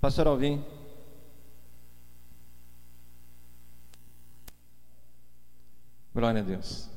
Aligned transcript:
Pastor 0.00 0.28
Alvim. 0.28 0.64
Glória 6.14 6.40
a 6.40 6.44
Deus. 6.44 6.88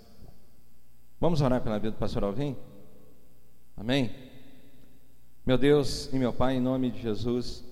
Vamos 1.19 1.41
orar 1.41 1.61
pela 1.61 1.79
vida 1.79 1.91
do 1.91 1.97
pastor 1.97 2.23
Alvim? 2.23 2.55
Amém? 3.75 4.11
Meu 5.43 5.57
Deus 5.57 6.13
e 6.13 6.19
meu 6.19 6.31
Pai, 6.31 6.57
em 6.57 6.59
nome 6.59 6.91
de 6.91 7.01
Jesus, 7.01 7.63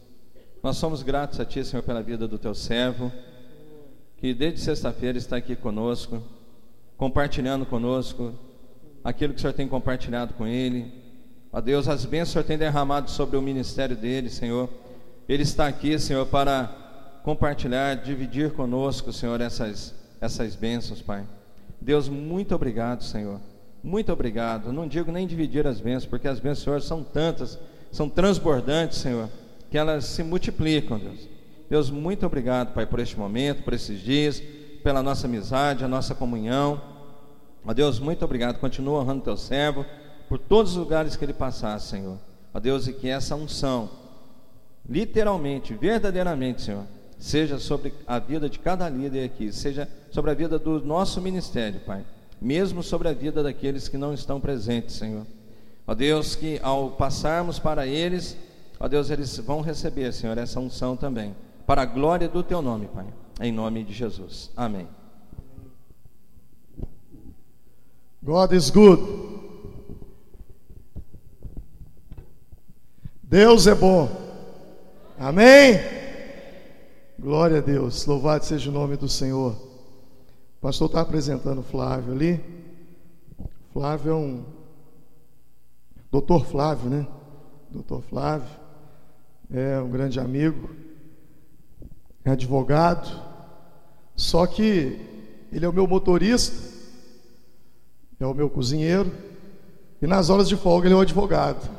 nós 0.63 0.77
somos 0.77 1.03
gratos 1.03 1.39
a 1.39 1.45
Ti, 1.45 1.63
Senhor, 1.63 1.83
pela 1.83 2.01
vida 2.01 2.27
do 2.27 2.39
Teu 2.39 2.55
servo, 2.55 3.11
que 4.17 4.33
desde 4.33 4.61
sexta-feira 4.61 5.19
está 5.19 5.37
aqui 5.37 5.55
conosco, 5.55 6.23
compartilhando 6.97 7.67
conosco 7.67 8.33
aquilo 9.03 9.33
que 9.33 9.37
o 9.37 9.41
Senhor 9.41 9.53
tem 9.53 9.67
compartilhado 9.67 10.33
com 10.33 10.47
ele. 10.47 10.91
Ó 11.53 11.61
Deus, 11.61 11.87
as 11.87 12.03
bênçãos 12.03 12.29
que 12.29 12.31
o 12.31 12.33
Senhor 12.33 12.47
tem 12.47 12.57
derramado 12.57 13.11
sobre 13.11 13.37
o 13.37 13.41
ministério 13.43 13.95
dele, 13.95 14.31
Senhor. 14.31 14.88
Ele 15.29 15.43
está 15.43 15.67
aqui, 15.67 15.99
Senhor, 15.99 16.25
para 16.25 16.71
compartilhar, 17.23 17.93
dividir 17.97 18.51
conosco, 18.51 19.13
Senhor, 19.13 19.39
essas, 19.39 19.93
essas 20.19 20.55
bênçãos, 20.55 21.03
Pai. 21.03 21.23
Deus, 21.79 22.09
muito 22.09 22.55
obrigado, 22.55 23.03
Senhor. 23.03 23.39
Muito 23.83 24.11
obrigado. 24.11 24.73
Não 24.73 24.87
digo 24.87 25.11
nem 25.11 25.27
dividir 25.27 25.67
as 25.67 25.79
bênçãos, 25.79 26.07
porque 26.07 26.27
as 26.27 26.39
bênçãos, 26.39 26.63
Senhor, 26.63 26.81
são 26.81 27.03
tantas, 27.03 27.59
são 27.91 28.09
transbordantes, 28.09 28.97
Senhor, 28.97 29.29
que 29.69 29.77
elas 29.77 30.05
se 30.05 30.23
multiplicam, 30.23 30.97
Deus. 30.97 31.29
Deus, 31.69 31.91
muito 31.91 32.25
obrigado, 32.25 32.73
Pai, 32.73 32.87
por 32.87 32.99
este 32.99 33.15
momento, 33.15 33.61
por 33.61 33.73
esses 33.73 34.01
dias, 34.01 34.41
pela 34.83 35.03
nossa 35.03 35.27
amizade, 35.27 35.85
a 35.85 35.87
nossa 35.87 36.15
comunhão. 36.15 36.81
Ó 37.63 37.71
Deus, 37.71 37.99
muito 37.99 38.25
obrigado. 38.25 38.57
Continua 38.57 39.01
honrando 39.01 39.25
teu 39.25 39.37
servo 39.37 39.85
por 40.27 40.39
todos 40.39 40.71
os 40.71 40.77
lugares 40.77 41.15
que 41.15 41.23
ele 41.23 41.33
passar, 41.33 41.79
Senhor. 41.79 42.17
Ó 42.51 42.59
Deus, 42.59 42.87
e 42.87 42.93
que 42.93 43.07
essa 43.07 43.35
unção, 43.35 43.91
literalmente, 44.89 45.73
verdadeiramente, 45.75 46.63
Senhor, 46.63 46.83
seja 47.19 47.59
sobre 47.59 47.93
a 48.07 48.17
vida 48.17 48.49
de 48.49 48.57
cada 48.57 48.89
líder 48.89 49.25
aqui, 49.25 49.53
seja 49.53 49.87
sobre 50.09 50.31
a 50.31 50.33
vida 50.33 50.57
do 50.57 50.81
nosso 50.81 51.21
ministério, 51.21 51.79
Pai, 51.81 52.03
mesmo 52.41 52.81
sobre 52.81 53.07
a 53.07 53.13
vida 53.13 53.43
daqueles 53.43 53.87
que 53.87 53.97
não 53.97 54.13
estão 54.13 54.39
presentes, 54.39 54.95
Senhor. 54.95 55.25
Ó 55.85 55.93
Deus, 55.93 56.35
que 56.35 56.59
ao 56.63 56.91
passarmos 56.91 57.59
para 57.59 57.85
eles, 57.85 58.35
ó 58.79 58.87
Deus, 58.87 59.09
eles 59.09 59.37
vão 59.37 59.61
receber, 59.61 60.11
Senhor, 60.11 60.37
essa 60.37 60.59
unção 60.59 60.95
também, 60.95 61.35
para 61.67 61.83
a 61.83 61.85
glória 61.85 62.27
do 62.27 62.41
Teu 62.41 62.61
nome, 62.61 62.87
Pai, 62.87 63.05
em 63.41 63.51
nome 63.51 63.83
de 63.83 63.93
Jesus. 63.93 64.49
Amém. 64.57 64.87
God 68.23 68.51
is 68.53 68.69
good. 68.69 69.01
Deus 73.23 73.67
é 73.67 73.75
bom. 73.75 74.28
Amém? 75.19 75.77
Glória 77.19 77.57
a 77.57 77.61
Deus. 77.61 78.05
Louvado 78.05 78.45
seja 78.45 78.69
o 78.69 78.73
nome 78.73 78.95
do 78.95 79.09
Senhor. 79.09 79.51
O 79.51 80.61
pastor 80.61 80.87
está 80.87 81.01
apresentando 81.01 81.59
o 81.59 81.63
Flávio 81.63 82.13
ali. 82.13 82.41
Flávio 83.73 84.11
é 84.11 84.15
um. 84.15 84.45
Doutor 86.09 86.45
Flávio, 86.45 86.89
né? 86.89 87.05
Doutor 87.69 88.01
Flávio. 88.01 88.47
É 89.51 89.77
um 89.81 89.89
grande 89.89 90.21
amigo. 90.21 90.69
É 92.23 92.31
advogado. 92.31 93.21
Só 94.15 94.47
que 94.47 94.99
ele 95.51 95.65
é 95.65 95.69
o 95.69 95.73
meu 95.73 95.85
motorista 95.85 96.79
é 98.19 98.25
o 98.25 98.33
meu 98.33 98.49
cozinheiro, 98.49 99.11
e 100.01 100.05
nas 100.05 100.29
horas 100.29 100.49
de 100.49 100.57
folga 100.57 100.87
ele 100.87 100.93
é 100.93 100.97
o 100.97 101.01
advogado. 101.01 101.69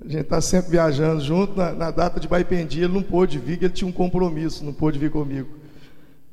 A 0.00 0.08
gente 0.08 0.22
está 0.22 0.40
sempre 0.40 0.72
viajando 0.72 1.20
junto. 1.22 1.56
Na, 1.56 1.72
na, 1.72 1.90
data 1.90 2.20
de 2.20 2.28
Baipendi 2.28 2.82
ele 2.82 2.92
não 2.92 3.02
pôde 3.02 3.38
vir, 3.38 3.62
ele 3.62 3.72
tinha 3.72 3.88
um 3.88 3.92
compromisso, 3.92 4.64
não 4.64 4.72
pôde 4.72 4.98
vir 4.98 5.10
comigo. 5.10 5.48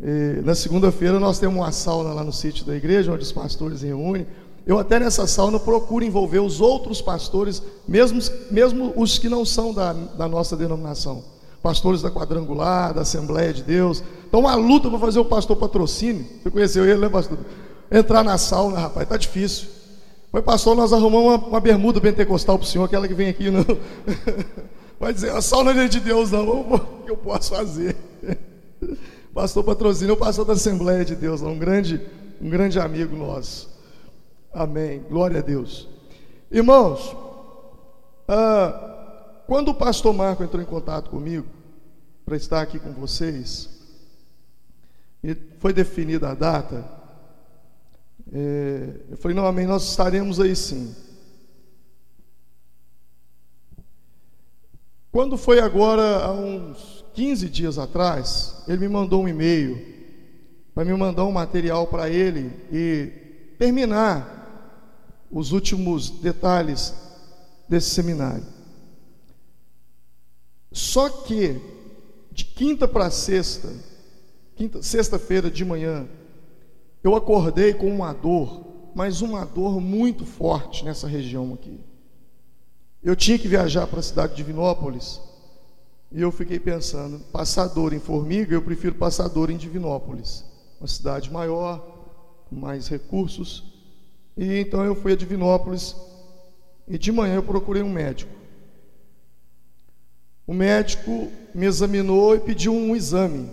E, 0.01 0.41
na 0.43 0.53
segunda-feira 0.53 1.19
nós 1.19 1.39
temos 1.39 1.55
uma 1.55 1.71
sauna 1.71 2.13
lá 2.13 2.23
no 2.23 2.33
sítio 2.33 2.65
da 2.65 2.75
igreja, 2.75 3.11
onde 3.11 3.23
os 3.23 3.31
pastores 3.31 3.81
reúnem. 3.81 4.27
Eu 4.65 4.79
até 4.79 4.99
nessa 4.99 5.27
sauna 5.27 5.59
procuro 5.59 6.05
envolver 6.05 6.39
os 6.39 6.61
outros 6.61 7.01
pastores, 7.01 7.61
mesmo, 7.87 8.19
mesmo 8.49 8.93
os 8.95 9.17
que 9.17 9.27
não 9.27 9.45
são 9.45 9.73
da, 9.73 9.93
da 9.93 10.27
nossa 10.27 10.55
denominação. 10.55 11.23
Pastores 11.61 12.01
da 12.01 12.11
quadrangular, 12.11 12.93
da 12.93 13.01
Assembleia 13.01 13.53
de 13.53 13.63
Deus. 13.63 14.03
Então, 14.27 14.41
uma 14.41 14.55
luta 14.55 14.89
para 14.89 14.99
fazer 14.99 15.19
o 15.19 15.25
pastor 15.25 15.55
patrocínio. 15.55 16.25
Você 16.41 16.49
conheceu 16.49 16.85
ele, 16.85 16.99
né, 16.99 17.09
pastor? 17.09 17.37
entrar 17.93 18.23
na 18.23 18.37
sauna, 18.37 18.79
rapaz, 18.79 19.07
tá 19.07 19.17
difícil. 19.17 19.67
Foi 20.33 20.41
pastor, 20.41 20.75
nós 20.75 20.91
arrumamos 20.91 21.35
uma, 21.35 21.47
uma 21.47 21.59
bermuda 21.59 22.01
pentecostal 22.01 22.57
para 22.57 22.65
o 22.65 22.67
senhor, 22.67 22.85
aquela 22.85 23.07
que 23.07 23.13
vem 23.13 23.29
aqui, 23.29 23.51
não. 23.51 23.63
Vai 24.99 25.13
dizer, 25.13 25.29
a 25.29 25.39
sauna 25.43 25.71
não 25.75 25.81
é 25.83 25.87
de 25.87 25.99
Deus, 25.99 26.31
não. 26.31 26.73
O 26.73 26.79
que 27.05 27.11
eu 27.11 27.17
posso 27.17 27.51
fazer? 27.51 27.95
Pastor 29.31 29.63
patrocínio, 29.63 30.15
o 30.15 30.17
pastor 30.17 30.43
da 30.43 30.53
Assembleia 30.53 31.05
de 31.05 31.15
Deus, 31.15 31.43
um 31.43 31.57
grande, 31.57 32.01
um 32.41 32.49
grande 32.49 32.79
amigo 32.79 33.15
nosso. 33.15 33.69
Amém. 34.51 35.03
Glória 35.07 35.37
a 35.37 35.41
Deus. 35.43 35.87
Irmãos, 36.51 37.15
ah, 38.27 39.43
quando 39.45 39.69
o 39.69 39.75
pastor 39.75 40.15
Marco 40.15 40.43
entrou 40.43 40.61
em 40.61 40.65
contato 40.65 41.11
comigo 41.11 41.45
para 42.25 42.35
estar 42.35 42.61
aqui 42.61 42.79
com 42.79 42.91
vocês, 42.91 43.69
foi 45.59 45.73
definida 45.73 46.29
a 46.29 46.33
data, 46.33 47.02
é, 48.33 48.95
eu 49.11 49.17
falei, 49.17 49.37
não, 49.37 49.45
amém, 49.45 49.67
nós 49.67 49.87
estaremos 49.87 50.39
aí 50.39 50.55
sim. 50.55 50.95
Quando 55.11 55.37
foi 55.37 55.59
agora, 55.59 56.25
há 56.25 56.31
uns 56.31 57.05
15 57.13 57.47
dias 57.47 57.77
atrás, 57.77 58.63
ele 58.67 58.79
me 58.79 58.89
mandou 58.89 59.21
um 59.21 59.27
e-mail 59.27 59.79
para 60.73 60.83
me 60.83 60.93
mandar 60.95 61.25
um 61.25 61.31
material 61.31 61.85
para 61.85 62.09
ele 62.09 62.51
e 62.71 63.11
terminar 63.59 65.27
os 65.29 65.51
últimos 65.51 66.09
detalhes 66.09 66.95
desse 67.69 67.91
seminário. 67.91 68.45
Só 70.71 71.07
que 71.07 71.61
de 72.31 72.45
quinta 72.45 72.87
para 72.87 73.11
sexta, 73.11 73.69
sexta-feira 74.81 75.51
de 75.51 75.63
manhã, 75.63 76.07
eu 77.03 77.15
acordei 77.15 77.73
com 77.73 77.87
uma 77.87 78.13
dor, 78.13 78.91
mas 78.95 79.21
uma 79.21 79.45
dor 79.45 79.81
muito 79.81 80.25
forte 80.25 80.85
nessa 80.85 81.07
região 81.07 81.53
aqui. 81.53 81.79
Eu 83.03 83.15
tinha 83.15 83.37
que 83.37 83.47
viajar 83.47 83.85
para 83.87 83.99
a 83.99 84.03
cidade 84.03 84.31
de 84.31 84.37
Divinópolis 84.37 85.19
e 86.11 86.21
eu 86.21 86.31
fiquei 86.31 86.59
pensando, 86.59 87.19
passar 87.31 87.67
dor 87.67 87.91
em 87.91 87.99
Formiga, 87.99 88.53
eu 88.53 88.61
prefiro 88.61 88.95
passar 88.95 89.27
dor 89.27 89.49
em 89.49 89.57
Divinópolis, 89.57 90.45
uma 90.79 90.87
cidade 90.87 91.29
maior, 91.29 91.79
com 92.49 92.55
mais 92.55 92.87
recursos. 92.87 93.63
E 94.37 94.59
então 94.59 94.85
eu 94.85 94.95
fui 94.95 95.13
a 95.13 95.15
Divinópolis 95.15 95.95
e 96.87 96.97
de 96.97 97.11
manhã 97.11 97.35
eu 97.35 97.43
procurei 97.43 97.81
um 97.81 97.91
médico. 97.91 98.31
O 100.45 100.53
médico 100.53 101.31
me 101.53 101.65
examinou 101.65 102.35
e 102.35 102.39
pediu 102.39 102.73
um 102.73 102.95
exame. 102.95 103.49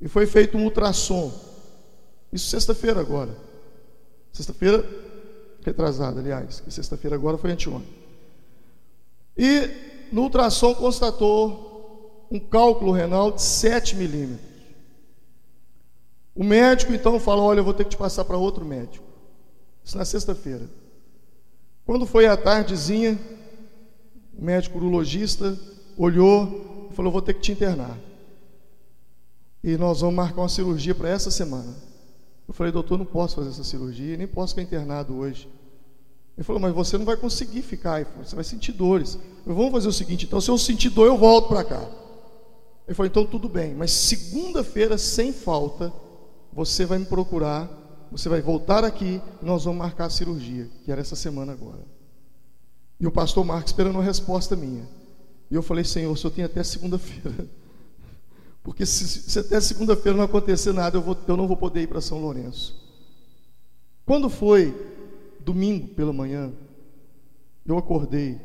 E 0.00 0.06
foi 0.08 0.26
feito 0.26 0.56
um 0.56 0.64
ultrassom. 0.64 1.47
Isso 2.32 2.48
sexta-feira 2.48 3.00
agora. 3.00 3.34
Sexta-feira 4.32 4.84
retrasada, 5.64 6.20
aliás, 6.20 6.60
que 6.60 6.70
sexta-feira 6.70 7.16
agora 7.16 7.38
foi 7.38 7.50
anteontem. 7.50 7.92
E 9.36 10.08
no 10.12 10.22
ultrassom 10.22 10.74
constatou 10.74 12.26
um 12.30 12.38
cálculo 12.38 12.92
renal 12.92 13.32
de 13.32 13.42
7 13.42 13.96
milímetros. 13.96 14.48
O 16.34 16.44
médico 16.44 16.92
então 16.92 17.18
falou: 17.18 17.46
Olha, 17.46 17.60
eu 17.60 17.64
vou 17.64 17.74
ter 17.74 17.84
que 17.84 17.90
te 17.90 17.96
passar 17.96 18.24
para 18.24 18.36
outro 18.36 18.64
médico. 18.64 19.04
Isso 19.84 19.96
na 19.96 20.04
sexta-feira. 20.04 20.68
Quando 21.84 22.06
foi 22.06 22.26
à 22.26 22.36
tardezinha, 22.36 23.18
o 24.36 24.44
médico 24.44 24.78
urologista 24.78 25.58
olhou 25.96 26.88
e 26.90 26.94
falou: 26.94 27.10
Vou 27.10 27.22
ter 27.22 27.34
que 27.34 27.40
te 27.40 27.52
internar. 27.52 27.98
E 29.64 29.76
nós 29.76 30.00
vamos 30.00 30.14
marcar 30.14 30.42
uma 30.42 30.48
cirurgia 30.48 30.94
para 30.94 31.08
essa 31.08 31.30
semana. 31.30 31.87
Eu 32.48 32.54
falei, 32.54 32.72
doutor, 32.72 32.96
não 32.96 33.04
posso 33.04 33.36
fazer 33.36 33.50
essa 33.50 33.62
cirurgia, 33.62 34.16
nem 34.16 34.26
posso 34.26 34.54
ficar 34.54 34.62
internado 34.62 35.14
hoje. 35.14 35.46
Ele 36.34 36.44
falou, 36.44 36.62
mas 36.62 36.72
você 36.72 36.96
não 36.96 37.04
vai 37.04 37.16
conseguir 37.16 37.60
ficar, 37.60 38.04
você 38.16 38.34
vai 38.34 38.44
sentir 38.44 38.72
dores. 38.72 39.18
Eu, 39.46 39.54
vamos 39.54 39.70
fazer 39.72 39.88
o 39.88 39.92
seguinte, 39.92 40.24
então, 40.24 40.40
se 40.40 40.50
eu 40.50 40.56
sentir 40.56 40.88
dor, 40.88 41.06
eu 41.06 41.18
volto 41.18 41.48
para 41.48 41.62
cá. 41.62 41.86
Ele 42.86 42.94
falou, 42.94 43.06
então 43.06 43.26
tudo 43.26 43.50
bem, 43.50 43.74
mas 43.74 43.90
segunda-feira, 43.90 44.96
sem 44.96 45.30
falta, 45.30 45.92
você 46.50 46.86
vai 46.86 46.98
me 46.98 47.04
procurar, 47.04 47.68
você 48.10 48.30
vai 48.30 48.40
voltar 48.40 48.82
aqui 48.82 49.20
e 49.42 49.44
nós 49.44 49.64
vamos 49.64 49.78
marcar 49.78 50.06
a 50.06 50.10
cirurgia, 50.10 50.70
que 50.84 50.90
era 50.90 51.02
essa 51.02 51.14
semana 51.14 51.52
agora. 51.52 51.84
E 52.98 53.06
o 53.06 53.10
pastor 53.12 53.44
Marcos 53.44 53.72
esperando 53.72 53.96
uma 53.96 54.04
resposta 54.04 54.56
minha. 54.56 54.88
E 55.50 55.54
eu 55.54 55.62
falei, 55.62 55.84
Senhor, 55.84 56.10
o 56.10 56.16
senhor 56.16 56.32
tem 56.32 56.44
até 56.44 56.62
segunda-feira. 56.64 57.46
Porque 58.62 58.84
se, 58.84 59.06
se 59.06 59.38
até 59.38 59.60
segunda-feira 59.60 60.16
não 60.16 60.24
acontecer 60.24 60.72
nada, 60.72 60.96
eu, 60.96 61.02
vou, 61.02 61.16
eu 61.26 61.36
não 61.36 61.46
vou 61.46 61.56
poder 61.56 61.82
ir 61.82 61.86
para 61.86 62.00
São 62.00 62.20
Lourenço. 62.20 62.76
Quando 64.04 64.28
foi 64.28 64.74
domingo 65.40 65.88
pela 65.88 66.12
manhã, 66.12 66.52
eu 67.64 67.76
acordei 67.76 68.40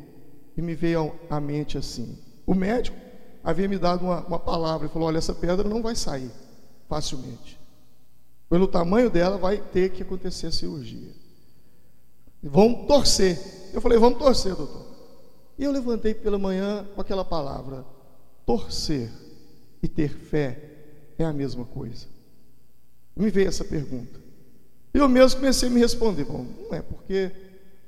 e 0.56 0.62
me 0.62 0.74
veio 0.74 1.12
à 1.28 1.40
mente 1.40 1.78
assim: 1.78 2.18
o 2.46 2.54
médico 2.54 2.96
havia 3.42 3.68
me 3.68 3.78
dado 3.78 4.04
uma, 4.04 4.20
uma 4.26 4.38
palavra 4.38 4.86
e 4.86 4.90
falou: 4.90 5.08
olha, 5.08 5.18
essa 5.18 5.34
pedra 5.34 5.68
não 5.68 5.82
vai 5.82 5.94
sair 5.94 6.30
facilmente. 6.88 7.58
Pelo 8.48 8.68
tamanho 8.68 9.10
dela, 9.10 9.38
vai 9.38 9.58
ter 9.58 9.90
que 9.90 10.02
acontecer 10.02 10.46
a 10.46 10.52
cirurgia. 10.52 11.12
Vamos 12.42 12.86
torcer. 12.86 13.70
Eu 13.72 13.80
falei: 13.80 13.98
vamos 13.98 14.18
torcer, 14.18 14.54
doutor. 14.54 14.84
E 15.58 15.64
eu 15.64 15.72
levantei 15.72 16.14
pela 16.14 16.38
manhã 16.38 16.86
com 16.94 17.00
aquela 17.00 17.24
palavra: 17.24 17.84
torcer 18.44 19.10
e 19.84 19.88
ter 19.88 20.08
fé 20.08 20.58
é 21.18 21.24
a 21.24 21.32
mesma 21.32 21.66
coisa. 21.66 22.06
Me 23.14 23.28
veio 23.28 23.48
essa 23.48 23.62
pergunta. 23.62 24.18
Eu 24.94 25.06
mesmo 25.06 25.40
comecei 25.40 25.68
a 25.68 25.70
me 25.70 25.78
responder: 25.78 26.24
bom, 26.24 26.46
não 26.58 26.74
é 26.74 26.80
porque 26.80 27.30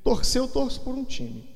torcer 0.04 0.42
eu 0.42 0.46
torço 0.46 0.82
por 0.82 0.94
um 0.94 1.04
time. 1.04 1.48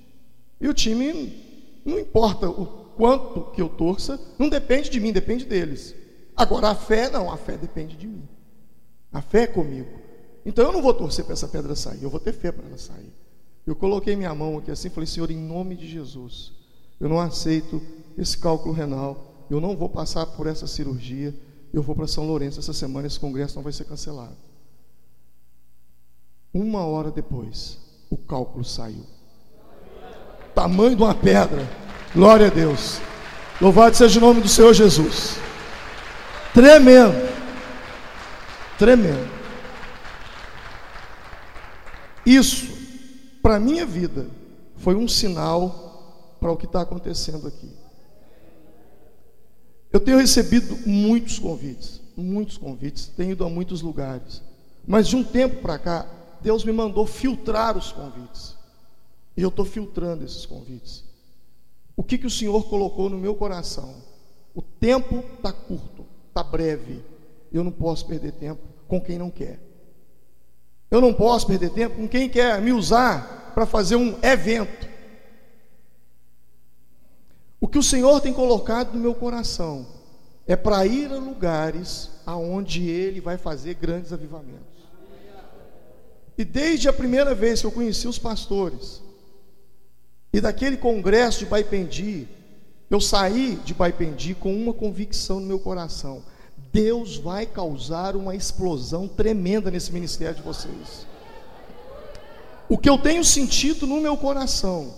E 0.58 0.66
o 0.66 0.72
time, 0.72 1.82
não 1.84 1.98
importa 1.98 2.48
o 2.48 2.66
quanto 2.96 3.50
que 3.52 3.60
eu 3.60 3.68
torça, 3.68 4.18
não 4.38 4.48
depende 4.48 4.88
de 4.88 4.98
mim, 4.98 5.12
depende 5.12 5.44
deles. 5.44 5.94
Agora 6.34 6.70
a 6.70 6.74
fé, 6.74 7.10
não, 7.10 7.30
a 7.30 7.36
fé 7.36 7.58
depende 7.58 7.94
de 7.94 8.06
mim. 8.06 8.26
A 9.12 9.20
fé 9.20 9.42
é 9.42 9.46
comigo. 9.46 9.90
Então 10.46 10.64
eu 10.64 10.72
não 10.72 10.80
vou 10.80 10.94
torcer 10.94 11.26
para 11.26 11.34
essa 11.34 11.48
pedra 11.48 11.76
sair, 11.76 12.02
eu 12.02 12.08
vou 12.08 12.18
ter 12.18 12.32
fé 12.32 12.50
para 12.50 12.66
ela 12.66 12.78
sair. 12.78 13.12
Eu 13.66 13.76
coloquei 13.76 14.16
minha 14.16 14.34
mão 14.34 14.56
aqui 14.56 14.70
assim, 14.70 14.88
falei: 14.88 15.06
Senhor, 15.06 15.30
em 15.30 15.36
nome 15.36 15.76
de 15.76 15.86
Jesus, 15.86 16.52
eu 16.98 17.10
não 17.10 17.20
aceito 17.20 17.82
esse 18.16 18.38
cálculo 18.38 18.72
renal, 18.72 19.29
eu 19.50 19.60
não 19.60 19.76
vou 19.76 19.88
passar 19.88 20.24
por 20.26 20.46
essa 20.46 20.66
cirurgia, 20.66 21.34
eu 21.72 21.82
vou 21.82 21.94
para 21.94 22.06
São 22.06 22.26
Lourenço 22.26 22.60
essa 22.60 22.72
semana, 22.72 23.06
esse 23.06 23.18
congresso 23.18 23.56
não 23.56 23.62
vai 23.62 23.72
ser 23.72 23.84
cancelado. 23.84 24.36
Uma 26.54 26.84
hora 26.84 27.10
depois, 27.10 27.78
o 28.08 28.16
cálculo 28.16 28.64
saiu. 28.64 29.04
Tamanho 30.54 30.96
de 30.96 31.02
uma 31.02 31.14
pedra. 31.14 31.68
Glória 32.14 32.46
a 32.46 32.50
Deus. 32.50 33.00
Louvado 33.60 33.96
seja 33.96 34.18
o 34.18 34.22
nome 34.22 34.40
do 34.40 34.48
Senhor 34.48 34.74
Jesus. 34.74 35.36
Tremendo. 36.52 37.28
Tremendo. 38.78 39.30
Isso, 42.26 42.66
para 43.42 43.56
a 43.56 43.60
minha 43.60 43.86
vida, 43.86 44.26
foi 44.76 44.94
um 44.94 45.06
sinal 45.06 46.36
para 46.40 46.50
o 46.50 46.56
que 46.56 46.66
está 46.66 46.80
acontecendo 46.80 47.46
aqui. 47.46 47.79
Eu 49.92 49.98
tenho 49.98 50.18
recebido 50.18 50.76
muitos 50.86 51.38
convites, 51.38 52.00
muitos 52.16 52.56
convites, 52.56 53.08
tenho 53.16 53.32
ido 53.32 53.44
a 53.44 53.48
muitos 53.48 53.82
lugares, 53.82 54.42
mas 54.86 55.08
de 55.08 55.16
um 55.16 55.24
tempo 55.24 55.60
para 55.60 55.78
cá, 55.78 56.06
Deus 56.40 56.64
me 56.64 56.72
mandou 56.72 57.06
filtrar 57.06 57.76
os 57.76 57.90
convites, 57.90 58.56
e 59.36 59.42
eu 59.42 59.48
estou 59.48 59.64
filtrando 59.64 60.24
esses 60.24 60.46
convites. 60.46 61.04
O 61.96 62.02
que, 62.02 62.18
que 62.18 62.26
o 62.26 62.30
Senhor 62.30 62.68
colocou 62.68 63.10
no 63.10 63.18
meu 63.18 63.34
coração? 63.34 63.96
O 64.54 64.62
tempo 64.62 65.24
está 65.36 65.52
curto, 65.52 66.06
está 66.28 66.42
breve, 66.42 67.04
eu 67.52 67.64
não 67.64 67.72
posso 67.72 68.06
perder 68.06 68.32
tempo 68.32 68.62
com 68.86 69.00
quem 69.00 69.18
não 69.18 69.30
quer. 69.30 69.58
Eu 70.90 71.00
não 71.00 71.12
posso 71.12 71.46
perder 71.46 71.70
tempo 71.70 71.96
com 71.96 72.08
quem 72.08 72.28
quer 72.28 72.60
me 72.60 72.72
usar 72.72 73.52
para 73.54 73.66
fazer 73.66 73.96
um 73.96 74.18
evento. 74.22 74.88
O 77.60 77.68
que 77.68 77.78
o 77.78 77.82
Senhor 77.82 78.20
tem 78.20 78.32
colocado 78.32 78.94
no 78.94 79.00
meu 79.00 79.14
coração 79.14 79.86
é 80.46 80.56
para 80.56 80.86
ir 80.86 81.12
a 81.12 81.18
lugares 81.18 82.10
aonde 82.24 82.88
Ele 82.88 83.20
vai 83.20 83.36
fazer 83.36 83.74
grandes 83.74 84.12
avivamentos. 84.12 84.80
E 86.38 86.44
desde 86.44 86.88
a 86.88 86.92
primeira 86.92 87.34
vez 87.34 87.60
que 87.60 87.66
eu 87.66 87.72
conheci 87.72 88.08
os 88.08 88.18
pastores, 88.18 89.02
e 90.32 90.40
daquele 90.40 90.78
congresso 90.78 91.40
de 91.40 91.46
Baipendi, 91.46 92.26
eu 92.88 93.00
saí 93.00 93.56
de 93.64 93.74
Baipendi 93.74 94.34
com 94.34 94.54
uma 94.54 94.72
convicção 94.72 95.38
no 95.38 95.46
meu 95.46 95.58
coração: 95.58 96.22
Deus 96.72 97.18
vai 97.18 97.44
causar 97.44 98.16
uma 98.16 98.34
explosão 98.34 99.06
tremenda 99.06 99.70
nesse 99.70 99.92
ministério 99.92 100.36
de 100.36 100.42
vocês. 100.42 101.06
O 102.68 102.78
que 102.78 102.88
eu 102.88 102.96
tenho 102.96 103.24
sentido 103.24 103.86
no 103.86 104.00
meu 104.00 104.16
coração, 104.16 104.94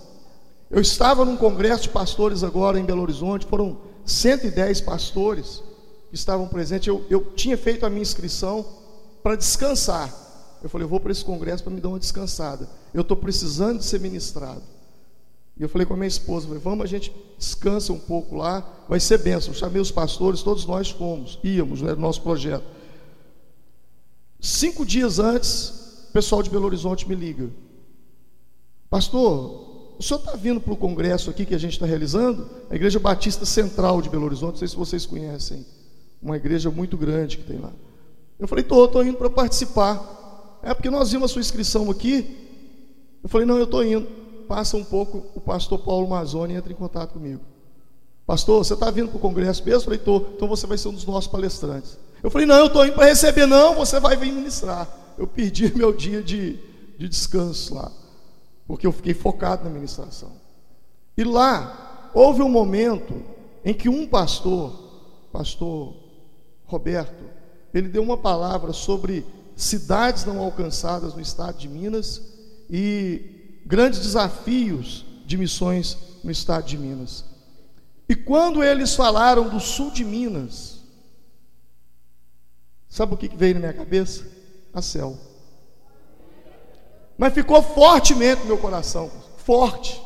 eu 0.73 0.81
estava 0.81 1.23
num 1.23 1.37
congresso 1.37 1.83
de 1.83 1.91
pastores 1.91 2.43
agora 2.43 2.81
em 2.81 2.85
Belo 2.85 3.03
Horizonte, 3.03 3.45
foram 3.45 3.77
110 4.07 4.81
pastores 4.81 5.63
que 6.09 6.15
estavam 6.15 6.49
presentes. 6.49 6.89
Eu, 6.89 7.05
eu 7.11 7.31
tinha 7.37 7.59
feito 7.59 7.85
a 7.85 7.91
minha 7.91 8.01
inscrição 8.01 8.65
para 9.23 9.37
descansar. 9.37 10.11
Eu 10.63 10.71
falei, 10.71 10.87
eu 10.87 10.89
vou 10.89 10.99
para 10.99 11.13
esse 11.13 11.23
congresso 11.23 11.63
para 11.63 11.73
me 11.73 11.79
dar 11.79 11.91
uma 11.91 11.99
descansada. 11.99 12.67
Eu 12.95 13.03
estou 13.03 13.19
precisando 13.19 13.81
de 13.81 13.85
ser 13.85 14.01
ministrado. 14.01 14.63
E 15.59 15.63
eu 15.63 15.69
falei 15.69 15.87
com 15.87 15.93
a 15.93 15.97
minha 15.97 16.09
esposa, 16.09 16.47
falei, 16.47 16.63
vamos, 16.63 16.85
a 16.85 16.89
gente 16.89 17.15
descansa 17.37 17.93
um 17.93 17.99
pouco 17.99 18.35
lá, 18.35 18.67
vai 18.89 18.99
ser 18.99 19.19
bênção. 19.19 19.53
Eu 19.53 19.59
chamei 19.59 19.83
os 19.83 19.91
pastores, 19.91 20.43
todos 20.43 20.65
nós 20.65 20.89
fomos, 20.89 21.39
íamos, 21.45 21.83
era 21.83 21.93
né, 21.93 21.99
o 21.99 22.01
nosso 22.01 22.23
projeto. 22.23 22.65
Cinco 24.41 24.87
dias 24.87 25.19
antes, 25.19 26.07
o 26.09 26.13
pessoal 26.13 26.43
de 26.43 26.49
Belo 26.49 26.65
Horizonte 26.65 27.07
me 27.07 27.15
liga. 27.15 27.51
Pastor, 28.89 29.72
o 30.05 30.09
senhor 30.09 30.21
está 30.21 30.37
vindo 30.37 30.61
para 30.61 30.73
o 30.73 30.77
congresso 30.77 31.31
aqui 31.31 31.47
que 31.47 31.55
a 31.55 31.59
gente 31.59 31.73
está 31.73 31.87
realizando? 31.87 32.49
A 32.71 32.75
Igreja 32.75 32.99
Batista 32.99 33.47
Central 33.47 34.03
de 34.03 34.09
Belo 34.09 34.25
Horizonte, 34.25 34.53
não 34.53 34.59
sei 34.59 34.69
se 34.69 34.77
vocês 34.77 35.07
conhecem, 35.07 35.65
uma 36.21 36.37
igreja 36.37 36.71
muito 36.71 36.97
grande 36.97 37.39
que 37.39 37.45
tem 37.45 37.59
lá. 37.59 37.73
Eu 38.39 38.49
falei, 38.49 38.63
estou, 38.63 38.85
estou 38.85 39.05
indo 39.05 39.17
para 39.17 39.31
participar. 39.31 40.61
É 40.63 40.75
porque 40.75 40.91
nós 40.91 41.11
vimos 41.11 41.31
a 41.31 41.33
sua 41.33 41.41
inscrição 41.41 41.91
aqui. 41.91 42.37
Eu 43.23 43.29
falei, 43.29 43.47
não, 43.47 43.57
eu 43.57 43.65
estou 43.65 43.85
indo 43.85 44.07
passa 44.53 44.77
um 44.77 44.85
pouco, 44.85 45.25
o 45.35 45.41
pastor 45.41 45.79
Paulo 45.79 46.07
Mazzoni 46.07 46.53
entra 46.53 46.71
em 46.71 46.77
contato 46.77 47.15
comigo. 47.15 47.41
Pastor, 48.27 48.63
você 48.63 48.75
está 48.75 48.91
vindo 48.91 49.09
para 49.09 49.17
o 49.17 49.21
congresso 49.21 49.65
mesmo? 49.65 49.79
Eu 49.79 49.85
falei, 49.85 49.99
estou, 49.99 50.33
então 50.37 50.47
você 50.47 50.67
vai 50.67 50.77
ser 50.77 50.89
um 50.89 50.93
dos 50.93 51.07
nossos 51.07 51.31
palestrantes. 51.31 51.99
Eu 52.23 52.31
falei, 52.31 52.47
não, 52.47 52.57
eu 52.57 52.67
estou 52.67 52.85
indo 52.85 52.95
para 52.95 53.07
receber, 53.07 53.47
não, 53.47 53.75
você 53.75 53.99
vai 53.99 54.15
vir 54.15 54.31
ministrar. 54.31 54.87
Eu 55.17 55.27
perdi 55.27 55.73
meu 55.77 55.93
dia 55.93 56.23
de, 56.23 56.59
de 56.99 57.09
descanso 57.09 57.75
lá, 57.75 57.91
porque 58.73 58.87
eu 58.87 58.93
fiquei 58.93 59.13
focado 59.13 59.65
na 59.65 59.69
ministração. 59.69 60.33
E 61.15 61.23
lá, 61.25 62.11
houve 62.15 62.41
um 62.41 62.49
momento 62.49 63.23
em 63.63 63.75
que 63.75 63.87
um 63.87 64.07
pastor, 64.07 65.29
pastor 65.31 65.95
Roberto, 66.65 67.23
ele 67.75 67.87
deu 67.87 68.03
uma 68.03 68.17
palavra 68.17 68.73
sobre 68.73 69.27
cidades 69.55 70.25
não 70.25 70.39
alcançadas 70.39 71.13
no 71.13 71.21
estado 71.21 71.59
de 71.59 71.69
Minas 71.69 72.23
e 72.71 73.61
grandes 73.67 74.01
desafios 74.01 75.05
de 75.27 75.37
missões 75.37 75.99
no 76.25 76.31
estado 76.31 76.65
de 76.65 76.79
Minas. 76.79 77.27
E 78.09 78.17
quando 78.17 78.65
eles 78.65 78.95
falaram 78.95 79.51
do 79.51 79.61
sul 79.61 79.91
de 79.91 80.03
Minas, 80.03 80.81
sabe 82.89 83.13
o 83.13 83.19
que 83.19 83.29
veio 83.29 83.53
na 83.53 83.61
minha 83.61 83.75
cabeça? 83.75 84.27
A 84.73 84.81
céu. 84.81 85.19
Mas 87.17 87.35
ficou 87.35 87.63
fortemente 87.63 88.41
no 88.41 88.47
meu 88.47 88.59
coração, 88.59 89.11
forte. 89.39 90.01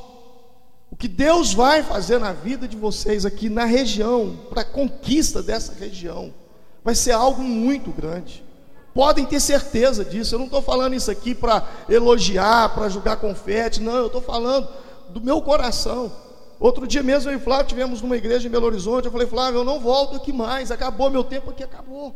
O 0.90 0.96
que 0.96 1.08
Deus 1.08 1.52
vai 1.52 1.82
fazer 1.82 2.18
na 2.18 2.32
vida 2.32 2.66
de 2.66 2.76
vocês 2.76 3.26
aqui 3.26 3.48
na 3.48 3.64
região, 3.64 4.38
para 4.48 4.62
a 4.62 4.64
conquista 4.64 5.42
dessa 5.42 5.75
região, 5.75 6.32
vai 6.82 6.94
ser 6.94 7.12
algo 7.12 7.42
muito 7.42 7.90
grande. 7.90 8.44
Podem 8.94 9.26
ter 9.26 9.40
certeza 9.40 10.02
disso. 10.02 10.34
Eu 10.34 10.38
não 10.38 10.46
estou 10.46 10.62
falando 10.62 10.94
isso 10.94 11.10
aqui 11.10 11.34
para 11.34 11.68
elogiar, 11.86 12.75
para 12.75 12.88
jogar 12.88 13.16
confete. 13.16 13.82
Não, 13.82 13.96
eu 13.96 14.06
estou 14.06 14.22
falando 14.22 14.66
do 15.10 15.20
meu 15.20 15.42
coração. 15.42 16.10
Outro 16.58 16.86
dia 16.86 17.02
mesmo 17.02 17.30
eu 17.30 17.36
e 17.36 17.38
Flávio 17.38 17.66
tivemos 17.66 18.00
numa 18.00 18.16
igreja 18.16 18.48
em 18.48 18.50
Belo 18.50 18.64
Horizonte. 18.64 19.04
Eu 19.04 19.12
falei, 19.12 19.26
Flávio, 19.26 19.60
eu 19.60 19.64
não 19.64 19.78
volto 19.78 20.16
aqui 20.16 20.32
mais. 20.32 20.70
Acabou 20.70 21.10
meu 21.10 21.22
tempo 21.22 21.50
aqui, 21.50 21.62
acabou. 21.62 22.08
O 22.08 22.14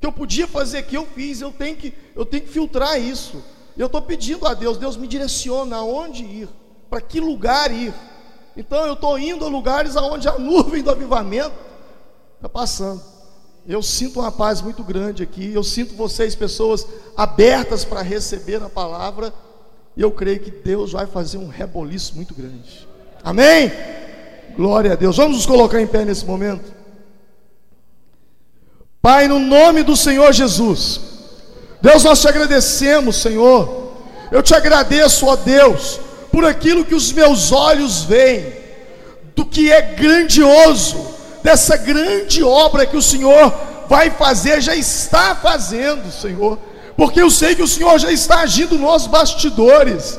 que 0.00 0.06
eu 0.06 0.12
podia 0.12 0.46
fazer 0.46 0.78
aqui, 0.78 0.94
eu 0.94 1.04
fiz. 1.06 1.40
Eu 1.40 1.50
tenho 1.50 1.76
que, 1.76 1.92
eu 2.14 2.24
tenho 2.24 2.44
que 2.44 2.50
filtrar 2.50 3.00
isso. 3.00 3.42
Eu 3.76 3.86
estou 3.86 4.02
pedindo 4.02 4.46
a 4.46 4.54
Deus, 4.54 4.76
Deus 4.76 4.96
me 4.96 5.06
direciona 5.06 5.76
aonde 5.76 6.24
ir, 6.24 6.48
para 6.90 7.00
que 7.00 7.20
lugar 7.20 7.72
ir. 7.72 7.94
Então 8.56 8.86
eu 8.86 8.92
estou 8.94 9.18
indo 9.18 9.44
a 9.44 9.48
lugares 9.48 9.96
aonde 9.96 10.28
a 10.28 10.38
nuvem 10.38 10.82
do 10.82 10.90
avivamento 10.90 11.54
está 12.36 12.48
passando. 12.48 13.00
Eu 13.66 13.80
sinto 13.82 14.18
uma 14.18 14.32
paz 14.32 14.60
muito 14.60 14.82
grande 14.82 15.22
aqui. 15.22 15.54
Eu 15.54 15.62
sinto 15.62 15.94
vocês, 15.94 16.34
pessoas 16.34 16.86
abertas 17.16 17.84
para 17.84 18.02
receber 18.02 18.60
a 18.62 18.68
palavra. 18.68 19.32
E 19.96 20.02
eu 20.02 20.10
creio 20.10 20.40
que 20.40 20.50
Deus 20.50 20.92
vai 20.92 21.06
fazer 21.06 21.38
um 21.38 21.48
reboliço 21.48 22.16
muito 22.16 22.34
grande. 22.34 22.88
Amém? 23.22 23.70
Glória 24.56 24.92
a 24.92 24.96
Deus. 24.96 25.16
Vamos 25.16 25.36
nos 25.36 25.46
colocar 25.46 25.80
em 25.80 25.86
pé 25.86 26.04
nesse 26.04 26.26
momento. 26.26 26.72
Pai, 29.00 29.28
no 29.28 29.38
nome 29.38 29.82
do 29.82 29.96
Senhor 29.96 30.32
Jesus. 30.32 31.11
Deus, 31.82 32.04
nós 32.04 32.20
te 32.20 32.28
agradecemos, 32.28 33.16
Senhor. 33.16 33.92
Eu 34.30 34.42
te 34.42 34.54
agradeço, 34.54 35.26
ó 35.26 35.36
Deus, 35.36 36.00
por 36.30 36.44
aquilo 36.44 36.84
que 36.84 36.94
os 36.94 37.12
meus 37.12 37.52
olhos 37.52 38.04
veem, 38.04 38.54
do 39.34 39.44
que 39.44 39.70
é 39.70 39.82
grandioso 39.82 41.12
dessa 41.42 41.76
grande 41.76 42.42
obra 42.42 42.86
que 42.86 42.96
o 42.96 43.02
Senhor 43.02 43.52
vai 43.88 44.10
fazer, 44.10 44.62
já 44.62 44.76
está 44.76 45.34
fazendo, 45.34 46.10
Senhor, 46.12 46.56
porque 46.96 47.20
eu 47.20 47.28
sei 47.28 47.54
que 47.54 47.62
o 47.62 47.68
Senhor 47.68 47.98
já 47.98 48.12
está 48.12 48.40
agindo 48.40 48.78
nos 48.78 49.06
bastidores. 49.06 50.18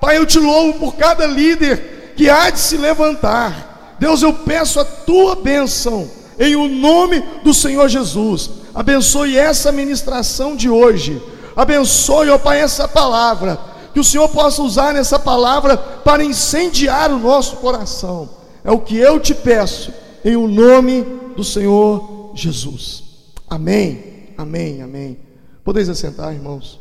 Pai, 0.00 0.18
eu 0.18 0.26
te 0.26 0.38
louvo 0.38 0.78
por 0.78 0.96
cada 0.96 1.24
líder 1.26 2.12
que 2.16 2.28
há 2.28 2.50
de 2.50 2.58
se 2.58 2.76
levantar. 2.76 3.96
Deus, 3.98 4.22
eu 4.22 4.32
peço 4.32 4.80
a 4.80 4.84
tua 4.84 5.36
bênção 5.36 6.10
em 6.38 6.56
o 6.56 6.68
nome 6.68 7.22
do 7.44 7.54
Senhor 7.54 7.88
Jesus. 7.88 8.50
Abençoe 8.80 9.36
essa 9.36 9.70
ministração 9.70 10.56
de 10.56 10.70
hoje. 10.70 11.22
Abençoe, 11.54 12.30
ó 12.30 12.38
Pai, 12.38 12.62
essa 12.62 12.88
palavra. 12.88 13.58
Que 13.92 14.00
o 14.00 14.04
Senhor 14.04 14.26
possa 14.30 14.62
usar 14.62 14.96
essa 14.96 15.18
palavra 15.18 15.76
para 15.76 16.24
incendiar 16.24 17.12
o 17.12 17.18
nosso 17.18 17.56
coração. 17.56 18.30
É 18.64 18.70
o 18.70 18.78
que 18.78 18.96
eu 18.96 19.20
te 19.20 19.34
peço, 19.34 19.92
em 20.24 20.34
o 20.34 20.48
nome 20.48 21.04
do 21.36 21.44
Senhor 21.44 22.32
Jesus. 22.34 23.02
Amém, 23.50 24.32
amém, 24.38 24.80
amém. 24.80 25.18
Podeis 25.62 25.90
assentar, 25.90 26.32
irmãos. 26.32 26.80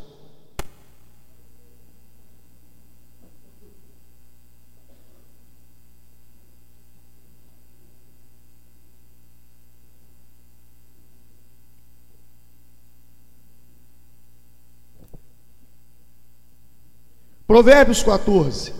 Provérbios 17.50 18.04
14. 18.04 18.72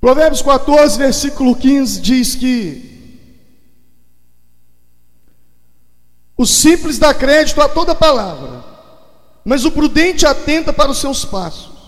Provérbios 0.00 0.42
14, 0.42 0.96
versículo 0.96 1.56
15 1.56 2.00
diz 2.00 2.36
que 2.36 3.26
o 6.36 6.46
simples 6.46 7.00
dá 7.00 7.12
crédito 7.12 7.60
a 7.60 7.68
toda 7.68 7.96
palavra, 7.96 8.64
mas 9.44 9.64
o 9.64 9.72
prudente 9.72 10.24
atenta 10.24 10.72
para 10.72 10.92
os 10.92 10.98
seus 10.98 11.24
passos. 11.24 11.79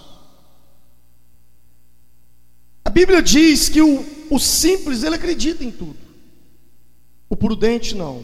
Bíblia 2.93 3.23
diz 3.23 3.69
que 3.69 3.81
o, 3.81 4.05
o 4.31 4.39
simples 4.39 5.03
ele 5.03 5.15
acredita 5.15 5.65
em 5.65 5.71
tudo, 5.71 5.97
o 7.29 7.37
prudente 7.37 7.95
não. 7.95 8.23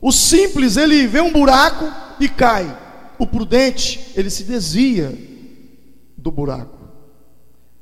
O 0.00 0.12
simples 0.12 0.76
ele 0.76 1.06
vê 1.06 1.20
um 1.20 1.32
buraco 1.32 1.84
e 2.20 2.28
cai, 2.28 2.78
o 3.18 3.26
prudente 3.26 4.12
ele 4.14 4.30
se 4.30 4.44
desvia 4.44 5.12
do 6.16 6.30
buraco. 6.30 6.76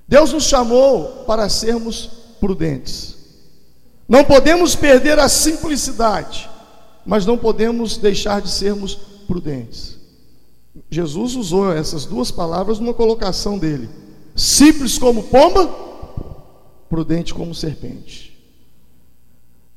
Deus 0.08 0.32
nos 0.32 0.44
chamou 0.44 1.24
para 1.26 1.48
sermos 1.48 2.10
prudentes. 2.40 3.16
Não 4.08 4.24
podemos 4.24 4.74
perder 4.74 5.18
a 5.18 5.28
simplicidade, 5.28 6.48
mas 7.04 7.26
não 7.26 7.36
podemos 7.36 7.96
deixar 7.98 8.40
de 8.40 8.50
sermos 8.50 8.94
prudentes. 9.26 9.98
Jesus 10.90 11.36
usou 11.36 11.72
essas 11.72 12.04
duas 12.04 12.30
palavras 12.30 12.78
numa 12.78 12.94
colocação 12.94 13.58
dele: 13.58 13.88
simples 14.34 14.98
como 14.98 15.24
pomba 15.24 15.93
prudente 16.94 17.34
como 17.34 17.52
serpente. 17.52 18.32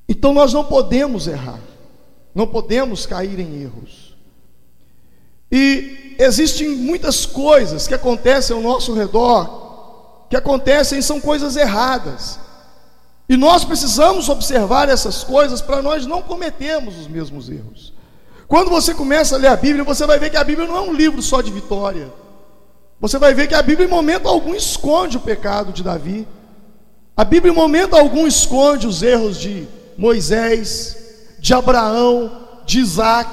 Então 0.08 0.36
nós 0.36 0.54
não 0.54 0.64
podemos 0.64 1.26
errar, 1.26 1.60
não 2.34 2.46
podemos 2.46 3.08
cair 3.08 3.40
em 3.40 3.64
erros. 3.64 4.16
E 5.52 6.16
existem 6.20 6.70
muitas 6.70 7.26
coisas 7.26 7.88
que 7.88 7.96
acontecem 7.96 8.56
ao 8.56 8.62
nosso 8.62 8.94
redor, 8.94 10.28
que 10.30 10.36
acontecem 10.36 11.02
são 11.02 11.20
coisas 11.20 11.56
erradas. 11.56 12.40
E 13.28 13.36
nós 13.36 13.66
precisamos 13.66 14.30
observar 14.30 14.88
essas 14.88 15.24
coisas 15.24 15.60
para 15.60 15.82
nós 15.82 16.06
não 16.06 16.22
cometermos 16.22 17.00
os 17.00 17.08
mesmos 17.08 17.50
erros. 17.50 17.94
Quando 18.48 18.70
você 18.70 18.94
começa 18.94 19.36
a 19.36 19.40
ler 19.40 19.48
a 19.48 19.56
Bíblia, 19.56 19.84
você 19.84 20.06
vai 20.06 20.20
ver 20.20 20.30
que 20.30 20.38
a 20.38 20.44
Bíblia 20.44 20.68
não 20.68 20.78
é 20.78 20.82
um 20.82 20.94
livro 20.94 21.20
só 21.24 21.42
de 21.42 21.52
vitória. 21.52 22.14
Você 23.02 23.18
vai 23.18 23.34
ver 23.34 23.48
que 23.48 23.56
a 23.56 23.62
Bíblia, 23.64 23.88
em 23.88 23.90
momento 23.90 24.28
algum, 24.28 24.54
esconde 24.54 25.18
o 25.18 25.22
pecado 25.22 25.74
de 25.74 25.82
Davi. 25.82 26.28
A 27.18 27.24
Bíblia, 27.24 27.52
em 27.52 27.56
momento 27.56 27.96
algum, 27.96 28.28
esconde 28.28 28.86
os 28.86 29.02
erros 29.02 29.40
de 29.40 29.68
Moisés, 29.98 30.96
de 31.40 31.52
Abraão, 31.52 32.48
de 32.64 32.80
Isaac. 32.80 33.32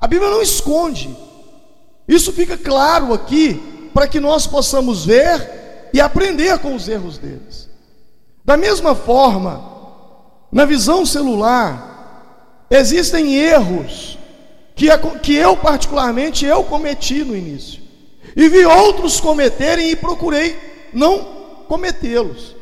A 0.00 0.08
Bíblia 0.08 0.28
não 0.28 0.42
esconde. 0.42 1.16
Isso 2.08 2.32
fica 2.32 2.58
claro 2.58 3.14
aqui 3.14 3.90
para 3.94 4.08
que 4.08 4.18
nós 4.18 4.44
possamos 4.44 5.06
ver 5.06 5.88
e 5.94 6.00
aprender 6.00 6.58
com 6.58 6.74
os 6.74 6.88
erros 6.88 7.16
deles. 7.16 7.68
Da 8.44 8.56
mesma 8.56 8.96
forma, 8.96 9.70
na 10.50 10.64
visão 10.64 11.06
celular, 11.06 12.66
existem 12.68 13.36
erros 13.36 14.18
que, 14.74 14.88
que 15.22 15.36
eu 15.36 15.56
particularmente 15.56 16.44
eu 16.44 16.64
cometi 16.64 17.22
no 17.22 17.36
início. 17.36 17.80
E 18.34 18.48
vi 18.48 18.64
outros 18.64 19.20
cometerem 19.20 19.90
e 19.90 19.96
procurei 19.96 20.58
não 20.92 21.64
cometê-los. 21.68 22.58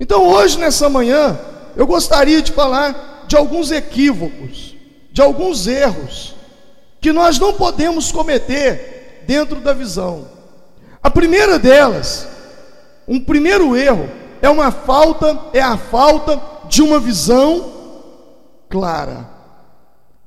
Então, 0.00 0.26
hoje, 0.26 0.58
nessa 0.58 0.88
manhã, 0.88 1.38
eu 1.76 1.86
gostaria 1.86 2.40
de 2.40 2.52
falar 2.52 3.24
de 3.26 3.36
alguns 3.36 3.70
equívocos, 3.70 4.74
de 5.10 5.20
alguns 5.20 5.66
erros, 5.66 6.34
que 7.00 7.12
nós 7.12 7.38
não 7.38 7.52
podemos 7.52 8.10
cometer 8.10 9.24
dentro 9.26 9.60
da 9.60 9.72
visão. 9.72 10.26
A 11.02 11.10
primeira 11.10 11.58
delas, 11.58 12.28
um 13.06 13.20
primeiro 13.20 13.76
erro, 13.76 14.08
é 14.40 14.48
uma 14.48 14.70
falta, 14.70 15.38
é 15.52 15.60
a 15.60 15.76
falta 15.76 16.40
de 16.68 16.82
uma 16.82 16.98
visão 17.00 17.72
clara. 18.68 19.28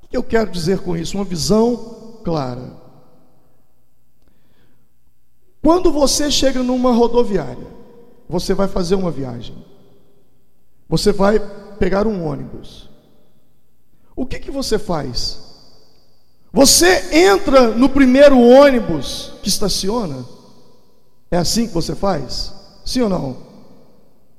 O 0.03 0.07
que 0.07 0.17
eu 0.17 0.23
quero 0.23 0.51
dizer 0.51 0.79
com 0.79 0.95
isso? 0.97 1.17
Uma 1.17 1.25
visão 1.25 2.19
clara. 2.23 2.81
Quando 5.61 5.91
você 5.91 6.31
chega 6.31 6.63
numa 6.63 6.91
rodoviária, 6.91 7.67
você 8.31 8.53
vai 8.53 8.69
fazer 8.69 8.95
uma 8.95 9.11
viagem. 9.11 9.53
Você 10.87 11.11
vai 11.11 11.37
pegar 11.77 12.07
um 12.07 12.25
ônibus. 12.25 12.89
O 14.15 14.25
que, 14.25 14.39
que 14.39 14.49
você 14.49 14.79
faz? 14.79 15.39
Você 16.53 17.13
entra 17.13 17.67
no 17.71 17.89
primeiro 17.89 18.39
ônibus 18.39 19.33
que 19.43 19.49
estaciona? 19.49 20.25
É 21.29 21.37
assim 21.37 21.67
que 21.67 21.73
você 21.73 21.93
faz? 21.93 22.53
Sim 22.85 23.01
ou 23.01 23.09
não? 23.09 23.37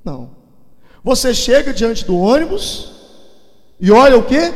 Não. 0.02 0.30
Você 1.04 1.34
chega 1.34 1.74
diante 1.74 2.06
do 2.06 2.16
ônibus 2.16 2.92
e 3.78 3.90
olha 3.90 4.16
o 4.16 4.24
que? 4.24 4.54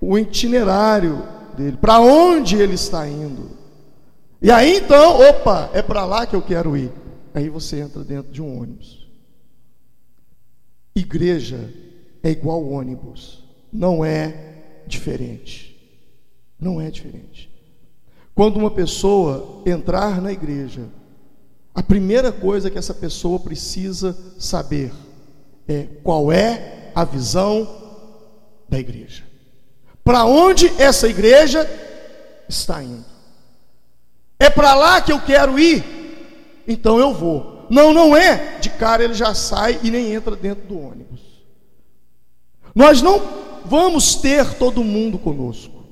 O 0.00 0.18
itinerário 0.18 1.22
dele, 1.54 1.76
para 1.76 2.00
onde 2.00 2.56
ele 2.56 2.74
está 2.74 3.06
indo. 3.06 3.50
E 4.40 4.50
aí 4.50 4.78
então, 4.78 5.20
opa, 5.20 5.68
é 5.74 5.82
para 5.82 6.06
lá 6.06 6.24
que 6.24 6.34
eu 6.34 6.40
quero 6.40 6.76
ir. 6.78 7.01
Aí 7.34 7.48
você 7.48 7.80
entra 7.80 8.04
dentro 8.04 8.30
de 8.32 8.42
um 8.42 8.60
ônibus. 8.60 9.08
Igreja 10.94 11.72
é 12.22 12.30
igual 12.30 12.68
ônibus, 12.68 13.42
não 13.72 14.04
é 14.04 14.82
diferente. 14.86 15.72
Não 16.60 16.80
é 16.80 16.90
diferente. 16.90 17.50
Quando 18.34 18.56
uma 18.56 18.70
pessoa 18.70 19.62
entrar 19.66 20.20
na 20.20 20.32
igreja, 20.32 20.88
a 21.74 21.82
primeira 21.82 22.30
coisa 22.30 22.70
que 22.70 22.78
essa 22.78 22.94
pessoa 22.94 23.40
precisa 23.40 24.16
saber 24.38 24.92
é 25.66 25.88
qual 26.02 26.30
é 26.30 26.92
a 26.94 27.04
visão 27.04 27.68
da 28.68 28.78
igreja. 28.78 29.24
Para 30.04 30.24
onde 30.24 30.68
essa 30.80 31.08
igreja 31.08 31.68
está 32.48 32.82
indo? 32.82 33.04
É 34.38 34.50
para 34.50 34.74
lá 34.74 35.00
que 35.00 35.12
eu 35.12 35.20
quero 35.20 35.58
ir? 35.58 36.01
Então 36.66 36.98
eu 36.98 37.12
vou. 37.12 37.66
Não, 37.70 37.92
não 37.92 38.16
é. 38.16 38.58
De 38.60 38.70
cara 38.70 39.02
ele 39.02 39.14
já 39.14 39.34
sai 39.34 39.80
e 39.82 39.90
nem 39.90 40.12
entra 40.12 40.36
dentro 40.36 40.66
do 40.66 40.78
ônibus. 40.78 41.20
Nós 42.74 43.02
não 43.02 43.20
vamos 43.64 44.14
ter 44.14 44.54
todo 44.54 44.82
mundo 44.82 45.18
conosco, 45.18 45.84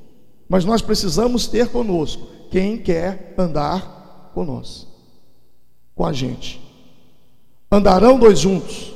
mas 0.49 0.65
nós 0.65 0.83
precisamos 0.83 1.47
ter 1.47 1.69
conosco 1.69 2.27
quem 2.51 2.79
quer 2.79 3.35
andar 3.39 4.31
conosco, 4.35 4.91
com 5.95 6.05
a 6.05 6.13
gente. 6.13 6.61
Andarão 7.71 8.19
dois 8.19 8.39
juntos, 8.41 8.93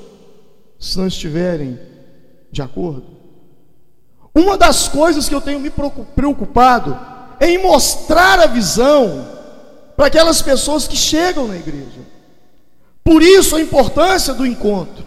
se 0.78 0.98
não 0.98 1.06
estiverem 1.06 1.78
de 2.50 2.62
acordo. 2.62 3.04
Uma 4.34 4.58
das 4.58 4.88
coisas 4.88 5.28
que 5.28 5.34
eu 5.34 5.40
tenho 5.40 5.60
me 5.60 5.70
preocupado 5.70 6.98
é 7.38 7.48
em 7.50 7.62
mostrar 7.62 8.40
a 8.40 8.46
visão 8.46 9.33
para 9.96 10.06
aquelas 10.06 10.42
pessoas 10.42 10.88
que 10.88 10.96
chegam 10.96 11.46
na 11.46 11.56
igreja. 11.56 12.00
Por 13.02 13.22
isso 13.22 13.54
a 13.54 13.60
importância 13.60 14.32
do 14.32 14.46
encontro. 14.46 15.04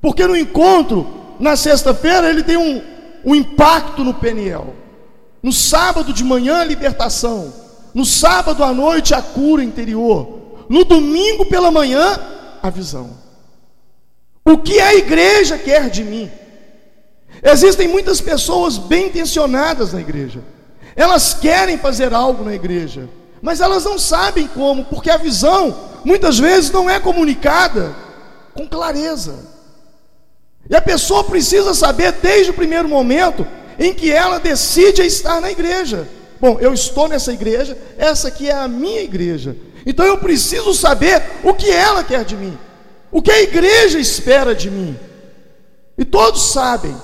Porque 0.00 0.26
no 0.26 0.36
encontro, 0.36 1.06
na 1.38 1.56
sexta-feira, 1.56 2.28
ele 2.28 2.42
tem 2.42 2.56
um, 2.56 2.82
um 3.24 3.34
impacto 3.34 4.02
no 4.02 4.14
Peniel. 4.14 4.74
No 5.42 5.52
sábado 5.52 6.12
de 6.12 6.24
manhã, 6.24 6.60
a 6.60 6.64
libertação. 6.64 7.52
No 7.94 8.04
sábado 8.04 8.64
à 8.64 8.72
noite, 8.72 9.14
a 9.14 9.20
cura 9.20 9.62
interior. 9.62 10.40
No 10.68 10.84
domingo 10.84 11.44
pela 11.46 11.70
manhã, 11.70 12.18
a 12.62 12.70
visão. 12.70 13.10
O 14.44 14.58
que 14.58 14.80
a 14.80 14.94
igreja 14.94 15.58
quer 15.58 15.90
de 15.90 16.02
mim? 16.02 16.30
Existem 17.42 17.88
muitas 17.88 18.20
pessoas 18.20 18.78
bem 18.78 19.06
intencionadas 19.06 19.92
na 19.92 20.00
igreja. 20.00 20.40
Elas 20.96 21.34
querem 21.34 21.78
fazer 21.78 22.12
algo 22.12 22.44
na 22.44 22.54
igreja, 22.54 23.08
mas 23.42 23.60
elas 23.60 23.84
não 23.84 23.98
sabem 23.98 24.46
como, 24.46 24.84
porque 24.84 25.10
a 25.10 25.16
visão 25.16 25.90
muitas 26.04 26.38
vezes 26.38 26.70
não 26.70 26.88
é 26.88 27.00
comunicada 27.00 27.94
com 28.54 28.68
clareza. 28.68 29.34
E 30.70 30.76
a 30.76 30.80
pessoa 30.80 31.24
precisa 31.24 31.74
saber 31.74 32.12
desde 32.12 32.52
o 32.52 32.54
primeiro 32.54 32.88
momento 32.88 33.44
em 33.78 33.92
que 33.92 34.12
ela 34.12 34.38
decide 34.38 35.02
estar 35.02 35.40
na 35.40 35.50
igreja. 35.50 36.08
Bom, 36.40 36.58
eu 36.60 36.72
estou 36.72 37.08
nessa 37.08 37.32
igreja, 37.32 37.76
essa 37.98 38.28
aqui 38.28 38.48
é 38.48 38.54
a 38.54 38.68
minha 38.68 39.02
igreja. 39.02 39.56
Então 39.84 40.06
eu 40.06 40.18
preciso 40.18 40.72
saber 40.72 41.20
o 41.42 41.52
que 41.52 41.70
ela 41.70 42.04
quer 42.04 42.24
de 42.24 42.36
mim, 42.36 42.56
o 43.10 43.20
que 43.20 43.32
a 43.32 43.42
igreja 43.42 43.98
espera 43.98 44.54
de 44.54 44.70
mim. 44.70 44.96
E 45.98 46.04
todos 46.04 46.52
sabem 46.52 46.96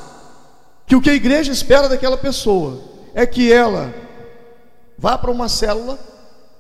que 0.87 0.95
o 0.95 1.01
que 1.01 1.11
a 1.11 1.15
igreja 1.15 1.53
espera 1.53 1.89
daquela 1.89 2.17
pessoa 2.17 2.81
é 3.13 3.27
que 3.27 3.53
ela 3.53 3.93
vá 4.97 5.19
para 5.19 5.31
uma 5.31 5.49
célula, 5.49 5.99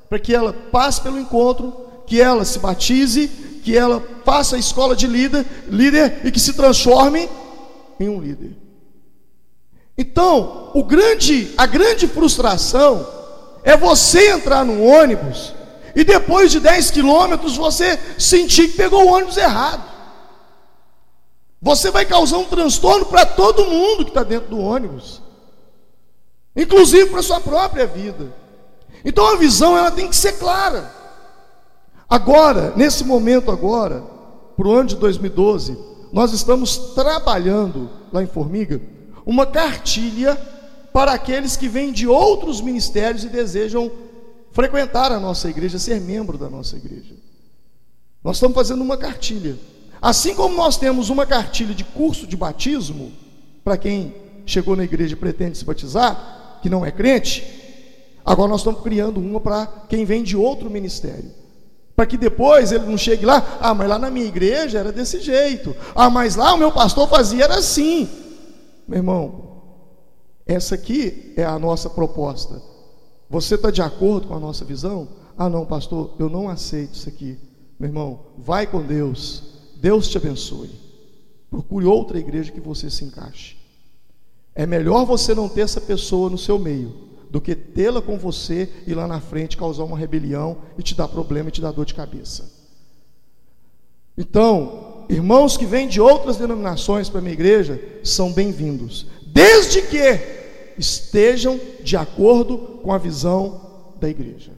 para 0.08 0.18
que 0.18 0.34
ela 0.34 0.52
passe 0.52 1.00
pelo 1.00 1.18
encontro, 1.18 1.86
que 2.06 2.20
ela 2.20 2.44
se 2.44 2.58
batize, 2.58 3.28
que 3.62 3.76
ela 3.76 4.02
faça 4.24 4.56
a 4.56 4.58
escola 4.58 4.96
de 4.96 5.06
líder, 5.06 5.44
líder 5.68 6.22
e 6.24 6.32
que 6.32 6.40
se 6.40 6.54
transforme 6.54 7.28
em 8.00 8.08
um 8.08 8.20
líder. 8.20 8.56
Então, 9.96 10.70
o 10.74 10.84
grande, 10.84 11.52
a 11.58 11.66
grande 11.66 12.06
frustração 12.06 13.06
é 13.64 13.76
você 13.76 14.30
entrar 14.30 14.64
no 14.64 14.82
ônibus 14.82 15.52
e 15.94 16.04
depois 16.04 16.52
de 16.52 16.60
10 16.60 16.92
quilômetros 16.92 17.56
você 17.56 17.98
sentir 18.16 18.68
que 18.68 18.76
pegou 18.76 19.04
o 19.04 19.12
ônibus 19.12 19.36
errado. 19.36 19.82
Você 21.60 21.90
vai 21.90 22.06
causar 22.06 22.38
um 22.38 22.44
transtorno 22.44 23.06
para 23.06 23.26
todo 23.26 23.66
mundo 23.66 24.04
que 24.04 24.10
está 24.10 24.22
dentro 24.22 24.48
do 24.48 24.60
ônibus, 24.60 25.20
inclusive 26.54 27.10
para 27.10 27.20
sua 27.20 27.40
própria 27.40 27.86
vida. 27.86 28.32
Então 29.08 29.26
a 29.26 29.36
visão 29.36 29.74
ela 29.74 29.90
tem 29.90 30.06
que 30.06 30.14
ser 30.14 30.32
clara. 30.32 30.92
Agora, 32.06 32.74
nesse 32.76 33.02
momento 33.04 33.50
agora, 33.50 34.02
para 34.54 34.68
o 34.68 34.70
ano 34.70 34.90
de 34.90 34.96
2012, 34.96 35.78
nós 36.12 36.34
estamos 36.34 36.76
trabalhando 36.94 37.88
lá 38.12 38.22
em 38.22 38.26
Formiga 38.26 38.78
uma 39.24 39.46
cartilha 39.46 40.36
para 40.92 41.14
aqueles 41.14 41.56
que 41.56 41.68
vêm 41.68 41.90
de 41.90 42.06
outros 42.06 42.60
ministérios 42.60 43.24
e 43.24 43.30
desejam 43.30 43.90
frequentar 44.52 45.10
a 45.10 45.18
nossa 45.18 45.48
igreja, 45.48 45.78
ser 45.78 46.02
membro 46.02 46.36
da 46.36 46.50
nossa 46.50 46.76
igreja. 46.76 47.14
Nós 48.22 48.36
estamos 48.36 48.54
fazendo 48.54 48.82
uma 48.82 48.98
cartilha. 48.98 49.56
Assim 50.02 50.34
como 50.34 50.54
nós 50.54 50.76
temos 50.76 51.08
uma 51.08 51.24
cartilha 51.24 51.74
de 51.74 51.82
curso 51.82 52.26
de 52.26 52.36
batismo, 52.36 53.10
para 53.64 53.78
quem 53.78 54.14
chegou 54.44 54.76
na 54.76 54.84
igreja 54.84 55.14
e 55.14 55.16
pretende 55.16 55.56
se 55.56 55.64
batizar, 55.64 56.58
que 56.60 56.68
não 56.68 56.84
é 56.84 56.90
crente, 56.90 57.67
agora 58.28 58.50
nós 58.50 58.60
estamos 58.60 58.82
criando 58.82 59.18
uma 59.18 59.40
para 59.40 59.66
quem 59.88 60.04
vem 60.04 60.22
de 60.22 60.36
outro 60.36 60.68
ministério. 60.68 61.30
Para 61.96 62.06
que 62.06 62.18
depois 62.18 62.70
ele 62.70 62.84
não 62.84 62.98
chegue 62.98 63.24
lá, 63.24 63.58
ah, 63.58 63.74
mas 63.74 63.88
lá 63.88 63.98
na 63.98 64.10
minha 64.10 64.26
igreja 64.26 64.78
era 64.78 64.92
desse 64.92 65.20
jeito, 65.20 65.74
ah, 65.94 66.10
mas 66.10 66.36
lá 66.36 66.52
o 66.52 66.58
meu 66.58 66.70
pastor 66.70 67.08
fazia 67.08 67.44
era 67.44 67.56
assim. 67.56 68.06
Meu 68.86 68.98
irmão, 68.98 69.62
essa 70.46 70.74
aqui 70.74 71.32
é 71.36 71.44
a 71.44 71.58
nossa 71.58 71.88
proposta. 71.88 72.60
Você 73.30 73.54
está 73.54 73.70
de 73.70 73.80
acordo 73.80 74.28
com 74.28 74.34
a 74.34 74.38
nossa 74.38 74.64
visão? 74.64 75.08
Ah, 75.36 75.48
não, 75.48 75.64
pastor, 75.64 76.10
eu 76.18 76.28
não 76.28 76.50
aceito 76.50 76.94
isso 76.94 77.08
aqui. 77.08 77.38
Meu 77.80 77.88
irmão, 77.88 78.20
vai 78.36 78.66
com 78.66 78.82
Deus. 78.82 79.42
Deus 79.80 80.06
te 80.08 80.18
abençoe. 80.18 80.70
Procure 81.50 81.86
outra 81.86 82.18
igreja 82.18 82.52
que 82.52 82.60
você 82.60 82.90
se 82.90 83.04
encaixe. 83.04 83.56
É 84.54 84.66
melhor 84.66 85.06
você 85.06 85.34
não 85.34 85.48
ter 85.48 85.62
essa 85.62 85.80
pessoa 85.80 86.28
no 86.28 86.36
seu 86.36 86.58
meio 86.58 87.07
do 87.30 87.40
que 87.40 87.54
tê-la 87.54 88.00
com 88.00 88.18
você 88.18 88.68
e 88.86 88.94
lá 88.94 89.06
na 89.06 89.20
frente 89.20 89.56
causar 89.56 89.84
uma 89.84 89.98
rebelião 89.98 90.58
e 90.78 90.82
te 90.82 90.94
dar 90.94 91.08
problema 91.08 91.48
e 91.48 91.52
te 91.52 91.60
dar 91.60 91.72
dor 91.72 91.84
de 91.84 91.94
cabeça. 91.94 92.50
Então, 94.16 95.04
irmãos 95.08 95.56
que 95.56 95.66
vêm 95.66 95.86
de 95.86 96.00
outras 96.00 96.36
denominações 96.36 97.08
para 97.08 97.18
a 97.18 97.22
minha 97.22 97.34
igreja 97.34 97.80
são 98.02 98.32
bem-vindos, 98.32 99.06
desde 99.26 99.82
que 99.82 100.36
estejam 100.78 101.60
de 101.82 101.96
acordo 101.96 102.58
com 102.82 102.92
a 102.92 102.98
visão 102.98 103.92
da 104.00 104.08
igreja. 104.08 104.52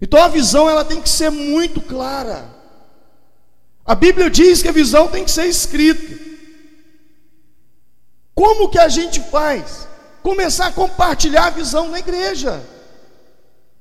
Então 0.00 0.20
a 0.20 0.28
visão 0.28 0.68
ela 0.68 0.84
tem 0.84 1.00
que 1.00 1.08
ser 1.08 1.30
muito 1.30 1.80
clara. 1.80 2.50
A 3.84 3.94
Bíblia 3.94 4.30
diz 4.30 4.62
que 4.62 4.68
a 4.68 4.72
visão 4.72 5.08
tem 5.08 5.24
que 5.24 5.30
ser 5.30 5.46
escrita. 5.46 6.20
Como 8.34 8.68
que 8.68 8.78
a 8.78 8.88
gente 8.88 9.20
faz? 9.20 9.86
Começar 10.22 10.66
a 10.66 10.72
compartilhar 10.72 11.46
a 11.46 11.50
visão 11.50 11.88
na 11.88 11.98
igreja. 11.98 12.62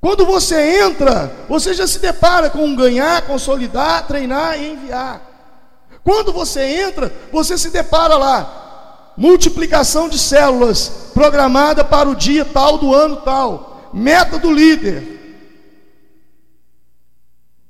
Quando 0.02 0.26
você 0.26 0.80
entra, 0.82 1.32
você 1.48 1.74
já 1.74 1.86
se 1.86 2.00
depara 2.00 2.50
com 2.50 2.76
ganhar, 2.76 3.22
consolidar, 3.22 4.08
treinar 4.08 4.60
e 4.60 4.72
enviar. 4.72 5.22
Quando 6.04 6.34
você 6.34 6.62
entra, 6.62 7.14
você 7.32 7.56
se 7.58 7.70
depara 7.70 8.18
lá, 8.18 9.14
multiplicação 9.16 10.10
de 10.10 10.18
células 10.18 11.12
programada 11.14 11.84
para 11.84 12.10
o 12.10 12.16
dia 12.16 12.44
tal 12.44 12.80
do 12.80 12.96
ano 12.96 13.18
tal, 13.18 13.92
meta 13.94 14.40
do 14.40 14.52
líder. 14.52 15.20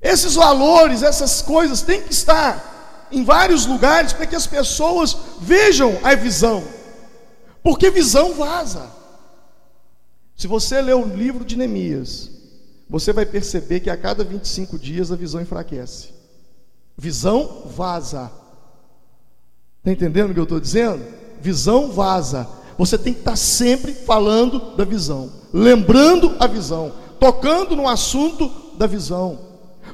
Esses 0.02 0.34
valores, 0.36 1.04
essas 1.04 1.42
coisas 1.42 1.82
têm 1.82 2.02
que 2.02 2.14
estar 2.14 3.08
em 3.12 3.24
vários 3.26 3.66
lugares 3.66 4.14
para 4.14 4.26
que 4.26 4.36
as 4.36 4.48
pessoas 4.48 5.18
vejam 5.40 6.00
a 6.02 6.16
visão, 6.16 6.64
porque 7.64 7.90
visão 7.90 8.34
vaza. 8.34 8.90
Se 10.36 10.48
você 10.48 10.82
ler 10.82 10.96
o 10.96 11.06
livro 11.06 11.46
de 11.46 11.56
Neemias, 11.56 12.30
você 12.90 13.14
vai 13.14 13.26
perceber 13.26 13.80
que 13.80 13.90
a 13.90 13.98
cada 13.98 14.24
25 14.24 14.78
dias 14.78 15.12
a 15.12 15.16
visão 15.16 15.42
enfraquece. 15.42 16.10
Visão 16.98 17.64
vaza. 17.66 18.32
Está 19.80 19.92
entendendo 19.92 20.32
o 20.32 20.34
que 20.34 20.40
eu 20.40 20.44
estou 20.44 20.60
dizendo? 20.60 21.04
Visão 21.40 21.92
vaza. 21.92 22.48
Você 22.78 22.98
tem 22.98 23.14
que 23.14 23.20
estar 23.20 23.36
sempre 23.36 23.94
falando 23.94 24.76
da 24.76 24.84
visão, 24.84 25.32
lembrando 25.54 26.36
a 26.40 26.48
visão, 26.48 26.92
tocando 27.20 27.76
no 27.76 27.88
assunto 27.88 28.52
da 28.78 28.88
visão. 28.88 29.38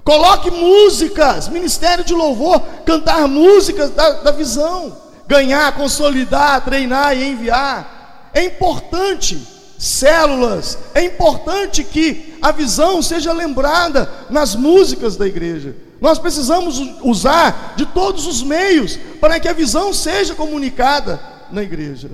Coloque 0.04 0.50
músicas, 0.50 1.50
ministério 1.50 2.06
de 2.06 2.14
louvor, 2.14 2.62
cantar 2.86 3.28
músicas 3.28 3.90
da, 3.90 4.24
da 4.24 4.32
visão, 4.32 4.96
ganhar, 5.28 5.76
consolidar, 5.76 6.64
treinar 6.64 7.16
e 7.16 7.24
enviar. 7.24 8.32
É 8.34 8.44
importante 8.46 9.56
células. 9.78 10.78
É 10.94 11.04
importante 11.04 11.84
que 11.84 12.38
a 12.42 12.52
visão 12.52 13.02
seja 13.02 13.32
lembrada 13.32 14.12
nas 14.30 14.56
músicas 14.56 15.16
da 15.16 15.28
igreja. 15.28 15.76
Nós 16.02 16.20
precisamos 16.20 16.80
usar 17.02 17.76
de 17.76 17.86
todos 17.86 18.26
os 18.26 18.44
meios 18.44 18.98
para 19.20 19.40
que 19.40 19.48
a 19.48 19.54
visão 19.54 19.94
seja 19.94 20.36
comunicada 20.36 21.20
na 21.52 21.64
igreja. 21.64 22.12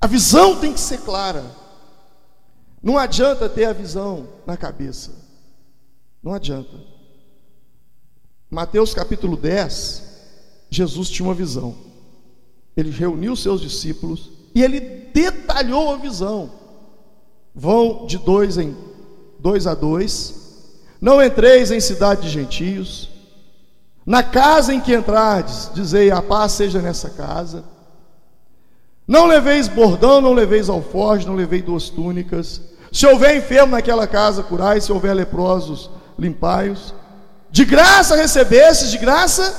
A 0.00 0.06
visão 0.06 0.56
tem 0.56 0.72
que 0.72 0.80
ser 0.80 0.98
clara. 0.98 1.44
Não 2.82 2.98
adianta 2.98 3.48
ter 3.48 3.64
a 3.64 3.72
visão 3.72 4.28
na 4.46 4.56
cabeça. 4.56 5.12
Não 6.22 6.34
adianta. 6.34 6.76
Mateus 8.50 8.92
capítulo 8.92 9.36
10, 9.36 10.02
Jesus 10.68 11.08
tinha 11.08 11.26
uma 11.26 11.34
visão. 11.34 11.74
Ele 12.76 12.90
reuniu 12.90 13.36
seus 13.36 13.60
discípulos 13.60 14.30
e 14.54 14.62
ele 14.62 14.80
detalhou 15.12 15.92
a 15.92 15.96
visão. 15.96 16.50
Vão 17.54 18.06
de 18.06 18.18
dois 18.18 18.58
em 18.58 18.76
dois 19.38 19.66
a 19.66 19.74
dois. 19.74 20.34
Não 21.00 21.22
entreis 21.22 21.70
em 21.70 21.80
cidade 21.80 22.22
de 22.22 22.30
gentios. 22.30 23.10
Na 24.04 24.22
casa 24.22 24.74
em 24.74 24.80
que 24.80 24.94
entrardes, 24.94 25.70
dizei: 25.74 26.10
a 26.10 26.20
paz 26.20 26.52
seja 26.52 26.80
nessa 26.82 27.10
casa. 27.10 27.64
Não 29.06 29.26
leveis 29.26 29.68
bordão, 29.68 30.20
não 30.20 30.32
leveis 30.32 30.68
alforje, 30.68 31.26
não 31.26 31.34
leveis 31.34 31.62
duas 31.62 31.90
túnicas. 31.90 32.60
Se 32.90 33.06
houver 33.06 33.36
enfermo 33.36 33.72
naquela 33.72 34.06
casa, 34.06 34.42
curai. 34.42 34.80
Se 34.80 34.92
houver 34.92 35.14
leprosos, 35.14 35.90
limpai-os. 36.18 36.94
De 37.50 37.64
graça 37.64 38.16
recebestes, 38.16 38.90
de 38.90 38.98
graça 38.98 39.54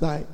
dai. 0.00 0.26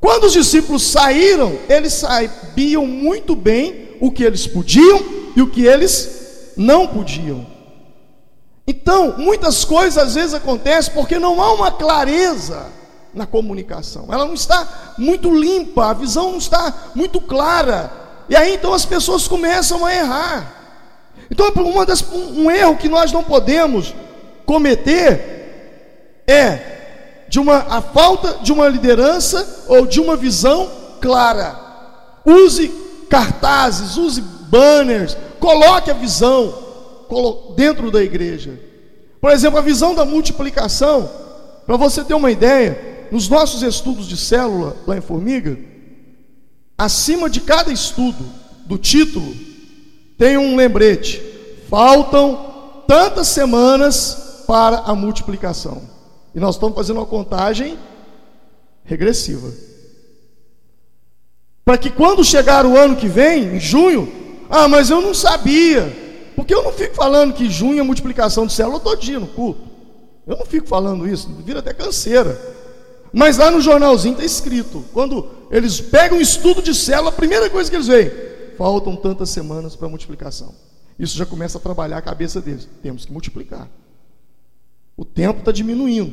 Quando 0.00 0.24
os 0.24 0.32
discípulos 0.32 0.82
saíram, 0.82 1.58
eles 1.68 1.92
sabiam 1.94 2.86
muito 2.86 3.34
bem 3.34 3.96
o 4.00 4.10
que 4.10 4.22
eles 4.22 4.46
podiam 4.46 5.02
e 5.34 5.42
o 5.42 5.50
que 5.50 5.64
eles 5.64 6.52
não 6.56 6.86
podiam. 6.86 7.46
Então, 8.66 9.16
muitas 9.16 9.64
coisas 9.64 9.96
às 9.96 10.14
vezes 10.14 10.34
acontecem 10.34 10.92
porque 10.92 11.18
não 11.18 11.40
há 11.40 11.52
uma 11.52 11.70
clareza 11.70 12.66
na 13.14 13.26
comunicação. 13.26 14.06
Ela 14.10 14.26
não 14.26 14.34
está 14.34 14.94
muito 14.98 15.32
limpa, 15.32 15.90
a 15.90 15.94
visão 15.94 16.32
não 16.32 16.38
está 16.38 16.90
muito 16.94 17.20
clara. 17.20 17.90
E 18.28 18.36
aí 18.36 18.54
então 18.54 18.74
as 18.74 18.84
pessoas 18.84 19.26
começam 19.28 19.84
a 19.84 19.94
errar. 19.94 20.52
Então, 21.30 21.50
uma 21.56 21.86
das, 21.86 22.04
um 22.12 22.50
erro 22.50 22.76
que 22.76 22.88
nós 22.88 23.10
não 23.12 23.24
podemos 23.24 23.94
cometer 24.44 26.22
é 26.26 26.75
de 27.28 27.38
uma 27.38 27.58
a 27.68 27.80
falta 27.80 28.38
de 28.42 28.52
uma 28.52 28.68
liderança 28.68 29.64
ou 29.68 29.86
de 29.86 30.00
uma 30.00 30.16
visão 30.16 30.70
clara. 31.00 31.58
use 32.24 32.72
cartazes, 33.08 33.96
use 33.96 34.20
banners, 34.20 35.16
coloque 35.38 35.90
a 35.90 35.94
visão 35.94 36.54
dentro 37.56 37.90
da 37.90 38.02
igreja. 38.02 38.58
Por 39.20 39.30
exemplo, 39.30 39.58
a 39.58 39.62
visão 39.62 39.94
da 39.94 40.04
multiplicação, 40.04 41.10
para 41.66 41.76
você 41.76 42.04
ter 42.04 42.14
uma 42.14 42.30
ideia, 42.30 43.08
nos 43.10 43.28
nossos 43.28 43.62
estudos 43.62 44.06
de 44.08 44.16
célula 44.16 44.76
lá 44.86 44.96
em 44.96 45.00
Formiga, 45.00 45.56
acima 46.76 47.30
de 47.30 47.40
cada 47.40 47.72
estudo 47.72 48.24
do 48.66 48.76
título, 48.76 49.34
tem 50.18 50.36
um 50.36 50.56
lembrete: 50.56 51.22
faltam 51.68 52.82
tantas 52.86 53.28
semanas 53.28 54.44
para 54.46 54.78
a 54.78 54.94
multiplicação. 54.94 55.95
E 56.36 56.38
nós 56.38 56.56
estamos 56.56 56.76
fazendo 56.76 56.98
uma 56.98 57.06
contagem 57.06 57.78
regressiva. 58.84 59.50
Para 61.64 61.78
que 61.78 61.88
quando 61.88 62.22
chegar 62.22 62.66
o 62.66 62.76
ano 62.76 62.94
que 62.94 63.08
vem, 63.08 63.56
em 63.56 63.58
junho, 63.58 64.12
ah, 64.50 64.68
mas 64.68 64.90
eu 64.90 65.00
não 65.00 65.14
sabia. 65.14 65.90
Porque 66.36 66.54
eu 66.54 66.62
não 66.62 66.72
fico 66.72 66.94
falando 66.94 67.32
que 67.32 67.48
junho 67.48 67.80
é 67.80 67.82
multiplicação 67.82 68.46
de 68.46 68.52
célula 68.52 68.78
todo 68.78 69.00
dia 69.00 69.18
no 69.18 69.26
culto. 69.26 69.62
Eu 70.26 70.36
não 70.36 70.44
fico 70.44 70.68
falando 70.68 71.08
isso, 71.08 71.26
vira 71.42 71.60
até 71.60 71.72
canseira. 71.72 72.38
Mas 73.10 73.38
lá 73.38 73.50
no 73.50 73.62
jornalzinho 73.62 74.12
está 74.12 74.24
escrito: 74.24 74.84
quando 74.92 75.26
eles 75.50 75.80
pegam 75.80 76.18
um 76.18 76.20
estudo 76.20 76.60
de 76.60 76.74
célula, 76.74 77.08
a 77.08 77.12
primeira 77.12 77.48
coisa 77.48 77.70
que 77.70 77.76
eles 77.76 77.86
veem, 77.86 78.12
faltam 78.58 78.94
tantas 78.94 79.30
semanas 79.30 79.74
para 79.74 79.88
multiplicação. 79.88 80.54
Isso 80.98 81.16
já 81.16 81.24
começa 81.24 81.56
a 81.56 81.60
trabalhar 81.62 81.96
a 81.96 82.02
cabeça 82.02 82.42
deles. 82.42 82.68
Temos 82.82 83.06
que 83.06 83.12
multiplicar. 83.12 83.66
O 84.96 85.04
tempo 85.04 85.40
está 85.40 85.52
diminuindo. 85.52 86.12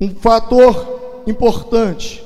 Um 0.00 0.14
fator 0.14 1.22
importante: 1.26 2.22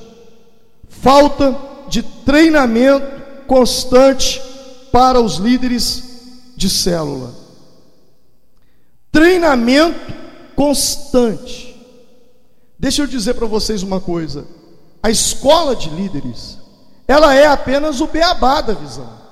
falta 0.87 1.57
de 1.89 2.03
treinamento 2.03 3.45
constante 3.47 4.41
para 4.91 5.19
os 5.19 5.37
líderes 5.37 6.03
de 6.55 6.69
célula. 6.69 7.33
Treinamento 9.11 10.13
constante. 10.55 11.75
Deixa 12.77 13.01
eu 13.01 13.07
dizer 13.07 13.33
para 13.33 13.47
vocês 13.47 13.81
uma 13.81 13.99
coisa: 13.99 14.45
a 15.01 15.09
escola 15.09 15.75
de 15.75 15.89
líderes, 15.89 16.59
ela 17.07 17.33
é 17.33 17.47
apenas 17.47 18.01
o 18.01 18.07
beabá 18.07 18.61
da 18.61 18.73
visão. 18.73 19.25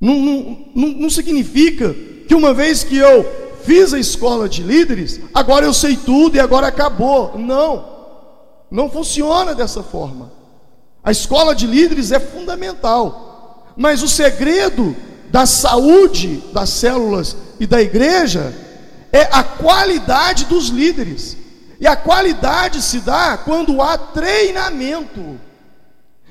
Não, 0.00 0.18
não, 0.18 0.66
não, 0.74 0.88
não 0.88 1.10
significa 1.10 1.94
que 2.26 2.34
uma 2.34 2.52
vez 2.52 2.82
que 2.82 2.96
eu 2.96 3.41
fiz 3.64 3.92
a 3.94 3.98
escola 3.98 4.48
de 4.48 4.62
líderes, 4.62 5.20
agora 5.32 5.66
eu 5.66 5.74
sei 5.74 5.96
tudo 5.96 6.36
e 6.36 6.40
agora 6.40 6.66
acabou. 6.66 7.38
Não, 7.38 7.84
não 8.70 8.90
funciona 8.90 9.54
dessa 9.54 9.82
forma. 9.82 10.32
A 11.02 11.10
escola 11.10 11.54
de 11.54 11.66
líderes 11.66 12.12
é 12.12 12.20
fundamental. 12.20 13.72
Mas 13.76 14.02
o 14.02 14.08
segredo 14.08 14.94
da 15.30 15.46
saúde 15.46 16.42
das 16.52 16.68
células 16.70 17.36
e 17.58 17.66
da 17.66 17.80
igreja 17.80 18.54
é 19.10 19.22
a 19.32 19.42
qualidade 19.42 20.44
dos 20.44 20.68
líderes. 20.68 21.36
E 21.80 21.86
a 21.86 21.96
qualidade 21.96 22.80
se 22.80 23.00
dá 23.00 23.36
quando 23.36 23.82
há 23.82 23.98
treinamento. 23.98 25.40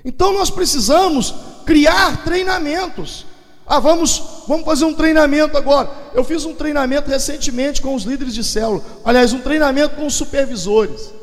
Então 0.06 0.34
nós 0.34 0.50
precisamos 0.50 1.34
criar 1.66 2.24
treinamentos. 2.24 3.26
Ah, 3.66 3.80
vamos, 3.80 4.22
vamos 4.48 4.66
fazer 4.66 4.86
um 4.86 4.94
treinamento 4.94 5.58
agora. 5.58 5.90
Eu 6.14 6.24
fiz 6.24 6.44
um 6.46 6.54
treinamento 6.54 7.10
recentemente 7.10 7.82
com 7.82 7.96
os 7.96 8.04
líderes 8.04 8.34
de 8.34 8.44
célula. 8.44 8.84
Aliás, 9.06 9.34
um 9.34 9.40
treinamento 9.40 9.96
com 9.96 10.06
os 10.06 10.14
supervisores. 10.14 11.14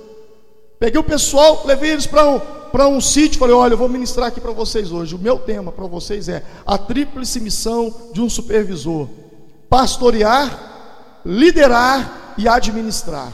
Peguei 0.79 0.98
o 0.98 1.05
pessoal, 1.05 1.62
levei 1.66 1.90
eles 1.90 2.07
para 2.07 2.29
um, 2.29 2.40
um 2.96 3.01
sítio, 3.01 3.38
falei: 3.38 3.55
Olha, 3.55 3.74
eu 3.74 3.79
vou 3.79 3.88
ministrar 3.88 4.29
aqui 4.29 4.40
para 4.40 4.53
vocês 4.53 4.92
hoje. 4.92 5.14
O 5.14 5.18
meu 5.18 5.38
tema 5.38 5.72
para 5.72 5.87
vocês 5.87 6.29
é 6.29 6.42
a 6.64 6.79
tríplice 6.79 7.40
missão 7.40 7.92
de 8.12 8.20
um 8.20 8.31
supervisor: 8.31 9.09
pastorear, 9.68 11.20
liderar 11.27 12.35
e 12.38 12.46
administrar. 12.48 13.33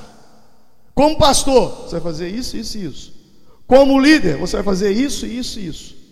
Como 0.95 1.19
pastor, 1.19 1.83
você 1.83 1.99
vai 1.99 2.01
fazer 2.01 2.29
isso, 2.29 2.57
isso 2.57 2.79
e 2.79 2.87
isso. 2.87 3.13
Como 3.67 3.99
líder, 3.99 4.39
você 4.39 4.57
vai 4.57 4.65
fazer 4.65 4.93
isso, 4.93 5.27
isso 5.27 5.59
e 5.59 5.67
isso. 5.67 6.04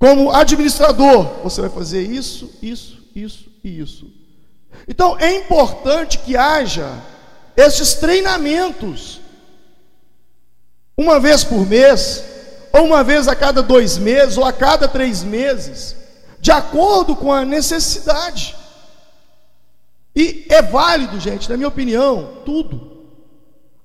Como 0.00 0.32
administrador, 0.32 1.42
você 1.42 1.60
vai 1.60 1.68
fazer 1.68 2.00
isso, 2.00 2.50
isso, 2.62 3.06
isso 3.14 3.50
e 3.62 3.78
isso. 3.78 4.10
Então 4.88 5.18
é 5.18 5.36
importante 5.36 6.16
que 6.16 6.38
haja 6.38 6.90
esses 7.54 7.94
treinamentos 7.94 9.20
uma 10.96 11.20
vez 11.20 11.44
por 11.44 11.66
mês, 11.66 12.24
ou 12.72 12.84
uma 12.84 13.04
vez 13.04 13.28
a 13.28 13.36
cada 13.36 13.62
dois 13.62 13.98
meses, 13.98 14.38
ou 14.38 14.44
a 14.44 14.52
cada 14.52 14.88
três 14.88 15.22
meses, 15.22 15.94
de 16.40 16.50
acordo 16.50 17.14
com 17.14 17.30
a 17.30 17.44
necessidade. 17.44 18.56
E 20.16 20.46
é 20.48 20.62
válido, 20.62 21.20
gente, 21.20 21.48
na 21.48 21.58
minha 21.58 21.68
opinião, 21.68 22.38
tudo. 22.46 23.04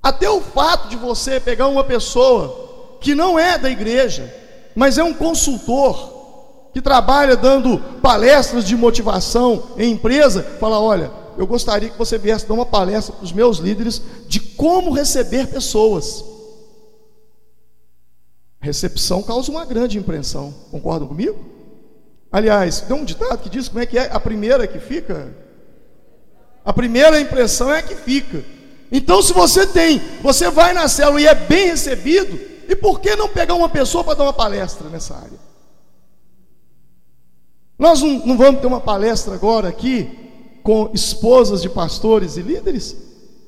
Até 0.01 0.29
o 0.29 0.39
fato 0.39 0.87
de 0.87 0.95
você 0.95 1.41
pegar 1.41 1.67
uma 1.67 1.83
pessoa 1.83 2.97
que 3.01 3.13
não 3.13 3.37
é 3.37 3.57
da 3.57 3.69
igreja, 3.69 4.33
mas 4.75 4.97
é 4.97 5.03
um 5.03 5.13
consultor, 5.13 6.13
que 6.73 6.81
trabalha 6.81 7.37
dando 7.37 7.79
palestras 8.01 8.65
de 8.65 8.75
motivação 8.75 9.71
em 9.77 9.93
empresa, 9.93 10.43
fala: 10.59 10.77
olha, 10.77 11.09
eu 11.37 11.47
gostaria 11.47 11.89
que 11.89 11.97
você 11.97 12.17
viesse 12.17 12.45
dar 12.45 12.53
uma 12.53 12.65
palestra 12.65 13.15
para 13.15 13.23
os 13.23 13.31
meus 13.31 13.59
líderes 13.59 14.01
de 14.27 14.41
como 14.41 14.91
receber 14.91 15.47
pessoas. 15.47 16.23
Recepção 18.59 19.23
causa 19.23 19.49
uma 19.51 19.63
grande 19.63 19.97
impressão. 19.97 20.53
Concordam 20.69 21.07
comigo? 21.07 21.37
Aliás, 22.29 22.81
tem 22.81 22.97
um 22.97 23.05
ditado 23.05 23.37
que 23.37 23.49
diz 23.49 23.69
como 23.69 23.79
é 23.79 23.85
que 23.85 23.97
é 23.97 24.11
a 24.11 24.19
primeira 24.19 24.67
que 24.67 24.79
fica? 24.79 25.33
A 26.65 26.73
primeira 26.73 27.21
impressão 27.21 27.71
é 27.71 27.79
a 27.79 27.83
que 27.83 27.95
fica. 27.95 28.43
Então, 28.91 29.21
se 29.21 29.31
você 29.31 29.65
tem, 29.65 30.01
você 30.21 30.49
vai 30.49 30.73
na 30.73 30.89
célula 30.89 31.21
e 31.21 31.27
é 31.27 31.35
bem 31.35 31.67
recebido, 31.67 32.37
e 32.67 32.75
por 32.75 32.99
que 32.99 33.15
não 33.15 33.29
pegar 33.29 33.53
uma 33.53 33.69
pessoa 33.69 34.03
para 34.03 34.15
dar 34.15 34.23
uma 34.23 34.33
palestra 34.33 34.89
nessa 34.89 35.15
área? 35.15 35.39
Nós 37.77 38.01
não, 38.01 38.25
não 38.25 38.37
vamos 38.37 38.61
ter 38.61 38.67
uma 38.67 38.81
palestra 38.81 39.35
agora 39.35 39.67
aqui 39.67 40.09
com 40.63 40.89
esposas 40.93 41.61
de 41.61 41.69
pastores 41.69 42.37
e 42.37 42.41
líderes? 42.41 42.95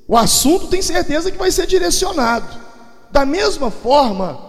O 0.08 0.15
assunto 0.15 0.67
tem 0.67 0.82
certeza 0.82 1.32
que 1.32 1.38
vai 1.38 1.51
ser 1.51 1.65
direcionado. 1.65 2.47
Da 3.12 3.25
mesma 3.25 3.71
forma, 3.71 4.39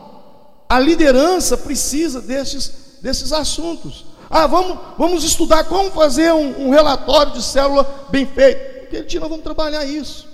a 0.68 0.78
liderança 0.78 1.56
precisa 1.56 2.20
desses, 2.20 2.98
desses 3.00 3.32
assuntos. 3.32 4.06
Ah, 4.30 4.46
vamos, 4.46 4.78
vamos 4.98 5.24
estudar 5.24 5.64
como 5.64 5.90
fazer 5.90 6.32
um, 6.32 6.68
um 6.68 6.70
relatório 6.70 7.32
de 7.32 7.42
célula 7.42 8.06
bem 8.10 8.26
feito. 8.26 8.84
Aquele 8.84 9.04
dia 9.04 9.20
nós 9.20 9.28
vamos 9.28 9.44
trabalhar 9.44 9.84
isso. 9.84 10.28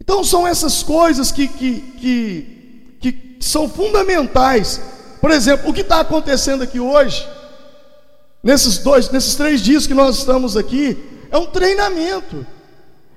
Então 0.00 0.24
são 0.24 0.46
essas 0.46 0.82
coisas 0.82 1.30
que, 1.30 1.46
que, 1.46 1.80
que, 1.80 2.53
que 3.12 3.36
são 3.40 3.68
fundamentais. 3.68 4.80
Por 5.20 5.30
exemplo, 5.30 5.70
o 5.70 5.72
que 5.72 5.80
está 5.80 6.00
acontecendo 6.00 6.62
aqui 6.62 6.80
hoje, 6.80 7.26
nesses 8.42 8.78
dois, 8.78 9.10
nesses 9.10 9.34
três 9.34 9.60
dias 9.60 9.86
que 9.86 9.94
nós 9.94 10.18
estamos 10.18 10.56
aqui, 10.56 10.96
é 11.30 11.36
um 11.36 11.46
treinamento. 11.46 12.46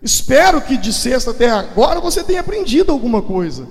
Espero 0.02 0.62
que 0.62 0.78
de 0.78 0.94
sexta 0.94 1.32
até 1.32 1.50
agora 1.50 2.00
você 2.00 2.24
tenha 2.24 2.42
aprendido 2.42 2.92
alguma 2.92 3.22
coisa. 3.22 3.68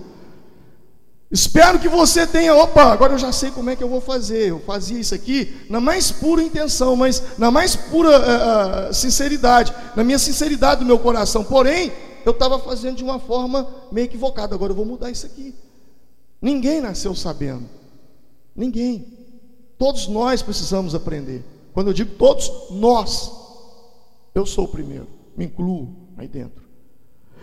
Espero 1.31 1.79
que 1.79 1.89
você 1.89 2.27
tenha, 2.27 2.55
opa, 2.55 2.85
agora 2.85 3.15
eu 3.15 3.19
já 3.19 3.33
sei 3.33 3.51
como 3.51 3.69
é 3.69 3.77
que 3.77 3.83
eu 3.83 3.89
vou 3.89 4.01
fazer. 4.01 4.51
Eu 4.51 4.61
fazia 4.61 4.99
isso 4.99 5.15
aqui 5.15 5.67
na 5.69 5.81
mais 5.81 6.11
pura 6.11 6.43
intenção, 6.43 6.95
mas 6.95 7.23
na 7.37 7.51
mais 7.51 7.75
pura 7.75 8.11
uh, 8.11 8.95
sinceridade, 8.95 9.75
na 9.95 10.05
minha 10.05 10.19
sinceridade 10.19 10.81
do 10.81 10.87
meu 10.87 10.99
coração. 10.99 11.43
Porém, 11.43 11.93
eu 12.25 12.33
estava 12.33 12.59
fazendo 12.59 12.97
de 12.97 13.05
uma 13.05 13.19
forma 13.19 13.69
meio 13.91 14.05
equivocada. 14.05 14.55
Agora 14.55 14.73
eu 14.73 14.77
vou 14.77 14.85
mudar 14.85 15.11
isso 15.11 15.27
aqui. 15.27 15.55
Ninguém 16.47 16.81
nasceu 16.81 17.13
sabendo. 17.13 17.69
Ninguém. 18.55 19.05
Todos 19.77 20.07
nós 20.07 20.43
precisamos 20.43 20.95
aprender. 20.95 21.45
Quando 21.75 21.89
eu 21.89 21.93
digo 21.93 22.15
todos, 22.15 22.71
nós. 22.71 23.33
Eu 24.33 24.47
sou 24.47 24.67
o 24.67 24.69
primeiro. 24.69 25.09
Me 25.37 25.47
incluo 25.47 25.93
aí 26.17 26.29
dentro. 26.29 26.63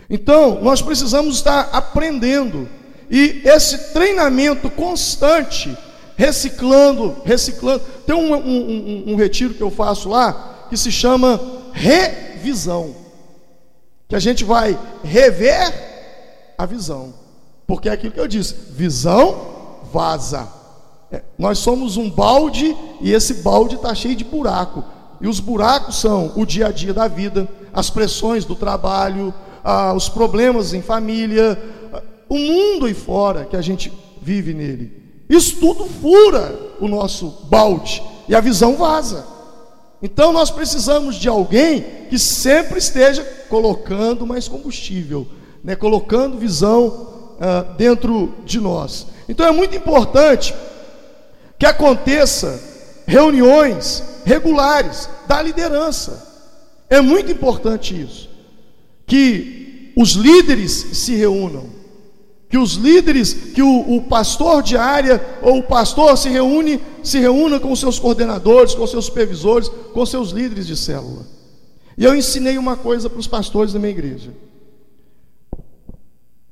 Então, 0.08 0.62
nós 0.62 0.80
precisamos 0.80 1.36
estar 1.36 1.68
aprendendo 1.70 2.66
e 3.10 3.42
esse 3.44 3.92
treinamento 3.92 4.70
constante, 4.70 5.76
reciclando, 6.16 7.14
reciclando. 7.26 7.84
Tem 8.06 8.16
um, 8.16 8.32
um, 8.34 8.38
um, 8.38 9.12
um 9.12 9.16
retiro 9.16 9.52
que 9.52 9.62
eu 9.62 9.70
faço 9.70 10.08
lá 10.08 10.66
que 10.70 10.78
se 10.78 10.90
chama 10.90 11.38
revisão. 11.74 12.96
Que 14.08 14.16
a 14.16 14.18
gente 14.20 14.44
vai 14.44 14.80
rever 15.02 16.54
a 16.56 16.64
visão. 16.64 17.22
Porque 17.66 17.88
é 17.88 17.92
aquilo 17.92 18.12
que 18.12 18.20
eu 18.20 18.28
disse: 18.28 18.54
visão 18.70 19.54
vaza. 19.92 20.48
É, 21.10 21.22
nós 21.38 21.58
somos 21.58 21.96
um 21.96 22.10
balde 22.10 22.76
e 23.00 23.12
esse 23.12 23.34
balde 23.34 23.76
está 23.76 23.94
cheio 23.94 24.16
de 24.16 24.24
buraco. 24.24 24.82
E 25.20 25.28
os 25.28 25.38
buracos 25.38 25.96
são 25.96 26.32
o 26.36 26.44
dia 26.44 26.66
a 26.66 26.72
dia 26.72 26.92
da 26.92 27.06
vida, 27.06 27.48
as 27.72 27.88
pressões 27.88 28.44
do 28.44 28.54
trabalho, 28.54 29.32
ah, 29.62 29.94
os 29.94 30.08
problemas 30.08 30.74
em 30.74 30.82
família, 30.82 31.58
o 32.28 32.36
mundo 32.36 32.86
aí 32.86 32.94
fora 32.94 33.44
que 33.44 33.56
a 33.56 33.62
gente 33.62 33.92
vive 34.20 34.52
nele. 34.52 35.04
Isso 35.28 35.56
tudo 35.60 35.86
fura 35.86 36.58
o 36.80 36.88
nosso 36.88 37.46
balde 37.48 38.02
e 38.28 38.34
a 38.34 38.40
visão 38.40 38.76
vaza. 38.76 39.26
Então 40.02 40.32
nós 40.32 40.50
precisamos 40.50 41.16
de 41.16 41.28
alguém 41.28 41.82
que 42.10 42.18
sempre 42.18 42.78
esteja 42.78 43.24
colocando 43.48 44.26
mais 44.26 44.48
combustível, 44.48 45.26
né, 45.62 45.74
colocando 45.74 46.36
visão 46.36 47.13
uh, 47.44 47.74
dentro 47.74 48.34
de 48.44 48.58
nós. 48.58 49.06
Então 49.28 49.46
é 49.46 49.52
muito 49.52 49.76
importante 49.76 50.54
que 51.58 51.66
aconteça 51.66 52.60
reuniões 53.06 54.02
regulares 54.24 55.08
da 55.28 55.42
liderança. 55.42 56.32
É 56.88 57.00
muito 57.00 57.30
importante 57.30 58.00
isso. 58.00 58.30
Que 59.06 59.92
os 59.96 60.12
líderes 60.12 60.72
se 60.72 61.14
reúnam. 61.14 61.66
Que 62.48 62.56
os 62.56 62.74
líderes, 62.74 63.34
que 63.54 63.62
o, 63.62 63.96
o 63.96 64.02
pastor 64.02 64.62
de 64.62 64.76
área 64.76 65.20
ou 65.42 65.58
o 65.58 65.62
pastor 65.62 66.16
se 66.16 66.28
reúne, 66.28 66.80
se 67.02 67.18
reúna 67.18 67.58
com 67.58 67.74
seus 67.74 67.98
coordenadores, 67.98 68.74
com 68.74 68.86
seus 68.86 69.06
supervisores, 69.06 69.68
com 69.92 70.06
seus 70.06 70.30
líderes 70.30 70.66
de 70.66 70.76
célula. 70.76 71.26
E 71.98 72.04
eu 72.04 72.14
ensinei 72.14 72.56
uma 72.56 72.76
coisa 72.76 73.10
para 73.10 73.18
os 73.18 73.26
pastores 73.26 73.72
da 73.72 73.78
minha 73.78 73.90
igreja. 73.90 74.30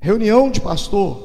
Reunião 0.03 0.51
de 0.51 0.59
pastor, 0.59 1.17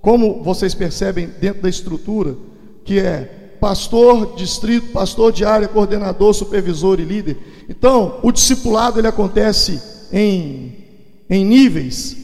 como 0.00 0.42
vocês 0.42 0.74
percebem 0.74 1.26
dentro 1.26 1.60
da 1.60 1.68
estrutura, 1.68 2.34
que 2.82 2.98
é 2.98 3.58
pastor, 3.60 4.34
distrito, 4.34 4.92
pastor 4.92 5.30
de 5.30 5.44
área, 5.44 5.68
coordenador, 5.68 6.32
supervisor 6.32 6.98
e 7.00 7.04
líder. 7.04 7.66
Então, 7.68 8.18
o 8.22 8.32
discipulado 8.32 8.98
ele 8.98 9.08
acontece 9.08 9.78
em, 10.10 10.86
em 11.28 11.44
níveis. 11.44 12.16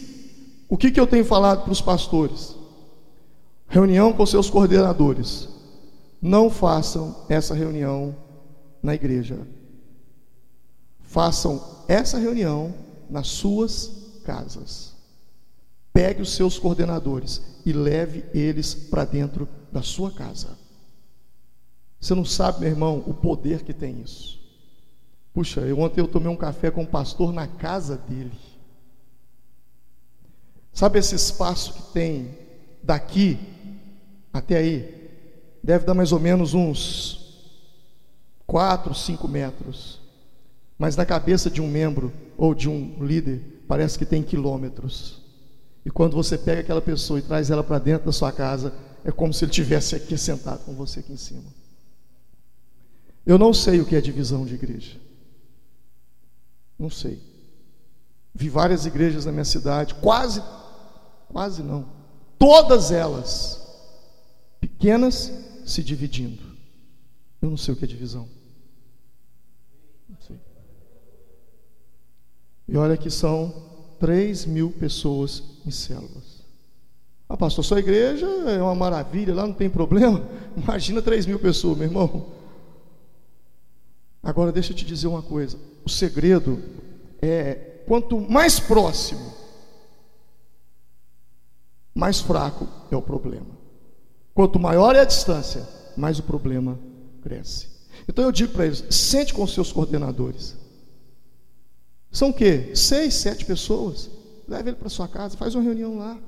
O 0.70 0.78
que, 0.78 0.90
que 0.90 0.98
eu 0.98 1.06
tenho 1.06 1.22
falado 1.22 1.64
para 1.64 1.72
os 1.72 1.82
pastores? 1.82 2.56
Reunião 3.68 4.10
com 4.14 4.24
seus 4.24 4.48
coordenadores. 4.48 5.50
Não 6.18 6.48
façam 6.48 7.14
essa 7.28 7.52
reunião 7.52 8.16
na 8.82 8.94
igreja. 8.94 9.36
Façam 11.02 11.62
essa 11.86 12.16
reunião 12.16 12.72
nas 13.10 13.26
suas 13.26 13.90
casas. 14.24 14.93
Pegue 15.94 16.20
os 16.20 16.34
seus 16.34 16.58
coordenadores 16.58 17.40
e 17.64 17.72
leve 17.72 18.24
eles 18.34 18.74
para 18.74 19.04
dentro 19.04 19.48
da 19.70 19.80
sua 19.80 20.10
casa. 20.10 20.58
Você 22.00 22.16
não 22.16 22.24
sabe, 22.24 22.60
meu 22.60 22.68
irmão, 22.68 23.04
o 23.06 23.14
poder 23.14 23.62
que 23.62 23.72
tem 23.72 24.02
isso. 24.02 24.42
Puxa, 25.32 25.60
eu, 25.60 25.78
ontem 25.78 26.00
eu 26.00 26.08
tomei 26.08 26.28
um 26.28 26.36
café 26.36 26.68
com 26.68 26.80
o 26.80 26.82
um 26.82 26.86
pastor 26.86 27.32
na 27.32 27.46
casa 27.46 27.96
dele. 27.96 28.32
Sabe 30.72 30.98
esse 30.98 31.14
espaço 31.14 31.72
que 31.72 31.92
tem 31.92 32.36
daqui 32.82 33.38
até 34.32 34.56
aí? 34.56 35.10
Deve 35.62 35.86
dar 35.86 35.94
mais 35.94 36.10
ou 36.10 36.18
menos 36.18 36.54
uns 36.54 37.54
4, 38.48 38.92
5 38.92 39.28
metros. 39.28 40.00
Mas 40.76 40.96
na 40.96 41.06
cabeça 41.06 41.48
de 41.48 41.62
um 41.62 41.70
membro 41.70 42.12
ou 42.36 42.52
de 42.52 42.68
um 42.68 42.96
líder, 43.00 43.62
parece 43.68 43.96
que 43.96 44.04
tem 44.04 44.24
quilômetros. 44.24 45.23
E 45.84 45.90
quando 45.90 46.14
você 46.14 46.38
pega 46.38 46.60
aquela 46.62 46.80
pessoa 46.80 47.18
e 47.18 47.22
traz 47.22 47.50
ela 47.50 47.62
para 47.62 47.78
dentro 47.78 48.06
da 48.06 48.12
sua 48.12 48.32
casa, 48.32 48.72
é 49.04 49.12
como 49.12 49.34
se 49.34 49.44
ele 49.44 49.52
tivesse 49.52 49.94
aqui 49.94 50.16
sentado 50.16 50.64
com 50.64 50.74
você 50.74 51.00
aqui 51.00 51.12
em 51.12 51.16
cima. 51.16 51.44
Eu 53.26 53.38
não 53.38 53.52
sei 53.52 53.80
o 53.80 53.86
que 53.86 53.94
é 53.94 54.00
divisão 54.00 54.46
de 54.46 54.54
igreja. 54.54 54.98
Não 56.78 56.88
sei. 56.88 57.22
Vi 58.34 58.48
várias 58.48 58.86
igrejas 58.86 59.26
na 59.26 59.32
minha 59.32 59.44
cidade, 59.44 59.94
quase, 59.96 60.42
quase 61.28 61.62
não. 61.62 61.88
Todas 62.38 62.90
elas 62.90 63.62
pequenas 64.60 65.30
se 65.66 65.82
dividindo. 65.82 66.42
Eu 67.40 67.50
não 67.50 67.56
sei 67.56 67.74
o 67.74 67.76
que 67.76 67.84
é 67.84 67.88
divisão. 67.88 68.28
Não 70.08 70.16
sei. 70.20 70.40
E 72.66 72.76
olha 72.76 72.96
que 72.96 73.10
são 73.10 73.96
3 74.00 74.46
mil 74.46 74.72
pessoas 74.72 75.53
em 75.66 75.70
células. 75.70 76.44
Ah, 77.28 77.36
pastor, 77.36 77.64
sua 77.64 77.78
igreja 77.78 78.26
é 78.26 78.62
uma 78.62 78.74
maravilha, 78.74 79.34
lá 79.34 79.46
não 79.46 79.54
tem 79.54 79.68
problema. 79.70 80.22
Imagina 80.56 81.00
3 81.00 81.26
mil 81.26 81.38
pessoas, 81.38 81.78
meu 81.78 81.88
irmão. 81.88 82.26
Agora 84.22 84.52
deixa 84.52 84.72
eu 84.72 84.76
te 84.76 84.84
dizer 84.84 85.06
uma 85.06 85.22
coisa: 85.22 85.58
o 85.84 85.88
segredo 85.88 86.62
é 87.20 87.54
quanto 87.86 88.20
mais 88.20 88.58
próximo, 88.60 89.32
mais 91.94 92.20
fraco 92.20 92.68
é 92.90 92.96
o 92.96 93.02
problema. 93.02 93.64
Quanto 94.34 94.58
maior 94.58 94.96
é 94.96 95.00
a 95.00 95.04
distância, 95.04 95.66
mais 95.96 96.18
o 96.18 96.22
problema 96.22 96.78
cresce. 97.22 97.68
Então 98.08 98.24
eu 98.24 98.32
digo 98.32 98.52
para 98.52 98.66
eles: 98.66 98.84
sente 98.90 99.32
com 99.32 99.46
seus 99.46 99.72
coordenadores. 99.72 100.56
São 102.10 102.30
o 102.30 102.34
quê? 102.34 102.70
Seis, 102.74 103.14
sete 103.14 103.44
pessoas. 103.44 104.08
Leve 104.46 104.70
ele 104.70 104.76
para 104.76 104.88
sua 104.88 105.08
casa, 105.08 105.36
faz 105.36 105.54
uma 105.54 105.62
reunião 105.62 105.96
lá. 105.96 106.18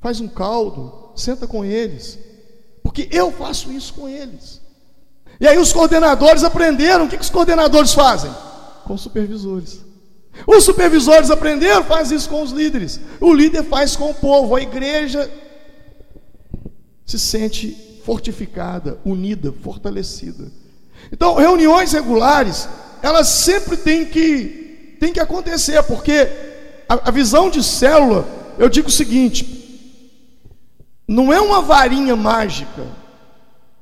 Faz 0.00 0.20
um 0.20 0.28
caldo, 0.28 1.12
senta 1.14 1.46
com 1.46 1.64
eles. 1.64 2.18
Porque 2.82 3.08
eu 3.12 3.30
faço 3.30 3.70
isso 3.72 3.94
com 3.94 4.08
eles. 4.08 4.60
E 5.40 5.46
aí 5.46 5.58
os 5.58 5.72
coordenadores 5.72 6.42
aprenderam. 6.42 7.04
O 7.04 7.08
que, 7.08 7.16
que 7.16 7.22
os 7.22 7.30
coordenadores 7.30 7.94
fazem? 7.94 8.32
Com 8.84 8.94
os 8.94 9.00
supervisores. 9.00 9.80
Os 10.46 10.64
supervisores 10.64 11.30
aprenderam, 11.30 11.84
faz 11.84 12.10
isso 12.10 12.28
com 12.28 12.42
os 12.42 12.50
líderes. 12.50 13.00
O 13.20 13.32
líder 13.32 13.62
faz 13.64 13.94
com 13.94 14.10
o 14.10 14.14
povo. 14.14 14.56
A 14.56 14.62
igreja 14.62 15.30
se 17.06 17.18
sente 17.18 18.00
fortificada, 18.04 18.98
unida, 19.04 19.52
fortalecida. 19.52 20.50
Então, 21.12 21.34
reuniões 21.34 21.92
regulares, 21.92 22.68
elas 23.02 23.28
sempre 23.28 23.76
têm 23.76 24.04
que 24.04 24.96
tem 24.98 25.12
que 25.12 25.20
acontecer, 25.20 25.82
porque 25.82 26.28
a, 26.92 27.08
a 27.08 27.10
visão 27.10 27.48
de 27.48 27.62
célula, 27.62 28.26
eu 28.58 28.68
digo 28.68 28.88
o 28.88 28.92
seguinte: 28.92 29.62
não 31.08 31.32
é 31.32 31.40
uma 31.40 31.62
varinha 31.62 32.14
mágica. 32.14 32.86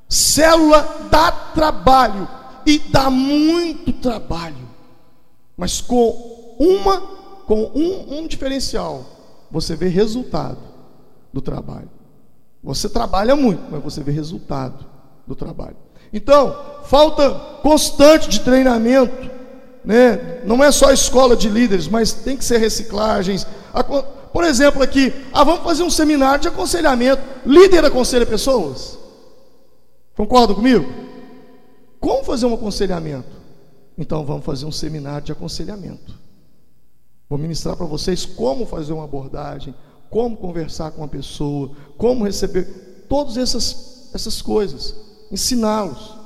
Célula 0.07 1.07
dá 1.09 1.31
trabalho 1.31 2.27
e 2.65 2.77
dá 2.77 3.09
muito 3.09 3.93
trabalho, 3.93 4.67
mas 5.57 5.79
com 5.79 6.55
uma, 6.59 6.99
com 7.45 7.71
um, 7.73 8.17
um 8.19 8.27
diferencial, 8.27 9.05
você 9.49 9.75
vê 9.75 9.87
resultado 9.87 10.59
do 11.31 11.41
trabalho. 11.41 11.89
Você 12.63 12.89
trabalha 12.89 13.35
muito, 13.35 13.63
mas 13.71 13.81
você 13.81 14.03
vê 14.03 14.11
resultado 14.11 14.85
do 15.25 15.33
trabalho. 15.33 15.77
Então, 16.13 16.55
falta 16.83 17.31
constante 17.61 18.27
de 18.27 18.41
treinamento 18.41 19.40
né? 19.83 20.41
Não 20.45 20.63
é 20.63 20.71
só 20.71 20.91
escola 20.91 21.35
de 21.35 21.49
líderes, 21.49 21.87
mas 21.87 22.13
tem 22.13 22.37
que 22.37 22.45
ser 22.45 22.57
reciclagens. 22.57 23.45
Por 24.31 24.43
exemplo, 24.43 24.81
aqui, 24.81 25.13
ah, 25.33 25.43
vamos 25.43 25.63
fazer 25.63 25.83
um 25.83 25.89
seminário 25.89 26.41
de 26.41 26.47
aconselhamento. 26.47 27.21
Líder 27.45 27.85
aconselha 27.85 28.25
pessoas? 28.25 28.97
Concordam 30.15 30.55
comigo? 30.55 30.85
Como 31.99 32.23
fazer 32.23 32.45
um 32.45 32.53
aconselhamento? 32.53 33.29
Então 33.97 34.25
vamos 34.25 34.45
fazer 34.45 34.65
um 34.65 34.71
seminário 34.71 35.25
de 35.25 35.31
aconselhamento. 35.31 36.19
Vou 37.29 37.37
ministrar 37.37 37.75
para 37.75 37.85
vocês 37.85 38.25
como 38.25 38.65
fazer 38.65 38.93
uma 38.93 39.03
abordagem, 39.03 39.73
como 40.09 40.35
conversar 40.35 40.91
com 40.91 41.03
a 41.03 41.07
pessoa, 41.07 41.71
como 41.97 42.25
receber, 42.25 43.05
todas 43.07 43.37
essas, 43.37 44.09
essas 44.13 44.41
coisas, 44.41 44.95
ensiná-los. 45.31 46.17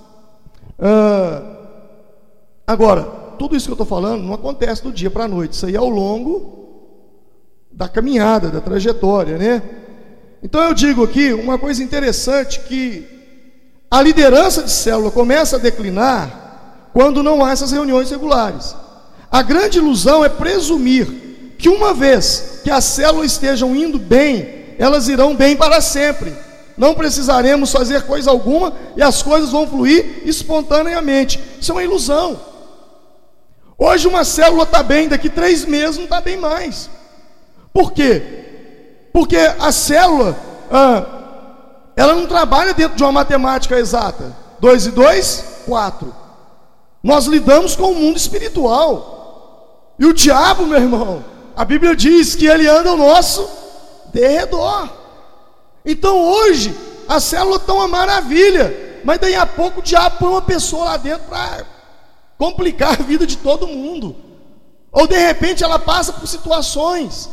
Agora, 2.65 3.24
tudo 3.37 3.55
isso 3.55 3.65
que 3.65 3.71
eu 3.71 3.75
estou 3.75 3.85
falando 3.85 4.23
não 4.23 4.33
acontece 4.33 4.83
do 4.83 4.91
dia 4.91 5.11
para 5.11 5.25
a 5.25 5.27
noite, 5.27 5.53
isso 5.53 5.65
aí 5.65 5.75
é 5.75 5.77
ao 5.77 5.89
longo 5.89 6.65
da 7.71 7.87
caminhada, 7.87 8.49
da 8.49 8.61
trajetória, 8.61 9.37
né? 9.37 9.61
Então 10.41 10.61
eu 10.61 10.73
digo 10.73 11.03
aqui 11.03 11.33
uma 11.33 11.57
coisa 11.57 11.83
interessante 11.83 12.61
que 12.61 13.05
a 13.89 14.01
liderança 14.01 14.63
de 14.63 14.71
célula 14.71 15.11
começa 15.11 15.55
a 15.55 15.59
declinar 15.59 16.89
quando 16.93 17.21
não 17.21 17.43
há 17.43 17.51
essas 17.51 17.71
reuniões 17.71 18.09
regulares. 18.09 18.75
A 19.31 19.41
grande 19.41 19.79
ilusão 19.79 20.23
é 20.23 20.29
presumir 20.29 21.07
que 21.57 21.67
uma 21.67 21.93
vez 21.93 22.61
que 22.63 22.71
as 22.71 22.83
células 22.85 23.31
estejam 23.31 23.75
indo 23.75 23.99
bem, 23.99 24.75
elas 24.77 25.07
irão 25.07 25.35
bem 25.35 25.55
para 25.55 25.81
sempre. 25.81 26.33
Não 26.77 26.93
precisaremos 26.93 27.71
fazer 27.71 28.03
coisa 28.03 28.29
alguma 28.29 28.73
e 28.95 29.01
as 29.01 29.21
coisas 29.21 29.51
vão 29.51 29.67
fluir 29.67 30.21
espontaneamente. 30.25 31.39
Isso 31.59 31.71
é 31.71 31.75
uma 31.75 31.83
ilusão. 31.83 32.39
Hoje 33.77 34.07
uma 34.07 34.23
célula 34.23 34.63
está 34.63 34.81
bem, 34.81 35.09
daqui 35.09 35.29
três 35.29 35.65
meses 35.65 35.97
não 35.97 36.05
está 36.05 36.21
bem 36.21 36.37
mais. 36.37 36.89
Por 37.73 37.91
quê? 37.91 39.09
Porque 39.11 39.37
a 39.37 39.71
célula, 39.71 40.37
ah, 40.71 41.03
ela 41.95 42.15
não 42.15 42.25
trabalha 42.25 42.73
dentro 42.73 42.95
de 42.95 43.03
uma 43.03 43.11
matemática 43.11 43.77
exata. 43.77 44.35
Dois 44.59 44.85
e 44.85 44.91
dois, 44.91 45.61
quatro. 45.65 46.13
Nós 47.03 47.25
lidamos 47.25 47.75
com 47.75 47.91
o 47.91 47.95
mundo 47.95 48.17
espiritual. 48.17 49.93
E 49.99 50.05
o 50.05 50.13
diabo, 50.13 50.65
meu 50.65 50.79
irmão, 50.79 51.23
a 51.55 51.65
Bíblia 51.65 51.95
diz 51.95 52.33
que 52.33 52.47
ele 52.47 52.67
anda 52.67 52.89
ao 52.89 52.97
nosso 52.97 53.47
derredor. 54.13 54.89
Então 55.85 56.17
hoje 56.17 56.75
a 57.07 57.19
célula 57.19 57.57
está 57.57 57.73
uma 57.73 57.87
maravilha, 57.87 59.01
mas 59.03 59.19
daí 59.19 59.35
a 59.35 59.45
pouco 59.45 59.81
o 59.81 59.83
diabo 59.83 60.17
põe 60.17 60.29
uma 60.29 60.41
pessoa 60.41 60.85
lá 60.85 60.97
dentro 60.97 61.27
para 61.27 61.65
complicar 62.37 62.99
a 62.99 63.03
vida 63.03 63.25
de 63.25 63.37
todo 63.37 63.67
mundo. 63.67 64.15
Ou 64.91 65.07
de 65.07 65.17
repente 65.17 65.63
ela 65.63 65.79
passa 65.79 66.13
por 66.13 66.27
situações. 66.27 67.29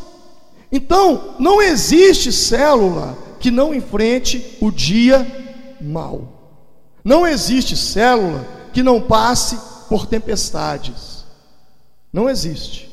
Então, 0.71 1.37
não 1.39 1.61
existe 1.61 2.33
célula 2.33 3.17
que 3.39 3.51
não 3.51 3.75
enfrente 3.75 4.59
o 4.61 4.71
dia 4.71 5.27
mal. 5.81 6.29
Não 7.05 7.27
existe 7.27 7.77
célula 7.77 8.47
que 8.73 8.83
não 8.83 9.01
passe 9.01 9.59
por 9.89 10.07
tempestades. 10.07 11.25
Não 12.13 12.29
existe. 12.29 12.91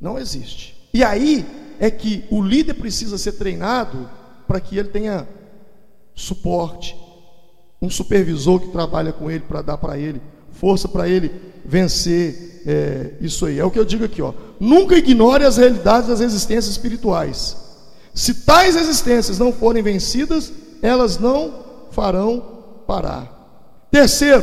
Não 0.00 0.18
existe. 0.18 0.88
E 0.92 1.02
aí 1.02 1.44
é 1.80 1.90
que 1.90 2.24
o 2.30 2.42
líder 2.42 2.74
precisa 2.74 3.18
ser 3.18 3.32
treinado 3.32 4.08
para 4.46 4.60
que 4.60 4.78
ele 4.78 4.88
tenha 4.88 5.28
suporte, 6.14 6.96
um 7.80 7.90
supervisor 7.90 8.60
que 8.60 8.68
trabalha 8.68 9.12
com 9.12 9.30
ele 9.30 9.40
para 9.40 9.62
dar 9.62 9.78
para 9.78 9.98
ele 9.98 10.20
força 10.60 10.88
para 10.88 11.08
ele 11.08 11.30
vencer 11.64 12.62
é, 12.66 13.12
isso 13.20 13.46
aí. 13.46 13.58
É 13.58 13.64
o 13.64 13.70
que 13.70 13.78
eu 13.78 13.84
digo 13.84 14.04
aqui, 14.04 14.20
ó. 14.20 14.32
Nunca 14.58 14.96
ignore 14.96 15.44
as 15.44 15.56
realidades 15.56 16.08
das 16.08 16.20
existências 16.20 16.72
espirituais. 16.72 17.56
Se 18.14 18.34
tais 18.34 18.76
existências 18.76 19.38
não 19.38 19.52
forem 19.52 19.82
vencidas, 19.82 20.52
elas 20.82 21.18
não 21.18 21.54
farão 21.92 22.42
parar. 22.86 23.86
Terceiro, 23.90 24.42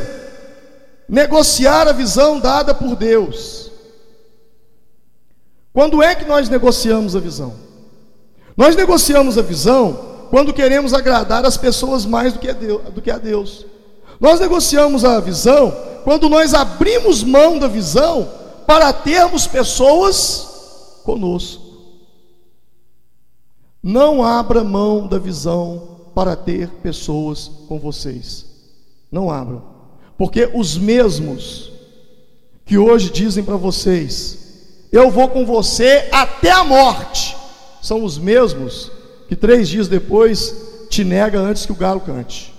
negociar 1.08 1.86
a 1.86 1.92
visão 1.92 2.40
dada 2.40 2.74
por 2.74 2.96
Deus. 2.96 3.70
Quando 5.72 6.02
é 6.02 6.14
que 6.14 6.24
nós 6.24 6.48
negociamos 6.48 7.14
a 7.14 7.20
visão? 7.20 7.54
Nós 8.56 8.74
negociamos 8.74 9.36
a 9.36 9.42
visão 9.42 10.26
quando 10.30 10.54
queremos 10.54 10.94
agradar 10.94 11.44
as 11.44 11.56
pessoas 11.56 12.06
mais 12.06 12.32
do 12.32 12.38
que 12.38 12.48
a 12.48 12.54
Deus. 12.54 12.82
Do 12.94 13.02
que 13.02 13.10
a 13.10 13.18
Deus. 13.18 13.66
Nós 14.18 14.40
negociamos 14.40 15.04
a 15.04 15.20
visão 15.20 15.76
quando 16.06 16.28
nós 16.28 16.54
abrimos 16.54 17.24
mão 17.24 17.58
da 17.58 17.66
visão 17.66 18.30
para 18.64 18.92
termos 18.92 19.44
pessoas 19.48 21.00
conosco. 21.02 21.64
Não 23.82 24.22
abra 24.22 24.62
mão 24.62 25.08
da 25.08 25.18
visão 25.18 25.96
para 26.14 26.36
ter 26.36 26.68
pessoas 26.80 27.50
com 27.66 27.80
vocês. 27.80 28.46
Não 29.10 29.28
abram. 29.28 29.64
Porque 30.16 30.48
os 30.54 30.78
mesmos 30.78 31.72
que 32.64 32.78
hoje 32.78 33.10
dizem 33.10 33.42
para 33.42 33.56
vocês: 33.56 34.86
Eu 34.92 35.10
vou 35.10 35.28
com 35.28 35.44
você 35.44 36.08
até 36.12 36.52
a 36.52 36.62
morte, 36.62 37.36
são 37.82 38.04
os 38.04 38.16
mesmos 38.16 38.92
que 39.26 39.34
três 39.34 39.68
dias 39.68 39.88
depois 39.88 40.54
te 40.88 41.02
nega 41.02 41.40
antes 41.40 41.66
que 41.66 41.72
o 41.72 41.76
galo 41.76 41.98
cante. 41.98 42.55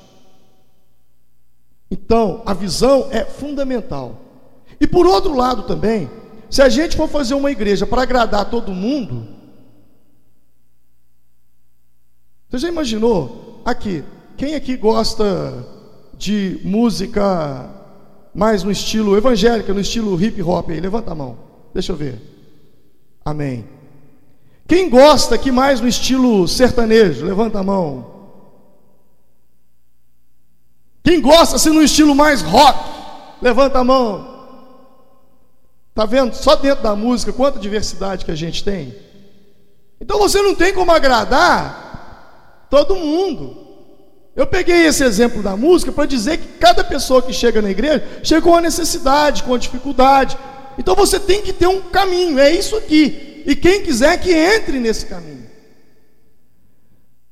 Então, 1.90 2.42
a 2.46 2.54
visão 2.54 3.08
é 3.12 3.24
fundamental. 3.24 4.22
E 4.80 4.86
por 4.86 5.06
outro 5.06 5.36
lado 5.36 5.64
também, 5.64 6.10
se 6.50 6.62
a 6.62 6.70
gente 6.70 6.96
for 6.96 7.08
fazer 7.08 7.34
uma 7.34 7.52
igreja 7.52 7.86
para 7.86 8.04
agradar 8.04 8.50
todo 8.50 8.72
mundo, 8.72 9.28
você 12.50 12.60
já 12.60 12.70
imaginou? 12.70 13.62
Aqui, 13.66 14.04
quem 14.38 14.56
aqui 14.56 14.78
gosta 14.78 15.66
de 16.18 16.60
música 16.64 17.70
mais 18.34 18.64
no 18.64 18.72
estilo 18.72 19.18
evangélica, 19.18 19.74
no 19.74 19.80
estilo 19.80 20.22
hip 20.22 20.42
hop 20.42 20.70
aí? 20.70 20.80
Levanta 20.80 21.12
a 21.12 21.16
mão. 21.16 21.38
Deixa 21.74 21.92
eu 21.92 21.96
ver. 21.96 22.22
Amém. 23.26 23.66
Quem 24.68 24.90
gosta 24.90 25.36
aqui 25.36 25.52
mais 25.52 25.82
no 25.82 25.88
estilo 25.88 26.48
sertanejo? 26.48 27.26
Levanta 27.26 27.60
a 27.60 27.64
mão. 27.64 28.17
Quem 31.08 31.22
gosta 31.22 31.56
assim 31.56 31.70
no 31.70 31.82
estilo 31.82 32.14
mais 32.14 32.42
rock, 32.42 32.78
levanta 33.42 33.80
a 33.80 33.84
mão. 33.84 34.28
Tá 35.96 36.06
vendo? 36.06 36.36
Só 36.36 36.54
dentro 36.58 36.84
da 36.84 36.98
música 36.98 37.32
quanta 37.32 37.58
diversidade 37.58 38.26
que 38.26 38.32
a 38.32 38.36
gente 38.36 38.62
tem. 38.62 38.94
Então 40.02 40.20
você 40.20 40.42
não 40.42 40.54
tem 40.54 40.74
como 40.74 40.92
agradar 40.92 42.68
todo 42.70 42.98
mundo. 42.98 43.56
Eu 44.36 44.46
peguei 44.46 44.86
esse 44.86 45.02
exemplo 45.02 45.42
da 45.42 45.56
música 45.56 45.94
para 45.94 46.06
dizer 46.06 46.40
que 46.40 46.58
cada 46.60 46.84
pessoa 46.84 47.22
que 47.22 47.32
chega 47.32 47.62
na 47.62 47.72
igreja 47.72 48.20
chega 48.22 48.42
com 48.42 48.50
uma 48.50 48.60
necessidade, 48.60 49.44
com 49.44 49.52
uma 49.52 49.60
dificuldade. 49.60 50.38
Então 50.78 50.94
você 50.94 51.18
tem 51.18 51.42
que 51.42 51.54
ter 51.54 51.68
um 51.68 51.84
caminho, 51.84 52.38
é 52.38 52.52
isso 52.52 52.76
aqui. 52.76 53.44
E 53.48 53.56
quem 53.56 53.82
quiser 53.82 54.20
que 54.20 54.34
entre 54.34 54.78
nesse 54.78 55.06
caminho. 55.06 55.50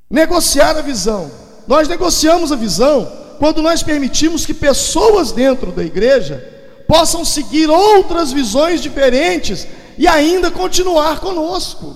Negociar 0.10 0.78
a 0.78 0.82
visão. 0.82 1.30
Nós 1.68 1.90
negociamos 1.90 2.54
a 2.54 2.56
visão 2.56 3.25
quando 3.40 3.62
nós 3.62 3.84
permitimos 3.84 4.46
que 4.46 4.54
pessoas 4.54 5.32
dentro 5.32 5.72
da 5.72 5.84
igreja 5.84 6.54
possam 6.88 7.26
seguir 7.26 7.70
outras 7.70 8.32
visões 8.32 8.82
diferentes 8.82 9.68
e 9.98 10.08
ainda 10.08 10.52
continuar 10.52 11.20
conosco. 11.20 11.96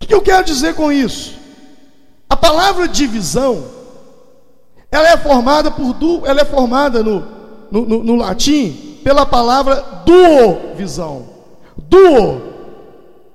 O 0.00 0.06
que 0.06 0.14
eu 0.14 0.22
quero 0.22 0.44
dizer 0.44 0.74
com 0.74 0.92
isso? 0.92 1.34
A 2.28 2.36
palavra 2.36 2.88
divisão, 2.88 3.64
ela 4.90 5.08
é 5.08 5.16
formada 5.16 5.70
por 5.70 5.92
du, 5.92 6.26
ela 6.26 6.40
é 6.40 6.44
formada 6.44 7.02
no, 7.02 7.24
no, 7.70 7.86
no, 7.86 8.04
no 8.04 8.16
latim 8.16 8.98
pela 9.02 9.24
palavra 9.24 10.02
duo 10.04 10.74
visão. 10.76 11.26
Duo 11.76 12.42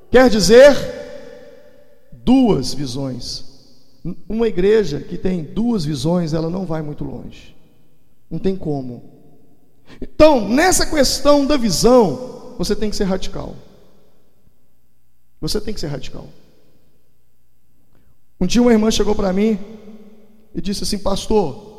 quer 0.10 0.30
dizer 0.30 0.76
duas 2.12 2.74
visões. 2.74 3.51
Uma 4.28 4.48
igreja 4.48 5.00
que 5.00 5.18
tem 5.18 5.44
duas 5.44 5.86
visões, 5.86 6.34
ela 6.34 6.50
não 6.50 6.66
vai 6.66 6.82
muito 6.82 7.04
longe. 7.04 7.56
Não 8.30 8.40
tem 8.40 8.56
como. 8.56 9.04
Então, 10.02 10.48
nessa 10.48 10.86
questão 10.86 11.46
da 11.46 11.58
visão, 11.58 12.56
você 12.58 12.76
tem 12.76 12.90
que 12.90 12.96
ser 12.96 13.04
radical. 13.04 13.56
Você 15.40 15.60
tem 15.60 15.74
que 15.74 15.80
ser 15.80 15.88
radical. 15.88 16.28
Um 18.40 18.46
dia 18.46 18.62
uma 18.62 18.72
irmã 18.72 18.90
chegou 18.90 19.14
para 19.14 19.34
mim 19.34 19.60
e 20.56 20.62
disse 20.62 20.84
assim: 20.84 20.98
Pastor, 20.98 21.72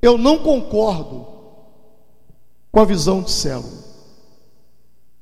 eu 0.00 0.18
não 0.18 0.38
concordo 0.38 1.26
com 2.70 2.80
a 2.80 2.84
visão 2.84 3.22
de 3.22 3.30
célula 3.30 3.82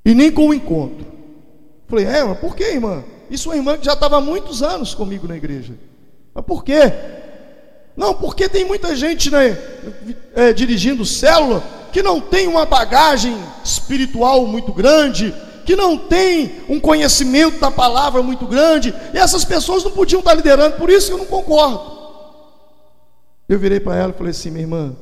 e 0.04 0.14
nem 0.14 0.32
com 0.32 0.48
o 0.48 0.54
encontro. 0.54 1.06
Falei: 1.86 2.06
É, 2.06 2.24
mas 2.24 2.38
por 2.38 2.56
que, 2.56 2.64
irmã? 2.64 3.04
Isso 3.30 3.48
uma 3.48 3.56
irmã 3.56 3.78
que 3.78 3.86
já 3.86 3.92
estava 3.92 4.16
há 4.16 4.20
muitos 4.20 4.60
anos 4.60 4.92
comigo 4.92 5.28
na 5.28 5.36
igreja. 5.36 5.74
Mas 6.34 6.44
por 6.44 6.64
quê? 6.64 6.92
Não, 7.96 8.12
porque 8.12 8.48
tem 8.48 8.64
muita 8.64 8.96
gente 8.96 9.30
né, 9.30 9.56
é, 10.34 10.52
dirigindo 10.52 11.06
célula 11.06 11.62
que 11.92 12.02
não 12.02 12.20
tem 12.20 12.48
uma 12.48 12.66
bagagem 12.66 13.36
espiritual 13.64 14.46
muito 14.46 14.72
grande, 14.72 15.34
que 15.64 15.76
não 15.76 15.96
tem 15.96 16.56
um 16.68 16.80
conhecimento 16.80 17.60
da 17.60 17.70
palavra 17.70 18.22
muito 18.22 18.46
grande, 18.46 18.94
e 19.12 19.18
essas 19.18 19.44
pessoas 19.44 19.84
não 19.84 19.90
podiam 19.90 20.20
estar 20.20 20.34
liderando, 20.34 20.76
por 20.76 20.90
isso 20.90 21.12
eu 21.12 21.18
não 21.18 21.26
concordo. 21.26 21.98
Eu 23.48 23.58
virei 23.58 23.80
para 23.80 23.96
ela 23.96 24.12
e 24.12 24.16
falei 24.16 24.30
assim, 24.30 24.50
minha 24.50 24.62
irmã, 24.62 24.96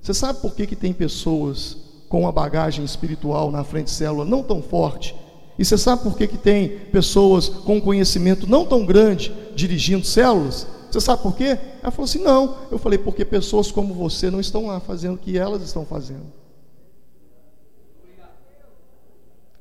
você 0.00 0.14
sabe 0.14 0.40
por 0.40 0.54
que, 0.54 0.66
que 0.66 0.76
tem 0.76 0.92
pessoas 0.92 1.76
com 2.08 2.20
uma 2.22 2.32
bagagem 2.32 2.84
espiritual 2.84 3.50
na 3.50 3.64
frente 3.64 3.86
de 3.86 3.92
célula 3.92 4.24
não 4.24 4.42
tão 4.42 4.62
forte 4.62 5.14
e 5.58 5.64
você 5.64 5.76
sabe 5.76 6.04
por 6.04 6.16
que, 6.16 6.28
que 6.28 6.38
tem 6.38 6.68
pessoas 6.68 7.48
com 7.48 7.80
conhecimento 7.80 8.46
não 8.46 8.64
tão 8.64 8.86
grande 8.86 9.34
dirigindo 9.56 10.06
células? 10.06 10.66
Você 10.88 11.00
sabe 11.00 11.22
por 11.22 11.34
quê? 11.34 11.58
Ela 11.82 11.90
falou 11.90 12.04
assim: 12.04 12.22
não. 12.22 12.58
Eu 12.70 12.78
falei, 12.78 12.98
porque 12.98 13.24
pessoas 13.24 13.70
como 13.70 13.92
você 13.92 14.30
não 14.30 14.40
estão 14.40 14.68
lá 14.68 14.78
fazendo 14.78 15.14
o 15.14 15.18
que 15.18 15.36
elas 15.36 15.62
estão 15.62 15.84
fazendo. 15.84 16.32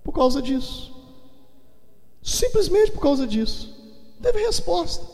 Por 0.03 0.13
causa 0.13 0.41
disso. 0.41 0.93
Simplesmente 2.21 2.91
por 2.91 3.01
causa 3.01 3.25
disso. 3.25 3.75
Teve 4.21 4.45
resposta. 4.45 5.05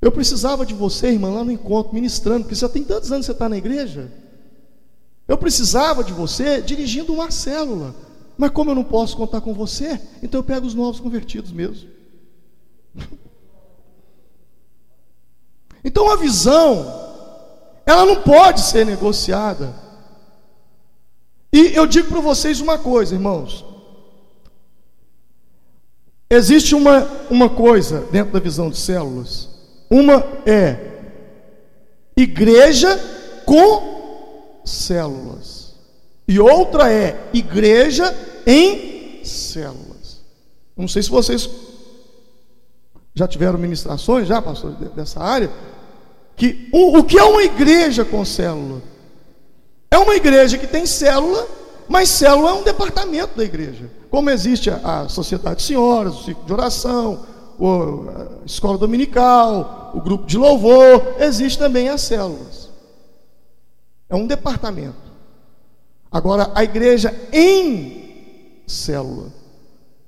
Eu 0.00 0.12
precisava 0.12 0.64
de 0.64 0.74
você, 0.74 1.08
irmã, 1.08 1.30
lá 1.30 1.42
no 1.42 1.50
encontro, 1.50 1.92
ministrando, 1.92 2.44
porque 2.44 2.54
já 2.54 2.68
tem 2.68 2.84
tantos 2.84 3.10
anos 3.10 3.26
que 3.26 3.32
você 3.32 3.32
está 3.32 3.48
na 3.48 3.56
igreja. 3.56 4.12
Eu 5.26 5.36
precisava 5.36 6.04
de 6.04 6.12
você 6.12 6.62
dirigindo 6.62 7.12
uma 7.12 7.30
célula. 7.30 7.94
Mas 8.36 8.50
como 8.50 8.70
eu 8.70 8.74
não 8.74 8.84
posso 8.84 9.16
contar 9.16 9.40
com 9.40 9.54
você, 9.54 10.00
então 10.22 10.40
eu 10.40 10.44
pego 10.44 10.66
os 10.66 10.74
novos 10.74 11.00
convertidos 11.00 11.52
mesmo. 11.52 11.88
Então 15.84 16.10
a 16.10 16.16
visão, 16.16 16.84
ela 17.86 18.04
não 18.04 18.22
pode 18.22 18.60
ser 18.60 18.84
negociada. 18.84 19.72
E 21.52 21.74
eu 21.76 21.86
digo 21.86 22.08
para 22.08 22.20
vocês 22.20 22.60
uma 22.60 22.76
coisa, 22.76 23.14
irmãos. 23.14 23.64
Existe 26.28 26.74
uma, 26.74 27.08
uma 27.30 27.48
coisa 27.48 28.00
dentro 28.10 28.32
da 28.32 28.40
visão 28.40 28.68
de 28.68 28.76
células. 28.76 29.48
Uma 29.88 30.24
é 30.44 30.96
igreja 32.16 32.98
com 33.44 34.60
células. 34.64 35.55
E 36.28 36.40
outra 36.40 36.92
é 36.92 37.28
igreja 37.32 38.14
em 38.46 39.24
células. 39.24 40.20
Não 40.76 40.88
sei 40.88 41.02
se 41.02 41.10
vocês 41.10 41.48
já 43.14 43.26
tiveram 43.26 43.58
ministrações, 43.58 44.28
já, 44.28 44.42
pastor, 44.42 44.72
dessa 44.72 45.20
área, 45.20 45.50
que 46.36 46.68
o, 46.72 46.98
o 46.98 47.04
que 47.04 47.18
é 47.18 47.24
uma 47.24 47.42
igreja 47.42 48.04
com 48.04 48.24
célula? 48.24 48.82
É 49.90 49.96
uma 49.96 50.14
igreja 50.14 50.58
que 50.58 50.66
tem 50.66 50.84
célula, 50.84 51.46
mas 51.88 52.10
célula 52.10 52.50
é 52.50 52.54
um 52.54 52.62
departamento 52.62 53.36
da 53.36 53.44
igreja. 53.44 53.90
Como 54.10 54.28
existe 54.28 54.68
a, 54.70 55.02
a 55.02 55.08
sociedade 55.08 55.56
de 55.56 55.62
senhoras, 55.62 56.14
o 56.14 56.24
ciclo 56.24 56.44
de 56.44 56.52
oração, 56.52 57.24
a 57.58 58.44
escola 58.44 58.76
dominical, 58.76 59.92
o 59.94 60.00
grupo 60.00 60.26
de 60.26 60.36
louvor, 60.36 61.16
existe 61.18 61.58
também 61.58 61.88
as 61.88 62.02
células. 62.02 62.68
É 64.10 64.14
um 64.14 64.26
departamento. 64.26 65.05
Agora, 66.10 66.50
a 66.54 66.64
igreja 66.64 67.14
em 67.32 68.62
célula, 68.66 69.32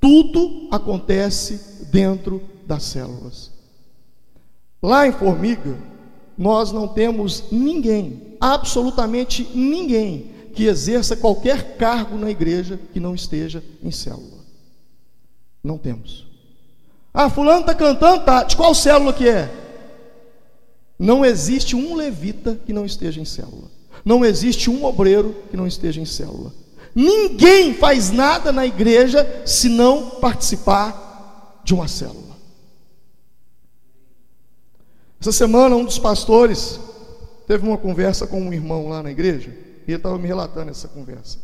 tudo 0.01 0.69
acontece 0.71 1.87
dentro 1.91 2.43
das 2.67 2.85
células. 2.85 3.51
Lá 4.83 5.07
em 5.07 5.13
Formiga, 5.13 5.77
nós 6.37 6.71
não 6.71 6.87
temos 6.87 7.45
ninguém, 7.51 8.37
absolutamente 8.41 9.49
ninguém, 9.55 10.31
que 10.55 10.65
exerça 10.65 11.17
qualquer 11.17 11.77
cargo 11.77 12.17
na 12.17 12.31
igreja 12.31 12.79
que 12.93 13.01
não 13.01 13.15
esteja 13.15 13.63
em 13.83 13.91
célula. 13.91 14.39
Não 15.63 15.77
temos. 15.77 16.27
Ah, 17.13 17.29
fulano 17.29 17.61
está 17.61 17.75
cantando, 17.75 18.25
tá. 18.25 18.45
De 18.45 18.57
qual 18.57 18.75
célula 18.75 19.13
que 19.13 19.29
é? 19.29 19.53
Não 20.99 21.25
existe 21.25 21.75
um 21.75 21.95
levita 21.95 22.61
que 22.65 22.73
não 22.73 22.85
esteja 22.85 23.21
em 23.21 23.25
célula. 23.25 23.69
Não 24.05 24.25
existe 24.25 24.71
um 24.71 24.85
obreiro 24.85 25.35
que 25.51 25.57
não 25.57 25.67
esteja 25.67 26.01
em 26.01 26.05
célula. 26.05 26.53
Ninguém 26.95 27.75
faz 27.75 28.11
nada 28.11 28.51
na 28.51 28.67
igreja 28.67 29.43
se 29.47 29.69
não 29.69 30.11
participar 30.21 31.61
de 31.65 31.75
uma 31.75 31.87
célula. 31.87 32.37
Essa 35.21 35.33
semana, 35.33 35.77
um 35.77 35.85
dos 35.85 35.99
pastores 35.99 36.81
teve 37.47 37.67
uma 37.67 37.79
conversa 37.79 38.27
com 38.27 38.41
um 38.41 38.53
irmão 38.53 38.89
lá 38.89 39.03
na 39.03 39.11
igreja, 39.11 39.51
e 39.87 39.91
ele 39.91 39.97
estava 39.97 40.19
me 40.19 40.29
relatando 40.29 40.71
essa 40.71 40.87
conversa. 40.87 41.39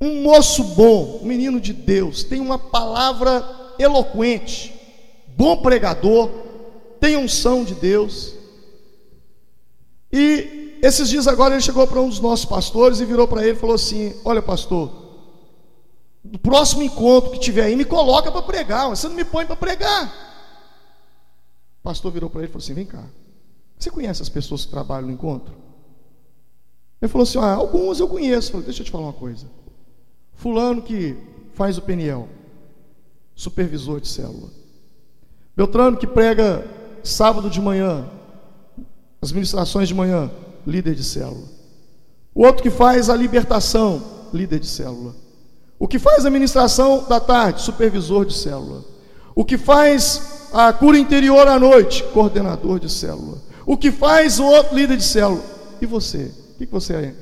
Um 0.00 0.22
moço 0.22 0.64
bom, 0.64 1.20
um 1.22 1.26
menino 1.26 1.60
de 1.60 1.72
Deus, 1.72 2.24
tem 2.24 2.40
uma 2.40 2.58
palavra 2.58 3.74
eloquente, 3.78 4.74
bom 5.36 5.62
pregador, 5.62 6.28
tem 7.00 7.16
unção 7.16 7.64
de 7.64 7.74
Deus. 7.74 8.34
E 10.12 10.78
esses 10.82 11.08
dias 11.08 11.26
agora 11.26 11.54
ele 11.54 11.62
chegou 11.62 11.86
para 11.86 12.00
um 12.00 12.08
dos 12.08 12.20
nossos 12.20 12.44
pastores 12.44 13.00
e 13.00 13.04
virou 13.04 13.26
para 13.26 13.42
ele 13.42 13.56
e 13.56 13.60
falou 13.60 13.76
assim: 13.76 14.14
Olha, 14.24 14.42
pastor, 14.42 14.90
no 16.22 16.38
próximo 16.38 16.82
encontro 16.82 17.30
que 17.30 17.38
tiver 17.38 17.64
aí, 17.64 17.76
me 17.76 17.84
coloca 17.84 18.30
para 18.30 18.42
pregar, 18.42 18.88
você 18.88 19.08
não 19.08 19.14
me 19.14 19.24
põe 19.24 19.46
para 19.46 19.56
pregar. 19.56 20.06
O 21.80 21.82
pastor 21.82 22.12
virou 22.12 22.28
para 22.28 22.40
ele 22.40 22.48
e 22.48 22.52
falou 22.52 22.62
assim: 22.62 22.74
Vem 22.74 22.86
cá, 22.86 23.04
você 23.78 23.90
conhece 23.90 24.20
as 24.22 24.28
pessoas 24.28 24.64
que 24.64 24.70
trabalham 24.70 25.06
no 25.06 25.14
encontro? 25.14 25.54
Ele 27.00 27.08
falou 27.08 27.24
assim: 27.24 27.38
ah, 27.38 27.54
Algumas 27.54 27.98
eu 27.98 28.08
conheço. 28.08 28.48
Eu 28.48 28.52
falei, 28.52 28.66
Deixa 28.66 28.82
eu 28.82 28.84
te 28.84 28.90
falar 28.90 29.04
uma 29.04 29.12
coisa. 29.12 29.46
Fulano 30.34 30.82
que 30.82 31.16
faz 31.54 31.78
o 31.78 31.82
Peniel, 31.82 32.28
supervisor 33.34 34.00
de 34.00 34.08
célula. 34.08 34.50
Beltrano 35.56 35.96
que 35.96 36.06
prega 36.06 36.66
sábado 37.04 37.50
de 37.50 37.60
manhã, 37.60 38.08
as 39.22 39.30
ministrações 39.30 39.86
de 39.86 39.94
manhã, 39.94 40.28
líder 40.66 40.96
de 40.96 41.04
célula. 41.04 41.46
O 42.34 42.44
outro 42.44 42.60
que 42.60 42.70
faz 42.70 43.08
a 43.08 43.14
libertação, 43.14 44.02
líder 44.34 44.58
de 44.58 44.66
célula. 44.66 45.14
O 45.78 45.86
que 45.86 45.98
faz 45.98 46.26
a 46.26 46.30
ministração 46.30 47.06
da 47.08 47.20
tarde, 47.20 47.62
supervisor 47.62 48.26
de 48.26 48.34
célula. 48.34 48.84
O 49.32 49.44
que 49.44 49.56
faz 49.56 50.48
a 50.52 50.72
cura 50.72 50.98
interior 50.98 51.46
à 51.46 51.58
noite, 51.58 52.02
coordenador 52.12 52.80
de 52.80 52.90
célula. 52.90 53.38
O 53.64 53.76
que 53.76 53.92
faz 53.92 54.40
o 54.40 54.44
outro 54.44 54.74
líder 54.74 54.96
de 54.96 55.04
célula? 55.04 55.42
E 55.80 55.86
você? 55.86 56.32
O 56.54 56.58
que 56.58 56.66
você 56.66 56.94
é? 56.94 57.14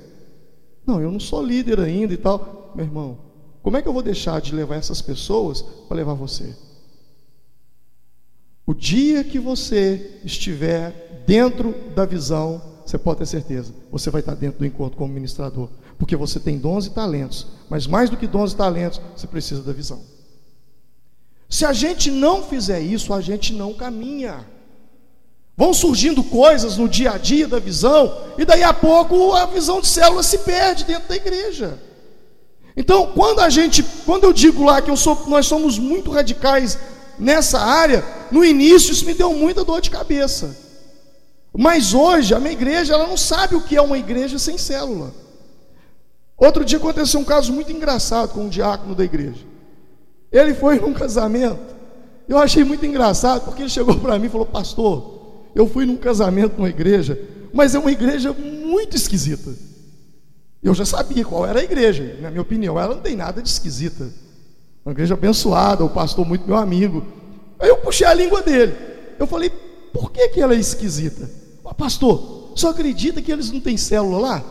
Não, 0.86 1.00
eu 1.02 1.10
não 1.10 1.20
sou 1.20 1.42
líder 1.42 1.80
ainda 1.80 2.14
e 2.14 2.16
tal. 2.16 2.72
Meu 2.74 2.86
irmão, 2.86 3.18
como 3.62 3.76
é 3.76 3.82
que 3.82 3.88
eu 3.88 3.92
vou 3.92 4.02
deixar 4.02 4.40
de 4.40 4.54
levar 4.54 4.76
essas 4.76 5.02
pessoas 5.02 5.62
para 5.86 5.98
levar 5.98 6.14
você? 6.14 6.54
O 8.66 8.72
dia 8.72 9.24
que 9.24 9.38
você 9.38 10.20
estiver 10.24 11.09
dentro 11.30 11.72
da 11.94 12.04
visão, 12.04 12.60
você 12.84 12.98
pode 12.98 13.20
ter 13.20 13.26
certeza, 13.26 13.72
você 13.88 14.10
vai 14.10 14.18
estar 14.18 14.34
dentro 14.34 14.58
do 14.58 14.66
encontro 14.66 14.98
como 14.98 15.14
ministrador, 15.14 15.68
porque 15.96 16.16
você 16.16 16.40
tem 16.40 16.58
dons 16.58 16.86
e 16.86 16.90
talentos, 16.90 17.46
mas 17.68 17.86
mais 17.86 18.10
do 18.10 18.16
que 18.16 18.26
dons 18.26 18.52
e 18.52 18.56
talentos, 18.56 19.00
você 19.14 19.28
precisa 19.28 19.62
da 19.62 19.72
visão. 19.72 20.00
Se 21.48 21.64
a 21.64 21.72
gente 21.72 22.10
não 22.10 22.42
fizer 22.42 22.80
isso, 22.80 23.14
a 23.14 23.20
gente 23.20 23.52
não 23.52 23.72
caminha. 23.72 24.44
Vão 25.56 25.72
surgindo 25.72 26.24
coisas 26.24 26.76
no 26.76 26.88
dia 26.88 27.12
a 27.12 27.18
dia 27.18 27.46
da 27.46 27.60
visão, 27.60 28.12
e 28.36 28.44
daí 28.44 28.64
a 28.64 28.74
pouco 28.74 29.32
a 29.32 29.46
visão 29.46 29.80
de 29.80 29.86
célula 29.86 30.24
se 30.24 30.38
perde 30.38 30.82
dentro 30.82 31.08
da 31.08 31.14
igreja. 31.14 31.78
Então, 32.76 33.12
quando 33.14 33.38
a 33.38 33.48
gente, 33.48 33.84
quando 34.04 34.24
eu 34.24 34.32
digo 34.32 34.64
lá 34.64 34.82
que 34.82 34.94
sou, 34.96 35.28
nós 35.28 35.46
somos 35.46 35.78
muito 35.78 36.10
radicais 36.10 36.76
nessa 37.20 37.60
área, 37.60 38.04
no 38.32 38.44
início 38.44 38.90
isso 38.90 39.06
me 39.06 39.14
deu 39.14 39.32
muita 39.32 39.64
dor 39.64 39.80
de 39.80 39.90
cabeça. 39.90 40.69
Mas 41.56 41.92
hoje 41.94 42.34
a 42.34 42.38
minha 42.38 42.52
igreja, 42.52 42.94
ela 42.94 43.06
não 43.06 43.16
sabe 43.16 43.56
o 43.56 43.60
que 43.60 43.76
é 43.76 43.82
uma 43.82 43.98
igreja 43.98 44.38
sem 44.38 44.56
célula. 44.56 45.12
Outro 46.36 46.64
dia 46.64 46.78
aconteceu 46.78 47.20
um 47.20 47.24
caso 47.24 47.52
muito 47.52 47.70
engraçado 47.70 48.32
com 48.32 48.44
um 48.44 48.48
diácono 48.48 48.94
da 48.94 49.04
igreja. 49.04 49.44
Ele 50.32 50.54
foi 50.54 50.78
num 50.78 50.94
casamento. 50.94 51.74
Eu 52.28 52.38
achei 52.38 52.62
muito 52.62 52.86
engraçado, 52.86 53.44
porque 53.44 53.62
ele 53.62 53.68
chegou 53.68 53.96
para 53.98 54.18
mim 54.18 54.26
e 54.26 54.30
falou: 54.30 54.46
Pastor, 54.46 55.50
eu 55.54 55.66
fui 55.68 55.84
num 55.84 55.96
casamento 55.96 56.56
numa 56.56 56.68
igreja, 56.68 57.20
mas 57.52 57.74
é 57.74 57.78
uma 57.78 57.90
igreja 57.90 58.32
muito 58.32 58.96
esquisita. 58.96 59.52
Eu 60.62 60.72
já 60.72 60.84
sabia 60.84 61.24
qual 61.24 61.44
era 61.44 61.60
a 61.60 61.64
igreja, 61.64 62.16
na 62.20 62.30
minha 62.30 62.42
opinião, 62.42 62.78
ela 62.78 62.94
não 62.94 63.02
tem 63.02 63.16
nada 63.16 63.42
de 63.42 63.48
esquisita. 63.48 64.08
Uma 64.84 64.92
igreja 64.92 65.14
abençoada, 65.14 65.84
o 65.84 65.90
pastor 65.90 66.24
muito 66.24 66.46
meu 66.46 66.56
amigo. 66.56 67.04
Aí 67.58 67.68
eu 67.68 67.78
puxei 67.78 68.06
a 68.06 68.14
língua 68.14 68.40
dele. 68.40 68.74
Eu 69.18 69.26
falei: 69.26 69.50
Por 69.92 70.12
que, 70.12 70.28
que 70.28 70.40
ela 70.40 70.54
é 70.54 70.58
esquisita? 70.58 71.39
Pastor, 71.74 72.52
só 72.54 72.70
acredita 72.70 73.22
que 73.22 73.32
eles 73.32 73.50
não 73.50 73.60
têm 73.60 73.76
célula 73.76 74.18
lá? 74.18 74.44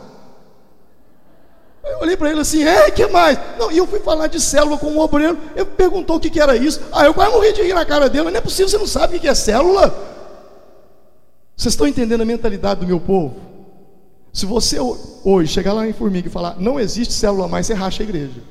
Eu 1.84 2.00
olhei 2.00 2.16
para 2.16 2.30
ele 2.30 2.40
assim, 2.40 2.62
é, 2.62 2.90
que 2.90 3.06
mais? 3.06 3.38
Não, 3.58 3.70
e 3.70 3.78
eu 3.78 3.86
fui 3.86 4.00
falar 4.00 4.26
de 4.26 4.40
célula 4.40 4.78
com 4.78 4.88
um 4.88 4.98
obreiro, 4.98 5.38
ele 5.56 5.64
perguntou 5.64 6.16
o 6.16 6.20
que, 6.20 6.30
que 6.30 6.40
era 6.40 6.56
isso. 6.56 6.80
Ah, 6.92 7.04
eu 7.04 7.14
quase 7.14 7.32
morri 7.32 7.52
de 7.52 7.62
rir 7.62 7.74
na 7.74 7.84
cara 7.84 8.08
dele, 8.08 8.30
não 8.30 8.36
é 8.36 8.40
possível, 8.40 8.68
você 8.68 8.78
não 8.78 8.86
sabe 8.86 9.16
o 9.16 9.20
que 9.20 9.28
é 9.28 9.34
célula? 9.34 9.88
Vocês 11.56 11.74
estão 11.74 11.86
entendendo 11.86 12.22
a 12.22 12.24
mentalidade 12.24 12.80
do 12.80 12.86
meu 12.86 13.00
povo? 13.00 13.36
Se 14.32 14.46
você 14.46 14.78
hoje 15.24 15.52
chegar 15.52 15.72
lá 15.72 15.86
em 15.86 15.92
Formiga 15.92 16.28
e 16.28 16.30
falar, 16.30 16.56
não 16.58 16.78
existe 16.78 17.12
célula 17.12 17.48
mais, 17.48 17.66
você 17.66 17.74
racha 17.74 18.02
a 18.02 18.04
igreja. 18.04 18.42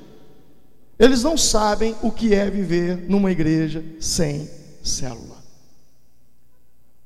Eles 0.98 1.24
não 1.24 1.38
sabem 1.38 1.96
o 2.04 2.12
que 2.12 2.36
é 2.36 2.50
viver 2.50 3.06
numa 3.10 3.32
igreja 3.32 3.84
sem 4.00 4.50
célula. 4.84 5.39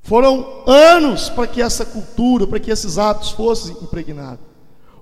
Foram 0.04 0.46
anos 0.66 1.30
para 1.30 1.46
que 1.46 1.62
essa 1.62 1.84
cultura, 1.84 2.46
para 2.46 2.60
que 2.60 2.70
esses 2.70 2.98
hábitos 2.98 3.30
fossem 3.30 3.74
impregnados. 3.82 4.44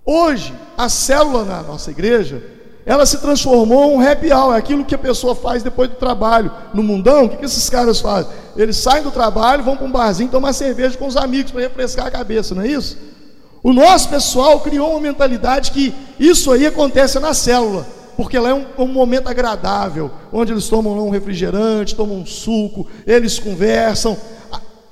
Hoje, 0.07 0.55
a 0.79 0.89
célula 0.89 1.45
na 1.45 1.61
nossa 1.61 1.91
igreja, 1.91 2.41
ela 2.87 3.05
se 3.05 3.19
transformou 3.19 3.91
em 3.91 3.97
um 3.97 4.09
happy 4.09 4.33
hour, 4.33 4.55
é 4.55 4.59
aquilo 4.59 4.85
que 4.85 4.95
a 4.95 4.99
pessoa 4.99 5.35
faz 5.35 5.61
depois 5.63 5.91
do 5.91 5.97
trabalho. 5.97 6.53
No 6.73 6.85
mundão, 6.85 7.25
o 7.25 7.29
que, 7.29 7.37
que 7.37 7.45
esses 7.45 7.69
caras 7.69 8.01
fazem? 8.01 8.31
Eles 8.57 8.77
saem 8.77 9.03
do 9.03 9.11
trabalho, 9.11 9.65
vão 9.65 9.77
para 9.77 9.87
um 9.87 9.91
barzinho 9.91 10.31
tomar 10.31 10.53
cerveja 10.53 10.97
com 10.97 11.09
os 11.09 11.17
amigos 11.17 11.51
para 11.51 11.63
refrescar 11.63 12.07
a 12.07 12.11
cabeça, 12.11 12.55
não 12.55 12.63
é 12.63 12.69
isso? 12.69 12.97
O 13.61 13.73
nosso 13.73 14.09
pessoal 14.09 14.61
criou 14.61 14.93
uma 14.93 15.01
mentalidade 15.01 15.73
que 15.73 15.93
isso 16.19 16.53
aí 16.53 16.65
acontece 16.65 17.19
na 17.19 17.35
célula, 17.35 17.85
porque 18.17 18.39
lá 18.39 18.51
é 18.51 18.55
um, 18.55 18.67
um 18.79 18.87
momento 18.87 19.29
agradável, 19.29 20.13
onde 20.33 20.53
eles 20.53 20.69
tomam 20.69 20.97
um 21.05 21.11
refrigerante, 21.11 21.97
tomam 21.97 22.19
um 22.19 22.27
suco, 22.27 22.87
eles 23.05 23.41
conversam. 23.41 24.17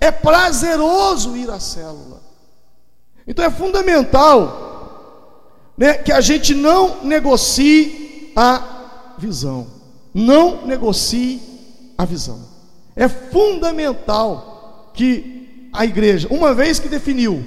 É 0.00 0.10
prazeroso 0.10 1.36
ir 1.36 1.50
à 1.50 1.60
célula. 1.60 2.20
Então 3.26 3.44
é 3.44 3.50
fundamental 3.50 4.70
né, 5.76 5.94
que 5.94 6.10
a 6.10 6.20
gente 6.20 6.54
não 6.54 7.04
negocie 7.04 8.32
a 8.34 9.14
visão. 9.18 9.66
Não 10.12 10.66
negocie 10.66 11.40
a 11.96 12.04
visão. 12.04 12.40
É 12.96 13.08
fundamental 13.08 14.90
que 14.94 15.68
a 15.72 15.84
igreja, 15.84 16.28
uma 16.30 16.52
vez 16.52 16.78
que 16.78 16.88
definiu, 16.88 17.44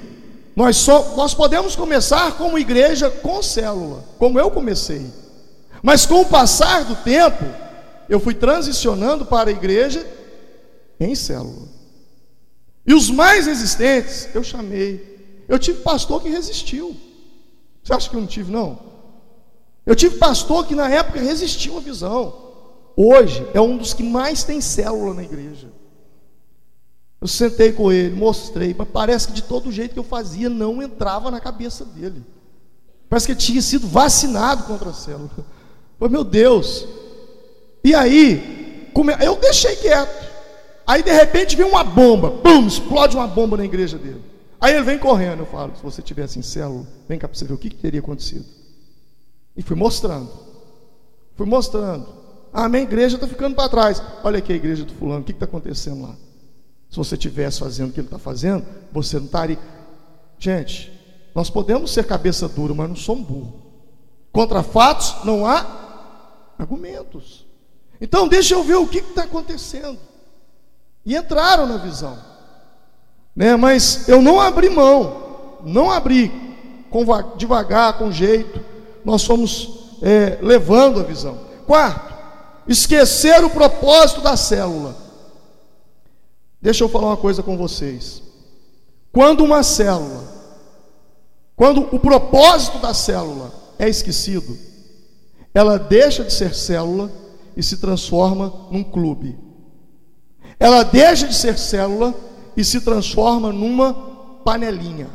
nós, 0.56 0.76
só, 0.76 1.14
nós 1.16 1.34
podemos 1.34 1.74
começar 1.74 2.36
como 2.38 2.58
igreja 2.58 3.10
com 3.10 3.42
célula, 3.42 4.04
como 4.18 4.38
eu 4.38 4.50
comecei. 4.50 5.06
Mas 5.82 6.06
com 6.06 6.22
o 6.22 6.26
passar 6.26 6.84
do 6.84 6.96
tempo, 6.96 7.44
eu 8.08 8.18
fui 8.18 8.34
transicionando 8.34 9.26
para 9.26 9.50
a 9.50 9.52
igreja 9.52 10.06
em 10.98 11.14
célula. 11.14 11.73
E 12.86 12.92
os 12.92 13.10
mais 13.10 13.46
resistentes, 13.46 14.28
eu 14.34 14.42
chamei. 14.42 15.44
Eu 15.48 15.58
tive 15.58 15.80
pastor 15.80 16.22
que 16.22 16.28
resistiu. 16.28 16.96
Você 17.82 17.92
acha 17.92 18.08
que 18.08 18.16
eu 18.16 18.20
não 18.20 18.28
tive, 18.28 18.50
não? 18.50 18.78
Eu 19.86 19.94
tive 19.94 20.16
pastor 20.16 20.66
que 20.66 20.74
na 20.74 20.88
época 20.88 21.20
resistiu 21.20 21.76
à 21.76 21.80
visão. 21.80 22.42
hoje 22.96 23.46
é 23.52 23.60
um 23.60 23.76
dos 23.76 23.92
que 23.92 24.02
mais 24.02 24.44
tem 24.44 24.60
célula 24.60 25.14
na 25.14 25.22
igreja. 25.22 25.68
Eu 27.20 27.28
sentei 27.28 27.72
com 27.72 27.90
ele, 27.90 28.14
mostrei, 28.14 28.74
mas 28.76 28.88
parece 28.88 29.28
que 29.28 29.32
de 29.32 29.42
todo 29.42 29.72
jeito 29.72 29.92
que 29.92 29.98
eu 29.98 30.04
fazia 30.04 30.50
não 30.50 30.82
entrava 30.82 31.30
na 31.30 31.40
cabeça 31.40 31.84
dele. 31.84 32.22
Parece 33.08 33.26
que 33.26 33.32
ele 33.32 33.40
tinha 33.40 33.62
sido 33.62 33.86
vacinado 33.86 34.64
contra 34.64 34.90
a 34.90 34.94
célula. 34.94 35.30
Falei, 35.98 36.12
meu 36.12 36.24
Deus. 36.24 36.86
E 37.82 37.94
aí, 37.94 38.90
eu 39.22 39.36
deixei 39.36 39.76
quieto. 39.76 40.33
Aí 40.86 41.02
de 41.02 41.12
repente 41.12 41.56
vem 41.56 41.66
uma 41.66 41.82
bomba, 41.82 42.30
pum, 42.30 42.66
explode 42.66 43.16
uma 43.16 43.26
bomba 43.26 43.56
na 43.56 43.64
igreja 43.64 43.98
dele. 43.98 44.22
Aí 44.60 44.74
ele 44.74 44.82
vem 44.82 44.98
correndo, 44.98 45.40
eu 45.40 45.46
falo, 45.46 45.74
se 45.76 45.82
você 45.82 46.00
tivesse 46.00 46.38
em 46.38 46.42
célula, 46.42 46.86
vem 47.08 47.18
cá 47.18 47.28
para 47.28 47.36
você 47.36 47.44
ver 47.44 47.54
o 47.54 47.58
que, 47.58 47.70
que 47.70 47.76
teria 47.76 48.00
acontecido. 48.00 48.46
E 49.56 49.62
fui 49.62 49.76
mostrando. 49.76 50.30
Fui 51.36 51.46
mostrando. 51.46 52.06
Ah, 52.52 52.68
minha 52.68 52.82
igreja 52.82 53.16
está 53.16 53.26
ficando 53.26 53.56
para 53.56 53.68
trás. 53.68 54.02
Olha 54.22 54.38
aqui 54.38 54.52
a 54.52 54.56
igreja 54.56 54.84
do 54.84 54.92
fulano, 54.94 55.20
o 55.20 55.24
que 55.24 55.32
está 55.32 55.44
acontecendo 55.44 56.02
lá? 56.02 56.14
Se 56.88 56.96
você 56.96 57.14
estivesse 57.14 57.58
fazendo 57.58 57.90
o 57.90 57.92
que 57.92 58.00
ele 58.00 58.06
está 58.06 58.18
fazendo, 58.18 58.64
você 58.92 59.18
não 59.18 59.26
estaria. 59.26 59.58
Gente, 60.38 60.92
nós 61.34 61.50
podemos 61.50 61.92
ser 61.92 62.04
cabeça 62.06 62.48
dura, 62.48 62.72
mas 62.72 62.88
não 62.88 62.96
somos 62.96 63.26
burros. 63.26 63.52
Contra 64.32 64.62
fatos 64.62 65.24
não 65.24 65.44
há 65.44 66.54
argumentos. 66.58 67.44
Então, 68.00 68.28
deixa 68.28 68.54
eu 68.54 68.62
ver 68.62 68.76
o 68.76 68.86
que 68.86 68.98
está 68.98 69.24
acontecendo. 69.24 69.98
E 71.04 71.16
entraram 71.16 71.66
na 71.66 71.76
visão. 71.76 72.18
Né? 73.34 73.56
Mas 73.56 74.08
eu 74.08 74.22
não 74.22 74.40
abri 74.40 74.70
mão, 74.70 75.58
não 75.64 75.90
abri 75.90 76.32
com, 76.90 77.04
devagar, 77.36 77.98
com 77.98 78.10
jeito. 78.10 78.60
Nós 79.04 79.24
fomos 79.24 79.98
é, 80.02 80.38
levando 80.40 81.00
a 81.00 81.02
visão. 81.02 81.38
Quarto, 81.66 82.14
esquecer 82.68 83.44
o 83.44 83.50
propósito 83.50 84.20
da 84.20 84.36
célula. 84.36 84.96
Deixa 86.60 86.84
eu 86.84 86.88
falar 86.88 87.08
uma 87.08 87.16
coisa 87.16 87.42
com 87.42 87.56
vocês. 87.56 88.22
Quando 89.12 89.44
uma 89.44 89.62
célula, 89.62 90.24
quando 91.54 91.88
o 91.94 91.98
propósito 91.98 92.78
da 92.78 92.94
célula 92.94 93.52
é 93.78 93.88
esquecido, 93.88 94.56
ela 95.52 95.78
deixa 95.78 96.24
de 96.24 96.32
ser 96.32 96.54
célula 96.54 97.12
e 97.56 97.62
se 97.62 97.76
transforma 97.76 98.52
num 98.70 98.82
clube. 98.82 99.38
Ela 100.58 100.82
deixa 100.82 101.26
de 101.26 101.34
ser 101.34 101.58
célula 101.58 102.14
e 102.56 102.64
se 102.64 102.80
transforma 102.80 103.52
numa 103.52 103.94
panelinha. 104.44 105.08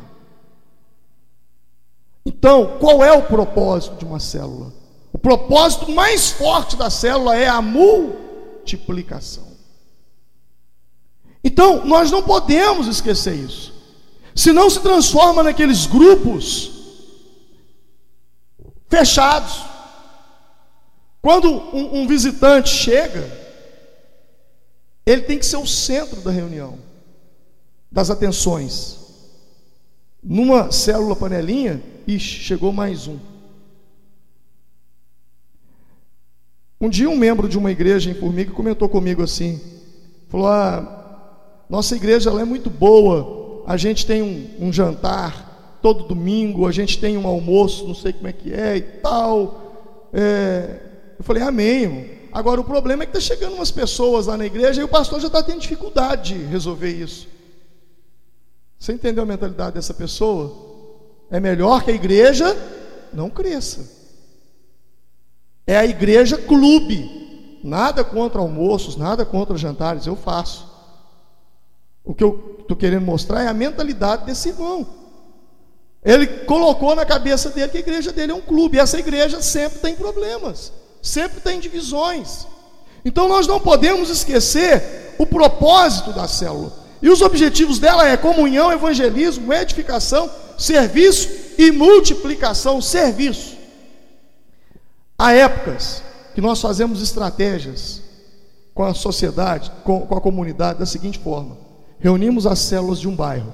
Então, 2.26 2.78
qual 2.80 3.04
é 3.04 3.12
o 3.12 3.24
propósito 3.24 3.98
de 3.98 4.06
uma 4.06 4.20
célula? 4.20 4.74
O 5.12 5.18
propósito 5.18 5.92
mais 5.92 6.30
forte 6.30 6.76
da 6.76 6.90
célula 6.90 7.36
é 7.36 7.48
a 7.48 7.62
multiplicação. 7.62 9.48
Então, 11.44 11.86
nós 11.86 12.12
não 12.12 12.22
podemos 12.22 12.88
esquecer 12.88 13.34
isso. 13.34 13.74
Se 14.36 14.52
não 14.52 14.70
se 14.70 14.80
transforma 14.82 15.42
naqueles 15.42 15.86
grupos 15.86 16.80
fechados. 18.90 19.62
Quando 21.22 21.52
um, 21.52 22.02
um, 22.02 22.08
visitante 22.08 22.70
chega, 22.70 23.39
ele 25.12 25.24
tem 25.24 25.40
que 25.40 25.46
ser 25.46 25.58
o 25.58 25.66
centro 25.66 26.22
da 26.22 26.30
reunião, 26.30 26.78
das 27.92 28.12
atenções. 28.12 29.00
Numa 30.22 30.72
célula 30.72 31.16
panelinha, 31.16 31.82
ixi, 32.06 32.42
chegou 32.44 32.72
mais 32.72 33.08
um. 33.08 33.18
Um 36.80 36.88
dia 36.88 37.10
um 37.10 37.18
membro 37.18 37.50
de 37.50 37.58
uma 37.58 37.72
igreja 37.72 38.12
em 38.12 38.14
Formiga 38.14 38.54
comentou 38.54 38.88
comigo 38.88 39.24
assim, 39.24 39.60
falou: 40.28 40.48
ah, 40.48 41.66
nossa 41.68 41.96
igreja 41.96 42.30
ela 42.30 42.42
é 42.42 42.46
muito 42.46 42.70
boa. 42.70 43.64
A 43.66 43.78
gente 43.78 44.06
tem 44.06 44.22
um, 44.22 44.68
um 44.68 44.72
jantar 44.72 45.80
todo 45.82 46.08
domingo, 46.08 46.68
a 46.68 46.72
gente 46.72 47.00
tem 47.00 47.18
um 47.18 47.26
almoço, 47.26 47.88
não 47.88 47.96
sei 47.96 48.14
como 48.14 48.28
é 48.28 48.34
que 48.34 48.54
é 48.54 48.78
e 48.78 48.82
tal. 48.82 50.10
É, 50.14 50.82
eu 51.18 51.24
falei, 51.24 51.42
amém, 51.42 51.82
irmão. 51.82 52.19
Agora 52.32 52.62
o 52.62 52.64
problema 52.64 53.04
é 53.04 53.06
que 53.06 53.18
está 53.18 53.34
chegando 53.34 53.56
umas 53.56 53.72
pessoas 53.72 54.28
lá 54.28 54.38
na 54.38 54.46
igreja 54.46 54.82
e 54.82 54.84
o 54.84 54.88
pastor 54.88 55.20
já 55.20 55.28
está 55.28 55.42
tendo 55.42 55.60
dificuldade 55.60 56.38
de 56.38 56.46
resolver 56.46 56.92
isso. 56.92 57.28
Você 58.78 58.94
entendeu 58.94 59.24
a 59.24 59.28
mentalidade 59.28 59.76
dessa 59.76 59.94
pessoa? 59.94 60.70
É 61.30 61.40
melhor 61.40 61.84
que 61.84 61.92
a 61.92 61.94
igreja 61.94 62.56
não 63.14 63.30
cresça. 63.30 64.00
É 65.68 65.78
a 65.78 65.86
igreja 65.86 66.38
clube. 66.38 67.60
Nada 67.64 68.04
contra 68.04 68.40
almoços, 68.40 68.96
nada 68.96 69.26
contra 69.26 69.58
jantares, 69.58 70.08
eu 70.08 70.16
faço. 70.16 70.70
O 72.04 72.14
que 72.14 72.24
eu 72.24 72.58
estou 72.62 72.78
querendo 72.78 73.06
mostrar 73.06 73.44
é 73.44 73.48
a 73.48 73.54
mentalidade 73.54 74.26
desse 74.26 74.50
irmão. 74.50 74.88
Ele 76.04 76.26
colocou 76.46 76.96
na 76.96 77.06
cabeça 77.06 77.50
dele 77.50 77.70
que 77.70 77.78
a 77.78 77.82
igreja 77.82 78.14
dele 78.14 78.32
é 78.32 78.36
um 78.36 78.42
clube. 78.42 78.78
E 78.78 78.80
essa 78.80 78.98
igreja 78.98 79.42
sempre 79.42 79.80
tem 79.80 79.96
problemas, 79.96 80.72
sempre 81.02 81.40
tem 81.40 81.60
divisões. 81.60 82.48
Então 83.04 83.28
nós 83.28 83.48
não 83.48 83.60
podemos 83.60 84.10
esquecer 84.10 85.16
o 85.18 85.26
propósito 85.26 86.12
da 86.14 86.28
célula. 86.28 86.74
E 87.02 87.10
os 87.10 87.22
objetivos 87.22 87.80
dela 87.80 88.08
é 88.08 88.18
comunhão, 88.18 88.72
evangelismo, 88.72 89.54
edificação, 89.54 90.30
serviço 90.58 91.30
e 91.58 91.72
multiplicação. 91.72 92.82
Serviço. 92.82 93.58
Há 95.18 95.34
épocas 95.34 96.04
que 96.36 96.42
nós 96.42 96.62
fazemos 96.62 97.02
estratégias 97.02 98.02
com 98.74 98.84
a 98.84 98.94
sociedade, 98.94 99.72
com, 99.84 100.02
com 100.02 100.16
a 100.16 100.22
comunidade, 100.22 100.80
da 100.80 100.86
seguinte 100.86 101.20
forma: 101.20 101.58
reunimos 102.00 102.46
as 102.46 102.60
células 102.60 103.00
de 103.00 103.08
um 103.08 103.16
bairro 103.16 103.54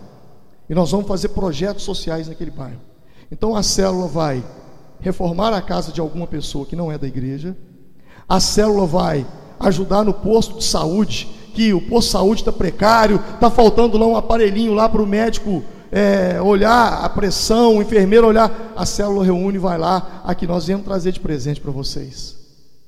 e 0.69 0.73
nós 0.73 0.91
vamos 0.91 1.07
fazer 1.07 1.29
projetos 1.29 1.83
sociais 1.83 2.27
naquele 2.27 2.51
bairro. 2.51 2.81
Então 3.31 3.55
a 3.55 3.63
célula 3.63 4.07
vai 4.07 4.43
reformar 4.99 5.53
a 5.53 5.61
casa 5.61 5.91
de 5.91 6.01
alguma 6.01 6.27
pessoa 6.27 6.65
que 6.65 6.75
não 6.75 6.91
é 6.91 6.97
da 6.97 7.07
igreja, 7.07 7.55
a 8.27 8.39
célula 8.39 8.85
vai 8.85 9.25
ajudar 9.59 10.03
no 10.03 10.13
posto 10.13 10.57
de 10.57 10.63
saúde, 10.63 11.27
que 11.53 11.73
o 11.73 11.81
posto 11.81 12.07
de 12.07 12.11
saúde 12.11 12.41
está 12.41 12.51
precário, 12.51 13.21
está 13.33 13.49
faltando 13.49 13.97
lá 13.97 14.05
um 14.05 14.15
aparelhinho 14.15 14.73
lá 14.73 14.89
para 14.89 15.01
o 15.01 15.07
médico 15.07 15.63
é, 15.91 16.41
olhar 16.41 17.03
a 17.03 17.09
pressão, 17.09 17.77
o 17.77 17.81
enfermeiro 17.81 18.27
olhar, 18.27 18.73
a 18.75 18.85
célula 18.85 19.23
reúne 19.23 19.55
e 19.55 19.59
vai 19.59 19.77
lá, 19.77 20.21
aqui 20.25 20.45
nós 20.45 20.65
viemos 20.65 20.85
trazer 20.85 21.11
de 21.11 21.19
presente 21.19 21.61
para 21.61 21.71
vocês. 21.71 22.35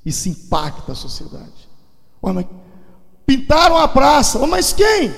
Isso 0.04 0.28
impacta 0.28 0.92
a 0.92 0.94
sociedade. 0.94 1.68
mas 2.20 2.46
pintaram 3.24 3.76
a 3.76 3.88
praça, 3.88 4.38
mas 4.46 4.72
quem? 4.72 5.12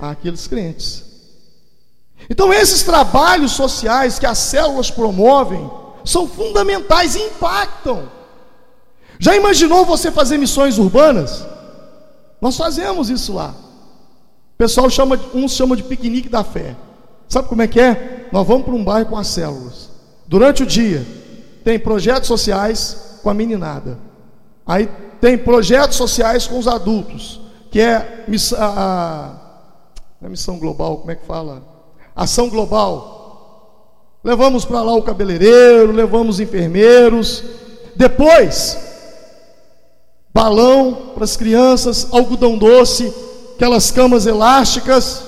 àqueles 0.00 0.46
crentes. 0.46 1.04
Então, 2.28 2.52
esses 2.52 2.82
trabalhos 2.82 3.52
sociais 3.52 4.18
que 4.18 4.26
as 4.26 4.38
células 4.38 4.90
promovem 4.90 5.70
são 6.04 6.26
fundamentais 6.26 7.14
e 7.14 7.22
impactam. 7.22 8.08
Já 9.18 9.36
imaginou 9.36 9.84
você 9.84 10.10
fazer 10.10 10.38
missões 10.38 10.78
urbanas? 10.78 11.46
Nós 12.40 12.56
fazemos 12.56 13.10
isso 13.10 13.34
lá. 13.34 13.54
O 14.54 14.56
pessoal 14.56 14.88
chama, 14.88 15.20
uns 15.34 15.52
chamam 15.52 15.76
de 15.76 15.82
piquenique 15.82 16.28
da 16.28 16.42
fé. 16.42 16.74
Sabe 17.28 17.48
como 17.48 17.62
é 17.62 17.68
que 17.68 17.80
é? 17.80 18.28
Nós 18.32 18.46
vamos 18.46 18.64
para 18.64 18.74
um 18.74 18.82
bairro 18.82 19.10
com 19.10 19.16
as 19.16 19.26
células. 19.26 19.90
Durante 20.26 20.62
o 20.62 20.66
dia, 20.66 21.06
tem 21.62 21.78
projetos 21.78 22.28
sociais 22.28 23.18
com 23.22 23.30
a 23.30 23.34
meninada. 23.34 23.98
Aí 24.66 24.88
tem 25.20 25.36
projetos 25.36 25.96
sociais 25.96 26.46
com 26.46 26.58
os 26.58 26.66
adultos, 26.66 27.40
que 27.70 27.80
é 27.80 28.24
a, 28.56 29.34
na 30.20 30.28
missão 30.28 30.58
global, 30.58 30.98
como 30.98 31.10
é 31.10 31.14
que 31.14 31.26
fala? 31.26 31.62
Ação 32.16 32.48
global. 32.48 33.19
Levamos 34.22 34.64
para 34.64 34.82
lá 34.82 34.94
o 34.94 35.02
cabeleireiro, 35.02 35.92
levamos 35.92 36.40
enfermeiros. 36.40 37.42
Depois, 37.96 38.78
balão 40.32 41.12
para 41.14 41.24
as 41.24 41.36
crianças, 41.36 42.08
algodão 42.12 42.58
doce, 42.58 43.12
aquelas 43.54 43.90
camas 43.90 44.26
elásticas. 44.26 45.22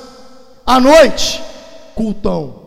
À 0.66 0.78
noite, 0.78 1.42
cultão. 1.94 2.62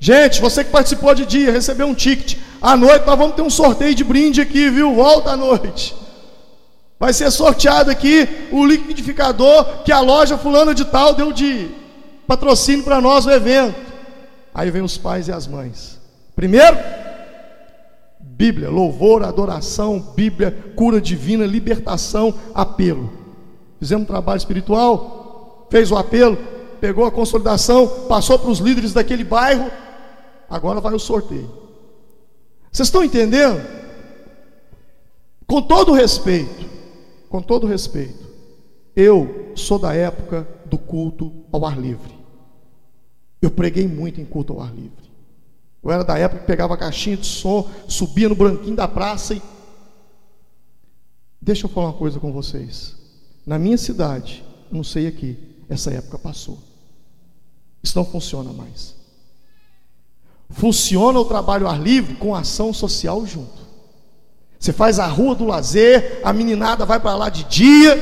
Gente, 0.00 0.40
você 0.40 0.64
que 0.64 0.70
participou 0.70 1.14
de 1.14 1.24
dia, 1.24 1.52
recebeu 1.52 1.86
um 1.86 1.94
ticket. 1.94 2.36
À 2.60 2.76
noite 2.76 3.06
nós 3.06 3.16
vamos 3.16 3.36
ter 3.36 3.42
um 3.42 3.50
sorteio 3.50 3.94
de 3.94 4.02
brinde 4.02 4.40
aqui, 4.40 4.68
viu? 4.68 4.94
Volta 4.94 5.30
à 5.30 5.36
noite. 5.36 5.94
Vai 6.98 7.12
ser 7.12 7.30
sorteado 7.30 7.90
aqui 7.90 8.28
o 8.50 8.66
liquidificador 8.66 9.82
que 9.84 9.92
a 9.92 10.00
loja 10.00 10.36
fulana 10.36 10.74
de 10.74 10.84
tal 10.84 11.14
deu 11.14 11.32
de 11.32 11.68
patrocínio 12.26 12.84
para 12.84 13.00
nós 13.00 13.26
o 13.26 13.30
evento. 13.30 13.91
Aí 14.54 14.70
vem 14.70 14.82
os 14.82 14.98
pais 14.98 15.28
e 15.28 15.32
as 15.32 15.46
mães. 15.46 16.00
Primeiro, 16.34 16.76
Bíblia, 18.20 18.70
louvor, 18.70 19.22
adoração, 19.22 20.00
Bíblia, 20.00 20.72
cura 20.74 21.00
divina, 21.00 21.46
libertação, 21.46 22.34
apelo. 22.54 23.10
Fizemos 23.78 24.04
um 24.04 24.06
trabalho 24.06 24.38
espiritual, 24.38 25.66
fez 25.70 25.90
o 25.90 25.96
apelo, 25.96 26.36
pegou 26.80 27.04
a 27.04 27.10
consolidação, 27.10 28.06
passou 28.08 28.38
para 28.38 28.50
os 28.50 28.58
líderes 28.58 28.92
daquele 28.92 29.24
bairro, 29.24 29.70
agora 30.48 30.80
vai 30.80 30.94
o 30.94 30.98
sorteio. 30.98 31.50
Vocês 32.70 32.88
estão 32.88 33.04
entendendo? 33.04 33.60
Com 35.46 35.62
todo 35.62 35.92
respeito, 35.92 36.66
com 37.28 37.42
todo 37.42 37.66
respeito, 37.66 38.26
eu 38.96 39.52
sou 39.54 39.78
da 39.78 39.94
época 39.94 40.46
do 40.64 40.78
culto 40.78 41.32
ao 41.52 41.66
ar 41.66 41.78
livre. 41.78 42.21
Eu 43.42 43.50
preguei 43.50 43.88
muito 43.88 44.20
em 44.20 44.24
culto 44.24 44.52
ao 44.52 44.60
ar 44.60 44.72
livre. 44.72 45.10
Eu 45.82 45.90
era 45.90 46.04
da 46.04 46.16
época 46.16 46.42
que 46.42 46.46
pegava 46.46 46.74
a 46.74 46.76
caixinha 46.76 47.16
de 47.16 47.26
som, 47.26 47.68
subia 47.88 48.28
no 48.28 48.36
branquinho 48.36 48.76
da 48.76 48.86
praça 48.86 49.34
e. 49.34 49.42
Deixa 51.40 51.66
eu 51.66 51.70
falar 51.70 51.88
uma 51.88 51.98
coisa 51.98 52.20
com 52.20 52.32
vocês. 52.32 52.94
Na 53.44 53.58
minha 53.58 53.76
cidade, 53.76 54.44
não 54.70 54.84
sei 54.84 55.08
aqui, 55.08 55.36
essa 55.68 55.92
época 55.92 56.16
passou. 56.18 56.56
Isso 57.82 57.98
não 57.98 58.04
funciona 58.04 58.52
mais. 58.52 58.94
Funciona 60.50 61.18
o 61.18 61.24
trabalho 61.24 61.66
ao 61.66 61.72
ar 61.72 61.80
livre 61.80 62.14
com 62.14 62.32
ação 62.32 62.72
social 62.72 63.26
junto. 63.26 63.62
Você 64.56 64.72
faz 64.72 65.00
a 65.00 65.06
rua 65.08 65.34
do 65.34 65.46
lazer, 65.46 66.20
a 66.22 66.32
meninada 66.32 66.86
vai 66.86 67.00
para 67.00 67.16
lá 67.16 67.28
de 67.28 67.42
dia, 67.44 68.00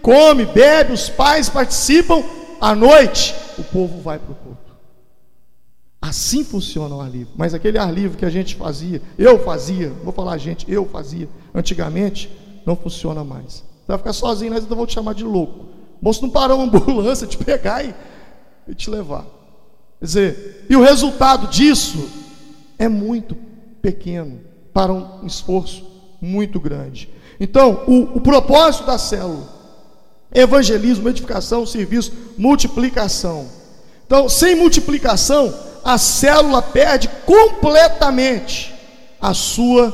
come, 0.00 0.46
bebe, 0.46 0.94
os 0.94 1.10
pais 1.10 1.50
participam, 1.50 2.24
à 2.58 2.74
noite 2.74 3.34
o 3.58 3.64
povo 3.64 4.00
vai 4.00 4.18
para 4.18 4.32
o 4.32 4.34
culto. 4.34 4.61
Assim 6.02 6.42
funciona 6.42 6.96
o 6.96 7.00
ar 7.00 7.08
livre. 7.08 7.32
Mas 7.36 7.54
aquele 7.54 7.78
ar 7.78 7.94
livre 7.94 8.18
que 8.18 8.24
a 8.24 8.30
gente 8.30 8.56
fazia, 8.56 9.00
eu 9.16 9.38
fazia, 9.38 9.90
vou 10.02 10.12
falar 10.12 10.36
gente, 10.36 10.68
eu 10.68 10.84
fazia 10.84 11.28
antigamente, 11.54 12.28
não 12.66 12.74
funciona 12.74 13.22
mais. 13.22 13.54
Você 13.54 13.86
vai 13.86 13.98
ficar 13.98 14.12
sozinho, 14.12 14.52
mas 14.52 14.68
eu 14.68 14.76
vou 14.76 14.84
te 14.84 14.94
chamar 14.94 15.14
de 15.14 15.22
louco. 15.22 15.66
O 16.00 16.04
moço 16.04 16.20
não 16.20 16.28
parou 16.28 16.58
uma 16.58 16.64
ambulância 16.64 17.24
te 17.28 17.38
pegar 17.38 17.84
e, 17.84 17.94
e 18.66 18.74
te 18.74 18.90
levar. 18.90 19.24
Quer 20.00 20.04
dizer, 20.04 20.66
e 20.68 20.74
o 20.74 20.82
resultado 20.82 21.46
disso 21.46 22.08
é 22.76 22.88
muito 22.88 23.36
pequeno 23.80 24.40
para 24.74 24.92
um 24.92 25.24
esforço 25.24 25.86
muito 26.20 26.58
grande. 26.58 27.08
Então, 27.38 27.84
o, 27.86 28.16
o 28.16 28.20
propósito 28.20 28.86
da 28.86 28.98
célula: 28.98 29.48
evangelismo, 30.34 31.08
edificação, 31.08 31.64
serviço, 31.64 32.12
multiplicação. 32.36 33.46
Então, 34.04 34.28
sem 34.28 34.56
multiplicação, 34.56 35.54
a 35.84 35.98
célula 35.98 36.62
perde 36.62 37.08
completamente 37.26 38.74
a 39.20 39.34
sua 39.34 39.92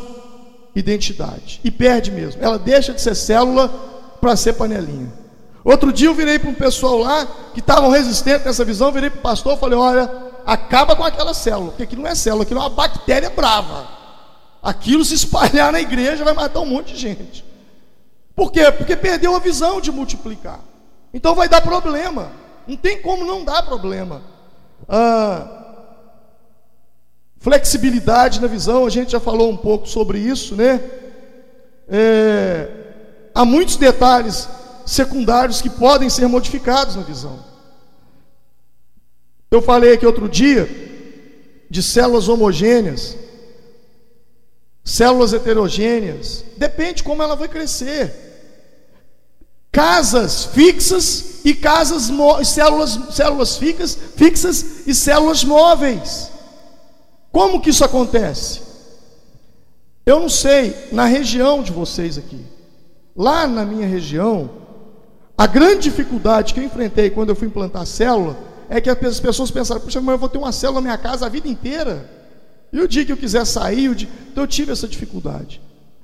identidade. 0.74 1.60
E 1.64 1.70
perde 1.70 2.10
mesmo. 2.10 2.42
Ela 2.42 2.58
deixa 2.58 2.92
de 2.92 3.00
ser 3.00 3.14
célula 3.14 3.68
para 4.20 4.36
ser 4.36 4.54
panelinha. 4.54 5.12
Outro 5.64 5.92
dia 5.92 6.08
eu 6.08 6.14
virei 6.14 6.38
para 6.38 6.50
um 6.50 6.54
pessoal 6.54 6.98
lá 6.98 7.26
que 7.52 7.60
estavam 7.60 7.90
resistentes 7.90 8.46
nessa 8.46 8.64
visão, 8.64 8.90
virei 8.90 9.10
para 9.10 9.18
o 9.18 9.22
pastor 9.22 9.56
e 9.56 9.60
falei: 9.60 9.78
olha, 9.78 10.10
acaba 10.46 10.96
com 10.96 11.04
aquela 11.04 11.34
célula, 11.34 11.70
porque 11.70 11.82
aquilo 11.82 12.02
não 12.02 12.10
é 12.10 12.14
célula, 12.14 12.44
aquilo 12.44 12.60
é 12.60 12.62
uma 12.62 12.70
bactéria 12.70 13.30
brava. 13.30 13.86
Aquilo 14.62 15.04
se 15.04 15.14
espalhar 15.14 15.70
na 15.70 15.80
igreja 15.80 16.24
vai 16.24 16.34
matar 16.34 16.60
um 16.60 16.66
monte 16.66 16.94
de 16.94 16.98
gente. 16.98 17.44
Por 18.34 18.50
quê? 18.50 18.70
Porque 18.72 18.96
perdeu 18.96 19.34
a 19.34 19.38
visão 19.38 19.80
de 19.80 19.90
multiplicar. 19.90 20.60
Então 21.12 21.34
vai 21.34 21.48
dar 21.48 21.60
problema. 21.60 22.32
Não 22.66 22.76
tem 22.76 23.00
como 23.00 23.24
não 23.24 23.44
dar 23.44 23.62
problema. 23.62 24.22
Ah, 24.88 25.57
Flexibilidade 27.40 28.40
na 28.40 28.48
visão, 28.48 28.84
a 28.84 28.90
gente 28.90 29.12
já 29.12 29.20
falou 29.20 29.50
um 29.50 29.56
pouco 29.56 29.88
sobre 29.88 30.18
isso, 30.18 30.56
né? 30.56 30.82
É, 31.88 32.68
há 33.34 33.44
muitos 33.44 33.76
detalhes 33.76 34.48
secundários 34.84 35.62
que 35.62 35.70
podem 35.70 36.10
ser 36.10 36.26
modificados 36.26 36.96
na 36.96 37.02
visão. 37.02 37.38
Eu 39.50 39.62
falei 39.62 39.94
aqui 39.94 40.04
outro 40.04 40.28
dia 40.28 40.68
de 41.70 41.82
células 41.82 42.28
homogêneas, 42.28 43.16
células 44.84 45.32
heterogêneas, 45.32 46.44
depende 46.56 47.02
como 47.02 47.22
ela 47.22 47.36
vai 47.36 47.48
crescer. 47.48 48.26
Casas 49.70 50.46
fixas 50.46 51.44
e 51.44 51.54
casas 51.54 52.10
células, 52.44 52.98
células 53.12 53.56
fixas, 53.56 53.96
fixas 54.16 54.86
e 54.86 54.94
células 54.94 55.44
móveis. 55.44 56.37
Como 57.38 57.60
que 57.60 57.70
isso 57.70 57.84
acontece? 57.84 58.62
Eu 60.04 60.18
não 60.18 60.28
sei, 60.28 60.74
na 60.90 61.04
região 61.04 61.62
de 61.62 61.70
vocês 61.70 62.18
aqui, 62.18 62.44
lá 63.14 63.46
na 63.46 63.64
minha 63.64 63.86
região, 63.86 64.50
a 65.36 65.46
grande 65.46 65.82
dificuldade 65.82 66.52
que 66.52 66.58
eu 66.58 66.64
enfrentei 66.64 67.10
quando 67.10 67.28
eu 67.28 67.36
fui 67.36 67.46
implantar 67.46 67.86
célula 67.86 68.36
é 68.68 68.80
que 68.80 68.90
as 68.90 69.20
pessoas 69.20 69.52
pensaram, 69.52 69.80
puxa, 69.80 70.00
mas 70.00 70.14
eu 70.14 70.18
vou 70.18 70.28
ter 70.28 70.38
uma 70.38 70.50
célula 70.50 70.80
na 70.80 70.86
minha 70.86 70.98
casa 70.98 71.26
a 71.26 71.28
vida 71.28 71.46
inteira. 71.46 72.10
E 72.72 72.80
o 72.80 72.88
dia 72.88 73.04
que 73.04 73.12
eu 73.12 73.16
quiser 73.16 73.44
sair, 73.44 73.94
dia... 73.94 74.08
então 74.32 74.42
eu 74.42 74.48
tive 74.48 74.72
essa 74.72 74.88
dificuldade. 74.88 75.62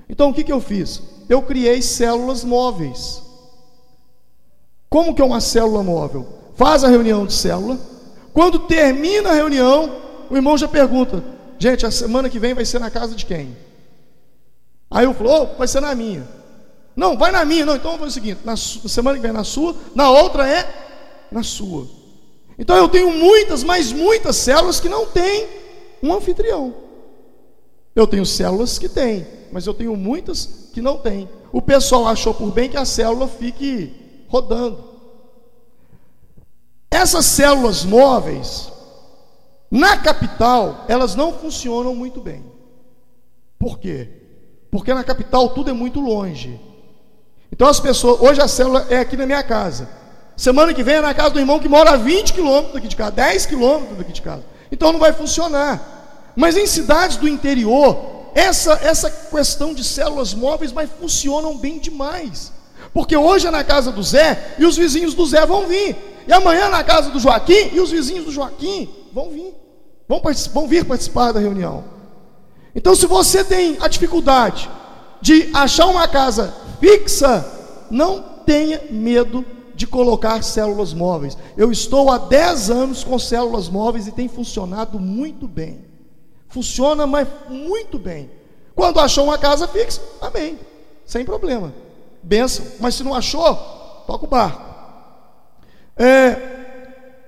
Então 0.09 0.31
o 0.31 0.33
que, 0.33 0.45
que 0.45 0.53
eu 0.53 0.61
fiz? 0.61 1.03
Eu 1.29 1.43
criei 1.43 1.83
células 1.83 2.45
móveis. 2.45 3.21
Como 4.89 5.13
que 5.13 5.21
é 5.21 5.25
uma 5.25 5.41
célula 5.41 5.83
móvel? 5.83 6.29
Faz 6.55 6.85
a 6.85 6.89
reunião 6.89 7.27
de 7.27 7.33
célula. 7.33 7.77
Quando 8.33 8.61
termina 8.61 9.31
a 9.31 9.35
reunião, 9.35 10.04
o 10.31 10.37
irmão 10.37 10.57
já 10.57 10.69
pergunta: 10.69 11.23
gente, 11.59 11.87
a 11.87 11.91
semana 11.91 12.29
que 12.29 12.39
vem 12.39 12.55
vai 12.55 12.65
ser 12.65 12.79
na 12.79 12.91
casa 12.91 13.15
de 13.15 13.27
quem? 13.27 13.57
Aí 14.91 15.05
eu 15.05 15.15
falo: 15.15 15.31
oh, 15.31 15.59
vai 15.59 15.69
ser 15.69 15.81
na 15.81 15.95
minha. 15.95 16.27
Não, 16.97 17.17
vai 17.17 17.33
na 17.33 17.45
minha. 17.45 17.67
Não, 17.67 17.77
então 17.77 17.93
fazer 17.93 18.05
o 18.05 18.11
seguinte: 18.11 18.41
na 18.45 18.57
semana 18.57 19.17
que 19.17 19.23
vem 19.23 19.31
é 19.31 19.35
na 19.35 19.45
sua, 19.45 19.75
na 19.95 20.11
outra 20.11 20.49
é 20.49 21.27
na 21.31 21.43
sua. 21.43 21.87
Então 22.59 22.77
eu 22.77 22.89
tenho 22.89 23.11
muitas, 23.11 23.65
mas 23.65 23.93
muitas 23.93 24.37
células 24.37 24.81
que 24.81 24.89
não 24.89 25.07
têm 25.07 25.49
um 26.03 26.13
anfitrião. 26.13 26.75
Eu 27.95 28.07
tenho 28.07 28.27
células 28.27 28.79
que 28.79 28.89
têm, 28.89 29.27
mas 29.53 29.67
eu 29.67 29.75
tenho 29.75 29.97
muitas 29.97 30.69
que 30.73 30.81
não 30.81 30.99
têm. 30.99 31.29
O 31.53 31.63
pessoal 31.63 32.07
achou 32.07 32.35
por 32.35 32.51
bem 32.51 32.69
que 32.69 32.77
a 32.77 32.85
célula 32.85 33.29
fique 33.29 33.93
rodando. 34.29 34.93
Essas 36.91 37.27
células 37.27 37.85
móveis, 37.85 38.71
na 39.75 39.97
capital, 39.97 40.85
elas 40.87 41.17
não 41.17 41.33
funcionam 41.33 41.97
muito 41.97 42.21
bem. 42.21 42.45
Por 43.59 43.77
quê? 43.77 44.09
Porque 44.71 44.95
na 44.95 45.03
capital 45.03 45.49
tudo 45.49 45.69
é 45.69 45.73
muito 45.73 45.99
longe. 45.99 46.61
Então 47.51 47.67
as 47.67 47.81
pessoas, 47.81 48.21
hoje 48.21 48.41
a 48.41 48.47
célula 48.47 48.87
é 48.89 49.01
aqui 49.01 49.17
na 49.17 49.27
minha 49.27 49.43
casa. 49.43 49.89
Semana 50.37 50.73
que 50.73 50.85
vem 50.85 50.95
é 50.95 51.01
na 51.01 51.13
casa 51.13 51.31
do 51.31 51.41
irmão 51.41 51.59
que 51.59 51.69
mora 51.69 51.91
a 51.91 51.97
20 51.97 52.35
quilômetros 52.35 52.75
daqui 52.75 52.87
de 52.87 52.95
casa, 52.95 53.11
10 53.11 53.47
quilômetros 53.47 53.99
daqui 53.99 54.13
de 54.13 54.23
casa. 54.23 54.45
Então 54.71 54.93
não 54.93 55.01
vai 55.01 55.13
funcionar. 55.13 56.31
Mas 56.37 56.57
em 56.57 56.69
cidades 56.69 57.17
do 57.17 57.27
interior, 57.27 58.31
essa, 58.33 58.75
essa 58.75 59.11
questão 59.11 59.75
de 59.75 59.83
células 59.83 60.35
móveis 60.35 60.73
mas 60.73 60.89
funcionam 61.01 61.59
bem 61.59 61.81
demais. 61.81 62.53
Porque 62.93 63.17
hoje 63.17 63.49
é 63.49 63.51
na 63.51 63.65
casa 63.65 63.91
do 63.91 64.05
Zé 64.05 64.55
e 64.57 64.65
os 64.65 64.77
vizinhos 64.77 65.15
do 65.15 65.27
Zé 65.27 65.45
vão 65.45 65.67
vir. 65.67 65.97
E 66.29 66.33
amanhã 66.33 66.67
é 66.67 66.71
na 66.71 66.85
casa 66.85 67.11
do 67.11 67.19
Joaquim 67.19 67.71
e 67.73 67.81
os 67.81 67.91
vizinhos 67.91 68.25
do 68.25 68.31
Joaquim 68.31 68.89
vão 69.13 69.31
vir 69.31 69.64
vão, 70.09 70.21
vão 70.53 70.69
vir 70.69 70.85
participar 70.85 71.33
da 71.33 71.41
reunião. 71.41 71.85
Então, 72.75 72.95
se 72.95 73.07
você 73.07 73.45
tem 73.45 73.77
a 73.81 73.89
dificuldade 73.89 74.69
de 75.21 75.49
achar 75.55 75.87
uma 75.87 76.09
casa 76.09 76.55
fixa, 76.81 77.45
não 77.91 78.21
tenha 78.45 78.83
medo 78.91 79.45
de 79.75 79.87
colocar 79.87 80.43
células 80.43 80.93
móveis. 80.93 81.37
Eu 81.57 81.73
estou 81.73 82.11
há 82.11 82.19
10 82.19 82.71
anos 82.71 83.05
com 83.05 83.19
células 83.19 83.69
móveis 83.69 84.07
e 84.07 84.13
tem 84.13 84.29
funcionado 84.29 84.99
muito 84.99 85.49
bem. 85.49 85.85
Funciona, 86.49 87.07
mas 87.07 87.27
muito 87.49 87.99
bem. 87.99 88.31
Quando 88.75 89.01
achou 89.01 89.25
uma 89.25 89.39
casa 89.39 89.67
fixa, 89.67 90.01
amém. 90.21 90.59
Sem 91.05 91.25
problema. 91.25 91.73
Benção. 92.23 92.65
Mas 92.81 92.95
se 92.95 93.03
não 93.03 93.15
achou, 93.15 93.55
toca 94.07 94.25
o 94.25 94.29
barco. 94.29 94.63
É, 95.97 96.37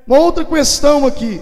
uma 0.07 0.19
outra 0.19 0.45
questão 0.45 1.07
aqui. 1.07 1.41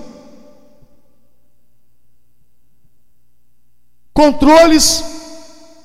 Controles 4.14 5.04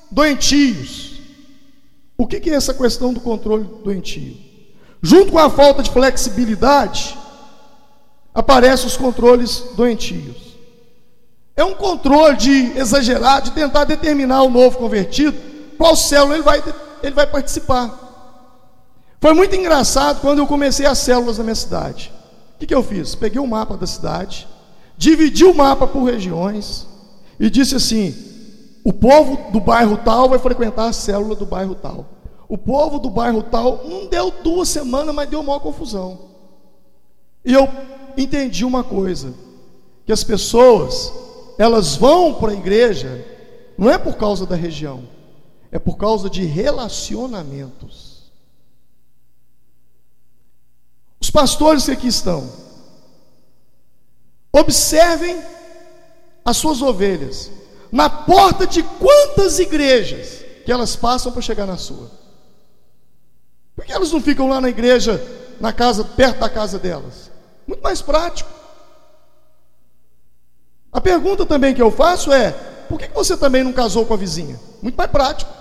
doentios. 0.08 1.20
O 2.16 2.28
que 2.28 2.48
é 2.48 2.54
essa 2.54 2.72
questão 2.72 3.12
do 3.12 3.18
controle 3.18 3.68
doentio? 3.82 4.36
Junto 5.02 5.32
com 5.32 5.38
a 5.38 5.50
falta 5.50 5.82
de 5.82 5.90
flexibilidade, 5.90 7.18
aparecem 8.32 8.86
os 8.86 8.96
controles 8.96 9.64
doentios. 9.74 10.50
É 11.56 11.64
um 11.64 11.74
controle 11.74 12.36
de 12.36 12.78
exagerar, 12.78 13.42
de 13.42 13.50
tentar 13.50 13.84
determinar 13.84 14.42
o 14.42 14.50
novo 14.50 14.78
convertido, 14.78 15.36
qual 15.76 15.96
célula 15.96 16.34
ele 16.34 16.44
vai, 16.44 16.62
ele 17.02 17.14
vai 17.14 17.26
participar. 17.26 17.98
Foi 19.20 19.34
muito 19.34 19.56
engraçado 19.56 20.20
quando 20.20 20.38
eu 20.38 20.46
comecei 20.46 20.86
as 20.86 20.98
células 20.98 21.38
na 21.38 21.44
minha 21.44 21.54
cidade. 21.54 22.12
O 22.54 22.58
que, 22.60 22.66
que 22.66 22.74
eu 22.74 22.82
fiz? 22.82 23.14
Peguei 23.14 23.40
o 23.40 23.44
um 23.44 23.48
mapa 23.48 23.76
da 23.76 23.86
cidade, 23.86 24.46
dividi 24.96 25.44
o 25.44 25.54
mapa 25.54 25.86
por 25.86 26.04
regiões, 26.04 26.86
e 27.40 27.48
disse 27.48 27.74
assim: 27.74 28.14
o 28.84 28.92
povo 28.92 29.50
do 29.50 29.58
bairro 29.58 29.96
tal 30.04 30.28
vai 30.28 30.38
frequentar 30.38 30.88
a 30.88 30.92
célula 30.92 31.34
do 31.34 31.46
bairro 31.46 31.74
tal. 31.74 32.06
O 32.46 32.58
povo 32.58 32.98
do 32.98 33.08
bairro 33.08 33.42
tal 33.42 33.82
não 33.88 34.06
deu 34.06 34.30
duas 34.30 34.68
semanas, 34.68 35.14
mas 35.14 35.30
deu 35.30 35.42
maior 35.42 35.60
confusão. 35.60 36.18
E 37.42 37.54
eu 37.54 37.66
entendi 38.16 38.62
uma 38.62 38.84
coisa: 38.84 39.32
que 40.04 40.12
as 40.12 40.22
pessoas 40.22 41.10
elas 41.58 41.96
vão 41.96 42.34
para 42.34 42.52
a 42.52 42.54
igreja 42.54 43.26
não 43.76 43.90
é 43.90 43.96
por 43.96 44.16
causa 44.16 44.44
da 44.44 44.54
região, 44.54 45.08
é 45.72 45.78
por 45.78 45.96
causa 45.96 46.28
de 46.28 46.44
relacionamentos. 46.44 48.30
Os 51.18 51.30
pastores 51.30 51.84
que 51.84 51.92
aqui 51.92 52.08
estão, 52.08 52.50
observem 54.52 55.40
as 56.50 56.56
suas 56.56 56.82
ovelhas 56.82 57.50
na 57.92 58.10
porta 58.10 58.66
de 58.66 58.82
quantas 58.82 59.58
igrejas 59.58 60.44
que 60.64 60.72
elas 60.72 60.96
passam 60.96 61.32
para 61.32 61.40
chegar 61.40 61.66
na 61.66 61.76
sua. 61.76 62.10
Por 63.74 63.84
que 63.84 63.92
elas 63.92 64.12
não 64.12 64.20
ficam 64.20 64.48
lá 64.48 64.60
na 64.60 64.68
igreja, 64.68 65.24
na 65.60 65.72
casa, 65.72 66.04
perto 66.04 66.40
da 66.40 66.48
casa 66.48 66.78
delas? 66.78 67.30
Muito 67.66 67.82
mais 67.82 68.02
prático. 68.02 68.50
A 70.92 71.00
pergunta 71.00 71.46
também 71.46 71.72
que 71.72 71.80
eu 71.80 71.90
faço 71.90 72.32
é: 72.32 72.50
por 72.88 72.98
que 72.98 73.08
você 73.08 73.36
também 73.36 73.62
não 73.62 73.72
casou 73.72 74.04
com 74.04 74.14
a 74.14 74.16
vizinha? 74.16 74.58
Muito 74.82 74.96
mais 74.96 75.10
prático. 75.10 75.52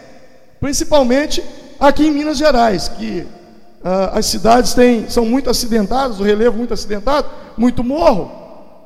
principalmente 0.61 1.43
aqui 1.81 2.07
em 2.07 2.11
Minas 2.11 2.37
Gerais, 2.37 2.89
que 2.89 3.21
uh, 3.21 4.13
as 4.13 4.27
cidades 4.27 4.75
têm, 4.75 5.09
são 5.09 5.25
muito 5.25 5.49
acidentadas, 5.49 6.21
o 6.21 6.23
relevo 6.23 6.59
muito 6.59 6.75
acidentado, 6.75 7.27
muito 7.57 7.83
morro. 7.83 8.31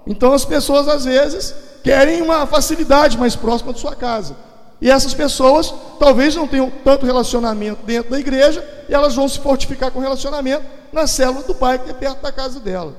Então 0.07 0.33
as 0.33 0.45
pessoas 0.45 0.87
às 0.87 1.07
vezes 1.07 1.53
querem 1.83 2.23
uma 2.23 2.47
facilidade 2.47 3.19
mais 3.19 3.35
próxima 3.35 3.73
de 3.73 3.81
sua 3.81 3.97
casa. 3.97 4.37
E 4.81 4.89
essas 4.89 5.13
pessoas 5.13 5.75
talvez 5.99 6.37
não 6.37 6.47
tenham 6.47 6.71
tanto 6.85 7.05
relacionamento 7.05 7.85
dentro 7.85 8.13
da 8.13 8.21
igreja, 8.21 8.65
e 8.89 8.95
elas 8.95 9.17
vão 9.17 9.29
se 9.29 9.41
fortificar 9.41 9.91
com 9.91 9.99
relacionamento 9.99 10.65
na 10.93 11.09
célula 11.09 11.43
do 11.43 11.53
pai, 11.53 11.81
que 11.81 11.91
é 11.91 11.95
perto 11.95 12.23
da 12.23 12.31
casa 12.31 12.61
dela. 12.61 12.95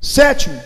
Sétimo, 0.00 0.62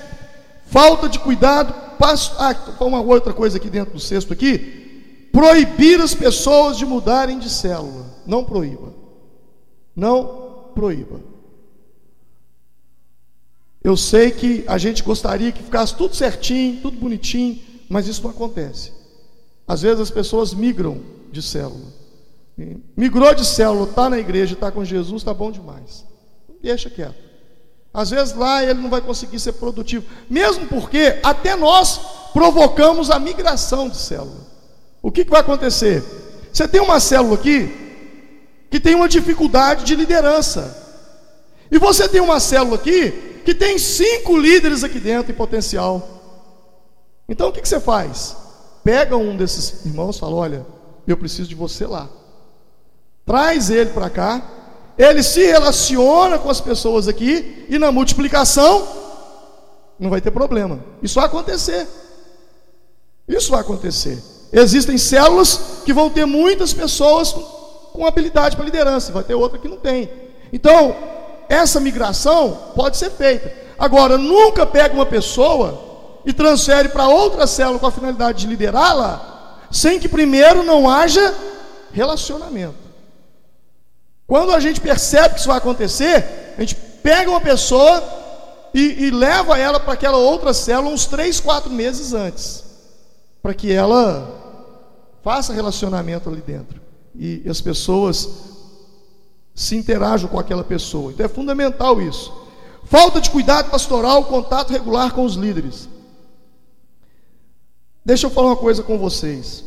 falta 0.67 1.09
de 1.09 1.19
cuidado. 1.19 1.86
Passo, 1.99 2.35
ah, 2.39 2.55
uma 2.81 3.01
outra 3.01 3.33
coisa 3.33 3.57
aqui 3.57 3.69
dentro 3.69 3.95
do 3.95 4.01
sexto 4.01 4.33
aqui. 4.33 5.29
Proibir 5.33 6.01
as 6.01 6.15
pessoas 6.15 6.79
de 6.79 6.87
mudarem 6.87 7.39
de 7.39 7.51
célula. 7.51 8.07
Não 8.27 8.45
proíba. 8.45 8.95
Não 9.95 10.71
proíba. 10.75 11.21
Eu 13.83 13.97
sei 13.97 14.31
que 14.31 14.65
a 14.67 14.79
gente 14.79 15.03
gostaria 15.03 15.53
que 15.53 15.63
ficasse 15.63 15.95
tudo 15.95 16.17
certinho, 16.17 16.81
tudo 16.83 16.99
bonitinho, 16.99 17.61
mas 17.89 18.09
isso 18.09 18.23
não 18.23 18.31
acontece. 18.31 18.93
Às 19.67 19.83
vezes 19.83 20.01
as 20.01 20.11
pessoas 20.11 20.53
migram 20.53 21.01
de 21.31 21.41
célula. 21.41 21.93
Migrou 22.97 23.35
de 23.35 23.45
célula, 23.45 23.89
está 23.89 24.09
na 24.09 24.19
igreja, 24.19 24.55
está 24.55 24.73
com 24.73 24.85
Jesus, 24.85 25.23
está 25.23 25.35
bom 25.35 25.53
demais. 25.53 26.05
Deixa 26.63 26.89
quieto. 26.89 27.15
Às 27.97 28.11
vezes 28.11 28.35
lá 28.35 28.63
ele 28.63 28.81
não 28.81 28.91
vai 28.91 29.01
conseguir 29.01 29.41
ser 29.41 29.53
produtivo, 29.53 30.05
mesmo 30.29 30.67
porque 30.67 31.19
até 31.23 31.57
nós 31.57 31.99
provocamos 32.33 33.11
a 33.11 33.19
migração 33.19 33.89
de 33.89 33.97
célula. 33.97 34.47
O 35.03 35.11
que, 35.11 35.25
que 35.25 35.31
vai 35.31 35.41
acontecer? 35.41 36.05
Você 36.53 36.69
tem 36.69 36.81
uma 36.81 37.01
célula 37.01 37.35
aqui 37.35 37.75
que 38.71 38.79
tem 38.79 38.95
uma 38.95 39.09
dificuldade 39.09 39.85
de 39.85 39.95
liderança, 39.97 40.85
e 41.71 41.79
você 41.79 42.09
tem 42.09 42.21
uma 42.21 42.39
célula 42.39 42.77
aqui 42.77 43.11
que 43.45 43.55
tem 43.55 43.79
cinco 43.79 44.37
líderes 44.37 44.85
aqui 44.85 45.01
dentro 45.01 45.33
em 45.33 45.35
potencial. 45.35 46.07
Então 47.29 47.49
o 47.49 47.53
que, 47.53 47.63
que 47.63 47.69
você 47.69 47.81
faz? 47.81 48.37
pega 48.87 49.17
um 49.17 49.37
desses 49.37 49.85
irmãos 49.85 50.17
e 50.17 50.21
fala: 50.21 50.37
Olha, 50.37 50.67
eu 51.09 51.17
preciso 51.17 51.49
de 51.49 51.57
você 51.57 51.85
lá. 51.85 52.09
Traz 53.25 53.69
ele 53.69 53.91
para 53.91 54.09
cá. 54.09 54.43
Ele 54.99 55.23
se 55.23 55.45
relaciona 55.45 56.39
com 56.39 56.49
as 56.49 56.61
pessoas 56.61 57.09
aqui. 57.09 57.67
E 57.69 57.79
na 57.79 57.93
multiplicação, 57.93 58.87
não 59.99 60.11
vai 60.11 60.21
ter 60.21 60.31
problema. 60.31 60.81
Isso 61.03 61.17
vai 61.17 61.27
acontecer. 61.27 61.87
Isso 63.29 63.51
vai 63.51 63.61
acontecer. 63.61 64.23
Existem 64.53 64.97
células 64.97 65.83
que 65.85 65.93
vão 65.93 66.09
ter 66.09 66.25
muitas 66.25 66.73
pessoas 66.73 67.35
com 67.93 68.07
habilidade 68.07 68.57
para 68.57 68.65
liderança, 68.65 69.13
vai 69.13 69.25
ter 69.25 69.35
outra 69.35 69.59
que 69.59 69.69
não 69.69 69.79
tem. 69.79 70.11
Então, 70.53 70.95
essa 71.49 71.81
migração 71.81 72.73
pode 72.75 72.97
ser 72.97 73.11
feita. 73.11 73.53
Agora, 73.79 74.17
nunca 74.17 74.65
pega 74.67 74.95
uma 74.95 75.07
pessoa 75.07 75.83
e 76.25 76.33
transfere 76.33 76.89
para 76.89 77.09
outra 77.09 77.47
célula 77.47 77.79
com 77.79 77.87
a 77.87 77.91
finalidade 77.91 78.41
de 78.41 78.47
liderá-la, 78.47 79.67
sem 79.71 79.99
que 79.99 80.09
primeiro 80.09 80.63
não 80.63 80.89
haja 80.89 81.35
relacionamento. 81.93 82.86
Quando 84.27 84.53
a 84.53 84.61
gente 84.61 84.81
percebe 84.81 85.35
que 85.35 85.41
isso 85.41 85.49
vai 85.49 85.59
acontecer, 85.59 86.55
a 86.57 86.61
gente 86.61 86.75
pega 86.75 87.31
uma 87.31 87.41
pessoa 87.41 88.03
e, 88.75 89.07
e 89.07 89.11
leva 89.11 89.59
ela 89.59 89.79
para 89.79 89.93
aquela 89.93 90.17
outra 90.19 90.53
célula 90.53 90.93
uns 90.93 91.07
três, 91.07 91.39
quatro 91.39 91.71
meses 91.71 92.13
antes, 92.13 92.65
para 93.41 93.55
que 93.55 93.73
ela 93.73 94.45
faça 95.23 95.53
relacionamento 95.53 96.29
ali 96.29 96.41
dentro 96.41 96.81
e 97.19 97.43
as 97.49 97.61
pessoas 97.61 98.29
se 99.55 99.75
interajam 99.75 100.29
com 100.29 100.39
aquela 100.39 100.63
pessoa. 100.63 101.11
Então 101.13 101.25
é 101.25 101.29
fundamental 101.29 102.01
isso. 102.01 102.33
Falta 102.85 103.21
de 103.21 103.31
cuidado 103.31 103.71
pastoral, 103.71 104.25
contato 104.25 104.71
regular 104.71 105.13
com 105.13 105.25
os 105.25 105.35
líderes. 105.35 105.89
Deixa 108.05 108.27
eu 108.27 108.31
falar 108.31 108.49
uma 108.49 108.57
coisa 108.57 108.83
com 108.83 108.99
vocês. 108.99 109.65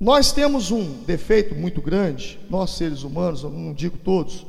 Nós 0.00 0.32
temos 0.32 0.70
um 0.70 1.02
defeito 1.04 1.54
muito 1.54 1.82
grande, 1.82 2.40
nós 2.48 2.70
seres 2.70 3.02
humanos, 3.02 3.42
eu 3.42 3.50
não 3.50 3.74
digo 3.74 3.98
todos, 3.98 4.46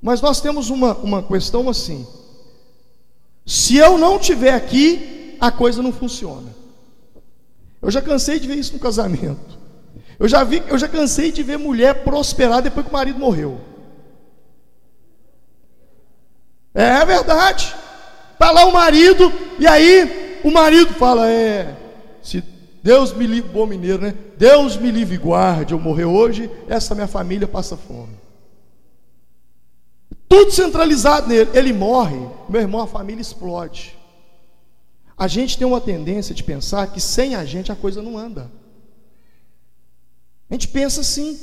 mas 0.00 0.22
nós 0.22 0.40
temos 0.40 0.70
uma, 0.70 0.94
uma 0.96 1.22
questão 1.22 1.68
assim: 1.68 2.06
se 3.44 3.76
eu 3.76 3.98
não 3.98 4.16
estiver 4.16 4.54
aqui, 4.54 5.36
a 5.38 5.50
coisa 5.50 5.82
não 5.82 5.92
funciona. 5.92 6.56
Eu 7.82 7.90
já 7.90 8.00
cansei 8.00 8.40
de 8.40 8.48
ver 8.48 8.56
isso 8.56 8.72
no 8.72 8.78
casamento. 8.78 9.58
Eu 10.18 10.26
já 10.26 10.42
vi, 10.42 10.62
eu 10.66 10.78
já 10.78 10.88
cansei 10.88 11.30
de 11.30 11.42
ver 11.42 11.58
mulher 11.58 12.02
prosperar 12.02 12.62
depois 12.62 12.86
que 12.86 12.90
o 12.90 12.96
marido 12.96 13.18
morreu. 13.18 13.60
É, 16.74 16.82
é 16.82 17.04
verdade. 17.04 17.74
Está 18.32 18.50
lá 18.50 18.64
o 18.64 18.72
marido, 18.72 19.32
e 19.58 19.66
aí 19.66 20.40
o 20.42 20.50
marido 20.50 20.94
fala: 20.94 21.30
É, 21.30 21.76
Deus 22.88 23.12
me 23.12 23.26
livre, 23.26 23.50
bom 23.50 23.66
mineiro, 23.66 24.00
né? 24.00 24.14
Deus 24.38 24.78
me 24.78 24.90
livre 24.90 25.16
e 25.16 25.18
guarde, 25.18 25.74
eu 25.74 25.78
morrer 25.78 26.06
hoje, 26.06 26.50
essa 26.66 26.94
minha 26.94 27.06
família 27.06 27.46
passa 27.46 27.76
fome. 27.76 28.16
Tudo 30.26 30.50
centralizado 30.50 31.28
nele. 31.28 31.50
Ele 31.52 31.70
morre, 31.74 32.16
meu 32.48 32.62
irmão, 32.62 32.80
a 32.80 32.86
família 32.86 33.20
explode. 33.20 33.94
A 35.18 35.28
gente 35.28 35.58
tem 35.58 35.66
uma 35.66 35.82
tendência 35.82 36.34
de 36.34 36.42
pensar 36.42 36.86
que 36.86 36.98
sem 36.98 37.34
a 37.34 37.44
gente 37.44 37.70
a 37.70 37.76
coisa 37.76 38.00
não 38.00 38.16
anda. 38.16 38.50
A 40.48 40.54
gente 40.54 40.68
pensa 40.68 41.02
assim. 41.02 41.38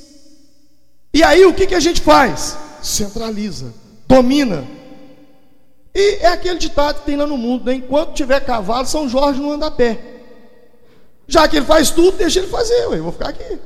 E 1.14 1.22
aí 1.22 1.46
o 1.46 1.54
que, 1.54 1.68
que 1.68 1.76
a 1.76 1.80
gente 1.80 2.02
faz? 2.02 2.58
Centraliza, 2.82 3.72
domina. 4.08 4.66
E 5.94 6.16
é 6.22 6.28
aquele 6.30 6.58
ditado 6.58 7.02
que 7.02 7.06
tem 7.06 7.16
lá 7.16 7.28
no 7.28 7.38
mundo: 7.38 7.66
né? 7.66 7.76
enquanto 7.76 8.16
tiver 8.16 8.40
cavalo, 8.40 8.88
São 8.88 9.08
Jorge 9.08 9.40
não 9.40 9.52
anda 9.52 9.68
a 9.68 9.72
pé. 9.72 10.15
Já 11.28 11.48
que 11.48 11.58
ele 11.58 11.66
faz 11.66 11.90
tudo, 11.90 12.18
deixa 12.18 12.40
ele 12.40 12.48
fazer, 12.48 12.84
eu 12.84 13.04
vou 13.04 13.12
ficar 13.12 13.30
aqui. 13.30 13.60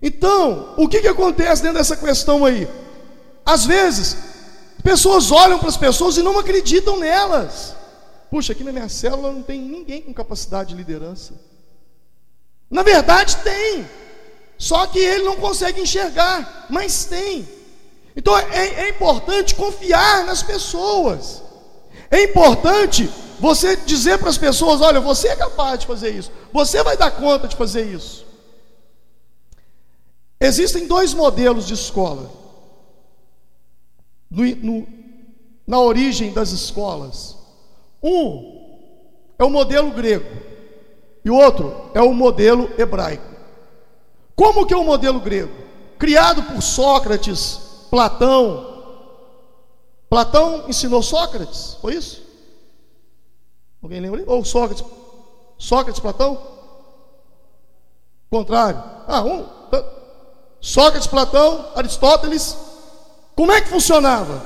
Então, 0.00 0.74
o 0.76 0.88
que, 0.88 1.00
que 1.00 1.08
acontece 1.08 1.62
dentro 1.62 1.78
dessa 1.78 1.96
questão 1.96 2.44
aí? 2.44 2.68
Às 3.46 3.64
vezes, 3.64 4.16
pessoas 4.82 5.30
olham 5.30 5.58
para 5.58 5.68
as 5.68 5.76
pessoas 5.76 6.16
e 6.16 6.22
não 6.22 6.38
acreditam 6.38 6.98
nelas. 6.98 7.74
Puxa, 8.30 8.52
aqui 8.52 8.64
na 8.64 8.72
minha 8.72 8.88
célula 8.88 9.30
não 9.30 9.42
tem 9.42 9.60
ninguém 9.60 10.02
com 10.02 10.12
capacidade 10.12 10.70
de 10.70 10.74
liderança. 10.74 11.34
Na 12.68 12.82
verdade, 12.82 13.36
tem. 13.38 13.86
Só 14.58 14.86
que 14.86 14.98
ele 14.98 15.24
não 15.24 15.36
consegue 15.36 15.80
enxergar, 15.80 16.66
mas 16.70 17.04
tem. 17.04 17.48
Então 18.16 18.36
é, 18.36 18.84
é 18.84 18.88
importante 18.88 19.54
confiar 19.54 20.24
nas 20.24 20.42
pessoas. 20.42 21.42
É 22.10 22.22
importante 22.24 23.10
você 23.42 23.74
dizer 23.74 24.18
para 24.18 24.30
as 24.30 24.38
pessoas: 24.38 24.80
olha, 24.80 25.00
você 25.00 25.26
é 25.26 25.34
capaz 25.34 25.80
de 25.80 25.86
fazer 25.86 26.10
isso, 26.10 26.30
você 26.52 26.80
vai 26.84 26.96
dar 26.96 27.10
conta 27.10 27.48
de 27.48 27.56
fazer 27.56 27.84
isso. 27.84 28.24
Existem 30.38 30.86
dois 30.86 31.12
modelos 31.12 31.66
de 31.66 31.74
escola. 31.74 32.30
No, 34.30 34.44
no, 34.44 34.86
na 35.66 35.80
origem 35.80 36.32
das 36.32 36.52
escolas. 36.52 37.36
Um 38.00 38.60
é 39.36 39.44
o 39.44 39.50
modelo 39.50 39.90
grego 39.90 40.24
e 41.24 41.30
o 41.30 41.34
outro 41.34 41.90
é 41.94 42.00
o 42.00 42.14
modelo 42.14 42.70
hebraico. 42.78 43.24
Como 44.36 44.66
que 44.66 44.74
é 44.74 44.76
o 44.76 44.84
modelo 44.84 45.18
grego? 45.18 45.52
Criado 45.98 46.44
por 46.44 46.62
Sócrates, 46.62 47.58
Platão. 47.90 48.68
Platão 50.08 50.64
ensinou 50.68 51.02
Sócrates, 51.02 51.76
foi 51.80 51.94
isso? 51.94 52.21
Alguém 53.82 54.00
lembra? 54.00 54.22
Ou 54.26 54.44
Sócrates? 54.44 54.84
Sócrates, 55.58 56.00
Platão? 56.00 56.40
Contrário. 58.30 58.82
Ah, 59.06 59.22
um. 59.24 59.44
Sócrates, 60.60 61.08
Platão, 61.08 61.66
Aristóteles. 61.74 62.56
Como 63.34 63.50
é 63.50 63.60
que 63.60 63.68
funcionava? 63.68 64.42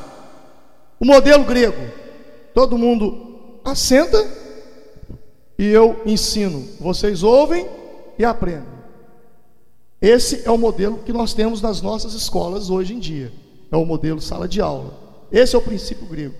O 0.99 1.05
modelo 1.05 1.45
grego. 1.45 1.93
Todo 2.55 2.79
mundo 2.79 3.61
assenta 3.65 4.27
e 5.59 5.67
eu 5.67 6.01
ensino. 6.07 6.67
Vocês 6.81 7.23
ouvem 7.23 7.69
e 8.19 8.25
aprendem. 8.25 8.77
Esse 10.01 10.47
é 10.47 10.51
o 10.51 10.59
modelo 10.59 10.99
que 10.99 11.13
nós 11.13 11.35
temos 11.35 11.61
nas 11.61 11.83
nossas 11.83 12.15
escolas 12.15 12.71
hoje 12.71 12.95
em 12.95 12.99
dia. 12.99 13.33
É 13.71 13.77
o 13.77 13.85
modelo 13.85 14.21
sala 14.21 14.49
de 14.49 14.61
aula. 14.61 14.95
Esse 15.31 15.55
é 15.55 15.59
o 15.59 15.63
princípio 15.63 16.07
grego. 16.07 16.35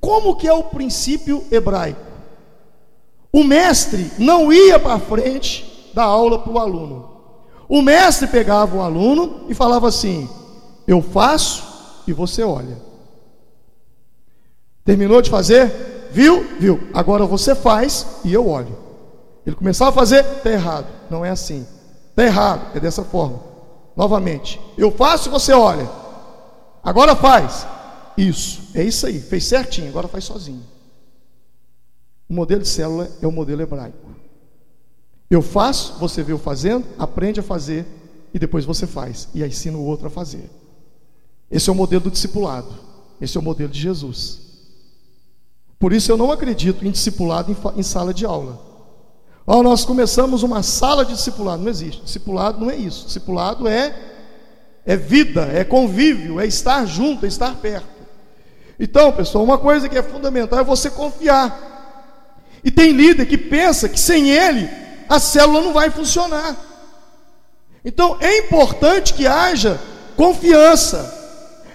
Como 0.00 0.36
que 0.36 0.46
é 0.46 0.52
o 0.52 0.64
princípio 0.64 1.44
hebraico? 1.50 2.09
O 3.32 3.44
mestre 3.44 4.10
não 4.18 4.52
ia 4.52 4.78
para 4.78 4.98
frente 4.98 5.92
da 5.94 6.02
aula 6.02 6.38
para 6.38 6.52
o 6.52 6.58
aluno. 6.58 7.10
O 7.68 7.80
mestre 7.80 8.26
pegava 8.26 8.76
o 8.76 8.82
aluno 8.82 9.46
e 9.48 9.54
falava 9.54 9.88
assim: 9.88 10.28
Eu 10.86 11.00
faço 11.00 12.02
e 12.06 12.12
você 12.12 12.42
olha. 12.42 12.76
Terminou 14.84 15.22
de 15.22 15.30
fazer? 15.30 16.08
Viu? 16.10 16.44
Viu. 16.58 16.88
Agora 16.92 17.24
você 17.24 17.54
faz 17.54 18.06
e 18.24 18.32
eu 18.32 18.48
olho. 18.48 18.76
Ele 19.46 19.54
começava 19.54 19.90
a 19.90 19.94
fazer, 19.94 20.24
está 20.24 20.50
errado. 20.50 20.86
Não 21.08 21.24
é 21.24 21.30
assim. 21.30 21.66
Está 22.10 22.24
errado, 22.24 22.76
é 22.76 22.80
dessa 22.80 23.04
forma. 23.04 23.40
Novamente, 23.96 24.60
eu 24.76 24.90
faço 24.90 25.28
e 25.28 25.32
você 25.32 25.52
olha. 25.52 25.88
Agora 26.82 27.14
faz. 27.14 27.66
Isso, 28.16 28.62
é 28.74 28.82
isso 28.82 29.06
aí. 29.06 29.20
Fez 29.20 29.44
certinho, 29.44 29.88
agora 29.88 30.08
faz 30.08 30.24
sozinho. 30.24 30.64
O 32.30 32.32
modelo 32.32 32.62
de 32.62 32.68
célula 32.68 33.10
é 33.20 33.26
o 33.26 33.32
modelo 33.32 33.60
hebraico. 33.60 34.08
Eu 35.28 35.42
faço, 35.42 35.94
você 35.98 36.22
vê 36.22 36.32
eu 36.32 36.38
fazendo, 36.38 36.86
aprende 36.96 37.40
a 37.40 37.42
fazer 37.42 37.84
e 38.32 38.38
depois 38.38 38.64
você 38.64 38.86
faz 38.86 39.28
e 39.34 39.42
aí 39.42 39.48
ensina 39.48 39.76
o 39.76 39.84
outro 39.84 40.06
a 40.06 40.10
fazer. 40.10 40.48
Esse 41.50 41.68
é 41.68 41.72
o 41.72 41.74
modelo 41.74 42.04
do 42.04 42.10
discipulado. 42.10 42.72
Esse 43.20 43.36
é 43.36 43.40
o 43.40 43.42
modelo 43.42 43.68
de 43.68 43.80
Jesus. 43.80 44.38
Por 45.76 45.92
isso 45.92 46.12
eu 46.12 46.16
não 46.16 46.30
acredito 46.30 46.86
em 46.86 46.92
discipulado 46.92 47.54
em, 47.76 47.82
sala 47.82 48.14
de 48.14 48.24
aula. 48.24 48.60
Oh, 49.44 49.60
nós 49.64 49.84
começamos 49.84 50.44
uma 50.44 50.62
sala 50.62 51.04
de 51.04 51.14
discipulado. 51.14 51.62
Não 51.62 51.70
existe. 51.70 52.04
Discipulado 52.04 52.60
não 52.60 52.70
é 52.70 52.76
isso. 52.76 53.06
Discipulado 53.06 53.66
é, 53.66 53.92
é 54.86 54.96
vida, 54.96 55.46
é 55.46 55.64
convívio, 55.64 56.38
é 56.38 56.46
estar 56.46 56.86
junto, 56.86 57.24
é 57.24 57.28
estar 57.28 57.56
perto. 57.56 57.88
Então, 58.78 59.10
pessoal, 59.10 59.42
uma 59.42 59.58
coisa 59.58 59.88
que 59.88 59.98
é 59.98 60.02
fundamental 60.02 60.60
é 60.60 60.64
você 60.64 60.88
confiar. 60.88 61.69
E 62.62 62.70
tem 62.70 62.92
líder 62.92 63.26
que 63.26 63.38
pensa 63.38 63.88
que 63.88 63.98
sem 63.98 64.30
ele 64.30 64.68
a 65.08 65.18
célula 65.18 65.60
não 65.60 65.72
vai 65.72 65.90
funcionar. 65.90 66.56
Então 67.84 68.16
é 68.20 68.38
importante 68.38 69.14
que 69.14 69.26
haja 69.26 69.80
confiança. 70.16 71.18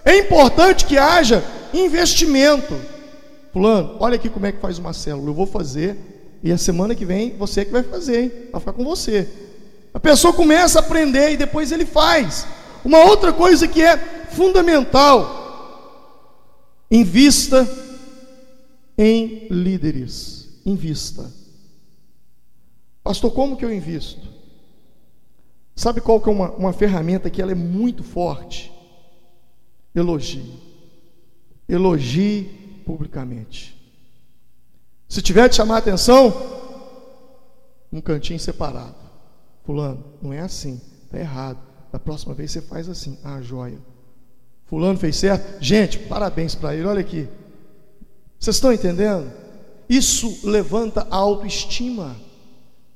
É 0.03 0.17
importante 0.17 0.85
que 0.85 0.97
haja 0.97 1.43
investimento. 1.73 2.75
Fulano, 3.51 3.97
olha 3.99 4.15
aqui 4.15 4.29
como 4.29 4.45
é 4.45 4.51
que 4.51 4.59
faz 4.59 4.77
uma 4.77 4.93
célula. 4.93 5.29
Eu 5.29 5.33
vou 5.33 5.47
fazer 5.47 5.97
e 6.43 6.51
a 6.51 6.57
semana 6.57 6.93
que 6.93 7.05
vem 7.05 7.35
você 7.37 7.65
que 7.65 7.71
vai 7.71 7.81
fazer, 7.81 8.23
hein? 8.23 8.31
Vai 8.51 8.59
ficar 8.59 8.73
com 8.73 8.83
você. 8.83 9.27
A 9.93 9.99
pessoa 9.99 10.33
começa 10.33 10.77
a 10.77 10.81
aprender 10.81 11.31
e 11.31 11.37
depois 11.37 11.71
ele 11.71 11.85
faz. 11.85 12.45
Uma 12.83 12.99
outra 12.99 13.33
coisa 13.33 13.67
que 13.67 13.81
é 13.81 13.97
fundamental: 14.29 15.85
invista 16.91 17.67
em 18.97 19.47
líderes. 19.49 20.34
Invista. 20.65 21.31
Pastor, 23.03 23.31
como 23.31 23.55
que 23.55 23.63
eu 23.63 23.71
invisto? 23.71 24.27
Sabe 25.75 26.01
qual 26.01 26.19
que 26.19 26.29
é 26.29 26.31
uma, 26.31 26.51
uma 26.51 26.73
ferramenta 26.73 27.29
que 27.29 27.41
ela 27.41 27.51
é 27.51 27.55
muito 27.55 28.03
forte? 28.03 28.71
Elogie. 29.93 30.59
Elogie 31.67 32.81
publicamente. 32.85 33.75
Se 35.07 35.21
tiver 35.21 35.47
de 35.49 35.55
chamar 35.55 35.77
atenção, 35.77 36.33
um 37.91 38.01
cantinho 38.01 38.39
separado. 38.39 38.95
Fulano, 39.63 40.03
não 40.21 40.33
é 40.33 40.39
assim, 40.39 40.81
está 41.03 41.19
errado. 41.19 41.59
Da 41.91 41.99
próxima 41.99 42.33
vez 42.33 42.51
você 42.51 42.61
faz 42.61 42.89
assim. 42.89 43.17
Ah, 43.23 43.41
joia. 43.41 43.79
Fulano 44.65 44.97
fez 44.97 45.15
certo. 45.15 45.63
Gente, 45.63 45.99
parabéns 45.99 46.55
para 46.55 46.75
ele. 46.75 46.85
Olha 46.85 47.01
aqui. 47.01 47.27
Vocês 48.39 48.55
estão 48.55 48.73
entendendo? 48.73 49.31
Isso 49.89 50.39
levanta 50.43 51.07
a 51.09 51.15
autoestima. 51.15 52.15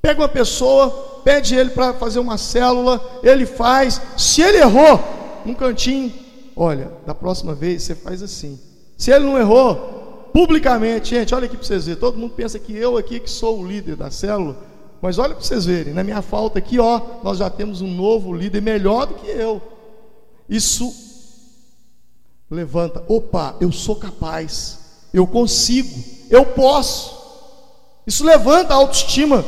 Pega 0.02 0.22
uma 0.22 0.30
pessoa, 0.30 1.22
pede 1.24 1.56
ele 1.56 1.72
para 1.72 1.94
fazer 1.94 2.20
uma 2.20 2.38
célula, 2.38 3.02
ele 3.22 3.46
faz. 3.46 4.02
Se 4.18 4.42
ele 4.42 4.58
errou, 4.58 5.00
um 5.46 5.54
cantinho, 5.54 6.12
olha, 6.56 6.92
da 7.06 7.14
próxima 7.14 7.54
vez 7.54 7.84
você 7.84 7.96
faz 7.96 8.24
assim. 8.24 8.60
Se 8.98 9.12
ele 9.12 9.26
não 9.26 9.38
errou, 9.38 10.30
publicamente, 10.34 11.16
gente, 11.16 11.34
olha 11.36 11.46
aqui 11.46 11.58
para 11.58 11.66
vocês 11.66 11.86
verem. 11.86 12.00
Todo 12.00 12.18
mundo 12.18 12.34
pensa 12.34 12.58
que 12.58 12.76
eu 12.76 12.98
aqui 12.98 13.20
que 13.20 13.30
sou 13.30 13.60
o 13.60 13.68
líder 13.68 13.96
da 13.96 14.10
célula, 14.10 14.58
mas 15.02 15.18
olha 15.18 15.34
para 15.34 15.44
vocês 15.44 15.66
verem, 15.66 15.94
na 15.94 16.04
minha 16.04 16.22
falta 16.22 16.60
aqui, 16.60 16.80
ó, 16.80 17.02
nós 17.24 17.38
já 17.38 17.50
temos 17.50 17.82
um 17.82 17.94
novo 17.94 18.34
líder 18.34 18.62
melhor 18.62 19.06
do 19.06 19.16
que 19.16 19.28
eu. 19.28 19.62
Isso 20.48 20.94
levanta, 22.50 23.04
opa, 23.08 23.56
eu 23.62 23.72
sou 23.72 23.96
capaz, 23.96 24.80
eu 25.14 25.26
consigo, 25.28 26.04
eu 26.30 26.46
posso. 26.46 27.18
Isso 28.06 28.24
levanta 28.24 28.74
a 28.74 28.78
autoestima 28.78 29.46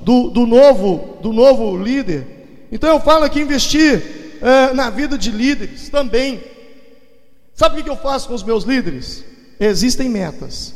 do, 0.00 0.30
do 0.30 0.46
novo 0.46 1.18
do 1.20 1.32
novo 1.32 1.76
líder. 1.76 2.66
Então 2.70 2.90
eu 2.90 3.00
falo 3.00 3.24
aqui 3.24 3.40
investir 3.40 4.38
é, 4.40 4.72
na 4.72 4.90
vida 4.90 5.16
de 5.16 5.30
líderes 5.30 5.88
também. 5.88 6.42
Sabe 7.54 7.80
o 7.80 7.84
que 7.84 7.90
eu 7.90 7.96
faço 7.96 8.28
com 8.28 8.34
os 8.34 8.42
meus 8.42 8.64
líderes? 8.64 9.24
existem 9.58 10.08
metas. 10.08 10.74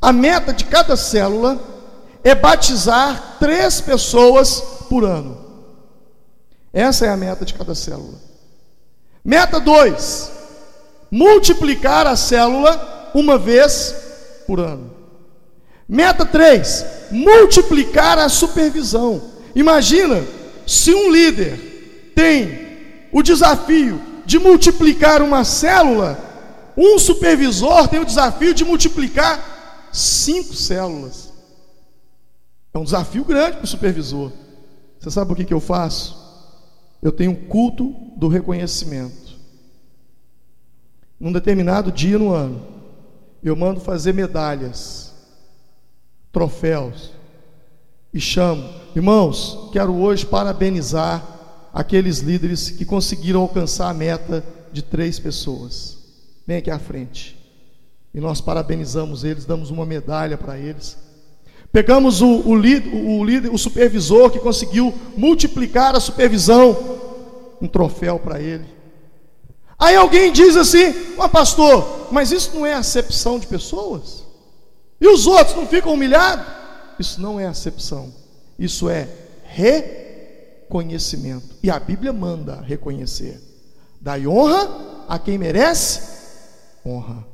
A 0.00 0.12
meta 0.12 0.52
de 0.52 0.64
cada 0.64 0.96
célula 0.96 1.60
é 2.22 2.34
batizar 2.34 3.36
três 3.38 3.80
pessoas 3.80 4.60
por 4.88 5.04
ano. 5.04 5.38
Essa 6.72 7.06
é 7.06 7.08
a 7.08 7.16
meta 7.16 7.44
de 7.44 7.54
cada 7.54 7.74
célula. 7.74 8.18
Meta 9.24 9.60
2: 9.60 10.30
multiplicar 11.10 12.06
a 12.06 12.16
célula 12.16 13.10
uma 13.14 13.38
vez 13.38 13.94
por 14.46 14.60
ano. 14.60 14.89
Meta 15.90 16.24
3: 16.24 16.86
multiplicar 17.10 18.18
a 18.18 18.30
supervisão. 18.30 19.20
Imagina 19.54 20.24
se 20.66 20.94
um 20.94 21.10
líder 21.10 22.12
tem 22.14 23.10
o 23.12 23.22
desafio 23.22 24.00
de 24.24 24.38
multiplicar 24.38 25.20
uma 25.20 25.44
célula 25.44 26.30
um 26.82 26.98
supervisor 26.98 27.88
tem 27.88 28.00
o 28.00 28.06
desafio 28.06 28.54
de 28.54 28.64
multiplicar 28.64 29.88
cinco 29.92 30.54
células. 30.54 31.30
É 32.72 32.78
um 32.78 32.84
desafio 32.84 33.22
grande 33.22 33.58
para 33.58 33.64
o 33.64 33.68
supervisor. 33.68 34.32
Você 34.98 35.10
sabe 35.10 35.32
o 35.32 35.36
que, 35.36 35.44
que 35.44 35.52
eu 35.52 35.60
faço? 35.60 36.18
Eu 37.02 37.12
tenho 37.12 37.32
um 37.32 37.34
culto 37.34 37.94
do 38.16 38.28
reconhecimento. 38.28 39.36
Num 41.18 41.32
determinado 41.32 41.92
dia 41.92 42.18
no 42.18 42.32
ano, 42.32 42.62
eu 43.42 43.54
mando 43.54 43.80
fazer 43.80 44.14
medalhas, 44.14 45.09
troféus, 46.32 47.10
e 48.12 48.20
chamo, 48.20 48.68
irmãos, 48.94 49.70
quero 49.72 49.94
hoje 49.94 50.26
parabenizar 50.26 51.24
aqueles 51.72 52.18
líderes 52.18 52.70
que 52.70 52.84
conseguiram 52.84 53.42
alcançar 53.42 53.88
a 53.88 53.94
meta 53.94 54.44
de 54.72 54.82
três 54.82 55.18
pessoas. 55.18 55.98
Vem 56.46 56.56
aqui 56.56 56.70
à 56.70 56.78
frente. 56.78 57.38
E 58.12 58.20
nós 58.20 58.40
parabenizamos 58.40 59.22
eles, 59.22 59.44
damos 59.44 59.70
uma 59.70 59.86
medalha 59.86 60.36
para 60.36 60.58
eles. 60.58 60.98
Pegamos 61.72 62.20
o, 62.20 62.48
o, 62.48 62.56
líder, 62.56 62.92
o, 62.92 63.24
líder, 63.24 63.54
o 63.54 63.58
supervisor 63.58 64.30
que 64.30 64.40
conseguiu 64.40 64.92
multiplicar 65.16 65.94
a 65.94 66.00
supervisão, 66.00 66.76
um 67.62 67.68
troféu 67.68 68.18
para 68.18 68.40
ele. 68.40 68.64
Aí 69.78 69.94
alguém 69.94 70.32
diz 70.32 70.56
assim: 70.56 70.92
Ó 71.16 71.28
pastor, 71.28 72.08
mas 72.10 72.32
isso 72.32 72.56
não 72.56 72.66
é 72.66 72.74
acepção 72.74 73.38
de 73.38 73.46
pessoas? 73.46 74.19
E 75.00 75.08
os 75.08 75.26
outros 75.26 75.56
não 75.56 75.66
ficam 75.66 75.94
humilhados? 75.94 76.46
Isso 76.98 77.20
não 77.20 77.40
é 77.40 77.46
acepção, 77.46 78.12
isso 78.58 78.90
é 78.90 79.08
reconhecimento. 79.44 81.56
E 81.62 81.70
a 81.70 81.80
Bíblia 81.80 82.12
manda 82.12 82.60
reconhecer. 82.60 83.40
Dai 84.00 84.26
honra 84.26 85.04
a 85.08 85.18
quem 85.18 85.38
merece 85.38 86.20
honra. 86.84 87.24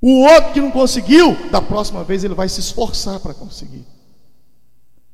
O 0.00 0.22
outro 0.22 0.52
que 0.52 0.60
não 0.60 0.70
conseguiu, 0.70 1.36
da 1.50 1.60
próxima 1.60 2.04
vez 2.04 2.22
ele 2.22 2.34
vai 2.34 2.48
se 2.48 2.60
esforçar 2.60 3.18
para 3.18 3.34
conseguir. 3.34 3.84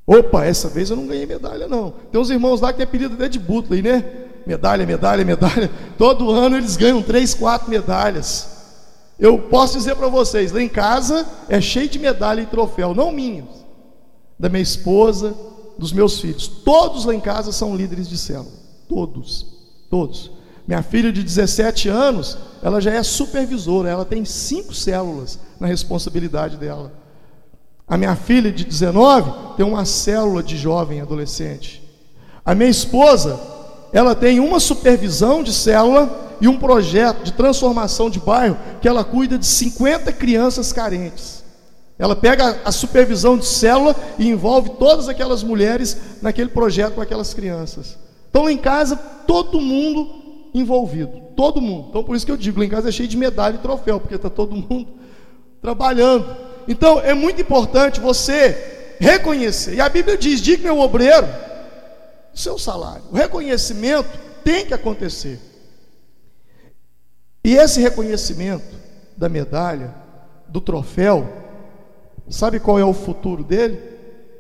Opa, 0.07 0.45
essa 0.45 0.69
vez 0.69 0.91
eu 0.91 0.97
não 0.97 1.07
ganhei 1.07 1.25
medalha, 1.25 1.67
não. 1.67 1.91
Tem 1.91 2.21
uns 2.21 2.29
irmãos 2.29 2.61
lá 2.61 2.73
que 2.73 2.79
tem 2.79 2.87
pedido 2.87 3.15
até 3.15 3.29
de 3.29 3.39
Butler, 3.39 3.83
né? 3.83 4.05
Medalha, 4.47 4.85
medalha, 4.85 5.25
medalha. 5.25 5.71
Todo 5.97 6.31
ano 6.31 6.59
eles 6.59 6.77
ganham 6.77 7.03
três, 7.03 7.33
quatro 7.33 7.71
medalhas. 7.71 8.54
Eu 9.19 9.39
posso 9.39 9.79
dizer 9.79 9.95
para 9.97 10.09
vocês, 10.09 10.53
lá 10.53 10.61
em 10.61 10.69
casa 10.69 11.27
é 11.49 11.61
cheio 11.61 11.89
de 11.89 11.99
medalha 11.99 12.41
e 12.41 12.47
troféu, 12.47 12.95
não 12.95 13.13
minhas, 13.13 13.65
da 14.39 14.49
minha 14.49 14.63
esposa, 14.63 15.35
dos 15.79 15.93
meus 15.93 16.21
filhos. 16.21 16.49
Todos 16.49 17.05
lá 17.05 17.15
em 17.15 17.21
casa 17.21 17.53
são 17.53 17.77
líderes 17.77 18.09
de 18.09 18.19
célula. 18.19 18.51
Todos, 18.89 19.47
todos. 19.91 20.31
Minha 20.67 20.83
filha 20.83 21.13
de 21.13 21.23
17 21.23 21.89
anos, 21.89 22.39
ela 22.63 22.81
já 22.81 22.93
é 22.93 23.03
supervisora, 23.03 23.89
ela 23.89 24.05
tem 24.05 24.25
cinco 24.25 24.75
células 24.75 25.39
na 25.61 25.67
responsabilidade 25.67 26.57
dela. 26.57 26.93
A 27.87 27.99
minha 27.99 28.17
filha 28.17 28.51
de 28.51 28.65
19 28.65 29.57
tem 29.57 29.67
uma 29.67 29.85
célula 29.85 30.43
de 30.43 30.57
jovem 30.57 31.01
adolescente. 31.01 31.83
A 32.45 32.55
minha 32.55 32.71
esposa, 32.71 33.39
ela 33.95 34.13
tem 34.13 34.41
uma 34.41 34.59
supervisão 34.59 35.41
de 35.41 35.53
célula 35.53 36.37
e 36.41 36.49
um 36.49 36.59
projeto 36.59 37.23
de 37.23 37.33
transformação 37.33 38.11
de 38.11 38.19
bairro 38.19 38.59
que 38.83 38.89
ela 38.89 39.05
cuida 39.05 39.39
de 39.39 39.47
50 39.47 40.13
crianças 40.13 40.73
carentes. 40.73 41.45
Ela 41.97 42.17
pega 42.17 42.61
a 42.65 42.73
supervisão 42.73 43.39
de 43.39 43.47
célula 43.47 43.95
e 44.19 44.29
envolve 44.29 44.71
todas 44.81 45.09
aquelas 45.09 45.45
mulheres 45.45 45.97
naquele 46.21 46.49
projeto 46.49 46.95
com 46.95 47.01
aquelas 47.01 47.33
crianças. 47.33 47.97
Então, 48.29 48.51
em 48.51 48.57
casa, 48.57 48.97
todo 48.97 49.61
mundo 49.61 50.11
envolvido. 50.53 51.23
Todo 51.37 51.61
mundo. 51.61 51.87
Então, 51.91 52.03
por 52.03 52.17
isso 52.17 52.27
que 52.27 52.33
eu 52.33 52.37
digo, 52.37 52.59
lá 52.59 52.67
em 52.67 52.69
casa 52.69 52.89
é 52.89 52.93
cheio 52.93 53.09
de 53.09 53.17
medalha 53.17 53.55
e 53.55 53.59
troféu, 53.59 54.01
porque 54.01 54.17
está 54.17 54.29
todo 54.29 54.57
mundo 54.57 54.89
trabalhando. 55.63 56.27
Então, 56.67 57.01
é 57.01 57.15
muito 57.15 57.41
importante 57.41 58.01
você 58.01 58.97
reconhecer. 58.99 59.77
E 59.77 59.81
a 59.81 59.89
Bíblia 59.89 60.19
diz: 60.19 60.41
diga 60.41 60.65
meu 60.65 60.81
obreiro 60.81 61.29
seu 62.35 62.59
salário. 62.59 63.05
O 63.11 63.17
reconhecimento 63.17 64.09
tem 64.43 64.67
que 64.67 64.75
acontecer. 64.75 65.41
E 67.43 67.55
esse 67.55 67.81
reconhecimento 67.81 68.75
da 69.17 69.29
medalha, 69.29 69.95
do 70.49 70.61
troféu, 70.61 71.27
sabe 72.29 72.59
qual 72.59 72.79
é 72.79 72.85
o 72.85 72.95
futuro 72.95 73.45
dele? 73.45 73.77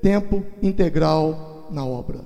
Tempo 0.03 0.45
integral 0.63 1.69
na 1.71 1.85
obra. 1.85 2.21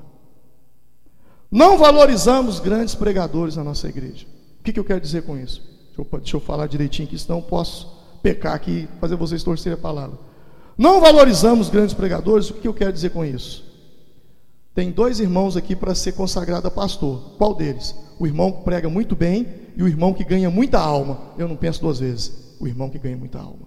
Não 1.51 1.79
valorizamos 1.79 2.61
grandes 2.61 2.95
pregadores 2.95 3.57
na 3.57 3.65
nossa 3.65 3.89
igreja. 3.89 4.27
O 4.61 4.63
que, 4.63 4.73
que 4.73 4.81
eu 4.81 4.85
quero 4.85 5.01
dizer 5.01 5.23
com 5.23 5.37
isso? 5.37 5.63
Deixa 5.97 6.01
eu, 6.01 6.21
deixa 6.21 6.37
eu 6.37 6.41
falar 6.41 6.67
direitinho, 6.67 7.09
que 7.09 7.19
senão 7.19 7.39
eu 7.39 7.43
posso 7.43 7.99
pecar 8.23 8.55
aqui 8.55 8.89
e 8.89 9.01
fazer 9.01 9.17
vocês 9.17 9.43
torcerem 9.43 9.79
a 9.79 9.81
palavra. 9.81 10.19
Não 10.77 11.01
valorizamos 11.01 11.69
grandes 11.69 11.95
pregadores, 11.95 12.51
o 12.51 12.55
que, 12.55 12.61
que 12.61 12.69
eu 12.69 12.75
quero 12.75 12.93
dizer 12.93 13.11
com 13.11 13.25
isso? 13.25 13.68
Tem 14.79 14.93
dois 14.93 15.19
irmãos 15.19 15.57
aqui 15.57 15.75
para 15.75 15.93
ser 15.93 16.13
consagrado 16.13 16.69
a 16.69 16.71
pastor. 16.71 17.33
Qual 17.37 17.53
deles? 17.53 17.97
O 18.17 18.29
irmão 18.29 18.53
que 18.53 18.63
prega 18.63 18.89
muito 18.89 19.17
bem 19.17 19.45
e 19.77 19.83
o 19.83 19.89
irmão 19.89 20.15
que 20.15 20.23
ganha 20.23 20.49
muita 20.49 20.79
alma. 20.79 21.33
Eu 21.37 21.49
não 21.49 21.57
penso 21.57 21.81
duas 21.81 21.99
vezes. 21.99 22.55
O 22.61 22.69
irmão 22.69 22.89
que 22.89 22.97
ganha 22.97 23.17
muita 23.17 23.41
alma. 23.41 23.67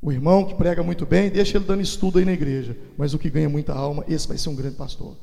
O 0.00 0.12
irmão 0.12 0.44
que 0.44 0.54
prega 0.54 0.80
muito 0.84 1.04
bem, 1.04 1.28
deixa 1.28 1.58
ele 1.58 1.64
dando 1.64 1.82
estudo 1.82 2.20
aí 2.20 2.24
na 2.24 2.32
igreja. 2.32 2.76
Mas 2.96 3.14
o 3.14 3.18
que 3.18 3.28
ganha 3.28 3.48
muita 3.48 3.72
alma, 3.72 4.04
esse 4.06 4.28
vai 4.28 4.38
ser 4.38 4.50
um 4.50 4.54
grande 4.54 4.76
pastor. 4.76 5.16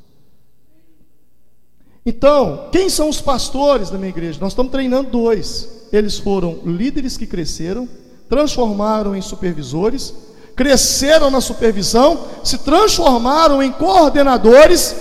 Então, 2.06 2.68
quem 2.74 2.90
são 2.90 3.08
os 3.08 3.22
pastores 3.22 3.90
da 3.90 3.98
minha 3.98 4.10
igreja? 4.10 4.38
Nós 4.42 4.52
estamos 4.52 4.74
treinando 4.74 5.12
dois. 5.12 5.88
Eles 5.94 6.20
foram 6.20 6.60
líderes 6.66 7.16
que 7.16 7.26
cresceram, 7.26 7.88
transformaram 8.28 9.16
em 9.16 9.22
supervisores, 9.22 10.14
cresceram 10.60 11.32
na 11.32 11.40
supervisão, 11.40 12.28
se 12.44 12.58
transformaram 12.58 13.64
em 13.64 13.72
coordenadores, 13.72 14.94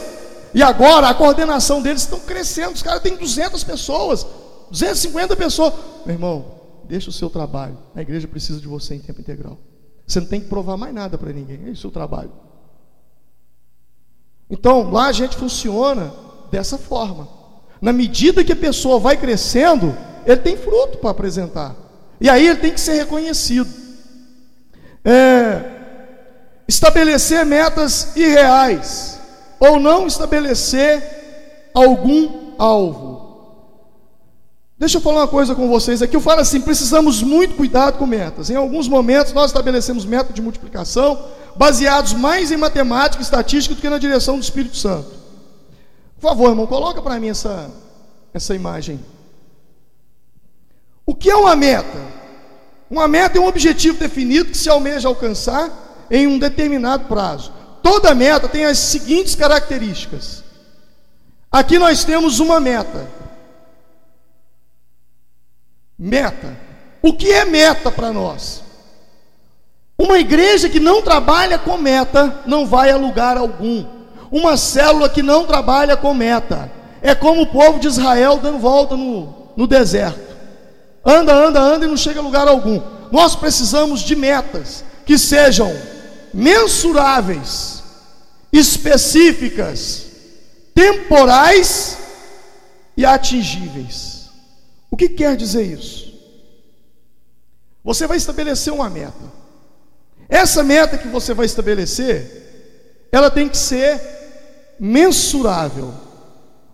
e 0.55 0.63
agora 0.63 1.09
a 1.09 1.15
coordenação 1.15 1.83
deles 1.83 2.03
estão 2.03 2.21
crescendo. 2.21 2.75
Os 2.75 2.83
caras 2.83 3.03
têm 3.03 3.17
200 3.17 3.65
pessoas, 3.65 4.25
250 4.71 5.35
pessoas. 5.35 5.75
Meu 6.07 6.15
irmão, 6.15 6.45
deixa 6.85 7.11
o 7.11 7.13
seu 7.13 7.29
trabalho. 7.29 7.77
A 7.93 8.01
igreja 8.01 8.29
precisa 8.29 8.61
de 8.61 8.69
você 8.69 8.95
em 8.95 9.01
tempo 9.01 9.21
integral. 9.21 9.59
Você 10.07 10.21
não 10.21 10.29
tem 10.29 10.41
que 10.41 10.47
provar 10.47 10.77
mais 10.77 10.95
nada 10.95 11.19
para 11.19 11.33
ninguém, 11.33 11.61
é 11.67 11.71
o 11.71 11.77
seu 11.77 11.91
trabalho. 11.91 12.31
Então, 14.49 14.93
lá 14.93 15.07
a 15.07 15.13
gente 15.13 15.37
funciona 15.37 16.15
dessa 16.53 16.79
forma. 16.79 17.29
Na 17.81 17.93
medida 17.93 18.45
que 18.45 18.53
a 18.53 18.57
pessoa 18.57 19.01
vai 19.01 19.17
crescendo, 19.17 19.93
ele 20.25 20.41
tem 20.41 20.57
fruto 20.57 20.99
para 20.99 21.11
apresentar. 21.11 21.75
E 22.21 22.31
aí 22.31 22.47
ele 22.47 22.61
tem 22.61 22.73
que 22.73 22.81
ser 22.81 22.93
reconhecido. 22.93 23.88
É, 25.05 25.63
estabelecer 26.67 27.45
metas 27.47 28.15
irreais, 28.17 29.19
ou 29.59 29.81
não 29.81 30.07
estabelecer 30.07 31.71
algum 31.75 32.53
alvo. 32.59 33.19
Deixa 34.79 34.99
eu 34.99 35.01
falar 35.01 35.23
uma 35.23 35.29
coisa 35.29 35.57
com 35.57 35.69
vocês 35.69 36.03
aqui. 36.03 36.15
Eu 36.15 36.21
falo 36.21 36.41
assim: 36.41 36.61
precisamos 36.61 37.21
muito 37.23 37.57
cuidado 37.57 37.99
com 37.99 38.07
metas. 38.07 38.49
Em 38.49 38.55
alguns 38.55 38.87
momentos 38.87 39.33
nós 39.33 39.51
estabelecemos 39.51 40.05
métodos 40.05 40.37
de 40.37 40.43
multiplicação 40.43 41.19
baseados 41.57 42.13
mais 42.13 42.53
em 42.53 42.57
matemática 42.57 43.21
e 43.21 43.25
estatística 43.25 43.75
do 43.75 43.81
que 43.81 43.91
na 43.91 43.99
direção 43.99 44.37
do 44.37 44.43
Espírito 44.43 44.77
Santo. 44.77 45.11
Por 46.21 46.29
favor, 46.29 46.51
irmão, 46.51 46.67
coloca 46.67 47.03
para 47.03 47.19
mim 47.19 47.29
essa, 47.29 47.69
essa 48.33 48.55
imagem. 48.55 49.01
O 51.05 51.15
que 51.15 51.29
é 51.29 51.35
uma 51.35 51.57
meta? 51.57 52.18
Uma 52.91 53.07
meta 53.07 53.39
é 53.39 53.41
um 53.41 53.47
objetivo 53.47 53.99
definido 53.99 54.51
que 54.51 54.57
se 54.57 54.69
almeja 54.69 55.09
alcançar 55.09 55.71
em 56.11 56.27
um 56.27 56.39
determinado 56.39 57.05
prazo. 57.05 57.53
Toda 57.83 58.15
meta 58.15 58.49
tem 58.49 58.65
as 58.65 58.79
seguintes 58.79 59.35
características. 59.35 60.43
Aqui 61.51 61.79
nós 61.79 62.05
temos 62.05 62.41
uma 62.41 62.61
meta. 62.61 63.09
Meta. 65.99 66.57
O 67.03 67.13
que 67.13 67.31
é 67.31 67.45
meta 67.45 67.91
para 67.91 68.13
nós? 68.13 68.63
Uma 69.99 70.19
igreja 70.19 70.69
que 70.69 70.79
não 70.79 71.03
trabalha 71.03 71.59
com 71.59 71.77
meta 71.77 72.43
não 72.47 72.67
vai 72.67 72.91
a 72.91 72.97
lugar 72.97 73.37
algum. 73.37 73.85
Uma 74.31 74.57
célula 74.57 75.09
que 75.09 75.23
não 75.23 75.45
trabalha 75.47 75.97
com 75.97 76.15
meta 76.15 76.71
é 77.03 77.15
como 77.15 77.43
o 77.43 77.47
povo 77.47 77.79
de 77.79 77.89
Israel 77.89 78.39
dando 78.39 78.59
volta 78.59 78.97
no, 78.97 79.35
no 79.57 79.67
deserto. 79.67 80.28
Anda, 81.05 81.35
anda, 81.35 81.61
anda 81.61 81.85
e 81.85 81.89
não 81.89 81.97
chega 81.97 82.21
a 82.21 82.23
lugar 82.23 82.49
algum. 82.49 82.81
Nós 83.11 83.35
precisamos 83.35 84.01
de 84.01 84.15
metas 84.15 84.85
que 85.07 85.17
sejam 85.17 85.73
mensuráveis, 86.35 87.83
específicas, 88.53 90.07
temporais 90.75 91.99
e 92.97 93.05
atingíveis. 93.05 94.29
O 94.91 94.97
que 94.97 95.09
quer 95.09 95.37
dizer 95.37 95.63
isso? 95.63 96.09
Você 97.83 98.07
vai 98.07 98.17
estabelecer 98.17 98.73
uma 98.73 98.91
meta. 98.91 99.39
Essa 100.29 100.63
meta 100.63 100.99
que 100.99 101.09
você 101.09 101.33
vai 101.33 101.47
estabelecer, 101.47 103.07
ela 103.11 103.31
tem 103.31 103.49
que 103.49 103.57
ser 103.57 104.01
mensurável. 104.79 105.95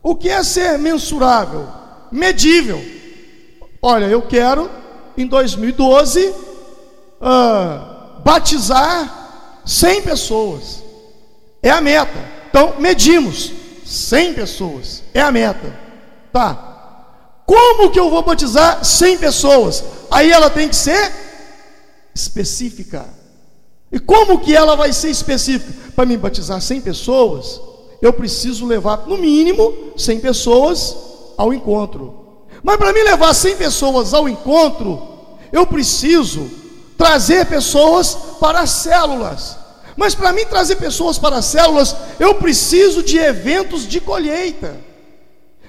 O 0.03 0.17
que 0.17 0.29
é 0.29 0.43
ser 0.43 0.79
mensurável? 0.79 1.69
Medível. 2.11 2.94
Olha, 3.87 4.07
eu 4.07 4.23
quero 4.23 4.71
em 5.15 5.27
2012 5.27 6.29
uh, 6.29 6.35
ah, 7.21 8.21
batizar 8.25 9.61
100 9.63 10.01
pessoas. 10.01 10.83
É 11.63 11.69
a 11.69 11.83
meta. 11.83 12.19
Então, 12.49 12.77
medimos 12.79 13.53
100 13.85 14.33
pessoas. 14.33 15.03
É 15.13 15.21
a 15.21 15.31
meta. 15.31 15.79
Tá. 16.33 17.43
Como 17.45 17.91
que 17.91 18.01
eu 18.01 18.09
vou 18.09 18.23
batizar 18.23 18.83
100 18.83 19.19
pessoas? 19.19 19.85
Aí 20.11 20.33
ela 20.33 20.49
tem 20.49 20.67
que 20.67 20.77
ser 20.77 21.13
específica. 22.15 23.05
E 23.93 24.01
como 24.01 24.41
que 24.41 24.57
ela 24.57 24.77
vai 24.77 24.95
ser 24.95 25.11
específica? 25.11 25.93
Para 25.95 26.07
me 26.07 26.17
batizar 26.17 26.59
100 26.59 26.81
pessoas, 26.81 27.61
eu 28.01 28.15
preciso 28.15 28.65
levar 28.65 29.07
no 29.07 29.19
mínimo 29.19 29.93
100 29.95 30.21
pessoas 30.21 30.97
ao 31.37 31.53
encontro. 31.53 32.24
Mas 32.65 32.79
para 32.79 32.95
me 32.95 33.03
levar 33.03 33.35
100 33.35 33.57
pessoas 33.57 34.15
ao 34.15 34.27
encontro, 34.27 35.03
eu 35.53 35.67
preciso 35.67 36.51
trazer 36.97 37.45
pessoas 37.45 38.17
para 38.41 38.61
as 38.61 38.71
células. 38.71 39.59
Mas 39.95 40.15
para 40.15 40.33
mim 40.33 40.47
trazer 40.47 40.77
pessoas 40.77 41.19
para 41.19 41.37
as 41.37 41.45
células, 41.45 41.95
eu 42.19 42.35
preciso 42.37 43.03
de 43.03 43.19
eventos 43.19 43.87
de 43.87 44.01
colheita. 44.01 44.81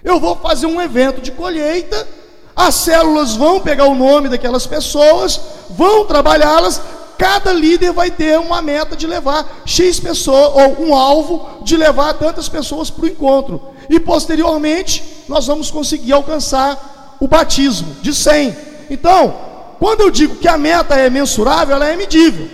Eu 0.06 0.22
vou 0.22 0.38
fazer 0.38 0.68
um 0.68 0.82
evento 0.82 1.20
de 1.20 1.34
colheita, 1.34 2.08
as 2.56 2.76
células 2.76 3.36
vão 3.36 3.60
pegar 3.60 3.86
o 3.86 3.96
nome 3.96 4.30
daquelas 4.30 4.66
pessoas, 4.66 5.42
vão 5.70 6.06
trabalhá-las, 6.06 6.82
cada 7.18 7.52
líder 7.52 7.92
vai 7.92 8.10
ter 8.10 8.40
uma 8.40 8.62
meta 8.62 8.96
de 8.96 9.06
levar 9.06 9.64
X 9.66 10.00
pessoas, 10.00 10.54
ou 10.56 10.88
um 10.88 10.96
alvo 10.96 11.62
de 11.62 11.76
levar 11.76 12.14
tantas 12.14 12.48
pessoas 12.48 12.90
para 12.90 13.04
o 13.04 13.08
encontro. 13.10 13.75
E 13.90 14.00
posteriormente, 14.00 15.04
nós 15.28 15.48
vamos 15.48 15.72
conseguir 15.72 16.14
alcançar 16.14 17.18
o 17.20 17.28
batismo 17.28 17.96
de 18.02 18.14
100. 18.14 18.56
Então, 18.90 19.36
quando 19.80 20.02
eu 20.02 20.12
digo 20.12 20.36
que 20.36 20.48
a 20.48 20.58
meta 20.58 20.96
é 20.96 21.10
mensurável, 21.10 21.76
ela 21.76 21.88
é 21.88 21.96
medível. 21.96 22.48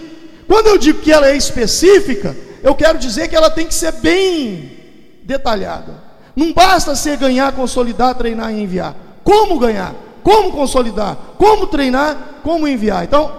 Quando 0.47 0.67
eu 0.67 0.77
digo 0.77 0.99
que 0.99 1.11
ela 1.11 1.27
é 1.27 1.35
específica, 1.35 2.35
eu 2.61 2.75
quero 2.75 2.97
dizer 2.97 3.27
que 3.27 3.35
ela 3.35 3.49
tem 3.49 3.67
que 3.67 3.73
ser 3.73 3.93
bem 3.93 4.77
detalhada. 5.23 6.03
Não 6.35 6.53
basta 6.53 6.95
ser 6.95 7.17
ganhar, 7.17 7.53
consolidar, 7.53 8.15
treinar 8.15 8.53
e 8.53 8.61
enviar. 8.61 8.95
Como 9.23 9.59
ganhar? 9.59 9.95
Como 10.23 10.51
consolidar? 10.51 11.17
Como 11.37 11.67
treinar? 11.67 12.39
Como 12.43 12.67
enviar? 12.67 13.03
Então, 13.03 13.31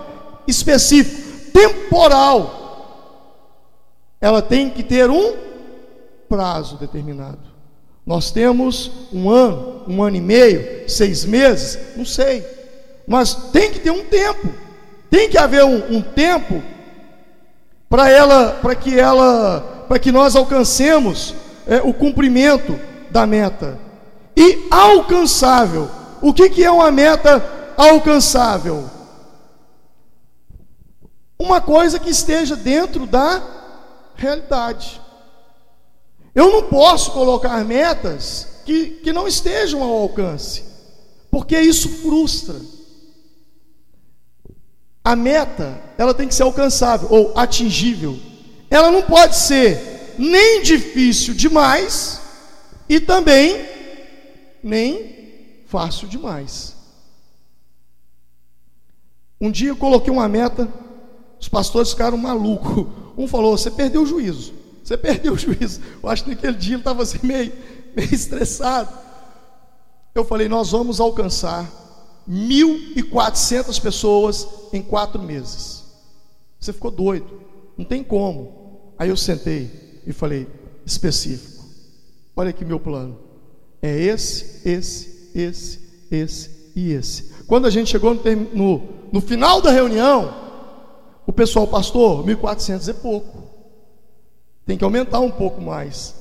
específico, 0.47 1.51
temporal. 1.53 2.59
Ela 4.21 4.41
tem 4.41 4.71
que 4.71 4.83
ter 4.83 5.11
um 5.11 5.35
prazo 6.29 6.77
determinado. 6.77 7.52
Nós 8.05 8.31
temos 8.31 8.91
um 9.13 9.31
ano, 9.31 9.83
um 9.87 10.03
ano 10.03 10.17
e 10.17 10.21
meio, 10.21 10.89
seis 10.89 11.25
meses, 11.25 11.79
não 11.97 12.05
sei. 12.05 12.45
Mas 13.07 13.35
tem 13.53 13.71
que 13.71 13.79
ter 13.79 13.91
um 13.91 14.05
tempo. 14.05 14.49
Tem 15.11 15.29
que 15.29 15.39
haver 15.39 15.65
um, 15.65 15.97
um 15.97 16.03
tempo 16.03 16.63
para 17.89 18.09
ela, 18.09 18.59
para 18.63 18.75
que 18.75 18.99
ela, 18.99 19.85
para 19.87 19.99
que 19.99 20.11
nós 20.11 20.35
alcancemos 20.35 21.35
é, 21.67 21.77
o 21.83 21.93
cumprimento 21.93 22.79
da 23.11 23.27
meta. 23.27 23.79
E 24.37 24.67
alcançável. 24.71 25.91
O 26.23 26.33
que, 26.33 26.49
que 26.49 26.65
é 26.65 26.71
uma 26.71 26.91
meta 26.91 27.45
alcançável? 27.77 28.89
Uma 31.39 31.61
coisa 31.61 31.99
que 31.99 32.11
esteja 32.11 32.57
dentro 32.57 33.07
da 33.07 33.43
realidade. 34.17 35.02
Eu 36.35 36.51
não 36.51 36.63
posso 36.65 37.13
colocar 37.13 37.63
metas 37.65 38.49
que, 38.65 38.87
que 39.03 39.13
não 39.13 39.29
estejam 39.29 39.83
ao 39.83 39.91
alcance, 39.91 40.65
porque 41.31 41.59
isso 41.59 41.89
frustra. 41.89 42.57
A 45.05 45.17
meta, 45.17 45.83
ela 45.99 46.15
tem 46.15 46.29
que 46.29 46.35
ser 46.35 46.45
alcançável 46.45 47.09
ou 47.11 47.33
atingível. 47.37 48.19
Ela 48.71 48.91
não 48.91 49.03
pode 49.03 49.37
ser 49.37 50.15
nem 50.19 50.63
difícil 50.63 51.35
demais 51.35 52.21
e 52.89 53.01
também 53.01 53.67
nem 54.63 55.65
fácil 55.67 56.07
demais. 56.07 56.77
Um 59.41 59.51
dia 59.51 59.71
eu 59.71 59.77
coloquei 59.77 60.13
uma 60.13 60.29
meta, 60.29 60.73
os 61.41 61.49
pastores 61.49 61.91
ficaram 61.91 62.17
malucos. 62.17 62.87
Um 63.19 63.27
falou: 63.27 63.59
Você 63.59 63.71
perdeu 63.71 64.03
o 64.03 64.07
juízo. 64.07 64.55
Você 64.83 64.97
perdeu 64.97 65.35
o 65.35 65.39
juízo. 65.39 65.81
Eu 66.03 66.09
acho 66.09 66.25
que 66.25 66.31
naquele 66.31 66.57
dia 66.57 66.75
ele 66.75 66.81
estava 66.81 67.03
assim 67.03 67.19
meio, 67.23 67.53
meio 67.97 68.15
estressado. 68.15 68.91
Eu 70.15 70.25
falei: 70.25 70.49
Nós 70.49 70.71
vamos 70.71 71.01
alcançar 71.01 71.71
1.400 72.29 73.81
pessoas 73.81 74.47
em 74.73 74.83
quatro 74.83 75.23
meses. 75.23 75.85
Você 76.59 76.73
ficou 76.73 76.91
doido, 76.91 77.41
não 77.77 77.85
tem 77.85 78.03
como. 78.03 78.93
Aí 78.99 79.09
eu 79.09 79.17
sentei 79.17 80.01
e 80.07 80.13
falei: 80.13 80.49
específico. 80.85 81.65
Olha 82.37 82.51
aqui 82.51 82.65
meu 82.65 82.81
plano. 82.81 83.19
É 83.81 84.01
esse, 84.01 84.69
esse, 84.69 85.31
esse, 85.35 85.81
esse 86.11 86.51
e 86.75 86.93
esse. 86.93 87.33
Quando 87.47 87.67
a 87.67 87.71
gente 87.71 87.91
chegou 87.91 88.15
no, 88.15 88.21
no, 88.55 88.83
no 89.13 89.21
final 89.21 89.61
da 89.61 89.71
reunião, 89.71 90.33
o 91.27 91.33
pessoal, 91.33 91.67
pastor, 91.67 92.25
1.400 92.25 92.89
é 92.89 92.93
pouco. 92.93 93.42
Tem 94.67 94.77
que 94.77 94.85
aumentar 94.85 95.21
um 95.21 95.31
pouco 95.31 95.61
mais. 95.61 96.15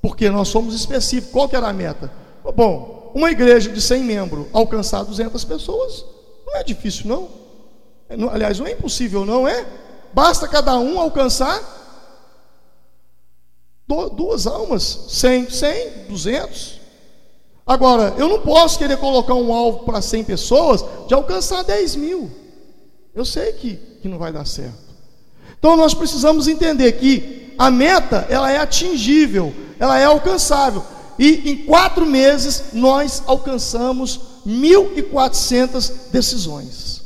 Porque 0.00 0.28
nós 0.30 0.48
somos 0.48 0.74
específicos. 0.74 1.32
Qual 1.32 1.48
que 1.48 1.56
era 1.56 1.68
a 1.68 1.72
meta? 1.72 2.10
Bom, 2.54 3.12
uma 3.14 3.30
igreja 3.30 3.70
de 3.70 3.80
100 3.80 4.02
membros 4.02 4.46
alcançar 4.52 5.04
200 5.04 5.42
pessoas, 5.44 6.04
não 6.46 6.56
é 6.56 6.64
difícil, 6.64 7.06
não. 7.06 7.28
É, 8.08 8.14
aliás, 8.32 8.58
não 8.58 8.66
é 8.66 8.72
impossível, 8.72 9.24
não 9.24 9.46
é? 9.46 9.66
Basta 10.12 10.46
cada 10.48 10.78
um 10.78 11.00
alcançar 11.00 11.72
duas 13.86 14.46
almas, 14.46 14.82
100, 15.08 15.50
100, 15.50 15.90
200. 16.08 16.80
Agora, 17.66 18.14
eu 18.18 18.28
não 18.28 18.40
posso 18.40 18.78
querer 18.78 18.96
colocar 18.98 19.34
um 19.34 19.52
alvo 19.52 19.84
para 19.84 20.02
100 20.02 20.24
pessoas 20.24 20.84
de 21.06 21.14
alcançar 21.14 21.62
10 21.62 21.96
mil. 21.96 22.30
Eu 23.14 23.24
sei 23.24 23.52
que, 23.52 23.76
que 24.02 24.08
não 24.08 24.18
vai 24.18 24.32
dar 24.32 24.46
certo. 24.46 24.84
Então 25.58 25.76
nós 25.76 25.94
precisamos 25.94 26.46
entender 26.46 26.92
que 26.92 27.43
a 27.58 27.70
meta 27.70 28.26
ela 28.28 28.50
é 28.50 28.58
atingível, 28.58 29.54
ela 29.78 29.98
é 29.98 30.04
alcançável. 30.04 30.84
E 31.18 31.50
em 31.50 31.64
quatro 31.64 32.04
meses 32.06 32.72
nós 32.72 33.22
alcançamos 33.26 34.20
1.400 34.46 36.10
decisões. 36.10 37.02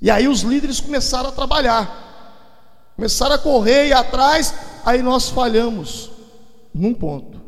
E 0.00 0.10
aí 0.10 0.26
os 0.26 0.40
líderes 0.40 0.80
começaram 0.80 1.28
a 1.28 1.32
trabalhar, 1.32 2.92
começaram 2.96 3.34
a 3.34 3.38
correr 3.38 3.88
e 3.88 3.92
atrás, 3.92 4.54
aí 4.84 5.02
nós 5.02 5.28
falhamos 5.28 6.10
num 6.74 6.94
ponto. 6.94 7.40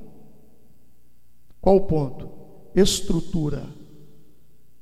Qual 1.61 1.77
o 1.77 1.81
ponto? 1.81 2.29
Estrutura. 2.75 3.65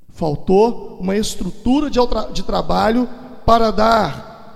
Faltou 0.08 0.98
uma 1.00 1.16
estrutura 1.16 1.88
de, 1.88 1.98
de 2.32 2.42
trabalho 2.42 3.08
para 3.46 3.70
dar 3.70 4.54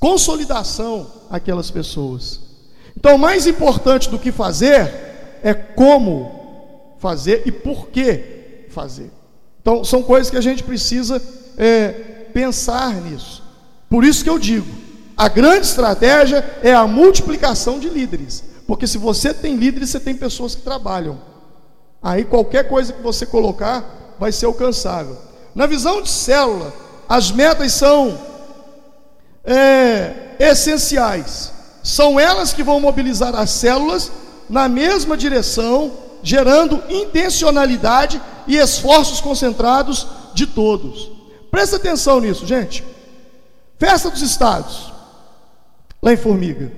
consolidação 0.00 1.06
àquelas 1.30 1.70
pessoas. 1.70 2.40
Então, 2.96 3.18
mais 3.18 3.46
importante 3.46 4.08
do 4.10 4.18
que 4.18 4.32
fazer 4.32 4.90
é 5.42 5.52
como 5.52 6.96
fazer 6.98 7.42
e 7.44 7.52
por 7.52 7.88
que 7.88 8.66
fazer. 8.70 9.10
Então, 9.60 9.84
são 9.84 10.02
coisas 10.02 10.30
que 10.30 10.36
a 10.36 10.42
gente 10.42 10.62
precisa 10.62 11.20
é, 11.56 11.88
pensar 12.32 12.94
nisso. 12.94 13.42
Por 13.88 14.04
isso 14.04 14.24
que 14.24 14.30
eu 14.30 14.38
digo: 14.38 14.66
a 15.16 15.28
grande 15.28 15.66
estratégia 15.66 16.44
é 16.62 16.74
a 16.74 16.86
multiplicação 16.86 17.78
de 17.78 17.88
líderes. 17.88 18.44
Porque 18.66 18.86
se 18.86 18.98
você 18.98 19.32
tem 19.32 19.56
líderes, 19.56 19.90
você 19.90 20.00
tem 20.00 20.14
pessoas 20.14 20.54
que 20.54 20.62
trabalham. 20.62 21.20
Aí 22.02 22.24
qualquer 22.24 22.68
coisa 22.68 22.92
que 22.92 23.02
você 23.02 23.24
colocar 23.26 24.16
vai 24.18 24.32
ser 24.32 24.46
alcançável. 24.46 25.16
Na 25.54 25.66
visão 25.66 26.02
de 26.02 26.08
célula, 26.08 26.72
as 27.08 27.30
metas 27.30 27.72
são 27.72 28.18
é, 29.44 30.36
essenciais. 30.38 31.52
São 31.82 32.18
elas 32.18 32.52
que 32.52 32.62
vão 32.62 32.80
mobilizar 32.80 33.34
as 33.34 33.50
células 33.50 34.10
na 34.48 34.68
mesma 34.68 35.16
direção, 35.16 35.92
gerando 36.22 36.82
intencionalidade 36.88 38.20
e 38.46 38.56
esforços 38.56 39.20
concentrados 39.20 40.06
de 40.32 40.46
todos. 40.46 41.10
Presta 41.50 41.76
atenção 41.76 42.20
nisso, 42.20 42.46
gente. 42.46 42.84
Festa 43.78 44.10
dos 44.10 44.22
Estados, 44.22 44.92
lá 46.02 46.12
em 46.12 46.16
Formiga. 46.16 46.72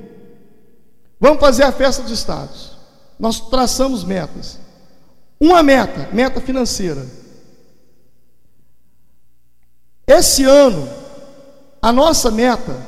Vamos 1.21 1.41
fazer 1.41 1.63
a 1.63 1.73
festa 1.73 2.03
dos 2.03 2.13
Estados. 2.13 2.77
Nós 3.19 3.41
traçamos 3.41 4.05
metas. 4.05 4.59
Uma 5.41 5.63
meta, 5.63 6.09
meta 6.13 6.41
financeira. 6.41 7.07
Esse 10.07 10.45
ano, 10.45 10.89
a 11.87 11.93
nossa 11.93 12.33
meta, 12.33 12.85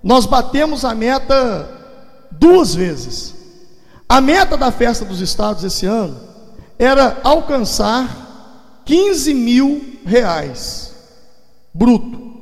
nós 0.00 0.26
batemos 0.26 0.84
a 0.84 0.94
meta 0.94 1.68
duas 2.30 2.72
vezes. 2.72 3.34
A 4.08 4.20
meta 4.20 4.56
da 4.56 4.70
festa 4.70 5.04
dos 5.04 5.20
estados 5.20 5.64
esse 5.64 5.86
ano 5.86 6.20
era 6.78 7.18
alcançar 7.24 8.80
15 8.84 9.34
mil 9.34 9.98
reais 10.06 10.94
bruto. 11.74 12.32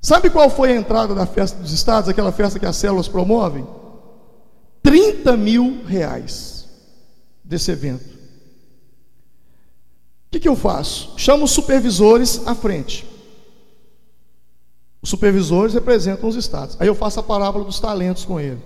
Sabe 0.00 0.30
qual 0.30 0.48
foi 0.48 0.70
a 0.70 0.76
entrada 0.76 1.12
da 1.12 1.26
festa 1.26 1.60
dos 1.60 1.72
estados, 1.72 2.08
aquela 2.08 2.30
festa 2.30 2.60
que 2.60 2.66
as 2.66 2.76
células 2.76 3.08
promovem? 3.08 3.66
30 4.80 5.36
mil 5.36 5.82
reais 5.84 6.68
desse 7.42 7.72
evento. 7.72 8.14
O 10.28 10.30
que, 10.30 10.38
que 10.38 10.48
eu 10.48 10.54
faço? 10.54 11.14
Chamo 11.16 11.46
os 11.46 11.50
supervisores 11.50 12.46
à 12.46 12.54
frente. 12.54 13.15
Os 15.06 15.10
supervisores 15.10 15.72
representam 15.72 16.28
os 16.28 16.34
estados. 16.34 16.76
Aí 16.80 16.88
eu 16.88 16.94
faço 16.96 17.20
a 17.20 17.22
parábola 17.22 17.64
dos 17.64 17.78
talentos 17.78 18.24
com 18.24 18.40
ele. 18.40 18.58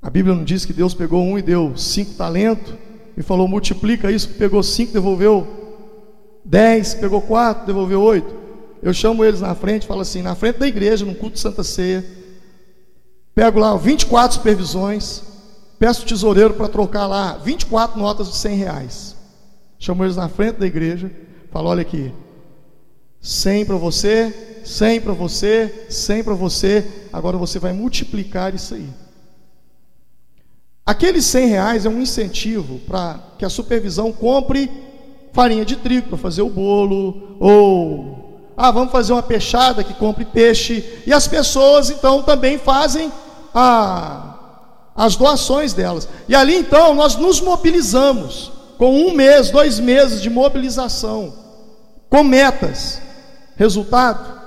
A 0.00 0.08
Bíblia 0.08 0.36
não 0.36 0.44
diz 0.44 0.64
que 0.64 0.72
Deus 0.72 0.94
pegou 0.94 1.20
um 1.20 1.36
e 1.36 1.42
deu 1.42 1.76
cinco 1.76 2.14
talentos 2.14 2.72
e 3.16 3.24
falou: 3.24 3.48
multiplica 3.48 4.08
isso, 4.08 4.28
pegou 4.28 4.62
cinco, 4.62 4.92
devolveu 4.92 5.44
dez, 6.44 6.94
pegou 6.94 7.20
quatro, 7.20 7.66
devolveu 7.66 8.00
oito. 8.02 8.32
Eu 8.80 8.94
chamo 8.94 9.24
eles 9.24 9.40
na 9.40 9.52
frente, 9.52 9.84
falo 9.84 10.02
assim, 10.02 10.22
na 10.22 10.36
frente 10.36 10.60
da 10.60 10.68
igreja, 10.68 11.04
no 11.04 11.16
culto 11.16 11.34
de 11.34 11.40
Santa 11.40 11.64
Ceia, 11.64 12.06
pego 13.34 13.58
lá 13.58 13.76
24 13.76 14.36
supervisões, 14.36 15.24
peço 15.76 16.04
o 16.04 16.06
tesoureiro 16.06 16.54
para 16.54 16.68
trocar 16.68 17.08
lá 17.08 17.36
24 17.38 17.98
notas 17.98 18.28
de 18.28 18.36
100 18.36 18.56
reais. 18.58 19.16
Chamo 19.76 20.04
eles 20.04 20.14
na 20.14 20.28
frente 20.28 20.58
da 20.58 20.66
igreja, 20.68 21.10
falo, 21.50 21.68
olha 21.68 21.82
aqui, 21.82 22.12
100 23.22 23.66
para 23.66 23.76
você, 23.76 24.60
100 24.64 25.00
para 25.00 25.12
você, 25.12 25.86
100 25.88 26.24
para 26.24 26.34
você, 26.34 26.84
agora 27.12 27.38
você 27.38 27.60
vai 27.60 27.72
multiplicar 27.72 28.52
isso 28.52 28.74
aí. 28.74 28.88
Aqueles 30.84 31.24
100 31.26 31.46
reais 31.46 31.86
é 31.86 31.88
um 31.88 32.02
incentivo 32.02 32.80
para 32.80 33.20
que 33.38 33.44
a 33.44 33.48
supervisão 33.48 34.12
compre 34.12 34.68
farinha 35.32 35.64
de 35.64 35.76
trigo 35.76 36.08
para 36.08 36.18
fazer 36.18 36.42
o 36.42 36.50
bolo, 36.50 37.36
ou 37.38 38.50
ah, 38.56 38.70
vamos 38.70 38.92
fazer 38.92 39.12
uma 39.12 39.22
peixada 39.22 39.84
que 39.84 39.94
compre 39.94 40.24
peixe, 40.24 41.02
e 41.06 41.12
as 41.12 41.28
pessoas 41.28 41.90
então 41.90 42.22
também 42.22 42.58
fazem 42.58 43.10
a, 43.54 44.34
as 44.94 45.16
doações 45.16 45.72
delas. 45.72 46.08
E 46.28 46.34
ali 46.34 46.56
então 46.56 46.92
nós 46.94 47.16
nos 47.16 47.40
mobilizamos 47.40 48.52
com 48.76 48.94
um 48.94 49.14
mês, 49.14 49.50
dois 49.50 49.78
meses 49.78 50.20
de 50.20 50.28
mobilização, 50.28 51.32
com 52.10 52.24
metas. 52.24 53.01
Resultado: 53.56 54.40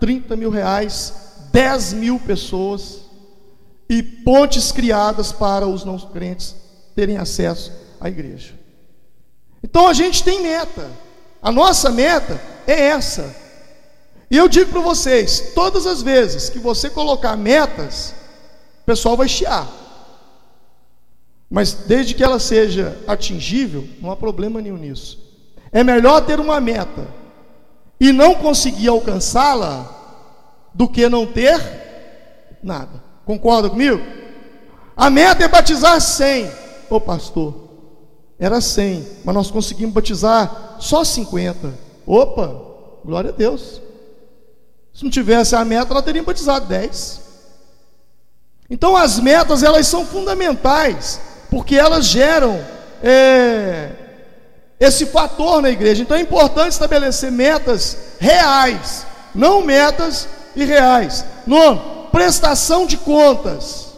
30 0.00 0.36
mil 0.36 0.50
reais, 0.50 1.12
10 1.52 1.94
mil 1.94 2.20
pessoas 2.20 3.00
e 3.88 4.02
pontes 4.02 4.70
criadas 4.70 5.32
para 5.32 5.66
os 5.66 5.84
não 5.84 5.98
crentes 5.98 6.54
terem 6.94 7.16
acesso 7.16 7.72
à 8.00 8.08
igreja. 8.08 8.54
Então 9.62 9.88
a 9.88 9.92
gente 9.92 10.22
tem 10.22 10.42
meta. 10.42 10.90
A 11.42 11.50
nossa 11.50 11.90
meta 11.90 12.40
é 12.66 12.88
essa. 12.88 13.34
E 14.30 14.36
eu 14.36 14.48
digo 14.48 14.70
para 14.70 14.80
vocês, 14.80 15.52
todas 15.54 15.86
as 15.86 16.02
vezes 16.02 16.50
que 16.50 16.58
você 16.58 16.90
colocar 16.90 17.36
metas, 17.36 18.14
o 18.82 18.84
pessoal 18.84 19.16
vai 19.16 19.28
chiar. 19.28 19.66
Mas 21.48 21.72
desde 21.72 22.14
que 22.14 22.22
ela 22.22 22.38
seja 22.38 22.98
atingível, 23.06 23.88
não 24.02 24.10
há 24.10 24.16
problema 24.16 24.60
nenhum 24.60 24.76
nisso. 24.76 25.18
É 25.72 25.82
melhor 25.82 26.20
ter 26.20 26.38
uma 26.40 26.60
meta 26.60 27.06
e 28.00 28.12
não 28.12 28.34
conseguir 28.34 28.88
alcançá-la 28.88 29.94
do 30.72 30.88
que 30.88 31.08
não 31.08 31.26
ter 31.26 31.60
nada. 32.62 33.02
Concorda 33.24 33.68
comigo? 33.68 34.00
A 34.96 35.10
meta 35.10 35.44
é 35.44 35.48
batizar 35.48 36.00
100. 36.00 36.50
Ô 36.90 37.00
pastor, 37.00 37.68
era 38.38 38.60
100, 38.60 39.06
mas 39.24 39.34
nós 39.34 39.50
conseguimos 39.50 39.94
batizar 39.94 40.76
só 40.78 41.04
50. 41.04 41.74
Opa, 42.06 42.54
glória 43.04 43.30
a 43.30 43.32
Deus. 43.32 43.82
Se 44.94 45.04
não 45.04 45.10
tivesse 45.10 45.54
a 45.54 45.64
meta, 45.64 45.92
nós 45.92 46.04
teríamos 46.04 46.26
batizado 46.26 46.66
10. 46.66 47.20
Então 48.70 48.96
as 48.96 49.18
metas 49.18 49.62
elas 49.62 49.86
são 49.86 50.04
fundamentais, 50.04 51.20
porque 51.50 51.74
elas 51.74 52.06
geram 52.06 52.58
é, 53.02 53.92
esse 54.78 55.06
fator 55.06 55.60
na 55.60 55.70
igreja. 55.70 56.02
Então 56.02 56.16
é 56.16 56.20
importante 56.20 56.72
estabelecer 56.72 57.32
metas 57.32 58.16
reais, 58.18 59.06
não 59.34 59.64
metas 59.64 60.28
irreais. 60.54 61.24
Nono, 61.46 62.08
prestação 62.10 62.86
de 62.86 62.96
contas. 62.96 63.88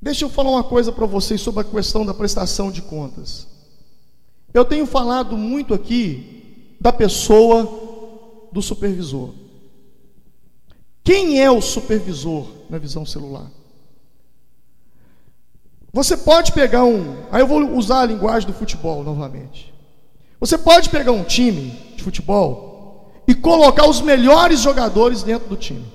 Deixa 0.00 0.24
eu 0.24 0.28
falar 0.28 0.50
uma 0.50 0.64
coisa 0.64 0.92
para 0.92 1.06
vocês 1.06 1.40
sobre 1.40 1.62
a 1.62 1.64
questão 1.64 2.04
da 2.04 2.14
prestação 2.14 2.70
de 2.70 2.82
contas. 2.82 3.46
Eu 4.52 4.64
tenho 4.64 4.86
falado 4.86 5.36
muito 5.36 5.74
aqui 5.74 6.76
da 6.80 6.92
pessoa 6.92 8.48
do 8.52 8.62
supervisor. 8.62 9.34
Quem 11.02 11.42
é 11.42 11.50
o 11.50 11.60
supervisor 11.60 12.46
na 12.70 12.78
visão 12.78 13.04
celular? 13.04 13.50
Você 15.96 16.14
pode 16.14 16.52
pegar 16.52 16.84
um. 16.84 17.16
Aí 17.32 17.40
eu 17.40 17.46
vou 17.46 17.74
usar 17.74 18.00
a 18.00 18.04
linguagem 18.04 18.46
do 18.46 18.52
futebol 18.52 19.02
novamente. 19.02 19.72
Você 20.38 20.58
pode 20.58 20.90
pegar 20.90 21.10
um 21.10 21.24
time 21.24 21.70
de 21.96 22.02
futebol 22.02 23.14
e 23.26 23.34
colocar 23.34 23.88
os 23.88 24.02
melhores 24.02 24.60
jogadores 24.60 25.22
dentro 25.22 25.48
do 25.48 25.56
time. 25.56 25.86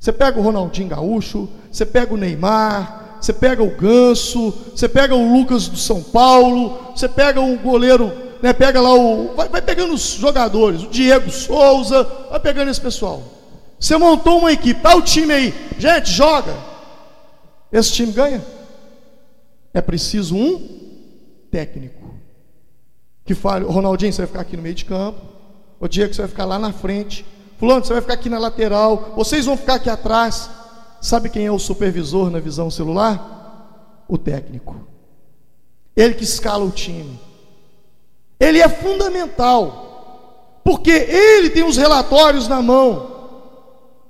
Você 0.00 0.12
pega 0.12 0.40
o 0.40 0.42
Ronaldinho 0.42 0.88
Gaúcho, 0.88 1.46
você 1.70 1.84
pega 1.84 2.14
o 2.14 2.16
Neymar, 2.16 3.18
você 3.20 3.34
pega 3.34 3.62
o 3.62 3.76
Ganso, 3.76 4.50
você 4.74 4.88
pega 4.88 5.14
o 5.14 5.30
Lucas 5.30 5.68
do 5.68 5.76
São 5.76 6.02
Paulo, 6.02 6.78
você 6.96 7.06
pega 7.06 7.38
o 7.38 7.58
goleiro, 7.58 8.10
né, 8.40 8.54
pega 8.54 8.80
lá 8.80 8.94
o. 8.94 9.34
Vai, 9.36 9.50
vai 9.50 9.60
pegando 9.60 9.92
os 9.92 10.12
jogadores, 10.12 10.84
o 10.84 10.88
Diego 10.88 11.30
Souza, 11.30 12.02
vai 12.30 12.40
pegando 12.40 12.70
esse 12.70 12.80
pessoal. 12.80 13.22
Você 13.78 13.94
montou 13.98 14.38
uma 14.38 14.52
equipe, 14.52 14.80
tá 14.80 14.96
o 14.96 15.02
time 15.02 15.34
aí, 15.34 15.54
gente, 15.78 16.10
joga. 16.10 16.54
Esse 17.70 17.92
time 17.92 18.10
ganha. 18.10 18.57
É 19.72 19.80
preciso 19.80 20.36
um 20.36 21.46
técnico 21.50 22.08
que 23.28 23.34
fale, 23.34 23.66
Ronaldinho, 23.66 24.10
você 24.10 24.22
vai 24.22 24.26
ficar 24.26 24.40
aqui 24.40 24.56
no 24.56 24.62
meio 24.62 24.74
de 24.74 24.86
campo. 24.86 25.20
O 25.78 25.86
Diego, 25.86 26.14
você 26.14 26.22
vai 26.22 26.30
ficar 26.30 26.46
lá 26.46 26.58
na 26.58 26.72
frente. 26.72 27.26
Fulano, 27.58 27.84
você 27.84 27.92
vai 27.92 28.00
ficar 28.00 28.14
aqui 28.14 28.30
na 28.30 28.38
lateral. 28.38 29.12
Vocês 29.14 29.44
vão 29.44 29.54
ficar 29.54 29.74
aqui 29.74 29.90
atrás. 29.90 30.48
Sabe 30.98 31.28
quem 31.28 31.44
é 31.44 31.52
o 31.52 31.58
supervisor 31.58 32.30
na 32.30 32.40
visão 32.40 32.70
celular? 32.70 34.04
O 34.08 34.16
técnico. 34.16 34.76
Ele 35.94 36.14
que 36.14 36.24
escala 36.24 36.64
o 36.64 36.70
time. 36.70 37.20
Ele 38.40 38.62
é 38.62 38.68
fundamental. 38.70 40.60
Porque 40.64 40.90
ele 40.90 41.50
tem 41.50 41.64
os 41.64 41.76
relatórios 41.76 42.48
na 42.48 42.62
mão. 42.62 43.10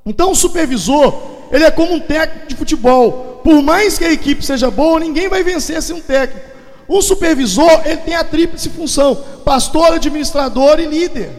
Então 0.06 0.30
o 0.30 0.36
supervisor, 0.36 1.12
ele 1.50 1.64
é 1.64 1.72
como 1.72 1.92
um 1.92 2.00
técnico 2.00 2.46
de 2.46 2.54
futebol. 2.54 3.27
Por 3.48 3.62
mais 3.62 3.96
que 3.96 4.04
a 4.04 4.12
equipe 4.12 4.44
seja 4.44 4.70
boa, 4.70 5.00
ninguém 5.00 5.26
vai 5.26 5.42
vencer 5.42 5.80
sem 5.80 5.96
um 5.96 6.02
técnico. 6.02 6.46
Um 6.86 7.00
supervisor, 7.00 7.80
ele 7.86 7.96
tem 7.96 8.14
a 8.14 8.22
tríplice 8.22 8.68
função: 8.68 9.24
pastor, 9.42 9.94
administrador 9.94 10.78
e 10.78 10.84
líder. 10.84 11.30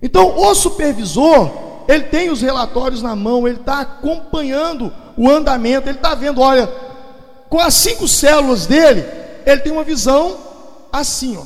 Então, 0.00 0.38
o 0.38 0.54
supervisor, 0.54 1.50
ele 1.88 2.04
tem 2.04 2.30
os 2.30 2.40
relatórios 2.40 3.02
na 3.02 3.16
mão, 3.16 3.48
ele 3.48 3.58
está 3.58 3.80
acompanhando 3.80 4.92
o 5.16 5.28
andamento, 5.28 5.88
ele 5.88 5.98
está 5.98 6.14
vendo, 6.14 6.40
olha, 6.40 6.68
com 7.48 7.58
as 7.58 7.74
cinco 7.74 8.06
células 8.06 8.66
dele, 8.66 9.04
ele 9.44 9.60
tem 9.60 9.72
uma 9.72 9.82
visão 9.82 10.36
assim, 10.92 11.36
ó. 11.36 11.42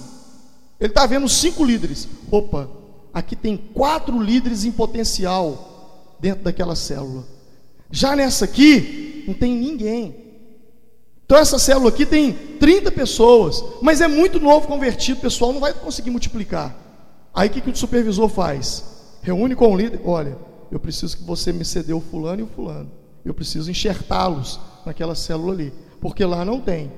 Ele 0.79 0.91
está 0.91 1.07
vendo 1.07 1.27
cinco 1.31 1.65
líderes. 1.65 2.07
Opa, 2.31 2.69
aqui 3.15 3.35
tem 3.35 3.57
quatro 3.57 4.21
líderes 4.21 4.67
em 4.67 4.71
potencial 4.71 6.19
dentro 6.21 6.45
daquela 6.45 6.77
célula. 6.77 7.32
Já 7.93 8.17
nessa 8.17 8.47
aqui, 8.47 9.23
não 9.29 9.35
tem 9.35 9.55
ninguém. 9.55 10.17
Então 11.27 11.39
essa 11.39 11.59
célula 11.59 11.91
aqui 11.91 12.07
tem 12.07 12.33
30 12.33 12.91
pessoas, 12.91 13.63
mas 13.83 14.01
é 14.01 14.09
muito 14.09 14.41
novo 14.41 14.67
convertido, 14.67 15.19
o 15.19 15.23
pessoal 15.23 15.53
não 15.53 15.61
vai 15.61 15.75
conseguir 15.75 16.11
multiplicar. 16.11 16.75
Aí 17.35 17.49
o 17.49 17.53
que, 17.53 17.61
que 17.61 17.71
o 17.71 17.77
supervisor 17.77 18.29
faz? 18.29 18.85
Reúne 19.23 19.55
com 19.55 19.73
o 19.73 19.77
líder, 19.77 20.01
olha, 20.05 20.37
eu 20.71 20.81
preciso 20.81 21.17
que 21.17 21.23
você 21.23 21.53
me 21.53 21.65
cedeu 21.65 21.99
o 21.99 22.01
fulano 22.01 22.41
e 22.41 22.43
o 22.43 22.47
fulano. 22.47 22.91
Eu 23.25 23.35
preciso 23.35 23.71
enxertá-los 23.71 24.59
naquela 24.85 25.15
célula 25.15 25.53
ali, 25.53 25.73
porque 26.01 26.25
lá 26.25 26.45
não 26.45 26.61
tem. 26.61 26.91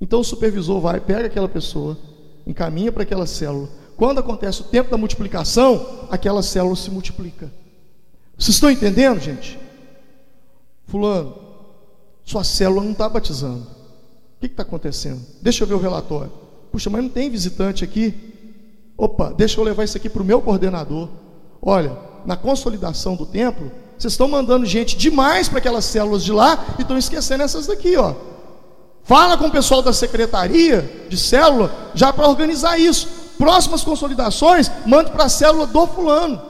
Então 0.00 0.20
o 0.20 0.24
supervisor 0.24 0.78
vai, 0.80 1.00
pega 1.00 1.26
aquela 1.26 1.48
pessoa, 1.48 1.98
encaminha 2.46 2.92
para 2.92 3.02
aquela 3.02 3.26
célula. 3.26 3.68
Quando 3.96 4.18
acontece 4.18 4.60
o 4.60 4.64
tempo 4.64 4.90
da 4.90 4.96
multiplicação, 4.96 6.06
aquela 6.10 6.42
célula 6.42 6.76
se 6.76 6.90
multiplica. 6.90 7.50
Vocês 8.36 8.56
estão 8.56 8.70
entendendo, 8.70 9.20
gente? 9.20 9.58
Fulano, 10.86 11.36
sua 12.24 12.44
célula 12.44 12.82
não 12.82 12.92
está 12.92 13.08
batizando. 13.08 13.62
O 13.62 14.40
que 14.40 14.46
está 14.46 14.62
acontecendo? 14.62 15.20
Deixa 15.40 15.62
eu 15.62 15.68
ver 15.68 15.74
o 15.74 15.80
relatório. 15.80 16.32
Puxa, 16.70 16.90
mas 16.90 17.02
não 17.02 17.10
tem 17.10 17.30
visitante 17.30 17.84
aqui. 17.84 18.14
Opa, 18.96 19.32
deixa 19.36 19.60
eu 19.60 19.64
levar 19.64 19.84
isso 19.84 19.96
aqui 19.96 20.08
para 20.08 20.22
o 20.22 20.24
meu 20.24 20.40
coordenador. 20.40 21.08
Olha, 21.60 21.96
na 22.24 22.36
consolidação 22.36 23.14
do 23.14 23.26
templo, 23.26 23.70
vocês 23.98 24.12
estão 24.12 24.28
mandando 24.28 24.66
gente 24.66 24.96
demais 24.96 25.48
para 25.48 25.58
aquelas 25.58 25.84
células 25.84 26.24
de 26.24 26.32
lá 26.32 26.74
e 26.78 26.82
estão 26.82 26.98
esquecendo 26.98 27.42
essas 27.42 27.66
daqui, 27.66 27.96
ó. 27.96 28.14
Fala 29.04 29.36
com 29.36 29.46
o 29.46 29.50
pessoal 29.50 29.82
da 29.82 29.92
secretaria 29.92 31.06
de 31.08 31.16
célula 31.16 31.90
já 31.94 32.12
para 32.12 32.28
organizar 32.28 32.78
isso. 32.78 33.08
Próximas 33.38 33.82
consolidações, 33.82 34.70
mande 34.86 35.10
para 35.10 35.24
a 35.24 35.28
célula 35.28 35.66
do 35.66 35.86
fulano. 35.86 36.40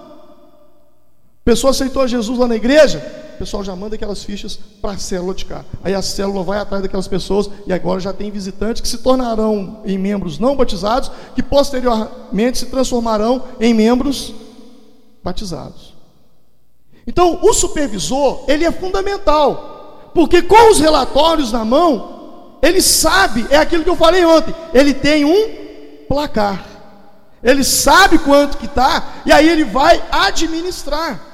Pessoa 1.45 1.71
aceitou 1.73 2.07
Jesus 2.07 2.39
lá 2.39 2.47
na 2.47 2.57
igreja, 2.57 3.01
o 3.35 3.39
pessoal 3.39 3.65
já 3.65 3.75
manda 3.75 3.95
aquelas 3.95 4.23
fichas 4.23 4.59
para 4.81 4.93
a 4.93 4.99
célula 4.99 5.35
de 5.35 5.45
cá. 5.45 5.65
Aí 5.83 5.95
a 5.95 6.03
célula 6.03 6.43
vai 6.43 6.59
atrás 6.59 6.83
daquelas 6.83 7.09
pessoas 7.09 7.51
e 7.67 7.73
agora 7.73 8.01
já 8.01 8.13
tem 8.13 8.31
visitantes 8.31 8.81
que 8.81 8.89
se 8.89 8.99
tornarão 8.99 9.81
em 9.85 9.99
membros 9.99 10.39
não 10.39 10.57
batizados, 10.57 11.11
que 11.35 11.43
posteriormente 11.43 12.59
se 12.59 12.67
transformarão 12.67 13.43
em 13.61 13.75
membros 13.75 14.35
batizados. 15.23 15.95
Então, 17.07 17.41
o 17.43 17.53
supervisor, 17.53 18.45
ele 18.47 18.65
é 18.65 18.71
fundamental, 18.71 20.11
porque 20.15 20.43
com 20.43 20.71
os 20.71 20.79
relatórios 20.79 21.51
na 21.51 21.65
mão, 21.65 22.59
ele 22.63 22.81
sabe, 22.81 23.47
é 23.51 23.57
aquilo 23.57 23.83
que 23.83 23.91
eu 23.91 23.97
falei 23.97 24.25
ontem, 24.25 24.55
ele 24.73 24.95
tem 24.95 25.25
um 25.25 26.07
placar. 26.07 26.65
Ele 27.43 27.65
sabe 27.65 28.19
quanto 28.19 28.57
que 28.57 28.67
está, 28.67 29.23
e 29.27 29.33
aí 29.33 29.49
ele 29.49 29.65
vai 29.65 30.01
administrar. 30.13 31.32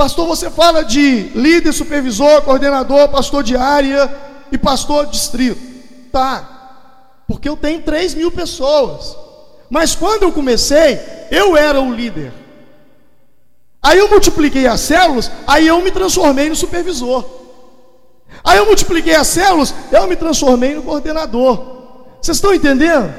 Pastor, 0.00 0.26
você 0.26 0.48
fala 0.48 0.82
de 0.82 1.24
líder, 1.34 1.74
supervisor, 1.74 2.40
coordenador, 2.40 3.06
pastor 3.10 3.42
de 3.42 3.54
área 3.54 4.10
e 4.50 4.56
pastor 4.56 5.04
distrito. 5.04 5.60
Tá, 6.10 7.20
porque 7.28 7.46
eu 7.46 7.54
tenho 7.54 7.82
3 7.82 8.14
mil 8.14 8.32
pessoas. 8.32 9.14
Mas 9.68 9.94
quando 9.94 10.22
eu 10.22 10.32
comecei, 10.32 10.98
eu 11.30 11.54
era 11.54 11.78
o 11.82 11.92
líder. 11.92 12.32
Aí 13.82 13.98
eu 13.98 14.08
multipliquei 14.08 14.66
as 14.66 14.80
células, 14.80 15.30
aí 15.46 15.66
eu 15.66 15.82
me 15.82 15.90
transformei 15.90 16.48
no 16.48 16.56
supervisor. 16.56 17.22
Aí 18.42 18.56
eu 18.56 18.64
multipliquei 18.64 19.14
as 19.14 19.26
células, 19.26 19.74
eu 19.92 20.06
me 20.06 20.16
transformei 20.16 20.76
no 20.76 20.82
coordenador. 20.82 21.58
Vocês 22.22 22.38
estão 22.38 22.54
entendendo? 22.54 23.12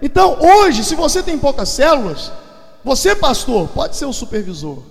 Então, 0.00 0.38
hoje, 0.40 0.84
se 0.84 0.94
você 0.94 1.24
tem 1.24 1.36
poucas 1.36 1.70
células, 1.70 2.30
você, 2.84 3.16
pastor, 3.16 3.66
pode 3.70 3.96
ser 3.96 4.04
o 4.04 4.12
supervisor. 4.12 4.89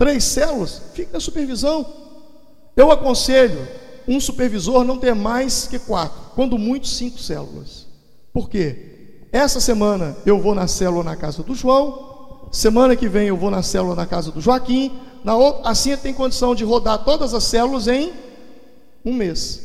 Três 0.00 0.24
células, 0.24 0.80
fique 0.94 1.12
na 1.12 1.20
supervisão. 1.20 1.84
Eu 2.74 2.90
aconselho 2.90 3.68
um 4.08 4.18
supervisor 4.18 4.82
não 4.82 4.96
ter 4.96 5.14
mais 5.14 5.66
que 5.66 5.78
quatro, 5.78 6.18
quando 6.34 6.56
muito 6.56 6.88
cinco 6.88 7.18
células. 7.18 7.86
Por 8.32 8.48
quê? 8.48 9.26
Essa 9.30 9.60
semana 9.60 10.16
eu 10.24 10.40
vou 10.40 10.54
na 10.54 10.66
célula 10.66 11.04
na 11.04 11.16
casa 11.16 11.42
do 11.42 11.54
João, 11.54 12.48
semana 12.50 12.96
que 12.96 13.10
vem 13.10 13.28
eu 13.28 13.36
vou 13.36 13.50
na 13.50 13.62
célula 13.62 13.94
na 13.94 14.06
casa 14.06 14.32
do 14.32 14.40
Joaquim, 14.40 14.98
na 15.22 15.36
outra, 15.36 15.68
assim 15.70 15.94
tem 15.98 16.14
condição 16.14 16.54
de 16.54 16.64
rodar 16.64 17.04
todas 17.04 17.34
as 17.34 17.44
células 17.44 17.86
em 17.86 18.10
um 19.04 19.12
mês. 19.12 19.60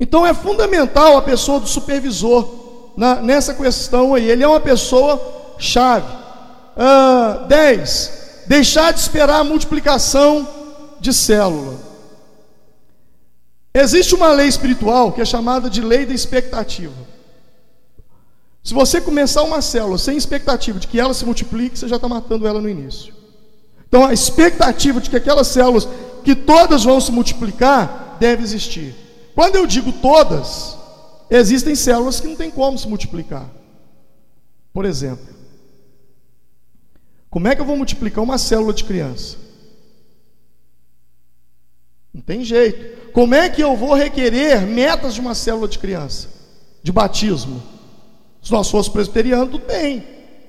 Então 0.00 0.26
é 0.26 0.32
fundamental 0.32 1.18
a 1.18 1.22
pessoa 1.22 1.60
do 1.60 1.66
supervisor 1.66 2.94
na, 2.96 3.16
nessa 3.16 3.52
questão 3.52 4.14
aí. 4.14 4.30
Ele 4.30 4.42
é 4.42 4.48
uma 4.48 4.58
pessoa 4.58 5.20
chave. 5.58 6.10
Ah, 6.74 7.44
10. 7.46 8.27
Deixar 8.48 8.92
de 8.92 9.00
esperar 9.00 9.40
a 9.40 9.44
multiplicação 9.44 10.48
de 10.98 11.12
célula. 11.12 11.78
Existe 13.74 14.14
uma 14.14 14.32
lei 14.32 14.48
espiritual 14.48 15.12
que 15.12 15.20
é 15.20 15.24
chamada 15.24 15.68
de 15.68 15.82
lei 15.82 16.06
da 16.06 16.14
expectativa. 16.14 16.94
Se 18.64 18.72
você 18.72 19.00
começar 19.02 19.42
uma 19.42 19.60
célula 19.60 19.98
sem 19.98 20.16
expectativa 20.16 20.78
de 20.78 20.86
que 20.86 20.98
ela 20.98 21.12
se 21.12 21.26
multiplique, 21.26 21.78
você 21.78 21.86
já 21.86 21.96
está 21.96 22.08
matando 22.08 22.46
ela 22.46 22.60
no 22.60 22.68
início. 22.68 23.14
Então 23.86 24.06
a 24.06 24.14
expectativa 24.14 24.98
de 24.98 25.10
que 25.10 25.16
aquelas 25.16 25.48
células, 25.48 25.86
que 26.24 26.34
todas 26.34 26.84
vão 26.84 27.00
se 27.00 27.12
multiplicar, 27.12 28.16
deve 28.18 28.42
existir. 28.42 28.94
Quando 29.34 29.56
eu 29.56 29.66
digo 29.66 29.92
todas, 29.92 30.76
existem 31.30 31.74
células 31.74 32.18
que 32.18 32.26
não 32.26 32.34
tem 32.34 32.50
como 32.50 32.78
se 32.78 32.88
multiplicar. 32.88 33.46
Por 34.72 34.86
exemplo, 34.86 35.37
como 37.30 37.48
é 37.48 37.54
que 37.54 37.60
eu 37.60 37.64
vou 37.64 37.76
multiplicar 37.76 38.22
uma 38.22 38.38
célula 38.38 38.72
de 38.72 38.84
criança? 38.84 39.36
Não 42.12 42.22
tem 42.22 42.44
jeito. 42.44 43.12
Como 43.12 43.34
é 43.34 43.48
que 43.48 43.62
eu 43.62 43.76
vou 43.76 43.94
requerer 43.94 44.62
metas 44.62 45.14
de 45.14 45.20
uma 45.20 45.34
célula 45.34 45.68
de 45.68 45.78
criança? 45.78 46.28
De 46.82 46.90
batismo? 46.90 47.62
Se 48.42 48.50
nós 48.50 48.70
fossemos 48.70 48.88
presbiterianos, 48.88 49.50
tudo 49.50 49.66
bem. 49.66 50.04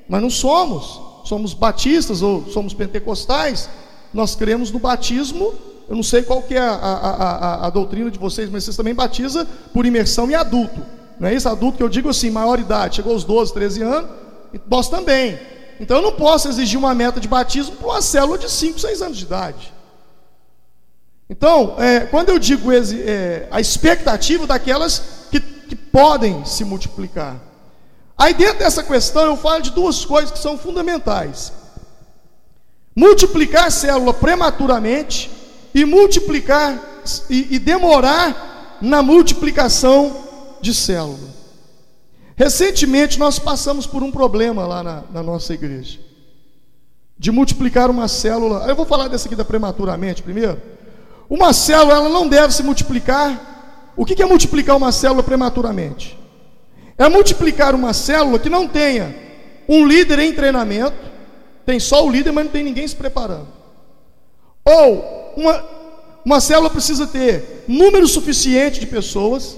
Mas 0.07 0.21
não 0.21 0.29
somos. 0.29 1.01
Somos 1.27 1.53
batistas 1.53 2.21
ou 2.21 2.49
somos 2.49 2.73
pentecostais. 2.73 3.69
Nós 4.13 4.35
cremos 4.35 4.71
no 4.71 4.79
batismo 4.79 5.53
eu 5.89 5.95
não 5.95 6.03
sei 6.03 6.21
qual 6.21 6.43
que 6.43 6.53
é 6.53 6.59
a, 6.59 6.69
a, 6.69 7.35
a, 7.63 7.67
a 7.67 7.69
doutrina 7.71 8.11
de 8.11 8.19
vocês, 8.19 8.47
mas 8.47 8.63
vocês 8.63 8.77
também 8.77 8.93
batizam 8.93 9.45
por 9.73 9.87
imersão 9.87 10.29
e 10.29 10.35
adulto. 10.35 10.79
Não 11.19 11.27
é 11.27 11.33
isso? 11.33 11.49
Adulto 11.49 11.77
que 11.77 11.83
eu 11.83 11.89
digo 11.89 12.09
assim, 12.09 12.29
maior 12.29 12.59
idade, 12.59 12.97
chegou 12.97 13.11
aos 13.11 13.23
12, 13.23 13.51
13 13.51 13.81
anos, 13.81 14.11
nós 14.69 14.87
também. 14.87 15.39
Então 15.79 15.97
eu 15.97 16.03
não 16.03 16.11
posso 16.11 16.49
exigir 16.49 16.77
uma 16.77 16.93
meta 16.93 17.19
de 17.19 17.27
batismo 17.27 17.75
para 17.75 17.87
uma 17.87 18.01
célula 18.01 18.37
de 18.37 18.49
5, 18.49 18.79
6 18.79 19.01
anos 19.01 19.17
de 19.17 19.23
idade. 19.23 19.73
Então, 21.29 21.75
é, 21.77 22.01
quando 22.01 22.29
eu 22.29 22.39
digo 22.39 22.71
é, 22.71 23.47
a 23.51 23.61
expectativa 23.61 24.47
daquelas 24.47 25.27
que, 25.31 25.39
que 25.39 25.75
podem 25.75 26.43
se 26.43 26.65
multiplicar. 26.65 27.39
Aí 28.17 28.33
dentro 28.33 28.59
dessa 28.59 28.83
questão 28.83 29.23
eu 29.23 29.37
falo 29.37 29.61
de 29.61 29.71
duas 29.71 30.03
coisas 30.03 30.31
que 30.31 30.39
são 30.39 30.57
fundamentais. 30.57 31.53
Multiplicar 32.95 33.67
a 33.67 33.71
célula 33.71 34.13
prematuramente 34.13 35.31
e 35.73 35.85
multiplicar 35.85 36.77
e, 37.29 37.55
e 37.55 37.59
demorar 37.59 38.77
na 38.81 39.01
multiplicação 39.01 40.25
de 40.59 40.73
célula. 40.73 41.38
Recentemente 42.39 43.19
nós 43.19 43.37
passamos 43.37 43.85
por 43.85 44.01
um 44.01 44.09
problema 44.09 44.65
lá 44.65 44.81
na, 44.81 45.03
na 45.11 45.21
nossa 45.21 45.53
igreja. 45.53 45.99
De 47.17 47.33
multiplicar 47.33 47.89
uma 47.89 48.07
célula. 48.07 48.65
Eu 48.65 48.77
vou 48.77 48.85
falar 48.85 49.09
dessa 49.09 49.27
aqui 49.27 49.35
da 49.35 49.43
prematuramente 49.43 50.23
primeiro. 50.23 50.57
Uma 51.29 51.51
célula 51.51 51.95
ela 51.97 52.07
não 52.07 52.29
deve 52.29 52.53
se 52.53 52.63
multiplicar. 52.63 53.91
O 53.97 54.05
que 54.05 54.23
é 54.23 54.25
multiplicar 54.25 54.77
uma 54.77 54.89
célula 54.93 55.21
prematuramente? 55.21 56.17
É 56.97 57.09
multiplicar 57.09 57.75
uma 57.75 57.91
célula 57.91 58.39
que 58.39 58.49
não 58.49 58.69
tenha 58.69 59.13
um 59.67 59.85
líder 59.85 60.19
em 60.19 60.31
treinamento, 60.31 60.95
tem 61.65 61.77
só 61.77 62.05
o 62.05 62.09
líder, 62.09 62.31
mas 62.31 62.45
não 62.45 62.51
tem 62.53 62.63
ninguém 62.63 62.87
se 62.87 62.95
preparando. 62.95 63.49
Ou 64.63 65.33
uma, 65.35 65.65
uma 66.23 66.39
célula 66.39 66.69
precisa 66.69 67.05
ter 67.05 67.65
número 67.67 68.07
suficiente 68.07 68.79
de 68.79 68.87
pessoas, 68.87 69.57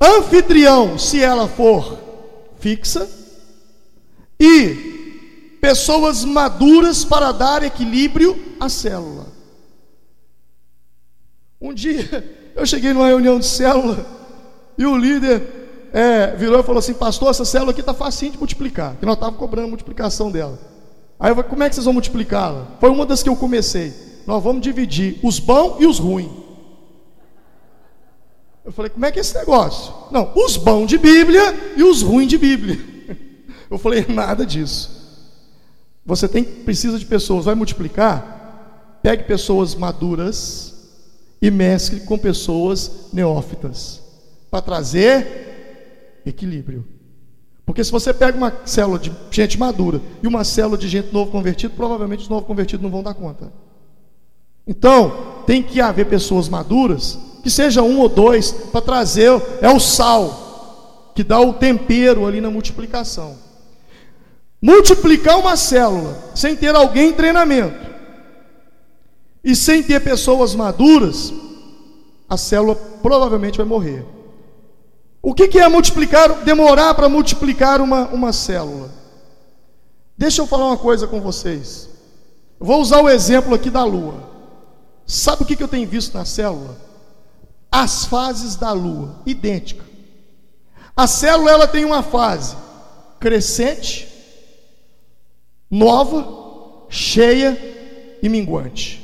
anfitrião, 0.00 0.98
se 0.98 1.22
ela 1.22 1.48
for 1.48 1.98
fixa, 2.58 3.08
e 4.38 5.58
pessoas 5.60 6.24
maduras 6.24 7.04
para 7.04 7.32
dar 7.32 7.62
equilíbrio 7.62 8.38
à 8.60 8.68
célula. 8.68 9.26
Um 11.60 11.74
dia 11.74 12.52
eu 12.54 12.64
cheguei 12.64 12.92
numa 12.92 13.08
reunião 13.08 13.38
de 13.38 13.46
célula 13.46 14.06
e 14.76 14.86
o 14.86 14.96
líder 14.96 15.90
é, 15.92 16.36
virou 16.36 16.60
e 16.60 16.62
falou 16.62 16.78
assim: 16.78 16.94
Pastor, 16.94 17.30
essa 17.30 17.44
célula 17.44 17.72
aqui 17.72 17.80
está 17.80 17.92
facinho 17.92 18.32
de 18.32 18.38
multiplicar, 18.38 18.96
que 18.96 19.06
nós 19.06 19.14
estávamos 19.14 19.40
cobrando 19.40 19.66
a 19.66 19.70
multiplicação 19.70 20.30
dela. 20.30 20.58
Aí 21.18 21.30
eu 21.30 21.34
falei: 21.34 21.50
Como 21.50 21.62
é 21.62 21.68
que 21.68 21.74
vocês 21.74 21.84
vão 21.84 21.94
multiplicá-la? 21.94 22.66
Foi 22.78 22.90
uma 22.90 23.04
das 23.04 23.22
que 23.22 23.28
eu 23.28 23.36
comecei 23.36 24.08
nós 24.28 24.44
vamos 24.44 24.60
dividir 24.60 25.18
os 25.22 25.38
bons 25.38 25.80
e 25.80 25.86
os 25.86 25.98
ruins. 25.98 26.28
Eu 28.68 28.72
falei, 28.72 28.90
como 28.90 29.06
é 29.06 29.10
que 29.10 29.18
é 29.18 29.22
esse 29.22 29.34
negócio? 29.34 29.94
Não, 30.10 30.30
os 30.36 30.58
bons 30.58 30.88
de 30.88 30.98
Bíblia 30.98 31.72
e 31.74 31.82
os 31.82 32.02
ruins 32.02 32.28
de 32.28 32.36
Bíblia. 32.36 32.78
Eu 33.70 33.78
falei, 33.78 34.04
nada 34.06 34.44
disso. 34.44 35.24
Você 36.04 36.28
tem 36.28 36.44
precisa 36.44 36.98
de 36.98 37.06
pessoas, 37.06 37.46
vai 37.46 37.54
multiplicar? 37.54 38.98
Pegue 39.02 39.24
pessoas 39.24 39.74
maduras 39.74 40.86
e 41.40 41.50
mescle 41.50 42.00
com 42.00 42.18
pessoas 42.18 43.08
neófitas 43.10 44.02
para 44.50 44.60
trazer 44.60 46.20
equilíbrio. 46.26 46.86
Porque 47.64 47.82
se 47.82 47.90
você 47.90 48.12
pega 48.12 48.36
uma 48.36 48.52
célula 48.66 48.98
de 48.98 49.10
gente 49.30 49.58
madura 49.58 49.98
e 50.22 50.26
uma 50.26 50.44
célula 50.44 50.76
de 50.76 50.88
gente 50.88 51.10
novo 51.10 51.30
convertido, 51.30 51.72
provavelmente 51.72 52.24
os 52.24 52.28
novos 52.28 52.46
convertidos 52.46 52.82
não 52.82 52.90
vão 52.90 53.02
dar 53.02 53.14
conta. 53.14 53.50
Então, 54.66 55.42
tem 55.46 55.62
que 55.62 55.80
haver 55.80 56.04
pessoas 56.04 56.50
maduras, 56.50 57.18
que 57.42 57.50
seja 57.50 57.82
um 57.82 57.98
ou 58.00 58.08
dois, 58.08 58.50
para 58.50 58.80
trazer, 58.80 59.30
é 59.60 59.68
o 59.70 59.80
sal, 59.80 61.12
que 61.14 61.22
dá 61.22 61.40
o 61.40 61.54
tempero 61.54 62.26
ali 62.26 62.40
na 62.40 62.50
multiplicação. 62.50 63.36
Multiplicar 64.60 65.38
uma 65.38 65.56
célula 65.56 66.16
sem 66.34 66.56
ter 66.56 66.74
alguém 66.74 67.10
em 67.10 67.12
treinamento 67.12 67.88
e 69.42 69.54
sem 69.54 69.82
ter 69.82 70.00
pessoas 70.00 70.54
maduras, 70.54 71.32
a 72.28 72.36
célula 72.36 72.74
provavelmente 72.74 73.56
vai 73.56 73.66
morrer. 73.66 74.04
O 75.22 75.34
que, 75.34 75.48
que 75.48 75.58
é 75.58 75.68
multiplicar, 75.68 76.44
demorar 76.44 76.94
para 76.94 77.08
multiplicar 77.08 77.80
uma, 77.80 78.08
uma 78.08 78.32
célula? 78.32 78.90
Deixa 80.16 80.42
eu 80.42 80.46
falar 80.46 80.66
uma 80.66 80.76
coisa 80.76 81.06
com 81.06 81.20
vocês. 81.20 81.88
vou 82.58 82.80
usar 82.80 83.00
o 83.00 83.08
exemplo 83.08 83.54
aqui 83.54 83.70
da 83.70 83.84
lua. 83.84 84.28
Sabe 85.06 85.42
o 85.42 85.46
que, 85.46 85.62
eu 85.62 85.68
tenho 85.68 85.88
visto 85.88 86.14
na 86.14 86.24
célula? 86.24 86.76
As 87.80 88.04
fases 88.06 88.56
da 88.56 88.72
lua, 88.72 89.22
idêntica. 89.24 89.84
A 90.96 91.06
célula 91.06 91.52
ela 91.52 91.68
tem 91.68 91.84
uma 91.84 92.02
fase 92.02 92.56
crescente, 93.20 94.08
nova, 95.70 96.86
cheia 96.88 97.56
e 98.20 98.28
minguante. 98.28 99.00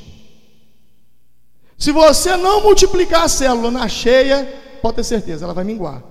Se 1.77 1.93
você 1.93 2.35
não 2.35 2.63
multiplicar 2.63 3.23
a 3.23 3.29
célula 3.29 3.71
na 3.71 3.87
cheia, 3.87 4.43
pode 4.81 4.97
ter 4.97 5.05
certeza, 5.05 5.45
ela 5.45 5.53
vai 5.53 5.63
minguar. 5.63 6.03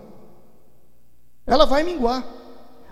Ela 1.47 1.67
vai 1.67 1.83
minguar. 1.83 2.27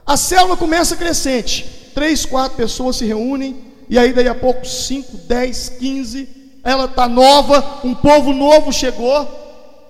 A 0.04 0.18
célula 0.18 0.54
começa 0.54 0.98
crescente. 0.98 1.90
Três, 1.94 2.26
quatro 2.26 2.58
pessoas 2.58 2.96
se 2.96 3.06
reúnem, 3.06 3.72
e 3.88 3.98
aí 3.98 4.12
daí 4.12 4.28
a 4.28 4.34
pouco, 4.34 4.66
cinco, 4.66 5.16
dez, 5.16 5.70
quinze, 5.70 6.28
ela 6.62 6.84
está 6.84 7.08
nova, 7.08 7.80
um 7.82 7.94
povo 7.94 8.34
novo 8.34 8.70
chegou. 8.70 9.41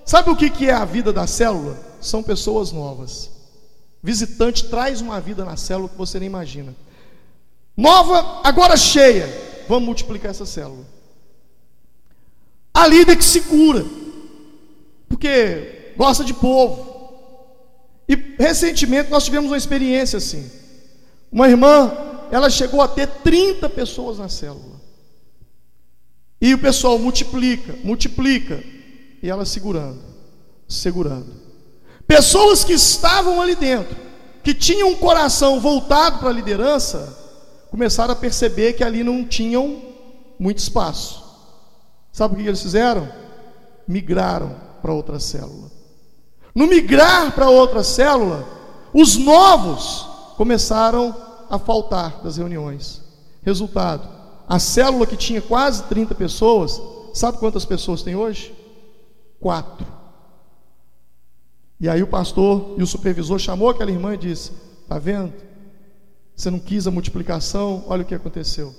Sabe 0.05 0.29
o 0.29 0.35
que, 0.35 0.67
é 0.67 0.73
a 0.73 0.85
vida 0.85 1.13
da 1.13 1.25
célula? 1.25 1.77
São 2.01 2.21
pessoas 2.21 2.71
novas. 2.71 3.29
Visitante 4.01 4.67
traz 4.67 4.99
uma 4.99 5.21
vida 5.21 5.45
na 5.45 5.55
célula 5.55 5.89
que 5.89 5.97
você 5.97 6.19
nem 6.19 6.27
imagina. 6.27 6.75
Nova, 7.75 8.41
agora 8.43 8.75
cheia. 8.75 9.27
Vamos 9.67 9.85
multiplicar 9.85 10.31
essa 10.31 10.45
célula. 10.45 10.85
A 12.73 12.87
líder 12.87 13.15
que 13.15 13.23
segura, 13.23 13.85
porque 15.07 15.93
gosta 15.95 16.23
de 16.23 16.33
povo. 16.33 16.91
E 18.09 18.15
recentemente 18.37 19.09
nós 19.09 19.23
tivemos 19.23 19.49
uma 19.49 19.57
experiência 19.57 20.17
assim. 20.17 20.51
Uma 21.31 21.47
irmã, 21.47 21.91
ela 22.29 22.49
chegou 22.49 22.81
a 22.81 22.87
ter 22.87 23.07
30 23.07 23.69
pessoas 23.69 24.17
na 24.17 24.27
célula. 24.27 24.81
E 26.41 26.53
o 26.53 26.59
pessoal 26.59 26.99
multiplica, 26.99 27.73
multiplica, 27.83 28.61
e 29.23 29.29
ela 29.29 29.45
segurando, 29.45 30.01
segurando. 30.67 31.33
Pessoas 32.05 32.65
que 32.65 32.73
estavam 32.73 33.41
ali 33.41 33.55
dentro, 33.55 33.95
que 34.43 34.53
tinham 34.53 34.89
um 34.89 34.97
coração 34.97 35.61
voltado 35.61 36.19
para 36.19 36.27
a 36.27 36.33
liderança, 36.33 37.17
começaram 37.71 38.11
a 38.11 38.17
perceber 38.17 38.73
que 38.73 38.83
ali 38.83 39.01
não 39.01 39.25
tinham 39.25 39.81
muito 40.37 40.57
espaço. 40.57 41.23
Sabe 42.11 42.33
o 42.33 42.37
que 42.37 42.45
eles 42.45 42.61
fizeram? 42.61 43.07
Migraram 43.87 44.57
para 44.81 44.93
outra 44.93 45.17
célula. 45.21 45.71
No 46.53 46.67
migrar 46.67 47.31
para 47.33 47.49
outra 47.49 47.81
célula, 47.81 48.45
os 48.93 49.15
novos 49.15 50.05
começaram 50.35 51.15
a 51.49 51.57
faltar 51.57 52.21
das 52.21 52.35
reuniões. 52.35 53.01
Resultado: 53.41 54.05
a 54.49 54.59
célula 54.59 55.07
que 55.07 55.15
tinha 55.15 55.41
quase 55.41 55.83
30 55.83 56.13
pessoas, 56.13 56.81
sabe 57.13 57.37
quantas 57.37 57.63
pessoas 57.63 58.03
tem 58.03 58.17
hoje? 58.17 58.62
Quatro. 59.43 59.85
E 61.77 61.89
aí 61.89 62.01
o 62.01 62.07
pastor 62.07 62.75
e 62.77 62.81
o 62.81 62.87
supervisor 62.87 63.37
chamou 63.37 63.69
aquela 63.69 63.91
irmã 63.91 64.13
e 64.13 64.17
disse: 64.17 64.53
Está 64.83 64.97
vendo? 64.97 65.33
Você 66.33 66.49
não 66.49 66.59
quis 66.59 66.87
a 66.87 66.91
multiplicação, 66.91 67.83
olha 67.87 68.03
o 68.03 68.05
que 68.05 68.15
aconteceu. 68.15 68.73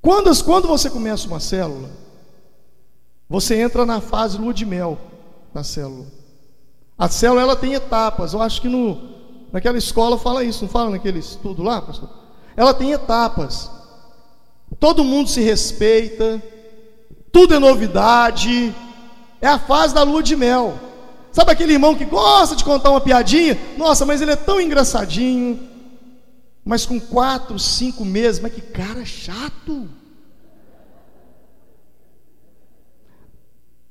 Quando, 0.00 0.44
quando 0.44 0.66
você 0.66 0.88
começa 0.88 1.28
uma 1.28 1.40
célula, 1.40 1.90
você 3.28 3.60
entra 3.60 3.84
na 3.84 4.00
fase 4.00 4.38
lua 4.38 4.54
de 4.54 4.64
mel 4.64 4.98
da 5.52 5.62
célula. 5.62 6.06
A 6.96 7.06
célula 7.06 7.42
ela 7.42 7.56
tem 7.56 7.74
etapas. 7.74 8.32
Eu 8.32 8.40
acho 8.40 8.62
que 8.62 8.68
no, 8.70 8.98
naquela 9.52 9.76
escola 9.76 10.16
fala 10.16 10.42
isso, 10.42 10.64
não 10.64 10.70
fala 10.70 10.88
naquele 10.88 11.18
estudo 11.18 11.62
lá, 11.62 11.82
pastor? 11.82 12.08
Ela 12.56 12.72
tem 12.72 12.92
etapas. 12.92 13.70
Todo 14.78 15.04
mundo 15.04 15.28
se 15.28 15.42
respeita, 15.42 16.42
tudo 17.32 17.54
é 17.54 17.58
novidade. 17.58 18.74
É 19.40 19.48
a 19.48 19.58
fase 19.58 19.94
da 19.94 20.02
lua 20.02 20.22
de 20.22 20.36
mel. 20.36 20.78
Sabe 21.32 21.52
aquele 21.52 21.74
irmão 21.74 21.94
que 21.94 22.04
gosta 22.04 22.56
de 22.56 22.64
contar 22.64 22.90
uma 22.90 23.00
piadinha? 23.00 23.58
Nossa, 23.76 24.04
mas 24.04 24.20
ele 24.20 24.32
é 24.32 24.36
tão 24.36 24.60
engraçadinho. 24.60 25.68
Mas 26.64 26.84
com 26.84 27.00
quatro, 27.00 27.58
cinco 27.58 28.04
meses, 28.04 28.40
mas 28.40 28.52
que 28.52 28.60
cara 28.60 29.04
chato. 29.04 29.88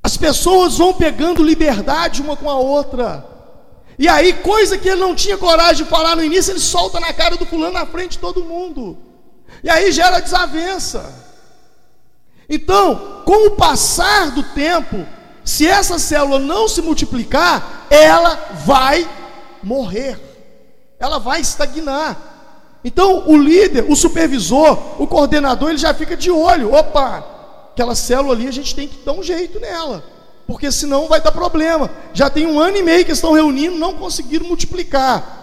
As 0.03 0.17
pessoas 0.17 0.77
vão 0.77 0.93
pegando 0.93 1.43
liberdade 1.43 2.21
uma 2.21 2.35
com 2.35 2.49
a 2.49 2.57
outra. 2.57 3.25
E 3.97 4.07
aí, 4.07 4.33
coisa 4.33 4.77
que 4.77 4.87
ele 4.87 5.01
não 5.01 5.13
tinha 5.13 5.37
coragem 5.37 5.83
de 5.83 5.89
falar 5.89 6.15
no 6.15 6.23
início, 6.23 6.51
ele 6.51 6.59
solta 6.59 6.99
na 6.99 7.11
cara 7.11 7.35
do 7.35 7.45
fulano 7.45 7.73
na 7.73 7.85
frente 7.85 8.11
de 8.11 8.19
todo 8.19 8.45
mundo. 8.45 8.97
E 9.61 9.69
aí 9.69 9.91
gera 9.91 10.21
desavença. 10.21 11.28
Então, 12.49 13.21
com 13.25 13.47
o 13.47 13.51
passar 13.51 14.31
do 14.31 14.41
tempo, 14.41 15.05
se 15.45 15.67
essa 15.67 15.99
célula 15.99 16.39
não 16.39 16.67
se 16.67 16.81
multiplicar, 16.81 17.85
ela 17.89 18.35
vai 18.65 19.07
morrer, 19.61 20.19
ela 20.99 21.19
vai 21.19 21.41
estagnar. 21.41 22.17
Então, 22.83 23.27
o 23.27 23.37
líder, 23.37 23.85
o 23.89 23.95
supervisor, 23.95 25.01
o 25.01 25.05
coordenador, 25.05 25.69
ele 25.69 25.77
já 25.77 25.93
fica 25.93 26.17
de 26.17 26.31
olho: 26.31 26.73
opa, 26.73 27.23
aquela 27.71 27.93
célula 27.93 28.33
ali 28.33 28.47
a 28.47 28.51
gente 28.51 28.73
tem 28.73 28.87
que 28.87 29.05
dar 29.05 29.13
um 29.13 29.21
jeito 29.21 29.59
nela, 29.59 30.03
porque 30.47 30.71
senão 30.71 31.07
vai 31.07 31.21
dar 31.21 31.31
problema. 31.31 31.91
Já 32.13 32.29
tem 32.29 32.47
um 32.47 32.59
ano 32.59 32.77
e 32.77 32.81
meio 32.81 33.05
que 33.05 33.11
estão 33.11 33.33
reunindo, 33.33 33.77
não 33.77 33.93
conseguiram 33.93 34.47
multiplicar. 34.47 35.37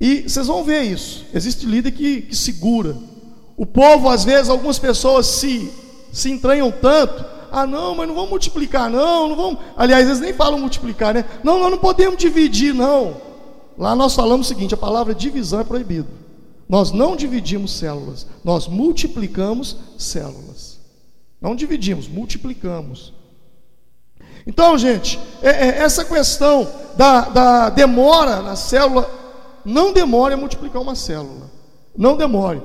E 0.00 0.28
vocês 0.28 0.46
vão 0.46 0.62
ver 0.62 0.82
isso. 0.82 1.24
Existe 1.32 1.66
líder 1.66 1.90
que, 1.92 2.22
que 2.22 2.36
segura. 2.36 2.96
O 3.56 3.64
povo, 3.64 4.08
às 4.08 4.24
vezes, 4.24 4.48
algumas 4.50 4.78
pessoas 4.78 5.26
se, 5.26 5.72
se 6.12 6.30
entranham 6.30 6.70
tanto 6.70 7.36
ah, 7.50 7.66
não, 7.66 7.94
mas 7.94 8.06
não 8.06 8.14
vamos 8.14 8.30
multiplicar, 8.30 8.90
não, 8.90 9.28
não 9.28 9.36
vamos. 9.36 9.60
Aliás, 9.76 10.06
eles 10.06 10.20
nem 10.20 10.32
falam 10.32 10.58
multiplicar, 10.58 11.14
né? 11.14 11.24
Não, 11.42 11.58
nós 11.58 11.70
não 11.70 11.78
podemos 11.78 12.18
dividir, 12.18 12.74
não. 12.74 13.16
Lá 13.78 13.94
nós 13.94 14.14
falamos 14.14 14.46
o 14.46 14.48
seguinte: 14.48 14.74
a 14.74 14.76
palavra 14.76 15.14
divisão 15.14 15.60
é 15.60 15.64
proibido. 15.64 16.08
Nós 16.68 16.90
não 16.90 17.16
dividimos 17.16 17.72
células, 17.72 18.26
nós 18.44 18.66
multiplicamos 18.66 19.76
células. 19.96 20.78
Não 21.40 21.54
dividimos, 21.54 22.08
multiplicamos. 22.08 23.14
Então, 24.46 24.76
gente, 24.76 25.18
é, 25.42 25.48
é, 25.48 25.78
essa 25.78 26.04
questão 26.04 26.68
da, 26.96 27.22
da 27.22 27.70
demora 27.70 28.42
na 28.42 28.54
célula, 28.54 29.08
não 29.64 29.92
demore 29.92 30.34
a 30.34 30.36
multiplicar 30.36 30.82
uma 30.82 30.94
célula. 30.94 31.50
Não 31.96 32.16
demore. 32.16 32.60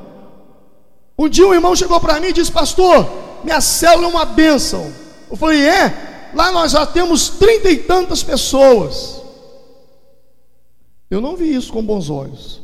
Um 1.17 1.29
dia 1.29 1.45
um 1.45 1.53
irmão 1.53 1.75
chegou 1.75 1.99
para 1.99 2.19
mim 2.19 2.27
e 2.27 2.33
disse, 2.33 2.51
pastor, 2.51 3.07
minha 3.43 3.61
célula 3.61 4.07
é 4.07 4.09
uma 4.09 4.25
bênção. 4.25 4.91
Eu 5.29 5.35
falei, 5.35 5.67
é? 5.67 6.31
Lá 6.33 6.51
nós 6.51 6.71
já 6.71 6.85
temos 6.85 7.29
trinta 7.29 7.69
e 7.69 7.77
tantas 7.77 8.23
pessoas. 8.23 9.21
Eu 11.09 11.19
não 11.19 11.35
vi 11.35 11.53
isso 11.53 11.71
com 11.73 11.83
bons 11.83 12.09
olhos. 12.09 12.61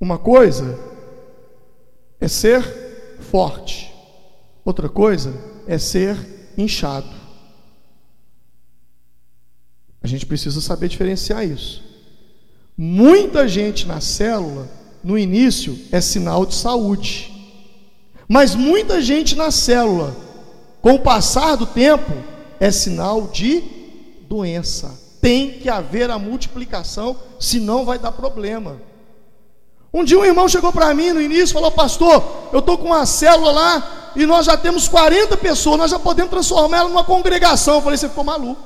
Uma 0.00 0.18
coisa 0.18 0.78
é 2.20 2.28
ser 2.28 2.62
forte, 3.20 3.92
outra 4.64 4.88
coisa 4.88 5.34
é 5.66 5.78
ser 5.78 6.16
inchado. 6.56 7.08
A 10.02 10.06
gente 10.06 10.24
precisa 10.24 10.60
saber 10.60 10.88
diferenciar 10.88 11.44
isso. 11.44 11.82
Muita 12.76 13.48
gente 13.48 13.86
na 13.86 14.00
célula, 14.00 14.68
no 15.06 15.16
início, 15.16 15.78
é 15.92 16.00
sinal 16.00 16.44
de 16.44 16.56
saúde. 16.56 17.32
Mas 18.26 18.56
muita 18.56 19.00
gente 19.00 19.36
na 19.36 19.52
célula, 19.52 20.16
com 20.82 20.94
o 20.94 20.98
passar 20.98 21.54
do 21.54 21.64
tempo, 21.64 22.12
é 22.58 22.72
sinal 22.72 23.28
de 23.28 23.62
doença. 24.28 24.98
Tem 25.22 25.60
que 25.60 25.68
haver 25.68 26.10
a 26.10 26.18
multiplicação, 26.18 27.16
senão 27.38 27.84
vai 27.84 28.00
dar 28.00 28.10
problema. 28.10 28.82
Um 29.94 30.02
dia 30.02 30.18
um 30.18 30.24
irmão 30.24 30.48
chegou 30.48 30.72
para 30.72 30.92
mim 30.92 31.12
no 31.12 31.22
início 31.22 31.52
e 31.52 31.54
falou: 31.54 31.70
Pastor, 31.70 32.48
eu 32.52 32.58
estou 32.58 32.76
com 32.76 32.86
uma 32.86 33.06
célula 33.06 33.52
lá 33.52 34.12
e 34.16 34.26
nós 34.26 34.46
já 34.46 34.56
temos 34.56 34.88
40 34.88 35.36
pessoas, 35.36 35.78
nós 35.78 35.90
já 35.92 36.00
podemos 36.00 36.32
transformar 36.32 36.78
ela 36.78 36.88
numa 36.88 37.04
congregação. 37.04 37.76
Eu 37.76 37.82
falei: 37.82 37.96
Você 37.96 38.08
ficou 38.08 38.24
maluco. 38.24 38.60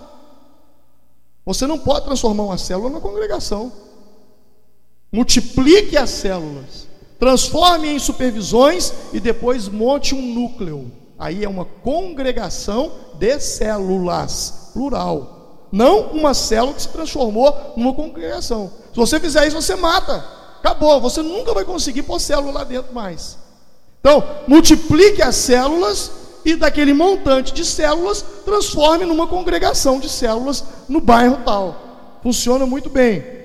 Você 1.45 1.67
não 1.67 1.79
pode 1.79 2.07
transformar 2.07 2.45
uma 2.45 2.57
célula 2.57 2.89
numa 2.89 3.01
congregação. 3.03 3.90
Multiplique 5.13 5.97
as 5.97 6.11
células 6.11 6.91
transforme 7.21 7.89
em 7.89 7.99
supervisões 7.99 8.95
e 9.13 9.21
depois 9.21 9.69
monte 9.69 10.15
um 10.15 10.23
núcleo. 10.23 10.91
Aí 11.19 11.45
é 11.45 11.49
uma 11.49 11.67
congregação 11.67 12.93
de 13.19 13.39
células, 13.39 14.71
plural. 14.73 15.67
Não 15.71 16.13
uma 16.13 16.33
célula 16.33 16.73
que 16.73 16.81
se 16.81 16.89
transformou 16.89 17.55
numa 17.77 17.93
congregação. 17.93 18.73
Se 18.91 18.97
você 18.97 19.21
fizer 19.21 19.47
isso, 19.47 19.61
você 19.61 19.77
mata. 19.77 20.25
Acabou. 20.59 20.99
Você 21.03 21.21
nunca 21.21 21.53
vai 21.53 21.65
conseguir 21.65 22.03
pôr 22.03 22.19
célula 22.19 22.53
lá 22.53 22.65
dentro 22.65 22.95
mais. 22.95 23.37
Então, 24.01 24.25
multiplique 24.49 25.21
as 25.21 25.37
células 25.37 26.11
e 26.43 26.57
daquele 26.57 26.95
montante 26.95 27.53
de 27.53 27.67
células, 27.67 28.25
transforme 28.47 29.05
numa 29.05 29.27
congregação 29.27 30.01
de 30.01 30.09
células 30.09 30.65
no 30.89 31.03
bairro 31.03 31.41
tal. 31.45 32.19
Funciona 32.23 32.65
muito 32.65 32.89
bem. 32.89 33.40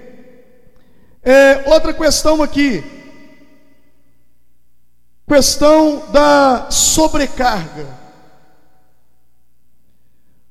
É, 1.26 1.69
outra 1.73 1.93
questão 1.93 2.41
aqui, 2.41 2.84
Questão 5.27 6.11
da 6.11 6.69
sobrecarga. 6.69 7.88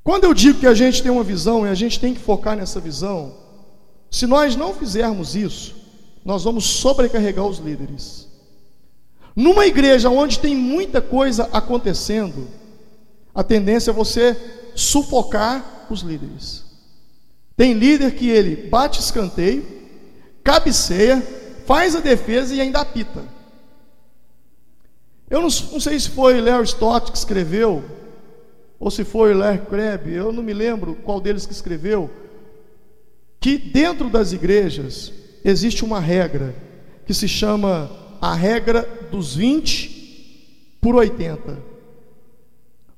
Quando 0.03 0.25
eu 0.25 0.35
digo 0.35 0.59
que 0.59 0.67
a 0.67 0.75
gente 0.75 1.01
tem 1.03 1.13
uma 1.13 1.23
visão 1.23 1.65
e 1.65 1.71
a 1.71 1.75
gente 1.75 2.01
tem 2.01 2.13
que 2.13 2.21
focar 2.21 2.57
nessa 2.57 2.81
visão, 2.81 3.35
se 4.11 4.27
nós 4.27 4.57
não 4.57 4.75
fizermos 4.75 5.37
isso, 5.37 5.77
nós 6.25 6.43
vamos 6.43 6.65
sobrecarregar 6.65 7.47
os 7.47 7.59
líderes. 7.59 8.29
Numa 9.35 9.65
igreja 9.65 10.11
onde 10.11 10.41
tem 10.41 10.57
muita 10.57 11.01
coisa 11.01 11.49
acontecendo, 11.53 12.49
a 13.33 13.45
tendência 13.45 13.93
é 13.93 13.95
você 13.95 14.37
sufocar 14.75 15.87
os 15.89 16.01
líderes. 16.01 16.65
Tem 17.57 17.75
líder 17.75 18.17
que 18.17 18.29
ele 18.29 18.69
bate 18.69 19.01
escanteio, 19.01 19.65
cabeceia, 20.45 21.23
faz 21.67 21.97
a 21.97 22.01
defesa 22.01 22.55
e 22.55 22.61
ainda 22.61 22.81
apita. 22.81 23.25
Eu 25.31 25.41
não, 25.41 25.49
não 25.49 25.81
sei 25.81 25.99
se 25.99 26.11
foi 26.11 26.41
Larry 26.41 26.65
Stott 26.65 27.11
que 27.11 27.17
escreveu, 27.17 27.83
ou 28.79 28.91
se 28.91 29.03
foi 29.03 29.33
Larry 29.33 29.63
Crabb, 29.67 30.13
eu 30.13 30.31
não 30.31 30.43
me 30.43 30.53
lembro 30.53 30.95
qual 30.97 31.21
deles 31.21 31.47
que 31.47 31.53
escreveu, 31.53 32.11
que 33.41 33.57
dentro 33.57 34.11
das 34.11 34.33
igrejas 34.33 35.13
existe 35.43 35.85
uma 35.85 35.99
regra 35.99 36.55
que 37.07 37.15
se 37.15 37.27
chama 37.27 37.91
a 38.21 38.35
regra 38.35 38.89
dos 39.11 39.35
20 39.35 40.79
por 40.81 40.95
80. 40.95 41.59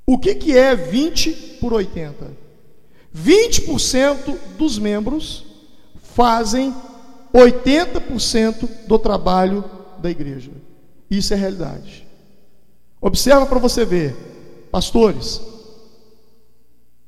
O 0.05 0.19
que, 0.19 0.35
que 0.35 0.57
é 0.57 0.75
20 0.75 1.59
por 1.61 1.73
80? 1.73 2.31
20% 3.17 4.37
dos 4.59 4.79
membros 4.79 5.45
fazem 6.15 6.75
80% 7.37 8.87
do 8.87 8.99
trabalho 8.99 9.65
da 9.99 10.11
igreja. 10.11 10.51
Isso 11.11 11.33
é 11.35 11.37
realidade. 11.37 12.07
Observa 13.01 13.47
para 13.47 13.59
você 13.59 13.85
ver, 13.85 14.17
pastores, 14.71 15.41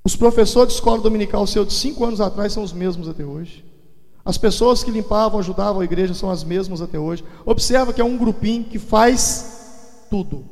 os 0.04 0.16
professores 0.16 0.68
de 0.68 0.74
escola 0.74 1.00
dominical 1.00 1.46
seu 1.46 1.64
de 1.64 1.72
cinco 1.72 2.04
anos 2.04 2.20
atrás 2.20 2.52
são 2.52 2.62
os 2.62 2.72
mesmos 2.72 3.08
até 3.08 3.24
hoje. 3.24 3.64
As 4.24 4.36
pessoas 4.36 4.84
que 4.84 4.90
limpavam, 4.90 5.40
ajudavam 5.40 5.80
a 5.80 5.84
igreja 5.84 6.12
são 6.12 6.30
as 6.30 6.44
mesmas 6.44 6.82
até 6.82 6.98
hoje. 6.98 7.24
Observa 7.46 7.92
que 7.94 8.00
é 8.00 8.04
um 8.04 8.18
grupinho 8.18 8.64
que 8.64 8.78
faz 8.78 10.04
tudo. 10.10 10.44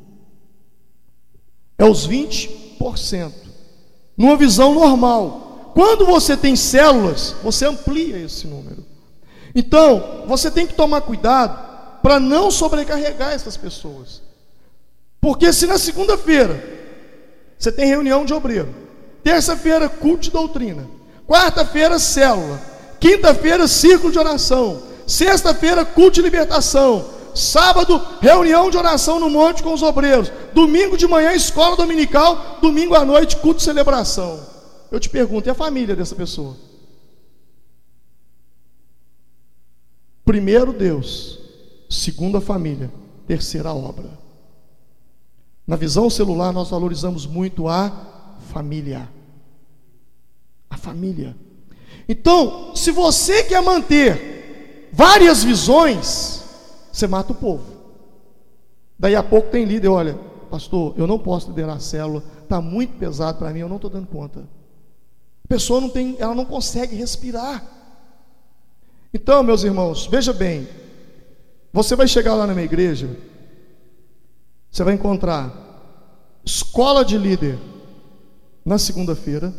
É 1.76 1.84
os 1.84 2.08
20%. 2.08 3.32
Numa 4.16 4.36
visão 4.36 4.74
normal. 4.74 5.72
Quando 5.74 6.06
você 6.06 6.36
tem 6.36 6.56
células, 6.56 7.36
você 7.42 7.66
amplia 7.66 8.18
esse 8.18 8.46
número. 8.46 8.82
Então, 9.56 10.22
você 10.28 10.50
tem 10.50 10.66
que 10.66 10.74
tomar 10.74 11.00
cuidado 11.00 11.58
para 12.00 12.20
não 12.20 12.50
sobrecarregar 12.50 13.32
essas 13.32 13.56
pessoas. 13.56 14.22
Porque 15.20 15.52
se 15.52 15.66
na 15.66 15.78
segunda-feira 15.78 16.62
você 17.58 17.72
tem 17.72 17.86
reunião 17.86 18.24
de 18.24 18.32
obreiro, 18.32 18.86
Terça-feira, 19.26 19.88
culto 19.88 20.22
de 20.22 20.30
doutrina. 20.30 20.86
Quarta-feira, 21.26 21.98
célula. 21.98 22.62
Quinta-feira, 23.00 23.66
círculo 23.66 24.12
de 24.12 24.20
oração. 24.20 24.80
Sexta-feira, 25.04 25.84
culto 25.84 26.12
de 26.12 26.22
libertação. 26.22 27.06
Sábado, 27.34 28.00
reunião 28.20 28.70
de 28.70 28.76
oração 28.76 29.18
no 29.18 29.28
monte 29.28 29.64
com 29.64 29.74
os 29.74 29.82
obreiros. 29.82 30.30
Domingo 30.54 30.96
de 30.96 31.08
manhã, 31.08 31.32
escola 31.32 31.74
dominical. 31.74 32.58
Domingo 32.62 32.94
à 32.94 33.04
noite, 33.04 33.34
culto 33.38 33.58
de 33.58 33.64
celebração. 33.64 34.38
Eu 34.92 35.00
te 35.00 35.08
pergunto, 35.08 35.48
e 35.48 35.50
a 35.50 35.54
família 35.54 35.96
dessa 35.96 36.14
pessoa? 36.14 36.54
Primeiro 40.26 40.74
Deus, 40.74 41.38
segundo 41.88 42.36
a 42.36 42.42
família, 42.42 42.92
terceira 43.26 43.72
obra. 43.72 44.10
Na 45.66 45.76
visão 45.76 46.10
celular, 46.10 46.52
nós 46.52 46.68
valorizamos 46.68 47.24
muito 47.24 47.66
a 47.66 48.36
família 48.52 49.08
a 50.68 50.76
família. 50.76 51.34
Então, 52.08 52.74
se 52.76 52.90
você 52.90 53.42
quer 53.42 53.62
manter 53.62 54.90
várias 54.92 55.42
visões, 55.42 56.44
você 56.92 57.06
mata 57.06 57.32
o 57.32 57.34
povo. 57.34 57.64
Daí 58.98 59.16
a 59.16 59.22
pouco 59.22 59.50
tem 59.50 59.64
líder, 59.64 59.88
olha, 59.88 60.18
pastor, 60.50 60.94
eu 60.96 61.06
não 61.06 61.18
posso 61.18 61.48
liderar 61.48 61.76
a 61.76 61.80
célula, 61.80 62.22
está 62.42 62.60
muito 62.60 62.96
pesado 62.98 63.38
para 63.38 63.52
mim, 63.52 63.60
eu 63.60 63.68
não 63.68 63.76
estou 63.76 63.90
dando 63.90 64.06
conta. 64.06 64.40
A 65.44 65.48
pessoa 65.48 65.80
não 65.80 65.88
tem, 65.88 66.16
ela 66.18 66.34
não 66.34 66.44
consegue 66.44 66.94
respirar. 66.94 67.64
Então, 69.16 69.42
meus 69.42 69.64
irmãos, 69.64 70.06
veja 70.06 70.30
bem, 70.30 70.68
você 71.72 71.96
vai 71.96 72.06
chegar 72.06 72.34
lá 72.34 72.46
na 72.46 72.52
minha 72.52 72.66
igreja, 72.66 73.08
você 74.70 74.84
vai 74.84 74.92
encontrar 74.92 75.50
escola 76.44 77.02
de 77.02 77.16
líder 77.16 77.58
na 78.62 78.76
segunda-feira, 78.76 79.54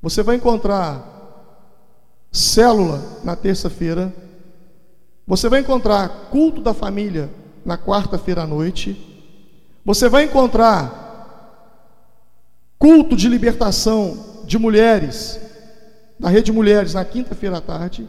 você 0.00 0.22
vai 0.22 0.36
encontrar 0.36 1.06
célula 2.32 3.20
na 3.22 3.36
terça-feira. 3.36 4.10
Você 5.26 5.50
vai 5.50 5.60
encontrar 5.60 6.08
culto 6.30 6.62
da 6.62 6.72
família 6.72 7.30
na 7.62 7.76
quarta-feira 7.76 8.44
à 8.44 8.46
noite. 8.46 8.96
Você 9.84 10.08
vai 10.08 10.24
encontrar 10.24 11.02
culto 12.78 13.14
de 13.14 13.28
libertação 13.28 14.42
de 14.46 14.58
mulheres 14.58 15.51
da 16.22 16.28
Rede 16.28 16.52
Mulheres 16.52 16.94
na 16.94 17.04
quinta-feira 17.04 17.58
à 17.58 17.60
tarde. 17.60 18.08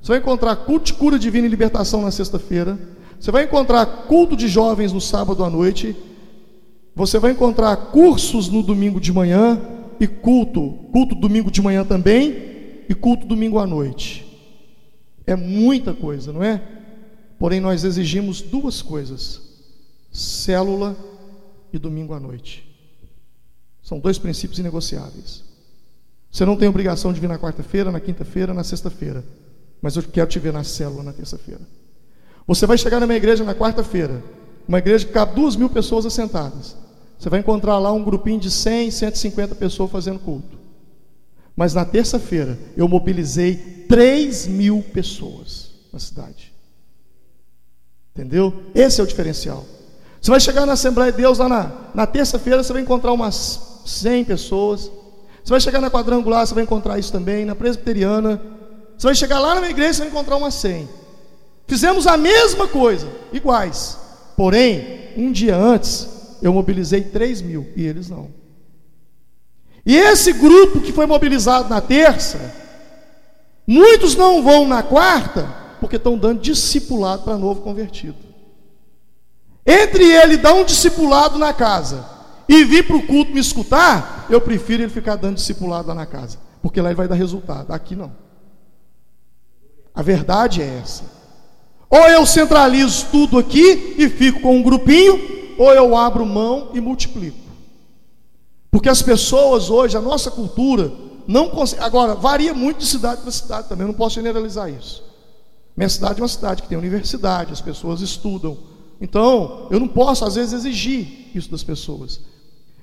Você 0.00 0.12
vai 0.12 0.18
encontrar 0.18 0.56
culto 0.56 0.86
de 0.86 0.94
cura 0.94 1.18
divina 1.18 1.46
e 1.46 1.50
libertação 1.50 2.00
na 2.00 2.10
sexta-feira. 2.10 2.78
Você 3.20 3.30
vai 3.30 3.44
encontrar 3.44 3.84
culto 3.84 4.34
de 4.34 4.48
jovens 4.48 4.94
no 4.94 5.00
sábado 5.00 5.44
à 5.44 5.50
noite. 5.50 5.94
Você 6.96 7.18
vai 7.18 7.32
encontrar 7.32 7.76
cursos 7.76 8.48
no 8.48 8.62
domingo 8.62 8.98
de 8.98 9.12
manhã 9.12 9.60
e 10.00 10.06
culto, 10.06 10.70
culto 10.90 11.14
domingo 11.14 11.50
de 11.50 11.60
manhã 11.60 11.84
também 11.84 12.82
e 12.88 12.94
culto 12.94 13.26
domingo 13.26 13.58
à 13.58 13.66
noite. 13.66 14.26
É 15.26 15.36
muita 15.36 15.92
coisa, 15.92 16.32
não 16.32 16.42
é? 16.42 16.62
Porém, 17.38 17.60
nós 17.60 17.84
exigimos 17.84 18.40
duas 18.40 18.80
coisas: 18.80 19.42
célula 20.10 20.96
e 21.70 21.78
domingo 21.78 22.14
à 22.14 22.20
noite. 22.20 22.66
São 23.82 23.98
dois 24.00 24.18
princípios 24.18 24.58
inegociáveis. 24.58 25.49
Você 26.30 26.44
não 26.44 26.56
tem 26.56 26.68
obrigação 26.68 27.12
de 27.12 27.20
vir 27.20 27.28
na 27.28 27.38
quarta-feira, 27.38 27.90
na 27.90 27.98
quinta-feira, 27.98 28.54
na 28.54 28.62
sexta-feira, 28.62 29.24
mas 29.82 29.96
eu 29.96 30.02
quero 30.02 30.28
te 30.28 30.38
ver 30.38 30.52
na 30.52 30.62
célula 30.62 31.02
na 31.02 31.12
terça-feira. 31.12 31.62
Você 32.46 32.66
vai 32.66 32.78
chegar 32.78 33.00
na 33.00 33.06
minha 33.06 33.16
igreja 33.16 33.44
na 33.44 33.54
quarta-feira, 33.54 34.22
uma 34.66 34.78
igreja 34.78 35.06
que 35.06 35.12
cabe 35.12 35.34
duas 35.34 35.56
mil 35.56 35.68
pessoas 35.68 36.06
assentadas. 36.06 36.76
Você 37.18 37.28
vai 37.28 37.40
encontrar 37.40 37.78
lá 37.78 37.92
um 37.92 38.02
grupinho 38.02 38.40
de 38.40 38.50
100, 38.50 38.90
150 38.92 39.54
pessoas 39.54 39.90
fazendo 39.90 40.18
culto. 40.18 40.58
Mas 41.56 41.74
na 41.74 41.84
terça-feira 41.84 42.58
eu 42.76 42.88
mobilizei 42.88 43.84
3 43.88 44.46
mil 44.46 44.82
pessoas 44.82 45.72
na 45.92 45.98
cidade. 45.98 46.52
Entendeu? 48.14 48.62
Esse 48.74 49.00
é 49.00 49.04
o 49.04 49.06
diferencial. 49.06 49.64
Você 50.20 50.30
vai 50.30 50.40
chegar 50.40 50.66
na 50.66 50.74
Assembleia 50.74 51.10
de 51.10 51.18
Deus 51.18 51.38
lá 51.38 51.48
na, 51.48 51.72
na 51.94 52.06
terça-feira, 52.06 52.62
você 52.62 52.72
vai 52.72 52.82
encontrar 52.82 53.12
umas 53.12 53.82
100 53.86 54.24
pessoas. 54.24 54.90
Você 55.50 55.54
vai 55.54 55.60
chegar 55.62 55.80
na 55.80 55.90
quadrangular, 55.90 56.46
você 56.46 56.54
vai 56.54 56.62
encontrar 56.62 56.96
isso 56.96 57.10
também. 57.10 57.44
Na 57.44 57.56
presbiteriana, 57.56 58.40
você 58.96 59.08
vai 59.08 59.14
chegar 59.16 59.40
lá 59.40 59.56
na 59.56 59.60
minha 59.60 59.72
igreja, 59.72 59.94
você 59.94 60.02
vai 60.02 60.08
encontrar 60.10 60.36
umas 60.36 60.54
100. 60.54 60.88
Fizemos 61.66 62.06
a 62.06 62.16
mesma 62.16 62.68
coisa, 62.68 63.08
iguais. 63.32 63.98
Porém, 64.36 65.08
um 65.16 65.32
dia 65.32 65.56
antes, 65.56 66.36
eu 66.40 66.52
mobilizei 66.52 67.02
3 67.02 67.42
mil 67.42 67.66
e 67.74 67.84
eles 67.84 68.08
não. 68.08 68.28
E 69.84 69.96
esse 69.96 70.32
grupo 70.32 70.82
que 70.82 70.92
foi 70.92 71.04
mobilizado 71.04 71.68
na 71.68 71.80
terça, 71.80 72.38
muitos 73.66 74.14
não 74.14 74.44
vão 74.44 74.68
na 74.68 74.84
quarta, 74.84 75.52
porque 75.80 75.96
estão 75.96 76.16
dando 76.16 76.42
discipulado 76.42 77.24
para 77.24 77.36
novo 77.36 77.60
convertido. 77.60 78.18
Entre 79.66 80.04
ele 80.04 80.36
dar 80.36 80.54
um 80.54 80.64
discipulado 80.64 81.40
na 81.40 81.52
casa 81.52 82.19
e 82.50 82.64
vir 82.64 82.84
para 82.84 82.96
o 82.96 83.06
culto 83.06 83.32
me 83.32 83.38
escutar, 83.38 84.26
eu 84.28 84.40
prefiro 84.40 84.82
ele 84.82 84.90
ficar 84.90 85.14
dando 85.14 85.36
discipulado 85.36 85.86
lá 85.86 85.94
na 85.94 86.04
casa, 86.04 86.36
porque 86.60 86.80
lá 86.80 86.88
ele 86.88 86.96
vai 86.96 87.06
dar 87.06 87.14
resultado, 87.14 87.70
aqui 87.70 87.94
não. 87.94 88.10
A 89.94 90.02
verdade 90.02 90.60
é 90.60 90.80
essa. 90.82 91.04
Ou 91.88 92.08
eu 92.08 92.26
centralizo 92.26 93.06
tudo 93.12 93.38
aqui 93.38 93.94
e 93.96 94.08
fico 94.08 94.40
com 94.40 94.56
um 94.56 94.64
grupinho, 94.64 95.54
ou 95.58 95.72
eu 95.72 95.96
abro 95.96 96.26
mão 96.26 96.70
e 96.74 96.80
multiplico. 96.80 97.38
Porque 98.68 98.88
as 98.88 99.00
pessoas 99.00 99.70
hoje, 99.70 99.96
a 99.96 100.00
nossa 100.00 100.28
cultura, 100.28 100.90
não 101.28 101.50
consegue. 101.50 101.84
Agora, 101.84 102.16
varia 102.16 102.52
muito 102.52 102.78
de 102.78 102.86
cidade 102.86 103.20
para 103.20 103.30
cidade 103.30 103.68
também, 103.68 103.84
eu 103.84 103.92
não 103.92 103.94
posso 103.94 104.16
generalizar 104.16 104.68
isso. 104.68 105.04
Minha 105.76 105.88
cidade 105.88 106.18
é 106.18 106.22
uma 106.22 106.28
cidade 106.28 106.62
que 106.62 106.68
tem 106.68 106.76
universidade, 106.76 107.52
as 107.52 107.60
pessoas 107.60 108.00
estudam. 108.00 108.58
Então, 109.00 109.68
eu 109.70 109.78
não 109.78 109.86
posso, 109.86 110.24
às 110.24 110.34
vezes, 110.34 110.52
exigir 110.52 111.30
isso 111.32 111.48
das 111.48 111.62
pessoas. 111.62 112.20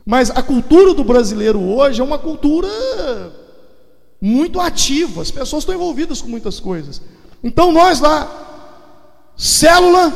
Mas 0.07 0.31
a 0.31 0.41
cultura 0.41 0.93
do 0.93 1.03
brasileiro 1.03 1.61
hoje 1.61 1.99
é 1.99 2.03
uma 2.03 2.17
cultura 2.17 2.69
muito 4.21 4.57
ativa, 4.57 5.21
as 5.21 5.29
pessoas 5.29 5.63
estão 5.63 5.75
envolvidas 5.75 6.21
com 6.21 6.29
muitas 6.29 6.61
coisas. 6.61 7.01
Então, 7.43 7.73
nós 7.73 7.99
lá, 7.99 9.33
célula 9.35 10.13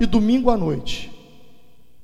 e 0.00 0.06
domingo 0.06 0.50
à 0.50 0.56
noite. 0.56 1.08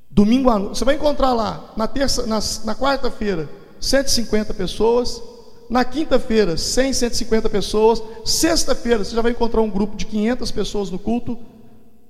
Domingo 0.09 0.49
à 0.49 0.61
noite. 0.61 0.78
Você 0.78 0.85
vai 0.85 0.95
encontrar 0.95 1.32
lá, 1.32 1.73
na 1.77 1.89
terça, 1.89 2.24
na, 2.24 2.39
na 2.65 2.77
quarta-feira, 2.77 3.51
150 3.81 4.55
pessoas. 4.55 5.20
Na 5.69 5.85
quinta-feira, 5.85 6.57
100, 6.57 6.93
150 6.93 7.51
pessoas. 7.51 8.01
Sexta-feira, 8.24 9.05
você 9.05 9.16
já 9.16 9.23
vai 9.23 9.32
encontrar 9.32 9.61
um 9.61 9.69
grupo 9.69 9.97
de 9.97 10.07
500 10.07 10.53
pessoas 10.53 10.89
no 10.89 11.01
culto. 11.01 11.36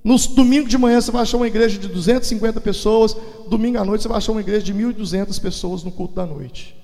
No 0.03 0.17
domingo 0.17 0.67
de 0.67 0.77
manhã, 0.77 1.01
você 1.01 1.11
vai 1.11 1.23
achar 1.23 1.37
uma 1.37 1.47
igreja 1.47 1.77
de 1.77 1.87
250 1.87 2.61
pessoas. 2.61 3.15
Domingo 3.47 3.77
à 3.77 3.85
noite, 3.85 4.03
você 4.03 4.07
vai 4.07 4.17
achar 4.17 4.31
uma 4.31 4.41
igreja 4.41 4.63
de 4.63 4.73
1.200 4.73 5.39
pessoas 5.41 5.83
no 5.83 5.91
culto 5.91 6.15
da 6.15 6.25
noite. 6.25 6.75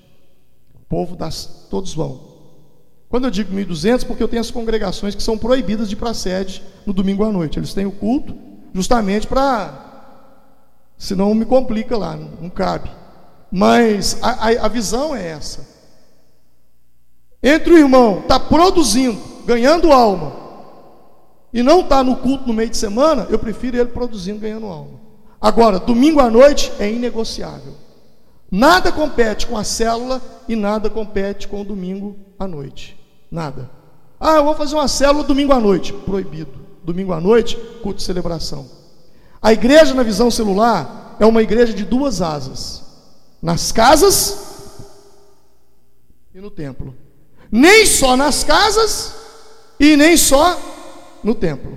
O 0.74 0.80
povo 0.88 1.16
das, 1.16 1.66
todos 1.70 1.94
vão. 1.94 2.36
Quando 3.08 3.24
eu 3.24 3.30
digo 3.30 3.54
1.200, 3.54 4.04
porque 4.04 4.22
eu 4.22 4.28
tenho 4.28 4.42
as 4.42 4.50
congregações 4.50 5.14
que 5.14 5.22
são 5.22 5.38
proibidas 5.38 5.88
de 5.88 5.94
ir 5.94 5.96
para 5.96 6.10
a 6.10 6.14
sede 6.14 6.62
no 6.84 6.92
domingo 6.92 7.24
à 7.24 7.32
noite. 7.32 7.58
Eles 7.58 7.72
têm 7.72 7.86
o 7.86 7.92
culto 7.92 8.36
justamente 8.74 9.26
para. 9.26 9.84
Senão 10.98 11.34
me 11.34 11.44
complica 11.44 11.96
lá, 11.96 12.16
não, 12.16 12.30
não 12.42 12.50
cabe. 12.50 12.90
Mas 13.50 14.18
a, 14.22 14.48
a, 14.48 14.66
a 14.66 14.68
visão 14.68 15.14
é 15.14 15.28
essa. 15.28 15.76
Entre 17.42 17.72
o 17.72 17.78
irmão 17.78 18.20
está 18.20 18.40
produzindo, 18.40 19.20
ganhando 19.46 19.92
alma, 19.92 20.32
e 21.56 21.62
não 21.62 21.80
está 21.80 22.04
no 22.04 22.16
culto 22.16 22.46
no 22.46 22.52
meio 22.52 22.68
de 22.68 22.76
semana, 22.76 23.26
eu 23.30 23.38
prefiro 23.38 23.78
ele 23.78 23.88
produzindo, 23.88 24.40
ganhando 24.40 24.66
alma. 24.66 25.00
Agora, 25.40 25.78
domingo 25.78 26.20
à 26.20 26.28
noite 26.28 26.70
é 26.78 26.92
inegociável. 26.92 27.72
Nada 28.50 28.92
compete 28.92 29.46
com 29.46 29.56
a 29.56 29.64
célula 29.64 30.20
e 30.46 30.54
nada 30.54 30.90
compete 30.90 31.48
com 31.48 31.62
o 31.62 31.64
domingo 31.64 32.14
à 32.38 32.46
noite. 32.46 32.94
Nada. 33.30 33.70
Ah, 34.20 34.34
eu 34.34 34.44
vou 34.44 34.54
fazer 34.54 34.74
uma 34.74 34.86
célula 34.86 35.24
domingo 35.24 35.50
à 35.54 35.58
noite. 35.58 35.94
Proibido. 35.94 36.52
Domingo 36.84 37.14
à 37.14 37.22
noite, 37.22 37.56
culto 37.82 38.00
de 38.00 38.02
celebração. 38.02 38.68
A 39.40 39.50
igreja 39.54 39.94
na 39.94 40.02
visão 40.02 40.30
celular 40.30 41.16
é 41.18 41.24
uma 41.24 41.42
igreja 41.42 41.72
de 41.72 41.86
duas 41.86 42.20
asas: 42.20 42.82
nas 43.40 43.72
casas 43.72 44.36
e 46.34 46.38
no 46.38 46.50
templo. 46.50 46.94
Nem 47.50 47.86
só 47.86 48.14
nas 48.14 48.44
casas 48.44 49.14
e 49.80 49.96
nem 49.96 50.18
só 50.18 50.75
no 51.26 51.34
templo. 51.34 51.76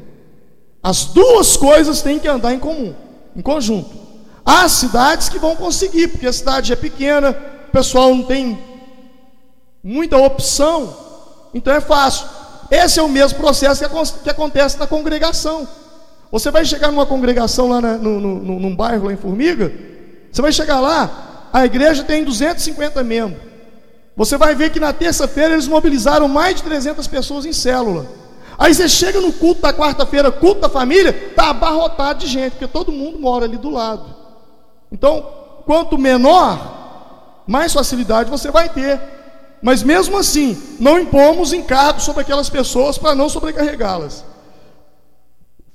As 0.81 1.05
duas 1.05 1.57
coisas 1.57 2.03
têm 2.03 2.19
que 2.19 2.27
andar 2.27 2.53
em 2.53 2.59
comum, 2.59 2.93
em 3.35 3.41
conjunto. 3.41 3.97
Há 4.45 4.69
cidades 4.69 5.27
que 5.27 5.39
vão 5.39 5.55
conseguir, 5.55 6.09
porque 6.09 6.27
a 6.27 6.31
cidade 6.31 6.71
é 6.71 6.75
pequena, 6.75 7.35
o 7.67 7.71
pessoal 7.71 8.13
não 8.13 8.23
tem 8.23 8.57
muita 9.83 10.17
opção, 10.17 10.95
então 11.51 11.73
é 11.73 11.81
fácil. 11.81 12.27
Esse 12.69 12.99
é 12.99 13.03
o 13.03 13.09
mesmo 13.09 13.39
processo 13.39 13.83
que 14.23 14.29
acontece 14.29 14.77
na 14.77 14.85
congregação. 14.85 15.67
Você 16.31 16.51
vai 16.51 16.63
chegar 16.63 16.91
numa 16.91 17.07
congregação 17.07 17.67
lá 17.69 17.81
na, 17.81 17.97
no, 17.97 18.19
no, 18.19 18.59
num 18.59 18.75
bairro 18.75 19.07
lá 19.07 19.13
em 19.13 19.17
Formiga, 19.17 19.73
você 20.31 20.43
vai 20.43 20.51
chegar 20.51 20.79
lá, 20.79 21.49
a 21.51 21.65
igreja 21.65 22.03
tem 22.03 22.23
250 22.23 23.03
membros. 23.03 23.41
Você 24.15 24.37
vai 24.37 24.53
ver 24.53 24.69
que 24.69 24.79
na 24.79 24.93
terça-feira 24.93 25.53
eles 25.53 25.67
mobilizaram 25.67 26.27
mais 26.27 26.57
de 26.57 26.63
300 26.63 27.07
pessoas 27.07 27.45
em 27.45 27.53
célula. 27.53 28.05
Aí 28.59 28.73
você 28.73 28.89
chega 28.89 29.21
no 29.21 29.31
culto 29.31 29.61
da 29.61 29.73
quarta-feira, 29.73 30.29
culto 30.31 30.59
da 30.59 30.67
família, 30.67 31.11
está 31.11 31.51
abarrotado 31.51 32.19
de 32.19 32.27
gente, 32.27 32.51
porque 32.51 32.67
todo 32.67 32.91
mundo 32.91 33.17
mora 33.17 33.45
ali 33.45 33.55
do 33.55 33.69
lado. 33.69 34.13
Então, 34.91 35.25
quanto 35.65 35.97
menor, 35.97 37.43
mais 37.47 37.71
facilidade 37.71 38.29
você 38.29 38.51
vai 38.51 38.67
ter. 38.67 38.99
Mas 39.61 39.81
mesmo 39.81 40.17
assim, 40.17 40.61
não 40.77 40.99
impomos 40.99 41.53
encargos 41.53 42.03
sobre 42.03 42.21
aquelas 42.21 42.49
pessoas 42.49 42.97
para 42.97 43.15
não 43.15 43.29
sobrecarregá-las. 43.29 44.25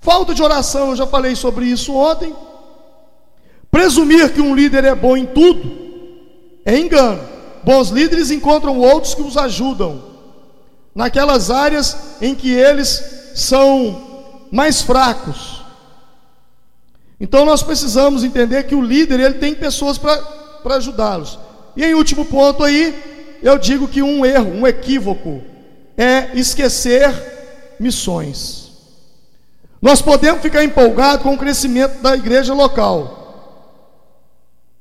Falta 0.00 0.34
de 0.34 0.42
oração, 0.42 0.90
eu 0.90 0.96
já 0.96 1.06
falei 1.06 1.34
sobre 1.34 1.64
isso 1.64 1.94
ontem. 1.94 2.34
Presumir 3.70 4.32
que 4.34 4.42
um 4.42 4.54
líder 4.54 4.84
é 4.84 4.94
bom 4.94 5.16
em 5.16 5.24
tudo 5.24 5.84
é 6.64 6.78
engano. 6.78 7.20
Bons 7.62 7.88
líderes 7.88 8.30
encontram 8.30 8.78
outros 8.78 9.14
que 9.14 9.22
os 9.22 9.36
ajudam 9.36 10.13
naquelas 10.94 11.50
áreas 11.50 11.96
em 12.20 12.34
que 12.34 12.52
eles 12.52 13.32
são 13.34 14.46
mais 14.50 14.80
fracos. 14.80 15.62
Então 17.18 17.44
nós 17.44 17.62
precisamos 17.62 18.22
entender 18.22 18.64
que 18.64 18.74
o 18.74 18.82
líder 18.82 19.18
ele 19.20 19.34
tem 19.34 19.54
pessoas 19.54 19.98
para 19.98 20.76
ajudá-los. 20.76 21.38
E 21.76 21.84
em 21.84 21.94
último 21.94 22.24
ponto 22.24 22.62
aí, 22.62 23.38
eu 23.42 23.58
digo 23.58 23.88
que 23.88 24.02
um 24.02 24.24
erro, 24.24 24.52
um 24.52 24.66
equívoco, 24.66 25.42
é 25.96 26.30
esquecer 26.34 27.12
missões. 27.80 28.72
Nós 29.82 30.00
podemos 30.00 30.40
ficar 30.40 30.64
empolgados 30.64 31.22
com 31.22 31.34
o 31.34 31.38
crescimento 31.38 32.00
da 32.00 32.14
igreja 32.14 32.54
local, 32.54 33.24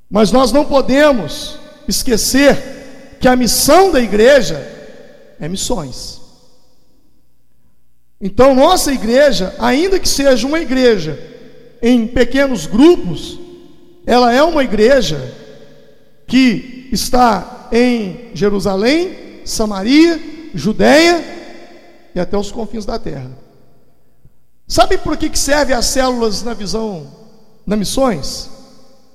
mas 0.10 0.31
nós 0.31 0.52
não 0.52 0.64
podemos 0.64 1.57
esquecer 1.88 3.18
que 3.19 3.27
a 3.27 3.35
missão 3.35 3.91
da 3.91 3.99
igreja 3.99 4.73
é 5.44 5.49
missões. 5.49 6.22
Então, 8.20 8.56
nossa 8.56 8.94
igreja, 8.94 9.53
ainda 9.60 9.99
que 9.99 10.07
seja 10.07 10.48
uma 10.48 10.60
igreja 10.60 11.20
em 11.82 12.07
pequenos 12.07 12.65
grupos, 12.65 13.38
ela 14.06 14.32
é 14.32 14.41
uma 14.41 14.64
igreja 14.64 15.36
que 16.26 16.88
está 16.94 17.68
em 17.74 18.32
Jerusalém, 18.34 19.41
Samaria, 19.44 20.18
Judéia 20.56 21.22
e 22.15 22.20
até 22.22 22.38
os 22.38 22.49
confins 22.49 22.86
da 22.86 22.98
terra. 22.98 23.32
Sabe 24.65 24.98
por 24.98 25.18
que 25.18 25.38
serve 25.38 25.74
as 25.74 25.88
células 25.88 26.41
na 26.41 26.53
visão, 26.53 27.07
na 27.65 27.76
missões? 27.76 28.49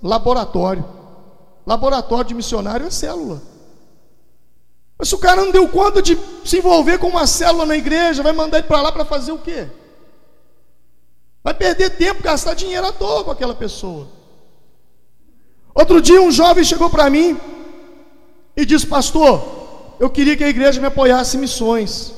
Laboratório. 0.02 0.84
Laboratório 1.66 2.28
de 2.28 2.34
missionário 2.34 2.86
é 2.86 2.90
célula. 2.90 3.40
Mas 4.98 5.08
se 5.08 5.14
o 5.14 5.18
cara 5.18 5.44
não 5.44 5.52
deu 5.52 5.68
conta 5.68 6.02
de 6.02 6.18
se 6.44 6.58
envolver 6.58 6.98
com 6.98 7.06
uma 7.06 7.26
célula 7.26 7.64
na 7.64 7.76
igreja, 7.76 8.22
vai 8.22 8.32
mandar 8.32 8.58
ele 8.58 8.66
para 8.66 8.82
lá 8.82 8.90
para 8.90 9.04
fazer 9.04 9.30
o 9.30 9.38
quê? 9.38 9.68
Vai 11.42 11.54
perder 11.54 11.90
tempo, 11.90 12.22
gastar 12.22 12.54
dinheiro 12.54 12.86
à 12.86 12.92
toa 12.92 13.22
com 13.22 13.30
aquela 13.30 13.54
pessoa. 13.54 14.08
Outro 15.72 16.02
dia 16.02 16.20
um 16.20 16.32
jovem 16.32 16.64
chegou 16.64 16.90
para 16.90 17.08
mim 17.08 17.38
e 18.56 18.66
disse: 18.66 18.86
Pastor, 18.86 19.96
eu 20.00 20.10
queria 20.10 20.36
que 20.36 20.42
a 20.42 20.48
igreja 20.48 20.80
me 20.80 20.88
apoiasse 20.88 21.36
em 21.36 21.40
missões. 21.40 22.12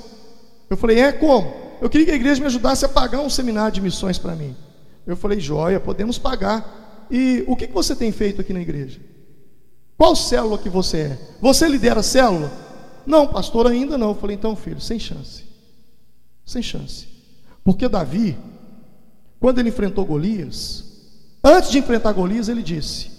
Eu 0.71 0.77
falei: 0.77 0.99
É 0.99 1.13
como? 1.13 1.53
Eu 1.83 1.91
queria 1.91 2.07
que 2.07 2.13
a 2.13 2.17
igreja 2.17 2.41
me 2.41 2.47
ajudasse 2.47 2.85
a 2.87 2.89
pagar 2.89 3.21
um 3.21 3.29
seminário 3.29 3.73
de 3.73 3.81
missões 3.83 4.19
para 4.19 4.35
mim. 4.35 4.57
Eu 5.07 5.17
falei: 5.17 5.39
Joia, 5.39 5.79
podemos 5.79 6.19
pagar. 6.19 7.07
E 7.11 7.45
o 7.47 7.57
que, 7.57 7.67
você 7.67 7.95
tem 7.95 8.11
feito 8.11 8.41
aqui 8.41 8.53
na 8.55 8.61
igreja? 8.61 9.01
Qual 9.99 10.17
célula 10.17 10.57
que 10.57 10.71
você 10.71 10.99
é? 10.99 11.19
Você 11.43 11.69
lidera 11.69 12.01
a 12.01 12.03
célula? 12.03 12.70
Não, 13.07 13.27
pastor, 13.27 13.67
ainda 13.67 13.97
não. 13.97 14.11
Eu 14.11 14.15
falei: 14.15 14.37
Então, 14.37 14.55
filho, 14.55 14.81
sem 14.81 14.99
chance. 14.99 15.45
Sem 16.45 16.63
chance. 16.63 17.07
Porque 17.65 17.89
Davi, 17.89 18.37
quando 19.39 19.59
ele 19.59 19.69
enfrentou 19.69 20.05
Golias, 20.05 20.85
antes 21.43 21.71
de 21.71 21.79
enfrentar 21.79 22.13
Golias, 22.13 22.49
ele 22.49 22.63
disse: 22.63 23.11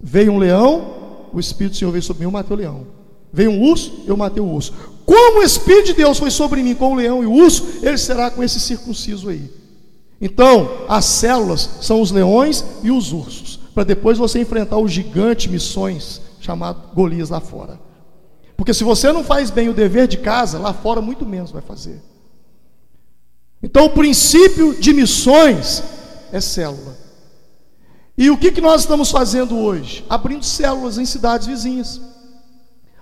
Veio 0.00 0.32
um 0.32 0.38
leão 0.38 1.02
o 1.32 1.40
Espírito 1.40 1.72
do 1.72 1.78
Senhor 1.78 1.90
veio 1.90 2.02
sobre 2.02 2.20
mim, 2.20 2.26
eu 2.26 2.30
matei 2.30 2.54
o 2.54 2.58
leão. 2.58 2.86
Veio 3.32 3.50
um 3.50 3.62
urso, 3.62 4.04
eu 4.06 4.16
matei 4.16 4.42
o 4.42 4.46
urso. 4.46 4.74
Como 5.06 5.40
o 5.40 5.42
Espírito 5.42 5.86
de 5.86 5.94
Deus 5.94 6.18
foi 6.18 6.30
sobre 6.30 6.62
mim 6.62 6.74
com 6.74 6.92
o 6.92 6.94
leão 6.94 7.22
e 7.22 7.26
o 7.26 7.32
urso, 7.32 7.64
ele 7.82 7.96
será 7.96 8.30
com 8.30 8.42
esse 8.42 8.60
circunciso 8.60 9.30
aí. 9.30 9.50
Então, 10.20 10.84
as 10.88 11.04
células 11.06 11.68
são 11.80 12.00
os 12.00 12.10
leões 12.10 12.64
e 12.82 12.90
os 12.90 13.12
ursos, 13.12 13.58
para 13.74 13.82
depois 13.82 14.18
você 14.18 14.40
enfrentar 14.40 14.76
o 14.76 14.86
gigante 14.86 15.48
missões 15.48 16.20
chamado 16.40 16.94
Golias 16.94 17.30
lá 17.30 17.40
fora. 17.40 17.80
Porque 18.56 18.74
se 18.74 18.84
você 18.84 19.12
não 19.12 19.24
faz 19.24 19.50
bem 19.50 19.68
o 19.68 19.74
dever 19.74 20.06
de 20.06 20.18
casa, 20.18 20.58
lá 20.58 20.72
fora 20.72 21.00
muito 21.00 21.26
menos 21.26 21.50
vai 21.50 21.62
fazer. 21.62 22.00
Então, 23.62 23.86
o 23.86 23.90
princípio 23.90 24.74
de 24.80 24.92
missões 24.92 25.82
é 26.32 26.40
célula. 26.40 26.96
E 28.16 28.30
o 28.30 28.36
que, 28.36 28.52
que 28.52 28.60
nós 28.60 28.82
estamos 28.82 29.10
fazendo 29.10 29.56
hoje? 29.58 30.04
Abrindo 30.08 30.44
células 30.44 30.98
em 30.98 31.06
cidades 31.06 31.46
vizinhas. 31.46 32.00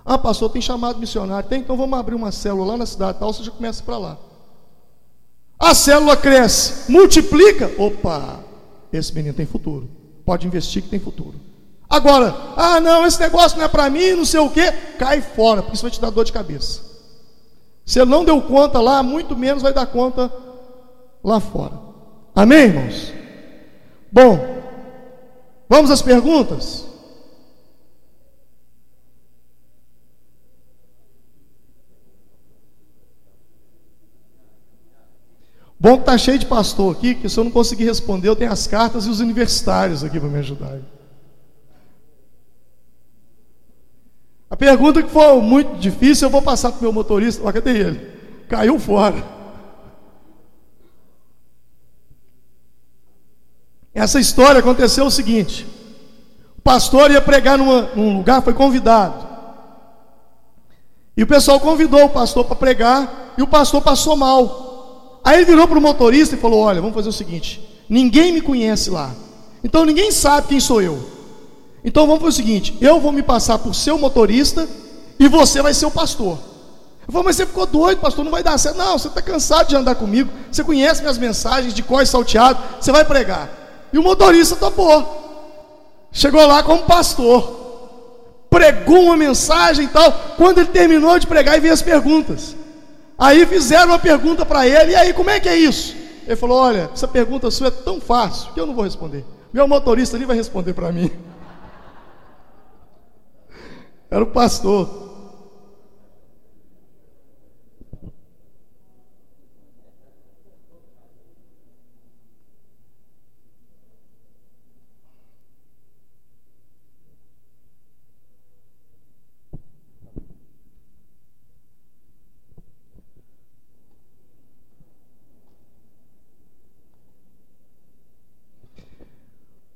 Ah, 0.04 0.18
pastor, 0.18 0.50
tem 0.50 0.62
chamado 0.62 0.98
missionário. 0.98 1.48
Tem, 1.48 1.60
então 1.60 1.76
vamos 1.76 1.98
abrir 1.98 2.14
uma 2.14 2.32
célula 2.32 2.72
lá 2.72 2.76
na 2.76 2.86
cidade 2.86 3.18
tal, 3.18 3.32
você 3.32 3.42
já 3.42 3.50
começa 3.50 3.82
para 3.82 3.98
lá. 3.98 4.18
A 5.58 5.74
célula 5.74 6.16
cresce, 6.16 6.90
multiplica. 6.90 7.70
Opa, 7.76 8.40
esse 8.92 9.14
menino 9.14 9.34
tem 9.34 9.46
futuro. 9.46 9.88
Pode 10.24 10.46
investir 10.46 10.82
que 10.82 10.88
tem 10.88 10.98
futuro. 10.98 11.34
Agora, 11.90 12.34
ah, 12.56 12.80
não, 12.80 13.04
esse 13.04 13.20
negócio 13.20 13.58
não 13.58 13.64
é 13.64 13.68
para 13.68 13.90
mim, 13.90 14.12
não 14.12 14.24
sei 14.24 14.40
o 14.40 14.48
quê. 14.48 14.72
Cai 14.96 15.20
fora, 15.20 15.60
porque 15.60 15.74
isso 15.74 15.82
vai 15.82 15.90
te 15.90 16.00
dar 16.00 16.10
dor 16.10 16.24
de 16.24 16.32
cabeça. 16.32 16.80
Se 17.84 17.98
ele 18.00 18.10
não 18.10 18.24
deu 18.24 18.40
conta 18.40 18.80
lá, 18.80 19.02
muito 19.02 19.36
menos 19.36 19.62
vai 19.62 19.72
dar 19.72 19.86
conta 19.86 20.32
lá 21.22 21.40
fora. 21.40 21.72
Amém, 22.34 22.66
irmãos? 22.66 23.12
Bom, 24.12 24.60
Vamos 25.70 25.88
às 25.92 26.02
perguntas? 26.02 26.84
Bom 35.78 35.94
que 35.94 36.00
está 36.00 36.18
cheio 36.18 36.40
de 36.40 36.44
pastor 36.44 36.96
aqui, 36.96 37.14
que 37.14 37.28
se 37.28 37.38
eu 37.38 37.44
não 37.44 37.52
conseguir 37.52 37.84
responder, 37.84 38.26
eu 38.26 38.34
tenho 38.34 38.50
as 38.50 38.66
cartas 38.66 39.06
e 39.06 39.10
os 39.10 39.20
universitários 39.20 40.02
aqui 40.02 40.18
para 40.18 40.28
me 40.28 40.40
ajudar. 40.40 40.76
A 44.50 44.56
pergunta 44.56 45.00
que 45.00 45.08
for 45.08 45.40
muito 45.40 45.78
difícil, 45.78 46.26
eu 46.26 46.30
vou 46.30 46.42
passar 46.42 46.72
para 46.72 46.80
o 46.80 46.82
meu 46.82 46.92
motorista. 46.92 47.40
Olha, 47.44 47.52
cadê 47.52 47.78
ele? 47.78 48.10
Caiu 48.48 48.80
fora. 48.80 49.24
Essa 53.94 54.18
história 54.18 54.58
aconteceu 54.58 55.06
o 55.06 55.10
seguinte: 55.10 55.64
o 56.58 56.60
pastor 56.60 57.12
ia 57.12 57.20
pregar 57.20 57.56
numa, 57.56 57.82
num 57.94 58.16
lugar, 58.16 58.42
foi 58.42 58.52
convidado. 58.52 59.28
E 61.16 61.22
o 61.22 61.26
pessoal 61.26 61.60
convidou 61.60 62.04
o 62.04 62.10
pastor 62.10 62.44
para 62.44 62.56
pregar, 62.56 63.34
e 63.38 63.42
o 63.42 63.46
pastor 63.46 63.80
passou 63.82 64.16
mal. 64.16 65.20
Aí 65.22 65.36
ele 65.36 65.44
virou 65.44 65.68
para 65.68 65.78
o 65.78 65.82
motorista 65.82 66.34
e 66.34 66.38
falou: 66.38 66.60
Olha, 66.60 66.80
vamos 66.80 66.96
fazer 66.96 67.08
o 67.08 67.12
seguinte: 67.12 67.84
ninguém 67.88 68.32
me 68.32 68.40
conhece 68.40 68.90
lá, 68.90 69.14
então 69.62 69.84
ninguém 69.84 70.10
sabe 70.10 70.48
quem 70.48 70.58
sou 70.58 70.82
eu. 70.82 71.19
Então 71.84 72.06
vamos 72.06 72.22
fazer 72.22 72.34
o 72.34 72.36
seguinte: 72.36 72.76
eu 72.80 73.00
vou 73.00 73.12
me 73.12 73.22
passar 73.22 73.58
por 73.58 73.74
seu 73.74 73.98
motorista 73.98 74.68
e 75.18 75.28
você 75.28 75.62
vai 75.62 75.74
ser 75.74 75.86
o 75.86 75.90
pastor. 75.90 76.38
Eu 77.06 77.12
falei, 77.12 77.26
mas 77.26 77.36
você 77.36 77.46
ficou 77.46 77.66
doido, 77.66 78.00
pastor, 78.00 78.24
não 78.24 78.30
vai 78.30 78.42
dar 78.42 78.56
certo. 78.56 78.76
Não, 78.76 78.98
você 78.98 79.08
está 79.08 79.20
cansado 79.20 79.68
de 79.68 79.76
andar 79.76 79.96
comigo, 79.96 80.30
você 80.50 80.62
conhece 80.62 81.00
minhas 81.00 81.18
mensagens 81.18 81.74
de 81.74 81.82
cós 81.82 82.08
salteado, 82.08 82.62
você 82.80 82.92
vai 82.92 83.04
pregar. 83.04 83.50
E 83.92 83.98
o 83.98 84.02
motorista 84.02 84.54
topou. 84.54 86.08
Chegou 86.12 86.46
lá 86.46 86.62
como 86.62 86.84
pastor. 86.84 87.58
Pregou 88.48 89.04
uma 89.04 89.16
mensagem 89.16 89.86
e 89.86 89.88
tal. 89.88 90.12
Quando 90.36 90.58
ele 90.58 90.68
terminou 90.68 91.18
de 91.18 91.26
pregar, 91.26 91.56
e 91.56 91.60
veio 91.60 91.74
as 91.74 91.82
perguntas. 91.82 92.56
Aí 93.18 93.44
fizeram 93.46 93.88
uma 93.88 93.98
pergunta 93.98 94.46
para 94.46 94.66
ele, 94.66 94.92
e 94.92 94.96
aí, 94.96 95.12
como 95.12 95.30
é 95.30 95.38
que 95.38 95.48
é 95.48 95.56
isso? 95.56 95.94
Ele 96.26 96.36
falou: 96.36 96.58
Olha, 96.58 96.90
essa 96.92 97.08
pergunta 97.08 97.50
sua 97.50 97.68
é 97.68 97.70
tão 97.70 98.00
fácil 98.00 98.52
que 98.52 98.60
eu 98.60 98.66
não 98.66 98.74
vou 98.74 98.84
responder. 98.84 99.24
Meu 99.52 99.66
motorista 99.66 100.16
ali 100.16 100.24
vai 100.24 100.36
responder 100.36 100.72
para 100.72 100.92
mim. 100.92 101.10
Era 104.10 104.24
o 104.24 104.26
pastor. 104.26 105.08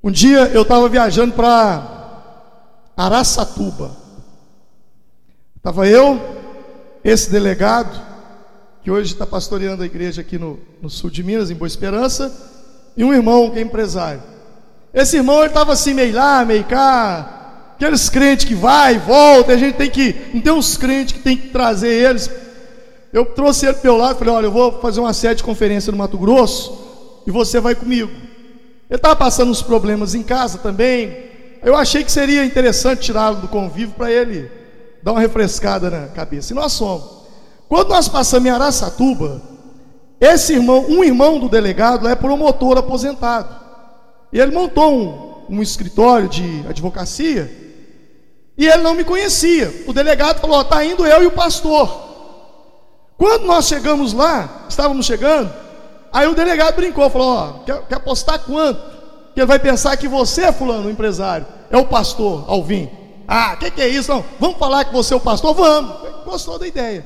Um 0.03 0.11
dia 0.11 0.49
eu 0.49 0.61
estava 0.61 0.87
viajando 0.87 1.33
para 1.33 1.95
Araçatuba. 2.95 4.04
Estava 5.65 5.87
eu, 5.87 6.21
esse 7.03 7.31
delegado, 7.31 7.99
que 8.83 8.91
hoje 8.91 9.13
está 9.13 9.25
pastoreando 9.25 9.81
a 9.81 9.85
igreja 9.87 10.21
aqui 10.21 10.37
no, 10.37 10.59
no, 10.79 10.91
sul 10.91 11.09
de 11.09 11.23
Minas, 11.23 11.49
em 11.49 11.55
Boa 11.55 11.65
Esperança, 11.65 12.31
e 12.95 13.03
um 13.03 13.11
irmão 13.11 13.49
que 13.49 13.57
é 13.57 13.63
empresário. 13.63 14.21
Esse 14.93 15.17
irmão 15.17 15.39
ele 15.39 15.47
estava 15.47 15.73
assim, 15.73 15.95
meio 15.95 16.13
lá, 16.13 16.45
meio 16.45 16.63
cá, 16.65 17.71
aqueles 17.75 18.09
crentes 18.09 18.45
que 18.45 18.53
vai 18.53 18.99
volta, 18.99 19.53
a 19.53 19.57
gente 19.57 19.75
tem 19.75 19.89
que, 19.89 20.15
não 20.35 20.39
tem 20.39 20.53
uns 20.53 20.77
crentes 20.77 21.13
que 21.13 21.23
tem 21.23 21.35
que 21.35 21.47
trazer 21.47 21.89
eles. 21.89 22.29
Eu 23.11 23.25
trouxe 23.25 23.65
ele 23.65 23.73
para 23.73 23.89
meu 23.89 23.97
lado 23.97 24.19
falei: 24.19 24.35
Olha, 24.35 24.45
eu 24.45 24.51
vou 24.51 24.79
fazer 24.79 24.99
uma 24.99 25.13
série 25.13 25.33
de 25.33 25.43
conferência 25.43 25.91
no 25.91 25.97
Mato 25.97 26.19
Grosso 26.19 27.23
e 27.25 27.31
você 27.31 27.59
vai 27.59 27.73
comigo. 27.73 28.11
Ele 28.87 28.97
estava 28.97 29.15
passando 29.15 29.49
uns 29.49 29.63
problemas 29.63 30.13
em 30.13 30.21
casa 30.21 30.59
também. 30.59 31.17
Eu 31.63 31.75
achei 31.75 32.03
que 32.03 32.11
seria 32.11 32.45
interessante 32.45 33.01
tirá-lo 33.01 33.37
do 33.37 33.47
convívio 33.47 33.95
para 33.95 34.11
ele 34.11 34.63
dar 35.05 35.11
uma 35.11 35.21
refrescada 35.21 35.91
na 35.91 36.07
cabeça. 36.07 36.51
E 36.51 36.55
nós 36.55 36.75
fomos. 36.75 37.05
Quando 37.69 37.89
nós 37.89 38.09
passamos 38.09 38.47
em 38.47 38.51
Araçatuba, 38.51 39.39
esse 40.19 40.53
irmão, 40.53 40.83
um 40.89 41.03
irmão 41.03 41.39
do 41.39 41.47
delegado, 41.47 42.07
é 42.07 42.15
promotor 42.15 42.79
aposentado. 42.79 43.55
E 44.33 44.39
ele 44.39 44.51
montou 44.51 44.91
um, 44.91 45.57
um 45.57 45.61
escritório 45.61 46.27
de 46.27 46.65
advocacia. 46.67 47.51
E 48.57 48.65
ele 48.65 48.81
não 48.81 48.95
me 48.95 49.03
conhecia. 49.03 49.83
O 49.87 49.93
delegado 49.93 50.41
falou: 50.41 50.59
está 50.61 50.83
indo 50.83 51.05
eu 51.05 51.21
e 51.21 51.27
o 51.27 51.31
pastor. 51.31 52.03
Quando 53.15 53.45
nós 53.45 53.67
chegamos 53.67 54.11
lá, 54.11 54.65
estávamos 54.67 55.05
chegando, 55.05 55.53
Aí 56.15 56.27
o 56.27 56.33
delegado 56.33 56.77
brincou, 56.77 57.09
falou: 57.09 57.27
Ó, 57.27 57.53
quer, 57.65 57.81
quer 57.89 57.95
apostar 57.95 58.39
quanto? 58.39 58.79
Que 59.33 59.41
ele 59.41 59.45
vai 59.45 59.59
pensar 59.59 59.97
que 59.97 60.07
você 60.07 60.45
é 60.45 60.51
fulano, 60.53 60.87
o 60.87 60.89
empresário, 60.89 61.45
é 61.69 61.75
o 61.75 61.83
pastor, 61.83 62.45
Alvim. 62.47 62.89
Ah, 63.27 63.53
o 63.55 63.57
que, 63.57 63.71
que 63.71 63.81
é 63.81 63.87
isso? 63.87 64.11
Não, 64.11 64.23
vamos 64.39 64.57
falar 64.57 64.85
que 64.85 64.93
você 64.93 65.13
é 65.13 65.17
o 65.17 65.19
pastor? 65.19 65.53
Vamos. 65.53 65.95
Gostou 66.25 66.59
da 66.59 66.67
ideia. 66.67 67.05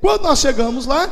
Quando 0.00 0.22
nós 0.22 0.38
chegamos 0.38 0.86
lá, 0.86 1.08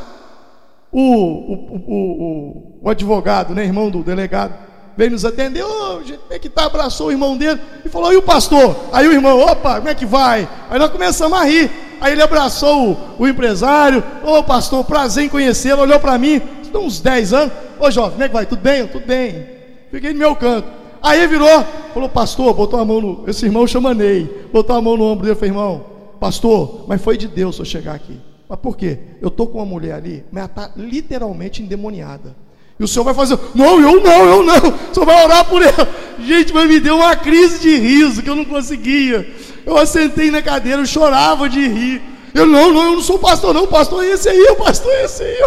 o, 0.93 1.01
o, 1.01 1.77
o, 1.87 2.79
o, 2.83 2.91
advogado, 2.91 3.55
né, 3.55 3.65
irmão 3.65 3.91
do 3.91 4.03
delegado, 4.03 4.55
veio 4.97 5.11
nos 5.11 5.25
atender, 5.25 5.65
oh, 5.65 6.03
gente, 6.03 6.19
como 6.19 6.33
é 6.33 6.39
que 6.39 6.49
tá? 6.49 6.67
Abraçou 6.67 7.09
o 7.09 7.11
irmão 7.11 7.37
dele 7.37 7.61
e 7.85 7.89
falou, 7.89 8.13
e 8.13 8.17
o 8.17 8.23
pastor? 8.23 8.77
Aí 8.93 9.07
o 9.07 9.13
irmão, 9.13 9.39
opa, 9.41 9.77
como 9.77 9.89
é 9.89 9.95
que 9.95 10.07
vai? 10.07 10.49
Aí 10.71 10.79
nós 10.79 10.91
começamos 10.91 11.39
a 11.39 11.45
rir. 11.45 11.71
Aí 12.01 12.13
ele 12.13 12.23
abraçou 12.23 12.97
o, 13.19 13.27
empresário, 13.27 14.05
ô 14.23 14.37
oh, 14.37 14.43
pastor, 14.43 14.85
prazer 14.85 15.25
em 15.25 15.29
conhecê-lo, 15.29 15.83
olhou 15.83 15.99
para 15.99 16.17
mim, 16.19 16.41
uns 16.75 17.01
10 17.01 17.33
anos. 17.33 17.53
Ô 17.79 17.91
jovem, 17.91 18.13
como 18.13 18.25
é 18.25 18.29
que 18.29 18.35
vai? 18.35 18.47
Tudo 18.47 18.61
bem? 18.61 18.87
Tudo 18.87 19.07
bem. 19.07 19.47
Fiquei 19.91 20.13
no 20.13 20.19
meu 20.19 20.37
canto. 20.37 20.69
Aí 21.07 21.25
virou, 21.29 21.65
falou, 21.95 22.09
pastor, 22.09 22.53
botou 22.53 22.81
a 22.81 22.85
mão 22.85 23.01
no. 23.01 23.31
Esse 23.31 23.47
irmão 23.47 23.65
chama 23.65 23.95
Ney. 23.95 24.49
Botou 24.53 24.75
a 24.75 24.83
mão 24.83 24.97
no 24.97 25.05
ombro 25.05 25.25
dele 25.25 25.37
falou, 25.37 25.55
irmão, 25.55 25.87
pastor, 26.19 26.85
mas 26.89 27.01
foi 27.01 27.17
de 27.17 27.29
Deus 27.29 27.57
eu 27.61 27.65
chegar 27.65 27.95
aqui. 27.95 28.19
Mas 28.49 28.59
por 28.59 28.77
quê? 28.77 28.99
Eu 29.23 29.29
estou 29.29 29.47
com 29.47 29.59
uma 29.59 29.65
mulher 29.65 29.95
ali, 29.95 30.25
mas 30.33 30.43
ela 30.43 30.51
está 30.51 30.73
literalmente 30.77 31.63
endemoniada. 31.63 32.35
E 32.77 32.83
o 32.83 32.89
senhor 32.89 33.05
vai 33.05 33.15
fazer, 33.15 33.39
não, 33.55 33.81
eu 33.81 34.03
não, 34.03 34.27
eu 34.27 34.43
não. 34.43 34.57
O 34.91 34.95
senhor 34.95 35.07
vai 35.07 35.25
orar 35.25 35.49
por 35.49 35.63
ela. 35.63 35.89
Gente, 36.19 36.53
mas 36.53 36.69
me 36.69 36.81
deu 36.81 36.97
uma 36.97 37.15
crise 37.15 37.61
de 37.61 37.77
riso 37.79 38.21
que 38.21 38.29
eu 38.29 38.35
não 38.35 38.45
conseguia. 38.45 39.33
Eu 39.65 39.77
assentei 39.77 40.33
na 40.33 40.43
cadeira, 40.43 40.83
eu 40.83 40.87
chorava 40.87 41.49
de 41.49 41.69
rir. 41.69 42.03
Eu 42.35 42.47
não, 42.47 42.73
não, 42.73 42.85
eu 42.85 42.93
não 42.95 43.01
sou 43.01 43.17
pastor, 43.17 43.55
não. 43.55 43.69
Pastor 43.69 44.05
é 44.05 44.09
esse 44.09 44.29
aí, 44.29 44.43
o 44.51 44.57
pastor 44.57 44.91
é 44.93 45.05
esse 45.05 45.23
aí. 45.23 45.39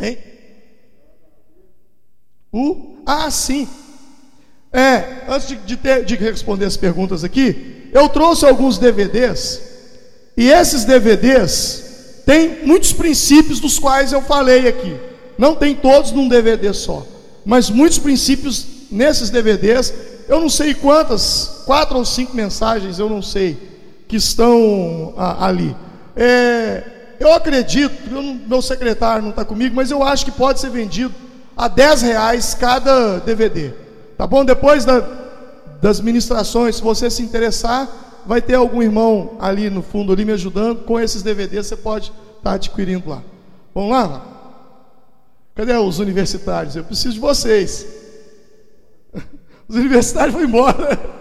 Hein? 0.00 0.33
O? 2.54 2.94
Ah, 3.04 3.28
sim. 3.32 3.66
É, 4.72 5.24
antes 5.28 5.48
de, 5.48 5.56
de, 5.56 5.76
ter, 5.76 6.04
de 6.04 6.14
responder 6.14 6.66
as 6.66 6.76
perguntas 6.76 7.24
aqui, 7.24 7.90
eu 7.92 8.08
trouxe 8.08 8.46
alguns 8.46 8.78
DVDs, 8.78 9.60
e 10.36 10.50
esses 10.50 10.84
DVDs 10.84 12.22
têm 12.24 12.64
muitos 12.64 12.92
princípios 12.92 13.58
dos 13.58 13.80
quais 13.80 14.12
eu 14.12 14.22
falei 14.22 14.68
aqui. 14.68 14.96
Não 15.36 15.56
tem 15.56 15.74
todos 15.74 16.12
num 16.12 16.28
DVD 16.28 16.72
só, 16.72 17.04
mas 17.44 17.68
muitos 17.68 17.98
princípios 17.98 18.64
nesses 18.88 19.30
DVDs. 19.30 19.92
Eu 20.28 20.40
não 20.40 20.48
sei 20.48 20.74
quantas, 20.74 21.62
quatro 21.66 21.98
ou 21.98 22.04
cinco 22.04 22.36
mensagens, 22.36 23.00
eu 23.00 23.10
não 23.10 23.20
sei, 23.20 23.58
que 24.06 24.14
estão 24.14 25.12
a, 25.16 25.48
ali. 25.48 25.74
É, 26.14 26.84
eu 27.18 27.32
acredito, 27.32 27.92
eu 28.12 28.22
meu 28.22 28.62
secretário 28.62 29.22
não 29.22 29.30
está 29.30 29.44
comigo, 29.44 29.74
mas 29.74 29.90
eu 29.90 30.04
acho 30.04 30.24
que 30.24 30.30
pode 30.30 30.60
ser 30.60 30.70
vendido 30.70 31.23
a 31.56 31.68
10 31.68 32.02
reais 32.02 32.54
cada 32.54 33.18
DVD. 33.20 33.72
Tá 34.16 34.26
bom? 34.26 34.44
Depois 34.44 34.84
da, 34.84 35.00
das 35.80 36.00
ministrações, 36.00 36.76
se 36.76 36.82
você 36.82 37.10
se 37.10 37.22
interessar, 37.22 37.88
vai 38.26 38.40
ter 38.40 38.54
algum 38.54 38.82
irmão 38.82 39.36
ali 39.40 39.70
no 39.70 39.82
fundo 39.82 40.12
ali 40.12 40.24
me 40.24 40.32
ajudando. 40.32 40.84
Com 40.84 40.98
esses 40.98 41.22
DVDs 41.22 41.66
você 41.66 41.76
pode 41.76 42.06
estar 42.06 42.42
tá 42.42 42.52
adquirindo 42.52 43.08
lá. 43.08 43.22
Vamos 43.74 43.90
lá? 43.90 44.26
Cadê 45.54 45.72
os 45.76 45.98
universitários? 45.98 46.74
Eu 46.74 46.84
preciso 46.84 47.14
de 47.14 47.20
vocês. 47.20 47.86
Os 49.68 49.76
universitários 49.76 50.34
foram 50.34 50.48
embora. 50.48 51.13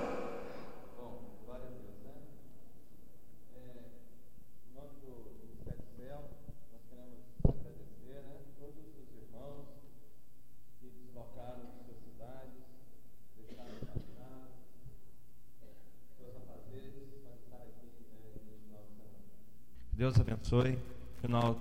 Abençoe. 20.54 20.78
Final, 21.20 21.58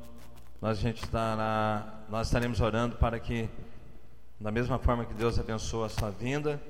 nós, 0.60 0.76
a 0.78 0.80
gente 0.80 1.02
estará, 1.02 2.04
nós 2.10 2.26
estaremos 2.26 2.60
orando 2.60 2.96
para 2.96 3.18
que, 3.18 3.48
da 4.38 4.50
mesma 4.50 4.78
forma 4.78 5.06
que 5.06 5.14
Deus 5.14 5.38
abençoa 5.38 5.86
a 5.86 5.88
sua 5.88 6.10
vinda, 6.10 6.60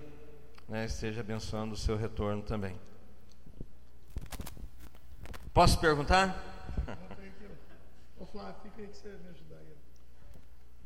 né, 0.69 0.85
esteja 0.85 1.21
abençoando 1.21 1.75
o 1.75 1.77
seu 1.77 1.97
retorno 1.97 2.41
também. 2.43 2.79
Posso 5.53 5.81
perguntar? 5.81 6.41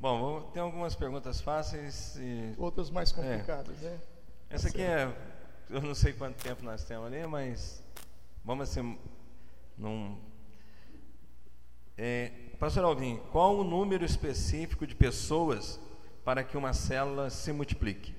Bom, 0.00 0.40
tem 0.54 0.62
algumas 0.62 0.94
perguntas 0.94 1.42
fáceis 1.42 2.16
e 2.16 2.54
outras 2.56 2.88
mais 2.88 3.12
complicadas, 3.12 3.82
é. 3.82 3.90
né? 3.90 4.00
Essa 4.48 4.68
aqui 4.68 4.80
é, 4.80 5.14
eu 5.68 5.82
não 5.82 5.94
sei 5.94 6.14
quanto 6.14 6.42
tempo 6.42 6.64
nós 6.64 6.82
temos 6.84 7.06
ali, 7.06 7.26
mas 7.26 7.82
vamos 8.42 8.70
assim, 8.70 8.98
num, 9.76 10.18
é, 11.98 12.30
Pastor 12.58 12.84
Alvim, 12.84 13.18
qual 13.32 13.58
o 13.58 13.64
número 13.64 14.04
específico 14.04 14.86
de 14.86 14.94
pessoas 14.94 15.80
para 16.24 16.44
que 16.44 16.56
uma 16.56 16.72
célula 16.72 17.30
se 17.30 17.52
multiplique? 17.52 18.14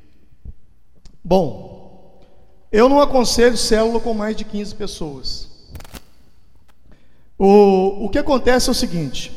Bom, 1.24 2.22
eu 2.72 2.90
não 2.90 3.00
aconselho 3.00 3.58
célula 3.58 4.00
com 4.00 4.14
mais 4.14 4.36
de 4.36 4.46
15 4.46 4.76
pessoas. 4.76 5.50
O, 7.38 8.06
o 8.06 8.10
que 8.10 8.18
acontece 8.18 8.70
é 8.70 8.72
o 8.72 8.76
seguinte: 8.76 9.32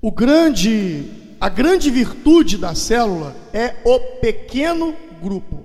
o 0.00 0.10
grande, 0.10 1.36
a 1.40 1.48
grande 1.48 1.90
virtude 1.90 2.58
da 2.58 2.74
célula 2.74 3.36
é 3.52 3.76
o 3.84 4.00
pequeno 4.20 4.96
grupo. 5.22 5.64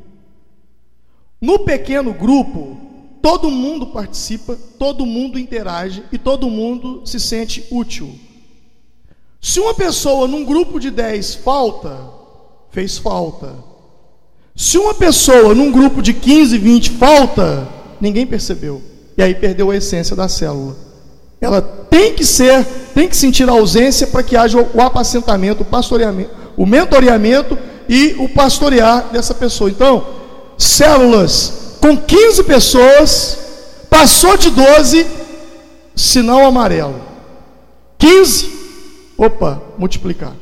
No 1.41 1.60
pequeno 1.60 2.14
grupo, 2.14 2.89
todo 3.22 3.50
mundo 3.50 3.88
participa, 3.88 4.58
todo 4.78 5.06
mundo 5.06 5.38
interage 5.38 6.04
e 6.12 6.18
todo 6.18 6.50
mundo 6.50 7.02
se 7.06 7.20
sente 7.20 7.66
útil. 7.72 8.14
Se 9.41 9.60
uma 9.60 9.74
pessoa 9.74 10.28
num 10.28 10.44
grupo 10.44 10.80
de 10.80 10.91
10 10.91 11.36
falta, 11.36 11.98
fez 12.72 12.98
falta. 12.98 13.56
Se 14.56 14.78
uma 14.78 14.94
pessoa 14.94 15.56
num 15.56 15.72
grupo 15.72 16.02
de 16.02 16.14
15, 16.14 16.58
20 16.58 16.91
falta, 16.91 17.68
ninguém 18.02 18.28
percebeu. 18.28 18.82
E 19.18 19.22
aí 19.22 19.34
perdeu 19.34 19.72
a 19.72 19.76
essência 19.76 20.16
da 20.16 20.28
célula. 20.28 20.76
Ela 21.40 21.62
tem 21.62 22.14
que 22.14 22.26
ser, 22.26 22.66
tem 22.94 23.08
que 23.08 23.16
sentir 23.16 23.48
a 23.48 23.54
ausência 23.54 24.08
para 24.08 24.24
que 24.24 24.36
haja 24.36 24.60
o 24.60 24.82
apacentamento, 24.82 25.64
o 25.64 25.66
pastoreamento, 25.66 26.32
o 26.58 26.66
mentoreamento 26.66 27.58
e 27.88 28.16
o 28.20 28.28
pastorear 28.28 29.10
dessa 29.12 29.34
pessoa. 29.34 29.70
Então, 29.70 30.06
células 30.58 31.69
com 31.90 31.98
15 31.98 32.44
pessoas, 32.44 33.86
passou 33.90 34.38
de 34.38 34.52
12, 34.52 35.07
sinal 35.95 36.45
amarelo. 36.45 37.02
15, 37.98 39.14
opa, 39.18 39.60
multiplicar. 39.76 40.34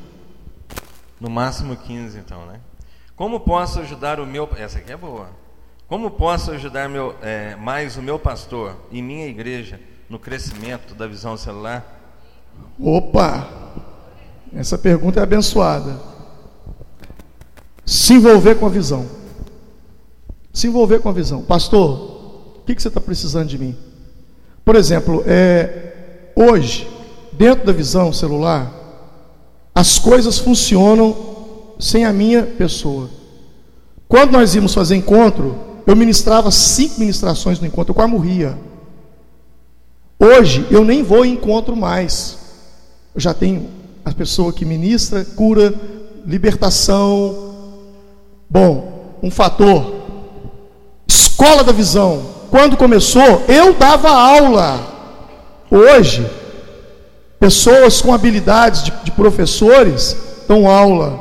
No 1.21 1.29
máximo 1.29 1.77
15, 1.77 2.17
então, 2.19 2.45
né? 2.47 2.59
Como 3.15 3.39
posso 3.39 3.79
ajudar 3.79 4.19
o 4.19 4.25
meu. 4.25 4.49
Essa 4.57 4.79
aqui 4.79 4.91
é 4.91 4.97
boa. 4.97 5.29
Como 5.87 6.11
posso 6.11 6.51
ajudar 6.51 6.89
meu, 6.89 7.15
é, 7.21 7.55
mais 7.55 7.95
o 7.95 8.01
meu 8.01 8.19
pastor 8.19 8.75
e 8.91 9.01
minha 9.01 9.25
igreja 9.25 9.79
no 10.09 10.19
crescimento 10.19 10.93
da 10.93 11.07
visão 11.07 11.37
celular? 11.37 11.85
Opa! 12.77 13.47
Essa 14.53 14.77
pergunta 14.77 15.21
é 15.21 15.23
abençoada. 15.23 15.97
Se 17.85 18.15
envolver 18.15 18.55
com 18.55 18.65
a 18.65 18.69
visão. 18.69 19.07
Se 20.57 20.65
envolver 20.65 20.97
com 21.01 21.09
a 21.09 21.11
visão. 21.11 21.43
Pastor, 21.43 21.91
o 22.57 22.61
que, 22.65 22.73
você 22.73 22.87
está 22.87 22.99
precisando 22.99 23.47
de 23.47 23.59
mim? 23.59 23.77
Por 24.65 24.75
exemplo, 24.75 25.23
é, 25.27 26.31
hoje, 26.35 26.87
dentro 27.31 27.63
da 27.63 27.71
visão 27.71 28.11
celular, 28.11 28.73
as 29.75 29.99
coisas 29.99 30.39
funcionam 30.39 31.15
sem 31.79 32.05
a 32.05 32.11
minha 32.11 32.41
pessoa. 32.41 33.07
Quando 34.07 34.31
nós 34.31 34.55
íamos 34.55 34.73
fazer 34.73 34.95
encontro, 34.95 35.55
eu 35.85 35.95
ministrava 35.95 36.49
cinco 36.49 37.01
ministrações 37.01 37.59
no 37.59 37.67
encontro, 37.67 37.91
eu 37.91 37.95
quase 37.95 38.11
morria. 38.11 38.57
Hoje 40.19 40.65
eu 40.71 40.83
nem 40.83 41.03
vou 41.03 41.23
em 41.23 41.33
encontro 41.33 41.75
mais. 41.75 42.35
Eu 43.13 43.21
já 43.21 43.31
tenho 43.31 43.69
a 44.03 44.11
pessoa 44.11 44.51
que 44.51 44.65
ministra, 44.65 45.23
cura, 45.23 45.71
libertação. 46.25 47.53
Bom, 48.49 49.19
um 49.21 49.29
fator. 49.29 49.96
Escola 51.39 51.63
da 51.63 51.71
visão. 51.71 52.25
Quando 52.49 52.75
começou, 52.75 53.43
eu 53.47 53.71
dava 53.71 54.09
aula. 54.09 54.79
Hoje, 55.69 56.27
pessoas 57.39 58.01
com 58.01 58.11
habilidades 58.11 58.81
de, 58.81 58.91
de 59.03 59.11
professores 59.11 60.17
dão 60.47 60.67
aula. 60.67 61.19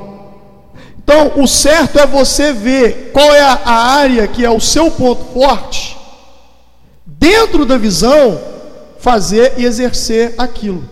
Então, 0.96 1.32
o 1.36 1.46
certo 1.46 1.98
é 1.98 2.06
você 2.06 2.50
ver 2.50 3.10
qual 3.12 3.30
é 3.34 3.42
a, 3.42 3.60
a 3.62 3.74
área 3.96 4.26
que 4.26 4.42
é 4.42 4.48
o 4.48 4.58
seu 4.58 4.90
ponto 4.90 5.22
forte. 5.34 5.98
Dentro 7.04 7.66
da 7.66 7.76
visão, 7.76 8.40
fazer 8.98 9.52
e 9.58 9.66
exercer 9.66 10.34
aquilo. 10.38 10.82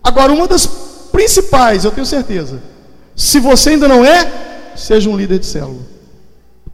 Agora, 0.00 0.32
uma 0.32 0.46
das 0.46 0.64
principais, 1.10 1.84
eu 1.84 1.90
tenho 1.90 2.06
certeza, 2.06 2.62
se 3.16 3.40
você 3.40 3.70
ainda 3.70 3.88
não 3.88 4.04
é, 4.04 4.30
seja 4.76 5.10
um 5.10 5.16
líder 5.16 5.40
de 5.40 5.46
célula. 5.46 5.90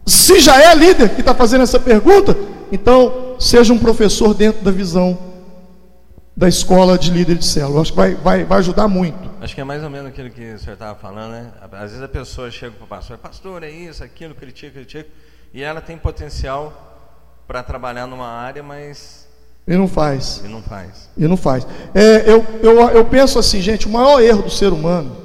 Se 0.06 0.38
já 0.40 0.62
é 0.62 0.74
líder 0.74 1.10
que 1.10 1.20
está 1.20 1.34
fazendo 1.34 1.62
essa 1.62 1.80
pergunta, 1.80 2.36
então 2.70 3.34
seja 3.40 3.72
um 3.72 3.78
professor 3.78 4.32
dentro 4.32 4.62
da 4.62 4.70
visão 4.70 5.18
da 6.36 6.48
escola 6.48 6.96
de 6.96 7.10
líder 7.10 7.36
de 7.36 7.44
célula. 7.44 7.80
Acho 7.80 7.92
que 7.92 7.96
vai, 7.96 8.14
vai, 8.14 8.44
vai 8.44 8.58
ajudar 8.58 8.86
muito. 8.86 9.28
Acho 9.40 9.54
que 9.54 9.60
é 9.60 9.64
mais 9.64 9.82
ou 9.82 9.90
menos 9.90 10.08
aquilo 10.08 10.30
que 10.30 10.52
o 10.52 10.58
senhor 10.58 10.74
estava 10.74 10.94
falando, 10.94 11.32
né? 11.32 11.50
Às 11.72 11.90
vezes 11.90 12.02
a 12.02 12.08
pessoa 12.08 12.50
chega 12.50 12.72
para 12.72 12.84
o 12.84 12.88
pastor, 12.88 13.18
pastor, 13.18 13.62
é 13.62 13.70
isso, 13.70 14.04
aquilo, 14.04 14.34
critica, 14.34 14.72
critica, 14.72 15.08
e 15.52 15.62
ela 15.62 15.80
tem 15.80 15.96
potencial 15.96 16.72
para 17.48 17.62
trabalhar 17.62 18.06
numa 18.06 18.28
área, 18.28 18.62
mas 18.62 19.26
e 19.66 19.76
não 19.76 19.88
faz. 19.88 20.42
E 20.44 20.48
não 20.48 20.62
faz. 20.62 21.10
E 21.16 21.26
não 21.26 21.36
faz. 21.36 21.66
É, 21.92 22.30
eu, 22.30 22.44
eu, 22.62 22.80
eu 22.90 23.04
penso 23.04 23.38
assim, 23.38 23.60
gente, 23.60 23.86
o 23.86 23.90
maior 23.90 24.22
erro 24.22 24.42
do 24.42 24.50
ser 24.50 24.72
humano 24.72 25.16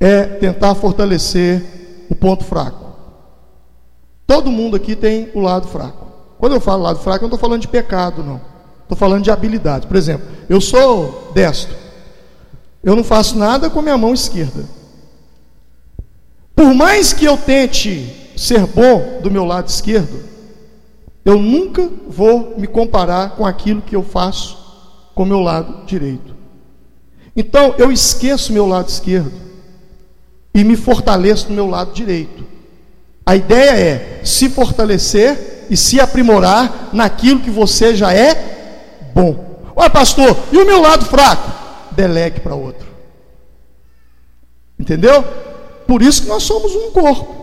é 0.00 0.24
tentar 0.24 0.74
fortalecer 0.74 1.62
o 2.08 2.14
ponto 2.14 2.42
fraco. 2.44 2.81
Todo 4.26 4.50
mundo 4.50 4.76
aqui 4.76 4.96
tem 4.96 5.30
o 5.34 5.40
lado 5.40 5.68
fraco. 5.68 6.06
Quando 6.38 6.54
eu 6.54 6.60
falo 6.60 6.82
lado 6.82 6.98
fraco, 6.98 7.24
eu 7.24 7.28
não 7.28 7.34
estou 7.34 7.38
falando 7.38 7.60
de 7.60 7.68
pecado, 7.68 8.22
não. 8.22 8.40
Estou 8.82 8.96
falando 8.96 9.22
de 9.22 9.30
habilidade. 9.30 9.86
Por 9.86 9.96
exemplo, 9.96 10.26
eu 10.48 10.60
sou 10.60 11.30
destro. 11.34 11.74
Eu 12.82 12.96
não 12.96 13.04
faço 13.04 13.38
nada 13.38 13.70
com 13.70 13.78
a 13.78 13.82
minha 13.82 13.96
mão 13.96 14.12
esquerda. 14.12 14.64
Por 16.54 16.74
mais 16.74 17.12
que 17.12 17.24
eu 17.24 17.36
tente 17.36 18.32
ser 18.36 18.66
bom 18.66 19.20
do 19.22 19.30
meu 19.30 19.44
lado 19.44 19.68
esquerdo, 19.68 20.22
eu 21.24 21.38
nunca 21.38 21.88
vou 22.08 22.58
me 22.58 22.66
comparar 22.66 23.36
com 23.36 23.46
aquilo 23.46 23.80
que 23.80 23.94
eu 23.94 24.02
faço 24.02 24.58
com 25.14 25.22
o 25.22 25.26
meu 25.26 25.40
lado 25.40 25.84
direito. 25.86 26.34
Então 27.36 27.74
eu 27.78 27.90
esqueço 27.92 28.52
meu 28.52 28.66
lado 28.66 28.88
esquerdo 28.88 29.32
e 30.54 30.64
me 30.64 30.76
fortaleço 30.76 31.48
no 31.48 31.54
meu 31.54 31.66
lado 31.66 31.92
direito. 31.92 32.51
A 33.24 33.36
ideia 33.36 33.70
é 33.70 34.20
se 34.24 34.48
fortalecer 34.48 35.66
e 35.70 35.76
se 35.76 36.00
aprimorar 36.00 36.90
naquilo 36.92 37.40
que 37.40 37.50
você 37.50 37.94
já 37.94 38.12
é 38.12 39.10
bom. 39.14 39.62
Olha, 39.74 39.90
pastor, 39.90 40.36
e 40.50 40.58
o 40.58 40.66
meu 40.66 40.80
lado 40.80 41.04
fraco? 41.04 41.50
Delegue 41.92 42.40
para 42.40 42.54
outro. 42.54 42.86
Entendeu? 44.78 45.24
Por 45.86 46.02
isso 46.02 46.22
que 46.22 46.28
nós 46.28 46.42
somos 46.42 46.74
um 46.74 46.90
corpo. 46.90 47.42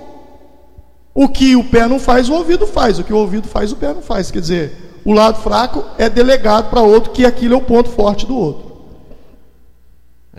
O 1.13 1.27
que 1.27 1.55
o 1.55 1.63
pé 1.63 1.87
não 1.87 1.99
faz, 1.99 2.29
o 2.29 2.33
ouvido 2.33 2.67
faz. 2.67 2.99
O 2.99 3.03
que 3.03 3.13
o 3.13 3.17
ouvido 3.17 3.47
faz, 3.47 3.71
o 3.71 3.75
pé 3.75 3.93
não 3.93 4.01
faz. 4.01 4.29
Quer 4.29 4.41
dizer, 4.41 5.01
o 5.05 5.13
lado 5.13 5.41
fraco 5.41 5.83
é 5.97 6.09
delegado 6.09 6.69
para 6.69 6.81
outro, 6.81 7.11
que 7.11 7.25
aquilo 7.25 7.55
é 7.55 7.57
o 7.57 7.61
ponto 7.61 7.89
forte 7.89 8.25
do 8.25 8.37
outro. 8.37 8.68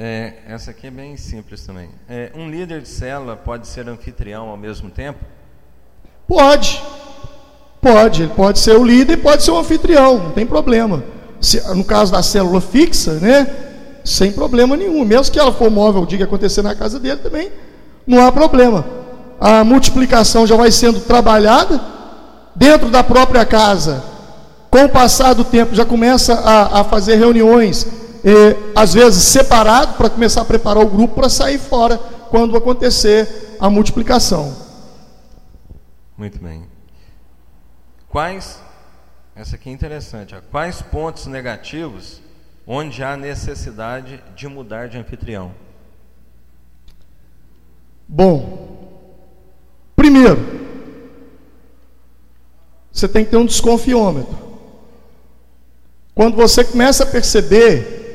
É, 0.03 0.33
essa 0.49 0.71
aqui 0.71 0.87
é 0.87 0.91
bem 0.91 1.17
simples 1.19 1.67
também. 1.67 1.91
É, 2.09 2.33
um 2.35 2.49
líder 2.49 2.81
de 2.81 2.89
célula 2.89 3.37
pode 3.37 3.69
ser 3.69 3.87
anfitrião 3.87 4.49
ao 4.49 4.57
mesmo 4.57 4.89
tempo? 4.89 5.19
Pode. 6.27 6.83
Pode. 7.83 8.23
Ele 8.23 8.33
pode 8.35 8.59
ser 8.61 8.77
o 8.77 8.85
líder 8.85 9.13
e 9.13 9.17
pode 9.19 9.43
ser 9.43 9.51
o 9.51 9.59
anfitrião. 9.59 10.19
Não 10.19 10.31
tem 10.31 10.47
problema. 10.47 11.05
Se, 11.39 11.61
no 11.75 11.85
caso 11.85 12.13
da 12.13 12.23
célula 12.23 12.63
fixa, 12.63 13.15
né? 13.15 13.47
Sem 14.03 14.33
problema 14.33 14.75
nenhum. 14.75 15.05
Mesmo 15.05 15.31
que 15.31 15.39
ela 15.39 15.53
for 15.53 15.71
móvel 15.71 16.07
que 16.07 16.23
acontecer 16.23 16.63
na 16.63 16.75
casa 16.75 16.99
dele 16.99 17.21
também, 17.21 17.53
não 18.07 18.27
há 18.27 18.33
problema 18.33 19.01
a 19.41 19.65
multiplicação 19.65 20.47
já 20.47 20.55
vai 20.55 20.71
sendo 20.71 21.01
trabalhada 21.01 21.81
dentro 22.55 22.91
da 22.91 23.03
própria 23.03 23.45
casa. 23.47 24.05
Com 24.71 24.85
o 24.85 24.89
passar 24.89 25.33
do 25.33 25.43
tempo, 25.43 25.75
já 25.75 25.85
começa 25.85 26.35
a, 26.35 26.81
a 26.81 26.85
fazer 26.85 27.17
reuniões, 27.17 27.87
eh, 28.25 28.57
às 28.75 28.95
vezes 28.95 29.25
separado, 29.25 29.95
para 29.95 30.11
começar 30.11 30.43
a 30.43 30.45
preparar 30.45 30.83
o 30.83 30.89
grupo 30.89 31.15
para 31.15 31.29
sair 31.29 31.59
fora 31.59 31.99
quando 32.31 32.57
acontecer 32.57 33.57
a 33.59 33.69
multiplicação. 33.69 34.57
Muito 36.17 36.39
bem. 36.39 36.65
Quais, 38.09 38.61
essa 39.35 39.57
aqui 39.57 39.71
é 39.71 39.73
interessante, 39.73 40.35
ó, 40.35 40.41
quais 40.51 40.83
pontos 40.83 41.27
negativos 41.27 42.21
onde 42.67 43.03
há 43.03 43.17
necessidade 43.17 44.23
de 44.37 44.49
mudar 44.49 44.89
de 44.89 44.99
anfitrião? 44.99 45.53
Bom, 48.09 48.81
Primeiro, 50.01 50.39
você 52.91 53.07
tem 53.07 53.23
que 53.23 53.31
ter 53.31 53.37
um 53.37 53.45
desconfiômetro. 53.45 54.35
Quando 56.15 56.37
você 56.37 56.65
começa 56.65 57.05
a 57.05 57.07
perceber 57.07 58.10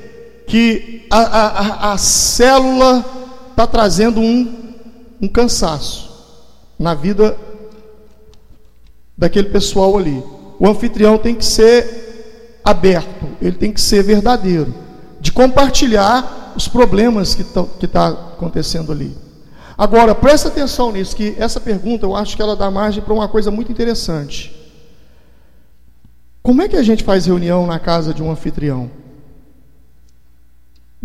que 0.47 1.05
a, 1.09 1.19
a, 1.19 1.93
a 1.93 1.97
célula 1.97 3.03
está 3.49 3.65
trazendo 3.65 4.19
um, 4.19 4.73
um 5.21 5.27
cansaço 5.27 6.11
na 6.77 6.93
vida 6.93 7.37
daquele 9.17 9.49
pessoal 9.49 9.97
ali. 9.97 10.23
O 10.59 10.67
anfitrião 10.67 11.17
tem 11.17 11.35
que 11.35 11.45
ser 11.45 12.59
aberto, 12.63 13.27
ele 13.41 13.55
tem 13.55 13.71
que 13.71 13.79
ser 13.79 14.03
verdadeiro, 14.03 14.73
de 15.19 15.31
compartilhar 15.31 16.53
os 16.55 16.67
problemas 16.67 17.35
que 17.35 17.41
estão 17.41 17.65
que 17.65 17.87
tá 17.87 18.07
acontecendo 18.07 18.91
ali. 18.91 19.15
Agora, 19.77 20.15
presta 20.15 20.47
atenção 20.47 20.91
nisso, 20.91 21.15
que 21.15 21.35
essa 21.37 21.59
pergunta 21.59 22.05
eu 22.05 22.15
acho 22.15 22.35
que 22.35 22.41
ela 22.41 22.55
dá 22.55 22.71
margem 22.71 23.03
para 23.03 23.13
uma 23.13 23.27
coisa 23.27 23.51
muito 23.51 23.71
interessante. 23.71 24.55
Como 26.41 26.61
é 26.61 26.69
que 26.69 26.77
a 26.77 26.83
gente 26.83 27.03
faz 27.03 27.25
reunião 27.25 27.67
na 27.67 27.79
casa 27.79 28.13
de 28.13 28.23
um 28.23 28.31
anfitrião? 28.31 28.89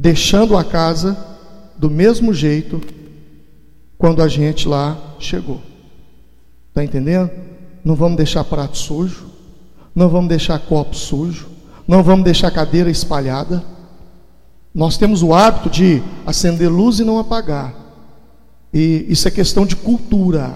Deixando 0.01 0.56
a 0.56 0.64
casa 0.64 1.14
do 1.77 1.90
mesmo 1.90 2.32
jeito 2.32 2.81
quando 3.98 4.22
a 4.22 4.28
gente 4.28 4.66
lá 4.66 4.97
chegou. 5.18 5.60
Está 6.70 6.82
entendendo? 6.82 7.31
Não 7.85 7.94
vamos 7.94 8.16
deixar 8.16 8.43
prato 8.44 8.78
sujo, 8.78 9.27
não 9.94 10.09
vamos 10.09 10.31
deixar 10.31 10.59
copo 10.59 10.97
sujo, 10.97 11.48
não 11.86 12.02
vamos 12.02 12.24
deixar 12.24 12.51
cadeira 12.51 12.90
espalhada. 12.90 13.62
Nós 14.74 14.97
temos 14.97 15.22
o 15.22 15.35
hábito 15.35 15.68
de 15.68 16.02
acender 16.24 16.70
luz 16.70 16.98
e 16.98 17.05
não 17.05 17.18
apagar. 17.18 17.74
E 18.72 19.05
isso 19.06 19.28
é 19.28 19.31
questão 19.31 19.66
de 19.66 19.77
cultura. 19.77 20.55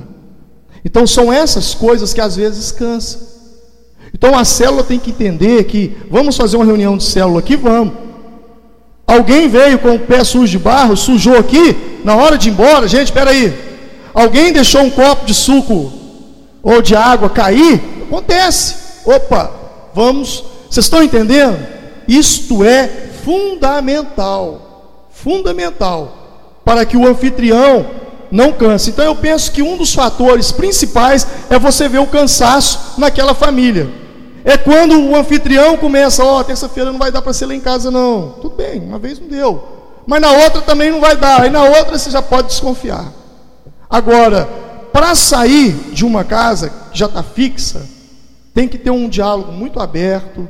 Então 0.83 1.07
são 1.07 1.31
essas 1.31 1.75
coisas 1.75 2.15
que 2.15 2.21
às 2.23 2.35
vezes 2.35 2.73
cansam. 2.73 3.21
Então 4.15 4.39
a 4.39 4.43
célula 4.47 4.83
tem 4.83 4.99
que 4.99 5.11
entender 5.11 5.65
que 5.65 5.95
vamos 6.11 6.35
fazer 6.35 6.57
uma 6.57 6.65
reunião 6.65 6.97
de 6.97 7.05
célula 7.05 7.41
aqui, 7.41 7.57
vamos. 7.57 8.14
Alguém 9.07 9.49
veio 9.49 9.79
com 9.79 9.95
o 9.95 9.99
pé 9.99 10.25
sujo 10.25 10.51
de 10.51 10.59
barro, 10.59 10.97
sujou 10.97 11.37
aqui, 11.37 12.01
na 12.05 12.17
hora 12.17 12.39
de 12.39 12.49
ir 12.49 12.53
embora, 12.53 12.89
gente, 12.89 13.05
espera 13.05 13.31
aí. 13.31 13.53
Alguém 14.13 14.53
deixou 14.53 14.83
um 14.83 14.91
copo 14.91 15.27
de 15.27 15.35
suco 15.35 15.93
ou 16.63 16.81
de 16.81 16.95
água 16.95 17.29
cair? 17.29 17.81
Acontece. 18.07 18.75
Opa, 19.05 19.51
vamos. 19.95 20.45
Vocês 20.71 20.87
estão 20.87 21.03
entendendo? 21.03 21.59
Isto 22.09 22.65
é 22.65 22.89
fundamental. 23.25 25.07
Fundamental 25.11 26.25
para 26.65 26.85
que 26.87 26.97
o 26.97 27.07
anfitrião 27.07 27.87
não 28.31 28.53
canse. 28.53 28.91
Então 28.91 29.05
eu 29.05 29.15
penso 29.15 29.53
que 29.53 29.63
um 29.63 29.77
dos 29.77 29.95
fatores 29.95 30.51
principais 30.51 31.27
é 31.51 31.59
você 31.59 31.89
ver 31.89 31.99
o 31.99 32.07
cansaço 32.07 32.99
naquela 32.99 33.35
família. 33.35 33.89
É 34.45 34.59
quando 34.59 35.01
o 35.01 35.17
anfitrião 35.17 35.77
começa, 35.79 36.23
ó, 36.23 36.39
oh, 36.39 36.45
terça-feira 36.45 36.93
não 36.93 36.99
vai 36.99 37.11
dar 37.11 37.23
para 37.23 37.33
ser 37.33 37.47
lá 37.47 37.55
em 37.55 37.61
casa 37.61 37.91
não. 37.91 38.35
Tudo 38.43 38.55
bem, 38.55 38.79
uma 38.79 38.99
vez 38.99 39.19
não 39.19 39.27
deu. 39.27 39.65
Mas 40.07 40.21
na 40.21 40.31
outra 40.33 40.61
também 40.61 40.91
não 40.91 41.01
vai 41.01 41.17
dar. 41.17 41.41
Aí 41.41 41.51
na 41.51 41.65
outra 41.65 41.99
você 41.99 42.11
já 42.11 42.21
pode 42.21 42.49
desconfiar. 42.49 43.11
Agora, 43.89 44.47
para 44.93 45.15
sair 45.15 45.73
de 45.93 46.05
uma 46.05 46.25
casa 46.25 46.69
que 46.93 46.99
já 46.99 47.07
está 47.07 47.23
fixa, 47.23 47.83
tem 48.53 48.69
que 48.69 48.79
ter 48.79 48.91
um 48.91 49.09
diálogo 49.09 49.51
muito 49.51 49.81
aberto, 49.81 50.47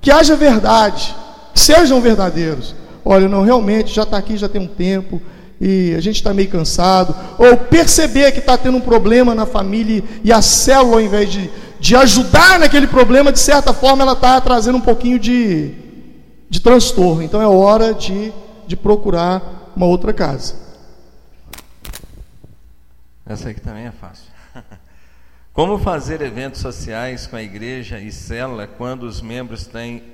que 0.00 0.10
haja 0.10 0.36
verdade, 0.36 1.14
que 1.52 1.60
sejam 1.60 2.00
verdadeiros. 2.00 2.74
Olha, 3.04 3.28
não, 3.28 3.42
realmente 3.42 3.92
já 3.92 4.04
está 4.04 4.16
aqui, 4.16 4.36
já 4.36 4.48
tem 4.48 4.62
um 4.62 4.68
tempo, 4.68 5.20
e 5.60 5.94
a 5.96 6.00
gente 6.00 6.16
está 6.16 6.32
meio 6.32 6.48
cansado, 6.48 7.14
ou 7.38 7.56
perceber 7.56 8.32
que 8.32 8.38
está 8.38 8.56
tendo 8.56 8.78
um 8.78 8.80
problema 8.80 9.34
na 9.34 9.46
família 9.46 10.02
e 10.24 10.32
a 10.32 10.40
célula, 10.40 10.96
ao 10.96 11.00
invés 11.00 11.30
de, 11.30 11.50
de 11.82 11.96
ajudar 11.96 12.60
naquele 12.60 12.86
problema, 12.86 13.32
de 13.32 13.40
certa 13.40 13.74
forma 13.74 14.04
ela 14.04 14.12
está 14.12 14.40
trazendo 14.40 14.78
um 14.78 14.80
pouquinho 14.80 15.18
de, 15.18 15.74
de 16.48 16.60
transtorno. 16.60 17.24
Então 17.24 17.42
é 17.42 17.46
hora 17.48 17.92
de, 17.92 18.32
de 18.68 18.76
procurar 18.76 19.72
uma 19.74 19.86
outra 19.86 20.12
casa. 20.12 20.54
Essa 23.26 23.48
aqui 23.48 23.60
também 23.60 23.86
é 23.86 23.90
fácil. 23.90 24.26
Como 25.52 25.76
fazer 25.76 26.22
eventos 26.22 26.60
sociais 26.60 27.26
com 27.26 27.34
a 27.34 27.42
igreja 27.42 27.98
e 27.98 28.12
célula 28.12 28.68
quando 28.68 29.02
os 29.02 29.20
membros 29.20 29.66
têm 29.66 30.04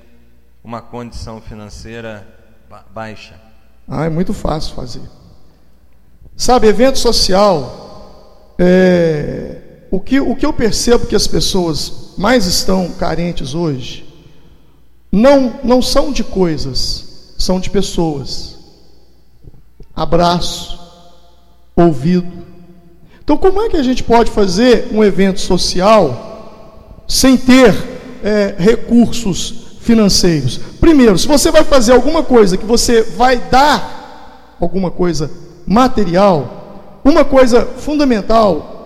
uma 0.64 0.80
condição 0.80 1.38
financeira 1.38 2.26
baixa? 2.94 3.34
Ah, 3.86 4.06
é 4.06 4.08
muito 4.08 4.32
fácil 4.32 4.74
fazer. 4.74 5.02
Sabe, 6.34 6.66
evento 6.66 6.98
social, 6.98 8.54
é, 8.58 9.57
o, 9.90 10.00
que, 10.00 10.20
o 10.20 10.36
que 10.36 10.44
eu 10.44 10.52
percebo 10.52 11.06
que 11.06 11.16
as 11.16 11.26
pessoas 11.26 12.14
mais 12.16 12.46
estão 12.46 12.90
carentes 12.90 13.54
hoje, 13.54 14.04
não, 15.10 15.54
não 15.64 15.80
são 15.80 16.12
de 16.12 16.22
coisas, 16.22 17.34
são 17.38 17.58
de 17.58 17.70
pessoas. 17.70 18.56
Abraço, 19.94 20.78
ouvido. 21.74 22.46
Então, 23.22 23.36
como 23.36 23.62
é 23.62 23.68
que 23.68 23.76
a 23.76 23.82
gente 23.82 24.02
pode 24.02 24.30
fazer 24.30 24.88
um 24.92 25.02
evento 25.02 25.40
social 25.40 27.04
sem 27.06 27.36
ter 27.36 27.74
é, 28.22 28.54
recursos 28.58 29.78
financeiros? 29.80 30.60
Primeiro, 30.80 31.18
se 31.18 31.26
você 31.26 31.50
vai 31.50 31.64
fazer 31.64 31.92
alguma 31.92 32.22
coisa 32.22 32.56
que 32.56 32.64
você 32.64 33.02
vai 33.02 33.38
dar 33.38 34.56
alguma 34.60 34.90
coisa 34.90 35.30
material, 35.66 37.00
uma 37.04 37.24
coisa 37.24 37.64
fundamental, 37.64 38.77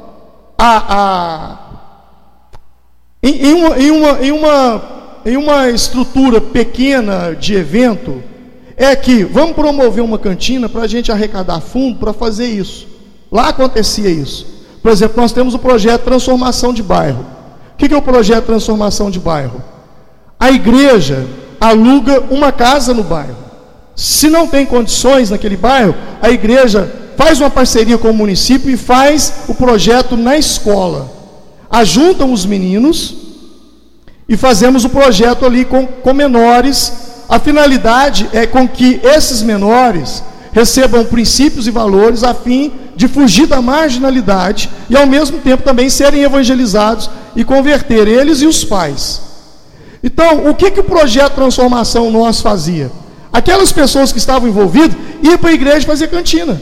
a, 0.65 0.85
a, 0.95 1.59
em, 3.21 3.49
em, 3.49 3.53
uma, 3.53 3.79
em, 3.79 3.91
uma, 3.91 4.25
em, 4.25 4.31
uma, 4.31 4.83
em 5.27 5.37
uma 5.37 5.71
estrutura 5.71 6.41
pequena 6.41 7.35
de 7.35 7.55
evento, 7.55 8.23
é 8.77 8.95
que 8.95 9.25
vamos 9.25 9.57
promover 9.57 10.05
uma 10.05 10.21
cantina 10.21 10.69
para 10.69 10.83
a 10.83 10.87
gente 10.87 11.11
arrecadar 11.11 11.61
fundo 11.61 11.99
para 11.99 12.13
fazer 12.13 12.47
isso. 12.47 12.87
Lá 13.31 13.49
acontecia 13.49 14.09
isso. 14.09 14.47
Por 14.81 14.93
exemplo, 14.93 15.21
nós 15.21 15.33
temos 15.33 15.53
o 15.53 15.59
projeto 15.59 16.05
Transformação 16.05 16.73
de 16.73 16.83
Bairro. 16.83 17.27
O 17.75 17.77
que 17.77 17.93
é 17.93 17.97
o 17.97 18.03
projeto 18.03 18.47
Transformação 18.47 19.11
de 19.11 19.19
Bairro? 19.19 19.61
A 20.39 20.53
igreja 20.53 21.27
aluga 21.61 22.21
uma 22.31 22.53
casa 22.53 22.95
no 22.95 23.03
bairro. 23.03 23.37
Se 23.97 24.29
não 24.29 24.47
tem 24.47 24.65
condições 24.65 25.31
naquele 25.31 25.57
bairro, 25.57 25.95
a 26.21 26.31
igreja 26.31 27.02
faz 27.17 27.41
uma 27.41 27.51
parceria 27.51 27.99
com 27.99 28.11
o 28.11 28.15
município 28.15 28.71
e 28.71 28.77
faz 28.77 29.33
o 29.49 29.55
projeto 29.55 30.17
na 30.17 30.37
escola. 30.37 31.11
Ajuntam 31.71 32.33
os 32.33 32.45
meninos 32.45 33.15
e 34.29 34.37
fazemos 34.37 34.85
o 34.85 34.89
projeto 34.89 35.45
ali 35.45 35.65
com, 35.65 35.87
com 35.87 36.13
menores. 36.13 36.93
A 37.29 37.39
finalidade 37.39 38.29
é 38.33 38.47
com 38.47 38.69
que 38.69 39.01
esses 39.03 39.43
menores 39.43 40.23
recebam 40.53 41.05
princípios 41.05 41.67
e 41.67 41.71
valores 41.71 42.23
a 42.23 42.35
fim 42.35 42.73
de 42.95 43.09
fugir 43.09 43.47
da 43.47 43.63
marginalidade 43.63 44.69
e 44.89 44.97
ao 44.97 45.07
mesmo 45.07 45.39
tempo 45.39 45.63
também 45.63 45.89
serem 45.89 46.23
evangelizados 46.23 47.09
e 47.35 47.45
converter 47.45 48.07
eles 48.07 48.43
e 48.43 48.47
os 48.47 48.65
pais. 48.65 49.21
Então, 50.05 50.49
o 50.49 50.55
que, 50.55 50.71
que 50.71 50.81
o 50.81 50.85
projeto 50.85 51.35
Transformação 51.35 52.11
nós 52.11 52.41
fazia? 52.41 52.91
Aquelas 53.33 53.73
pessoas 53.73 54.13
que 54.13 54.19
estavam 54.19 54.49
envolvidas 54.49 54.97
iam 55.23 55.39
para 55.39 55.51
a 55.51 55.55
igreja 55.55 55.87
fazer 55.87 56.09
cantina. 56.09 56.61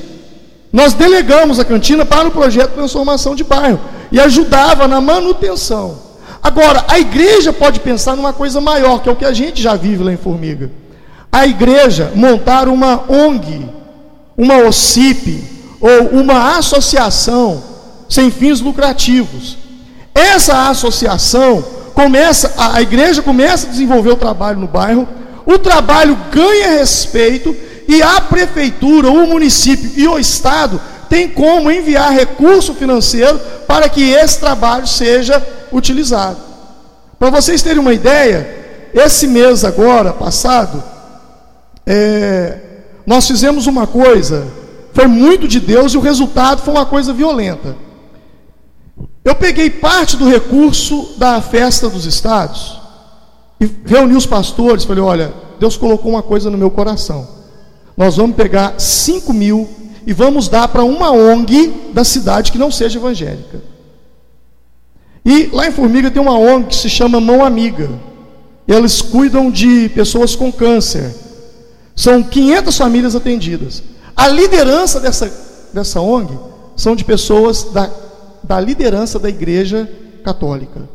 Nós 0.73 0.93
delegamos 0.95 1.59
a 1.59 1.65
cantina 1.65 2.05
para 2.05 2.29
o 2.29 2.31
projeto 2.31 2.75
Transformação 2.75 3.35
de 3.35 3.43
Bairro 3.43 3.81
e 4.13 4.21
ajudava 4.21 4.87
na 4.87 5.01
manutenção. 5.01 5.99
Agora, 6.43 6.85
a 6.89 6.99
igreja 6.99 7.53
pode 7.53 7.81
pensar 7.81 8.17
numa 8.17 8.33
coisa 8.33 8.61
maior, 8.61 9.01
que 9.01 9.09
é 9.09 9.13
o 9.13 9.17
que 9.17 9.25
a 9.25 9.33
gente 9.33 9.61
já 9.61 9.75
vive 9.75 10.05
lá 10.05 10.13
em 10.13 10.17
Formiga. 10.17 10.71
A 11.31 11.47
igreja 11.47 12.13
montar 12.15 12.69
uma 12.69 13.05
ONG, 13.09 13.69
uma 14.37 14.59
OCIP 14.59 15.45
ou 15.81 16.21
uma 16.21 16.57
associação 16.57 17.63
sem 18.09 18.31
fins 18.31 18.61
lucrativos. 18.61 19.59
Essa 20.15 20.69
associação 20.69 21.65
começa, 21.95 22.55
a 22.57 22.81
igreja 22.81 23.23
começa 23.23 23.67
a 23.67 23.71
desenvolver 23.71 24.11
o 24.11 24.17
trabalho 24.17 24.59
no 24.59 24.67
bairro 24.67 25.07
o 25.53 25.59
trabalho 25.59 26.17
ganha 26.31 26.79
respeito 26.79 27.55
e 27.91 28.01
a 28.01 28.21
prefeitura, 28.21 29.11
o 29.11 29.27
município 29.27 29.91
e 29.97 30.07
o 30.07 30.17
estado 30.17 30.81
tem 31.09 31.29
como 31.29 31.73
enviar 31.73 32.13
recurso 32.13 32.73
financeiro 32.73 33.37
para 33.67 33.89
que 33.89 34.13
esse 34.13 34.39
trabalho 34.39 34.87
seja 34.87 35.45
utilizado. 35.73 36.37
Para 37.19 37.31
vocês 37.31 37.63
terem 37.63 37.81
uma 37.81 37.93
ideia, 37.93 38.89
esse 38.95 39.27
mês 39.27 39.65
agora 39.65 40.13
passado, 40.13 40.81
é, 41.85 42.59
nós 43.05 43.27
fizemos 43.27 43.67
uma 43.67 43.89
coisa, 43.89 44.47
foi 44.93 45.09
muito 45.09 45.49
de 45.49 45.59
Deus 45.59 45.93
e 45.93 45.97
o 45.97 46.01
resultado 46.01 46.63
foi 46.63 46.73
uma 46.73 46.87
coisa 46.87 47.13
violenta. 47.13 47.75
Eu 49.25 49.35
peguei 49.35 49.69
parte 49.69 50.17
do 50.17 50.29
recurso 50.29 51.15
da 51.19 51.43
festa 51.43 51.89
dos 51.89 52.07
estados 52.07 52.81
e 53.61 53.69
reuni 53.85 54.15
os 54.15 54.27
pastores, 54.27 54.85
falei: 54.85 55.03
olha, 55.03 55.35
Deus 55.59 55.77
colocou 55.77 56.13
uma 56.13 56.23
coisa 56.23 56.49
no 56.49 56.57
meu 56.57 56.71
coração. 56.71 57.40
Nós 58.01 58.17
vamos 58.17 58.35
pegar 58.35 58.81
5 58.81 59.31
mil 59.31 59.69
e 60.07 60.15
vamos 60.15 60.49
dar 60.49 60.67
para 60.69 60.83
uma 60.83 61.11
ONG 61.11 61.91
da 61.93 62.03
cidade 62.03 62.51
que 62.51 62.57
não 62.57 62.73
seja 62.73 62.99
evangélica. 62.99 63.61
E 65.23 65.51
lá 65.53 65.69
em 65.69 65.71
Formiga 65.71 66.11
tem 66.11 66.23
uma 66.23 66.39
ONG 66.39 66.69
que 66.69 66.77
se 66.77 66.89
chama 66.89 67.21
Mão 67.21 67.45
Amiga. 67.45 67.91
Eles 68.67 69.03
cuidam 69.03 69.51
de 69.51 69.91
pessoas 69.91 70.35
com 70.35 70.51
câncer. 70.51 71.15
São 71.95 72.23
500 72.23 72.75
famílias 72.75 73.15
atendidas. 73.15 73.83
A 74.17 74.29
liderança 74.29 74.99
dessa, 74.99 75.31
dessa 75.71 76.01
ONG 76.01 76.33
são 76.75 76.97
de 76.97 77.05
pessoas 77.05 77.65
da, 77.65 77.91
da 78.43 78.59
liderança 78.59 79.19
da 79.19 79.29
igreja 79.29 79.87
católica. 80.25 80.89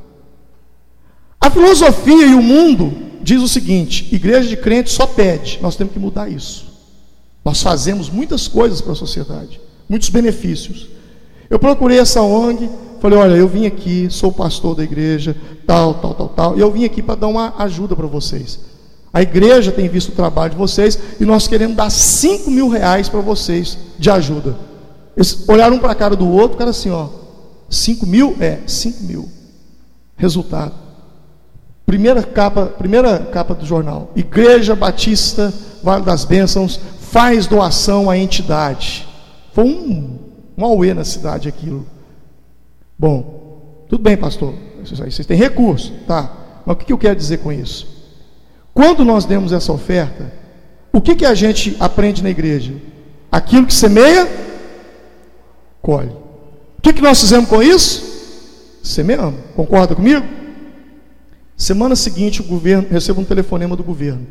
A 1.40 1.52
filosofia 1.52 2.26
e 2.26 2.34
o 2.34 2.42
mundo 2.42 2.92
diz 3.22 3.44
o 3.44 3.48
seguinte: 3.48 4.10
igreja 4.12 4.50
de 4.50 4.58
crente 4.58 4.90
só 4.90 5.06
pede, 5.06 5.60
nós 5.62 5.76
temos 5.76 5.94
que 5.94 6.00
mudar 6.00 6.28
isso. 6.28 6.74
Nós 7.46 7.62
fazemos 7.62 8.10
muitas 8.10 8.48
coisas 8.48 8.82
para 8.82 8.94
a 8.94 8.96
sociedade, 8.96 9.62
muitos 9.88 10.10
benefícios. 10.10 10.88
Eu 11.48 11.60
procurei 11.60 12.00
essa 12.00 12.20
ONG, 12.24 12.68
falei: 13.00 13.20
olha, 13.20 13.36
eu 13.36 13.48
vim 13.48 13.68
aqui, 13.68 14.08
sou 14.10 14.32
pastor 14.32 14.76
da 14.76 14.84
igreja, 14.84 15.36
tal, 15.68 15.94
tal, 15.94 16.16
tal, 16.16 16.30
tal, 16.30 16.58
e 16.58 16.62
eu 16.62 16.72
vim 16.72 16.86
aqui 16.86 17.04
para 17.04 17.14
dar 17.14 17.28
uma 17.28 17.54
ajuda 17.60 17.96
para 17.96 18.08
vocês. 18.08 18.60
A 19.14 19.22
igreja 19.22 19.72
tem 19.72 19.88
visto 19.88 20.10
o 20.10 20.14
trabalho 20.14 20.52
de 20.52 20.58
vocês 20.58 21.00
e 21.20 21.24
nós 21.24 21.48
queremos 21.48 21.78
dar 21.78 21.90
5 21.90 22.50
mil 22.50 22.68
reais 22.68 23.08
para 23.08 23.22
vocês 23.22 23.78
de 23.98 24.10
ajuda. 24.10 24.58
Eles 25.16 25.48
olharam 25.48 25.78
um 25.78 25.80
para 25.80 25.92
a 25.92 25.96
cara 25.96 26.16
do 26.16 26.28
outro, 26.28 26.58
cara 26.58 26.72
assim, 26.72 26.90
ó, 26.90 27.08
5 27.70 28.06
mil? 28.08 28.36
É, 28.42 28.60
5 28.66 29.04
mil. 29.04 29.30
Resultado. 30.18 30.74
Primeira 31.86 32.24
capa, 32.24 32.66
primeira 32.66 33.20
capa 33.20 33.54
do 33.54 33.66
jornal. 33.66 34.12
Igreja 34.16 34.76
Batista 34.76 35.54
Vale 35.86 36.04
das 36.04 36.26
Bênçãos 36.26 36.80
faz 37.16 37.48
doação 37.48 38.10
à 38.10 38.18
entidade. 38.18 39.08
Foi 39.54 39.64
um, 39.64 40.20
um 40.58 40.66
auê 40.66 40.94
na 40.94 41.06
cidade 41.06 41.48
aquilo. 41.48 41.88
Bom, 43.00 43.86
tudo 43.88 44.04
bem, 44.04 44.18
pastor. 44.18 44.54
Vocês 44.84 45.26
têm 45.26 45.38
recurso, 45.38 45.94
tá? 46.06 46.30
Mas 46.66 46.76
o 46.76 46.80
que 46.80 46.92
eu 46.92 46.98
quero 46.98 47.16
dizer 47.16 47.38
com 47.38 47.54
isso? 47.54 47.88
Quando 48.74 49.06
nós 49.06 49.24
demos 49.24 49.54
essa 49.54 49.72
oferta, 49.72 50.30
o 50.92 51.00
que, 51.00 51.16
que 51.16 51.26
a 51.26 51.34
gente 51.34 51.78
aprende 51.80 52.22
na 52.22 52.30
igreja? 52.30 52.74
Aquilo 53.32 53.66
que 53.66 53.74
semeia, 53.74 54.28
colhe. 55.82 56.12
O 56.78 56.82
que, 56.82 56.92
que 56.92 57.02
nós 57.02 57.22
fizemos 57.22 57.50
com 57.50 57.64
isso? 57.64 58.80
Semeamos. 58.84 59.40
Concorda 59.56 59.96
comigo? 59.96 60.26
Semana 61.56 61.96
seguinte, 61.96 62.42
o 62.42 62.44
governo 62.44 62.90
recebe 62.92 63.22
um 63.22 63.24
telefonema 63.24 63.74
do 63.74 63.86
governo. 63.86 64.28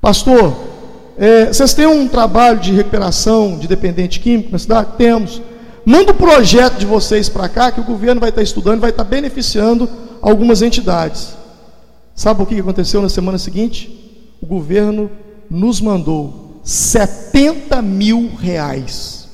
Pastor, 0.00 0.77
é, 1.18 1.46
vocês 1.46 1.74
têm 1.74 1.86
um 1.86 2.06
trabalho 2.06 2.60
de 2.60 2.72
recuperação 2.72 3.58
de 3.58 3.66
dependente 3.66 4.20
químico 4.20 4.52
na 4.52 4.58
cidade? 4.58 4.90
Temos. 4.96 5.42
Manda 5.84 6.12
o 6.12 6.14
projeto 6.14 6.78
de 6.78 6.86
vocês 6.86 7.28
para 7.28 7.48
cá, 7.48 7.72
que 7.72 7.80
o 7.80 7.84
governo 7.84 8.20
vai 8.20 8.28
estar 8.28 8.42
estudando, 8.42 8.80
vai 8.80 8.90
estar 8.90 9.04
beneficiando 9.04 9.88
algumas 10.22 10.62
entidades. 10.62 11.36
Sabe 12.14 12.42
o 12.42 12.46
que 12.46 12.60
aconteceu 12.60 13.02
na 13.02 13.08
semana 13.08 13.38
seguinte? 13.38 13.90
O 14.40 14.46
governo 14.46 15.10
nos 15.50 15.80
mandou 15.80 16.60
70 16.62 17.80
mil 17.82 18.30
reais 18.38 19.26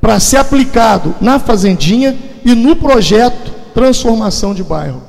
para 0.00 0.20
ser 0.20 0.36
aplicado 0.36 1.14
na 1.20 1.38
fazendinha 1.38 2.16
e 2.44 2.54
no 2.54 2.76
projeto 2.76 3.52
Transformação 3.72 4.54
de 4.54 4.62
Bairro. 4.62 5.02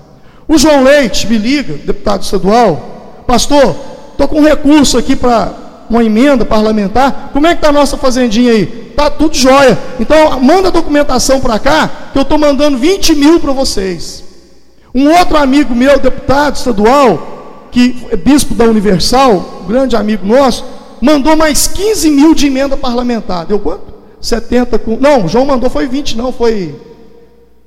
O 0.47 0.57
João 0.57 0.83
Leite 0.83 1.27
me 1.27 1.37
liga, 1.37 1.73
deputado 1.73 2.23
estadual, 2.23 3.23
pastor, 3.27 3.75
estou 4.11 4.27
com 4.27 4.39
um 4.39 4.43
recurso 4.43 4.97
aqui 4.97 5.15
para 5.15 5.64
uma 5.89 6.03
emenda 6.03 6.45
parlamentar, 6.45 7.29
como 7.31 7.47
é 7.47 7.51
que 7.51 7.57
está 7.57 7.69
a 7.69 7.71
nossa 7.71 7.97
fazendinha 7.97 8.51
aí? 8.51 8.87
Está 8.89 9.09
tudo 9.09 9.35
jóia. 9.35 9.77
Então, 9.99 10.39
manda 10.39 10.69
a 10.69 10.71
documentação 10.71 11.39
para 11.39 11.59
cá, 11.59 11.89
que 12.11 12.17
eu 12.17 12.23
estou 12.23 12.37
mandando 12.37 12.77
20 12.77 13.15
mil 13.15 13.39
para 13.39 13.51
vocês. 13.51 14.23
Um 14.93 15.11
outro 15.11 15.35
amigo 15.35 15.75
meu, 15.75 15.99
deputado 15.99 16.55
estadual, 16.55 17.67
que 17.71 18.07
é 18.09 18.15
bispo 18.15 18.53
da 18.53 18.63
Universal, 18.63 19.65
grande 19.67 19.95
amigo 19.97 20.25
nosso, 20.25 20.63
mandou 21.01 21.35
mais 21.35 21.67
15 21.67 22.09
mil 22.09 22.33
de 22.33 22.47
emenda 22.47 22.77
parlamentar. 22.77 23.45
Deu 23.45 23.59
quanto? 23.59 23.93
70 24.21 24.79
com. 24.79 24.95
Não, 24.95 25.25
o 25.25 25.27
João 25.27 25.45
mandou 25.45 25.69
foi 25.69 25.85
20, 25.85 26.17
não, 26.17 26.31
foi 26.31 26.73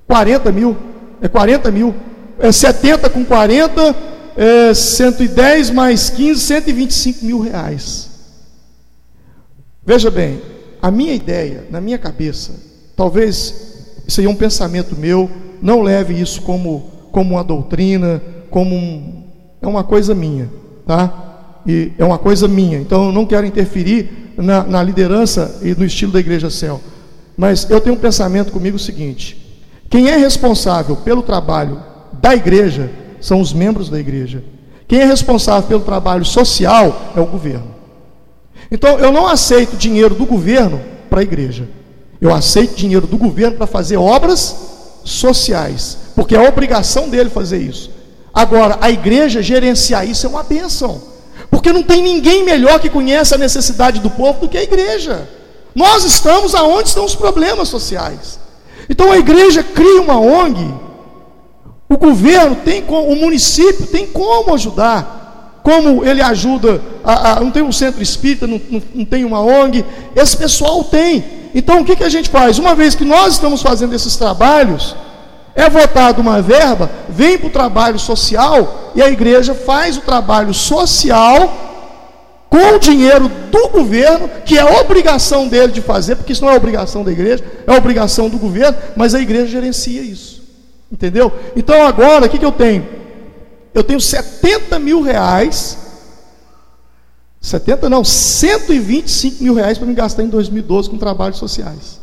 40 0.07 0.51
mil. 0.51 0.77
É 1.21 1.29
40 1.29 1.71
mil. 1.71 1.95
É 2.39 2.51
70 2.51 3.11
com 3.11 3.25
40, 3.25 3.97
é 4.37 4.73
110 4.73 5.71
mais 5.71 6.09
15, 6.09 6.41
125 6.41 7.25
mil 7.25 7.41
reais. 7.41 8.08
Veja 9.89 10.11
bem, 10.11 10.39
a 10.83 10.91
minha 10.91 11.15
ideia, 11.15 11.65
na 11.71 11.81
minha 11.81 11.97
cabeça, 11.97 12.53
talvez 12.95 14.03
isso 14.07 14.21
aí 14.21 14.27
é 14.27 14.29
um 14.29 14.35
pensamento 14.35 14.95
meu, 14.95 15.31
não 15.63 15.81
leve 15.81 16.13
isso 16.13 16.43
como 16.43 16.91
como 17.11 17.37
uma 17.37 17.43
doutrina, 17.43 18.23
como 18.51 18.75
um, 18.75 19.25
é 19.63 19.67
uma 19.67 19.83
coisa 19.83 20.15
minha, 20.15 20.51
tá? 20.87 21.63
E 21.67 21.93
é 21.97 22.05
uma 22.05 22.19
coisa 22.19 22.47
minha. 22.47 22.79
Então 22.79 23.07
eu 23.07 23.13
não 23.13 23.25
quero 23.25 23.47
interferir 23.47 24.35
na, 24.37 24.63
na 24.63 24.83
liderança 24.83 25.59
e 25.63 25.75
no 25.75 25.87
estilo 25.87 26.13
da 26.13 26.21
Igreja 26.21 26.51
Céu. 26.51 26.83
Mas 27.35 27.67
eu 27.71 27.81
tenho 27.81 27.97
um 27.97 27.99
pensamento 27.99 28.53
comigo 28.53 28.77
o 28.77 28.79
seguinte: 28.79 29.59
quem 29.89 30.11
é 30.11 30.19
responsável 30.19 30.97
pelo 30.97 31.23
trabalho 31.23 31.83
da 32.21 32.37
igreja 32.37 32.91
são 33.23 33.41
os 33.41 33.55
membros 33.55 33.89
da 33.89 33.99
igreja. 33.99 34.45
Quem 34.87 35.01
é 35.01 35.07
responsável 35.07 35.67
pelo 35.67 35.81
trabalho 35.81 36.27
social 36.27 37.15
é 37.17 37.21
o 37.23 37.27
governo. 37.27 37.78
Então 38.71 38.99
eu 38.99 39.11
não 39.11 39.27
aceito 39.27 39.77
dinheiro 39.77 40.15
do 40.15 40.27
governo 40.27 40.81
para 41.09 41.21
a 41.21 41.23
igreja. 41.23 41.69
Eu 42.21 42.35
aceito 42.35 42.75
dinheiro 42.75 43.07
do 43.07 43.17
governo 43.17 43.57
para 43.57 43.67
fazer 43.67 43.97
obras 43.97 44.57
sociais, 45.05 45.97
porque 46.15 46.35
é 46.35 46.49
obrigação 46.49 47.09
dele 47.09 47.31
fazer 47.31 47.59
isso. 47.59 47.91
Agora, 48.35 48.79
a 48.81 48.91
igreja 48.91 49.43
gerenciar 49.43 50.09
isso 50.09 50.27
é 50.27 50.29
uma 50.29 50.43
bênção, 50.43 51.01
porque 51.51 51.73
não 51.73 51.83
tem 51.83 52.03
ninguém 52.03 52.45
melhor 52.45 52.79
que 52.79 52.91
conhece 52.91 53.35
a 53.35 53.39
necessidade 53.39 54.01
do 54.01 54.11
povo 54.11 54.41
do 54.41 54.49
que 54.49 54.59
a 54.59 54.63
igreja. 54.63 55.29
Nós 55.75 56.05
estamos 56.05 56.55
aonde 56.55 56.89
estão 56.89 57.05
os 57.05 57.15
problemas 57.15 57.69
sociais. 57.69 58.39
Então 58.89 59.13
a 59.13 59.19
igreja 59.19 59.63
cria 59.63 60.01
uma 60.01 60.19
ONG, 60.19 60.75
o 61.89 61.97
governo 61.97 62.57
tem 62.57 62.85
o 62.89 63.15
município 63.17 63.87
tem 63.87 64.07
como 64.07 64.55
ajudar, 64.55 65.28
como 65.69 66.03
ele 66.03 66.23
ajuda, 66.23 66.81
a, 67.05 67.33
a, 67.33 67.41
não 67.41 67.51
tem 67.51 67.63
um 67.63 67.71
centro 67.71 68.03
espírita, 68.03 68.47
não, 68.47 68.59
não, 68.71 68.83
não 68.95 69.05
tem 69.05 69.23
uma 69.23 69.43
ONG, 69.43 69.85
esse 70.17 70.35
pessoal 70.35 70.83
tem, 70.83 71.23
então 71.55 71.83
o 71.83 71.85
que, 71.85 71.95
que 71.95 72.05
a 72.05 72.09
gente 72.09 72.31
faz? 72.31 72.59
Uma 72.59 72.75
vez 72.75 72.95
que 72.95 73.05
nós 73.05 73.35
estamos 73.35 73.61
fazendo 73.61 73.95
esses 73.95 74.17
trabalhos, 74.17 74.97
é 75.55 75.69
votada 75.69 76.23
uma 76.23 76.41
verba, 76.41 76.91
vem 77.07 77.37
para 77.37 77.49
o 77.49 77.51
trabalho 77.51 77.99
social 77.99 78.93
e 78.95 79.03
a 79.03 79.11
igreja 79.11 79.55
faz 79.55 79.99
o 79.99 80.01
trabalho 80.01 80.55
social 80.55 81.53
com 82.49 82.77
o 82.77 82.79
dinheiro 82.79 83.31
do 83.51 83.69
governo, 83.69 84.31
que 84.47 84.57
é 84.57 84.81
obrigação 84.81 85.49
dele 85.49 85.71
de 85.71 85.83
fazer, 85.83 86.17
porque 86.17 86.33
isso 86.33 86.43
não 86.43 86.51
é 86.51 86.57
obrigação 86.57 87.05
da 87.05 87.13
igreja, 87.13 87.45
é 87.67 87.73
obrigação 87.77 88.31
do 88.31 88.39
governo, 88.39 88.79
mas 88.97 89.15
a 89.15 89.21
igreja 89.21 89.49
gerencia 89.49 90.01
isso. 90.01 90.43
Entendeu? 90.91 91.31
Então 91.55 91.87
agora, 91.87 92.25
o 92.25 92.29
que, 92.31 92.39
que 92.39 92.45
eu 92.45 92.53
tenho? 92.53 92.98
Eu 93.75 93.85
tenho 93.85 94.01
70 94.01 94.79
mil 94.79 95.01
reais 95.01 95.89
70 97.41 97.89
não, 97.89 98.05
125 98.05 99.43
mil 99.43 99.55
reais 99.55 99.79
para 99.79 99.87
me 99.87 99.95
gastar 99.95 100.23
em 100.23 100.29
2012 100.29 100.91
com 100.91 100.99
trabalhos 100.99 101.39
sociais. 101.39 102.01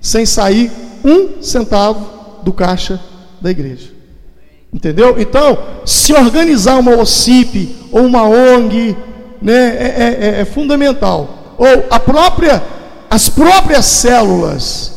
Sem 0.00 0.24
sair 0.24 0.70
um 1.04 1.42
centavo 1.42 2.42
do 2.42 2.52
caixa 2.52 3.00
da 3.40 3.50
igreja. 3.50 3.90
Entendeu? 4.72 5.20
Então, 5.20 5.58
se 5.84 6.12
organizar 6.12 6.78
uma 6.78 6.96
OCIP 6.96 7.76
ou 7.90 8.02
uma 8.02 8.22
ONG 8.22 8.96
né, 9.42 9.52
é, 9.52 9.94
é, 9.96 10.36
é, 10.38 10.40
é 10.40 10.44
fundamental. 10.44 11.56
Ou 11.58 11.86
a 11.90 11.98
própria, 11.98 12.62
as 13.10 13.28
próprias 13.28 13.84
células 13.84 14.92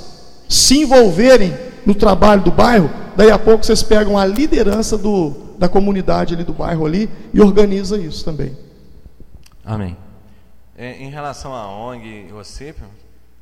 se 0.47 0.77
envolverem 0.77 1.53
no 1.85 1.95
trabalho 1.95 2.41
do 2.41 2.51
bairro, 2.51 2.89
daí 3.17 3.31
a 3.31 3.39
pouco 3.39 3.65
vocês 3.65 3.81
pegam 3.81 4.17
a 4.17 4.25
liderança 4.25 4.97
do, 4.97 5.33
da 5.57 5.69
comunidade 5.69 6.33
ali 6.33 6.43
do 6.43 6.53
bairro 6.53 6.85
ali 6.85 7.09
e 7.33 7.41
organiza 7.41 7.97
isso 7.97 8.23
também. 8.23 8.57
Amém. 9.63 9.95
É, 10.75 10.97
em 10.97 11.09
relação 11.09 11.53
à 11.53 11.67
ONG 11.67 12.27
e 12.29 12.33
OCIP, 12.33 12.81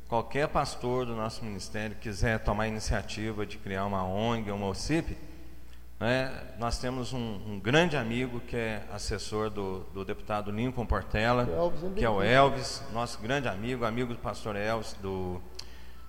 qualquer 0.06 0.46
pastor 0.48 1.06
do 1.06 1.16
nosso 1.16 1.44
ministério 1.44 1.96
quiser 1.96 2.38
tomar 2.40 2.64
a 2.64 2.68
iniciativa 2.68 3.46
de 3.46 3.56
criar 3.56 3.86
uma 3.86 4.04
ONG 4.04 4.50
ou 4.50 4.56
uma 4.56 4.68
OCIP, 4.68 5.16
né, 5.98 6.32
nós 6.58 6.78
temos 6.78 7.12
um, 7.12 7.40
um, 7.46 7.60
grande 7.60 7.96
amigo 7.96 8.40
que 8.40 8.56
é 8.56 8.82
assessor 8.92 9.48
do, 9.48 9.86
do 9.94 10.04
deputado 10.04 10.50
Lincoln 10.50 10.84
Portela, 10.84 11.48
que 11.96 12.04
é 12.04 12.10
o 12.10 12.20
Elvis, 12.20 12.82
nosso 12.92 13.20
grande 13.20 13.46
amigo, 13.46 13.84
amigo 13.84 14.12
do 14.12 14.18
pastor 14.18 14.56
Elvis, 14.56 14.96
do, 15.00 15.40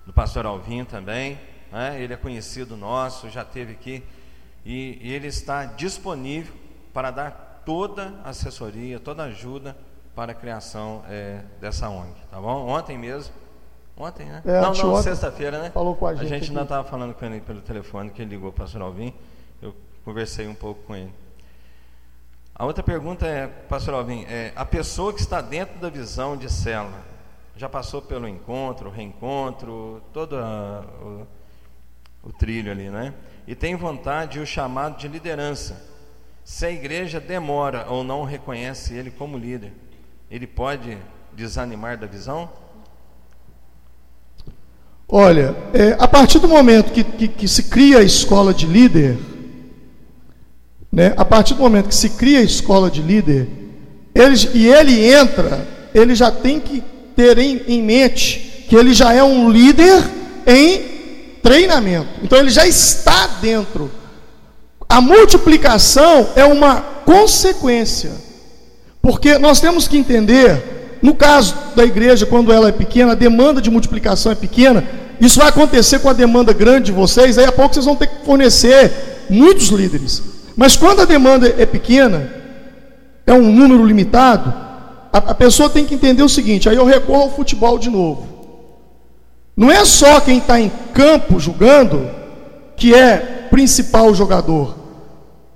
do 0.04 0.12
pastor 0.12 0.46
Alvim 0.46 0.84
também. 0.84 1.38
Né, 1.70 2.02
ele 2.02 2.12
é 2.12 2.16
conhecido 2.16 2.76
nosso, 2.76 3.30
já 3.30 3.44
teve 3.44 3.72
aqui, 3.72 4.02
e, 4.64 4.98
ele 5.02 5.26
está 5.26 5.64
disponível 5.64 6.54
para 6.92 7.10
dar 7.10 7.62
toda 7.64 8.14
a 8.24 8.30
assessoria, 8.30 8.98
toda 8.98 9.22
a 9.22 9.26
ajuda 9.26 9.76
para 10.14 10.32
a 10.32 10.34
criação 10.34 11.04
é, 11.08 11.42
dessa 11.60 11.88
ONG, 11.88 12.14
tá 12.30 12.40
bom? 12.40 12.68
Ontem 12.68 12.96
mesmo, 12.96 13.34
ontem, 13.96 14.26
né? 14.26 14.42
É, 14.44 14.60
não, 14.60 14.72
não, 14.72 15.02
sexta-feira, 15.02 15.60
né? 15.60 15.70
Falou 15.70 15.96
com 15.96 16.06
a 16.06 16.14
gente. 16.14 16.24
A 16.24 16.38
gente 16.38 16.50
ainda 16.50 16.62
estava 16.62 16.88
falando 16.88 17.14
com 17.14 17.24
ele 17.24 17.40
pelo 17.40 17.60
telefone, 17.60 18.10
que 18.10 18.22
ele 18.22 18.30
ligou 18.30 18.52
para 18.52 18.62
o 18.62 18.64
pastor 18.64 18.82
Alvim, 18.82 19.12
eu 19.60 19.74
conversei 20.04 20.46
um 20.46 20.54
pouco 20.54 20.82
com 20.84 20.94
ele. 20.94 21.12
A 22.54 22.64
outra 22.64 22.84
pergunta 22.84 23.26
é, 23.26 23.48
pastor 23.48 23.94
Alvim, 23.94 24.24
é, 24.28 24.52
a 24.54 24.64
pessoa 24.64 25.12
que 25.12 25.20
está 25.20 25.40
dentro 25.40 25.80
da 25.80 25.90
visão 25.90 26.36
de 26.36 26.50
célula, 26.50 27.02
já 27.56 27.68
passou 27.68 28.00
pelo 28.02 28.28
encontro, 28.28 28.90
reencontro, 28.90 30.02
toda 30.12 30.44
a, 30.44 30.84
o 32.22 32.32
trilho 32.32 32.70
ali, 32.70 32.88
né? 32.90 33.12
E 33.46 33.54
tem 33.54 33.76
vontade 33.76 34.38
e 34.38 34.42
o 34.42 34.46
chamado 34.46 34.98
de 34.98 35.06
liderança. 35.06 35.82
Se 36.44 36.66
a 36.66 36.70
igreja 36.70 37.20
demora 37.20 37.86
ou 37.88 38.04
não 38.04 38.24
reconhece 38.24 38.94
ele 38.94 39.10
como 39.10 39.38
líder, 39.38 39.72
ele 40.30 40.46
pode 40.46 40.98
desanimar 41.32 41.98
da 41.98 42.06
visão? 42.06 42.50
Olha, 45.08 45.54
é, 45.72 45.96
a 45.98 46.08
partir 46.08 46.38
do 46.38 46.48
momento 46.48 46.92
que, 46.92 47.04
que, 47.04 47.28
que, 47.28 47.48
se 47.48 47.64
cria 47.64 47.98
a 47.98 48.02
escola 48.02 48.54
de 48.54 48.66
líder, 48.66 49.18
né, 50.90 51.12
a 51.16 51.24
partir 51.24 51.54
do 51.54 51.60
momento 51.60 51.88
que 51.88 51.94
se 51.94 52.10
cria 52.10 52.38
a 52.38 52.42
escola 52.42 52.90
de 52.90 53.02
líder, 53.02 53.48
ele, 54.14 54.36
e 54.54 54.66
ele 54.66 55.12
entra, 55.12 55.66
ele 55.94 56.14
já 56.14 56.30
tem 56.30 56.58
que 56.58 56.82
ter 57.14 57.38
em, 57.38 57.62
em 57.68 57.82
mente 57.82 58.64
que 58.68 58.74
ele 58.74 58.94
já 58.94 59.12
é 59.12 59.22
um 59.22 59.50
líder 59.50 60.02
em 60.46 60.93
treinamento. 61.44 62.08
Então 62.22 62.38
ele 62.38 62.48
já 62.48 62.66
está 62.66 63.26
dentro. 63.42 63.90
A 64.88 65.00
multiplicação 65.00 66.28
é 66.34 66.44
uma 66.44 66.80
consequência. 67.04 68.12
Porque 69.02 69.36
nós 69.36 69.60
temos 69.60 69.86
que 69.86 69.98
entender, 69.98 70.98
no 71.02 71.14
caso 71.14 71.54
da 71.76 71.84
igreja, 71.84 72.24
quando 72.24 72.50
ela 72.50 72.70
é 72.70 72.72
pequena, 72.72 73.12
a 73.12 73.14
demanda 73.14 73.60
de 73.60 73.70
multiplicação 73.70 74.32
é 74.32 74.34
pequena, 74.34 74.82
isso 75.20 75.38
vai 75.38 75.50
acontecer 75.50 75.98
com 75.98 76.08
a 76.08 76.14
demanda 76.14 76.54
grande 76.54 76.86
de 76.86 76.92
vocês, 76.92 77.36
aí 77.36 77.44
a 77.44 77.52
pouco 77.52 77.74
vocês 77.74 77.84
vão 77.84 77.94
ter 77.94 78.06
que 78.06 78.24
fornecer 78.24 78.90
muitos 79.28 79.68
líderes. 79.68 80.22
Mas 80.56 80.76
quando 80.76 81.02
a 81.02 81.04
demanda 81.04 81.54
é 81.58 81.66
pequena, 81.66 82.30
é 83.26 83.34
um 83.34 83.52
número 83.52 83.84
limitado, 83.84 84.52
a, 85.12 85.18
a 85.18 85.34
pessoa 85.34 85.68
tem 85.68 85.84
que 85.84 85.94
entender 85.94 86.22
o 86.22 86.28
seguinte: 86.28 86.68
aí 86.68 86.76
eu 86.76 86.86
recorro 86.86 87.24
ao 87.24 87.30
futebol 87.30 87.78
de 87.78 87.90
novo. 87.90 88.33
Não 89.56 89.70
é 89.70 89.84
só 89.84 90.20
quem 90.20 90.38
está 90.38 90.60
em 90.60 90.70
campo 90.92 91.38
jogando 91.38 92.10
que 92.76 92.94
é 92.94 93.46
principal 93.50 94.14
jogador. 94.14 94.74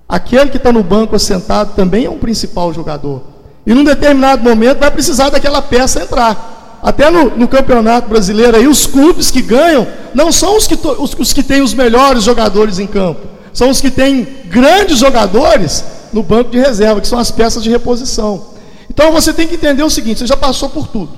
Aquele 0.08 0.50
que 0.50 0.56
está 0.56 0.72
no 0.72 0.82
banco 0.82 1.16
assentado 1.16 1.72
também 1.74 2.04
é 2.04 2.10
um 2.10 2.18
principal 2.18 2.72
jogador. 2.72 3.22
E 3.66 3.74
num 3.74 3.84
determinado 3.84 4.42
momento 4.42 4.78
vai 4.78 4.90
precisar 4.90 5.30
daquela 5.30 5.60
peça 5.60 6.02
entrar. 6.02 6.78
Até 6.82 7.10
no, 7.10 7.36
no 7.36 7.48
campeonato 7.48 8.08
brasileiro 8.08 8.56
aí, 8.56 8.68
os 8.68 8.86
clubes 8.86 9.30
que 9.30 9.42
ganham 9.42 9.86
não 10.14 10.30
são 10.30 10.56
os 10.56 10.66
que, 10.66 10.74
os, 10.74 11.14
os 11.18 11.32
que 11.32 11.42
têm 11.42 11.60
os 11.60 11.74
melhores 11.74 12.22
jogadores 12.22 12.78
em 12.78 12.86
campo. 12.86 13.26
São 13.52 13.68
os 13.68 13.80
que 13.80 13.90
têm 13.90 14.26
grandes 14.46 14.98
jogadores 14.98 15.84
no 16.12 16.22
banco 16.22 16.50
de 16.50 16.58
reserva, 16.58 17.00
que 17.00 17.08
são 17.08 17.18
as 17.18 17.32
peças 17.32 17.62
de 17.62 17.68
reposição. 17.68 18.46
Então 18.88 19.10
você 19.10 19.32
tem 19.32 19.48
que 19.48 19.56
entender 19.56 19.82
o 19.82 19.90
seguinte: 19.90 20.20
você 20.20 20.26
já 20.26 20.36
passou 20.36 20.68
por 20.68 20.86
tudo. 20.86 21.18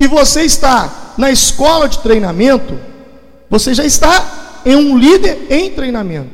E 0.00 0.06
você 0.06 0.42
está 0.42 1.14
na 1.18 1.30
escola 1.30 1.86
de 1.86 1.98
treinamento, 1.98 2.78
você 3.50 3.74
já 3.74 3.84
está 3.84 4.62
em 4.64 4.74
um 4.74 4.96
líder 4.96 5.46
em 5.50 5.70
treinamento. 5.70 6.30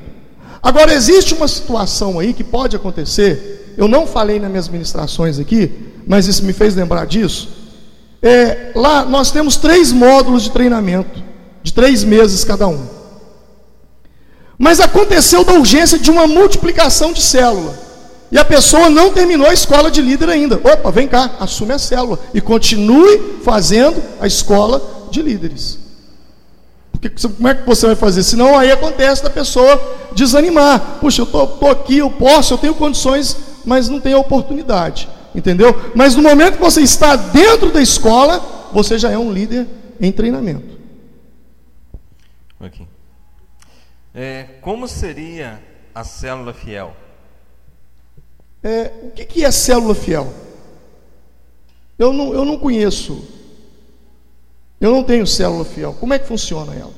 Agora 0.62 0.94
existe 0.94 1.34
uma 1.34 1.48
situação 1.48 2.18
aí 2.20 2.32
que 2.32 2.44
pode 2.44 2.76
acontecer. 2.76 3.74
Eu 3.76 3.88
não 3.88 4.06
falei 4.06 4.38
nas 4.38 4.51
minhas 4.51 4.68
ministrações 4.68 5.38
aqui, 5.38 5.70
mas 6.06 6.28
isso 6.28 6.44
me 6.44 6.52
fez 6.52 6.76
lembrar 6.76 7.06
disso. 7.06 7.48
É, 8.22 8.70
lá 8.74 9.05
nós 9.05 9.30
temos 9.30 9.56
três 9.56 9.93
módulos 9.93 10.44
de 10.44 10.51
treinamento, 10.51 11.22
de 11.62 11.72
três 11.72 12.05
meses 12.05 12.44
cada 12.44 12.68
um. 12.68 12.86
Mas 14.59 14.80
aconteceu 14.80 15.44
da 15.44 15.52
urgência 15.52 15.98
de 15.98 16.10
uma 16.10 16.26
multiplicação 16.26 17.12
de 17.12 17.20
célula. 17.20 17.85
E 18.30 18.38
a 18.38 18.44
pessoa 18.44 18.90
não 18.90 19.12
terminou 19.12 19.46
a 19.46 19.54
escola 19.54 19.90
de 19.90 20.02
líder 20.02 20.28
ainda. 20.28 20.56
Opa, 20.56 20.90
vem 20.90 21.06
cá, 21.06 21.36
assume 21.38 21.72
a 21.72 21.78
célula 21.78 22.18
e 22.34 22.40
continue 22.40 23.40
fazendo 23.44 24.02
a 24.20 24.26
escola 24.26 25.08
de 25.10 25.22
líderes. 25.22 25.78
Porque 26.90 27.10
como 27.10 27.48
é 27.48 27.54
que 27.54 27.66
você 27.66 27.86
vai 27.86 27.94
fazer? 27.94 28.22
Senão 28.22 28.58
aí 28.58 28.72
acontece 28.72 29.22
da 29.22 29.30
pessoa 29.30 29.80
desanimar. 30.12 30.98
Puxa, 31.00 31.22
eu 31.22 31.24
estou 31.24 31.70
aqui, 31.70 31.98
eu 31.98 32.10
posso, 32.10 32.54
eu 32.54 32.58
tenho 32.58 32.74
condições, 32.74 33.36
mas 33.64 33.88
não 33.88 34.00
tenho 34.00 34.18
oportunidade. 34.18 35.08
Entendeu? 35.34 35.92
Mas 35.94 36.16
no 36.16 36.22
momento 36.22 36.54
que 36.54 36.62
você 36.62 36.80
está 36.80 37.14
dentro 37.14 37.70
da 37.70 37.80
escola, 37.80 38.68
você 38.72 38.98
já 38.98 39.10
é 39.10 39.18
um 39.18 39.30
líder 39.30 39.66
em 40.00 40.10
treinamento. 40.10 40.76
Aqui. 42.58 42.86
É, 44.14 44.44
como 44.62 44.88
seria 44.88 45.62
a 45.94 46.02
célula 46.02 46.54
fiel? 46.54 46.96
É, 48.66 48.93
o 49.05 49.10
que, 49.12 49.24
que 49.24 49.44
é 49.44 49.51
célula 49.52 49.94
fiel? 49.94 50.26
Eu 51.97 52.12
não, 52.12 52.34
eu 52.34 52.44
não 52.44 52.59
conheço. 52.59 53.24
Eu 54.80 54.90
não 54.90 55.05
tenho 55.05 55.24
célula 55.24 55.64
fiel. 55.64 55.94
Como 55.94 56.12
é 56.12 56.18
que 56.18 56.26
funciona 56.26 56.74
ela? 56.74 56.93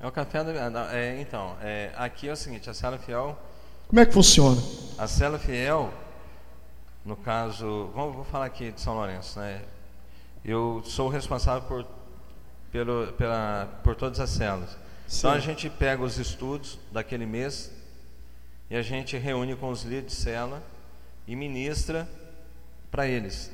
É 0.00 0.04
o 0.04 0.10
café 0.10 0.42
da. 0.42 0.92
É, 0.92 1.20
então, 1.20 1.56
é, 1.62 1.92
aqui 1.94 2.28
é 2.28 2.32
o 2.32 2.36
seguinte: 2.36 2.68
a 2.68 2.74
célula 2.74 2.98
fiel. 2.98 3.38
Como 3.86 4.00
é 4.00 4.04
que 4.04 4.12
funciona? 4.12 4.60
A 4.98 5.06
célula 5.06 5.38
fiel, 5.38 5.94
no 7.04 7.14
caso, 7.14 7.88
vamos, 7.94 8.16
vou 8.16 8.24
falar 8.24 8.46
aqui 8.46 8.72
de 8.72 8.80
São 8.80 8.94
Lourenço, 8.94 9.38
né? 9.38 9.62
Eu 10.44 10.82
sou 10.84 11.08
responsável 11.08 11.62
por, 11.68 11.86
pelo, 12.72 13.12
pela, 13.12 13.68
por 13.84 13.94
todas 13.94 14.18
as 14.18 14.30
células. 14.30 14.70
Sim. 15.06 15.18
Então 15.18 15.30
a 15.30 15.38
gente 15.38 15.70
pega 15.70 16.02
os 16.02 16.18
estudos 16.18 16.76
daquele 16.90 17.24
mês, 17.24 17.70
e 18.70 18.76
a 18.76 18.82
gente 18.82 19.16
reúne 19.16 19.54
com 19.54 19.70
os 19.70 19.82
líderes 19.82 20.12
de 20.12 20.22
célula 20.22 20.62
e 21.26 21.36
ministra 21.36 22.08
para 22.90 23.06
eles. 23.06 23.50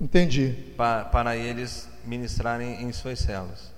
Entendi. 0.00 0.54
Pa, 0.76 1.04
para 1.04 1.36
eles 1.36 1.88
ministrarem 2.04 2.82
em 2.82 2.92
suas 2.92 3.20
células. 3.20 3.72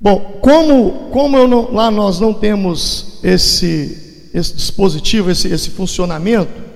Bom, 0.00 0.38
como, 0.40 1.10
como 1.10 1.46
não, 1.46 1.72
lá 1.72 1.90
nós 1.90 2.20
não 2.20 2.34
temos 2.34 3.20
esse, 3.22 4.30
esse 4.34 4.54
dispositivo, 4.54 5.30
esse, 5.30 5.48
esse 5.48 5.70
funcionamento, 5.70 6.70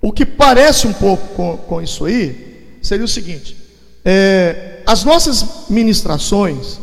o 0.00 0.12
que 0.12 0.24
parece 0.24 0.86
um 0.86 0.92
pouco 0.92 1.26
com, 1.34 1.56
com 1.56 1.82
isso 1.82 2.04
aí 2.04 2.78
seria 2.82 3.04
o 3.04 3.08
seguinte: 3.08 3.56
é, 4.04 4.82
as 4.86 5.04
nossas 5.04 5.68
ministrações, 5.68 6.78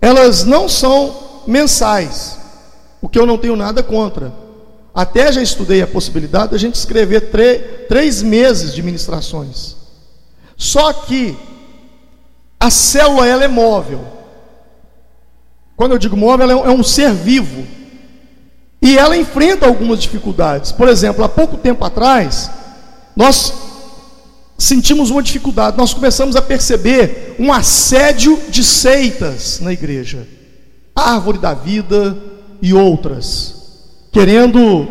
elas 0.00 0.44
não 0.44 0.68
são 0.68 1.42
mensais 1.46 2.38
o 3.06 3.08
que 3.08 3.20
eu 3.20 3.24
não 3.24 3.38
tenho 3.38 3.54
nada 3.54 3.84
contra. 3.84 4.32
Até 4.92 5.30
já 5.30 5.40
estudei 5.40 5.80
a 5.80 5.86
possibilidade 5.86 6.50
de 6.50 6.56
a 6.56 6.58
gente 6.58 6.74
escrever 6.74 7.86
três 7.88 8.20
meses 8.20 8.74
de 8.74 8.82
ministrações. 8.82 9.76
Só 10.56 10.92
que 10.92 11.36
a 12.58 12.68
célula 12.68 13.24
ela 13.24 13.44
é 13.44 13.48
móvel. 13.48 14.04
Quando 15.76 15.92
eu 15.92 15.98
digo 15.98 16.16
móvel, 16.16 16.50
ela 16.50 16.66
é 16.66 16.70
um 16.70 16.82
ser 16.82 17.12
vivo. 17.12 17.64
E 18.82 18.98
ela 18.98 19.16
enfrenta 19.16 19.66
algumas 19.66 20.02
dificuldades. 20.02 20.72
Por 20.72 20.88
exemplo, 20.88 21.22
há 21.22 21.28
pouco 21.28 21.56
tempo 21.56 21.84
atrás, 21.84 22.50
nós 23.14 23.52
sentimos 24.58 25.10
uma 25.10 25.22
dificuldade. 25.22 25.78
Nós 25.78 25.94
começamos 25.94 26.34
a 26.34 26.42
perceber 26.42 27.36
um 27.38 27.52
assédio 27.52 28.36
de 28.48 28.64
seitas 28.64 29.60
na 29.60 29.72
igreja. 29.72 30.26
A 30.92 31.12
árvore 31.12 31.38
da 31.38 31.54
vida, 31.54 32.34
e 32.60 32.72
outras, 32.72 33.54
querendo 34.12 34.86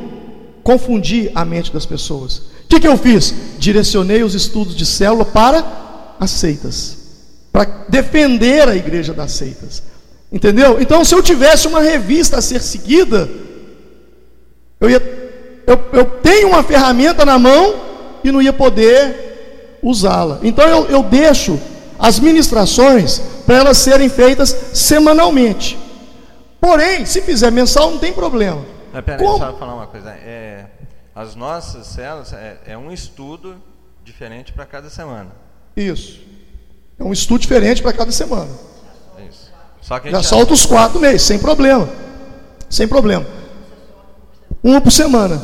confundir 0.64 1.32
a 1.36 1.46
mente 1.46 1.72
das 1.72 1.86
pessoas. 1.86 2.38
O 2.38 2.68
que, 2.68 2.80
que 2.80 2.88
eu 2.88 2.98
fiz? 2.98 3.34
Direcionei 3.60 4.24
os 4.24 4.34
estudos 4.34 4.76
de 4.76 4.86
célula 4.86 5.24
para 5.26 5.64
as 6.20 6.32
seitas, 6.32 6.98
para 7.52 7.86
defender 7.88 8.68
a 8.68 8.76
igreja 8.76 9.14
das 9.14 9.32
seitas. 9.32 9.84
Entendeu? 10.32 10.82
Então, 10.82 11.06
se 11.06 11.14
eu 11.14 11.22
tivesse 11.22 11.68
uma 11.68 11.82
revista 11.82 12.38
a 12.38 12.42
ser 12.42 12.62
seguida, 12.62 13.30
eu, 14.82 14.90
ia, 14.90 15.02
eu, 15.68 15.80
eu 15.94 16.06
tenho 16.06 16.50
uma 16.50 16.64
ferramenta 16.64 17.24
na 17.24 17.38
mão 17.38 17.76
e 18.24 18.32
não 18.32 18.42
ia 18.42 18.52
poder 18.52 19.78
usá-la. 19.82 20.40
Então, 20.42 20.68
eu, 20.68 20.86
eu 20.88 21.04
deixo 21.04 21.60
as 22.00 22.20
ministrações 22.20 23.22
para 23.46 23.58
elas 23.58 23.78
serem 23.78 24.10
feitas 24.10 24.56
semanalmente. 24.74 25.78
Porém, 26.66 27.06
se 27.06 27.22
fizer 27.22 27.52
mensal, 27.52 27.92
não 27.92 28.00
tem 28.00 28.12
problema. 28.12 28.66
Mas, 28.92 29.06
pera 29.06 29.20
Como? 29.20 29.38
deixa 29.38 29.54
eu 29.54 29.60
falar 29.60 29.76
uma 29.76 29.86
coisa. 29.86 30.10
É, 30.10 30.66
as 31.14 31.36
nossas 31.36 31.86
células 31.86 32.34
é, 32.34 32.58
é 32.66 32.76
um 32.76 32.92
estudo 32.92 33.62
diferente 34.04 34.52
para 34.52 34.66
cada 34.66 34.90
semana. 34.90 35.30
Isso. 35.78 36.22
É 36.98 37.04
um 37.04 37.14
estudo 37.14 37.42
diferente 37.42 37.84
para 37.84 37.94
cada 37.94 38.12
semana. 38.12 38.50
Isso. 39.30 39.52
Só 39.80 40.00
que 40.00 40.10
Já 40.10 40.24
solta 40.24 40.54
os 40.54 40.66
quatro 40.66 41.00
meses, 41.00 41.22
sem 41.22 41.38
problema. 41.38 41.88
Sem 42.68 42.88
problema. 42.88 43.28
Uma 44.64 44.82
por 44.82 44.92
semana. 44.92 45.40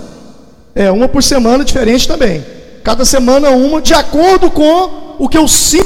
É, 0.73 0.89
uma 0.89 1.07
por 1.07 1.21
semana 1.21 1.63
diferente 1.63 2.07
também. 2.07 2.43
Cada 2.83 3.05
semana 3.05 3.51
uma, 3.51 3.79
de 3.79 3.93
acordo 3.93 4.49
com 4.49 5.17
o 5.19 5.29
que 5.29 5.37
eu 5.37 5.47
sinto 5.47 5.85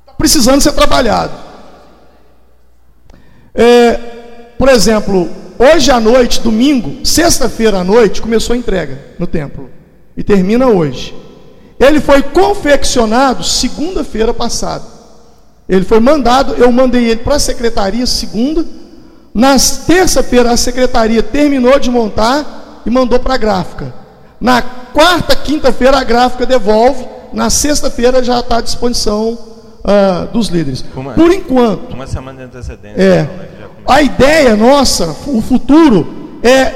está 0.00 0.12
precisando 0.16 0.60
ser 0.60 0.70
trabalhado. 0.70 1.43
É, 3.54 3.92
por 4.58 4.68
exemplo, 4.68 5.28
hoje 5.58 5.90
à 5.90 6.00
noite, 6.00 6.40
domingo, 6.40 7.06
sexta-feira 7.06 7.78
à 7.78 7.84
noite, 7.84 8.20
começou 8.20 8.54
a 8.54 8.56
entrega 8.56 8.98
no 9.18 9.26
templo 9.26 9.70
e 10.16 10.24
termina 10.24 10.66
hoje. 10.66 11.14
Ele 11.78 12.00
foi 12.00 12.22
confeccionado 12.22 13.44
segunda-feira 13.44 14.34
passada. 14.34 14.84
Ele 15.68 15.84
foi 15.84 16.00
mandado, 16.00 16.54
eu 16.54 16.70
mandei 16.72 17.04
ele 17.04 17.20
para 17.20 17.36
a 17.36 17.40
secretaria 17.40 18.06
segunda. 18.06 18.66
Na 19.32 19.56
terça-feira 19.86 20.50
a 20.50 20.56
secretaria 20.56 21.22
terminou 21.22 21.78
de 21.78 21.90
montar 21.90 22.82
e 22.84 22.90
mandou 22.90 23.18
para 23.18 23.34
a 23.34 23.38
gráfica. 23.38 23.94
Na 24.40 24.62
quarta, 24.62 25.34
quinta-feira 25.34 25.98
a 25.98 26.04
gráfica 26.04 26.44
devolve. 26.44 27.06
Na 27.32 27.50
sexta-feira 27.50 28.22
já 28.22 28.40
está 28.40 28.58
à 28.58 28.60
disposição 28.60 29.53
uh, 29.84 30.32
dos 30.32 30.48
líderes. 30.48 30.84
Uma, 30.96 31.12
Por 31.12 31.30
enquanto. 31.30 31.92
Uma 31.92 32.06
semana 32.06 32.38
de 32.38 32.44
antecedência. 32.44 33.00
É. 33.00 33.22
Né, 33.22 33.48
a 33.86 34.02
ideia 34.02 34.56
nossa, 34.56 35.14
o 35.26 35.42
futuro 35.42 36.38
é 36.42 36.72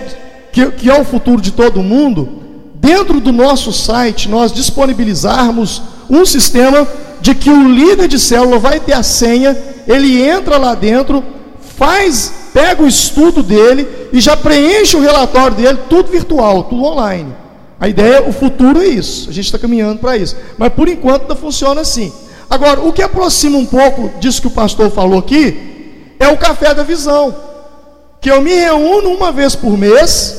que, 0.53 0.71
que 0.73 0.91
é 0.91 1.01
o 1.01 1.05
futuro 1.05 1.41
de 1.41 1.53
todo 1.53 1.83
mundo. 1.83 2.43
Dentro 2.75 3.21
do 3.21 3.33
nosso 3.33 3.73
site 3.73 4.29
nós 4.29 4.53
disponibilizarmos 4.53 5.83
um 6.09 6.25
sistema 6.25 6.87
de 7.21 7.35
que 7.35 7.51
o 7.51 7.69
líder 7.69 8.09
de 8.09 8.19
célula 8.19 8.59
vai 8.59 8.79
ter 8.79 8.93
a 8.93 9.03
senha, 9.03 9.57
ele 9.87 10.23
entra 10.23 10.57
lá 10.57 10.75
dentro, 10.75 11.25
faz, 11.77 12.33
pega 12.53 12.83
o 12.83 12.87
estudo 12.87 13.43
dele 13.43 13.89
e 14.13 14.21
já 14.21 14.37
preenche 14.37 14.97
o 14.97 15.01
relatório 15.01 15.57
dele, 15.57 15.79
tudo 15.89 16.11
virtual, 16.11 16.65
tudo 16.65 16.85
online. 16.85 17.35
A 17.81 17.89
ideia, 17.89 18.23
o 18.23 18.33
futuro 18.33 18.81
é 18.81 18.87
isso. 18.87 19.31
A 19.31 19.33
gente 19.33 19.47
está 19.47 19.59
caminhando 19.59 20.01
para 20.01 20.17
isso. 20.17 20.37
Mas 20.57 20.73
por 20.73 20.89
enquanto 20.89 21.29
não 21.29 21.37
funciona 21.37 21.81
assim. 21.81 22.13
Agora, 22.51 22.81
o 22.81 22.93
que 22.93 23.03
aproxima 23.03 23.59
um 23.59 23.66
pouco 23.66 24.19
disso 24.19 24.41
que 24.41 24.47
o 24.47 24.53
pastor 24.53 24.91
falou 24.91 25.19
aqui 25.19 26.15
é 26.19 26.29
o 26.29 26.37
café 26.37 26.73
da 26.73 26.83
visão. 26.83 27.35
Que 28.20 28.31
eu 28.31 28.41
me 28.41 28.55
reúno 28.55 29.11
uma 29.11 29.31
vez 29.31 29.55
por 29.55 29.77
mês, 29.77 30.37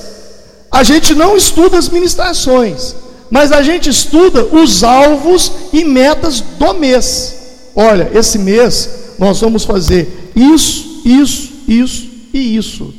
a 0.71 0.83
gente 0.83 1.13
não 1.13 1.37
estuda 1.37 1.77
as 1.77 1.87
ministrações, 1.87 2.95
mas 3.29 3.51
a 3.51 3.61
gente 3.61 3.89
estuda 3.89 4.43
os 4.45 4.83
alvos 4.83 5.51
e 5.71 5.83
metas 5.83 6.41
do 6.41 6.73
mês. 6.73 7.35
Olha, 7.75 8.09
esse 8.13 8.37
mês 8.37 8.89
nós 9.17 9.39
vamos 9.39 9.63
fazer 9.63 10.31
isso, 10.35 11.01
isso, 11.05 11.51
isso 11.67 12.09
e 12.33 12.55
isso. 12.57 12.93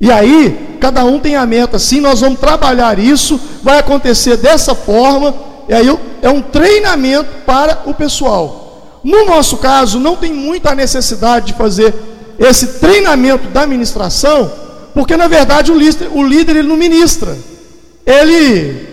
E 0.00 0.10
aí, 0.10 0.76
cada 0.80 1.04
um 1.04 1.20
tem 1.20 1.36
a 1.36 1.46
meta, 1.46 1.78
sim, 1.78 2.00
nós 2.00 2.20
vamos 2.20 2.40
trabalhar 2.40 2.98
isso, 2.98 3.40
vai 3.62 3.78
acontecer 3.78 4.36
dessa 4.36 4.74
forma, 4.74 5.32
e 5.68 5.74
aí 5.74 5.98
é 6.20 6.28
um 6.28 6.42
treinamento 6.42 7.28
para 7.46 7.82
o 7.86 7.94
pessoal. 7.94 9.00
No 9.04 9.24
nosso 9.24 9.58
caso, 9.58 9.98
não 9.98 10.16
tem 10.16 10.32
muita 10.32 10.74
necessidade 10.74 11.46
de 11.46 11.52
fazer 11.54 11.94
esse 12.38 12.78
treinamento 12.78 13.48
da 13.48 13.62
administração, 13.62 14.50
porque 14.94 15.16
na 15.16 15.28
verdade 15.28 15.72
o 15.72 15.78
líder, 15.78 16.08
o 16.12 16.22
líder 16.22 16.56
ele 16.56 16.68
não 16.68 16.76
ministra, 16.76 17.36
ele 18.06 18.88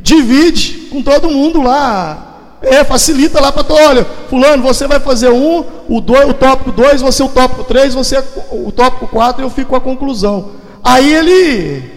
divide 0.00 0.88
com 0.90 1.02
todo 1.02 1.30
mundo 1.30 1.62
lá, 1.62 2.58
é, 2.62 2.84
facilita 2.84 3.40
lá 3.40 3.52
para 3.52 3.64
todo, 3.64 3.78
olha, 3.78 4.06
fulano, 4.28 4.62
você 4.62 4.86
vai 4.86 5.00
fazer 5.00 5.28
um, 5.28 5.64
o, 5.88 6.00
dois, 6.00 6.28
o 6.28 6.34
tópico 6.34 6.72
2, 6.72 7.02
você 7.02 7.22
o 7.22 7.28
tópico 7.28 7.64
3, 7.64 7.94
você 7.94 8.22
o 8.50 8.72
tópico 8.72 9.06
4, 9.08 9.42
eu 9.42 9.50
fico 9.50 9.70
com 9.70 9.76
a 9.76 9.80
conclusão. 9.80 10.52
Aí 10.82 11.12
ele. 11.12 11.90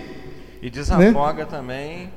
E 0.61 0.69
desafoga 0.69 1.43
né? 1.43 1.47
também. 1.49 2.16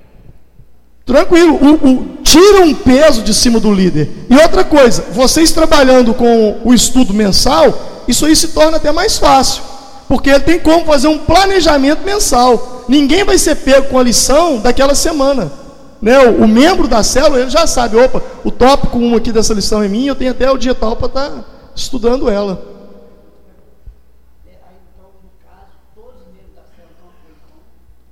Tranquilo, 1.11 1.57
o, 1.57 1.89
o, 1.89 2.07
tira 2.23 2.62
um 2.62 2.73
peso 2.73 3.23
de 3.23 3.35
cima 3.35 3.59
do 3.59 3.74
líder. 3.74 4.09
E 4.31 4.37
outra 4.37 4.62
coisa, 4.62 5.07
vocês 5.11 5.51
trabalhando 5.51 6.15
com 6.15 6.61
o 6.65 6.73
estudo 6.73 7.12
mensal, 7.12 8.05
isso 8.07 8.24
aí 8.27 8.37
se 8.37 8.47
torna 8.51 8.77
até 8.77 8.93
mais 8.93 9.19
fácil. 9.19 9.61
Porque 10.07 10.31
ele 10.31 10.39
tem 10.39 10.61
como 10.61 10.87
fazer 10.87 11.09
um 11.09 11.19
planejamento 11.19 12.05
mensal. 12.05 12.85
Ninguém 12.87 13.24
vai 13.24 13.39
ser 13.39 13.57
pego 13.57 13.89
com 13.89 13.99
a 13.99 14.05
lição 14.05 14.61
daquela 14.61 14.95
semana. 14.95 15.51
Né, 16.01 16.16
o, 16.28 16.45
o, 16.45 16.49
membro 16.49 16.87
da 16.87 17.03
célula, 17.03 17.41
ele 17.41 17.51
já 17.51 17.66
sabe, 17.66 17.97
opa, 17.97 18.23
o 18.45 18.53
tópico 18.53 18.97
1 18.97 19.16
aqui 19.16 19.32
dessa 19.32 19.53
lição 19.53 19.82
é 19.82 19.89
minha, 19.89 20.12
eu 20.12 20.15
tenho 20.15 20.31
até 20.31 20.49
o 20.49 20.57
dia 20.57 20.77
tal 20.77 20.95
para 20.95 21.09
estar 21.09 21.28
tá 21.28 21.45
estudando 21.74 22.31
ela. 22.31 22.62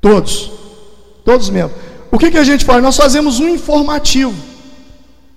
Todos. 0.00 0.50
Todos 1.24 1.48
membros. 1.48 1.88
O 2.10 2.18
que, 2.18 2.30
que 2.30 2.39
a 2.39 2.44
gente 2.44 2.64
faz? 2.64 2.82
Nós 2.82 2.97
fazemos 2.97 3.40
um 3.40 3.48
informativo. 3.48 4.35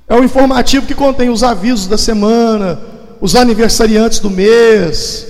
É 0.08 0.16
um 0.16 0.24
informativo 0.24 0.86
que 0.86 0.96
contém 0.96 1.30
os 1.30 1.44
avisos 1.44 1.88
da 1.88 1.98
semana, 1.98 2.82
os 3.20 3.36
aniversariantes 3.36 4.20
do 4.20 4.30
mês. 4.30 5.28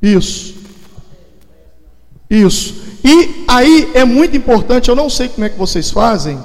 Isso. 0.00 0.54
Isso. 2.30 2.74
E 3.04 3.44
aí 3.48 3.90
é 3.94 4.04
muito 4.04 4.36
importante, 4.36 4.88
eu 4.88 4.96
não 4.96 5.08
sei 5.08 5.28
como 5.28 5.44
é 5.44 5.48
que 5.48 5.58
vocês 5.58 5.90
fazem, 5.90 6.38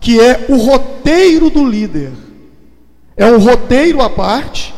que 0.00 0.20
é 0.20 0.46
o 0.48 0.56
roteiro 0.56 1.48
do 1.48 1.66
líder. 1.66 2.12
É 3.16 3.26
um 3.26 3.38
roteiro 3.38 4.00
à 4.00 4.10
parte, 4.10 4.74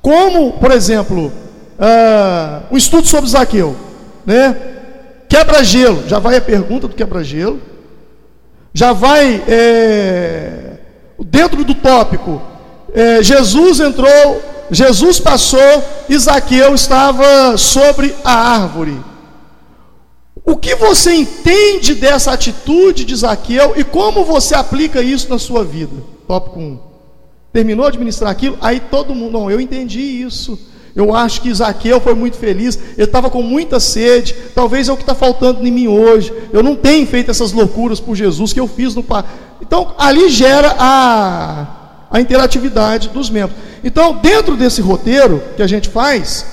como, 0.00 0.52
por 0.54 0.70
exemplo, 0.70 1.32
uh, 1.78 2.74
um 2.74 2.76
estudo 2.76 3.06
sobre 3.06 3.30
Zaqueu, 3.30 3.76
né? 4.24 4.56
Quebra-gelo, 5.28 6.04
já 6.08 6.18
vai 6.18 6.36
a 6.36 6.40
pergunta 6.40 6.86
do 6.88 6.94
quebra-gelo, 6.94 7.60
já 8.72 8.92
vai 8.92 9.42
é, 9.48 10.78
dentro 11.18 11.64
do 11.64 11.74
tópico. 11.74 12.40
É, 12.94 13.22
Jesus 13.22 13.80
entrou, 13.80 14.42
Jesus 14.70 15.18
passou 15.18 15.84
e 16.08 16.16
Zaqueu 16.18 16.74
estava 16.74 17.56
sobre 17.56 18.14
a 18.24 18.32
árvore. 18.32 19.00
O 20.44 20.56
que 20.56 20.76
você 20.76 21.12
entende 21.12 21.94
dessa 21.94 22.32
atitude 22.32 23.04
de 23.04 23.16
Zaqueu 23.16 23.72
e 23.76 23.82
como 23.82 24.24
você 24.24 24.54
aplica 24.54 25.02
isso 25.02 25.28
na 25.28 25.38
sua 25.38 25.64
vida? 25.64 25.96
Tópico 26.28 26.60
1. 26.60 26.78
Terminou 27.52 27.90
de 27.90 27.98
ministrar 27.98 28.30
aquilo? 28.30 28.56
Aí 28.60 28.78
todo 28.78 29.14
mundo, 29.14 29.32
não, 29.32 29.50
eu 29.50 29.60
entendi 29.60 30.00
isso. 30.00 30.58
Eu 30.96 31.14
acho 31.14 31.42
que 31.42 31.52
Zaqueu 31.52 32.00
foi 32.00 32.14
muito 32.14 32.38
feliz, 32.38 32.78
ele 32.96 33.04
estava 33.04 33.28
com 33.28 33.42
muita 33.42 33.78
sede, 33.78 34.34
talvez 34.54 34.88
é 34.88 34.92
o 34.92 34.96
que 34.96 35.02
está 35.02 35.14
faltando 35.14 35.66
em 35.66 35.70
mim 35.70 35.86
hoje. 35.86 36.32
Eu 36.50 36.62
não 36.62 36.74
tenho 36.74 37.06
feito 37.06 37.30
essas 37.30 37.52
loucuras 37.52 38.00
por 38.00 38.16
Jesus 38.16 38.54
que 38.54 38.58
eu 38.58 38.66
fiz 38.66 38.94
no 38.94 39.02
passado. 39.02 39.28
Então, 39.60 39.94
ali 39.98 40.30
gera 40.30 40.74
a, 40.78 41.66
a 42.10 42.18
interatividade 42.18 43.10
dos 43.10 43.28
membros. 43.28 43.58
Então, 43.84 44.14
dentro 44.14 44.56
desse 44.56 44.80
roteiro 44.80 45.42
que 45.54 45.62
a 45.62 45.66
gente 45.66 45.90
faz, 45.90 46.46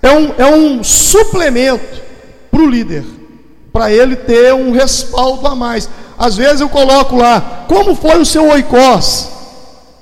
é 0.00 0.10
um, 0.10 0.32
é 0.38 0.46
um 0.46 0.82
suplemento 0.82 2.00
para 2.50 2.62
o 2.62 2.66
líder, 2.66 3.04
para 3.70 3.92
ele 3.92 4.16
ter 4.16 4.54
um 4.54 4.72
respaldo 4.72 5.46
a 5.46 5.54
mais. 5.54 5.90
Às 6.16 6.36
vezes 6.36 6.62
eu 6.62 6.70
coloco 6.70 7.16
lá, 7.16 7.66
como 7.68 7.94
foi 7.94 8.18
o 8.18 8.24
seu 8.24 8.48
oikos? 8.48 9.28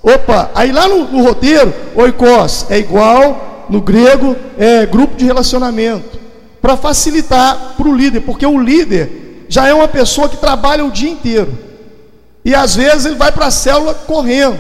Opa, 0.05 0.53
aí 0.55 0.71
lá 0.71 0.87
no, 0.87 1.09
no 1.09 1.25
roteiro, 1.25 1.75
oikos 1.97 2.67
é 2.71 2.79
igual 2.79 3.52
no 3.69 3.81
grego 3.81 4.37
é 4.59 4.87
grupo 4.87 5.17
de 5.17 5.25
relacionamento, 5.25 6.19
para 6.61 6.77
facilitar 6.77 7.75
para 7.77 7.89
o 7.89 7.95
líder, 7.95 8.21
porque 8.21 8.47
o 8.47 8.61
líder 8.61 9.47
já 9.49 9.67
é 9.67 9.75
uma 9.75 9.89
pessoa 9.89 10.29
que 10.29 10.37
trabalha 10.37 10.85
o 10.85 10.91
dia 10.91 11.11
inteiro, 11.11 11.57
e 12.45 12.55
às 12.55 12.75
vezes 12.75 13.07
ele 13.07 13.17
vai 13.17 13.31
para 13.31 13.47
a 13.47 13.51
célula 13.51 13.95
correndo. 13.95 14.59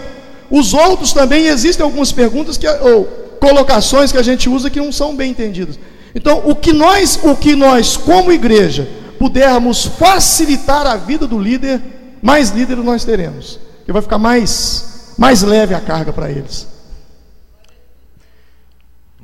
Os 0.50 0.74
outros 0.74 1.12
também 1.12 1.46
existem 1.46 1.82
algumas 1.82 2.12
perguntas 2.12 2.56
que, 2.56 2.68
ou 2.68 3.04
colocações 3.40 4.12
que 4.12 4.18
a 4.18 4.22
gente 4.22 4.48
usa 4.48 4.70
que 4.70 4.78
não 4.78 4.92
são 4.92 5.16
bem 5.16 5.30
entendidas. 5.30 5.78
Então, 6.14 6.42
o 6.44 6.54
que 6.54 6.72
nós, 6.72 7.18
o 7.22 7.34
que 7.34 7.56
nós 7.56 7.96
como 7.96 8.30
igreja 8.30 8.88
pudermos 9.18 9.84
facilitar 9.84 10.86
a 10.86 10.96
vida 10.96 11.26
do 11.26 11.38
líder, 11.38 11.80
mais 12.20 12.50
líderes 12.50 12.84
nós 12.84 13.04
teremos, 13.04 13.58
que 13.84 13.92
vai 13.92 14.02
ficar 14.02 14.18
mais 14.18 14.92
mais 15.16 15.42
leve 15.42 15.74
a 15.74 15.80
carga 15.80 16.12
para 16.12 16.30
eles. 16.30 16.66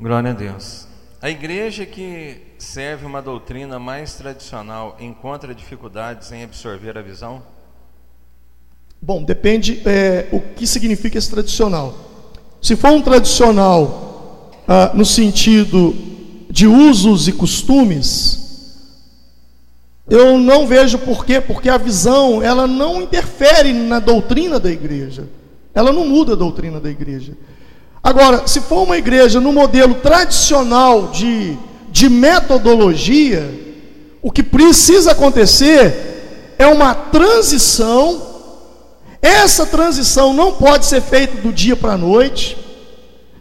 Glória 0.01 0.29
a 0.29 0.33
Deus. 0.33 0.87
A 1.21 1.29
igreja 1.29 1.85
que 1.85 2.37
serve 2.57 3.05
uma 3.05 3.21
doutrina 3.21 3.77
mais 3.77 4.13
tradicional 4.13 4.95
encontra 4.97 5.53
dificuldades 5.53 6.31
em 6.31 6.41
absorver 6.41 6.97
a 6.97 7.01
visão? 7.01 7.43
Bom, 9.01 9.21
depende 9.21 9.81
é, 9.85 10.29
o 10.31 10.39
que 10.39 10.65
significa 10.65 11.17
esse 11.17 11.29
tradicional. 11.29 11.97
Se 12.61 12.77
for 12.77 12.91
um 12.91 13.01
tradicional 13.01 14.51
ah, 14.65 14.91
no 14.93 15.03
sentido 15.03 15.93
de 16.49 16.65
usos 16.65 17.27
e 17.27 17.33
costumes, 17.33 18.87
eu 20.09 20.37
não 20.37 20.65
vejo 20.65 20.97
por 20.99 21.25
quê, 21.25 21.41
porque 21.41 21.67
a 21.67 21.77
visão 21.77 22.41
ela 22.41 22.65
não 22.65 23.01
interfere 23.01 23.73
na 23.73 23.99
doutrina 23.99 24.61
da 24.61 24.71
igreja, 24.71 25.27
ela 25.73 25.91
não 25.91 26.07
muda 26.07 26.33
a 26.33 26.37
doutrina 26.37 26.79
da 26.79 26.89
igreja. 26.89 27.33
Agora, 28.03 28.47
se 28.47 28.61
for 28.61 28.83
uma 28.83 28.97
igreja 28.97 29.39
no 29.39 29.51
modelo 29.51 29.95
tradicional 29.95 31.07
de, 31.07 31.57
de 31.89 32.09
metodologia, 32.09 33.49
o 34.21 34.31
que 34.31 34.41
precisa 34.41 35.11
acontecer 35.11 36.55
é 36.57 36.65
uma 36.67 36.93
transição. 36.93 38.21
Essa 39.21 39.65
transição 39.65 40.33
não 40.33 40.53
pode 40.53 40.85
ser 40.85 41.01
feita 41.01 41.41
do 41.41 41.51
dia 41.51 41.75
para 41.75 41.93
a 41.93 41.97
noite, 41.97 42.57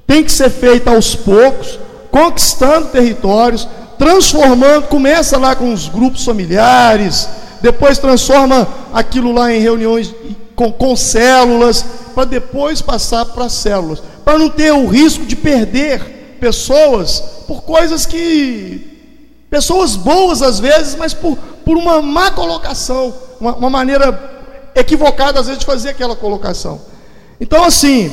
tem 0.06 0.24
que 0.24 0.32
ser 0.32 0.50
feita 0.50 0.90
aos 0.90 1.14
poucos, 1.14 1.78
conquistando 2.10 2.88
territórios, 2.88 3.68
transformando, 3.96 4.88
começa 4.88 5.38
lá 5.38 5.54
com 5.54 5.72
os 5.72 5.88
grupos 5.88 6.24
familiares, 6.24 7.28
depois 7.60 7.98
transforma 7.98 8.66
aquilo 8.92 9.32
lá 9.32 9.52
em 9.52 9.60
reuniões 9.60 10.12
com, 10.58 10.72
com 10.72 10.96
células, 10.96 11.84
para 12.16 12.24
depois 12.24 12.82
passar 12.82 13.24
para 13.26 13.48
células, 13.48 14.02
para 14.24 14.36
não 14.36 14.50
ter 14.50 14.72
o 14.72 14.88
risco 14.88 15.24
de 15.24 15.36
perder 15.36 16.36
pessoas 16.40 17.22
por 17.46 17.62
coisas 17.62 18.04
que. 18.04 18.96
Pessoas 19.48 19.94
boas 19.94 20.42
às 20.42 20.58
vezes, 20.58 20.96
mas 20.96 21.14
por, 21.14 21.38
por 21.64 21.76
uma 21.76 22.02
má 22.02 22.32
colocação, 22.32 23.14
uma, 23.40 23.54
uma 23.54 23.70
maneira 23.70 24.68
equivocada 24.74 25.38
às 25.38 25.46
vezes 25.46 25.60
de 25.60 25.64
fazer 25.64 25.90
aquela 25.90 26.16
colocação. 26.16 26.80
Então, 27.40 27.62
assim, 27.64 28.12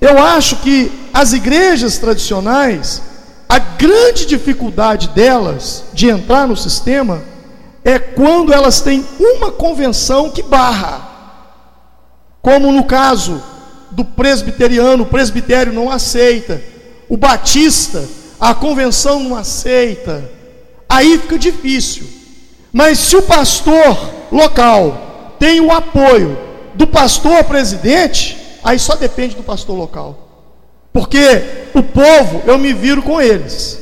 eu 0.00 0.18
acho 0.18 0.56
que 0.56 0.90
as 1.14 1.32
igrejas 1.32 1.98
tradicionais, 1.98 3.00
a 3.48 3.60
grande 3.60 4.26
dificuldade 4.26 5.08
delas 5.10 5.84
de 5.94 6.08
entrar 6.08 6.48
no 6.48 6.56
sistema 6.56 7.22
é 7.84 7.98
quando 7.98 8.52
elas 8.52 8.80
têm 8.80 9.06
uma 9.18 9.52
convenção 9.52 10.30
que 10.30 10.42
barra. 10.42 11.09
Como 12.42 12.72
no 12.72 12.84
caso 12.84 13.42
do 13.90 14.04
presbiteriano, 14.04 15.02
o 15.02 15.06
presbitério 15.06 15.72
não 15.72 15.90
aceita, 15.90 16.62
o 17.08 17.16
batista, 17.16 18.02
a 18.40 18.54
convenção 18.54 19.20
não 19.20 19.36
aceita. 19.36 20.30
Aí 20.88 21.18
fica 21.18 21.38
difícil. 21.38 22.06
Mas 22.72 22.98
se 22.98 23.16
o 23.16 23.22
pastor 23.22 24.10
local 24.30 25.36
tem 25.38 25.60
o 25.60 25.70
apoio 25.70 26.38
do 26.74 26.86
pastor 26.86 27.44
presidente, 27.44 28.36
aí 28.62 28.78
só 28.78 28.94
depende 28.94 29.34
do 29.34 29.42
pastor 29.42 29.76
local. 29.76 30.28
Porque 30.92 31.42
o 31.74 31.82
povo, 31.82 32.42
eu 32.46 32.58
me 32.58 32.72
viro 32.72 33.02
com 33.02 33.20
eles. 33.20 33.78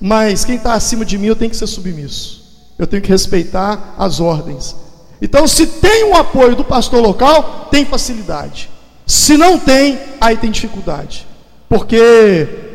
Mas 0.00 0.44
quem 0.44 0.56
está 0.56 0.74
acima 0.74 1.04
de 1.04 1.18
mim, 1.18 1.26
eu 1.26 1.36
tenho 1.36 1.50
que 1.50 1.56
ser 1.56 1.66
submisso. 1.66 2.40
Eu 2.78 2.86
tenho 2.86 3.02
que 3.02 3.10
respeitar 3.10 3.94
as 3.98 4.20
ordens. 4.20 4.74
Então, 5.20 5.46
se 5.46 5.66
tem 5.66 6.04
o 6.04 6.16
apoio 6.16 6.56
do 6.56 6.64
pastor 6.64 7.00
local, 7.00 7.68
tem 7.70 7.84
facilidade. 7.84 8.70
Se 9.06 9.36
não 9.36 9.58
tem, 9.58 9.98
aí 10.20 10.36
tem 10.36 10.50
dificuldade. 10.50 11.26
Porque 11.68 11.96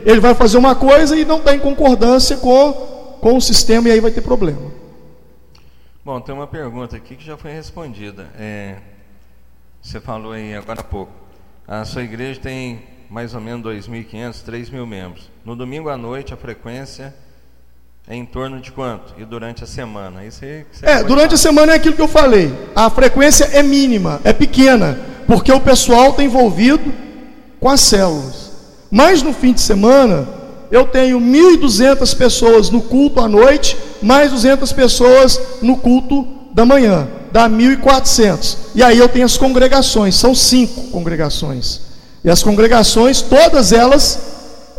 ele 0.06 0.20
vai 0.20 0.34
fazer 0.36 0.58
uma 0.58 0.76
coisa 0.76 1.18
e 1.18 1.26
não 1.26 1.38
está 1.38 1.56
em 1.56 1.60
concordância 1.60 2.38
com, 2.38 2.74
com 3.20 3.36
o 3.36 3.42
sistema, 3.42 3.90
e 3.90 3.92
aí 3.92 4.00
vai 4.00 4.12
ter 4.12 4.22
problema. 4.22 4.72
Bom, 6.04 6.22
tem 6.22 6.36
uma 6.36 6.46
pergunta 6.46 6.96
aqui 6.96 7.16
que 7.16 7.26
já 7.26 7.36
foi 7.36 7.52
respondida. 7.52 8.30
É, 8.38 8.76
você 9.82 10.00
falou 10.00 10.34
aí 10.34 10.54
agora 10.54 10.82
há 10.82 10.84
pouco. 10.84 11.12
A 11.68 11.84
sua 11.84 12.04
igreja 12.04 12.40
tem 12.40 12.84
mais 13.10 13.34
ou 13.34 13.42
menos 13.42 13.66
2.500, 13.66 14.44
3.000 14.44 14.86
membros. 14.86 15.32
No 15.44 15.56
domingo 15.56 15.90
à 15.90 15.98
noite, 15.98 16.34
a 16.34 16.38
frequência 16.38 17.14
é 18.08 18.16
em 18.16 18.26
torno 18.26 18.60
de 18.60 18.72
quanto? 18.72 19.16
E 19.18 19.26
durante 19.26 19.64
a 19.64 19.68
semana? 19.68 20.24
É, 20.84 21.04
durante 21.04 21.30
falar. 21.30 21.34
a 21.34 21.38
semana 21.38 21.72
é 21.72 21.76
aquilo 21.76 21.96
que 21.96 22.02
eu 22.02 22.08
falei. 22.08 22.54
A 22.76 22.88
frequência 22.90 23.46
é 23.46 23.64
mínima, 23.64 24.22
é 24.24 24.32
pequena, 24.32 25.00
porque 25.26 25.52
o 25.52 25.60
pessoal 25.60 26.12
está 26.12 26.24
envolvido 26.24 26.94
com 27.60 27.68
as 27.68 27.82
células. 27.82 28.52
Mas 28.92 29.24
no 29.24 29.34
fim 29.34 29.54
de 29.54 29.62
semana, 29.62 30.28
eu 30.70 30.86
tenho 30.86 31.20
1.200 31.20 32.16
pessoas 32.16 32.70
no 32.70 32.82
culto 32.82 33.20
à 33.20 33.28
noite, 33.28 33.76
mais 34.04 34.32
200 34.32 34.72
pessoas 34.72 35.40
no 35.64 35.76
culto 35.76 36.28
da 36.54 36.64
manhã, 36.64 37.08
dá 37.32 37.50
1.400. 37.50 38.58
E 38.76 38.84
aí 38.84 39.00
eu 39.00 39.10
tenho 39.10 39.26
as 39.26 39.36
congregações, 39.36 40.16
são 40.16 40.36
cinco 40.36 40.90
congregações. 40.92 41.82
E 42.24 42.30
as 42.30 42.44
congregações, 42.44 43.22
todas 43.22 43.72
elas 43.72 44.20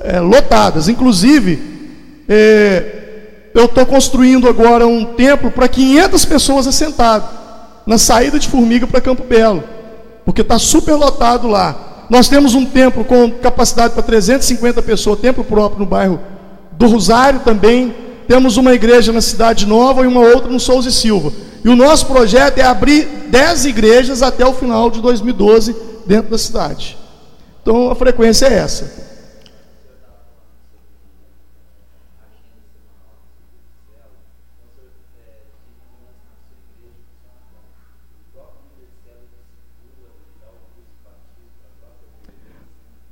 é, 0.01 0.20
lotadas. 0.20 0.89
Inclusive, 0.89 1.61
é, 2.28 3.06
eu 3.57 3.65
estou 3.65 3.87
construindo 3.87 4.47
agora 4.51 4.87
um 4.87 5.03
templo 5.03 5.51
para 5.51 5.66
500 5.66 6.24
pessoas 6.27 6.66
assentadas, 6.66 7.27
na 7.87 7.97
saída 7.97 8.39
de 8.39 8.49
Formiga 8.49 8.87
para 8.87 9.01
Campo 9.01 9.24
Belo, 9.24 9.65
porque 10.27 10.43
está 10.43 10.59
super 10.59 10.95
lotado 10.95 11.49
lá. 11.49 12.05
Nós 12.11 12.28
temos 12.28 12.55
um 12.55 12.66
templo 12.66 13.03
com 13.03 13.31
capacidade 13.31 13.95
para 13.95 14.03
350 14.03 14.83
pessoas, 14.83 15.20
templo 15.20 15.43
próprio 15.43 15.81
no 15.81 15.87
bairro 15.87 16.20
do 16.73 16.87
Rosário 16.87 17.41
também. 17.41 17.95
Temos 18.28 18.59
uma 18.59 18.74
igreja 18.74 19.11
na 19.11 19.23
Cidade 19.23 19.65
Nova 19.65 20.05
e 20.05 20.07
uma 20.07 20.20
outra 20.20 20.51
no 20.51 20.61
Souza 20.61 20.91
e 20.91 20.93
Silva. 20.93 21.33
E 21.65 21.69
o 21.70 21.74
nosso 21.74 22.05
projeto 22.07 22.59
é 22.59 22.62
abrir 22.62 23.09
10 23.31 23.65
igrejas 23.65 24.23
até 24.23 24.45
o 24.45 24.53
final 24.53 24.91
de 24.91 25.01
2012 25.01 25.74
dentro 26.05 26.31
da 26.31 26.39
cidade. 26.39 26.99
Então 27.62 27.91
a 27.91 27.95
frequência 27.95 28.47
é 28.47 28.59
essa. 28.59 29.06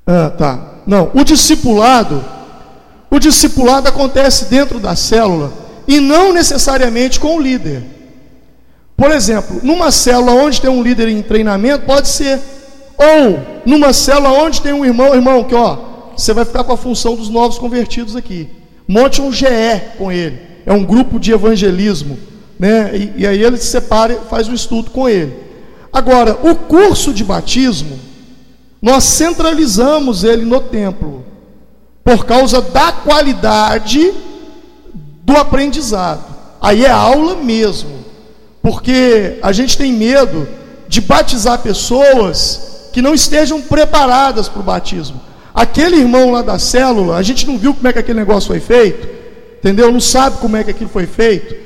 Ah, 0.07 0.31
tá. 0.31 0.75
Não, 0.87 1.11
o 1.15 1.25
discipulado, 1.25 2.23
o 3.11 3.19
discipulado 3.19 3.89
acontece 3.89 4.47
dentro 4.47 4.79
da 4.79 4.95
célula 4.95 5.53
e 5.89 6.01
não 6.01 6.33
necessariamente 6.33 7.19
com 7.19 7.37
o 7.37 7.41
líder. 7.41 7.83
Por 8.97 9.11
exemplo, 9.11 9.61
numa 9.63 9.91
célula 9.91 10.33
onde 10.33 10.61
tem 10.61 10.71
um 10.71 10.83
líder 10.83 11.09
em 11.09 11.23
treinamento, 11.23 11.87
pode 11.87 12.09
ser 12.09 12.41
ou 12.97 13.41
numa 13.67 13.93
célula 13.93 14.31
onde 14.31 14.61
tem 14.61 14.73
um 14.73 14.85
irmão, 14.85 15.15
irmão, 15.15 15.45
que 15.45 15.55
ó, 15.55 15.79
você 16.17 16.33
vai 16.33 16.45
ficar 16.45 16.65
com 16.65 16.73
a 16.73 16.77
função 16.77 17.17
dos 17.17 17.29
novos 17.29 17.59
convertidos 17.59 18.15
aqui. 18.15 18.49
Monte 18.87 19.21
um 19.21 19.33
GE 19.33 19.47
com 19.99 20.13
ele. 20.13 20.39
É 20.65 20.73
um 20.73 20.85
grupo 20.85 21.19
de 21.19 21.33
evangelismo, 21.33 22.19
né? 22.59 22.91
E, 22.95 23.23
e 23.23 23.27
aí 23.27 23.43
ele 23.43 23.57
se 23.57 23.67
separa 23.67 24.13
e 24.13 24.29
faz 24.29 24.49
um 24.49 24.55
estudo 24.55 24.91
com 24.91 25.09
ele. 25.09 25.35
Agora, 25.93 26.39
o 26.43 26.55
curso 26.55 27.13
de 27.13 27.25
batismo, 27.25 27.99
nós 28.85 29.05
centralizamos 29.05 30.25
ele 30.25 30.45
no 30.45 30.61
templo, 30.61 31.25
por 32.05 32.27
causa 32.27 32.61
da 32.61 32.93
qualidade 32.93 34.13
do 35.25 35.35
aprendizado. 35.39 36.23
Aí 36.61 36.85
é 36.85 36.91
aula 36.91 37.35
mesmo, 37.35 38.05
porque 38.61 39.39
a 39.43 39.53
gente 39.53 39.79
tem 39.79 39.91
medo 39.91 40.47
de 40.87 41.01
batizar 41.01 41.61
pessoas 41.61 42.91
que 42.93 43.01
não 43.01 43.15
estejam 43.15 43.63
preparadas 43.63 44.51
para 44.51 44.61
o 44.61 44.63
batismo. 44.63 45.19
Aquele 45.55 45.97
irmão 45.97 46.31
lá 46.31 46.43
da 46.43 46.59
célula, 46.59 47.17
a 47.17 47.23
gente 47.23 47.47
não 47.47 47.57
viu 47.57 47.73
como 47.73 47.89
é 47.89 47.93
que 47.95 48.01
aquele 48.01 48.19
negócio 48.21 48.49
foi 48.49 48.61
feito, 48.61 49.09
entendeu? 49.61 49.91
Não 49.91 49.99
sabe 49.99 50.37
como 50.37 50.59
é 50.59 50.63
que 50.63 50.73
aquilo 50.73 50.91
foi 50.91 51.07
feito, 51.07 51.57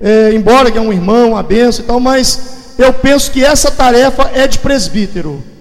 é, 0.00 0.32
embora 0.32 0.70
que 0.70 0.78
é 0.78 0.80
um 0.80 0.90
irmão, 0.90 1.32
uma 1.32 1.42
benção 1.42 1.84
e 1.84 1.86
tal, 1.86 2.00
mas 2.00 2.74
eu 2.78 2.94
penso 2.94 3.30
que 3.30 3.44
essa 3.44 3.70
tarefa 3.70 4.30
é 4.32 4.46
de 4.46 4.58
presbítero, 4.58 5.51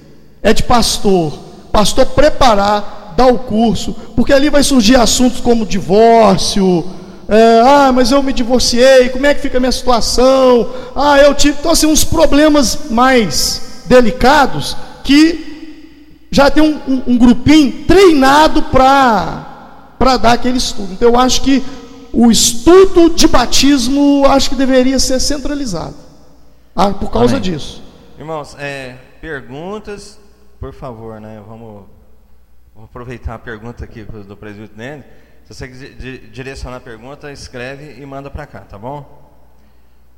é 0.42 0.54
de 0.54 0.64
pastor, 0.64 1.34
pastor 1.72 2.06
preparar, 2.08 3.14
dar 3.16 3.28
o 3.28 3.40
curso, 3.40 3.96
porque 4.16 4.34
ali 4.34 4.50
vai 4.50 4.64
surgir 4.64 4.96
assuntos 4.96 5.40
como 5.40 5.66
divórcio, 5.66 6.86
é, 7.32 7.62
ah, 7.62 7.92
mas 7.94 8.12
eu 8.12 8.22
me 8.22 8.34
divorciei, 8.34 9.08
como 9.08 9.26
é 9.26 9.34
que 9.34 9.42
fica 9.42 9.58
a 9.58 9.60
minha 9.60 9.72
situação? 9.72 10.70
Ah, 10.94 11.18
eu 11.20 11.34
tive, 11.34 11.58
então 11.58 11.72
assim, 11.72 11.86
uns 11.86 12.04
problemas 12.04 12.90
mais 12.90 13.84
delicados 13.86 14.76
que 15.02 16.28
já 16.30 16.52
tem 16.52 16.62
um, 16.62 16.80
um, 16.86 17.04
um 17.14 17.18
grupinho 17.18 17.86
treinado 17.86 18.64
para 18.64 20.18
dar 20.18 20.34
aquele 20.34 20.58
estudo. 20.58 20.92
Então 20.92 21.08
eu 21.10 21.18
acho 21.18 21.42
que 21.42 21.64
o 22.12 22.30
estudo 22.30 23.10
de 23.10 23.28
batismo 23.28 24.26
acho 24.28 24.50
que 24.50 24.56
deveria 24.56 25.00
ser 25.00 25.20
centralizado. 25.22 25.96
Ah, 26.76 26.90
por 26.90 27.12
causa 27.12 27.38
Amém. 27.38 27.52
disso. 27.52 27.82
Irmãos, 28.20 28.58
é, 28.60 28.96
perguntas, 29.22 30.20
por 30.62 30.74
favor, 30.74 31.20
né? 31.20 31.44
Vamos, 31.48 31.88
vamos 32.76 32.88
aproveitar 32.88 33.34
a 33.34 33.40
pergunta 33.40 33.84
aqui 33.84 34.04
do 34.04 34.38
presidente 34.38 34.74
Nene. 34.78 35.04
Se 35.44 35.56
você 35.56 35.68
quiser 35.68 35.90
direcionar 36.30 36.78
a 36.78 36.80
pergunta, 36.80 37.32
escreve 37.32 38.00
e 38.00 38.06
manda 38.06 38.30
para 38.30 38.46
cá, 38.46 38.60
tá 38.60 38.78
bom? 38.78 39.34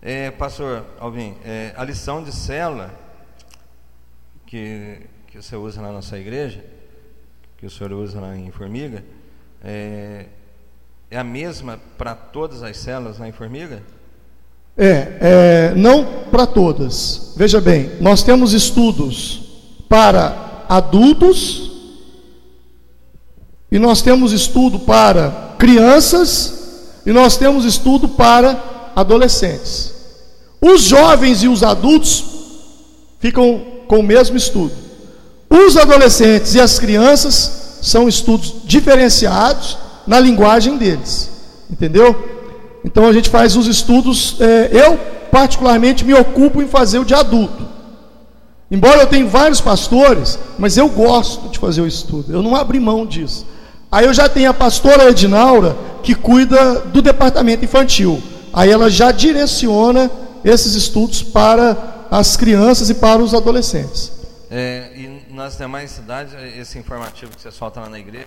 É, 0.02 0.32
pastor 0.32 0.86
Alvin, 0.99 1.38
é, 1.45 1.74
a 1.78 1.84
lição 1.86 2.22
de 2.22 2.34
célula 2.34 2.94
que, 4.45 5.07
que 5.28 5.41
você 5.41 5.56
usa 5.56 5.82
na 5.82 6.02
sua 6.02 6.20
igreja, 6.20 6.61
que 7.56 7.65
o 7.65 7.70
senhor 7.70 7.94
usa 7.94 8.20
lá 8.20 8.36
em 8.36 8.52
Formiga, 8.52 9.02
é, 9.64 10.26
é 11.10 11.18
a 11.18 11.24
mesma 11.24 11.80
para 11.98 12.15
todas 12.15 12.64
as 12.64 12.76
células 12.76 13.18
lá 13.18 13.30
em 13.30 13.32
Formiga? 13.32 13.82
É, 14.78 15.70
é 15.72 15.74
não 15.74 16.26
para 16.30 16.45
todas. 16.45 17.34
Veja 17.38 17.61
bem, 17.61 17.95
nós 18.02 18.24
temos 18.24 18.52
estudos 18.52 19.43
para 19.89 20.65
adultos 20.69 21.72
e 23.72 23.80
nós 23.80 24.01
temos 24.01 24.31
estudo 24.31 24.80
para 24.80 25.55
crianças 25.57 27.01
e 27.05 27.11
nós 27.11 27.38
temos 27.38 27.65
estudo 27.65 28.07
para 28.07 28.91
adolescentes. 28.95 29.93
Os 30.61 30.84
jovens 30.84 31.43
e 31.43 31.47
os 31.47 31.64
adultos 31.64 32.23
ficam 33.19 33.61
com 33.88 33.99
o 33.99 34.03
mesmo 34.03 34.38
estudo. 34.38 34.73
Os 35.49 35.76
adolescentes 35.76 36.55
e 36.55 36.60
as 36.60 36.80
crianças 36.80 37.80
são 37.81 38.07
estudos 38.07 38.53
diferenciados 38.64 39.77
na 40.05 40.19
linguagem 40.19 40.77
deles, 40.77 41.30
entendeu? 41.69 42.15
Então 42.85 43.07
a 43.07 43.14
gente 43.14 43.30
faz 43.30 43.55
os 43.55 43.68
estudos, 43.68 44.38
é, 44.39 44.69
eu 44.72 44.97
particularmente 45.31 46.05
me 46.05 46.14
ocupo 46.14 46.61
em 46.61 46.68
fazer 46.68 46.99
o 46.99 47.05
de 47.05 47.14
adulto. 47.14 47.73
Embora 48.72 49.02
eu 49.02 49.07
tenha 49.07 49.26
vários 49.26 49.61
pastores, 49.61 50.40
mas 50.57 50.77
eu 50.77 50.90
gosto 50.90 51.49
de 51.49 51.60
fazer 51.60 51.81
o 51.81 51.88
estudo, 51.88 52.34
eu 52.34 52.41
não 52.41 52.56
abri 52.56 52.80
mão 52.80 53.06
disso. 53.06 53.45
Aí 53.91 54.06
eu 54.06 54.14
já 54.14 54.27
tenho 54.27 54.49
a 54.49 54.53
pastora 54.53 55.10
Edinaura, 55.10 55.76
que 56.02 56.15
cuida 56.15 56.80
do 56.80 57.02
departamento 57.02 57.64
infantil. 57.64 58.22
Aí 58.52 58.72
ela 58.72 58.90
já 58.90 59.11
direciona 59.11 60.10
esses 60.44 60.73
estudos 60.73 61.22
para 61.22 62.07
as 62.10 62.35
crianças 62.35 62.90
e 62.90 62.95
para 62.95 63.22
os 63.22 63.34
adolescentes. 63.34 64.11
É, 64.49 64.91
e 64.95 65.34
nas 65.34 65.57
demais 65.57 65.91
cidades, 65.91 66.34
esse 66.57 66.77
informativo 66.77 67.31
que 67.35 67.41
você 67.41 67.52
solta 67.52 67.81
lá 67.81 67.90
na 67.90 67.99
igreja, 67.99 68.26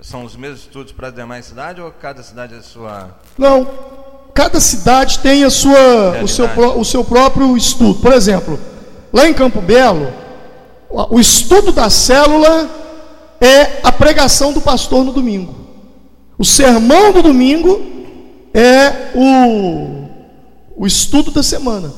são 0.00 0.24
os 0.24 0.36
mesmos 0.36 0.60
estudos 0.60 0.92
para 0.92 1.08
as 1.08 1.14
demais 1.14 1.46
cidades 1.46 1.82
ou 1.82 1.90
cada 1.90 2.22
cidade 2.22 2.54
é 2.54 2.60
sua? 2.60 3.16
Não, 3.38 3.66
cada 4.34 4.60
cidade 4.60 5.20
tem 5.20 5.44
a 5.44 5.50
sua, 5.50 6.22
o 6.22 6.28
seu, 6.28 6.46
o 6.78 6.84
seu 6.84 7.04
próprio 7.04 7.56
estudo. 7.56 8.00
Por 8.00 8.12
exemplo, 8.12 8.58
lá 9.14 9.28
em 9.28 9.32
Campo 9.32 9.60
Belo, 9.60 10.12
o 11.08 11.20
estudo 11.20 11.70
da 11.70 11.88
célula 11.88 12.68
é 13.40 13.78
a 13.84 13.92
pregação 13.92 14.52
do 14.52 14.60
pastor 14.60 15.04
no 15.04 15.12
domingo. 15.12 15.54
O 16.36 16.44
sermão 16.44 17.12
do 17.12 17.22
domingo 17.22 17.80
é 18.52 19.12
o, 19.14 20.06
o 20.76 20.84
estudo 20.84 21.30
da 21.30 21.44
semana. 21.44 21.92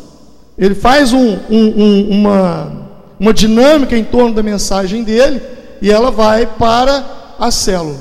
Ele 0.58 0.74
faz 0.74 1.14
um, 1.14 1.38
um, 1.50 1.82
um, 1.82 2.08
uma, 2.10 2.90
uma 3.18 3.32
dinâmica 3.32 3.96
em 3.96 4.04
torno 4.04 4.34
da 4.34 4.42
mensagem 4.42 5.02
dele 5.02 5.40
e 5.80 5.90
ela 5.90 6.10
vai 6.10 6.46
para 6.46 7.34
a 7.38 7.50
célula, 7.50 7.98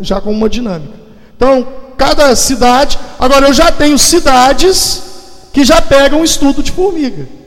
já 0.00 0.22
com 0.22 0.32
uma 0.32 0.48
dinâmica. 0.48 0.94
Então, 1.36 1.66
cada 1.98 2.34
cidade. 2.34 2.98
Agora, 3.18 3.48
eu 3.48 3.52
já 3.52 3.70
tenho 3.70 3.98
cidades 3.98 5.02
que 5.52 5.64
já 5.64 5.82
pegam 5.82 6.22
o 6.22 6.24
estudo 6.24 6.62
de 6.62 6.72
formiga. 6.72 7.43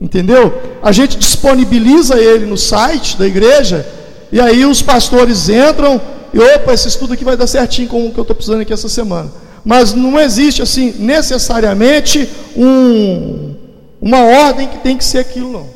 Entendeu? 0.00 0.78
A 0.82 0.92
gente 0.92 1.16
disponibiliza 1.16 2.18
ele 2.18 2.46
no 2.46 2.56
site 2.56 3.16
da 3.16 3.26
igreja, 3.26 3.86
e 4.30 4.40
aí 4.40 4.64
os 4.64 4.82
pastores 4.82 5.48
entram 5.48 6.00
e, 6.34 6.38
opa, 6.38 6.74
esse 6.74 6.88
estudo 6.88 7.12
aqui 7.12 7.24
vai 7.24 7.36
dar 7.36 7.46
certinho 7.46 7.88
com 7.88 8.08
o 8.08 8.12
que 8.12 8.18
eu 8.18 8.22
estou 8.22 8.34
precisando 8.34 8.60
aqui 8.62 8.72
essa 8.72 8.88
semana. 8.88 9.30
Mas 9.64 9.94
não 9.94 10.18
existe, 10.18 10.60
assim, 10.60 10.92
necessariamente 10.98 12.28
um, 12.56 13.54
uma 14.00 14.20
ordem 14.20 14.68
que 14.68 14.78
tem 14.78 14.98
que 14.98 15.04
ser 15.04 15.18
aquilo, 15.18 15.52
não. 15.52 15.74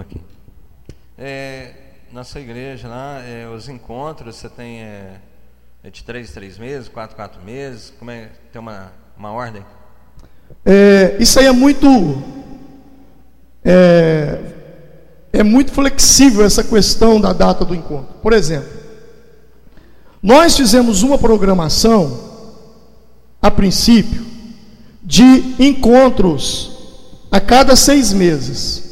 Ok. 0.00 0.20
É, 1.18 1.72
na 2.12 2.22
sua 2.22 2.40
igreja 2.40 2.86
lá, 2.86 3.20
é, 3.20 3.48
os 3.48 3.68
encontros, 3.68 4.36
você 4.36 4.48
tem 4.48 4.80
é, 4.80 5.16
é 5.82 5.90
de 5.90 6.04
três, 6.04 6.30
três 6.30 6.56
meses, 6.56 6.88
quatro, 6.88 7.16
quatro 7.16 7.42
meses? 7.42 7.92
Como 7.98 8.12
é? 8.12 8.28
Tem 8.52 8.60
uma, 8.60 8.92
uma 9.18 9.32
ordem? 9.32 9.64
É, 10.64 11.16
isso 11.18 11.40
aí 11.40 11.46
é 11.46 11.52
muito 11.52 11.86
é, 13.64 14.38
é 15.32 15.42
muito 15.42 15.72
flexível 15.72 16.44
essa 16.44 16.64
questão 16.64 17.20
da 17.20 17.32
data 17.32 17.64
do 17.64 17.74
encontro. 17.74 18.14
Por 18.22 18.32
exemplo, 18.32 18.68
nós 20.22 20.56
fizemos 20.56 21.02
uma 21.02 21.18
programação 21.18 22.30
a 23.40 23.50
princípio 23.50 24.26
de 25.02 25.54
encontros 25.58 26.72
a 27.30 27.40
cada 27.40 27.74
seis 27.74 28.12
meses. 28.12 28.90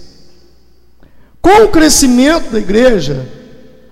Com 1.40 1.65
o 1.65 1.69
crescimento 1.69 2.51
da 2.51 2.59
igreja, 2.59 3.28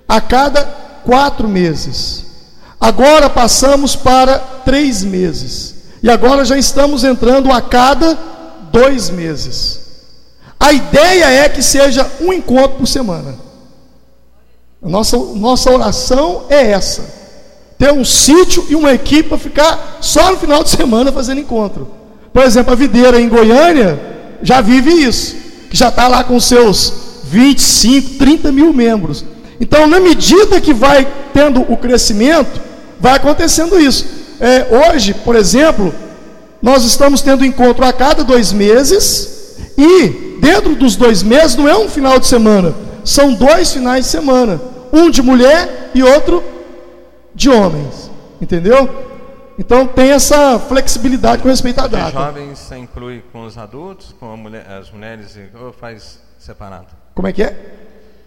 a 0.08 0.20
cada 0.20 0.62
quatro 1.04 1.48
meses. 1.48 2.24
Agora 2.80 3.28
passamos 3.28 3.96
para 3.96 4.38
três 4.38 5.02
meses. 5.02 5.74
E 6.02 6.10
agora 6.10 6.44
já 6.44 6.56
estamos 6.56 7.04
entrando 7.04 7.50
a 7.50 7.60
cada 7.60 8.18
dois 8.72 9.10
meses. 9.10 9.85
A 10.58 10.72
ideia 10.72 11.26
é 11.26 11.48
que 11.48 11.62
seja 11.62 12.10
um 12.20 12.32
encontro 12.32 12.78
por 12.78 12.86
semana. 12.86 13.34
A 14.82 14.88
nossa, 14.88 15.16
nossa 15.16 15.70
oração 15.70 16.44
é 16.48 16.70
essa: 16.70 17.02
ter 17.78 17.92
um 17.92 18.04
sítio 18.04 18.66
e 18.68 18.74
uma 18.74 18.92
equipe 18.92 19.28
para 19.28 19.38
ficar 19.38 19.98
só 20.00 20.30
no 20.30 20.38
final 20.38 20.62
de 20.62 20.70
semana 20.70 21.12
fazendo 21.12 21.40
encontro. 21.40 21.88
Por 22.32 22.42
exemplo, 22.42 22.72
a 22.72 22.76
videira 22.76 23.20
em 23.20 23.28
Goiânia 23.28 23.98
já 24.42 24.60
vive 24.60 24.90
isso, 24.90 25.36
que 25.70 25.76
já 25.76 25.88
está 25.88 26.08
lá 26.08 26.22
com 26.22 26.38
seus 26.38 26.92
25, 27.24 28.18
30 28.18 28.52
mil 28.52 28.72
membros. 28.72 29.24
Então, 29.60 29.86
na 29.86 29.98
medida 29.98 30.60
que 30.60 30.74
vai 30.74 31.06
tendo 31.32 31.60
o 31.62 31.76
crescimento, 31.76 32.60
vai 33.00 33.14
acontecendo 33.14 33.80
isso. 33.80 34.06
É, 34.38 34.66
hoje, 34.90 35.14
por 35.14 35.34
exemplo, 35.34 35.94
nós 36.60 36.84
estamos 36.84 37.22
tendo 37.22 37.44
encontro 37.44 37.84
a 37.84 37.92
cada 37.92 38.22
dois 38.22 38.52
meses, 38.52 39.35
e 39.76 40.38
dentro 40.40 40.74
dos 40.74 40.96
dois 40.96 41.22
meses 41.22 41.56
não 41.56 41.68
é 41.68 41.76
um 41.76 41.88
final 41.88 42.18
de 42.18 42.26
semana, 42.26 42.74
são 43.04 43.34
dois 43.34 43.72
finais 43.72 44.04
de 44.06 44.10
semana: 44.10 44.60
um 44.92 45.10
de 45.10 45.22
mulher 45.22 45.90
e 45.94 46.02
outro 46.02 46.42
de 47.34 47.50
homens. 47.50 48.10
Entendeu? 48.40 48.88
Então 49.58 49.86
tem 49.86 50.10
essa 50.10 50.58
flexibilidade 50.58 51.42
com 51.42 51.48
respeito 51.48 51.80
à 51.80 51.86
data. 51.86 52.06
Os 52.06 52.12
jovens 52.12 52.58
você 52.58 52.76
inclui 52.76 53.22
com 53.32 53.44
os 53.44 53.56
adultos, 53.56 54.14
com 54.20 54.36
mulher, 54.36 54.66
as 54.70 54.90
mulheres, 54.90 55.38
ou 55.58 55.72
faz 55.72 56.20
separado? 56.38 56.88
Como 57.14 57.26
é 57.26 57.32
que 57.32 57.42
é? 57.42 57.56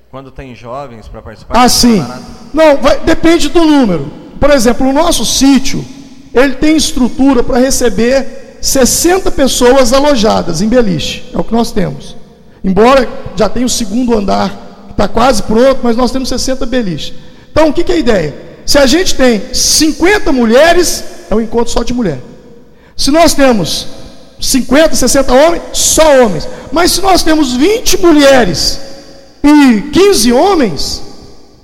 Quando 0.10 0.32
tem 0.32 0.56
jovens 0.56 1.08
para 1.08 1.22
participar? 1.22 1.54
Ah, 1.56 1.70
sim. 1.70 2.02
Separado? 2.02 2.26
Não, 2.52 2.78
vai, 2.78 3.00
depende 3.02 3.50
do 3.50 3.64
número. 3.64 4.12
Por 4.40 4.50
exemplo, 4.50 4.88
o 4.88 4.94
nosso 4.94 5.24
sítio, 5.24 5.86
ele 6.34 6.56
tem 6.56 6.76
estrutura 6.76 7.44
para 7.44 7.60
receber 7.60 8.49
60 8.62 9.32
pessoas 9.32 9.94
alojadas 9.94 10.62
em 10.62 10.68
beliche. 10.68 11.30
É 11.34 11.38
o 11.38 11.44
que 11.44 11.54
nós 11.54 11.72
temos. 11.72 12.16
Embora 12.64 13.08
já 13.36 13.48
tenha 13.48 13.66
o 13.66 13.70
segundo 13.70 14.18
andar, 14.18 14.88
está 14.90 15.08
quase 15.08 15.44
pronto, 15.44 15.80
mas 15.84 15.96
nós 15.96 16.12
temos 16.12 16.30
60 16.30 16.66
beliches. 16.66 17.14
Então, 17.52 17.70
o 17.70 17.74
que, 17.74 17.84
que 17.84 17.92
é 17.92 17.96
a 17.96 18.00
ideia? 18.00 18.36
Se 18.66 18.78
a 18.78 18.86
gente 18.86 19.16
tem 19.16 19.54
50 19.54 20.32
mulheres, 20.32 21.04
é 21.30 21.36
um 21.36 21.42
encontro 21.42 21.72
só 21.72 21.84
de 21.84 21.94
mulher. 21.94 22.20
Se 22.96 23.12
nós 23.12 23.34
temos 23.34 23.88
50, 24.40 24.96
60 24.96 25.34
homens, 25.34 25.64
só 25.74 26.24
homens. 26.24 26.48
Mas 26.72 26.92
se 26.92 27.02
nós 27.02 27.24
temos 27.24 27.54
20 27.54 28.02
mulheres 28.02 28.80
e 29.44 29.82
15 29.92 30.34
homens, 30.34 31.04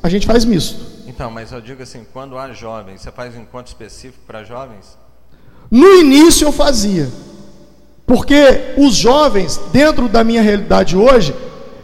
a 0.02 0.10
gente 0.10 0.26
faz 0.26 0.46
misto. 0.46 0.84
Então, 1.08 1.30
mas 1.32 1.52
eu 1.52 1.62
digo 1.62 1.82
assim, 1.84 2.06
quando 2.12 2.38
há 2.38 2.52
jovens, 2.52 3.02
você 3.02 3.12
faz 3.12 3.36
um 3.36 3.42
encontro 3.42 3.68
específico 3.68 4.24
para 4.28 4.44
jovens? 4.44 4.98
No 5.70 6.00
início 6.00 6.48
eu 6.48 6.52
fazia. 6.52 7.10
Porque 8.06 8.74
os 8.78 8.96
jovens, 8.96 9.60
dentro 9.72 10.08
da 10.08 10.24
minha 10.24 10.42
realidade 10.42 10.96
hoje, 10.96 11.34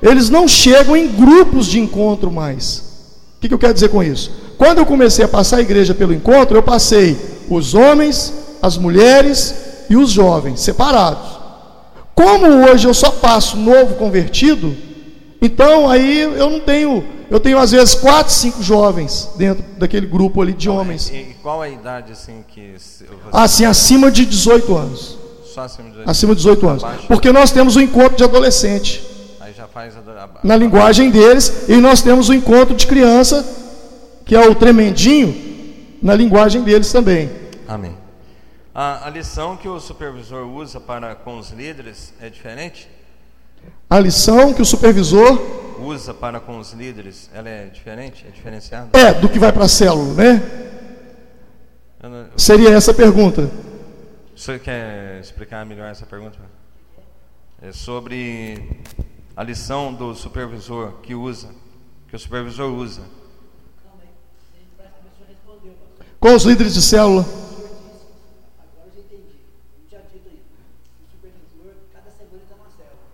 eles 0.02 0.30
não 0.30 0.48
chegam 0.48 0.96
em 0.96 1.08
grupos 1.08 1.66
de 1.68 1.80
encontro 1.80 2.32
mais. 2.32 2.92
O 3.38 3.48
que, 3.48 3.54
eu 3.54 3.60
quero 3.60 3.74
dizer 3.74 3.90
com 3.90 4.04
isso? 4.04 4.32
Quando 4.58 4.78
eu 4.78 4.86
comecei 4.86 5.26
a 5.26 5.28
passar 5.28 5.58
a 5.58 5.62
igreja 5.62 5.96
pelo 5.96 6.14
encontro, 6.14 6.56
eu 6.56 6.64
passei 6.64 7.18
os 7.50 7.74
homens, 7.74 8.32
as 8.62 8.78
mulheres 8.78 9.56
e 9.90 9.98
os 9.98 10.12
jovens, 10.12 10.62
separados. 10.62 11.40
Como 12.14 12.46
hoje 12.66 12.88
eu 12.88 12.94
só 12.94 13.10
passo 13.10 13.58
novo 13.58 13.96
convertido, 13.96 14.76
então 15.42 15.90
aí 15.90 16.20
eu 16.20 16.50
não 16.50 16.60
tenho, 16.60 17.04
eu 17.30 17.40
tenho 17.40 17.58
às 17.58 17.72
vezes 17.72 17.96
quatro, 17.96 18.32
cinco 18.32 18.62
jovens 18.62 19.30
dentro 19.36 19.64
daquele 19.78 20.06
grupo 20.06 20.40
ali 20.42 20.54
de 20.54 20.70
homens. 20.70 21.10
E 21.10 21.36
qual 21.42 21.62
a 21.62 21.68
idade 21.68 22.12
assim 22.12 22.46
que 22.48 22.76
você... 22.78 23.06
Assim, 23.32 23.66
acima 23.66 24.12
de 24.12 24.26
18 24.26 24.76
anos. 24.78 25.18
Só 25.44 25.62
acima 25.62 25.86
de 25.86 25.92
18, 25.92 26.10
acima 26.10 26.36
de 26.36 26.38
18 26.38 26.68
anos. 26.70 26.84
Abaixo. 26.84 27.08
Porque 27.08 27.32
nós 27.32 27.52
temos 27.52 27.76
o 27.76 27.80
um 27.80 27.82
encontro 27.82 28.16
de 28.16 28.24
adolescente. 28.24 29.04
Aí 29.40 29.52
já 29.54 29.68
faz 29.68 29.98
a, 29.98 30.30
na 30.44 30.56
linguagem 30.56 31.10
deles, 31.10 31.68
e 31.68 31.76
nós 31.78 32.02
temos 32.04 32.30
o 32.30 32.32
um 32.32 32.36
encontro 32.36 32.76
de 32.76 32.86
criança, 32.86 33.44
que 34.24 34.36
é 34.36 34.48
o 34.48 34.54
tremendinho, 34.54 35.36
na 36.02 36.14
linguagem 36.14 36.62
deles 36.62 36.92
também. 36.92 37.30
Amém. 37.68 37.98
A, 38.74 39.08
a 39.08 39.10
lição 39.10 39.58
que 39.58 39.68
o 39.68 39.80
supervisor 39.80 40.48
usa 40.48 40.80
para 40.80 41.16
com 41.16 41.38
os 41.38 41.50
líderes 41.50 42.14
é 42.22 42.30
diferente? 42.30 42.88
A 43.92 44.00
lição 44.00 44.54
que 44.54 44.62
o 44.62 44.66
supervisor 44.66 45.38
usa 45.82 46.14
para 46.14 46.40
com 46.40 46.58
os 46.58 46.72
líderes, 46.72 47.30
ela 47.34 47.50
é 47.50 47.66
diferente? 47.66 48.26
É 48.26 48.32
diferenciada? 48.32 48.98
É, 48.98 49.14
do 49.14 49.28
que 49.28 49.38
vai 49.38 49.52
para 49.52 49.66
a 49.66 49.68
célula, 49.68 50.14
né? 50.14 50.42
Não... 52.02 52.28
Seria 52.38 52.70
essa 52.70 52.92
a 52.92 52.94
pergunta. 52.94 53.52
Você 54.34 54.58
quer 54.60 55.20
explicar 55.20 55.66
melhor 55.66 55.90
essa 55.90 56.06
pergunta? 56.06 56.38
É 57.62 57.74
sobre 57.74 58.80
a 59.36 59.44
lição 59.44 59.94
do 59.94 60.16
supervisor 60.16 60.94
que 61.04 61.14
usa, 61.14 61.50
que 62.08 62.16
o 62.16 62.20
supervisor 62.20 62.72
usa. 62.74 63.02
Com 66.18 66.34
os 66.34 66.46
líderes 66.46 66.76
de 66.76 66.82
célula. 66.82 67.26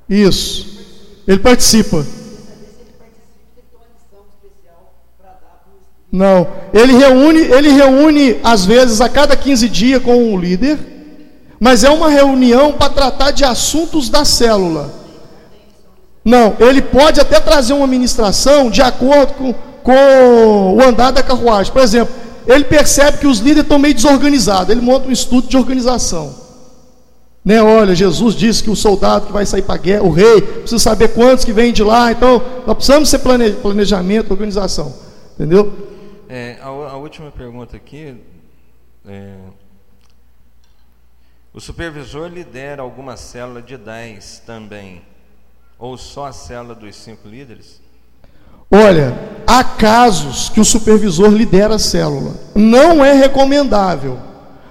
Isso. 0.10 0.78
Ele 1.28 1.40
participa. 1.40 2.06
Não. 6.12 6.48
Ele 6.74 6.94
reúne, 6.94 7.40
ele 7.40 7.70
reúne 7.70 8.40
às 8.44 8.66
vezes 8.66 9.02
a 9.02 9.10
cada 9.10 9.36
15 9.36 9.70
dias 9.70 10.02
com 10.02 10.34
o 10.34 10.40
líder, 10.40 10.78
mas 11.60 11.84
é 11.84 11.90
uma 11.90 12.10
reunião 12.10 12.74
para 12.74 12.90
tratar 12.90 13.32
de 13.32 13.44
assuntos 13.44 14.10
da 14.10 14.24
célula. 14.24 14.94
Não, 16.24 16.56
ele 16.60 16.82
pode 16.82 17.22
até 17.22 17.40
trazer 17.40 17.74
uma 17.74 17.88
ministração 17.88 18.70
de 18.70 18.82
acordo 18.82 19.34
com, 19.34 19.56
com 19.82 20.76
o 20.76 20.82
andar 20.82 21.12
da 21.12 21.24
carruagem. 21.24 21.72
Por 21.72 21.82
exemplo, 21.82 22.14
ele 22.46 22.66
percebe 22.66 23.18
que 23.18 23.28
os 23.28 23.40
líderes 23.40 23.64
estão 23.64 23.80
meio 23.80 23.94
desorganizados, 23.94 24.70
ele 24.70 24.82
monta 24.82 25.08
um 25.08 25.12
estudo 25.12 25.48
de 25.48 25.58
organização. 25.58 26.47
Né, 27.48 27.64
olha, 27.64 27.96
Jesus 27.96 28.36
disse 28.36 28.62
que 28.62 28.70
o 28.70 28.76
soldado 28.76 29.28
que 29.28 29.32
vai 29.32 29.46
sair 29.46 29.62
para 29.62 29.76
a 29.76 29.78
guerra, 29.78 30.04
o 30.04 30.12
rei, 30.12 30.42
precisa 30.42 30.80
saber 30.80 31.14
quantos 31.14 31.46
que 31.46 31.54
vêm 31.54 31.72
de 31.72 31.82
lá, 31.82 32.12
então 32.12 32.44
nós 32.68 32.76
precisamos 32.76 33.08
ser 33.08 33.20
planejamento, 33.20 34.32
organização. 34.32 34.94
Entendeu? 35.34 35.74
É, 36.28 36.58
a, 36.62 36.68
a, 36.68 36.98
última 36.98 37.32
pergunta 37.32 37.78
aqui. 37.78 38.18
É, 39.08 39.36
o 41.54 41.62
supervisor 41.62 42.28
lidera 42.28 42.82
alguma 42.82 43.16
célula 43.16 43.62
de 43.62 43.78
10 43.78 44.44
também? 44.46 45.02
Ou 45.80 45.98
só 45.98 46.26
a 46.26 46.34
célula 46.34 46.76
dos 46.76 46.98
cinco 46.98 47.30
líderes? 47.30 47.80
Olha, 48.70 49.18
há 49.48 49.64
casos 49.64 50.50
que 50.50 50.60
o 50.60 50.66
supervisor 50.66 51.30
lidera 51.30 51.76
a 51.76 51.80
célula. 51.80 52.36
Não 52.54 53.06
é 53.06 53.14
recomendável. 53.14 54.20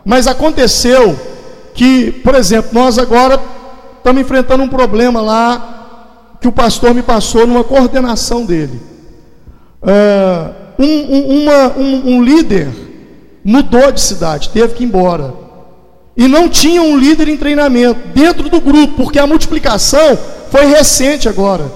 Mas 0.05 0.27
aconteceu 0.27 1.35
que, 1.77 2.11
por 2.11 2.35
exemplo, 2.35 2.70
nós 2.73 2.98
agora 2.98 3.39
estamos 3.98 4.23
enfrentando 4.23 4.62
um 4.62 4.69
problema 4.69 5.20
lá 5.20 6.36
que 6.40 6.48
o 6.48 6.53
pastor 6.53 6.94
me 6.94 7.03
passou 7.03 7.47
numa 7.47 7.62
coordenação 7.62 8.44
dele. 8.44 8.81
Uh, 9.82 10.82
um, 10.82 10.86
um, 10.86 11.43
uma, 11.43 11.73
um, 11.77 12.16
um 12.16 12.23
líder 12.23 12.69
mudou 13.44 13.93
de 13.93 14.01
cidade, 14.01 14.48
teve 14.48 14.74
que 14.74 14.82
ir 14.82 14.86
embora. 14.86 15.35
E 16.16 16.27
não 16.27 16.48
tinha 16.48 16.81
um 16.82 16.97
líder 16.97 17.28
em 17.28 17.36
treinamento 17.36 18.09
dentro 18.15 18.48
do 18.48 18.61
grupo, 18.61 19.05
porque 19.05 19.19
a 19.19 19.27
multiplicação 19.27 20.19
foi 20.51 20.65
recente 20.66 21.28
agora. 21.28 21.70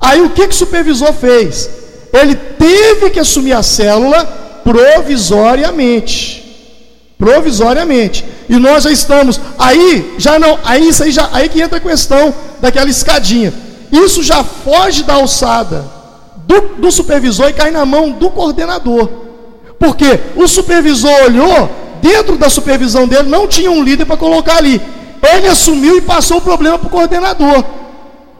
Aí 0.00 0.20
o 0.22 0.30
que, 0.30 0.48
que 0.48 0.54
o 0.54 0.58
supervisor 0.58 1.12
fez? 1.12 1.70
Ele 2.12 2.34
teve 2.34 3.10
que 3.10 3.20
assumir 3.20 3.52
a 3.52 3.62
célula 3.62 4.24
provisoriamente. 4.64 6.45
Provisoriamente. 7.18 8.24
E 8.48 8.56
nós 8.56 8.84
já 8.84 8.90
estamos. 8.90 9.40
Aí, 9.58 10.14
já 10.18 10.38
não. 10.38 10.58
Aí 10.64 10.88
isso 10.88 11.02
aí, 11.02 11.12
já, 11.12 11.28
aí 11.32 11.48
que 11.48 11.60
entra 11.60 11.78
a 11.78 11.80
questão 11.80 12.34
daquela 12.60 12.90
escadinha. 12.90 13.52
Isso 13.90 14.22
já 14.22 14.44
foge 14.44 15.02
da 15.02 15.14
alçada 15.14 15.84
do, 16.46 16.60
do 16.78 16.92
supervisor 16.92 17.48
e 17.48 17.52
cai 17.52 17.70
na 17.70 17.84
mão 17.84 18.10
do 18.10 18.30
coordenador. 18.30 19.08
Porque 19.78 20.18
o 20.36 20.46
supervisor 20.46 21.12
olhou, 21.24 21.70
dentro 22.00 22.36
da 22.36 22.48
supervisão 22.48 23.06
dele 23.06 23.28
não 23.28 23.46
tinha 23.46 23.70
um 23.70 23.82
líder 23.82 24.04
para 24.04 24.16
colocar 24.16 24.56
ali. 24.56 24.80
Ele 25.22 25.48
assumiu 25.48 25.98
e 25.98 26.02
passou 26.02 26.38
o 26.38 26.42
problema 26.42 26.78
para 26.78 26.86
o 26.86 26.90
coordenador. 26.90 27.64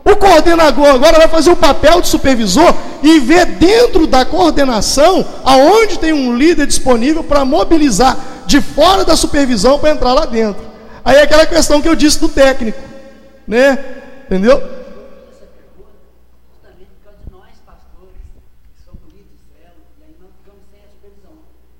O 0.05 0.16
coordenador 0.16 0.86
agora 0.86 1.19
vai 1.19 1.27
fazer 1.27 1.51
o 1.51 1.57
papel 1.57 2.01
de 2.01 2.07
supervisor 2.07 2.73
e 3.03 3.19
ver 3.19 3.44
dentro 3.44 4.07
da 4.07 4.24
coordenação 4.24 5.27
aonde 5.44 5.98
tem 5.98 6.12
um 6.12 6.36
líder 6.36 6.66
disponível 6.66 7.24
para 7.24 7.44
mobilizar 7.44 8.16
de 8.47 8.60
fora 8.60 9.05
da 9.05 9.16
supervisão 9.16 9.78
para 9.78 9.90
entrar 9.90 10.12
lá 10.12 10.24
dentro. 10.24 10.64
Aí 11.05 11.16
é 11.16 11.23
aquela 11.23 11.47
questão 11.47 11.81
que 11.81 11.89
eu 11.89 11.94
disse 11.94 12.20
do 12.20 12.28
técnico, 12.28 12.81
né? 13.47 13.78
Entendeu? 14.24 14.77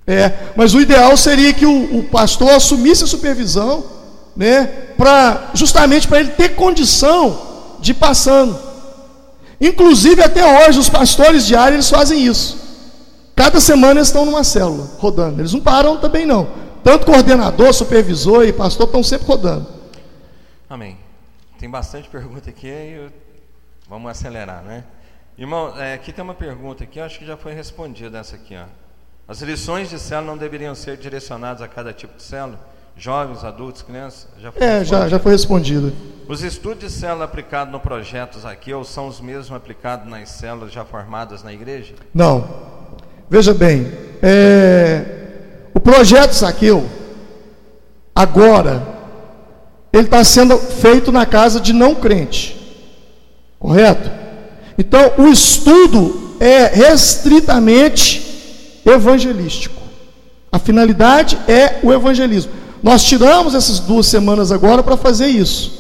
É, 0.07 0.33
mas 0.55 0.73
o 0.73 0.81
ideal 0.81 1.17
seria 1.17 1.53
que 1.53 1.67
o, 1.67 1.99
o 1.99 2.05
pastor 2.05 2.51
assumisse 2.51 3.03
a 3.03 3.09
supervisão, 3.09 3.85
né, 4.37 4.65
para 4.97 5.51
justamente 5.53 6.07
para 6.07 6.21
ele 6.21 6.31
ter 6.31 6.51
condição 6.51 7.77
de 7.81 7.93
passando. 7.93 8.57
Inclusive 9.61 10.23
até 10.23 10.45
hoje 10.69 10.79
os 10.79 10.89
pastores 10.89 11.45
diários 11.45 11.75
eles 11.75 11.91
fazem 11.91 12.25
isso. 12.25 12.66
Cada 13.37 13.61
semana 13.61 14.01
eles 14.01 14.09
estão 14.09 14.25
numa 14.25 14.43
célula 14.43 14.89
rodando. 14.99 15.43
Eles 15.43 15.53
não 15.53 15.61
param 15.61 15.99
também 15.99 16.25
não. 16.25 16.49
Tanto 16.83 17.05
coordenador, 17.05 17.71
supervisor 17.75 18.45
e 18.45 18.53
pastor 18.53 18.87
estão 18.87 19.03
sempre 19.03 19.27
rodando. 19.27 19.69
Amém. 20.69 20.97
Tem 21.59 21.69
bastante 21.69 22.09
pergunta 22.09 22.49
aqui 22.49 22.67
e 22.67 23.11
vamos 23.89 24.11
acelerar, 24.11 24.63
né? 24.63 24.85
Irmão, 25.37 25.79
é, 25.79 25.93
aqui 25.93 26.13
tem 26.13 26.25
uma 26.25 26.35
pergunta 26.35 26.83
aqui, 26.85 26.99
acho 26.99 27.19
que 27.19 27.27
já 27.27 27.37
foi 27.37 27.53
respondida 27.53 28.19
essa 28.19 28.37
aqui, 28.37 28.57
ó. 28.57 28.65
As 29.29 29.43
lições 29.43 29.91
de 29.91 29.99
célula 29.99 30.33
não 30.33 30.39
deveriam 30.39 30.75
ser 30.75 30.97
direcionadas 30.97 31.61
a 31.61 31.69
cada 31.69 31.93
tipo 31.93 32.17
de 32.17 32.23
célula? 32.23 32.59
Jovens, 32.97 33.45
adultos, 33.45 33.83
crianças? 33.83 34.29
Já 34.41 34.51
foi 34.51 34.67
é, 34.67 34.83
já, 34.83 35.09
já 35.09 35.19
foi 35.19 35.33
respondido. 35.33 35.93
Os 36.27 36.43
estudos 36.43 36.79
de 36.79 36.91
célula 36.91 37.27
aplicados 37.27 37.71
no 37.71 37.81
projeto 37.81 38.39
Zaqueu 38.39 38.83
são 38.83 39.09
os 39.09 39.21
mesmos 39.21 39.53
aplicados 39.53 40.09
nas 40.09 40.31
células 40.31 40.73
já 40.73 40.87
formadas 40.87 41.43
na 41.43 41.53
igreja? 41.53 41.95
Não. 42.15 42.76
Veja 43.29 43.53
bem, 43.53 43.91
é, 44.23 45.03
o 45.75 45.81
projeto 45.81 46.33
Zaqueu, 46.33 46.87
agora, 48.15 48.87
ele 49.93 50.05
está 50.05 50.23
sendo 50.23 50.57
feito 50.57 51.11
na 51.11 51.27
casa 51.27 51.61
de 51.61 51.73
não 51.73 51.95
crente. 51.95 52.57
Correto? 53.59 54.11
Então, 54.79 55.13
o 55.19 55.29
estudo 55.29 56.37
é 56.39 56.67
restritamente 56.67 58.81
evangelístico. 58.85 59.83
A 60.53 60.59
finalidade 60.59 61.37
é 61.49 61.81
o 61.83 61.93
evangelismo. 61.93 62.53
Nós 62.83 63.03
tiramos 63.03 63.55
essas 63.55 63.81
duas 63.81 64.07
semanas 64.07 64.53
agora 64.53 64.83
para 64.83 64.97
fazer 64.97 65.27
isso. 65.27 65.73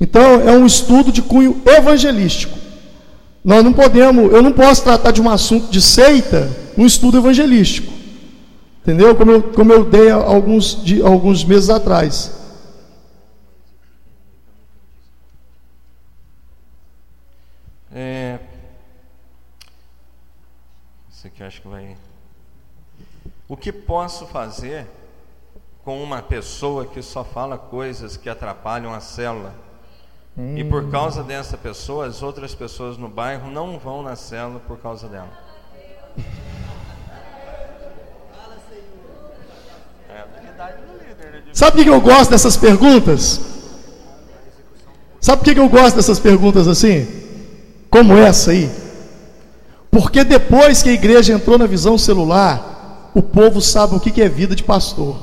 Então, 0.00 0.48
é 0.48 0.52
um 0.52 0.66
estudo 0.66 1.12
de 1.12 1.22
cunho 1.22 1.60
evangelístico. 1.64 2.58
Nós 3.44 3.62
não 3.62 3.72
podemos, 3.72 4.32
eu 4.32 4.42
não 4.42 4.52
posso 4.52 4.82
tratar 4.82 5.12
de 5.12 5.22
um 5.22 5.30
assunto 5.30 5.70
de 5.70 5.80
seita 5.80 6.50
um 6.80 6.86
estudo 6.86 7.18
evangelístico. 7.18 7.92
Entendeu? 8.80 9.14
Como 9.14 9.30
eu, 9.30 9.52
como 9.52 9.70
eu 9.70 9.84
dei 9.84 10.10
alguns, 10.10 10.82
de, 10.82 11.02
alguns 11.02 11.44
meses 11.44 11.68
atrás. 11.68 12.38
É, 17.92 18.38
isso 21.10 21.26
aqui 21.26 21.42
acho 21.42 21.60
que 21.60 21.68
vai. 21.68 21.98
O 23.46 23.58
que 23.58 23.70
posso 23.70 24.26
fazer 24.26 24.86
com 25.84 26.02
uma 26.02 26.22
pessoa 26.22 26.86
que 26.86 27.02
só 27.02 27.22
fala 27.22 27.58
coisas 27.58 28.16
que 28.16 28.30
atrapalham 28.30 28.94
a 28.94 29.00
célula. 29.00 29.54
Hum. 30.34 30.56
E 30.56 30.64
por 30.64 30.90
causa 30.90 31.22
dessa 31.22 31.58
pessoa, 31.58 32.06
as 32.06 32.22
outras 32.22 32.54
pessoas 32.54 32.96
no 32.96 33.08
bairro 33.08 33.50
não 33.50 33.78
vão 33.78 34.02
na 34.02 34.16
célula 34.16 34.60
por 34.60 34.78
causa 34.78 35.08
dela. 35.08 35.49
Sabe 41.52 41.76
por 41.76 41.84
que 41.84 41.90
eu 41.90 42.00
gosto 42.00 42.30
dessas 42.30 42.56
perguntas? 42.56 43.40
Sabe 45.20 45.44
por 45.44 45.52
que 45.52 45.60
eu 45.60 45.68
gosto 45.68 45.96
dessas 45.96 46.18
perguntas 46.18 46.66
assim? 46.66 47.06
Como 47.90 48.16
essa 48.16 48.52
aí? 48.52 48.70
Porque 49.90 50.24
depois 50.24 50.82
que 50.82 50.88
a 50.88 50.92
igreja 50.92 51.32
entrou 51.32 51.58
na 51.58 51.66
visão 51.66 51.98
celular, 51.98 53.10
o 53.14 53.22
povo 53.22 53.60
sabe 53.60 53.96
o 53.96 54.00
que 54.00 54.22
é 54.22 54.28
vida 54.28 54.54
de 54.54 54.62
pastor. 54.62 55.16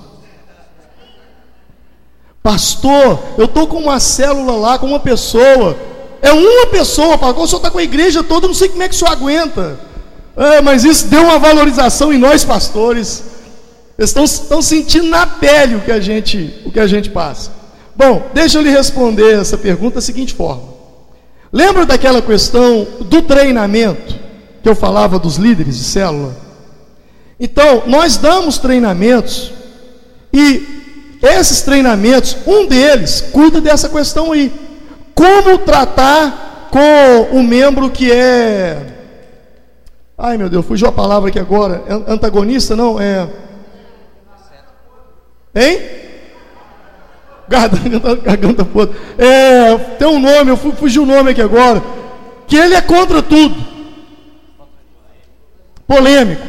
Pastor, 2.43 3.19
eu 3.38 3.45
estou 3.45 3.67
com 3.67 3.77
uma 3.77 3.99
célula 3.99 4.53
lá, 4.57 4.77
com 4.80 4.85
uma 4.85 4.99
pessoa. 4.99 5.77
É 6.22 6.32
uma 6.32 6.67
pessoa, 6.67 7.17
pastor. 7.17 7.43
O 7.43 7.48
senhor 7.48 7.59
está 7.59 7.72
com 7.72 7.80
a 7.80 7.83
igreja 7.83 8.24
toda, 8.24 8.45
eu 8.45 8.49
não 8.49 8.56
sei 8.56 8.69
como 8.69 8.83
é 8.83 8.90
que 8.90 8.95
o 8.95 8.98
senhor 8.98 9.11
aguenta. 9.11 9.86
É, 10.38 10.61
mas 10.61 10.85
isso 10.85 11.07
deu 11.07 11.24
uma 11.24 11.40
valorização 11.40 12.14
em 12.14 12.19
nós, 12.19 12.45
pastores. 12.45 13.24
Eles 13.98 14.11
estão, 14.11 14.24
estão 14.24 14.61
sentindo 14.61 15.07
na 15.07 15.25
pele 15.25 15.75
o 15.75 15.82
que, 15.82 15.91
a 15.91 15.99
gente, 15.99 16.61
o 16.64 16.72
que 16.72 16.80
a 16.80 16.85
gente 16.85 17.09
passa. 17.09 17.51
Bom, 17.95 18.30
deixa 18.35 18.59
eu 18.59 18.61
lhe 18.61 18.69
responder 18.69 19.40
essa 19.40 19.57
pergunta 19.57 19.95
da 19.95 20.01
seguinte 20.01 20.35
forma. 20.35 20.75
Lembra 21.51 21.85
daquela 21.85 22.22
questão 22.22 22.85
do 23.01 23.24
treinamento 23.24 24.16
que 24.61 24.69
eu 24.69 24.75
falava 24.75 25.17
dos 25.17 25.38
líderes 25.38 25.75
de 25.75 25.83
célula? 25.83 26.38
Então, 27.40 27.83
nós 27.88 28.17
damos 28.17 28.59
treinamentos 28.59 29.51
e 30.32 30.77
esses 31.24 31.64
treinamentos, 31.64 32.38
um 32.45 32.67
deles 32.67 33.22
cuida 33.32 33.59
dessa 33.59 33.90
questão 33.90 34.32
aí. 34.32 34.53
Como 35.16 35.57
tratar 35.57 36.69
com 36.69 37.38
o 37.38 37.41
membro 37.41 37.90
que 37.90 38.11
é. 38.11 38.97
Ai 40.17 40.35
meu 40.35 40.49
Deus, 40.49 40.65
fugiu 40.65 40.87
a 40.87 40.91
palavra 40.91 41.29
aqui 41.29 41.37
agora. 41.37 41.83
Antagonista? 42.07 42.75
Não, 42.75 42.99
é. 42.99 43.29
Hein? 45.53 45.79
Garganta, 47.47 48.15
garganta 48.15 48.65
podre. 48.65 48.97
É, 49.17 49.77
tem 49.77 50.07
um 50.07 50.19
nome, 50.19 50.51
eu 50.51 50.57
fugi 50.57 50.99
o 50.99 51.05
nome 51.05 51.31
aqui 51.31 51.41
agora. 51.41 51.81
Que 52.47 52.57
ele 52.57 52.73
é 52.73 52.81
contra 52.81 53.21
tudo. 53.21 53.55
Polêmico. 55.85 56.45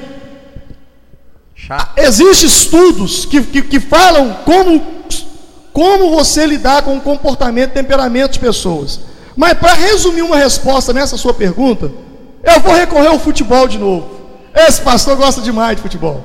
Existem 1.96 2.48
estudos 2.48 3.26
que, 3.26 3.42
que, 3.42 3.62
que, 3.62 3.78
falam 3.78 4.38
como, 4.44 4.82
como 5.72 6.10
você 6.10 6.46
lidar 6.46 6.82
com 6.82 6.96
o 6.96 7.00
comportamento 7.00 7.70
e 7.70 7.74
temperamento 7.74 8.32
de 8.32 8.38
pessoas. 8.38 9.00
Mas 9.36 9.52
para 9.54 9.74
resumir 9.74 10.22
uma 10.22 10.36
resposta 10.36 10.92
nessa 10.92 11.16
sua 11.16 11.34
pergunta, 11.34 11.92
eu 12.42 12.60
vou 12.60 12.74
recorrer 12.74 13.08
ao 13.08 13.18
futebol 13.18 13.66
de 13.66 13.78
novo. 13.78 14.08
Esse 14.54 14.80
pastor 14.80 15.16
gosta 15.16 15.40
demais 15.40 15.76
de 15.76 15.82
futebol. 15.82 16.24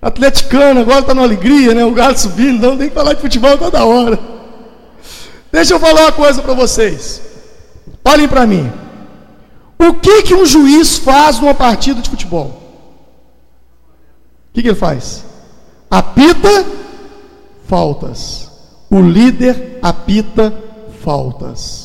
Atleticano, 0.00 0.80
agora 0.80 1.00
está 1.00 1.14
na 1.14 1.22
alegria, 1.22 1.74
né? 1.74 1.84
O 1.84 1.92
galo 1.92 2.16
subindo, 2.16 2.56
então 2.56 2.76
tem 2.76 2.88
que 2.88 2.94
falar 2.94 3.14
de 3.14 3.20
futebol 3.20 3.56
toda 3.56 3.84
hora. 3.84 4.18
Deixa 5.50 5.74
eu 5.74 5.80
falar 5.80 6.02
uma 6.02 6.12
coisa 6.12 6.42
para 6.42 6.52
vocês. 6.52 7.22
Olhem 8.04 8.28
para 8.28 8.46
mim. 8.46 8.70
O 9.78 9.94
que 9.94 10.22
que 10.22 10.34
um 10.34 10.44
juiz 10.44 10.98
faz 10.98 11.38
numa 11.38 11.54
partida 11.54 12.00
de 12.00 12.10
futebol? 12.10 12.46
O 14.50 14.54
que, 14.54 14.62
que 14.62 14.68
ele 14.68 14.74
faz? 14.74 15.24
Apita 15.90 16.66
faltas. 17.66 18.50
O 18.90 19.00
líder 19.00 19.78
apita 19.82 20.54
faltas. 21.02 21.83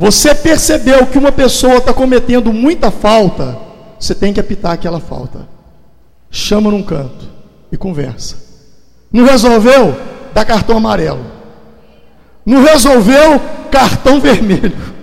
Você 0.00 0.34
percebeu 0.34 1.06
que 1.06 1.18
uma 1.18 1.30
pessoa 1.30 1.76
está 1.76 1.92
cometendo 1.92 2.54
muita 2.54 2.90
falta, 2.90 3.58
você 3.98 4.14
tem 4.14 4.32
que 4.32 4.40
apitar 4.40 4.72
aquela 4.72 4.98
falta. 4.98 5.46
Chama 6.30 6.70
num 6.70 6.82
canto 6.82 7.28
e 7.70 7.76
conversa. 7.76 8.36
Não 9.12 9.26
resolveu? 9.26 9.94
Dá 10.32 10.42
cartão 10.42 10.78
amarelo. 10.78 11.26
Não 12.46 12.62
resolveu? 12.62 13.38
Cartão 13.70 14.22
vermelho. 14.22 14.94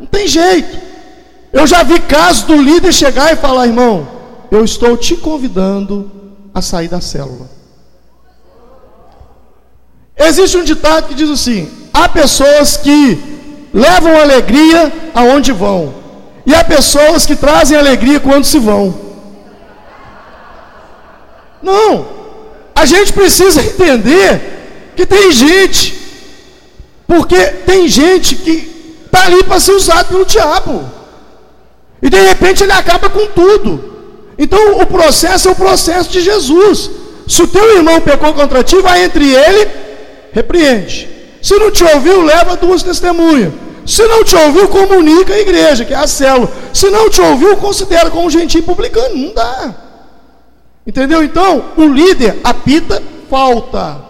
Não 0.00 0.06
tem 0.06 0.26
jeito. 0.26 0.78
Eu 1.52 1.66
já 1.66 1.82
vi 1.82 2.00
casos 2.00 2.44
do 2.44 2.56
líder 2.56 2.90
chegar 2.90 3.34
e 3.34 3.36
falar, 3.36 3.66
irmão, 3.66 4.08
eu 4.50 4.64
estou 4.64 4.96
te 4.96 5.14
convidando 5.14 6.10
a 6.54 6.62
sair 6.62 6.88
da 6.88 7.02
célula. 7.02 7.50
Existe 10.16 10.56
um 10.56 10.64
ditado 10.64 11.08
que 11.08 11.14
diz 11.14 11.28
assim: 11.28 11.83
há 11.94 12.08
pessoas 12.08 12.76
que 12.76 13.22
levam 13.72 14.20
alegria 14.20 14.92
aonde 15.14 15.52
vão, 15.52 15.94
e 16.44 16.54
há 16.54 16.64
pessoas 16.64 17.24
que 17.24 17.36
trazem 17.36 17.78
alegria 17.78 18.18
quando 18.18 18.44
se 18.44 18.58
vão. 18.58 18.92
Não, 21.62 22.06
a 22.74 22.84
gente 22.84 23.12
precisa 23.12 23.62
entender 23.62 24.92
que 24.96 25.06
tem 25.06 25.30
gente, 25.30 25.98
porque 27.06 27.38
tem 27.64 27.88
gente 27.88 28.34
que 28.34 29.00
está 29.06 29.24
ali 29.26 29.44
para 29.44 29.60
ser 29.60 29.72
usado 29.72 30.08
pelo 30.08 30.26
diabo, 30.26 30.84
e 32.02 32.10
de 32.10 32.20
repente 32.20 32.64
ele 32.64 32.72
acaba 32.72 33.08
com 33.08 33.26
tudo. 33.28 33.92
Então 34.36 34.78
o 34.78 34.86
processo 34.86 35.48
é 35.48 35.52
o 35.52 35.54
processo 35.54 36.10
de 36.10 36.20
Jesus. 36.20 36.90
Se 37.26 37.42
o 37.42 37.48
teu 37.48 37.76
irmão 37.76 38.00
pecou 38.00 38.34
contra 38.34 38.62
ti, 38.64 38.76
vai 38.80 39.04
entre 39.04 39.32
ele, 39.32 39.70
repreende. 40.32 41.13
Se 41.44 41.58
não 41.58 41.70
te 41.70 41.84
ouviu, 41.84 42.22
leva 42.22 42.56
duas 42.56 42.82
testemunhas. 42.82 43.52
Se 43.84 44.02
não 44.06 44.24
te 44.24 44.34
ouviu, 44.34 44.66
comunica 44.66 45.34
a 45.34 45.38
igreja, 45.38 45.84
que 45.84 45.92
é 45.92 45.96
a 45.96 46.06
célula. 46.06 46.50
Se 46.72 46.88
não 46.88 47.10
te 47.10 47.20
ouviu, 47.20 47.54
considera 47.58 48.10
como 48.10 48.30
gentil 48.30 48.62
publicano. 48.62 49.14
Não 49.14 49.34
dá. 49.34 49.74
Entendeu? 50.86 51.22
Então, 51.22 51.62
o 51.76 51.84
líder 51.84 52.40
apita 52.42 53.02
falta. 53.28 54.00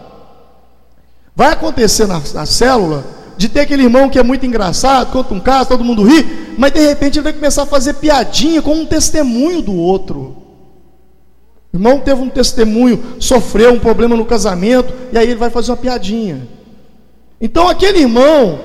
Vai 1.35 1.53
acontecer 1.53 2.07
na, 2.07 2.23
na 2.35 2.47
célula 2.47 3.05
de 3.37 3.49
ter 3.49 3.63
aquele 3.63 3.83
irmão 3.83 4.09
que 4.09 4.21
é 4.21 4.23
muito 4.23 4.47
engraçado, 4.47 5.11
conta 5.11 5.35
um 5.35 5.41
caso, 5.41 5.71
todo 5.71 5.83
mundo 5.83 6.05
ri, 6.05 6.55
mas 6.57 6.71
de 6.71 6.87
repente 6.87 7.19
ele 7.19 7.25
vai 7.25 7.33
começar 7.33 7.65
a 7.65 7.67
fazer 7.67 7.95
piadinha 7.95 8.63
com 8.63 8.75
um 8.75 8.87
testemunho 8.87 9.61
do 9.61 9.75
outro. 9.75 10.37
O 11.73 11.77
irmão 11.77 11.99
teve 11.99 12.23
um 12.23 12.31
testemunho, 12.31 13.17
sofreu 13.19 13.73
um 13.73 13.81
problema 13.81 14.15
no 14.15 14.25
casamento, 14.25 14.95
e 15.13 15.19
aí 15.19 15.27
ele 15.27 15.35
vai 15.35 15.51
fazer 15.51 15.73
uma 15.73 15.77
piadinha. 15.77 16.55
Então 17.45 17.69
aquele 17.69 17.99
irmão 17.99 18.59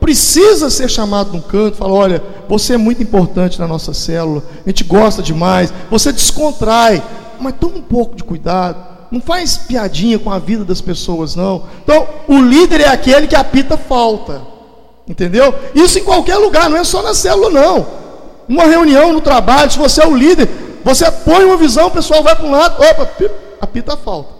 precisa 0.00 0.70
ser 0.70 0.88
chamado 0.88 1.34
num 1.34 1.42
canto, 1.42 1.76
falar: 1.76 1.92
olha, 1.92 2.22
você 2.48 2.72
é 2.72 2.78
muito 2.78 3.02
importante 3.02 3.60
na 3.60 3.68
nossa 3.68 3.92
célula, 3.92 4.42
a 4.64 4.68
gente 4.70 4.84
gosta 4.84 5.22
demais, 5.22 5.70
você 5.90 6.10
descontrai, 6.10 7.02
mas 7.38 7.54
toma 7.60 7.76
um 7.76 7.82
pouco 7.82 8.16
de 8.16 8.24
cuidado 8.24 8.92
não 9.12 9.20
faz 9.20 9.58
piadinha 9.58 10.18
com 10.18 10.30
a 10.30 10.38
vida 10.38 10.64
das 10.64 10.80
pessoas, 10.80 11.36
não. 11.36 11.64
Então, 11.84 12.08
o 12.26 12.40
líder 12.40 12.80
é 12.80 12.88
aquele 12.88 13.26
que 13.26 13.36
apita 13.36 13.76
falta. 13.76 14.40
Entendeu? 15.06 15.54
Isso 15.74 15.98
em 15.98 16.02
qualquer 16.02 16.38
lugar, 16.38 16.70
não 16.70 16.78
é 16.78 16.84
só 16.84 17.02
na 17.02 17.12
célula, 17.12 17.50
não. 17.50 17.86
Numa 18.48 18.64
reunião, 18.64 19.12
no 19.12 19.20
trabalho, 19.20 19.70
se 19.70 19.78
você 19.78 20.02
é 20.02 20.06
o 20.06 20.16
líder, 20.16 20.48
você 20.82 21.10
põe 21.10 21.44
uma 21.44 21.58
visão, 21.58 21.88
o 21.88 21.90
pessoal 21.90 22.22
vai 22.22 22.34
para 22.34 22.46
um 22.46 22.50
lado, 22.50 22.82
opa, 22.82 23.06
apita 23.60 23.98
falta. 23.98 24.32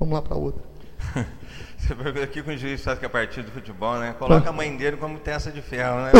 Vamos 0.00 0.12
lá 0.12 0.22
para 0.22 0.36
outra. 0.36 0.67
Você 1.88 1.94
ver 1.94 2.22
aqui 2.22 2.42
com 2.42 2.50
o 2.50 2.56
juiz 2.56 2.82
faz 2.82 2.98
que 2.98 3.06
é 3.06 3.08
partido 3.08 3.46
do 3.46 3.52
futebol, 3.52 3.96
né? 3.98 4.14
Coloca 4.18 4.50
a 4.50 4.52
mãe 4.52 4.76
dele 4.76 4.98
como 4.98 5.18
testa 5.18 5.50
de 5.50 5.62
ferro, 5.62 6.02
né? 6.02 6.12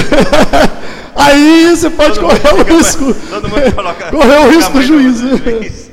Aí 1.14 1.76
você 1.76 1.90
pode 1.90 2.18
todo 2.18 2.26
correr 2.26 2.54
o 2.54 2.64
risco. 2.64 3.14
Todo 3.28 3.50
mundo 3.50 3.74
coloca. 3.74 4.08
Correr 4.10 4.38
o 4.46 4.48
risco 4.48 4.72
do 4.72 4.82
juiz. 4.82 5.18
juiz. 5.18 5.90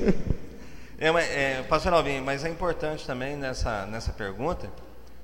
É, 0.98 1.10
é, 1.10 1.66
pastor 1.68 1.92
Alvin, 1.92 2.22
mas 2.22 2.45
é 2.45 2.50
importante 2.50 3.06
também 3.06 3.36
nessa, 3.36 3.86
nessa 3.88 4.14
pergunta 4.14 4.70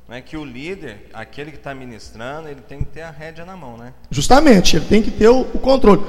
né, 0.06 0.20
que 0.20 0.36
o 0.36 0.44
líder, 0.44 1.08
aquele 1.14 1.52
que 1.52 1.58
está 1.58 1.74
ministrando, 1.74 2.50
ele 2.50 2.60
tem 2.60 2.80
que 2.80 2.88
ter 2.88 3.04
a 3.04 3.10
rédea 3.10 3.46
na 3.46 3.56
mão, 3.56 3.78
né? 3.78 3.94
Justamente, 4.10 4.76
ele 4.76 4.86
tem 4.86 5.02
que 5.02 5.12
ter 5.12 5.30
o, 5.30 5.48
o, 5.54 5.60
controle. 5.60 6.04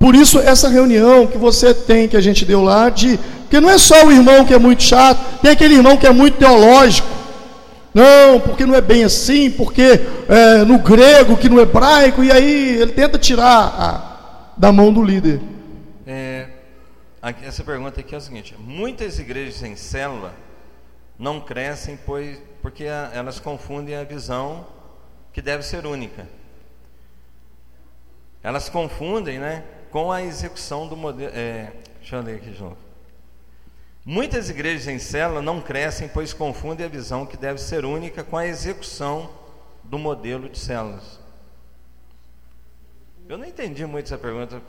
Por 0.00 0.16
isso, 0.16 0.40
essa 0.40 0.68
reunião 0.68 1.28
que 1.28 1.38
você 1.38 1.72
tem, 1.72 2.08
que 2.08 2.16
a 2.16 2.20
gente 2.20 2.44
deu 2.44 2.60
lá, 2.60 2.90
de. 2.90 3.16
Porque 3.42 3.60
não 3.60 3.70
é 3.70 3.78
só 3.78 4.04
o 4.04 4.10
irmão 4.10 4.44
que 4.44 4.52
é 4.52 4.58
muito 4.58 4.82
chato, 4.82 5.38
tem 5.40 5.52
aquele 5.52 5.74
irmão 5.74 5.96
que 5.96 6.08
é 6.08 6.12
muito 6.12 6.38
teológico. 6.38 7.21
Não, 7.94 8.40
porque 8.40 8.64
não 8.64 8.74
é 8.74 8.80
bem 8.80 9.04
assim, 9.04 9.50
porque 9.50 10.00
é, 10.28 10.64
no 10.64 10.78
grego, 10.78 11.36
que 11.36 11.48
no 11.48 11.60
hebraico, 11.60 12.24
e 12.24 12.32
aí 12.32 12.80
ele 12.80 12.92
tenta 12.92 13.18
tirar 13.18 13.66
a, 13.78 14.52
da 14.56 14.72
mão 14.72 14.92
do 14.92 15.02
líder. 15.02 15.40
É, 16.06 16.48
essa 17.42 17.62
pergunta 17.62 18.00
aqui 18.00 18.14
é 18.14 18.18
o 18.18 18.20
seguinte: 18.20 18.56
muitas 18.58 19.18
igrejas 19.18 19.62
em 19.62 19.76
célula 19.76 20.34
não 21.18 21.40
crescem 21.40 21.98
pois, 22.06 22.38
porque 22.62 22.84
elas 22.84 23.38
confundem 23.38 23.94
a 23.94 24.04
visão 24.04 24.66
que 25.32 25.42
deve 25.42 25.62
ser 25.62 25.86
única. 25.86 26.26
Elas 28.42 28.68
confundem 28.68 29.38
né, 29.38 29.64
com 29.90 30.10
a 30.10 30.22
execução 30.22 30.88
do 30.88 30.96
modelo. 30.96 31.30
É, 31.34 31.72
deixa 32.00 32.16
eu 32.16 32.22
ler 32.22 32.36
aqui 32.36 32.50
de 32.50 32.60
novo. 32.60 32.76
Muitas 34.04 34.50
igrejas 34.50 34.88
em 34.88 34.98
célula 34.98 35.40
não 35.40 35.60
crescem, 35.60 36.08
pois 36.08 36.32
confundem 36.32 36.84
a 36.84 36.88
visão 36.88 37.24
que 37.24 37.36
deve 37.36 37.60
ser 37.60 37.84
única 37.84 38.24
com 38.24 38.36
a 38.36 38.46
execução 38.46 39.30
do 39.84 39.96
modelo 39.96 40.48
de 40.48 40.58
células. 40.58 41.20
Eu 43.28 43.38
não 43.38 43.44
entendi 43.44 43.86
muito 43.86 44.06
essa 44.06 44.18
pergunta. 44.18 44.60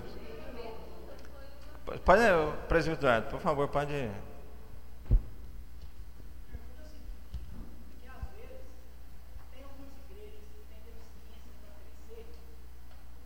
Pode, 2.06 2.22
presbítero 2.68 3.24
por 3.24 3.42
favor, 3.42 3.68
pode. 3.68 4.10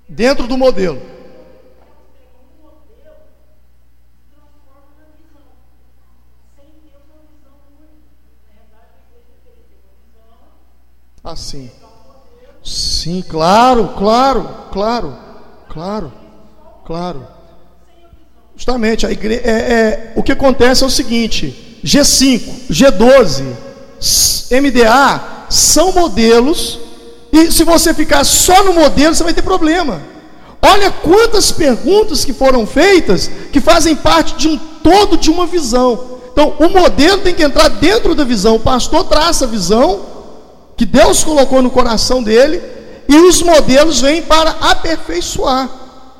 Dentro 0.08 0.48
do 0.48 0.58
modelo. 0.58 1.17
Assim. 11.27 11.69
Sim, 12.64 13.22
claro, 13.27 13.89
claro, 13.97 14.47
claro, 14.72 15.17
claro, 15.67 16.14
claro. 16.85 17.27
Justamente, 18.56 19.06
a 19.06 19.11
igre... 19.11 19.41
é, 19.43 19.51
é, 19.51 20.14
o 20.15 20.23
que 20.23 20.31
acontece 20.31 20.85
é 20.85 20.88
o 20.88 20.89
seguinte: 20.89 21.80
G5, 21.83 22.69
G12, 22.69 23.43
MDA 24.51 25.22
são 25.49 25.91
modelos, 25.91 26.80
e 27.33 27.51
se 27.51 27.65
você 27.65 27.93
ficar 27.93 28.23
só 28.23 28.64
no 28.64 28.73
modelo, 28.73 29.14
você 29.14 29.23
vai 29.23 29.33
ter 29.33 29.41
problema. 29.41 30.01
Olha 30.61 30.89
quantas 30.89 31.51
perguntas 31.51 32.23
que 32.23 32.31
foram 32.31 32.65
feitas 32.65 33.30
que 33.51 33.59
fazem 33.59 33.97
parte 33.97 34.38
de 34.38 34.47
um 34.47 34.57
todo 34.57 35.17
de 35.17 35.30
uma 35.30 35.45
visão. 35.45 36.19
Então, 36.31 36.56
o 36.57 36.69
modelo 36.69 37.17
tem 37.19 37.33
que 37.33 37.43
entrar 37.43 37.67
dentro 37.67 38.15
da 38.15 38.23
visão. 38.23 38.56
O 38.56 38.59
pastor 38.61 39.03
traça 39.03 39.43
a 39.43 39.47
visão 39.47 40.17
que 40.77 40.85
Deus 40.85 41.23
colocou 41.23 41.61
no 41.61 41.72
coração 41.72 42.22
dele, 42.22 42.61
e 43.09 43.15
os 43.15 43.41
modelos 43.41 43.99
vêm 43.99 44.22
para 44.22 44.51
aperfeiçoar 44.61 45.69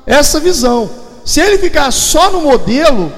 essa 0.04 0.40
visão. 0.40 0.90
Se 1.24 1.40
ele 1.40 1.58
ficar 1.58 1.90
só 1.92 2.30
no 2.30 2.40
modelo, 2.40 3.12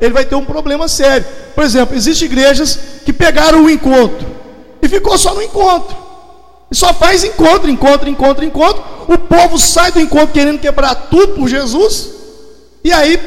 ele 0.00 0.14
vai 0.14 0.24
ter 0.24 0.36
um 0.36 0.44
problema 0.44 0.88
sério. 0.88 1.26
Por 1.54 1.64
exemplo, 1.64 1.96
existem 1.96 2.26
igrejas 2.26 2.78
que 3.04 3.12
pegaram 3.12 3.64
o 3.64 3.70
encontro 3.70 4.26
e 4.80 4.88
ficou 4.88 5.18
só 5.18 5.34
no 5.34 5.42
encontro. 5.42 5.96
E 6.70 6.74
só 6.74 6.92
faz 6.94 7.24
encontro, 7.24 7.70
encontro, 7.70 8.08
encontro, 8.08 8.44
encontro. 8.44 8.82
O 9.08 9.18
povo 9.18 9.58
sai 9.58 9.92
do 9.92 10.00
encontro 10.00 10.28
querendo 10.28 10.60
quebrar 10.60 10.94
tudo 11.10 11.34
por 11.34 11.48
Jesus. 11.48 12.10
E 12.82 12.92
aí 12.92 13.20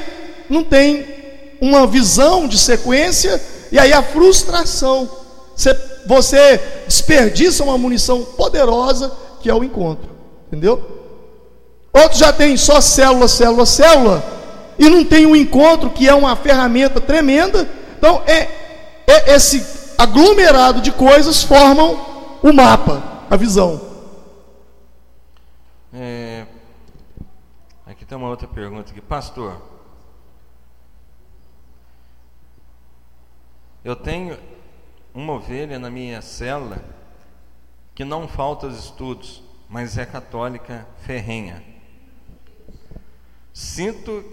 não 0.50 0.64
tem 0.64 1.06
uma 1.62 1.86
visão 1.86 2.48
de 2.48 2.58
sequência. 2.58 3.42
E 3.72 3.78
aí 3.78 3.94
a 3.94 4.02
frustração. 4.02 5.10
Você 5.56 5.74
você 6.10 6.58
desperdiça 6.88 7.64
uma 7.64 7.78
munição 7.78 8.26
poderosa 8.26 9.16
que 9.40 9.48
é 9.48 9.54
o 9.54 9.64
encontro. 9.64 10.10
Entendeu? 10.48 10.84
Outros 11.94 12.18
já 12.18 12.34
têm 12.34 12.58
só 12.58 12.82
célula, 12.82 13.28
célula, 13.28 13.64
célula, 13.64 14.24
e 14.80 14.90
não 14.90 15.06
tem 15.06 15.28
o 15.28 15.30
um 15.30 15.36
encontro, 15.36 15.92
que 15.92 16.10
é 16.10 16.14
uma 16.16 16.36
ferramenta 16.36 17.00
tremenda. 17.00 17.70
Então, 17.96 18.24
é, 18.26 18.50
é 19.06 19.36
esse 19.36 19.94
aglomerado 20.00 20.82
de 20.82 20.92
coisas 20.92 21.44
formam 21.44 22.40
o 22.42 22.52
mapa, 22.52 23.04
a 23.30 23.36
visão. 23.36 23.80
É, 25.94 26.48
aqui 27.86 28.04
tem 28.04 28.18
uma 28.18 28.30
outra 28.30 28.48
pergunta 28.48 28.90
aqui, 28.90 29.00
pastor. 29.00 29.62
Eu 33.84 33.96
tenho 33.96 34.36
uma 35.20 35.34
ovelha 35.34 35.78
na 35.78 35.90
minha 35.90 36.22
célula 36.22 36.78
que 37.94 38.06
não 38.06 38.26
falta 38.26 38.68
os 38.68 38.86
estudos, 38.86 39.44
mas 39.68 39.98
é 39.98 40.06
católica 40.06 40.88
ferrenha. 41.02 41.62
Sinto 43.54 44.24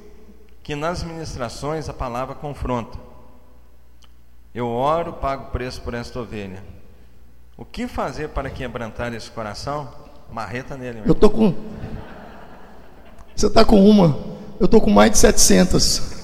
que 0.63 0.77
nas 0.77 1.03
ministrações 1.03 1.89
a 1.89 1.93
palavra 1.93 2.37
confronta. 2.37 2.97
Eu 4.55 4.69
oro, 4.69 5.15
pago 5.15 5.51
preço 5.51 5.83
por 5.83 5.93
esta 5.93 6.21
ovelha. 6.21 6.63
O 7.57 7.65
que 7.65 7.89
fazer 7.89 8.29
para 8.29 8.49
quebrantar 8.49 9.13
esse 9.13 9.31
coração? 9.31 9.93
Marreta 10.31 10.77
nele. 10.77 10.99
Mesmo. 10.99 11.11
Eu 11.11 11.15
tô 11.15 11.29
com. 11.29 11.53
Você 13.35 13.49
está 13.49 13.65
com 13.65 13.85
uma. 13.85 14.17
Eu 14.61 14.69
tô 14.69 14.81
com 14.81 14.91
mais 14.91 15.11
de 15.11 15.19
700. 15.19 16.16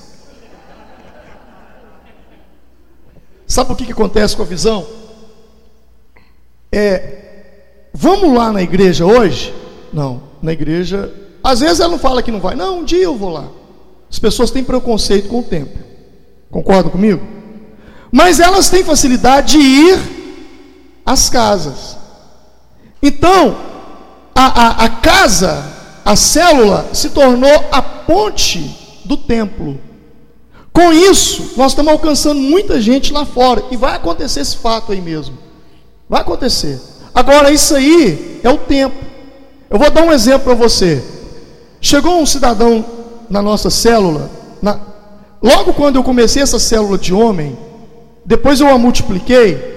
Sabe 3.47 3.73
o 3.73 3.77
que, 3.77 3.87
que 3.87 3.93
acontece 3.93 4.37
com 4.37 4.43
a 4.43 4.47
visão? 4.47 4.87
É, 6.71 7.19
vamos 7.93 8.35
lá 8.35 8.53
na 8.53 8.62
igreja 8.62 9.05
hoje? 9.05 9.55
Não, 9.93 10.23
na 10.43 10.53
igreja, 10.53 11.12
às 11.45 11.61
vezes 11.61 11.81
ela 11.81 11.91
não 11.91 11.99
fala 11.99 12.23
que 12.23 12.31
não 12.31 12.41
vai. 12.41 12.55
Não, 12.55 12.79
um 12.79 12.85
dia 12.85 13.03
eu 13.03 13.17
vou 13.17 13.29
lá. 13.29 13.49
As 14.11 14.19
pessoas 14.19 14.51
têm 14.51 14.65
preconceito 14.65 15.29
com 15.29 15.41
o 15.41 15.43
tempo. 15.43 15.79
Concordam 16.51 16.91
comigo? 16.91 17.27
Mas 18.11 18.41
elas 18.41 18.69
têm 18.69 18.85
facilidade 18.85 19.53
de 19.53 19.59
ir 19.59 19.99
às 21.05 21.31
casas. 21.31 21.97
Então, 23.03 23.57
a, 24.35 24.45
a, 24.45 24.85
a 24.85 24.89
casa, 24.89 25.65
a 26.05 26.15
célula, 26.15 26.91
se 26.93 27.11
tornou 27.11 27.65
a 27.73 27.83
ponte 27.83 29.03
do 29.05 29.17
templo. 29.17 29.81
Com 30.73 30.91
isso, 30.91 31.51
nós 31.57 31.73
estamos 31.73 31.92
alcançando 31.92 32.41
muita 32.41 32.81
gente 32.81 33.12
lá 33.12 33.26
fora. 33.26 33.62
E 33.70 33.76
vai 33.76 33.94
acontecer 33.94 34.41
esse 34.41 34.57
fato 34.57 34.92
aí 34.92 35.01
mesmo. 35.01 35.36
Vai 36.09 36.23
acontecer. 36.23 36.81
Agora, 37.15 37.51
isso 37.51 37.75
aí 37.75 38.41
é 38.42 38.49
o 38.49 38.57
tempo. 38.57 38.97
Eu 39.68 39.78
vou 39.78 39.91
dar 39.91 40.02
um 40.02 40.12
exemplo 40.12 40.44
para 40.44 40.55
você. 40.55 41.05
Chegou 41.81 42.18
um 42.18 42.25
cidadão 42.25 42.84
na 43.28 43.42
nossa 43.42 43.68
célula. 43.68 44.31
Na... 44.62 44.81
Logo 45.42 45.75
quando 45.75 45.97
eu 45.97 46.02
comecei 46.02 46.42
essa 46.42 46.59
célula 46.59 46.97
de 46.97 47.12
homem, 47.12 47.57
depois 48.25 48.60
eu 48.60 48.68
a 48.68 48.78
multipliquei. 48.78 49.73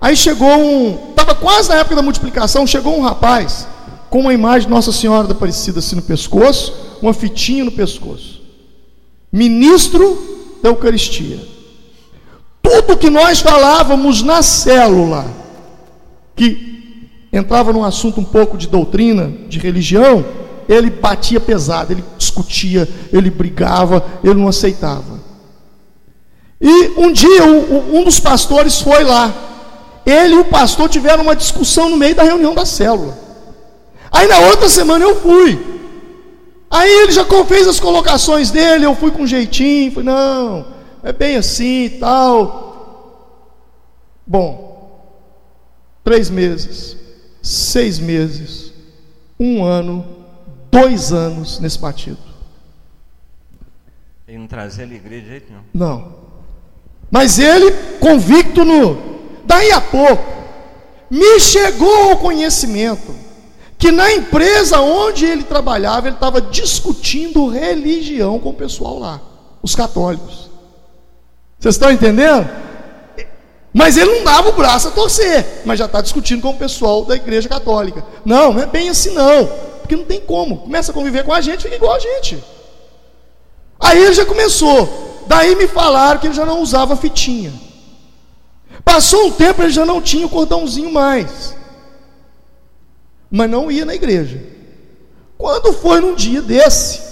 Aí 0.00 0.16
chegou 0.16 0.48
um. 0.48 1.10
Estava 1.10 1.34
quase 1.34 1.68
na 1.68 1.76
época 1.76 1.96
da 1.96 2.02
multiplicação. 2.02 2.66
Chegou 2.66 2.96
um 2.96 3.02
rapaz 3.02 3.66
com 4.08 4.20
uma 4.20 4.32
imagem 4.32 4.68
de 4.68 4.74
Nossa 4.74 4.92
Senhora 4.92 5.26
da 5.26 5.34
Aparecida 5.34 5.80
assim 5.80 5.96
no 5.96 6.02
pescoço, 6.02 6.72
uma 7.02 7.12
fitinha 7.12 7.64
no 7.64 7.72
pescoço 7.72 8.33
ministro 9.34 10.56
da 10.62 10.68
Eucaristia. 10.68 11.40
Tudo 12.62 12.96
que 12.96 13.10
nós 13.10 13.40
falávamos 13.40 14.22
na 14.22 14.42
célula, 14.42 15.26
que 16.36 17.10
entrava 17.32 17.72
num 17.72 17.82
assunto 17.82 18.20
um 18.20 18.24
pouco 18.24 18.56
de 18.56 18.68
doutrina, 18.68 19.32
de 19.48 19.58
religião, 19.58 20.24
ele 20.68 20.88
batia 20.88 21.40
pesado, 21.40 21.92
ele 21.92 22.04
discutia, 22.16 22.88
ele 23.12 23.28
brigava, 23.28 24.04
ele 24.22 24.34
não 24.34 24.46
aceitava. 24.46 25.20
E 26.60 26.92
um 26.96 27.12
dia 27.12 27.44
um 27.44 28.04
dos 28.04 28.20
pastores 28.20 28.80
foi 28.80 29.02
lá. 29.02 29.34
Ele 30.06 30.34
e 30.34 30.38
o 30.38 30.44
pastor 30.44 30.88
tiveram 30.88 31.24
uma 31.24 31.34
discussão 31.34 31.90
no 31.90 31.96
meio 31.96 32.14
da 32.14 32.22
reunião 32.22 32.54
da 32.54 32.64
célula. 32.64 33.18
Aí 34.12 34.28
na 34.28 34.38
outra 34.38 34.68
semana 34.68 35.04
eu 35.04 35.20
fui. 35.20 35.74
Aí 36.74 36.90
ele 36.90 37.12
já 37.12 37.24
fez 37.44 37.68
as 37.68 37.78
colocações 37.78 38.50
dele, 38.50 38.84
eu 38.84 38.96
fui 38.96 39.12
com 39.12 39.24
jeitinho, 39.24 39.92
falei, 39.92 40.06
não, 40.08 40.66
é 41.04 41.12
bem 41.12 41.36
assim 41.36 41.84
e 41.84 41.90
tal. 41.90 43.46
Bom, 44.26 45.08
três 46.02 46.28
meses, 46.28 46.96
seis 47.40 48.00
meses, 48.00 48.72
um 49.38 49.62
ano, 49.62 50.04
dois 50.68 51.12
anos 51.12 51.60
nesse 51.60 51.78
partido. 51.78 52.18
Ele 54.26 54.38
não 54.38 54.48
trazia 54.48 54.84
alegria 54.84 55.20
de 55.20 55.28
jeito 55.28 55.52
nenhum. 55.52 55.62
Não. 55.72 56.12
Mas 57.08 57.38
ele, 57.38 57.70
convicto 58.00 58.64
no. 58.64 59.20
Daí 59.44 59.70
a 59.70 59.80
pouco, 59.80 60.24
me 61.08 61.38
chegou 61.38 62.14
o 62.14 62.16
conhecimento 62.16 63.23
que 63.84 63.92
na 63.92 64.10
empresa 64.14 64.80
onde 64.80 65.26
ele 65.26 65.42
trabalhava, 65.42 66.08
ele 66.08 66.16
estava 66.16 66.40
discutindo 66.40 67.48
religião 67.48 68.38
com 68.38 68.48
o 68.48 68.54
pessoal 68.54 68.98
lá, 68.98 69.20
os 69.62 69.74
católicos. 69.74 70.48
Vocês 71.60 71.74
estão 71.74 71.92
entendendo? 71.92 72.48
Mas 73.74 73.98
ele 73.98 74.10
não 74.10 74.24
dava 74.24 74.48
o 74.48 74.52
braço 74.52 74.88
a 74.88 74.90
torcer, 74.90 75.60
mas 75.66 75.78
já 75.78 75.84
está 75.84 76.00
discutindo 76.00 76.40
com 76.40 76.48
o 76.48 76.56
pessoal 76.56 77.04
da 77.04 77.14
igreja 77.14 77.46
católica. 77.46 78.02
Não, 78.24 78.54
não 78.54 78.62
é 78.62 78.66
bem 78.66 78.88
assim 78.88 79.10
não, 79.10 79.50
porque 79.82 79.96
não 79.96 80.06
tem 80.06 80.18
como. 80.18 80.60
Começa 80.60 80.90
a 80.90 80.94
conviver 80.94 81.22
com 81.22 81.34
a 81.34 81.42
gente, 81.42 81.64
fica 81.64 81.76
igual 81.76 81.92
a 81.92 81.98
gente. 81.98 82.42
Aí 83.78 84.02
ele 84.02 84.14
já 84.14 84.24
começou. 84.24 85.24
Daí 85.26 85.54
me 85.56 85.68
falaram 85.68 86.20
que 86.20 86.28
ele 86.28 86.34
já 86.34 86.46
não 86.46 86.62
usava 86.62 86.96
fitinha. 86.96 87.52
Passou 88.82 89.26
um 89.26 89.30
tempo, 89.30 89.60
ele 89.60 89.70
já 89.70 89.84
não 89.84 90.00
tinha 90.00 90.24
o 90.24 90.30
cordãozinho 90.30 90.90
mais 90.90 91.54
mas 93.34 93.50
não 93.50 93.68
ia 93.68 93.84
na 93.84 93.92
igreja. 93.96 94.40
Quando 95.36 95.72
foi 95.72 96.00
num 96.00 96.14
dia 96.14 96.40
desse, 96.40 97.02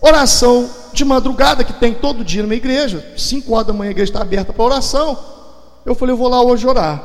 oração 0.00 0.68
de 0.94 1.04
madrugada, 1.04 1.62
que 1.62 1.74
tem 1.74 1.92
todo 1.92 2.24
dia 2.24 2.40
na 2.40 2.48
minha 2.48 2.56
igreja, 2.56 3.04
5 3.18 3.52
horas 3.52 3.66
da 3.66 3.74
manhã 3.74 3.90
a 3.90 3.92
igreja 3.92 4.10
está 4.10 4.22
aberta 4.22 4.50
para 4.50 4.64
oração, 4.64 5.18
eu 5.84 5.94
falei, 5.94 6.14
eu 6.14 6.16
vou 6.16 6.28
lá 6.28 6.40
hoje 6.40 6.66
orar. 6.66 7.02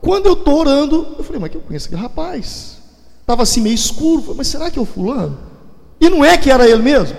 Quando 0.00 0.26
eu 0.26 0.32
estou 0.32 0.58
orando, 0.58 1.14
eu 1.16 1.22
falei, 1.22 1.40
mas 1.40 1.52
que 1.52 1.56
eu 1.56 1.60
conheço 1.60 1.86
aquele 1.86 2.02
rapaz. 2.02 2.78
Estava 3.20 3.44
assim 3.44 3.60
meio 3.60 3.76
escuro, 3.76 4.22
falei, 4.22 4.38
mas 4.38 4.48
será 4.48 4.72
que 4.72 4.78
é 4.78 4.82
o 4.82 4.84
fulano? 4.84 5.38
E 6.00 6.10
não 6.10 6.24
é 6.24 6.36
que 6.36 6.50
era 6.50 6.68
ele 6.68 6.82
mesmo? 6.82 7.16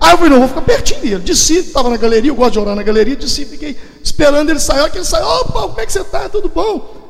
Aí 0.00 0.12
eu 0.12 0.16
falei, 0.16 0.32
não, 0.32 0.38
vou 0.38 0.48
ficar 0.48 0.62
pertinho 0.62 1.02
dele. 1.02 1.18
Desci, 1.18 1.58
estava 1.58 1.90
na 1.90 1.98
galeria, 1.98 2.30
eu 2.30 2.34
gosto 2.34 2.54
de 2.54 2.60
orar 2.60 2.74
na 2.74 2.82
galeria, 2.82 3.14
desci, 3.14 3.44
fiquei 3.44 3.76
esperando 4.02 4.48
ele 4.48 4.58
sair. 4.58 4.80
Olha 4.80 4.90
que 4.90 4.96
ele 4.96 5.04
saiu, 5.04 5.26
opa, 5.26 5.68
como 5.68 5.80
é 5.80 5.84
que 5.84 5.92
você 5.92 6.00
está? 6.00 6.30
Tudo 6.30 6.48
bom? 6.48 7.03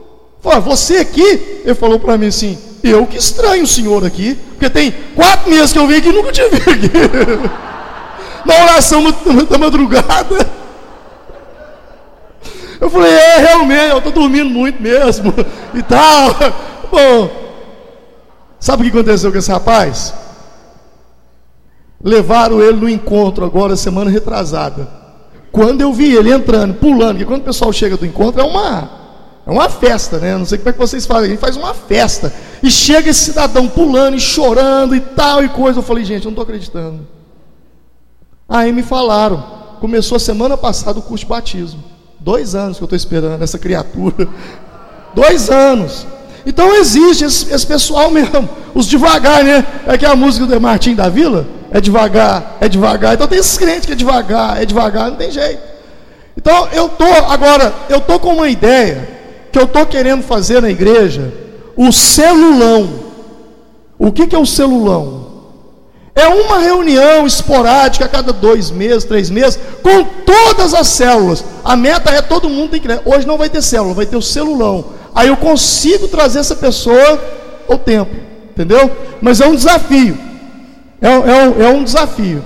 Falei, 0.44 0.60
você 0.60 0.98
aqui? 0.98 1.62
Ele 1.64 1.74
falou 1.74 1.98
para 1.98 2.18
mim 2.18 2.26
assim, 2.26 2.58
eu 2.82 3.06
que 3.06 3.16
estranho 3.16 3.64
o 3.64 3.66
senhor 3.66 4.04
aqui, 4.04 4.34
porque 4.34 4.68
tem 4.68 4.94
quatro 5.16 5.50
meses 5.50 5.72
que 5.72 5.78
eu 5.78 5.86
vim 5.86 5.96
aqui 5.96 6.10
e 6.10 6.12
nunca 6.12 6.30
te 6.30 6.42
vi 6.50 6.56
aqui. 6.56 6.90
Na 8.44 8.62
oração 8.62 9.02
da 9.48 9.56
madrugada. 9.56 10.46
Eu 12.78 12.90
falei, 12.90 13.10
é, 13.10 13.38
realmente, 13.38 13.90
eu 13.90 13.96
estou 13.96 14.12
dormindo 14.12 14.50
muito 14.50 14.82
mesmo 14.82 15.32
e 15.72 15.82
tal. 15.82 16.36
Bom, 16.92 17.30
sabe 18.60 18.82
o 18.82 18.84
que 18.84 18.98
aconteceu 18.98 19.32
com 19.32 19.38
esse 19.38 19.50
rapaz? 19.50 20.12
Levaram 22.02 22.60
ele 22.60 22.76
no 22.76 22.88
encontro 22.90 23.46
agora, 23.46 23.76
semana 23.76 24.10
retrasada. 24.10 24.86
Quando 25.50 25.80
eu 25.80 25.90
vi 25.90 26.14
ele 26.14 26.30
entrando, 26.30 26.74
pulando, 26.74 27.12
porque 27.12 27.24
quando 27.24 27.40
o 27.40 27.44
pessoal 27.44 27.72
chega 27.72 27.96
do 27.96 28.04
encontro 28.04 28.42
é 28.42 28.44
uma 28.44 29.03
é 29.46 29.50
uma 29.50 29.68
festa, 29.68 30.18
né? 30.18 30.36
Não 30.36 30.46
sei 30.46 30.56
como 30.56 30.70
é 30.70 30.72
que 30.72 30.78
vocês 30.78 31.04
fazem. 31.04 31.30
Gente 31.30 31.38
faz 31.38 31.56
uma 31.56 31.74
festa. 31.74 32.32
E 32.62 32.70
chega 32.70 33.10
esse 33.10 33.24
cidadão 33.24 33.68
pulando 33.68 34.16
e 34.16 34.20
chorando 34.20 34.96
e 34.96 35.00
tal 35.00 35.44
e 35.44 35.48
coisa. 35.50 35.80
Eu 35.80 35.82
falei, 35.82 36.04
gente, 36.04 36.24
eu 36.24 36.30
não 36.30 36.30
estou 36.30 36.44
acreditando. 36.44 37.06
Aí 38.48 38.72
me 38.72 38.82
falaram. 38.82 39.44
Começou 39.80 40.16
a 40.16 40.18
semana 40.18 40.56
passada 40.56 40.98
o 40.98 41.02
curso 41.02 41.24
de 41.24 41.28
batismo. 41.28 41.84
Dois 42.18 42.54
anos 42.54 42.78
que 42.78 42.82
eu 42.82 42.86
estou 42.86 42.96
esperando 42.96 43.42
essa 43.42 43.58
criatura. 43.58 44.26
Dois 45.14 45.50
anos. 45.50 46.06
Então 46.46 46.74
existe 46.74 47.24
esse, 47.24 47.52
esse, 47.52 47.66
pessoal 47.66 48.10
mesmo. 48.10 48.48
Os 48.74 48.86
devagar, 48.86 49.44
né? 49.44 49.66
É 49.86 49.98
que 49.98 50.06
a 50.06 50.16
música 50.16 50.46
do 50.46 50.58
Martim 50.58 50.94
da 50.94 51.10
Vila. 51.10 51.46
É 51.70 51.82
devagar, 51.82 52.56
é 52.60 52.68
devagar. 52.68 53.12
Então 53.12 53.26
tem 53.26 53.38
esses 53.38 53.58
crentes 53.58 53.84
que 53.84 53.92
é 53.92 53.96
devagar, 53.96 54.62
é 54.62 54.64
devagar, 54.64 55.10
não 55.10 55.16
tem 55.16 55.30
jeito. 55.30 55.60
Então 56.34 56.68
eu 56.72 56.88
tô 56.88 57.04
agora, 57.04 57.74
eu 57.90 58.00
tô 58.00 58.18
com 58.18 58.34
uma 58.34 58.48
ideia 58.48 59.13
que 59.54 59.58
eu 59.60 59.66
estou 59.66 59.86
querendo 59.86 60.24
fazer 60.24 60.60
na 60.60 60.68
igreja, 60.68 61.32
o 61.76 61.92
celulão. 61.92 62.90
O 63.96 64.10
que, 64.10 64.26
que 64.26 64.34
é 64.34 64.38
o 64.38 64.44
celulão? 64.44 65.26
É 66.12 66.26
uma 66.26 66.58
reunião 66.58 67.24
esporádica 67.24 68.04
a 68.04 68.08
cada 68.08 68.32
dois 68.32 68.72
meses, 68.72 69.04
três 69.04 69.30
meses, 69.30 69.56
com 69.80 70.02
todas 70.26 70.74
as 70.74 70.88
células. 70.88 71.44
A 71.64 71.76
meta 71.76 72.10
é 72.10 72.20
todo 72.20 72.48
mundo 72.48 72.70
tem 72.70 72.80
que. 72.80 72.88
Hoje 73.04 73.28
não 73.28 73.38
vai 73.38 73.48
ter 73.48 73.62
célula, 73.62 73.94
vai 73.94 74.06
ter 74.06 74.16
o 74.16 74.22
celulão. 74.22 74.86
Aí 75.14 75.28
eu 75.28 75.36
consigo 75.36 76.08
trazer 76.08 76.40
essa 76.40 76.56
pessoa 76.56 77.22
ao 77.70 77.78
tempo, 77.78 78.10
entendeu? 78.50 78.90
Mas 79.22 79.40
é 79.40 79.46
um 79.46 79.54
desafio. 79.54 80.18
É, 81.00 81.06
é, 81.06 81.46
um, 81.46 81.62
é 81.62 81.68
um 81.68 81.84
desafio. 81.84 82.44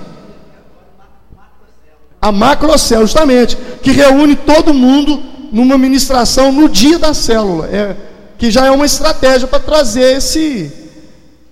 A 2.21 2.31
macrocélula, 2.31 3.07
justamente, 3.07 3.57
que 3.81 3.89
reúne 3.89 4.35
todo 4.35 4.75
mundo 4.75 5.38
numa 5.51 5.77
ministração 5.77 6.51
no 6.51 6.69
dia 6.69 6.97
da 6.99 7.13
célula. 7.13 7.67
É, 7.67 7.95
que 8.39 8.49
já 8.49 8.65
é 8.65 8.71
uma 8.71 8.85
estratégia 8.85 9.47
para 9.47 9.59
trazer 9.59 10.15
esse, 10.15 10.71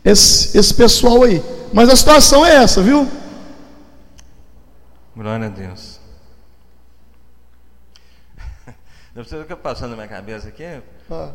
esse, 0.03 0.57
esse 0.57 0.73
pessoal 0.73 1.23
aí. 1.23 1.43
Mas 1.73 1.89
a 1.89 1.95
situação 1.97 2.45
é 2.45 2.55
essa, 2.55 2.81
viu? 2.81 3.05
Glória 5.13 5.47
a 5.47 5.49
Deus. 5.49 5.99
Não 9.13 9.21
precisa 9.21 9.41
ficar 9.41 9.57
passando 9.57 9.89
na 9.91 9.97
minha 9.97 10.07
cabeça 10.07 10.47
aqui. 10.47 10.63
Ah. 11.11 11.31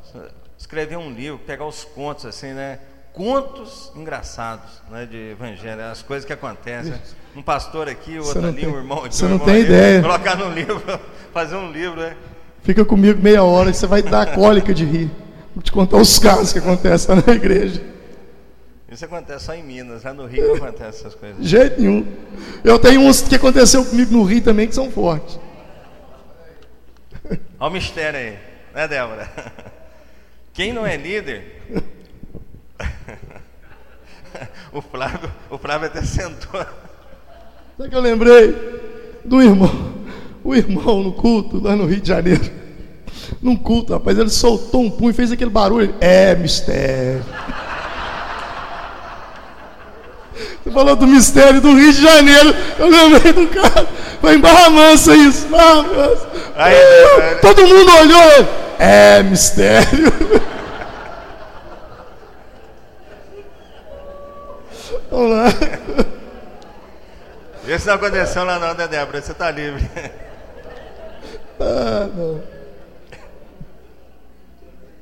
Escrever 0.56 0.96
um 0.96 1.10
livro, 1.12 1.38
pegar 1.38 1.66
os 1.66 1.84
contos 1.84 2.24
assim, 2.24 2.54
né? 2.54 2.78
Contos 3.12 3.92
engraçados, 3.94 4.80
né? 4.88 5.04
De 5.04 5.32
evangelho, 5.32 5.82
as 5.82 6.00
coisas 6.00 6.24
que 6.24 6.32
acontecem. 6.32 6.94
Um 7.36 7.42
pastor 7.42 7.90
aqui, 7.90 8.18
o 8.18 8.24
outro 8.24 8.46
ali, 8.46 8.62
tem, 8.62 8.68
um 8.70 8.76
irmão 8.78 9.04
aqui. 9.04 9.16
Você 9.16 9.28
não 9.28 9.38
tem 9.38 9.56
ali, 9.56 9.64
ideia. 9.64 10.00
Colocar 10.00 10.34
no 10.34 10.48
livro, 10.48 10.82
fazer 11.30 11.56
um 11.56 11.70
livro, 11.70 12.00
né? 12.00 12.16
Fica 12.62 12.84
comigo 12.84 13.20
meia 13.20 13.42
hora 13.42 13.70
e 13.70 13.74
você 13.74 13.86
vai 13.86 14.02
dar 14.02 14.34
cólica 14.34 14.72
de 14.72 14.84
rir. 14.84 15.10
Vou 15.54 15.62
te 15.62 15.72
contar 15.72 15.96
os 15.96 16.18
casos 16.18 16.52
que 16.52 16.58
acontecem 16.58 17.16
na 17.26 17.32
igreja. 17.32 17.82
Isso 18.90 19.04
acontece 19.04 19.46
só 19.46 19.54
em 19.54 19.62
Minas, 19.62 20.04
lá 20.04 20.12
no 20.12 20.26
Rio 20.26 20.48
não 20.48 20.66
acontece 20.66 21.00
essas 21.00 21.14
coisas. 21.14 21.38
De 21.38 21.48
jeito 21.48 21.80
nenhum. 21.80 22.06
Eu 22.62 22.78
tenho 22.78 23.00
uns 23.00 23.22
que 23.22 23.34
aconteceu 23.34 23.84
comigo 23.84 24.12
no 24.12 24.22
Rio 24.22 24.42
também 24.42 24.68
que 24.68 24.74
são 24.74 24.90
fortes. 24.90 25.40
Olha 27.58 27.70
o 27.70 27.70
mistério 27.70 28.18
aí, 28.18 28.38
né, 28.74 28.86
Débora? 28.86 29.30
Quem 30.52 30.72
não 30.72 30.86
é 30.86 30.96
líder. 30.96 31.62
o 34.72 34.82
Flávio, 34.82 35.32
o 35.50 35.56
Flávio 35.56 35.86
até 35.86 36.02
sentou. 36.02 36.60
Sabe 37.78 37.88
que 37.88 37.96
eu 37.96 38.00
lembrei 38.00 38.54
do 39.24 39.40
irmão, 39.40 39.94
o 40.44 40.54
irmão 40.54 41.02
no 41.02 41.12
culto 41.12 41.62
lá 41.62 41.76
no 41.76 41.86
Rio 41.86 42.00
de 42.00 42.08
Janeiro. 42.08 42.50
Num 43.40 43.56
culto, 43.56 43.92
rapaz, 43.92 44.18
ele 44.18 44.30
soltou 44.30 44.82
um 44.82 44.90
punho 44.90 45.10
e 45.10 45.14
fez 45.14 45.32
aquele 45.32 45.50
barulho. 45.50 45.94
É 46.00 46.34
mistério. 46.34 47.24
Você 50.62 50.70
falou 50.70 50.94
do 50.94 51.06
mistério 51.06 51.60
do 51.60 51.74
Rio 51.74 51.92
de 51.92 52.02
Janeiro. 52.02 52.54
Eu 52.78 52.88
lembrei 52.88 53.32
do 53.32 53.46
cara. 53.48 53.86
Foi 54.20 54.36
em 54.36 54.40
Barra 54.40 54.70
Mansa 54.70 55.14
isso. 55.16 55.48
Barra 55.48 55.82
Mansa. 55.82 56.28
Aí, 56.54 56.74
uh, 56.74 57.40
todo 57.40 57.66
mundo 57.66 57.90
olhou. 57.96 58.48
É 58.78 59.22
mistério. 59.22 60.12
Vamos 65.10 65.30
lá. 65.30 65.44
Isso 67.66 67.86
não 67.86 67.94
aconteceu 67.94 68.44
lá 68.44 68.58
não, 68.58 68.74
né, 68.74 68.88
Débora? 68.88 69.20
Você 69.20 69.32
está 69.32 69.50
livre. 69.50 69.88
Ah. 71.60 72.08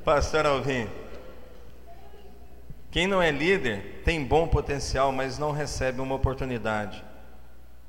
Pastor 0.03 0.45
Alvim. 0.45 0.87
Quem 2.89 3.07
não 3.07 3.21
é 3.21 3.31
líder 3.31 4.01
tem 4.03 4.23
bom 4.23 4.47
potencial, 4.47 5.11
mas 5.11 5.37
não 5.37 5.51
recebe 5.51 6.01
uma 6.01 6.15
oportunidade. 6.15 7.03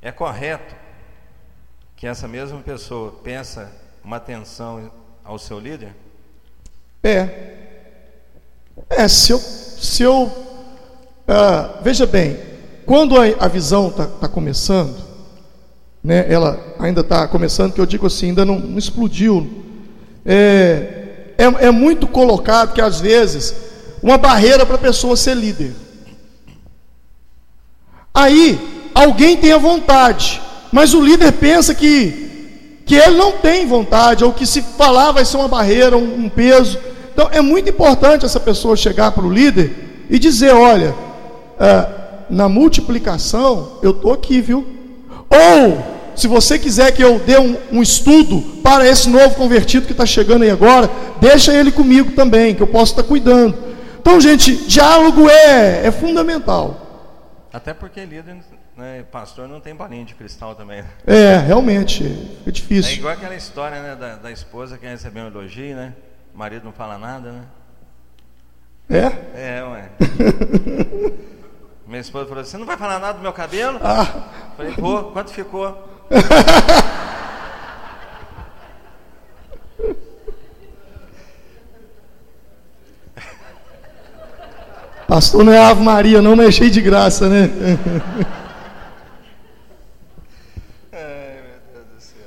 É 0.01 0.13
correto 0.13 0.77
que 1.97 2.07
essa 2.07 2.29
mesma 2.29 2.61
pessoa 2.61 3.13
peça 3.23 3.73
uma 4.05 4.17
atenção 4.17 4.91
ao 5.25 5.39
seu 5.39 5.59
líder? 5.59 5.95
É. 7.03 7.57
É, 8.89 9.09
se 9.09 9.33
eu. 9.33 9.39
Se 9.39 10.03
eu 10.03 10.25
uh, 10.25 11.83
veja 11.83 12.07
bem, 12.07 12.37
quando 12.87 13.21
a, 13.21 13.25
a 13.45 13.49
visão 13.49 13.89
está 13.89 14.07
tá 14.07 14.29
começando, 14.29 15.12
né, 16.03 16.27
ela 16.29 16.59
ainda 16.79 17.01
está 17.01 17.29
começando, 17.29 17.73
que 17.73 17.81
eu 17.81 17.87
digo 17.87 18.07
assim, 18.07 18.29
ainda 18.29 18.45
não, 18.45 18.59
não 18.59 18.79
explodiu. 18.79 19.49
É, 20.27 21.35
é, 21.39 21.67
é 21.67 21.71
muito 21.71 22.07
colocado 22.07 22.73
que 22.73 22.81
às 22.81 23.01
vezes 23.01 23.55
uma 24.03 24.19
barreira 24.19 24.67
para 24.67 24.75
a 24.75 24.79
pessoa 24.79 25.17
ser 25.17 25.37
líder. 25.37 25.73
Aí, 28.13 28.91
alguém 28.95 29.37
tem 29.37 29.53
a 29.53 29.59
vontade, 29.59 30.43
mas 30.73 30.93
o 30.93 31.01
líder 31.01 31.33
pensa 31.33 31.75
que, 31.75 32.81
que 32.85 32.97
ele 32.97 33.17
não 33.17 33.33
tem 33.33 33.67
vontade, 33.67 34.25
ou 34.25 34.33
que 34.33 34.45
se 34.45 34.61
falar 34.61 35.13
vai 35.13 35.25
ser 35.25 35.37
uma 35.37 35.49
barreira, 35.49 35.97
um, 35.97 36.25
um 36.25 36.29
peso. 36.29 36.79
Então, 37.13 37.29
é 37.31 37.41
muito 37.41 37.71
importante 37.71 38.25
essa 38.25 38.41
pessoa 38.41 38.77
chegar 38.77 39.13
para 39.13 39.25
o 39.25 39.33
líder 39.33 40.07
e 40.11 40.19
dizer: 40.19 40.53
olha, 40.53 40.95
é, 41.59 41.87
na 42.29 42.49
multiplicação, 42.49 43.79
eu 43.83 43.93
estou 43.93 44.13
aqui, 44.13 44.41
viu? 44.41 44.82
Ou, 45.33 46.15
se 46.15 46.29
você 46.29 46.59
quiser 46.59 46.93
que 46.93 47.03
eu 47.03 47.19
dê 47.19 47.39
um, 47.39 47.57
um 47.73 47.83
estudo 47.83 48.61
para 48.63 48.87
esse 48.87 49.09
novo 49.09 49.35
convertido 49.35 49.87
que 49.87 49.93
está 49.93 50.05
chegando 50.05 50.43
aí 50.43 50.51
agora, 50.51 50.91
deixa 51.21 51.55
ele 51.55 51.73
comigo 51.73 52.13
também, 52.13 52.55
que 52.55 52.63
eu 52.63 52.67
posso 52.67 52.93
estar 52.93 53.03
cuidando. 53.03 53.57
Então, 53.99 54.21
gente, 54.21 54.55
diálogo 54.67 55.29
é, 55.29 55.87
é 55.87 55.91
fundamental. 55.91 56.83
Até 57.53 57.73
porque 57.73 58.05
líder, 58.05 58.37
né, 58.77 59.05
pastor 59.11 59.49
não 59.49 59.61
tem 59.61 59.75
bolinha 59.75 60.05
de 60.05 60.15
cristal 60.15 60.55
também. 60.55 60.83
É, 61.07 61.37
realmente, 61.37 62.05
é 62.47 62.51
difícil. 62.51 62.93
É 62.93 62.95
igual 62.95 63.15
aquela 63.15 63.35
história 63.35 63.81
né, 63.81 63.97
da, 63.97 64.17
da 64.17 64.31
esposa 64.31 64.77
que 64.77 64.87
recebeu 64.87 65.25
um 65.25 65.27
elogio, 65.29 65.77
né? 65.77 65.95
O 66.35 66.39
marido 66.39 66.65
não 66.65 66.73
fala 66.73 66.99
nada, 66.99 67.33
né? 67.33 67.43
É? 68.91 69.59
É, 69.59 69.65
ué. 69.65 69.91
Minha 71.93 72.01
esposa 72.01 72.27
falou 72.27 72.41
assim: 72.41 72.53
Você 72.53 72.57
não 72.57 72.65
vai 72.65 72.79
falar 72.79 72.99
nada 72.99 73.19
do 73.19 73.21
meu 73.21 73.35
cabelo? 73.35 73.79
Ah. 73.85 74.07
Falei, 74.57 74.73
pô, 74.73 75.03
quanto 75.13 75.31
ficou? 75.31 75.87
Pastor 85.07 85.45
não 85.45 85.53
é 85.53 85.59
Ave 85.59 85.83
Maria, 85.83 86.23
não, 86.23 86.35
mas 86.35 86.49
é 86.49 86.53
cheio 86.53 86.71
de 86.71 86.81
graça, 86.81 87.29
né? 87.29 87.51
Ai, 90.95 91.43
meu 91.43 91.61
Deus 91.75 91.85
do 91.95 92.01
céu. 92.01 92.25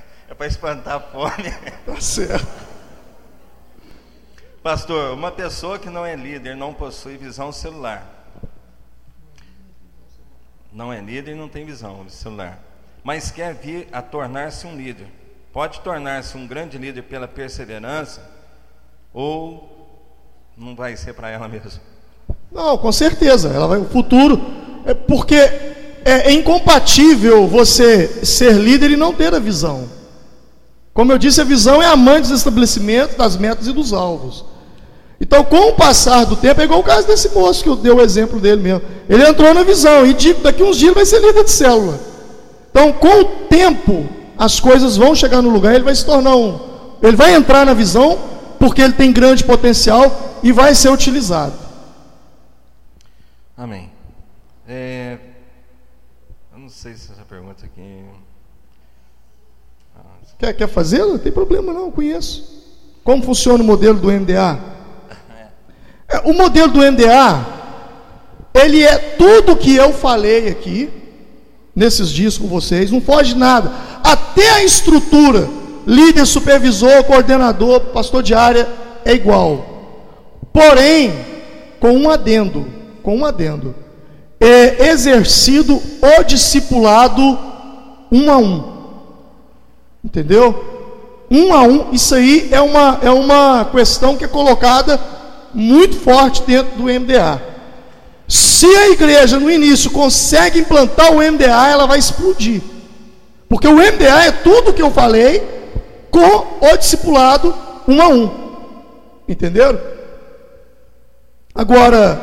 É 0.30 0.34
para 0.34 0.46
espantar 0.46 0.94
a 0.94 1.00
fome. 1.00 1.52
Tá 1.84 2.00
certo. 2.00 2.65
Pastor, 4.66 5.12
uma 5.12 5.30
pessoa 5.30 5.78
que 5.78 5.88
não 5.88 6.04
é 6.04 6.16
líder 6.16 6.56
não 6.56 6.74
possui 6.74 7.16
visão 7.16 7.52
celular. 7.52 8.04
Não 10.72 10.92
é 10.92 11.00
líder 11.00 11.30
e 11.30 11.34
não 11.36 11.48
tem 11.48 11.64
visão 11.64 12.04
celular. 12.08 12.58
Mas 13.04 13.30
quer 13.30 13.54
vir 13.54 13.86
a 13.92 14.02
tornar-se 14.02 14.66
um 14.66 14.74
líder. 14.74 15.06
Pode 15.52 15.78
tornar-se 15.82 16.36
um 16.36 16.48
grande 16.48 16.78
líder 16.78 17.02
pela 17.02 17.28
perseverança 17.28 18.28
ou 19.14 19.88
não 20.56 20.74
vai 20.74 20.96
ser 20.96 21.14
para 21.14 21.30
ela 21.30 21.46
mesmo. 21.46 21.80
Não, 22.50 22.76
com 22.76 22.90
certeza. 22.90 23.50
Ela 23.50 23.68
vai 23.68 23.78
o 23.78 23.84
futuro 23.84 24.40
é 24.84 24.92
porque 24.94 25.36
é, 25.36 26.26
é 26.26 26.32
incompatível 26.32 27.46
você 27.46 28.08
ser 28.24 28.54
líder 28.54 28.90
e 28.90 28.96
não 28.96 29.14
ter 29.14 29.32
a 29.32 29.38
visão. 29.38 29.88
Como 30.92 31.12
eu 31.12 31.18
disse, 31.18 31.40
a 31.40 31.44
visão 31.44 31.80
é 31.80 31.86
a 31.86 31.94
mãe 31.94 32.20
dos 32.20 32.30
estabelecimentos, 32.32 33.14
das 33.14 33.36
metas 33.36 33.68
e 33.68 33.72
dos 33.72 33.92
alvos. 33.92 34.55
Então, 35.20 35.42
com 35.44 35.70
o 35.70 35.72
passar 35.72 36.24
do 36.24 36.36
tempo, 36.36 36.60
é 36.60 36.64
igual 36.64 36.80
o 36.80 36.84
caso 36.84 37.06
desse 37.06 37.30
moço 37.30 37.62
que 37.62 37.68
eu 37.68 37.76
dei 37.76 37.90
o 37.90 38.00
exemplo 38.02 38.38
dele 38.38 38.62
mesmo. 38.62 38.82
Ele 39.08 39.26
entrou 39.26 39.54
na 39.54 39.62
visão 39.62 40.06
e 40.06 40.12
daqui 40.34 40.62
uns 40.62 40.76
dias 40.76 40.90
ele 40.90 40.94
vai 40.94 41.06
ser 41.06 41.20
líder 41.20 41.44
de 41.44 41.50
célula. 41.50 41.98
Então, 42.70 42.92
com 42.92 43.20
o 43.20 43.24
tempo, 43.48 44.06
as 44.36 44.60
coisas 44.60 44.96
vão 44.96 45.14
chegar 45.14 45.40
no 45.40 45.48
lugar, 45.48 45.74
ele 45.74 45.84
vai 45.84 45.94
se 45.94 46.04
tornar 46.04 46.36
um. 46.36 46.60
Ele 47.02 47.16
vai 47.16 47.34
entrar 47.34 47.64
na 47.64 47.72
visão, 47.72 48.18
porque 48.58 48.82
ele 48.82 48.92
tem 48.92 49.10
grande 49.10 49.42
potencial 49.42 50.38
e 50.42 50.52
vai 50.52 50.74
ser 50.74 50.90
utilizado. 50.90 51.54
Amém. 53.56 53.90
É, 54.68 55.16
eu 56.52 56.58
não 56.58 56.68
sei 56.68 56.94
se 56.94 57.10
essa 57.12 57.22
pergunta 57.22 57.64
aqui. 57.64 58.04
Ah, 59.96 60.00
quer, 60.38 60.52
quer 60.52 60.68
fazer? 60.68 60.98
Não 60.98 61.16
tem 61.16 61.32
problema, 61.32 61.72
não, 61.72 61.90
conheço. 61.90 62.54
Como 63.02 63.22
funciona 63.22 63.62
o 63.62 63.66
modelo 63.66 63.98
do 63.98 64.10
MDA? 64.10 64.75
É, 66.08 66.18
o 66.24 66.32
modelo 66.32 66.72
do 66.72 66.78
MDA, 66.80 67.46
ele 68.54 68.82
é 68.82 68.96
tudo 68.96 69.56
que 69.56 69.74
eu 69.74 69.92
falei 69.92 70.48
aqui, 70.48 70.90
nesses 71.74 72.10
dias 72.10 72.38
com 72.38 72.46
vocês, 72.46 72.90
não 72.90 73.00
foge 73.00 73.34
nada. 73.34 73.72
Até 74.02 74.50
a 74.50 74.64
estrutura 74.64 75.48
líder, 75.86 76.26
supervisor, 76.26 77.04
coordenador, 77.04 77.80
pastor 77.92 78.22
de 78.22 78.34
área 78.34 78.68
é 79.04 79.14
igual. 79.14 79.64
Porém, 80.52 81.12
com 81.78 81.92
um 81.92 82.10
adendo, 82.10 82.66
com 83.02 83.16
um 83.18 83.24
adendo. 83.24 83.74
é 84.40 84.88
exercido 84.88 85.80
o 86.02 86.24
discipulado 86.24 87.38
um 88.10 88.30
a 88.30 88.38
um. 88.38 88.76
Entendeu? 90.04 90.74
Um 91.30 91.52
a 91.54 91.62
um, 91.62 91.92
isso 91.92 92.14
aí 92.14 92.48
é 92.50 92.60
uma, 92.60 92.98
é 93.02 93.10
uma 93.10 93.64
questão 93.66 94.16
que 94.16 94.24
é 94.24 94.28
colocada 94.28 94.98
muito 95.56 95.96
forte 95.96 96.42
dentro 96.42 96.76
do 96.76 96.84
MDA. 96.84 97.42
Se 98.28 98.66
a 98.66 98.90
igreja 98.90 99.40
no 99.40 99.50
início 99.50 99.90
consegue 99.90 100.60
implantar 100.60 101.12
o 101.12 101.16
MDA, 101.16 101.68
ela 101.68 101.86
vai 101.86 101.98
explodir. 101.98 102.60
Porque 103.48 103.66
o 103.66 103.76
MDA 103.76 104.26
é 104.26 104.32
tudo 104.32 104.72
que 104.72 104.82
eu 104.82 104.90
falei 104.90 105.42
com 106.10 106.58
o 106.60 106.76
discipulado 106.76 107.54
um 107.88 108.02
a 108.02 108.08
um. 108.08 108.30
Entenderam? 109.28 109.80
Agora, 111.54 112.20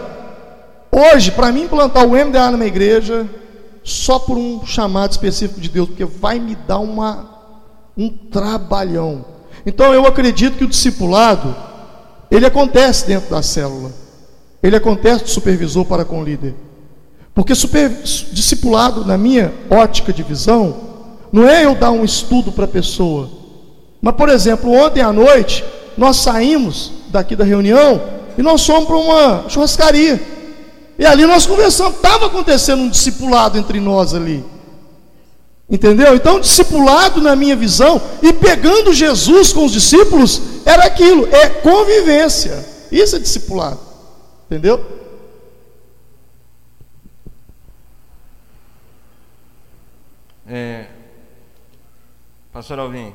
hoje, 0.91 1.31
para 1.31 1.51
mim 1.51 1.63
implantar 1.63 2.05
o 2.05 2.11
MDA 2.11 2.51
minha 2.51 2.67
igreja, 2.67 3.27
só 3.83 4.19
por 4.19 4.37
um 4.37 4.65
chamado 4.65 5.11
específico 5.11 5.59
de 5.59 5.69
Deus, 5.69 5.87
porque 5.87 6.05
vai 6.05 6.37
me 6.37 6.55
dar 6.55 6.79
uma, 6.79 7.29
um 7.97 8.09
trabalhão. 8.09 9.25
Então 9.65 9.93
eu 9.93 10.05
acredito 10.05 10.57
que 10.57 10.63
o 10.63 10.67
discipulado, 10.67 11.55
ele 12.33 12.47
acontece 12.47 13.05
dentro 13.05 13.29
da 13.29 13.43
célula. 13.43 13.91
Ele 14.63 14.75
acontece 14.75 15.23
do 15.23 15.29
supervisor 15.29 15.85
para 15.85 16.03
com 16.03 16.19
o 16.19 16.23
líder. 16.23 16.55
Porque 17.35 17.53
super, 17.53 17.89
discipulado, 18.31 19.05
na 19.05 19.17
minha 19.19 19.53
ótica 19.69 20.11
de 20.11 20.23
visão, 20.23 20.75
não 21.31 21.47
é 21.47 21.65
eu 21.65 21.75
dar 21.75 21.91
um 21.91 22.03
estudo 22.03 22.51
para 22.51 22.65
a 22.65 22.67
pessoa. 22.67 23.29
Mas, 24.01 24.15
por 24.15 24.29
exemplo, 24.29 24.71
ontem 24.71 25.01
à 25.01 25.13
noite, 25.13 25.63
nós 25.95 26.17
saímos 26.17 26.91
daqui 27.09 27.35
da 27.35 27.43
reunião 27.43 28.01
e 28.35 28.41
nós 28.41 28.65
fomos 28.65 28.85
para 28.85 28.97
uma 28.97 29.45
churrascaria. 29.47 30.19
E 30.97 31.05
ali 31.05 31.27
nós 31.27 31.45
conversamos, 31.45 31.97
estava 31.97 32.25
acontecendo 32.25 32.81
um 32.81 32.89
discipulado 32.89 33.59
entre 33.59 33.79
nós 33.79 34.15
ali. 34.15 34.43
Entendeu? 35.69 36.16
Então, 36.16 36.40
discipulado 36.40 37.22
na 37.22 37.35
minha 37.35 37.56
visão 37.56 38.01
e 38.22 38.33
pegando 38.33 38.93
Jesus 38.93 39.53
com 39.53 39.66
os 39.66 39.72
discípulos 39.72 40.42
era 40.66 40.85
aquilo, 40.85 41.25
é 41.33 41.50
convivência. 41.50 42.66
Isso 42.92 43.16
é 43.16 43.19
discipulado. 43.19 43.80
Entendeu? 44.45 44.85
É, 50.45 50.88
Pastor 52.51 52.77
Alvim, 52.77 53.14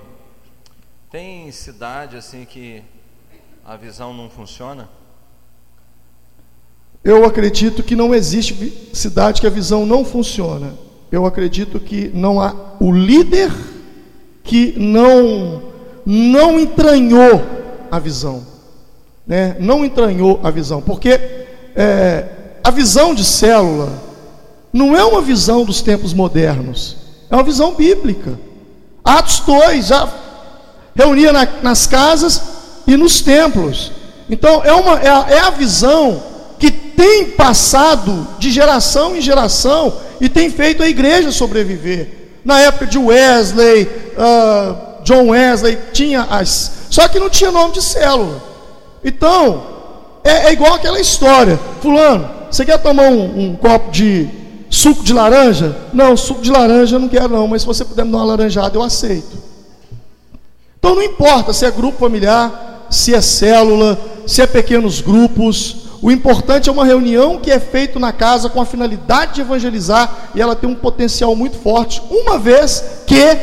tem 1.11 1.53
cidade 1.53 2.17
assim 2.17 2.45
que 2.45 2.83
a 3.65 3.77
visão 3.77 4.13
não 4.13 4.29
funciona? 4.29 4.89
Eu 7.05 7.25
acredito 7.25 7.83
que 7.83 7.95
não 7.95 8.15
existe 8.15 8.91
cidade 8.93 9.41
que 9.41 9.47
a 9.47 9.51
visão 9.51 9.87
não 9.87 10.05
funciona. 10.05 10.75
Eu 11.11 11.25
acredito 11.25 11.81
que 11.81 12.11
não 12.13 12.41
há 12.41 12.55
o 12.79 12.93
líder 12.93 13.51
que 14.45 14.75
não 14.77 15.63
não 16.05 16.59
entranhou 16.59 17.43
a 17.91 17.99
visão, 17.99 18.47
né? 19.27 19.57
Não 19.61 19.85
entranhou 19.85 20.41
a 20.43 20.51
visão, 20.51 20.81
porque 20.81 21.21
é, 21.77 22.25
a 22.65 22.71
visão 22.71 23.15
de 23.15 23.25
célula 23.25 23.93
não 24.73 24.97
é 24.97 25.05
uma 25.05 25.21
visão 25.21 25.65
dos 25.65 25.83
tempos 25.83 26.15
modernos, 26.15 26.97
é 27.31 27.35
uma 27.35 27.43
visão 27.43 27.75
bíblica. 27.75 28.39
Atos 29.05 29.41
2 29.41 29.87
já 29.87 30.09
reunia 30.95 31.33
na, 31.33 31.47
nas 31.63 31.87
casas 31.87 32.43
e 32.87 32.97
nos 32.97 33.21
templos. 33.21 33.93
Então 34.31 34.63
é, 34.65 34.73
uma, 34.73 34.99
é, 34.99 35.09
a, 35.09 35.27
é 35.29 35.41
a 35.41 35.51
visão 35.51 36.23
tem 36.99 37.27
passado 37.27 38.27
de 38.41 38.51
geração 38.51 39.15
em 39.15 39.21
geração 39.21 39.93
e 40.21 40.29
tem 40.29 40.51
feito 40.51 40.83
a 40.83 40.89
igreja 40.89 41.31
sobreviver. 41.31 42.09
Na 42.45 42.59
época 42.59 42.87
de 42.87 42.99
Wesley, 42.99 43.85
uh, 43.85 45.05
John 45.05 45.29
Wesley, 45.29 45.79
tinha 45.93 46.23
as. 46.23 46.89
Só 46.91 47.07
que 47.07 47.21
não 47.21 47.31
tinha 47.31 47.53
nome 47.53 47.73
de 47.73 47.83
célula. 47.83 48.43
Então, 49.05 49.65
é, 50.25 50.47
é 50.47 50.53
igual 50.53 50.75
aquela 50.75 50.99
história. 50.99 51.57
Fulano, 51.81 52.29
você 52.51 52.65
quer 52.65 52.79
tomar 52.79 53.05
um, 53.05 53.51
um, 53.51 53.55
copo 53.55 53.93
de 53.93 54.29
suco 54.69 55.05
de 55.05 55.13
laranja? 55.13 55.77
Não, 55.93 56.17
suco 56.17 56.43
de 56.43 56.51
laranja 56.51 56.97
eu 56.97 57.01
não 57.01 57.09
quero 57.09 57.29
não, 57.29 57.47
mas 57.47 57.63
se 57.63 57.67
você 57.69 57.85
puder 57.85 58.05
me 58.05 58.11
dar 58.11 58.19
uma 58.19 58.25
laranjada, 58.25 58.77
eu 58.77 58.83
aceito. 58.83 59.39
Então 60.81 60.97
não 60.97 61.03
importa 61.03 61.53
se 61.53 61.65
é 61.65 61.71
grupo 61.71 62.01
familiar, 62.01 62.87
se 62.91 63.15
é 63.15 63.21
célula, 63.21 63.97
se 64.27 64.43
é 64.43 64.49
pequenos 64.49 65.01
grupos, 65.01 65.88
o 66.01 66.11
importante 66.11 66.69
é 66.69 66.73
uma 66.73 66.85
reunião 66.85 67.39
que 67.39 67.51
é 67.51 67.59
feita 67.59 67.99
na 67.99 68.13
casa 68.13 68.49
com 68.49 68.61
a 68.61 68.67
finalidade 68.67 69.35
de 69.35 69.41
evangelizar 69.41 70.31
e 70.35 70.41
ela 70.41 70.55
tem 70.55 70.69
um 70.69 70.75
potencial 70.75 71.35
muito 71.35 71.59
forte, 71.59 72.03
uma 72.11 72.39
vez 72.39 73.03
que 73.07 73.37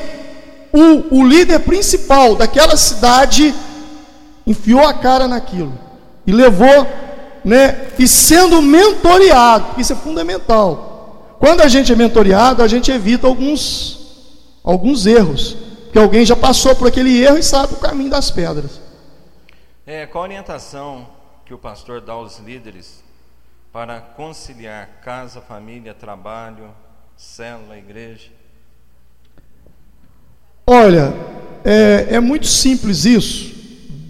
o, 0.72 1.20
o 1.20 1.28
líder 1.28 1.60
principal 1.60 2.36
daquela 2.36 2.78
cidade 2.78 3.54
enfiou 4.48 4.86
a 4.86 4.94
cara 4.94 5.28
naquilo 5.28 5.74
e 6.26 6.32
levou, 6.32 6.88
né, 7.44 7.88
e 8.00 8.08
sendo 8.08 8.62
mentoreado, 8.62 9.80
isso 9.80 9.94
é 9.94 9.96
fundamental. 9.96 11.38
Quando 11.40 11.62
a 11.62 11.68
gente 11.68 11.92
é 11.92 11.96
mentoreado, 11.96 12.64
a 12.64 12.68
gente 12.68 12.92
evita 12.92 13.28
alguns 13.28 14.06
alguns 14.64 15.06
erros, 15.06 15.56
que 15.94 16.00
alguém 16.00 16.26
já 16.26 16.36
passou 16.36 16.76
por 16.76 16.88
aquele 16.88 17.22
erro 17.22 17.38
e 17.38 17.44
sabe 17.44 17.76
o 17.76 17.78
caminho 17.78 18.10
das 18.10 18.32
pedras. 18.32 18.82
É, 19.86 20.08
qual 20.08 20.24
a 20.24 20.28
orientação 20.28 21.06
que 21.46 21.54
o 21.54 21.58
pastor 21.60 22.02
dá 22.02 22.14
aos 22.14 22.40
líderes 22.40 23.04
para 23.72 24.02
conciliar 24.02 25.02
casa, 25.04 25.40
família, 25.40 25.94
trabalho, 25.94 26.72
célula, 27.16 27.78
igreja? 27.78 28.32
Olha, 30.66 31.14
é, 31.64 32.16
é 32.16 32.20
muito 32.20 32.48
simples 32.48 33.06
isso. 33.06 33.54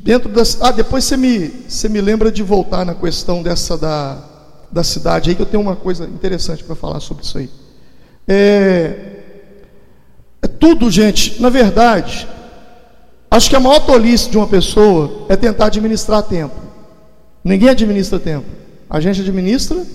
Dentro 0.01 0.29
das, 0.29 0.61
ah, 0.61 0.71
depois 0.71 1.03
você 1.03 1.17
me, 1.17 1.47
você 1.67 1.89
me 1.89 1.99
lembra 1.99 2.31
de 2.31 2.41
voltar 2.41 2.85
na 2.85 2.95
questão 2.95 3.43
dessa 3.43 3.77
da, 3.77 4.23
da 4.71 4.83
cidade 4.83 5.29
aí, 5.29 5.35
que 5.35 5.41
eu 5.41 5.45
tenho 5.45 5.61
uma 5.61 5.75
coisa 5.75 6.05
interessante 6.05 6.63
para 6.63 6.75
falar 6.75 7.01
sobre 7.01 7.25
isso 7.25 7.37
aí. 7.37 7.49
É, 8.25 9.19
é 10.41 10.47
tudo, 10.47 10.89
gente, 10.89 11.41
na 11.41 11.49
verdade, 11.49 12.27
acho 13.29 13.49
que 13.49 13.55
a 13.57 13.59
maior 13.59 13.79
tolice 13.79 14.29
de 14.29 14.37
uma 14.37 14.47
pessoa 14.47 15.25
é 15.27 15.35
tentar 15.35 15.65
administrar 15.65 16.23
tempo. 16.23 16.64
Ninguém 17.45 17.69
administra 17.69 18.17
tempo. 18.17 18.47
A 18.89 18.99
gente 18.99 19.21
administra 19.21 19.85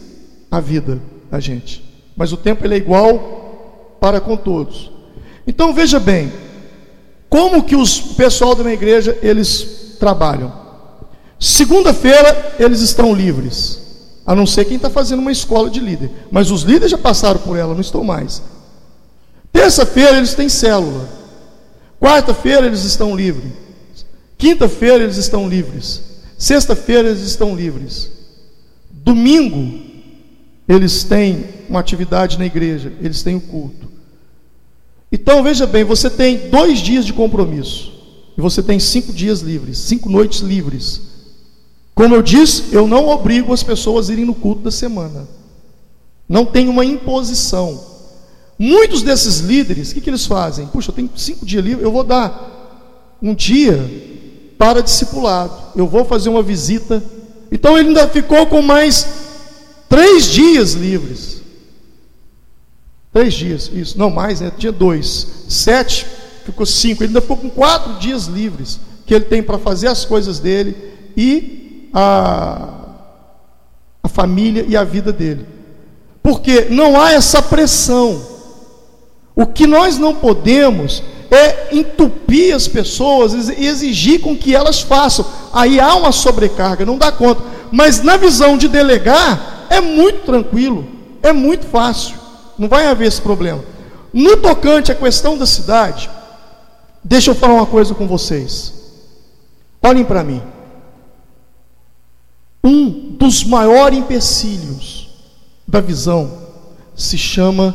a 0.49 0.61
vida 0.61 1.01
da 1.29 1.41
gente. 1.41 1.85
Mas 2.17 2.33
o 2.33 2.37
tempo 2.37 2.65
ele 2.65 2.75
é 2.75 2.77
igual 2.77 3.97
para 4.01 4.21
com 4.21 4.37
todos. 4.37 4.93
Então 5.45 5.75
veja 5.75 5.99
bem, 5.99 6.33
como 7.29 7.65
que 7.65 7.75
os 7.75 8.01
pessoal 8.01 8.55
da 8.55 8.63
minha 8.63 8.75
igreja 8.75 9.19
eles 9.21 9.97
trabalham? 9.99 10.53
Segunda-feira 11.41 12.55
eles 12.57 12.81
estão 12.83 13.13
livres, 13.13 13.81
a 14.25 14.35
não 14.35 14.47
ser 14.47 14.67
quem 14.67 14.77
está 14.77 14.89
fazendo 14.89 15.19
uma 15.19 15.33
escola 15.33 15.69
de 15.69 15.81
líder. 15.81 16.09
Mas 16.31 16.53
os 16.53 16.63
líderes 16.63 16.93
já 16.93 16.99
passaram 16.99 17.41
por 17.41 17.59
ela, 17.59 17.75
não 17.75 17.81
estão 17.81 18.05
mais. 18.05 18.43
Terça-feira 19.53 20.19
eles 20.19 20.35
têm 20.35 20.49
célula. 20.49 21.09
Quarta-feira 22.01 22.67
eles 22.67 22.85
estão 22.85 23.17
livres. 23.17 23.53
Quinta-feira 24.39 25.03
eles 25.03 25.17
estão 25.17 25.49
livres. 25.49 26.10
Sexta-feira 26.41 27.11
eles 27.11 27.21
estão 27.21 27.55
livres. 27.55 28.11
Domingo 28.91 29.79
eles 30.67 31.05
têm 31.05 31.45
uma 31.69 31.81
atividade 31.81 32.39
na 32.39 32.47
igreja, 32.47 32.95
eles 33.03 33.23
têm 33.23 33.37
o 33.37 33.41
culto. 33.43 33.91
Então 35.13 35.43
veja 35.43 35.67
bem, 35.67 35.85
você 35.85 36.09
tem 36.09 36.49
dois 36.49 36.79
dias 36.79 37.05
de 37.05 37.13
compromisso 37.13 37.93
e 38.39 38.41
você 38.41 38.63
tem 38.63 38.81
cinco 38.81 39.13
dias 39.13 39.41
livres, 39.43 39.77
cinco 39.77 40.09
noites 40.09 40.41
livres. 40.41 41.03
Como 41.95 42.15
eu 42.15 42.23
disse, 42.23 42.73
eu 42.73 42.89
não 42.89 43.09
obrigo 43.09 43.53
as 43.53 43.63
pessoas 43.63 44.09
a 44.09 44.13
irem 44.15 44.25
no 44.25 44.35
culto 44.35 44.63
da 44.63 44.71
semana. 44.71 45.29
Não 46.27 46.47
tem 46.47 46.71
uma 46.71 46.87
imposição. 46.87 47.85
Muitos 48.59 49.03
desses 49.03 49.41
líderes, 49.41 49.91
o 49.91 49.95
que, 49.95 50.01
que 50.01 50.09
eles 50.09 50.25
fazem? 50.25 50.67
Puxa, 50.69 50.91
eu 50.91 50.95
tenho 50.95 51.11
cinco 51.17 51.45
dias 51.45 51.63
livres, 51.63 51.85
eu 51.85 51.93
vou 51.93 52.05
dar 52.05 53.19
um 53.21 53.35
dia 53.35 54.09
para 54.61 54.83
discipulado. 54.83 55.55
Eu 55.75 55.87
vou 55.87 56.05
fazer 56.05 56.29
uma 56.29 56.43
visita. 56.43 57.03
Então 57.51 57.79
ele 57.79 57.89
ainda 57.89 58.07
ficou 58.07 58.47
com 58.47 58.61
mais 58.61 59.07
três 59.89 60.27
dias 60.27 60.75
livres. 60.75 61.41
Três 63.11 63.33
dias, 63.33 63.71
isso, 63.73 63.99
não 63.99 64.11
mais, 64.11 64.43
né? 64.43 64.53
Tinha 64.55 64.71
dois. 64.71 65.47
Sete, 65.49 66.07
ficou 66.45 66.67
cinco. 66.67 67.03
Ele 67.03 67.09
ainda 67.09 67.23
ficou 67.23 67.39
com 67.39 67.49
quatro 67.49 67.95
dias 67.95 68.27
livres 68.27 68.79
que 69.07 69.15
ele 69.15 69.25
tem 69.25 69.43
para 69.43 69.57
fazer 69.59 69.89
as 69.89 70.05
coisas 70.05 70.39
dele 70.39 70.77
e 71.17 71.89
a, 71.95 72.69
a 74.03 74.09
família 74.11 74.67
e 74.69 74.77
a 74.77 74.85
vida 74.85 75.11
dele. 75.11 75.47
Porque 76.23 76.67
não 76.69 77.01
há 77.01 77.13
essa 77.15 77.41
pressão. 77.41 78.23
O 79.35 79.47
que 79.47 79.67
nós 79.67 79.97
não 79.97 80.15
podemos 80.15 81.03
é 81.31 81.69
entupir 81.73 82.55
as 82.55 82.67
pessoas 82.67 83.49
e 83.49 83.65
exigir 83.65 84.21
com 84.21 84.37
que 84.37 84.55
elas 84.55 84.81
façam. 84.81 85.25
Aí 85.53 85.79
há 85.79 85.95
uma 85.95 86.13
sobrecarga, 86.13 86.85
não 86.85 86.99
dá 86.99 87.13
conta. 87.13 87.43
Mas 87.71 88.03
na 88.03 88.17
visão 88.17 88.59
de 88.59 88.67
delegar, 88.69 89.67
é 89.71 89.81
muito 89.81 90.25
tranquilo. 90.25 90.87
É 91.23 91.33
muito 91.33 91.67
fácil, 91.67 92.17
não 92.59 92.69
vai 92.69 92.87
haver 92.87 93.07
esse 93.07 93.21
problema. 93.21 93.63
No 94.13 94.39
tocante 94.39 94.91
à 94.91 94.95
questão 94.95 95.37
da 95.37 95.47
cidade, 95.47 96.11
deixa 97.05 97.31
eu 97.31 97.35
falar 97.35 97.55
uma 97.55 97.67
coisa 97.67 97.95
com 97.95 98.07
vocês. 98.07 98.73
Olhem 99.83 100.05
para 100.05 100.25
mim. 100.25 100.43
Um 102.65 103.17
dos 103.19 103.45
maiores 103.45 103.99
empecilhos 103.99 105.09
da 105.67 105.81
visão 105.81 106.39
se 106.97 107.17
chama 107.17 107.75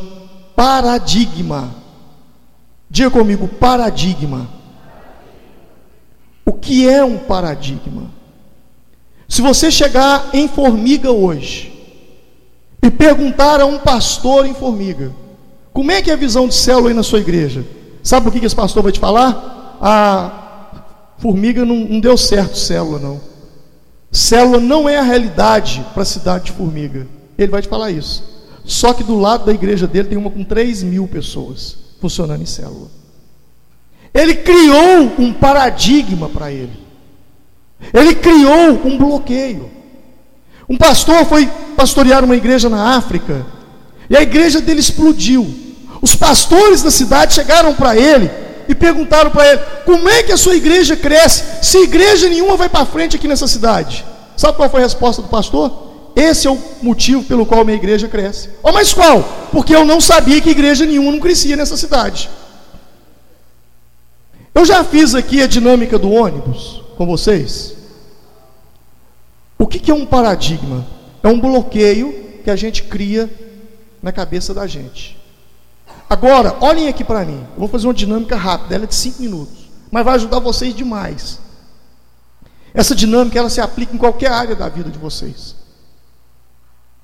paradigma. 0.55 1.73
Diga 2.95 3.11
comigo, 3.11 3.45
paradigma. 3.45 4.47
O 6.45 6.53
que 6.53 6.87
é 6.87 7.03
um 7.03 7.17
paradigma? 7.17 8.09
Se 9.27 9.41
você 9.41 9.69
chegar 9.69 10.29
em 10.31 10.47
Formiga 10.47 11.11
hoje 11.11 11.73
e 12.81 12.89
perguntar 12.89 13.59
a 13.59 13.65
um 13.65 13.79
pastor 13.79 14.45
em 14.45 14.53
Formiga, 14.53 15.11
como 15.73 15.91
é 15.91 16.01
que 16.01 16.09
é 16.09 16.13
a 16.13 16.15
visão 16.15 16.47
de 16.47 16.55
célula 16.55 16.87
aí 16.87 16.93
na 16.93 17.03
sua 17.03 17.19
igreja? 17.19 17.65
Sabe 18.01 18.29
o 18.29 18.31
que 18.31 18.45
esse 18.45 18.55
pastor 18.55 18.81
vai 18.81 18.93
te 18.93 18.99
falar? 19.01 19.77
A 19.81 21.17
formiga 21.17 21.65
não, 21.65 21.75
não 21.75 21.99
deu 21.99 22.15
certo 22.15 22.57
célula, 22.57 22.97
não. 22.97 23.19
Célula 24.09 24.61
não 24.61 24.87
é 24.87 24.99
a 24.99 25.03
realidade 25.03 25.85
para 25.93 26.03
a 26.03 26.05
cidade 26.05 26.45
de 26.45 26.51
Formiga. 26.53 27.05
Ele 27.37 27.51
vai 27.51 27.61
te 27.61 27.67
falar 27.67 27.91
isso. 27.91 28.23
Só 28.63 28.93
que 28.93 29.03
do 29.03 29.19
lado 29.19 29.43
da 29.43 29.51
igreja 29.51 29.85
dele 29.85 30.07
tem 30.07 30.17
uma 30.17 30.31
com 30.31 30.45
3 30.45 30.81
mil 30.81 31.09
pessoas 31.09 31.83
funcionando 31.99 32.41
em 32.41 32.45
célula. 32.45 32.87
Ele 34.13 34.35
criou 34.35 35.13
um 35.19 35.33
paradigma 35.33 36.29
para 36.29 36.51
ele. 36.51 36.79
Ele 37.93 38.15
criou 38.15 38.81
um 38.85 38.97
bloqueio. 38.97 39.69
Um 40.69 40.77
pastor 40.77 41.25
foi 41.25 41.47
pastorear 41.75 42.23
uma 42.23 42.35
igreja 42.35 42.69
na 42.69 42.95
África 42.95 43.45
e 44.09 44.15
a 44.15 44.21
igreja 44.21 44.61
dele 44.61 44.79
explodiu. 44.79 45.47
Os 46.01 46.15
pastores 46.15 46.81
da 46.81 46.91
cidade 46.91 47.33
chegaram 47.33 47.73
para 47.73 47.95
ele 47.95 48.29
e 48.67 48.73
perguntaram 48.73 49.31
para 49.31 49.47
ele: 49.47 49.61
como 49.85 50.09
é 50.09 50.23
que 50.23 50.31
a 50.31 50.37
sua 50.37 50.55
igreja 50.55 50.95
cresce 50.95 51.43
se 51.61 51.77
igreja 51.79 52.29
nenhuma 52.29 52.55
vai 52.55 52.69
para 52.69 52.85
frente 52.85 53.15
aqui 53.15 53.27
nessa 53.27 53.47
cidade? 53.47 54.05
Sabe 54.37 54.57
qual 54.57 54.69
foi 54.69 54.81
a 54.81 54.83
resposta 54.83 55.21
do 55.21 55.27
pastor? 55.27 55.84
Esse 56.15 56.47
é 56.47 56.51
o 56.51 56.57
motivo 56.81 57.23
pelo 57.23 57.45
qual 57.45 57.65
minha 57.65 57.75
igreja 57.77 58.07
cresce. 58.07 58.49
Oh, 58.63 58.71
mas 58.71 58.93
qual? 58.93 59.21
Porque 59.51 59.75
eu 59.75 59.83
não 59.83 59.99
sabia 59.99 60.39
que 60.39 60.49
igreja 60.49 60.85
nenhuma 60.85 61.11
não 61.11 61.19
crescia 61.19 61.57
nessa 61.57 61.75
cidade. 61.75 62.29
Eu 64.53 64.63
já 64.63 64.81
fiz 64.85 65.13
aqui 65.13 65.41
a 65.41 65.47
dinâmica 65.47 65.99
do 65.99 66.09
ônibus 66.09 66.81
com 66.95 67.05
vocês. 67.05 67.75
O 69.59 69.67
que, 69.67 69.77
que 69.77 69.91
é 69.91 69.93
um 69.93 70.05
paradigma? 70.05 70.87
É 71.21 71.27
um 71.27 71.39
bloqueio 71.39 72.39
que 72.43 72.49
a 72.49 72.55
gente 72.55 72.83
cria 72.83 73.29
na 74.01 74.13
cabeça 74.13 74.53
da 74.53 74.65
gente. 74.65 75.17
Agora, 76.09 76.55
olhem 76.61 76.87
aqui 76.87 77.03
para 77.03 77.25
mim. 77.25 77.45
Eu 77.55 77.59
vou 77.59 77.67
fazer 77.67 77.87
uma 77.87 77.93
dinâmica 77.93 78.37
rápida, 78.37 78.75
ela 78.75 78.85
é 78.85 78.87
de 78.87 78.95
5 78.95 79.21
minutos, 79.21 79.69
mas 79.91 80.05
vai 80.05 80.15
ajudar 80.15 80.39
vocês 80.39 80.73
demais. 80.73 81.39
Essa 82.73 82.95
dinâmica 82.95 83.37
ela 83.37 83.49
se 83.49 83.59
aplica 83.59 83.93
em 83.93 83.97
qualquer 83.97 84.31
área 84.31 84.55
da 84.55 84.69
vida 84.69 84.89
de 84.89 84.97
vocês. 84.97 85.64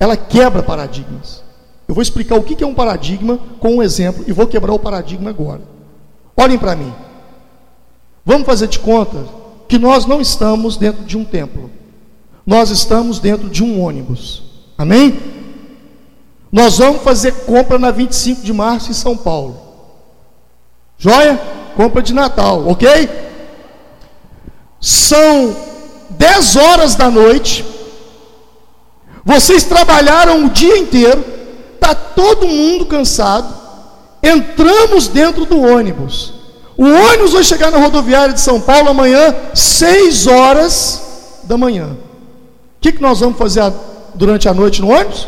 Ela 0.01 0.17
quebra 0.17 0.63
paradigmas. 0.63 1.43
Eu 1.87 1.93
vou 1.93 2.01
explicar 2.01 2.35
o 2.35 2.41
que 2.41 2.63
é 2.63 2.65
um 2.65 2.73
paradigma 2.73 3.37
com 3.59 3.75
um 3.75 3.83
exemplo 3.83 4.23
e 4.27 4.31
vou 4.31 4.47
quebrar 4.47 4.73
o 4.73 4.79
paradigma 4.79 5.29
agora. 5.29 5.61
Olhem 6.35 6.57
para 6.57 6.75
mim. 6.75 6.91
Vamos 8.25 8.47
fazer 8.47 8.67
de 8.67 8.79
conta 8.79 9.23
que 9.67 9.77
nós 9.77 10.07
não 10.07 10.19
estamos 10.19 10.75
dentro 10.75 11.03
de 11.03 11.15
um 11.15 11.23
templo, 11.23 11.69
nós 12.43 12.71
estamos 12.71 13.19
dentro 13.19 13.47
de 13.47 13.63
um 13.63 13.79
ônibus, 13.79 14.41
amém? 14.75 15.19
Nós 16.51 16.79
vamos 16.79 17.03
fazer 17.03 17.45
compra 17.45 17.77
na 17.77 17.91
25 17.91 18.41
de 18.41 18.51
março 18.51 18.89
em 18.89 18.95
São 18.95 19.15
Paulo, 19.15 19.61
joia? 20.97 21.39
Compra 21.75 22.01
de 22.01 22.11
Natal, 22.11 22.67
ok? 22.67 23.07
São 24.79 25.55
10 26.09 26.55
horas 26.55 26.95
da 26.95 27.11
noite, 27.11 27.63
vocês 29.23 29.63
trabalharam 29.63 30.45
o 30.45 30.49
dia 30.49 30.77
inteiro, 30.77 31.23
está 31.75 31.93
todo 31.93 32.47
mundo 32.47 32.85
cansado, 32.85 33.53
entramos 34.21 35.07
dentro 35.07 35.45
do 35.45 35.61
ônibus. 35.61 36.33
O 36.77 36.85
ônibus 36.85 37.33
vai 37.33 37.43
chegar 37.43 37.69
na 37.69 37.77
rodoviária 37.77 38.33
de 38.33 38.41
São 38.41 38.59
Paulo 38.59 38.89
amanhã, 38.89 39.35
6 39.53 40.27
horas 40.27 41.39
da 41.43 41.57
manhã. 41.57 41.89
O 41.91 42.81
que, 42.81 42.91
que 42.91 43.01
nós 43.01 43.19
vamos 43.19 43.37
fazer 43.37 43.71
durante 44.15 44.49
a 44.49 44.53
noite 44.53 44.81
no 44.81 44.89
ônibus? 44.89 45.27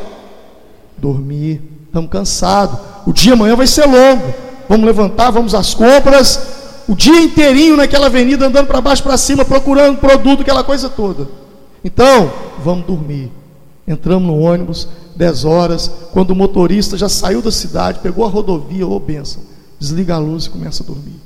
Dormir. 0.98 1.62
Estamos 1.86 2.10
cansados. 2.10 2.80
O 3.06 3.14
dia 3.14 3.34
amanhã 3.34 3.56
vai 3.56 3.68
ser 3.68 3.86
longo. 3.86 4.34
Vamos 4.68 4.86
levantar, 4.86 5.30
vamos 5.30 5.54
às 5.54 5.76
compras. 5.76 6.40
O 6.88 6.96
dia 6.96 7.22
inteirinho 7.22 7.78
naquela 7.78 8.08
avenida, 8.08 8.48
andando 8.48 8.66
para 8.66 8.82
baixo 8.82 9.04
para 9.04 9.16
cima, 9.16 9.46
procurando 9.46 10.00
produto, 10.00 10.42
aquela 10.42 10.64
coisa 10.64 10.90
toda. 10.90 11.28
Então, 11.84 12.34
vamos 12.64 12.88
dormir. 12.88 13.32
Entramos 13.88 14.28
no 14.28 14.40
ônibus, 14.40 14.88
10 15.16 15.46
horas, 15.46 15.92
quando 16.12 16.32
o 16.32 16.36
motorista 16.36 16.98
já 16.98 17.10
saiu 17.10 17.42
da 17.42 17.52
cidade, 17.52 18.00
pegou 18.00 18.26
a 18.26 18.30
rodovia, 18.30 18.88
ô 18.88 18.96
oh, 18.96 19.00
benção, 19.00 19.44
desliga 19.78 20.16
a 20.16 20.18
luz 20.18 20.46
e 20.46 20.50
começa 20.50 20.84
a 20.84 20.86
dormir. 20.86 21.20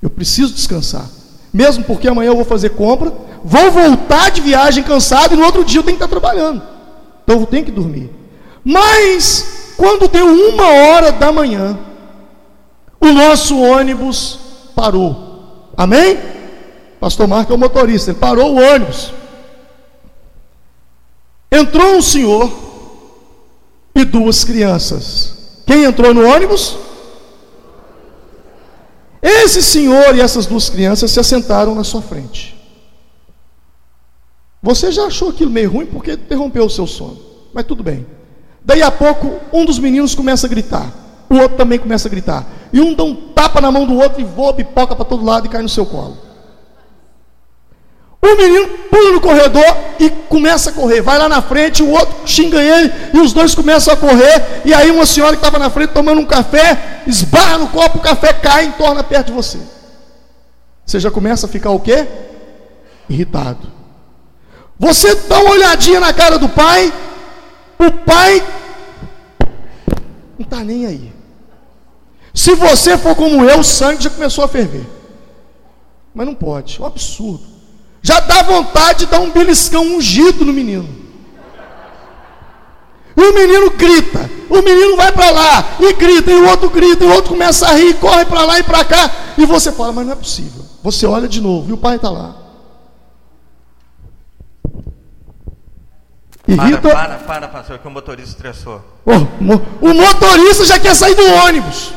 Eu 0.00 0.08
preciso 0.08 0.54
descansar. 0.54 1.06
Mesmo 1.52 1.82
porque 1.84 2.08
amanhã 2.08 2.28
eu 2.28 2.36
vou 2.36 2.44
fazer 2.44 2.70
compra, 2.70 3.12
vou 3.44 3.70
voltar 3.72 4.30
de 4.30 4.40
viagem 4.40 4.84
cansado 4.84 5.34
e 5.34 5.36
no 5.36 5.44
outro 5.44 5.64
dia 5.64 5.80
eu 5.80 5.82
tenho 5.82 5.98
que 5.98 6.04
estar 6.04 6.20
trabalhando. 6.20 6.62
Então 7.24 7.40
eu 7.40 7.46
tenho 7.46 7.64
que 7.64 7.72
dormir. 7.72 8.10
Mas, 8.64 9.74
quando 9.76 10.08
deu 10.08 10.26
uma 10.26 10.68
hora 10.68 11.10
da 11.10 11.32
manhã, 11.32 11.76
o 13.00 13.06
nosso 13.06 13.58
ônibus 13.58 14.38
parou. 14.76 15.72
Amém? 15.76 16.18
Pastor 17.00 17.26
Marco 17.26 17.52
é 17.52 17.56
o 17.56 17.58
motorista, 17.58 18.10
ele 18.10 18.18
parou 18.18 18.54
o 18.54 18.60
ônibus. 18.60 19.12
Entrou 21.50 21.96
um 21.96 22.02
senhor 22.02 22.50
e 23.94 24.04
duas 24.04 24.44
crianças. 24.44 25.62
Quem 25.66 25.84
entrou 25.84 26.14
no 26.14 26.26
ônibus? 26.26 26.76
Esse 29.20 29.62
senhor 29.62 30.14
e 30.14 30.20
essas 30.20 30.46
duas 30.46 30.70
crianças 30.70 31.10
se 31.10 31.18
assentaram 31.18 31.74
na 31.74 31.84
sua 31.84 32.00
frente. 32.00 32.56
Você 34.62 34.92
já 34.92 35.06
achou 35.06 35.30
aquilo 35.30 35.50
meio 35.50 35.70
ruim 35.70 35.86
porque 35.86 36.12
interrompeu 36.12 36.64
o 36.64 36.70
seu 36.70 36.86
sono, 36.86 37.18
mas 37.52 37.64
tudo 37.64 37.82
bem. 37.82 38.06
Daí 38.64 38.82
a 38.82 38.90
pouco, 38.90 39.40
um 39.52 39.64
dos 39.64 39.78
meninos 39.78 40.14
começa 40.14 40.46
a 40.46 40.50
gritar, 40.50 40.92
o 41.28 41.36
outro 41.36 41.56
também 41.56 41.78
começa 41.78 42.08
a 42.08 42.10
gritar, 42.10 42.46
e 42.72 42.80
um 42.80 42.94
dá 42.94 43.02
um 43.02 43.14
tapa 43.32 43.60
na 43.60 43.72
mão 43.72 43.86
do 43.86 43.96
outro 43.96 44.20
e 44.20 44.24
voa 44.24 44.52
pipoca 44.52 44.94
para 44.94 45.04
todo 45.04 45.24
lado 45.24 45.46
e 45.46 45.48
cai 45.48 45.62
no 45.62 45.68
seu 45.68 45.86
colo. 45.86 46.18
O 48.22 48.36
menino 48.36 48.68
pula 48.90 49.12
no 49.12 49.20
corredor 49.20 49.76
e 49.98 50.10
começa 50.10 50.70
a 50.70 50.72
correr. 50.72 51.00
Vai 51.00 51.18
lá 51.18 51.28
na 51.28 51.40
frente, 51.40 51.82
o 51.82 51.90
outro 51.90 52.26
xinga 52.26 52.60
ele 52.60 52.92
e 53.14 53.18
os 53.18 53.32
dois 53.32 53.54
começam 53.54 53.94
a 53.94 53.96
correr. 53.96 54.62
E 54.64 54.74
aí 54.74 54.90
uma 54.90 55.06
senhora 55.06 55.32
que 55.32 55.38
estava 55.38 55.58
na 55.58 55.70
frente 55.70 55.90
tomando 55.90 56.20
um 56.20 56.26
café, 56.26 57.02
esbarra 57.06 57.58
no 57.58 57.68
copo, 57.68 57.98
o 57.98 58.02
café 58.02 58.32
cai 58.34 58.66
e 58.66 58.72
torna 58.72 59.02
perto 59.02 59.28
de 59.28 59.32
você. 59.32 59.58
Você 60.84 61.00
já 61.00 61.10
começa 61.10 61.46
a 61.46 61.48
ficar 61.48 61.70
o 61.70 61.80
quê? 61.80 62.06
Irritado. 63.08 63.70
Você 64.78 65.14
dá 65.14 65.40
uma 65.40 65.52
olhadinha 65.52 66.00
na 66.00 66.12
cara 66.12 66.38
do 66.38 66.48
pai, 66.48 66.92
o 67.78 67.90
pai 68.04 68.42
não 70.38 70.44
está 70.44 70.62
nem 70.62 70.86
aí. 70.86 71.12
Se 72.34 72.54
você 72.54 72.98
for 72.98 73.14
como 73.14 73.44
eu, 73.44 73.60
o 73.60 73.64
sangue 73.64 74.04
já 74.04 74.10
começou 74.10 74.44
a 74.44 74.48
ferver. 74.48 74.86
Mas 76.14 76.26
não 76.26 76.34
pode, 76.34 76.78
é 76.78 76.82
um 76.82 76.86
absurdo. 76.86 77.49
Já 78.02 78.20
dá 78.20 78.42
vontade 78.42 79.00
de 79.00 79.06
dar 79.06 79.20
um 79.20 79.30
beliscão 79.30 79.82
ungido 79.82 80.44
no 80.44 80.52
menino. 80.52 81.00
E 83.16 83.22
o 83.22 83.34
menino 83.34 83.70
grita, 83.70 84.30
o 84.48 84.62
menino 84.62 84.96
vai 84.96 85.12
para 85.12 85.30
lá 85.30 85.76
e 85.80 85.92
grita, 85.92 86.30
e 86.30 86.34
o 86.36 86.48
outro 86.48 86.70
grita, 86.70 87.04
e 87.04 87.06
o 87.06 87.12
outro 87.12 87.32
começa 87.32 87.68
a 87.68 87.74
rir, 87.74 87.94
corre 87.94 88.24
para 88.24 88.44
lá 88.44 88.58
e 88.58 88.62
para 88.62 88.82
cá, 88.84 89.10
e 89.36 89.44
você 89.44 89.70
fala, 89.70 89.92
mas 89.92 90.06
não 90.06 90.14
é 90.14 90.16
possível. 90.16 90.64
Você 90.82 91.06
olha 91.06 91.28
de 91.28 91.40
novo 91.40 91.68
e 91.68 91.72
o 91.72 91.76
pai 91.76 91.96
está 91.96 92.08
lá. 92.08 92.36
Irrita... 96.48 96.80
Para, 96.80 96.92
para, 96.92 97.18
para, 97.18 97.48
pastor, 97.48 97.78
que 97.78 97.86
o 97.86 97.90
motorista 97.90 98.30
estressou. 98.30 98.82
Oh, 99.04 99.86
o 99.86 99.94
motorista 99.94 100.64
já 100.64 100.80
quer 100.80 100.94
sair 100.94 101.14
do 101.14 101.26
ônibus. 101.26 101.92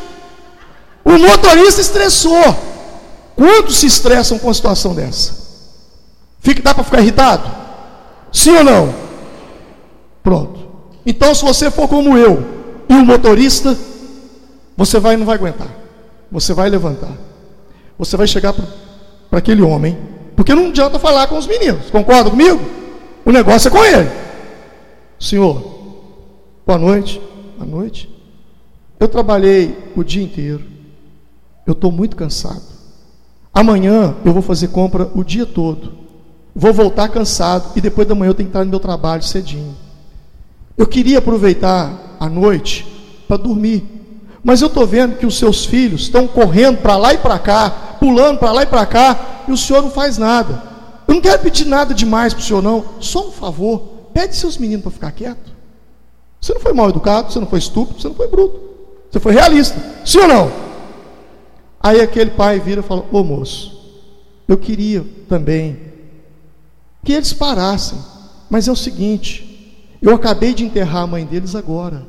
O 1.05 1.17
motorista 1.17 1.79
estressou. 1.79 2.55
Quantos 3.35 3.77
se 3.77 3.87
estressam 3.87 4.37
com 4.37 4.49
a 4.49 4.53
situação 4.53 4.93
dessa? 4.93 5.42
Fica, 6.43 6.61
dá 6.61 6.75
para 6.75 6.83
ficar 6.83 7.01
irritado? 7.01 7.49
Sim 8.31 8.57
ou 8.57 8.63
não? 8.63 8.93
Pronto. 10.21 10.59
Então, 11.03 11.33
se 11.33 11.43
você 11.43 11.71
for 11.71 11.87
como 11.87 12.15
eu 12.15 12.45
e 12.87 12.93
o 12.93 13.03
motorista, 13.03 13.75
você 14.77 14.99
vai 14.99 15.17
não 15.17 15.25
vai 15.25 15.35
aguentar. 15.35 15.69
Você 16.31 16.53
vai 16.53 16.69
levantar. 16.69 17.17
Você 17.97 18.15
vai 18.15 18.27
chegar 18.27 18.53
para 18.53 19.39
aquele 19.39 19.63
homem, 19.63 19.97
porque 20.35 20.53
não 20.53 20.67
adianta 20.67 20.99
falar 20.99 21.25
com 21.25 21.37
os 21.37 21.47
meninos. 21.47 21.89
Concorda 21.89 22.29
comigo? 22.29 22.61
O 23.25 23.31
negócio 23.31 23.69
é 23.69 23.71
com 23.71 23.83
ele. 23.83 24.09
Senhor, 25.19 25.73
Boa 26.65 26.79
noite. 26.79 27.21
Boa 27.57 27.69
noite. 27.69 28.09
Eu 28.97 29.09
trabalhei 29.09 29.77
o 29.97 30.03
dia 30.03 30.23
inteiro. 30.23 30.63
Eu 31.67 31.73
estou 31.73 31.91
muito 31.91 32.15
cansado. 32.15 32.63
Amanhã 33.53 34.15
eu 34.23 34.31
vou 34.31 34.41
fazer 34.41 34.69
compra 34.69 35.09
o 35.13 35.25
dia 35.25 35.45
todo. 35.45 35.91
Vou 36.55 36.71
voltar 36.71 37.09
cansado 37.09 37.71
e 37.75 37.81
depois 37.81 38.07
da 38.07 38.13
manhã 38.13 38.29
eu 38.29 38.33
tenho 38.33 38.47
que 38.47 38.51
estar 38.51 38.63
no 38.63 38.69
meu 38.69 38.79
trabalho 38.79 39.23
cedinho. 39.23 39.75
Eu 40.77 40.85
queria 40.85 41.19
aproveitar 41.19 42.15
a 42.19 42.29
noite 42.29 42.85
para 43.27 43.37
dormir. 43.37 43.83
Mas 44.43 44.61
eu 44.61 44.67
estou 44.67 44.85
vendo 44.85 45.17
que 45.17 45.25
os 45.25 45.37
seus 45.37 45.65
filhos 45.65 46.01
estão 46.01 46.27
correndo 46.27 46.79
para 46.79 46.97
lá 46.97 47.13
e 47.13 47.17
para 47.17 47.39
cá, 47.39 47.69
pulando 47.99 48.39
para 48.39 48.51
lá 48.51 48.63
e 48.63 48.65
para 48.65 48.85
cá, 48.85 49.45
e 49.47 49.51
o 49.51 49.57
senhor 49.57 49.81
não 49.81 49.89
faz 49.89 50.17
nada. 50.17 50.61
Eu 51.07 51.15
não 51.15 51.21
quero 51.21 51.41
pedir 51.41 51.65
nada 51.65 51.93
demais 51.93 52.33
para 52.33 52.41
o 52.41 52.43
senhor, 52.43 52.61
não. 52.61 52.83
Só 52.99 53.27
um 53.27 53.31
favor: 53.31 53.79
pede 54.13 54.35
seus 54.35 54.57
meninos 54.57 54.83
para 54.83 54.91
ficar 54.91 55.11
quieto. 55.11 55.53
Você 56.41 56.53
não 56.53 56.59
foi 56.59 56.73
mal 56.73 56.89
educado, 56.89 57.31
você 57.31 57.39
não 57.39 57.47
foi 57.47 57.59
estúpido, 57.59 58.01
você 58.01 58.07
não 58.07 58.15
foi 58.15 58.27
bruto. 58.27 58.59
Você 59.09 59.19
foi 59.19 59.31
realista. 59.31 59.79
Sim 60.05 60.19
ou 60.19 60.27
não? 60.27 60.51
Aí 61.79 62.01
aquele 62.01 62.31
pai 62.31 62.59
vira 62.59 62.81
e 62.81 62.83
fala: 62.83 63.05
Ô 63.11 63.23
moço, 63.23 63.79
eu 64.47 64.57
queria 64.57 65.05
também 65.29 65.92
que 67.03 67.13
eles 67.13 67.33
parassem, 67.33 67.97
mas 68.49 68.67
é 68.67 68.71
o 68.71 68.75
seguinte: 68.75 69.97
eu 70.01 70.13
acabei 70.13 70.53
de 70.53 70.63
enterrar 70.63 71.03
a 71.03 71.07
mãe 71.07 71.25
deles 71.25 71.55
agora. 71.55 72.05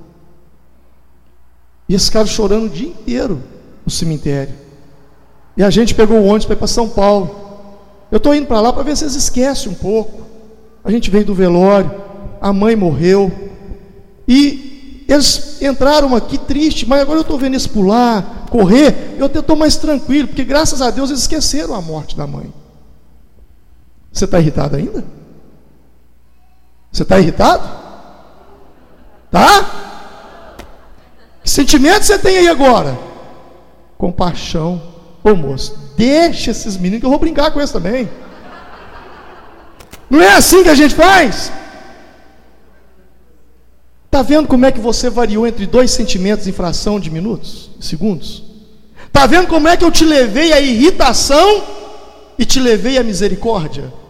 E 1.89 1.95
esse 1.95 2.11
cara 2.11 2.27
chorando 2.27 2.67
o 2.67 2.71
dia 2.71 2.89
inteiro 2.89 3.43
no 3.85 3.91
cemitério. 3.91 4.55
E 5.57 5.63
a 5.63 5.71
gente 5.71 5.95
pegou 5.95 6.19
o 6.19 6.25
ônibus 6.25 6.47
para 6.47 6.55
ir 6.55 6.59
para 6.59 6.67
São 6.67 6.89
Paulo. 6.89 7.43
Eu 8.11 8.17
estou 8.17 8.35
indo 8.35 8.47
para 8.47 8.61
lá 8.61 8.73
para 8.73 8.83
ver 8.83 8.97
se 8.97 9.05
eles 9.05 9.15
esquecem 9.15 9.71
um 9.71 9.75
pouco. 9.75 10.23
A 10.83 10.91
gente 10.91 11.11
veio 11.11 11.25
do 11.25 11.35
velório, 11.35 11.91
a 12.41 12.53
mãe 12.53 12.75
morreu. 12.75 13.31
E 14.27 15.05
eles 15.09 15.61
entraram 15.63 16.15
aqui 16.17 16.39
triste, 16.39 16.87
mas 16.87 17.01
agora 17.01 17.19
eu 17.19 17.23
estou 17.23 17.39
vendo 17.39 17.53
eles 17.53 17.67
pular, 17.67 18.47
correr, 18.51 19.17
eu 19.19 19.27
estou 19.27 19.57
mais 19.57 19.77
tranquilo, 19.77 20.29
porque 20.29 20.45
graças 20.45 20.81
a 20.81 20.91
Deus 20.91 21.11
eles 21.11 21.23
esqueceram 21.23 21.75
a 21.75 21.81
morte 21.81 22.17
da 22.17 22.27
mãe. 22.27 22.53
Você 24.15 24.27
está 24.27 24.39
irritado 24.39 24.77
ainda? 24.77 25.05
Você 26.93 27.03
está 27.03 27.19
irritado? 27.19 27.69
Tá? 29.29 30.57
Que 31.43 31.51
sentimento 31.51 32.05
você 32.05 32.17
tem 32.17 32.39
aí 32.39 32.49
agora? 32.49 32.97
Compaixão. 33.99 34.81
Ô 35.25 35.35
moço, 35.35 35.77
deixa 35.97 36.53
esses 36.53 36.77
meninos 36.77 37.01
que 37.01 37.07
eu 37.07 37.11
vou 37.11 37.19
brincar 37.19 37.51
com 37.51 37.59
eles 37.59 37.73
também. 37.73 38.09
Não 40.09 40.23
é 40.23 40.37
assim 40.37 40.63
que 40.63 40.69
a 40.69 40.75
gente 40.77 40.95
faz? 40.95 41.51
Está 44.07 44.23
vendo 44.23 44.47
como 44.47 44.65
é 44.65 44.71
que 44.71 44.79
você 44.79 45.11
variou 45.11 45.45
entre 45.45 45.67
dois 45.67 45.91
sentimentos 45.91 46.47
em 46.47 46.53
fração 46.53 47.01
de 47.01 47.11
minutos, 47.11 47.71
segundos? 47.81 48.45
Está 49.07 49.27
vendo 49.27 49.49
como 49.49 49.67
é 49.67 49.77
que 49.77 49.85
eu 49.85 49.91
te 49.91 50.05
levei 50.05 50.53
à 50.53 50.61
irritação 50.61 51.65
e 52.39 52.45
te 52.45 52.61
levei 52.61 52.97
à 52.97 53.03
misericórdia? 53.03 54.04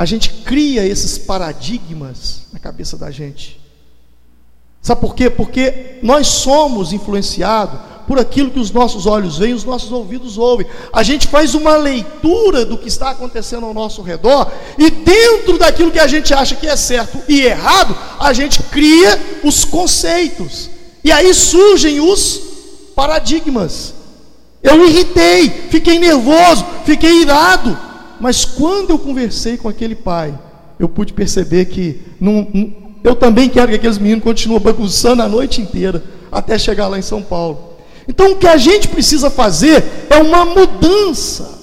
A 0.00 0.06
gente 0.06 0.30
cria 0.46 0.82
esses 0.82 1.18
paradigmas 1.18 2.44
na 2.54 2.58
cabeça 2.58 2.96
da 2.96 3.10
gente. 3.10 3.60
Sabe 4.80 4.98
por 4.98 5.14
quê? 5.14 5.28
Porque 5.28 5.98
nós 6.02 6.26
somos 6.26 6.94
influenciados 6.94 7.78
por 8.06 8.18
aquilo 8.18 8.50
que 8.50 8.58
os 8.58 8.70
nossos 8.70 9.04
olhos 9.04 9.36
veem, 9.36 9.52
os 9.52 9.62
nossos 9.62 9.92
ouvidos 9.92 10.38
ouvem. 10.38 10.66
A 10.90 11.02
gente 11.02 11.28
faz 11.28 11.54
uma 11.54 11.76
leitura 11.76 12.64
do 12.64 12.78
que 12.78 12.88
está 12.88 13.10
acontecendo 13.10 13.66
ao 13.66 13.74
nosso 13.74 14.00
redor 14.00 14.50
e 14.78 14.90
dentro 14.90 15.58
daquilo 15.58 15.90
que 15.90 15.98
a 15.98 16.06
gente 16.06 16.32
acha 16.32 16.56
que 16.56 16.66
é 16.66 16.76
certo 16.76 17.20
e 17.28 17.42
errado, 17.42 17.94
a 18.18 18.32
gente 18.32 18.62
cria 18.70 19.20
os 19.44 19.66
conceitos. 19.66 20.70
E 21.04 21.12
aí 21.12 21.34
surgem 21.34 22.00
os 22.00 22.40
paradigmas. 22.96 23.92
Eu 24.62 24.82
irritei, 24.88 25.50
fiquei 25.68 25.98
nervoso, 25.98 26.64
fiquei 26.86 27.20
irado, 27.20 27.89
mas 28.20 28.44
quando 28.44 28.90
eu 28.90 28.98
conversei 28.98 29.56
com 29.56 29.68
aquele 29.68 29.94
pai, 29.94 30.38
eu 30.78 30.88
pude 30.88 31.12
perceber 31.12 31.64
que 31.66 32.00
eu 33.02 33.14
também 33.14 33.48
quero 33.48 33.68
que 33.68 33.76
aqueles 33.76 33.98
meninos 33.98 34.22
continuem 34.22 34.60
bagunçando 34.60 35.22
a 35.22 35.28
noite 35.28 35.60
inteira 35.60 36.02
até 36.30 36.58
chegar 36.58 36.86
lá 36.88 36.98
em 36.98 37.02
São 37.02 37.22
Paulo. 37.22 37.70
Então 38.06 38.32
o 38.32 38.36
que 38.36 38.46
a 38.46 38.56
gente 38.56 38.88
precisa 38.88 39.30
fazer 39.30 39.84
é 40.10 40.16
uma 40.16 40.44
mudança. 40.44 41.58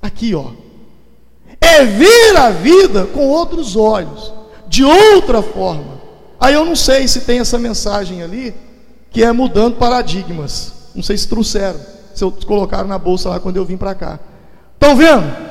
Aqui, 0.00 0.34
ó. 0.34 0.50
É 1.60 1.84
ver 1.84 2.36
a 2.36 2.50
vida 2.50 3.06
com 3.06 3.26
outros 3.26 3.76
olhos, 3.76 4.32
de 4.68 4.84
outra 4.84 5.42
forma. 5.42 5.98
Aí 6.40 6.54
eu 6.54 6.64
não 6.64 6.76
sei 6.76 7.08
se 7.08 7.22
tem 7.22 7.40
essa 7.40 7.58
mensagem 7.58 8.22
ali, 8.22 8.54
que 9.10 9.24
é 9.24 9.32
mudando 9.32 9.76
paradigmas. 9.76 10.72
Não 10.94 11.02
sei 11.02 11.16
se 11.18 11.26
trouxeram, 11.26 11.80
se 12.14 12.22
eu 12.22 12.30
colocaram 12.30 12.88
na 12.88 12.98
bolsa 12.98 13.28
lá 13.28 13.40
quando 13.40 13.56
eu 13.56 13.64
vim 13.64 13.76
para 13.76 13.94
cá. 13.94 14.20
Estão 14.74 14.96
vendo? 14.96 15.47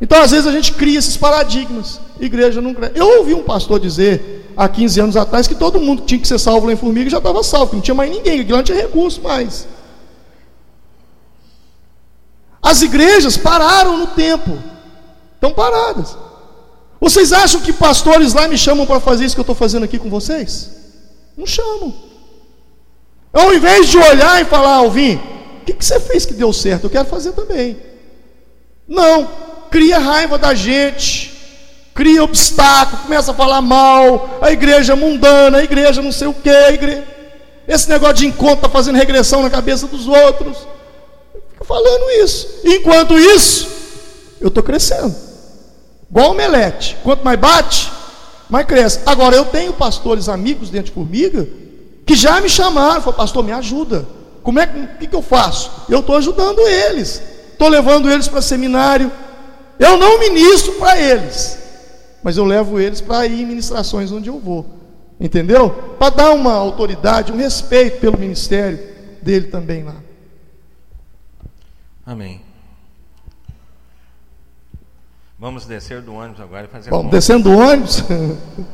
Então, 0.00 0.22
às 0.22 0.30
vezes, 0.30 0.46
a 0.46 0.52
gente 0.52 0.72
cria 0.72 0.98
esses 0.98 1.16
paradigmas. 1.16 2.00
Igreja 2.18 2.60
não 2.60 2.72
cresce. 2.72 2.98
Eu 2.98 3.18
ouvi 3.18 3.34
um 3.34 3.42
pastor 3.42 3.78
dizer, 3.78 4.50
há 4.56 4.68
15 4.68 5.00
anos 5.00 5.16
atrás, 5.16 5.46
que 5.46 5.54
todo 5.54 5.80
mundo 5.80 6.02
tinha 6.04 6.18
que 6.18 6.26
ser 6.26 6.38
salvo 6.38 6.66
lá 6.66 6.72
em 6.72 6.76
Formiga 6.76 7.10
já 7.10 7.18
estava 7.18 7.42
salvo, 7.42 7.70
que 7.70 7.76
não 7.76 7.82
tinha 7.82 7.94
mais 7.94 8.10
ninguém, 8.10 8.44
que 8.44 8.52
não 8.52 8.62
tinha 8.62 8.78
recurso 8.78 9.20
mais. 9.20 9.66
As 12.62 12.82
igrejas 12.82 13.36
pararam 13.36 13.98
no 13.98 14.06
tempo. 14.08 14.58
Estão 15.34 15.52
paradas. 15.52 16.16
Vocês 17.00 17.32
acham 17.32 17.60
que 17.60 17.72
pastores 17.72 18.34
lá 18.34 18.46
me 18.46 18.58
chamam 18.58 18.84
para 18.84 19.00
fazer 19.00 19.24
isso 19.24 19.34
que 19.34 19.40
eu 19.40 19.42
estou 19.42 19.56
fazendo 19.56 19.84
aqui 19.84 19.98
com 19.98 20.10
vocês? 20.10 20.70
Não 21.36 21.46
chamam. 21.46 21.94
Ao 23.32 23.54
invés 23.54 23.88
de 23.88 23.96
olhar 23.96 24.42
e 24.42 24.44
falar, 24.44 24.76
Alvin, 24.76 25.14
o 25.62 25.64
que, 25.64 25.72
que 25.72 25.84
você 25.84 25.98
fez 25.98 26.26
que 26.26 26.34
deu 26.34 26.52
certo? 26.52 26.84
Eu 26.84 26.90
quero 26.90 27.08
fazer 27.08 27.32
também. 27.32 27.78
Não, 28.86 29.28
cria 29.70 29.98
raiva 29.98 30.36
da 30.36 30.54
gente, 30.54 31.32
cria 31.94 32.22
obstáculo, 32.22 33.02
começa 33.02 33.30
a 33.30 33.34
falar 33.34 33.60
mal, 33.60 34.38
a 34.40 34.50
igreja 34.50 34.96
mundana, 34.96 35.58
a 35.58 35.64
igreja 35.64 36.02
não 36.02 36.12
sei 36.12 36.28
o 36.28 36.34
que, 36.34 36.50
esse 37.68 37.88
negócio 37.88 38.16
de 38.16 38.26
encontro 38.26 38.56
está 38.56 38.68
fazendo 38.68 38.96
regressão 38.96 39.42
na 39.42 39.50
cabeça 39.50 39.86
dos 39.86 40.08
outros, 40.08 40.58
fica 41.52 41.64
falando 41.64 42.10
isso, 42.22 42.48
enquanto 42.64 43.18
isso, 43.18 43.68
eu 44.40 44.48
estou 44.48 44.62
crescendo, 44.62 45.14
igual 46.10 46.32
o 46.32 46.34
melete, 46.34 46.96
quanto 47.02 47.24
mais 47.24 47.38
bate, 47.38 47.92
mais 48.50 48.66
cresce. 48.66 49.00
Agora 49.06 49.36
eu 49.36 49.44
tenho 49.44 49.72
pastores 49.72 50.28
amigos 50.28 50.68
dentro 50.68 50.86
de 50.86 50.92
formiga 50.92 51.46
que 52.04 52.16
já 52.16 52.40
me 52.40 52.48
chamaram, 52.48 53.00
falaram, 53.00 53.12
pastor, 53.12 53.44
me 53.44 53.52
ajuda. 53.52 54.04
Como 54.42 54.58
é 54.58 54.66
que, 54.66 54.86
que, 54.98 55.06
que 55.06 55.14
eu 55.14 55.22
faço? 55.22 55.70
Eu 55.88 56.00
estou 56.00 56.16
ajudando 56.16 56.58
eles, 56.66 57.22
estou 57.52 57.68
levando 57.68 58.10
eles 58.10 58.26
para 58.26 58.42
seminário, 58.42 59.12
eu 59.80 59.96
não 59.96 60.18
ministro 60.18 60.74
para 60.74 61.00
eles, 61.00 61.58
mas 62.22 62.36
eu 62.36 62.44
levo 62.44 62.78
eles 62.78 63.00
para 63.00 63.26
ir 63.26 63.40
em 63.40 63.46
ministrações 63.46 64.12
onde 64.12 64.28
eu 64.28 64.38
vou. 64.38 64.66
Entendeu? 65.18 65.70
Para 65.98 66.14
dar 66.14 66.32
uma 66.32 66.52
autoridade, 66.52 67.32
um 67.32 67.36
respeito 67.36 67.98
pelo 67.98 68.18
ministério 68.18 68.78
dele 69.22 69.48
também 69.48 69.82
lá. 69.82 69.96
Amém. 72.04 72.42
Vamos 75.38 75.64
descer 75.64 76.02
do 76.02 76.12
ônibus 76.12 76.42
agora 76.42 76.66
e 76.66 76.68
fazer 76.68 76.90
Vamos 76.90 77.10
descendo 77.10 77.44
do 77.44 77.56
ônibus. 77.56 78.04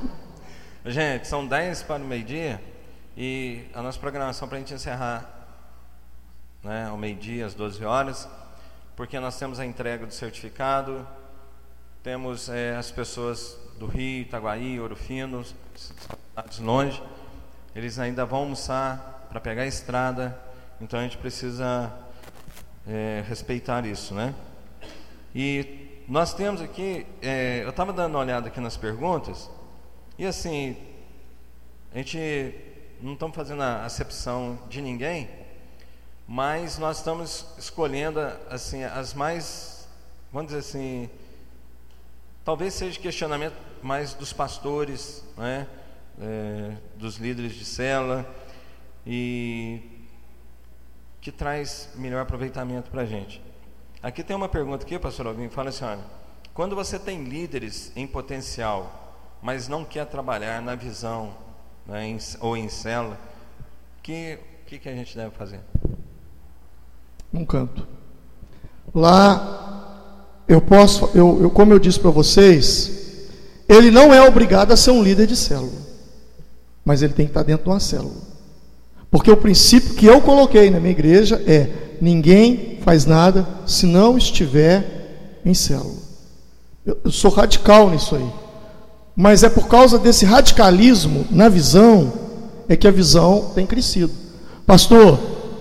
Gente, 0.85 1.29
são 1.29 1.47
10 1.47 1.85
para 1.85 2.03
o 2.03 2.07
meio-dia 2.07 2.61
e 3.17 3.63
a 3.73 3.81
nossa 3.81 3.99
programação 3.99 4.49
para 4.49 4.57
a 4.57 4.61
gente 4.61 4.75
encerrar 4.75 5.49
né, 6.65 6.89
ao 6.89 6.97
meio-dia, 6.97 7.47
às 7.47 7.55
12 7.55 7.85
horas 7.85 8.29
porque 8.97 9.21
nós 9.21 9.39
temos 9.39 9.61
a 9.61 9.67
entrega 9.67 10.07
do 10.07 10.13
certificado, 10.13 11.07
temos 12.03 12.49
é, 12.49 12.75
as 12.77 12.91
pessoas 12.91 13.59
do 13.79 13.87
Rio, 13.87 14.23
Itaguaí, 14.23 14.81
Ouro 14.81 14.97
Fino, 14.97 15.45
cidades 15.77 16.59
longe, 16.59 17.03
eles 17.75 17.99
ainda 17.99 18.25
vão 18.25 18.41
almoçar 18.41 19.27
para 19.29 19.39
pegar 19.39 19.63
a 19.63 19.67
estrada, 19.67 20.41
então 20.81 20.99
a 20.99 21.03
gente 21.03 21.19
precisa 21.19 21.93
é, 22.89 23.23
respeitar 23.29 23.85
isso, 23.85 24.15
né? 24.15 24.35
E 25.35 26.03
nós 26.09 26.33
temos 26.33 26.63
aqui, 26.63 27.07
é, 27.21 27.61
eu 27.65 27.71
estava 27.71 27.93
dando 27.93 28.15
uma 28.15 28.21
olhada 28.21 28.49
aqui 28.49 28.61
nas 28.61 28.79
perguntas, 28.79 29.51
e 30.19 30.25
assim, 30.25 30.75
a 31.93 31.99
gente 31.99 32.55
não 33.03 33.13
estamos 33.13 33.37
fazendo 33.37 33.63
a 33.63 33.85
acepção 33.85 34.59
de 34.71 34.81
ninguém, 34.81 35.29
mas 36.27 36.79
nós 36.79 36.99
estamos 36.99 37.47
escolhendo 37.59 38.21
assim 38.51 38.83
as 38.83 39.15
mais, 39.15 39.89
vamos 40.33 40.49
dizer 40.49 40.61
assim, 40.61 41.09
talvez 42.45 42.75
seja 42.75 42.99
questionamento 42.99 43.55
mais 43.83 44.15
dos 44.15 44.33
pastores, 44.33 45.25
né, 45.37 45.67
é, 46.21 46.73
dos 46.97 47.17
líderes 47.17 47.55
de 47.55 47.65
cela 47.65 48.27
e 49.07 50.07
que 51.21 51.31
traz 51.31 51.91
melhor 51.95 52.23
aproveitamento 52.23 52.91
para 52.91 53.03
a 53.03 53.07
gente. 53.07 53.43
Aqui 54.03 54.23
tem 54.23 54.35
uma 54.37 54.49
pergunta 54.49 54.85
aqui, 54.85 54.99
pastor 54.99 55.27
Alvin, 55.27 55.49
fala 55.49 55.71
assim, 55.71 55.85
olha, 55.85 56.05
quando 56.55 56.75
você 56.75 56.99
tem 56.99 57.25
líderes 57.25 57.93
em 57.97 58.07
potencial, 58.07 59.15
mas 59.43 59.69
não 59.69 59.85
quer 59.85 60.07
trabalhar 60.07 60.61
na 60.63 60.75
visão 60.75 61.37
né, 61.87 62.07
em, 62.07 62.19
ou 62.41 62.57
em 62.57 62.69
célula, 62.69 63.19
que 64.03 64.39
que, 64.67 64.79
que 64.81 64.89
a 64.89 64.95
gente 64.95 65.17
deve 65.17 65.31
fazer? 65.31 65.61
Num 67.33 67.45
canto. 67.45 67.87
Lá, 68.95 70.43
eu 70.49 70.61
posso, 70.61 71.11
eu, 71.15 71.43
eu 71.43 71.51
como 71.51 71.73
eu 71.73 71.79
disse 71.79 71.99
para 71.99 72.11
vocês, 72.11 73.27
ele 73.69 73.91
não 73.91 74.15
é 74.15 74.27
obrigado 74.27 74.73
a 74.73 74.77
ser 74.77 74.91
um 74.91 75.03
líder 75.03 75.27
de 75.27 75.37
célula, 75.37 75.73
mas 76.85 77.03
ele 77.03 77.13
tem 77.13 77.27
que 77.27 77.31
estar 77.31 77.43
dentro 77.43 77.65
de 77.65 77.71
uma 77.71 77.81
célula. 77.81 78.15
Porque 79.11 79.31
o 79.31 79.37
princípio 79.37 79.95
que 79.95 80.07
eu 80.07 80.21
coloquei 80.21 80.71
na 80.71 80.81
minha 80.81 80.93
igreja 80.93 81.43
é: 81.47 81.69
ninguém 82.01 82.79
faz 82.83 83.05
nada 83.05 83.47
se 83.67 83.87
não 83.87 84.17
estiver 84.17 85.41
em 85.45 85.55
célula. 85.55 85.97
Eu, 86.85 86.99
eu 87.05 87.11
sou 87.11 87.31
radical 87.31 87.91
nisso 87.91 88.15
aí. 88.15 88.31
Mas 89.17 89.43
é 89.43 89.49
por 89.49 89.67
causa 89.67 89.99
desse 89.99 90.25
radicalismo 90.25 91.27
na 91.31 91.49
visão 91.49 92.13
é 92.69 92.77
que 92.77 92.87
a 92.87 92.91
visão 92.91 93.53
tem 93.55 93.67
crescido. 93.67 94.13
Pastor, 94.67 95.19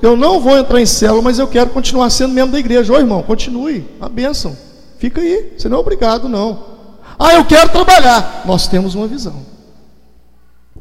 eu 0.07 0.17
não 0.17 0.39
vou 0.39 0.57
entrar 0.57 0.81
em 0.81 0.85
célula, 0.85 1.21
mas 1.21 1.39
eu 1.39 1.47
quero 1.47 1.69
continuar 1.69 2.09
sendo 2.09 2.33
membro 2.33 2.51
da 2.51 2.59
igreja. 2.59 2.93
Ô 2.93 2.97
irmão, 2.97 3.23
continue, 3.23 3.85
a 3.99 4.09
bênção. 4.09 4.55
Fica 4.99 5.21
aí, 5.21 5.53
você 5.57 5.69
não 5.69 5.77
é 5.77 5.79
obrigado, 5.79 6.27
não. 6.29 6.75
Ah, 7.17 7.33
eu 7.33 7.45
quero 7.45 7.69
trabalhar. 7.69 8.43
Nós 8.45 8.67
temos 8.67 8.95
uma 8.95 9.07
visão. 9.07 9.35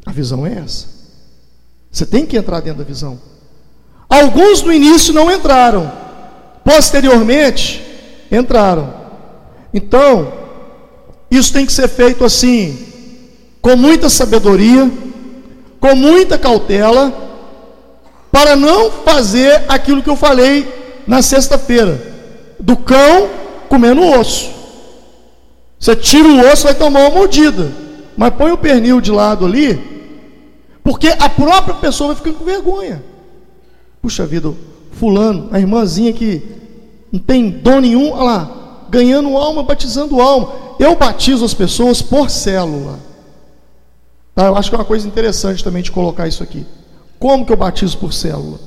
A 0.05 0.11
visão 0.11 0.45
é 0.45 0.59
essa. 0.59 0.87
Você 1.91 2.05
tem 2.05 2.25
que 2.25 2.37
entrar 2.37 2.59
dentro 2.59 2.79
da 2.79 2.83
visão. 2.83 3.19
Alguns 4.09 4.61
no 4.61 4.71
início 4.71 5.13
não 5.13 5.31
entraram, 5.31 5.91
posteriormente 6.63 7.81
entraram. 8.31 8.93
Então, 9.73 10.31
isso 11.31 11.51
tem 11.51 11.65
que 11.65 11.73
ser 11.73 11.87
feito 11.87 12.23
assim, 12.23 12.77
com 13.61 13.75
muita 13.75 14.09
sabedoria, 14.09 14.91
com 15.79 15.95
muita 15.95 16.37
cautela 16.37 17.24
para 18.35 18.53
não 18.53 18.91
fazer 18.91 19.63
aquilo 19.69 20.03
que 20.03 20.09
eu 20.09 20.15
falei 20.17 20.67
na 21.07 21.21
sexta-feira, 21.21 22.01
do 22.59 22.75
cão 22.75 23.29
comendo 23.69 24.05
osso. 24.05 24.51
Você 25.79 25.95
tira 25.95 26.27
o 26.27 26.51
osso, 26.51 26.65
vai 26.65 26.75
tomar 26.75 26.99
uma 26.99 27.11
mordida, 27.11 27.71
mas 28.17 28.33
põe 28.33 28.51
o 28.51 28.57
pernil 28.57 28.99
de 28.99 29.09
lado 29.09 29.45
ali, 29.45 29.79
porque 30.83 31.15
a 31.17 31.29
própria 31.29 31.75
pessoa 31.75 32.07
vai 32.07 32.17
ficando 32.17 32.39
com 32.39 32.43
vergonha. 32.43 33.01
Puxa 34.01 34.25
vida, 34.25 34.53
fulano, 34.91 35.47
a 35.53 35.57
irmãzinha 35.57 36.11
que 36.11 36.43
não 37.13 37.21
tem 37.21 37.49
dom 37.49 37.79
nenhum, 37.79 38.11
olha 38.11 38.23
lá, 38.23 38.85
ganhando 38.89 39.37
alma, 39.37 39.63
batizando 39.63 40.19
alma. 40.19 40.51
Eu 40.77 40.93
batizo 40.97 41.45
as 41.45 41.53
pessoas 41.53 42.01
por 42.01 42.29
célula. 42.29 42.99
Tá? 44.35 44.47
Eu 44.47 44.57
acho 44.57 44.69
que 44.69 44.75
é 44.75 44.79
uma 44.79 44.83
coisa 44.83 45.07
interessante 45.07 45.63
também 45.63 45.81
de 45.81 45.89
colocar 45.89 46.27
isso 46.27 46.43
aqui. 46.43 46.65
Como 47.19 47.45
que 47.45 47.51
eu 47.51 47.57
batizo 47.57 47.97
por 47.97 48.13
célula? 48.13 48.59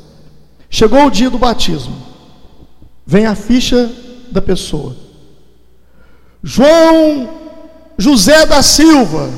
Chegou 0.70 1.07
o 1.07 1.10
dia 1.10 1.31
do 1.31 1.39
batismo. 1.39 1.97
Vem 3.07 3.27
a 3.27 3.35
ficha 3.35 3.91
da 4.31 4.43
pessoa. 4.43 4.94
João 6.43 7.28
José 7.97 8.47
da 8.47 8.62
Silva, 8.62 9.28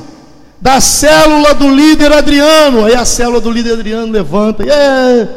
da 0.61 0.81
célula 0.81 1.55
do 1.55 1.73
líder 1.75 2.13
Adriano. 2.13 2.85
Aí 2.85 2.95
a 2.95 3.05
célula 3.05 3.41
do 3.41 3.51
líder 3.51 3.75
Adriano 3.75 4.13
levanta. 4.13 4.65
É, 4.65 5.29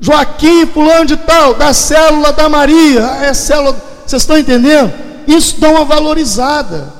Joaquim, 0.00 0.66
fulano 0.66 1.06
de 1.06 1.16
tal, 1.16 1.54
da 1.54 1.72
célula 1.72 2.32
da 2.32 2.48
Maria. 2.48 3.02
É 3.22 3.34
célula. 3.34 3.76
Vocês 4.06 4.22
estão 4.22 4.38
entendendo? 4.38 4.92
Isso 5.26 5.60
dá 5.60 5.68
uma 5.68 5.84
valorizada. 5.84 6.94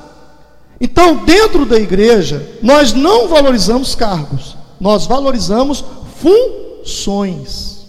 Então, 0.81 1.17
dentro 1.25 1.65
da 1.65 1.79
igreja, 1.79 2.47
nós 2.63 2.93
não 2.93 3.29
valorizamos 3.29 3.95
cargos 3.95 4.58
nós 4.81 5.07
valorizamos 5.07 5.85
funções. 6.17 7.87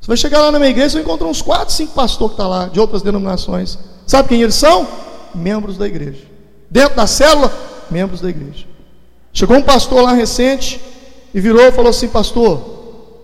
Você 0.00 0.06
vai 0.06 0.16
chegar 0.16 0.40
lá 0.40 0.52
na 0.52 0.58
minha 0.58 0.70
igreja, 0.70 0.90
você 0.90 0.94
vai 0.96 1.04
encontrar 1.04 1.28
uns 1.28 1.42
4, 1.42 1.72
5 1.74 1.92
pastores 1.92 2.34
que 2.34 2.40
estão 2.40 2.50
tá 2.50 2.58
lá, 2.58 2.68
de 2.68 2.80
outras 2.80 3.02
denominações. 3.02 3.78
Sabe 4.06 4.28
quem 4.28 4.42
eles 4.42 4.54
são? 4.54 4.86
Membros 5.34 5.76
da 5.76 5.86
igreja. 5.86 6.22
Dentro 6.70 6.96
da 6.96 7.06
célula, 7.06 7.52
membros 7.90 8.20
da 8.20 8.28
igreja. 8.28 8.66
Chegou 9.32 9.56
um 9.56 9.62
pastor 9.62 10.02
lá 10.02 10.12
recente 10.12 10.80
e 11.32 11.40
virou 11.40 11.62
e 11.62 11.72
falou 11.72 11.90
assim: 11.90 12.08
Pastor, 12.08 12.80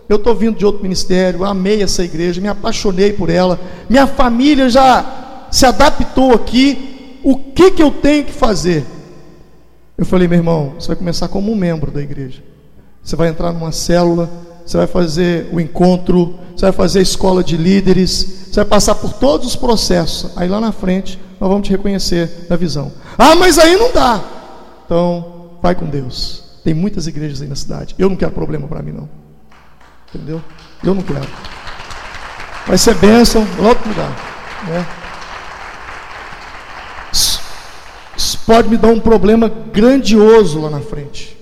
eu 0.09 0.17
estou 0.17 0.35
vindo 0.35 0.57
de 0.57 0.65
outro 0.65 0.83
ministério, 0.83 1.45
amei 1.45 1.83
essa 1.83 2.05
igreja, 2.05 2.41
me 2.41 2.49
apaixonei 2.49 3.13
por 3.13 3.29
ela, 3.29 3.59
minha 3.89 4.07
família 4.07 4.69
já 4.69 5.49
se 5.51 5.67
adaptou 5.67 6.33
aqui, 6.33 7.19
o 7.25 7.37
que, 7.37 7.73
que 7.73 7.83
eu 7.83 7.91
tenho 7.91 8.25
que 8.25 8.33
fazer? 8.33 8.85
Eu 9.99 10.05
falei, 10.05 10.29
meu 10.29 10.39
irmão, 10.39 10.75
você 10.79 10.89
vai 10.89 10.97
começar 10.97 11.29
como 11.29 11.51
um 11.51 11.57
membro 11.57 11.91
da 11.91 12.03
igreja. 12.03 12.43
Você 13.07 13.15
vai 13.15 13.29
entrar 13.29 13.53
numa 13.53 13.71
célula, 13.71 14.29
você 14.67 14.77
vai 14.79 14.89
fazer 14.89 15.49
o 15.53 15.61
encontro, 15.61 16.35
você 16.57 16.67
vai 16.67 16.73
fazer 16.73 17.01
escola 17.01 17.45
de 17.45 17.57
líderes, 17.57 18.49
você 18.51 18.57
vai 18.57 18.65
passar 18.65 18.97
por 18.97 19.13
todos 19.13 19.47
os 19.47 19.55
processos. 19.55 20.37
Aí 20.37 20.49
lá 20.49 20.61
na 20.61 20.73
frente, 20.73 21.17
nós 21.39 21.49
vamos 21.49 21.69
te 21.69 21.71
reconhecer 21.71 22.49
na 22.51 22.57
visão. 22.57 22.91
Ah, 23.17 23.37
mas 23.37 23.61
aí 23.61 23.77
não 23.77 23.93
dá. 23.93 24.21
Então, 24.85 25.53
vai 25.63 25.77
com 25.77 25.87
Deus. 25.87 26.43
Tem 26.65 26.75
muitas 26.75 27.07
igrejas 27.07 27.41
aí 27.41 27.47
na 27.47 27.55
cidade. 27.55 27.95
Eu 27.97 28.11
não 28.11 28.17
quero 28.17 28.33
problema 28.33 28.67
para 28.67 28.83
mim, 28.83 28.91
não. 28.91 29.09
Entendeu? 30.13 30.43
Eu 30.83 30.93
não 30.93 31.03
quero. 31.03 31.29
Vai 32.67 32.77
ser 32.77 32.97
bênção, 32.97 33.47
outro 33.65 33.89
lugar. 33.89 34.11
Né? 34.67 34.85
Isso 37.13 38.41
pode 38.45 38.69
me 38.69 38.77
dar 38.77 38.89
um 38.89 38.99
problema 38.99 39.49
grandioso 39.49 40.61
lá 40.61 40.71
na 40.71 40.81
frente. 40.81 41.36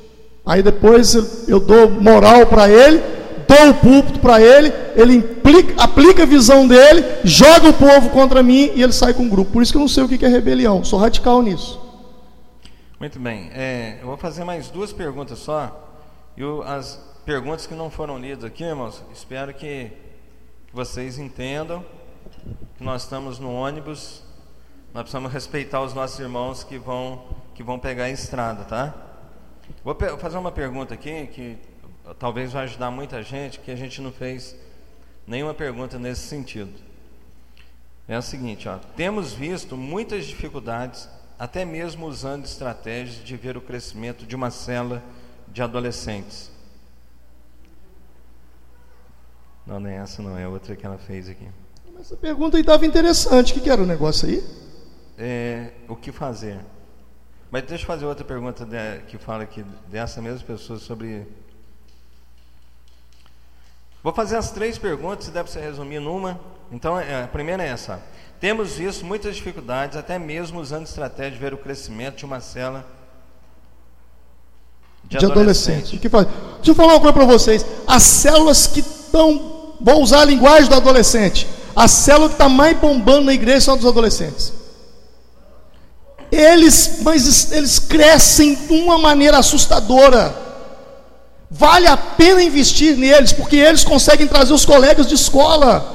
Aí 0.46 0.62
depois 0.62 1.14
eu 1.48 1.58
dou 1.58 1.90
moral 1.90 2.46
para 2.46 2.68
ele, 2.68 2.98
dou 3.48 3.70
o 3.70 3.74
púlpito 3.74 4.20
para 4.20 4.40
ele, 4.40 4.72
ele 4.94 5.14
implica, 5.14 5.82
aplica 5.82 6.24
a 6.24 6.26
visão 6.26 6.68
dele, 6.68 7.02
joga 7.24 7.70
o 7.70 7.72
povo 7.72 8.10
contra 8.10 8.42
mim 8.42 8.70
e 8.74 8.82
ele 8.82 8.92
sai 8.92 9.14
com 9.14 9.26
o 9.26 9.30
grupo. 9.30 9.52
Por 9.52 9.62
isso 9.62 9.72
que 9.72 9.78
eu 9.78 9.80
não 9.80 9.88
sei 9.88 10.04
o 10.04 10.08
que 10.08 10.24
é 10.24 10.28
rebelião, 10.28 10.84
sou 10.84 10.98
radical 10.98 11.40
nisso. 11.40 11.80
Muito 13.00 13.18
bem, 13.18 13.50
é, 13.54 13.98
eu 14.00 14.06
vou 14.06 14.16
fazer 14.16 14.44
mais 14.44 14.68
duas 14.68 14.92
perguntas 14.92 15.38
só. 15.38 15.80
E 16.36 16.42
as 16.66 17.00
perguntas 17.24 17.66
que 17.66 17.74
não 17.74 17.88
foram 17.88 18.18
lidas 18.18 18.44
aqui, 18.44 18.64
irmãos, 18.64 19.02
espero 19.12 19.54
que 19.54 19.90
vocês 20.72 21.18
entendam 21.18 21.84
que 22.76 22.84
nós 22.84 23.02
estamos 23.02 23.38
no 23.38 23.52
ônibus, 23.52 24.22
nós 24.92 25.04
precisamos 25.04 25.32
respeitar 25.32 25.80
os 25.80 25.94
nossos 25.94 26.18
irmãos 26.18 26.64
que 26.64 26.76
vão, 26.76 27.22
que 27.54 27.62
vão 27.62 27.78
pegar 27.78 28.04
a 28.04 28.10
estrada, 28.10 28.64
tá? 28.64 28.94
Vou 29.82 29.96
fazer 30.18 30.38
uma 30.38 30.52
pergunta 30.52 30.94
aqui 30.94 31.26
que 31.28 31.58
talvez 32.18 32.52
vai 32.52 32.64
ajudar 32.64 32.90
muita 32.90 33.22
gente, 33.22 33.58
que 33.60 33.70
a 33.70 33.76
gente 33.76 34.00
não 34.00 34.12
fez 34.12 34.56
nenhuma 35.26 35.54
pergunta 35.54 35.98
nesse 35.98 36.22
sentido. 36.22 36.72
É 38.06 38.14
a 38.14 38.22
seguinte, 38.22 38.68
ó, 38.68 38.78
temos 38.96 39.32
visto 39.32 39.76
muitas 39.76 40.26
dificuldades, 40.26 41.08
até 41.38 41.64
mesmo 41.64 42.06
usando 42.06 42.44
estratégias 42.44 43.24
de 43.24 43.36
ver 43.36 43.56
o 43.56 43.60
crescimento 43.60 44.26
de 44.26 44.36
uma 44.36 44.50
cela 44.50 45.02
de 45.48 45.62
adolescentes. 45.62 46.50
Não, 49.66 49.80
nem 49.80 49.94
essa 49.94 50.20
não, 50.20 50.36
é 50.36 50.46
outra 50.46 50.76
que 50.76 50.84
ela 50.84 50.98
fez 50.98 51.28
aqui. 51.28 51.48
Essa 51.98 52.16
pergunta 52.16 52.58
aí 52.58 52.60
estava 52.60 52.84
interessante. 52.84 53.52
O 53.52 53.54
que, 53.54 53.62
que 53.62 53.70
era 53.70 53.82
o 53.82 53.86
negócio 53.86 54.28
aí? 54.28 54.44
É, 55.16 55.70
o 55.88 55.96
que 55.96 56.12
fazer? 56.12 56.60
Mas 57.50 57.62
deixa 57.64 57.84
eu 57.84 57.86
fazer 57.86 58.04
outra 58.04 58.24
pergunta 58.24 58.64
de, 58.64 59.00
que 59.08 59.18
fala 59.18 59.44
aqui 59.44 59.64
dessa 59.88 60.20
mesma 60.20 60.40
pessoa 60.46 60.78
sobre. 60.78 61.26
Vou 64.02 64.12
fazer 64.12 64.36
as 64.36 64.50
três 64.50 64.76
perguntas, 64.76 65.28
deve 65.28 65.50
ser 65.50 65.60
resumir 65.60 66.00
numa. 66.00 66.38
Então, 66.70 66.98
é, 66.98 67.24
a 67.24 67.28
primeira 67.28 67.62
é 67.62 67.68
essa. 67.68 68.02
Temos 68.40 68.72
visto 68.72 69.04
muitas 69.06 69.36
dificuldades, 69.36 69.96
até 69.96 70.18
mesmo 70.18 70.60
usando 70.60 70.86
estratégia 70.86 71.32
de 71.32 71.38
ver 71.38 71.54
o 71.54 71.58
crescimento 71.58 72.16
de 72.16 72.24
uma 72.24 72.40
cela 72.40 72.84
de, 75.04 75.18
de 75.18 75.24
adolescente. 75.24 75.98
Que 75.98 76.08
faz... 76.08 76.26
Deixa 76.56 76.70
eu 76.70 76.74
falar 76.74 76.94
uma 76.94 77.00
coisa 77.00 77.12
para 77.12 77.24
vocês. 77.24 77.64
As 77.86 78.02
células 78.02 78.66
que 78.66 78.80
estão. 78.80 79.74
Vou 79.80 80.02
usar 80.02 80.22
a 80.22 80.24
linguagem 80.24 80.68
do 80.68 80.74
adolescente. 80.74 81.46
A 81.76 81.88
célula 81.88 82.28
que 82.28 82.34
está 82.34 82.48
mais 82.48 82.78
bombando 82.78 83.24
na 83.24 83.32
igreja 83.32 83.60
são 83.62 83.76
dos 83.76 83.86
adolescentes. 83.86 84.52
Eles, 86.34 86.96
mas 87.02 87.52
eles 87.52 87.78
crescem 87.78 88.56
de 88.56 88.72
uma 88.72 88.98
maneira 88.98 89.38
assustadora. 89.38 90.34
Vale 91.48 91.86
a 91.86 91.96
pena 91.96 92.42
investir 92.42 92.96
neles, 92.96 93.32
porque 93.32 93.54
eles 93.54 93.84
conseguem 93.84 94.26
trazer 94.26 94.52
os 94.52 94.64
colegas 94.64 95.06
de 95.06 95.14
escola. 95.14 95.92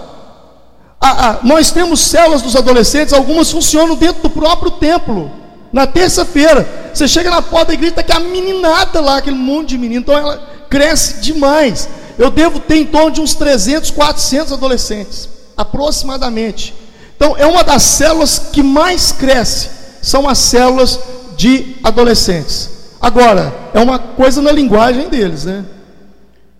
Ah, 1.01 1.29
ah, 1.29 1.39
nós 1.43 1.71
temos 1.71 1.99
células 1.99 2.41
dos 2.41 2.55
adolescentes, 2.55 3.13
algumas 3.13 3.51
funcionam 3.51 3.97
dentro 3.97 4.21
do 4.21 4.29
próprio 4.29 4.71
templo. 4.71 5.29
Na 5.73 5.85
terça-feira, 5.85 6.65
você 6.93 7.05
chega 7.05 7.29
na 7.29 7.41
porta 7.41 7.67
da 7.67 7.73
igreja, 7.73 7.91
está 7.91 8.01
aquela 8.01 8.21
meninada 8.21 9.01
lá, 9.01 9.17
aquele 9.17 9.35
monte 9.35 9.69
de 9.69 9.77
menino, 9.77 10.01
então 10.01 10.17
ela 10.17 10.41
cresce 10.69 11.19
demais. 11.19 11.89
Eu 12.17 12.31
devo 12.31 12.61
ter 12.61 12.77
em 12.77 12.85
torno 12.85 13.11
de 13.11 13.19
uns 13.19 13.35
300, 13.35 13.91
400 13.91 14.53
adolescentes, 14.53 15.27
aproximadamente. 15.57 16.73
Então, 17.17 17.35
é 17.37 17.45
uma 17.45 17.61
das 17.61 17.83
células 17.83 18.39
que 18.53 18.63
mais 18.63 19.11
cresce 19.11 19.78
são 20.01 20.27
as 20.27 20.37
células 20.37 20.99
de 21.35 21.77
adolescentes. 21.83 22.97
Agora, 23.01 23.53
é 23.73 23.79
uma 23.79 23.97
coisa 23.97 24.41
na 24.41 24.51
linguagem 24.51 25.07
deles, 25.09 25.45
né? 25.45 25.65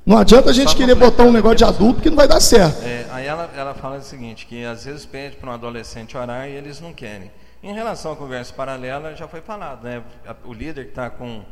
Não 0.05 0.17
adianta 0.17 0.49
a 0.49 0.53
gente 0.53 0.75
querer 0.75 0.95
botar 0.95 1.23
um 1.23 1.31
negócio 1.31 1.57
de 1.57 1.63
adulto 1.65 2.01
que 2.01 2.09
não 2.09 2.17
vai 2.17 2.27
dar 2.27 2.39
certo. 2.39 2.81
É, 2.83 3.05
aí 3.11 3.27
ela, 3.27 3.49
ela 3.55 3.73
fala 3.75 3.97
o 3.97 4.01
seguinte, 4.01 4.47
que 4.47 4.65
às 4.65 4.85
vezes 4.85 5.05
pede 5.05 5.35
para 5.35 5.49
um 5.51 5.53
adolescente 5.53 6.17
orar 6.17 6.47
e 6.47 6.53
eles 6.53 6.81
não 6.81 6.93
querem. 6.93 7.31
Em 7.61 7.73
relação 7.73 8.13
à 8.13 8.15
conversa 8.15 8.53
paralela, 8.53 9.15
já 9.15 9.27
foi 9.27 9.41
falado, 9.41 9.83
né? 9.83 10.01
O 10.45 10.53
líder 10.53 10.85
que 10.85 10.91
está 10.91 11.09
com, 11.09 11.43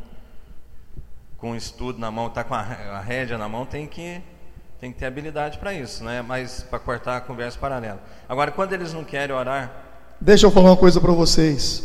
com 1.37 1.51
o 1.51 1.55
estudo 1.55 1.99
na 1.99 2.09
mão, 2.09 2.27
está 2.27 2.43
com 2.43 2.55
a, 2.55 2.61
a 2.61 2.99
rédea 3.01 3.37
na 3.37 3.49
mão, 3.49 3.65
tem 3.65 3.85
que, 3.85 4.21
tem 4.79 4.91
que 4.91 4.97
ter 4.97 5.05
habilidade 5.05 5.57
para 5.57 5.73
isso, 5.73 6.03
né? 6.03 6.23
Mas 6.23 6.63
para 6.63 6.79
cortar 6.79 7.17
a 7.17 7.21
conversa 7.21 7.59
paralela. 7.59 8.01
Agora, 8.27 8.51
quando 8.51 8.73
eles 8.73 8.93
não 8.93 9.03
querem 9.03 9.35
orar, 9.35 9.86
Deixa 10.19 10.45
eu 10.45 10.51
falar 10.51 10.71
uma 10.71 10.77
coisa 10.77 10.99
para 10.99 11.11
vocês. 11.11 11.83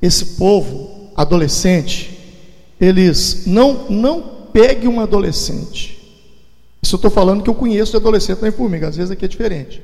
Esse 0.00 0.24
povo 0.36 1.10
adolescente, 1.16 2.18
eles 2.80 3.44
não 3.46 3.88
não 3.88 4.22
pegue 4.52 4.88
um 4.88 5.00
adolescente. 5.00 5.98
Isso 6.82 6.96
eu 6.96 6.98
estou 6.98 7.10
falando 7.10 7.42
que 7.42 7.48
eu 7.48 7.54
conheço 7.54 7.92
de 7.92 7.96
adolescente 7.98 8.42
na 8.42 8.50
Formiga, 8.50 8.88
às 8.88 8.96
vezes 8.96 9.10
aqui 9.10 9.24
é 9.24 9.28
diferente. 9.28 9.82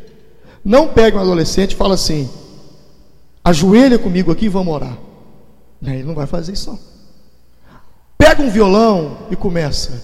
Não 0.65 0.89
pegue 0.89 1.17
um 1.17 1.21
adolescente 1.21 1.73
e 1.73 1.77
fala 1.77 1.95
assim: 1.95 2.29
ajoelha 3.45 3.99
comigo 3.99 4.33
aqui 4.33 4.47
e 4.47 4.49
vamos 4.49 4.75
orar. 4.75 4.99
Ele 5.83 6.03
não 6.03 6.15
vai 6.15 6.27
fazer 6.27 6.53
isso. 6.53 6.79
Pega 8.17 8.43
um 8.43 8.51
violão 8.51 9.19
e 9.31 9.37
começa. 9.37 10.03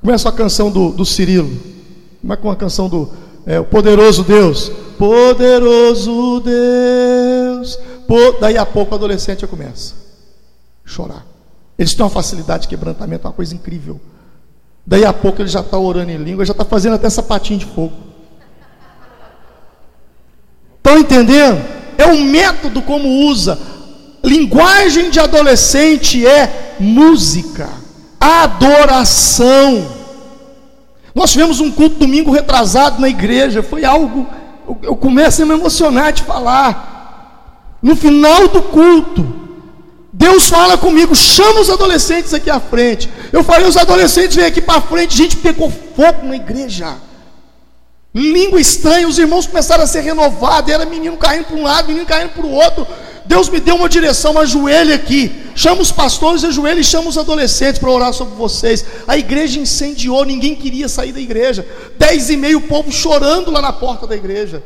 Começa 0.00 0.28
a 0.28 0.32
canção 0.32 0.70
do, 0.70 0.90
do 0.90 1.04
Cirilo. 1.04 1.56
Como 2.20 2.32
é 2.32 2.36
com 2.36 2.50
a 2.50 2.56
canção 2.56 2.88
do 2.88 3.08
é, 3.46 3.62
poderoso 3.62 4.24
Deus? 4.24 4.72
Poderoso 4.98 6.40
Deus. 6.40 7.78
Daí 8.40 8.58
a 8.58 8.66
pouco 8.66 8.92
o 8.92 8.94
adolescente 8.94 9.46
começa 9.46 9.94
a 10.84 10.88
chorar. 10.88 11.26
Eles 11.78 11.94
têm 11.94 12.04
uma 12.04 12.10
facilidade 12.10 12.62
de 12.62 12.68
quebrantamento, 12.68 13.26
uma 13.26 13.32
coisa 13.32 13.54
incrível. 13.54 14.00
Daí 14.86 15.04
a 15.04 15.12
pouco 15.12 15.40
ele 15.40 15.48
já 15.48 15.60
está 15.60 15.78
orando 15.78 16.10
em 16.10 16.16
língua, 16.16 16.44
já 16.44 16.52
está 16.52 16.64
fazendo 16.64 16.94
até 16.94 17.08
sapatinho 17.08 17.60
de 17.60 17.66
fogo. 17.66 17.92
Estão 20.76 20.98
entendendo? 20.98 21.64
É 21.96 22.06
um 22.06 22.24
método 22.24 22.82
como 22.82 23.08
usa. 23.26 23.58
Linguagem 24.22 25.10
de 25.10 25.18
adolescente 25.18 26.26
é 26.26 26.76
música, 26.78 27.68
adoração. 28.20 29.86
Nós 31.14 31.30
tivemos 31.32 31.60
um 31.60 31.70
culto 31.70 31.96
domingo 31.96 32.30
retrasado 32.30 33.00
na 33.00 33.08
igreja, 33.08 33.62
foi 33.62 33.84
algo. 33.84 34.26
Eu- 34.66 34.78
Eu 34.82 34.96
começo 34.96 35.42
a 35.42 35.46
me 35.46 35.54
emocionar 35.54 36.12
de 36.12 36.22
falar. 36.22 37.78
No 37.82 37.96
final 37.96 38.48
do 38.48 38.62
culto, 38.62 39.40
Deus 40.12 40.48
fala 40.48 40.78
comigo, 40.78 41.14
chama 41.16 41.60
os 41.60 41.70
adolescentes 41.70 42.32
aqui 42.34 42.48
à 42.50 42.60
frente. 42.60 43.08
Eu 43.32 43.42
falei, 43.42 43.66
os 43.66 43.76
adolescentes 43.76 44.36
vêm 44.36 44.46
aqui 44.46 44.60
para 44.60 44.80
frente, 44.80 45.16
gente 45.16 45.36
pegou 45.36 45.70
fogo 45.96 46.24
na 46.26 46.36
igreja. 46.36 46.94
Língua 48.14 48.60
estranha, 48.60 49.08
os 49.08 49.18
irmãos 49.18 49.46
começaram 49.46 49.82
a 49.84 49.86
ser 49.86 50.02
renovados, 50.02 50.70
era 50.70 50.84
menino 50.84 51.16
caindo 51.16 51.46
para 51.46 51.56
um 51.56 51.62
lado, 51.62 51.88
menino 51.88 52.04
caindo 52.06 52.30
para 52.30 52.44
o 52.44 52.52
outro. 52.52 52.86
Deus 53.24 53.48
me 53.48 53.58
deu 53.58 53.74
uma 53.76 53.88
direção, 53.88 54.38
ajoelhe 54.38 54.92
aqui. 54.92 55.41
Chama 55.54 55.82
os 55.82 55.92
pastores, 55.92 56.44
ajoelhe 56.44 56.80
e 56.80 56.84
chama 56.84 57.08
os 57.08 57.18
adolescentes 57.18 57.78
para 57.78 57.90
orar 57.90 58.12
sobre 58.12 58.34
vocês. 58.34 58.84
A 59.06 59.16
igreja 59.18 59.60
incendiou, 59.60 60.24
ninguém 60.24 60.54
queria 60.54 60.88
sair 60.88 61.12
da 61.12 61.20
igreja. 61.20 61.66
Dez 61.98 62.30
e 62.30 62.36
meio, 62.36 62.58
o 62.58 62.62
povo 62.62 62.90
chorando 62.90 63.50
lá 63.50 63.60
na 63.60 63.72
porta 63.72 64.06
da 64.06 64.16
igreja. 64.16 64.62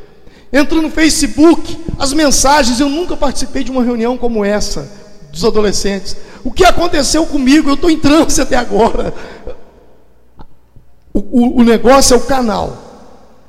Entrando 0.52 0.82
no 0.82 0.90
Facebook, 0.90 1.76
as 1.98 2.12
mensagens, 2.12 2.78
eu 2.78 2.88
nunca 2.88 3.16
participei 3.16 3.64
de 3.64 3.70
uma 3.70 3.82
reunião 3.82 4.16
como 4.16 4.44
essa, 4.44 4.88
dos 5.32 5.44
adolescentes. 5.44 6.16
O 6.44 6.52
que 6.52 6.64
aconteceu 6.64 7.26
comigo? 7.26 7.68
Eu 7.68 7.74
estou 7.74 7.90
em 7.90 7.98
transe 7.98 8.40
até 8.40 8.56
agora. 8.56 9.12
O, 11.12 11.18
o- 11.18 11.60
o 11.60 11.62
negócio 11.64 12.14
é 12.14 12.16
o 12.16 12.20
canal. 12.20 12.82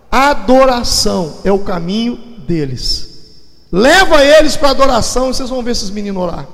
Adoração 0.10 1.36
é 1.44 1.52
o 1.52 1.60
caminho 1.60 2.16
deles. 2.48 3.06
Leva 3.72 4.24
eles 4.24 4.56
para 4.56 4.70
adoração 4.72 5.30
e 5.30 5.34
vocês 5.34 5.50
vão 5.50 5.62
ver 5.62 5.72
esses 5.72 5.90
meninos 5.90 6.24
orar. 6.24 6.48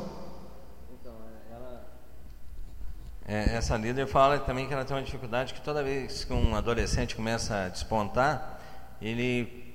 É, 3.33 3.55
essa 3.55 3.75
líder 3.75 4.05
fala 4.05 4.37
também 4.37 4.67
que 4.67 4.73
ela 4.75 4.85
tem 4.85 4.95
uma 4.95 5.01
dificuldade 5.01 5.55
que 5.55 5.61
toda 5.61 5.81
vez 5.81 6.23
que 6.23 6.31
um 6.31 6.55
adolescente 6.55 7.15
começa 7.15 7.63
a 7.65 7.67
despontar, 7.67 8.59
ele, 9.01 9.73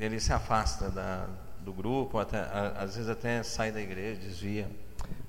ele 0.00 0.18
se 0.18 0.32
afasta 0.32 0.88
da, 0.88 1.26
do 1.62 1.74
grupo, 1.74 2.18
até, 2.18 2.38
a- 2.38 2.72
às 2.80 2.94
vezes 2.96 3.10
até 3.10 3.42
sai 3.42 3.70
da 3.70 3.82
igreja, 3.82 4.18
desvia. 4.26 4.66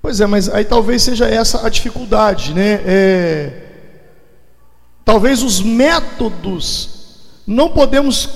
Pois 0.00 0.18
é, 0.18 0.26
mas 0.26 0.48
aí 0.48 0.64
talvez 0.64 1.02
seja 1.02 1.28
essa 1.28 1.66
a 1.66 1.68
dificuldade, 1.68 2.54
né? 2.54 2.80
É, 2.86 3.66
talvez 5.04 5.42
os 5.42 5.60
métodos, 5.60 7.18
não 7.46 7.68
podemos 7.68 8.30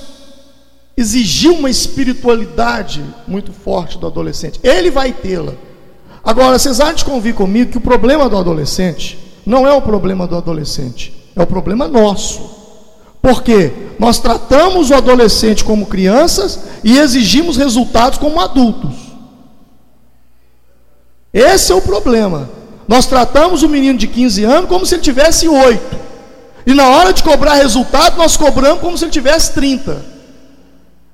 exigir 0.95 1.49
uma 1.51 1.71
espiritualidade 1.71 3.03
muito 3.27 3.51
forte 3.51 3.97
do 3.97 4.05
adolescente. 4.05 4.59
Ele 4.61 4.91
vai 4.91 5.11
tê-la. 5.11 5.55
Agora, 6.27 6.59
vocês 6.59 6.81
há 6.81 6.91
de 6.91 7.05
convir 7.05 7.33
comigo 7.33 7.71
que 7.71 7.77
o 7.77 7.81
problema 7.81 8.27
do 8.27 8.35
adolescente 8.35 9.17
não 9.45 9.65
é 9.65 9.71
o 9.71 9.81
problema 9.81 10.27
do 10.27 10.35
adolescente, 10.35 11.15
é 11.33 11.41
o 11.41 11.47
problema 11.47 11.87
nosso. 11.87 12.41
Porque 13.21 13.71
nós 13.97 14.19
tratamos 14.19 14.89
o 14.89 14.93
adolescente 14.93 15.63
como 15.63 15.85
crianças 15.85 16.59
e 16.83 16.97
exigimos 16.97 17.55
resultados 17.55 18.19
como 18.19 18.41
adultos. 18.41 18.93
Esse 21.33 21.71
é 21.71 21.75
o 21.75 21.81
problema. 21.81 22.49
Nós 22.89 23.05
tratamos 23.05 23.63
o 23.63 23.69
menino 23.69 23.97
de 23.97 24.07
15 24.07 24.43
anos 24.43 24.69
como 24.69 24.85
se 24.85 24.95
ele 24.95 25.03
tivesse 25.03 25.47
8. 25.47 25.97
E 26.65 26.73
na 26.73 26.89
hora 26.89 27.13
de 27.13 27.23
cobrar 27.23 27.53
resultado, 27.53 28.17
nós 28.17 28.35
cobramos 28.35 28.81
como 28.81 28.97
se 28.97 29.05
ele 29.05 29.11
tivesse 29.11 29.53
30. 29.53 30.16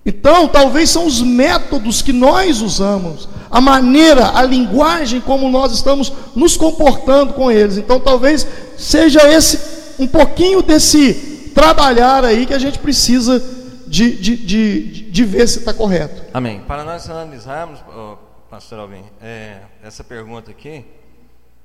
Então, 0.05 0.47
talvez 0.49 0.89
são 0.89 1.05
os 1.05 1.21
métodos 1.21 2.01
que 2.01 2.11
nós 2.11 2.61
usamos, 2.61 3.29
a 3.49 3.61
maneira, 3.61 4.37
a 4.37 4.43
linguagem 4.43 5.21
como 5.21 5.49
nós 5.49 5.71
estamos 5.71 6.11
nos 6.35 6.57
comportando 6.57 7.33
com 7.33 7.49
eles. 7.49 7.77
Então, 7.77 7.99
talvez 7.99 8.45
seja 8.77 9.21
esse 9.31 9.83
um 9.97 10.07
pouquinho 10.07 10.61
desse 10.61 11.51
trabalhar 11.53 12.25
aí 12.25 12.45
que 12.45 12.53
a 12.53 12.59
gente 12.59 12.79
precisa 12.79 13.39
de, 13.87 14.15
de, 14.17 14.37
de, 14.37 15.11
de 15.11 15.23
ver 15.23 15.47
se 15.47 15.59
está 15.59 15.73
correto. 15.73 16.23
Amém. 16.33 16.61
Para 16.61 16.83
nós 16.83 17.09
analisarmos, 17.09 17.79
ó, 17.87 18.17
pastor 18.49 18.79
Alvin, 18.79 19.03
é, 19.21 19.59
essa 19.83 20.03
pergunta 20.03 20.51
aqui, 20.51 20.83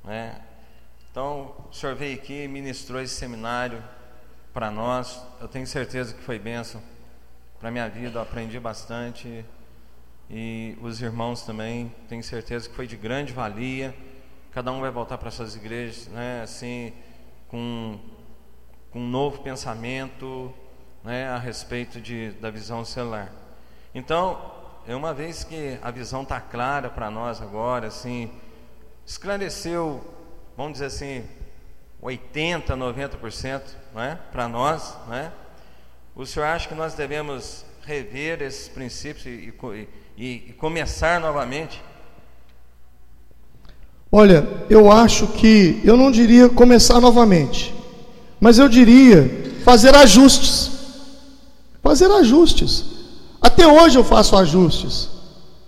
né? 0.05 0.37
Então, 1.11 1.53
o 1.71 1.75
senhor 1.75 1.97
veio 1.97 2.15
aqui, 2.15 2.47
ministrou 2.47 3.01
esse 3.01 3.15
seminário 3.15 3.83
para 4.53 4.71
nós. 4.71 5.21
Eu 5.41 5.49
tenho 5.49 5.67
certeza 5.67 6.15
que 6.15 6.23
foi 6.23 6.39
bênção 6.39 6.81
para 7.59 7.71
minha 7.71 7.89
vida, 7.89 8.23
aprendi 8.23 8.61
bastante. 8.61 9.45
E 10.31 10.77
os 10.81 11.01
irmãos 11.03 11.43
também, 11.43 11.93
tenho 12.09 12.23
certeza 12.23 12.69
que 12.69 12.75
foi 12.75 12.87
de 12.87 12.97
grande 12.97 13.33
valia. 13.33 13.95
Cada 14.53 14.71
um 14.71 14.81
vai 14.81 14.91
voltar 14.91 15.19
para 15.19 15.31
suas 15.31 15.57
igrejas, 15.57 16.07
né? 16.09 16.43
Assim, 16.43 16.93
com, 17.49 17.99
com 18.91 19.01
um 19.01 19.09
novo 19.09 19.41
pensamento, 19.43 20.55
né? 21.03 21.29
A 21.29 21.39
respeito 21.39 22.01
de, 22.01 22.31
da 22.33 22.51
visão 22.51 22.85
celular. 22.85 23.33
Então, 23.95 24.53
é 24.87 24.95
uma 24.95 25.13
vez 25.13 25.43
que 25.43 25.79
a 25.83 25.91
visão 25.91 26.23
está 26.23 26.41
clara 26.41 26.89
para 26.89 27.11
nós 27.11 27.43
agora, 27.43 27.89
assim, 27.89 28.31
esclareceu, 29.05 30.03
vamos 30.57 30.75
dizer 30.75 30.87
assim, 30.87 31.29
80, 32.01 32.77
90%, 32.77 33.63
né, 33.95 34.19
para 34.31 34.49
nós, 34.49 34.97
né? 35.09 35.33
O 36.19 36.27
senhor 36.27 36.47
acha 36.47 36.69
que 36.69 36.75
nós 36.75 36.95
devemos 36.95 37.65
rever 37.87 38.43
esses 38.43 38.67
princípios 38.67 39.25
e, 39.25 39.55
e, 40.17 40.25
e, 40.49 40.53
começar 40.55 41.21
novamente? 41.21 41.81
Olha, 44.11 44.45
eu 44.69 44.91
acho 44.91 45.29
que, 45.29 45.81
eu 45.85 45.97
não 45.97 46.11
diria 46.11 46.49
começar 46.49 47.01
novamente, 47.01 47.73
mas 48.41 48.59
eu 48.59 48.69
diria 48.69 49.31
fazer 49.65 49.95
ajustes. 49.95 50.73
Fazer 51.85 52.11
ajustes. 52.11 52.85
Até 53.41 53.65
hoje 53.69 53.97
eu 53.97 54.03
faço 54.03 54.37
ajustes. 54.37 55.09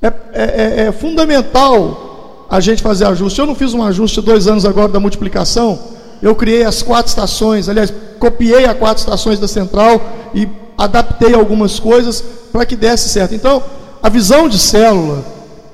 É, 0.02 0.08
é- 0.08 0.12
é- 0.32 0.86
é 0.88 0.92
fundamental 0.92 2.46
a 2.50 2.58
gente 2.58 2.82
fazer 2.82 3.04
ajustes. 3.06 3.38
Eu 3.38 3.46
não 3.46 3.54
fiz 3.54 3.72
um 3.72 3.84
ajuste 3.84 4.20
dois 4.20 4.48
anos 4.48 4.64
agora 4.64 4.88
da 4.88 4.98
multiplicação. 4.98 5.99
Eu 6.22 6.34
criei 6.34 6.64
as 6.64 6.82
quatro 6.82 7.08
estações, 7.08 7.68
aliás, 7.68 7.92
copiei 8.18 8.66
as 8.66 8.76
quatro 8.76 9.00
estações 9.00 9.38
da 9.38 9.48
central 9.48 10.00
e 10.34 10.48
adaptei 10.76 11.34
algumas 11.34 11.78
coisas 11.78 12.22
para 12.52 12.66
que 12.66 12.76
desse 12.76 13.08
certo. 13.08 13.34
Então, 13.34 13.62
a 14.02 14.08
visão 14.08 14.48
de 14.48 14.58
célula 14.58 15.24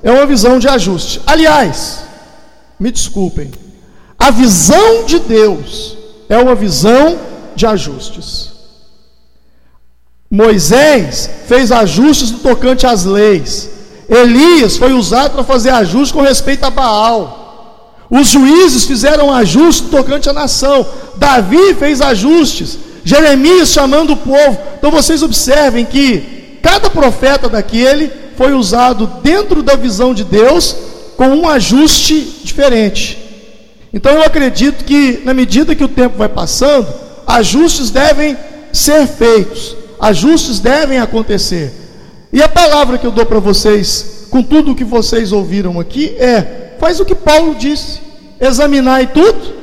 é 0.03 0.11
uma 0.11 0.27
visão 0.27 0.59
de 0.59 0.69
ajuste. 0.69 1.21
Aliás, 1.27 2.01
me 2.79 2.91
desculpem, 2.91 3.51
a 4.19 4.31
visão 4.31 5.05
de 5.05 5.19
Deus 5.19 5.97
é 6.29 6.39
uma 6.39 6.55
visão 6.55 7.19
de 7.55 7.67
ajustes. 7.67 8.53
Moisés 10.31 11.31
fez 11.47 11.71
ajustes 11.71 12.31
no 12.33 12.39
tocante 12.39 12.87
às 12.87 13.05
leis. 13.05 13.71
Elias 14.09 14.77
foi 14.77 14.93
usado 14.93 15.33
para 15.33 15.45
fazer 15.45 15.71
ajuste 15.71 16.13
com 16.13 16.21
respeito 16.21 16.65
a 16.65 16.71
Baal. 16.71 17.46
Os 18.11 18.29
juízes 18.29 18.85
fizeram 18.85 19.33
ajuste 19.33 19.85
tocante 19.85 20.29
à 20.29 20.33
nação. 20.33 20.87
Davi 21.17 21.75
fez 21.75 22.01
ajustes. 22.01 22.79
Jeremias 23.05 23.71
chamando 23.71 24.13
o 24.13 24.17
povo. 24.17 24.59
Então 24.79 24.91
vocês 24.91 25.23
observem 25.23 25.85
que 25.85 26.59
cada 26.63 26.91
profeta 26.91 27.49
daquele 27.49 28.11
foi 28.37 28.53
usado 28.53 29.07
dentro 29.23 29.63
da 29.63 29.75
visão 29.75 30.13
de 30.13 30.25
Deus 30.25 30.77
com 31.17 31.29
um 31.29 31.49
ajuste 31.49 32.41
diferente. 32.45 33.19
Então 33.93 34.13
eu 34.13 34.23
acredito 34.23 34.85
que 34.85 35.23
na 35.25 35.33
medida 35.33 35.75
que 35.75 35.85
o 35.85 35.89
tempo 35.89 36.19
vai 36.19 36.29
passando, 36.29 36.87
ajustes 37.27 37.91
devem 37.91 38.37
ser 38.73 39.07
feitos, 39.07 39.75
ajustes 39.99 40.61
devem 40.61 40.99
acontecer. 40.99 41.73
E 42.33 42.43
a 42.43 42.49
palavra 42.49 42.99
que 42.99 43.07
eu 43.07 43.11
dou 43.11 43.25
para 43.25 43.39
vocês, 43.39 44.27
com 44.31 44.43
tudo 44.43 44.73
o 44.73 44.75
que 44.75 44.85
vocês 44.85 45.33
ouviram 45.33 45.81
aqui, 45.81 46.15
é: 46.19 46.66
faz 46.87 47.01
o 47.01 47.05
que 47.05 47.17
Paulo 47.17 47.57
disse, 47.57 48.01
examinar 48.41 49.05
tudo, 49.09 49.55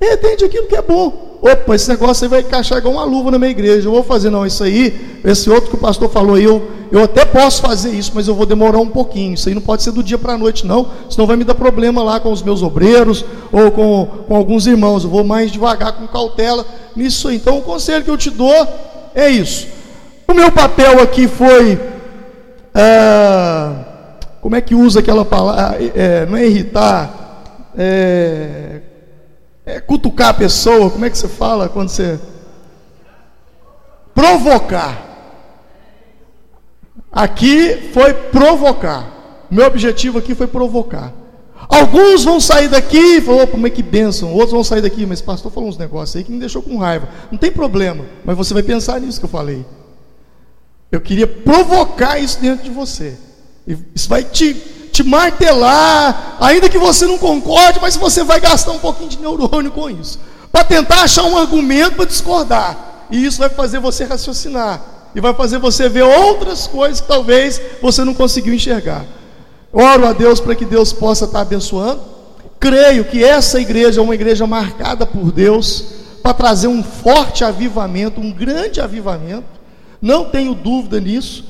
e 0.00 0.12
entende 0.12 0.44
aquilo 0.44 0.66
que 0.66 0.74
é 0.74 0.82
bom. 0.82 1.38
Opa, 1.40 1.76
esse 1.76 1.88
negócio 1.88 2.24
aí 2.24 2.28
vai 2.28 2.40
encaixar 2.40 2.78
igual 2.78 2.94
uma 2.94 3.04
luva 3.04 3.30
na 3.30 3.38
minha 3.38 3.52
igreja. 3.52 3.86
Eu 3.86 3.92
vou 3.92 4.02
fazer, 4.02 4.28
não, 4.28 4.44
isso 4.44 4.64
aí, 4.64 5.20
esse 5.24 5.48
outro 5.48 5.70
que 5.70 5.76
o 5.76 5.78
pastor 5.78 6.10
falou 6.10 6.34
aí, 6.34 6.42
eu, 6.42 6.68
eu 6.90 7.04
até 7.04 7.24
posso 7.24 7.62
fazer 7.62 7.90
isso, 7.90 8.10
mas 8.12 8.26
eu 8.26 8.34
vou 8.34 8.44
demorar 8.44 8.78
um 8.78 8.88
pouquinho. 8.88 9.34
Isso 9.34 9.48
aí 9.48 9.54
não 9.54 9.62
pode 9.62 9.84
ser 9.84 9.92
do 9.92 10.02
dia 10.02 10.18
para 10.18 10.32
a 10.32 10.38
noite, 10.38 10.66
não, 10.66 10.88
senão 11.08 11.28
vai 11.28 11.36
me 11.36 11.44
dar 11.44 11.54
problema 11.54 12.02
lá 12.02 12.18
com 12.18 12.32
os 12.32 12.42
meus 12.42 12.60
obreiros 12.60 13.24
ou 13.52 13.70
com, 13.70 14.08
com 14.26 14.34
alguns 14.34 14.66
irmãos. 14.66 15.04
Eu 15.04 15.10
vou 15.10 15.22
mais 15.22 15.52
devagar, 15.52 15.92
com 15.92 16.08
cautela 16.08 16.66
nisso 16.96 17.28
aí. 17.28 17.36
Então, 17.36 17.58
o 17.58 17.62
conselho 17.62 18.04
que 18.04 18.10
eu 18.10 18.18
te 18.18 18.30
dou 18.30 18.66
é 19.14 19.30
isso. 19.30 19.68
O 20.26 20.34
meu 20.34 20.50
papel 20.50 21.00
aqui 21.00 21.28
foi. 21.28 21.78
Ah, 22.74 23.91
como 24.42 24.56
é 24.56 24.60
que 24.60 24.74
usa 24.74 24.98
aquela 24.98 25.24
palavra? 25.24 25.78
É, 25.94 26.26
não 26.26 26.36
é 26.36 26.44
irritar, 26.44 27.70
é, 27.78 28.80
é 29.64 29.80
cutucar 29.80 30.30
a 30.30 30.34
pessoa. 30.34 30.90
Como 30.90 31.04
é 31.04 31.10
que 31.10 31.16
você 31.16 31.28
fala 31.28 31.68
quando 31.68 31.90
você. 31.90 32.18
Provocar. 34.12 35.10
Aqui 37.12 37.90
foi 37.92 38.12
provocar. 38.12 39.46
Meu 39.48 39.64
objetivo 39.64 40.18
aqui 40.18 40.34
foi 40.34 40.48
provocar. 40.48 41.12
Alguns 41.68 42.24
vão 42.24 42.40
sair 42.40 42.66
daqui 42.66 43.18
e 43.18 43.20
falar, 43.20 43.46
como 43.46 43.68
é 43.68 43.70
que 43.70 43.82
benção. 43.82 44.32
Outros 44.32 44.50
vão 44.50 44.64
sair 44.64 44.82
daqui, 44.82 45.06
mas 45.06 45.22
pastor 45.22 45.52
falou 45.52 45.68
uns 45.68 45.78
negócios 45.78 46.16
aí 46.16 46.24
que 46.24 46.32
me 46.32 46.40
deixou 46.40 46.62
com 46.62 46.78
raiva. 46.78 47.08
Não 47.30 47.38
tem 47.38 47.52
problema, 47.52 48.04
mas 48.24 48.36
você 48.36 48.52
vai 48.52 48.64
pensar 48.64 49.00
nisso 49.00 49.20
que 49.20 49.24
eu 49.24 49.30
falei. 49.30 49.64
Eu 50.90 51.00
queria 51.00 51.28
provocar 51.28 52.18
isso 52.18 52.40
dentro 52.40 52.64
de 52.64 52.70
você. 52.70 53.16
Isso 53.66 54.08
vai 54.08 54.24
te, 54.24 54.54
te 54.92 55.02
martelar, 55.02 56.36
ainda 56.40 56.68
que 56.68 56.78
você 56.78 57.06
não 57.06 57.18
concorde, 57.18 57.78
mas 57.80 57.96
você 57.96 58.24
vai 58.24 58.40
gastar 58.40 58.72
um 58.72 58.78
pouquinho 58.78 59.10
de 59.10 59.18
neurônio 59.18 59.70
com 59.70 59.88
isso. 59.88 60.18
Para 60.50 60.64
tentar 60.64 61.02
achar 61.02 61.24
um 61.24 61.36
argumento 61.36 61.96
para 61.96 62.04
discordar. 62.04 63.06
E 63.10 63.24
isso 63.24 63.38
vai 63.38 63.48
fazer 63.48 63.78
você 63.78 64.04
raciocinar. 64.04 64.80
E 65.14 65.20
vai 65.20 65.34
fazer 65.34 65.58
você 65.58 65.88
ver 65.88 66.02
outras 66.02 66.66
coisas 66.66 67.00
que 67.00 67.08
talvez 67.08 67.60
você 67.80 68.04
não 68.04 68.14
conseguiu 68.14 68.54
enxergar. 68.54 69.04
Oro 69.72 70.06
a 70.06 70.12
Deus 70.12 70.40
para 70.40 70.54
que 70.54 70.64
Deus 70.64 70.92
possa 70.92 71.24
estar 71.24 71.40
abençoando. 71.40 72.00
Creio 72.58 73.04
que 73.04 73.24
essa 73.24 73.60
igreja 73.60 74.00
é 74.00 74.04
uma 74.04 74.14
igreja 74.14 74.46
marcada 74.46 75.06
por 75.06 75.32
Deus 75.32 75.84
para 76.22 76.34
trazer 76.34 76.68
um 76.68 76.82
forte 76.82 77.44
avivamento, 77.44 78.20
um 78.20 78.30
grande 78.30 78.80
avivamento. 78.80 79.44
Não 80.00 80.26
tenho 80.26 80.54
dúvida 80.54 81.00
nisso. 81.00 81.44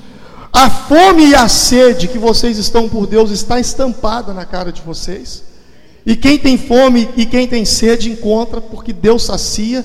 A 0.52 0.68
fome 0.68 1.28
e 1.28 1.34
a 1.34 1.48
sede 1.48 2.06
que 2.06 2.18
vocês 2.18 2.58
estão 2.58 2.88
por 2.88 3.06
Deus 3.06 3.30
está 3.30 3.58
estampada 3.58 4.34
na 4.34 4.44
cara 4.44 4.70
de 4.70 4.82
vocês. 4.82 5.42
E 6.04 6.14
quem 6.14 6.38
tem 6.38 6.58
fome 6.58 7.08
e 7.16 7.24
quem 7.24 7.48
tem 7.48 7.64
sede 7.64 8.10
encontra, 8.10 8.60
porque 8.60 8.92
Deus 8.92 9.24
sacia. 9.24 9.84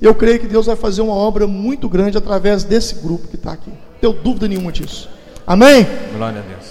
Eu 0.00 0.14
creio 0.14 0.40
que 0.40 0.46
Deus 0.46 0.66
vai 0.66 0.76
fazer 0.76 1.02
uma 1.02 1.14
obra 1.14 1.46
muito 1.46 1.88
grande 1.88 2.16
através 2.16 2.64
desse 2.64 2.94
grupo 2.96 3.28
que 3.28 3.36
está 3.36 3.52
aqui. 3.52 3.70
Não 3.70 4.00
tenho 4.00 4.12
dúvida 4.12 4.48
nenhuma 4.48 4.72
disso. 4.72 5.08
Amém? 5.46 5.86
Glória 6.16 6.40
a 6.40 6.42
Deus. 6.42 6.65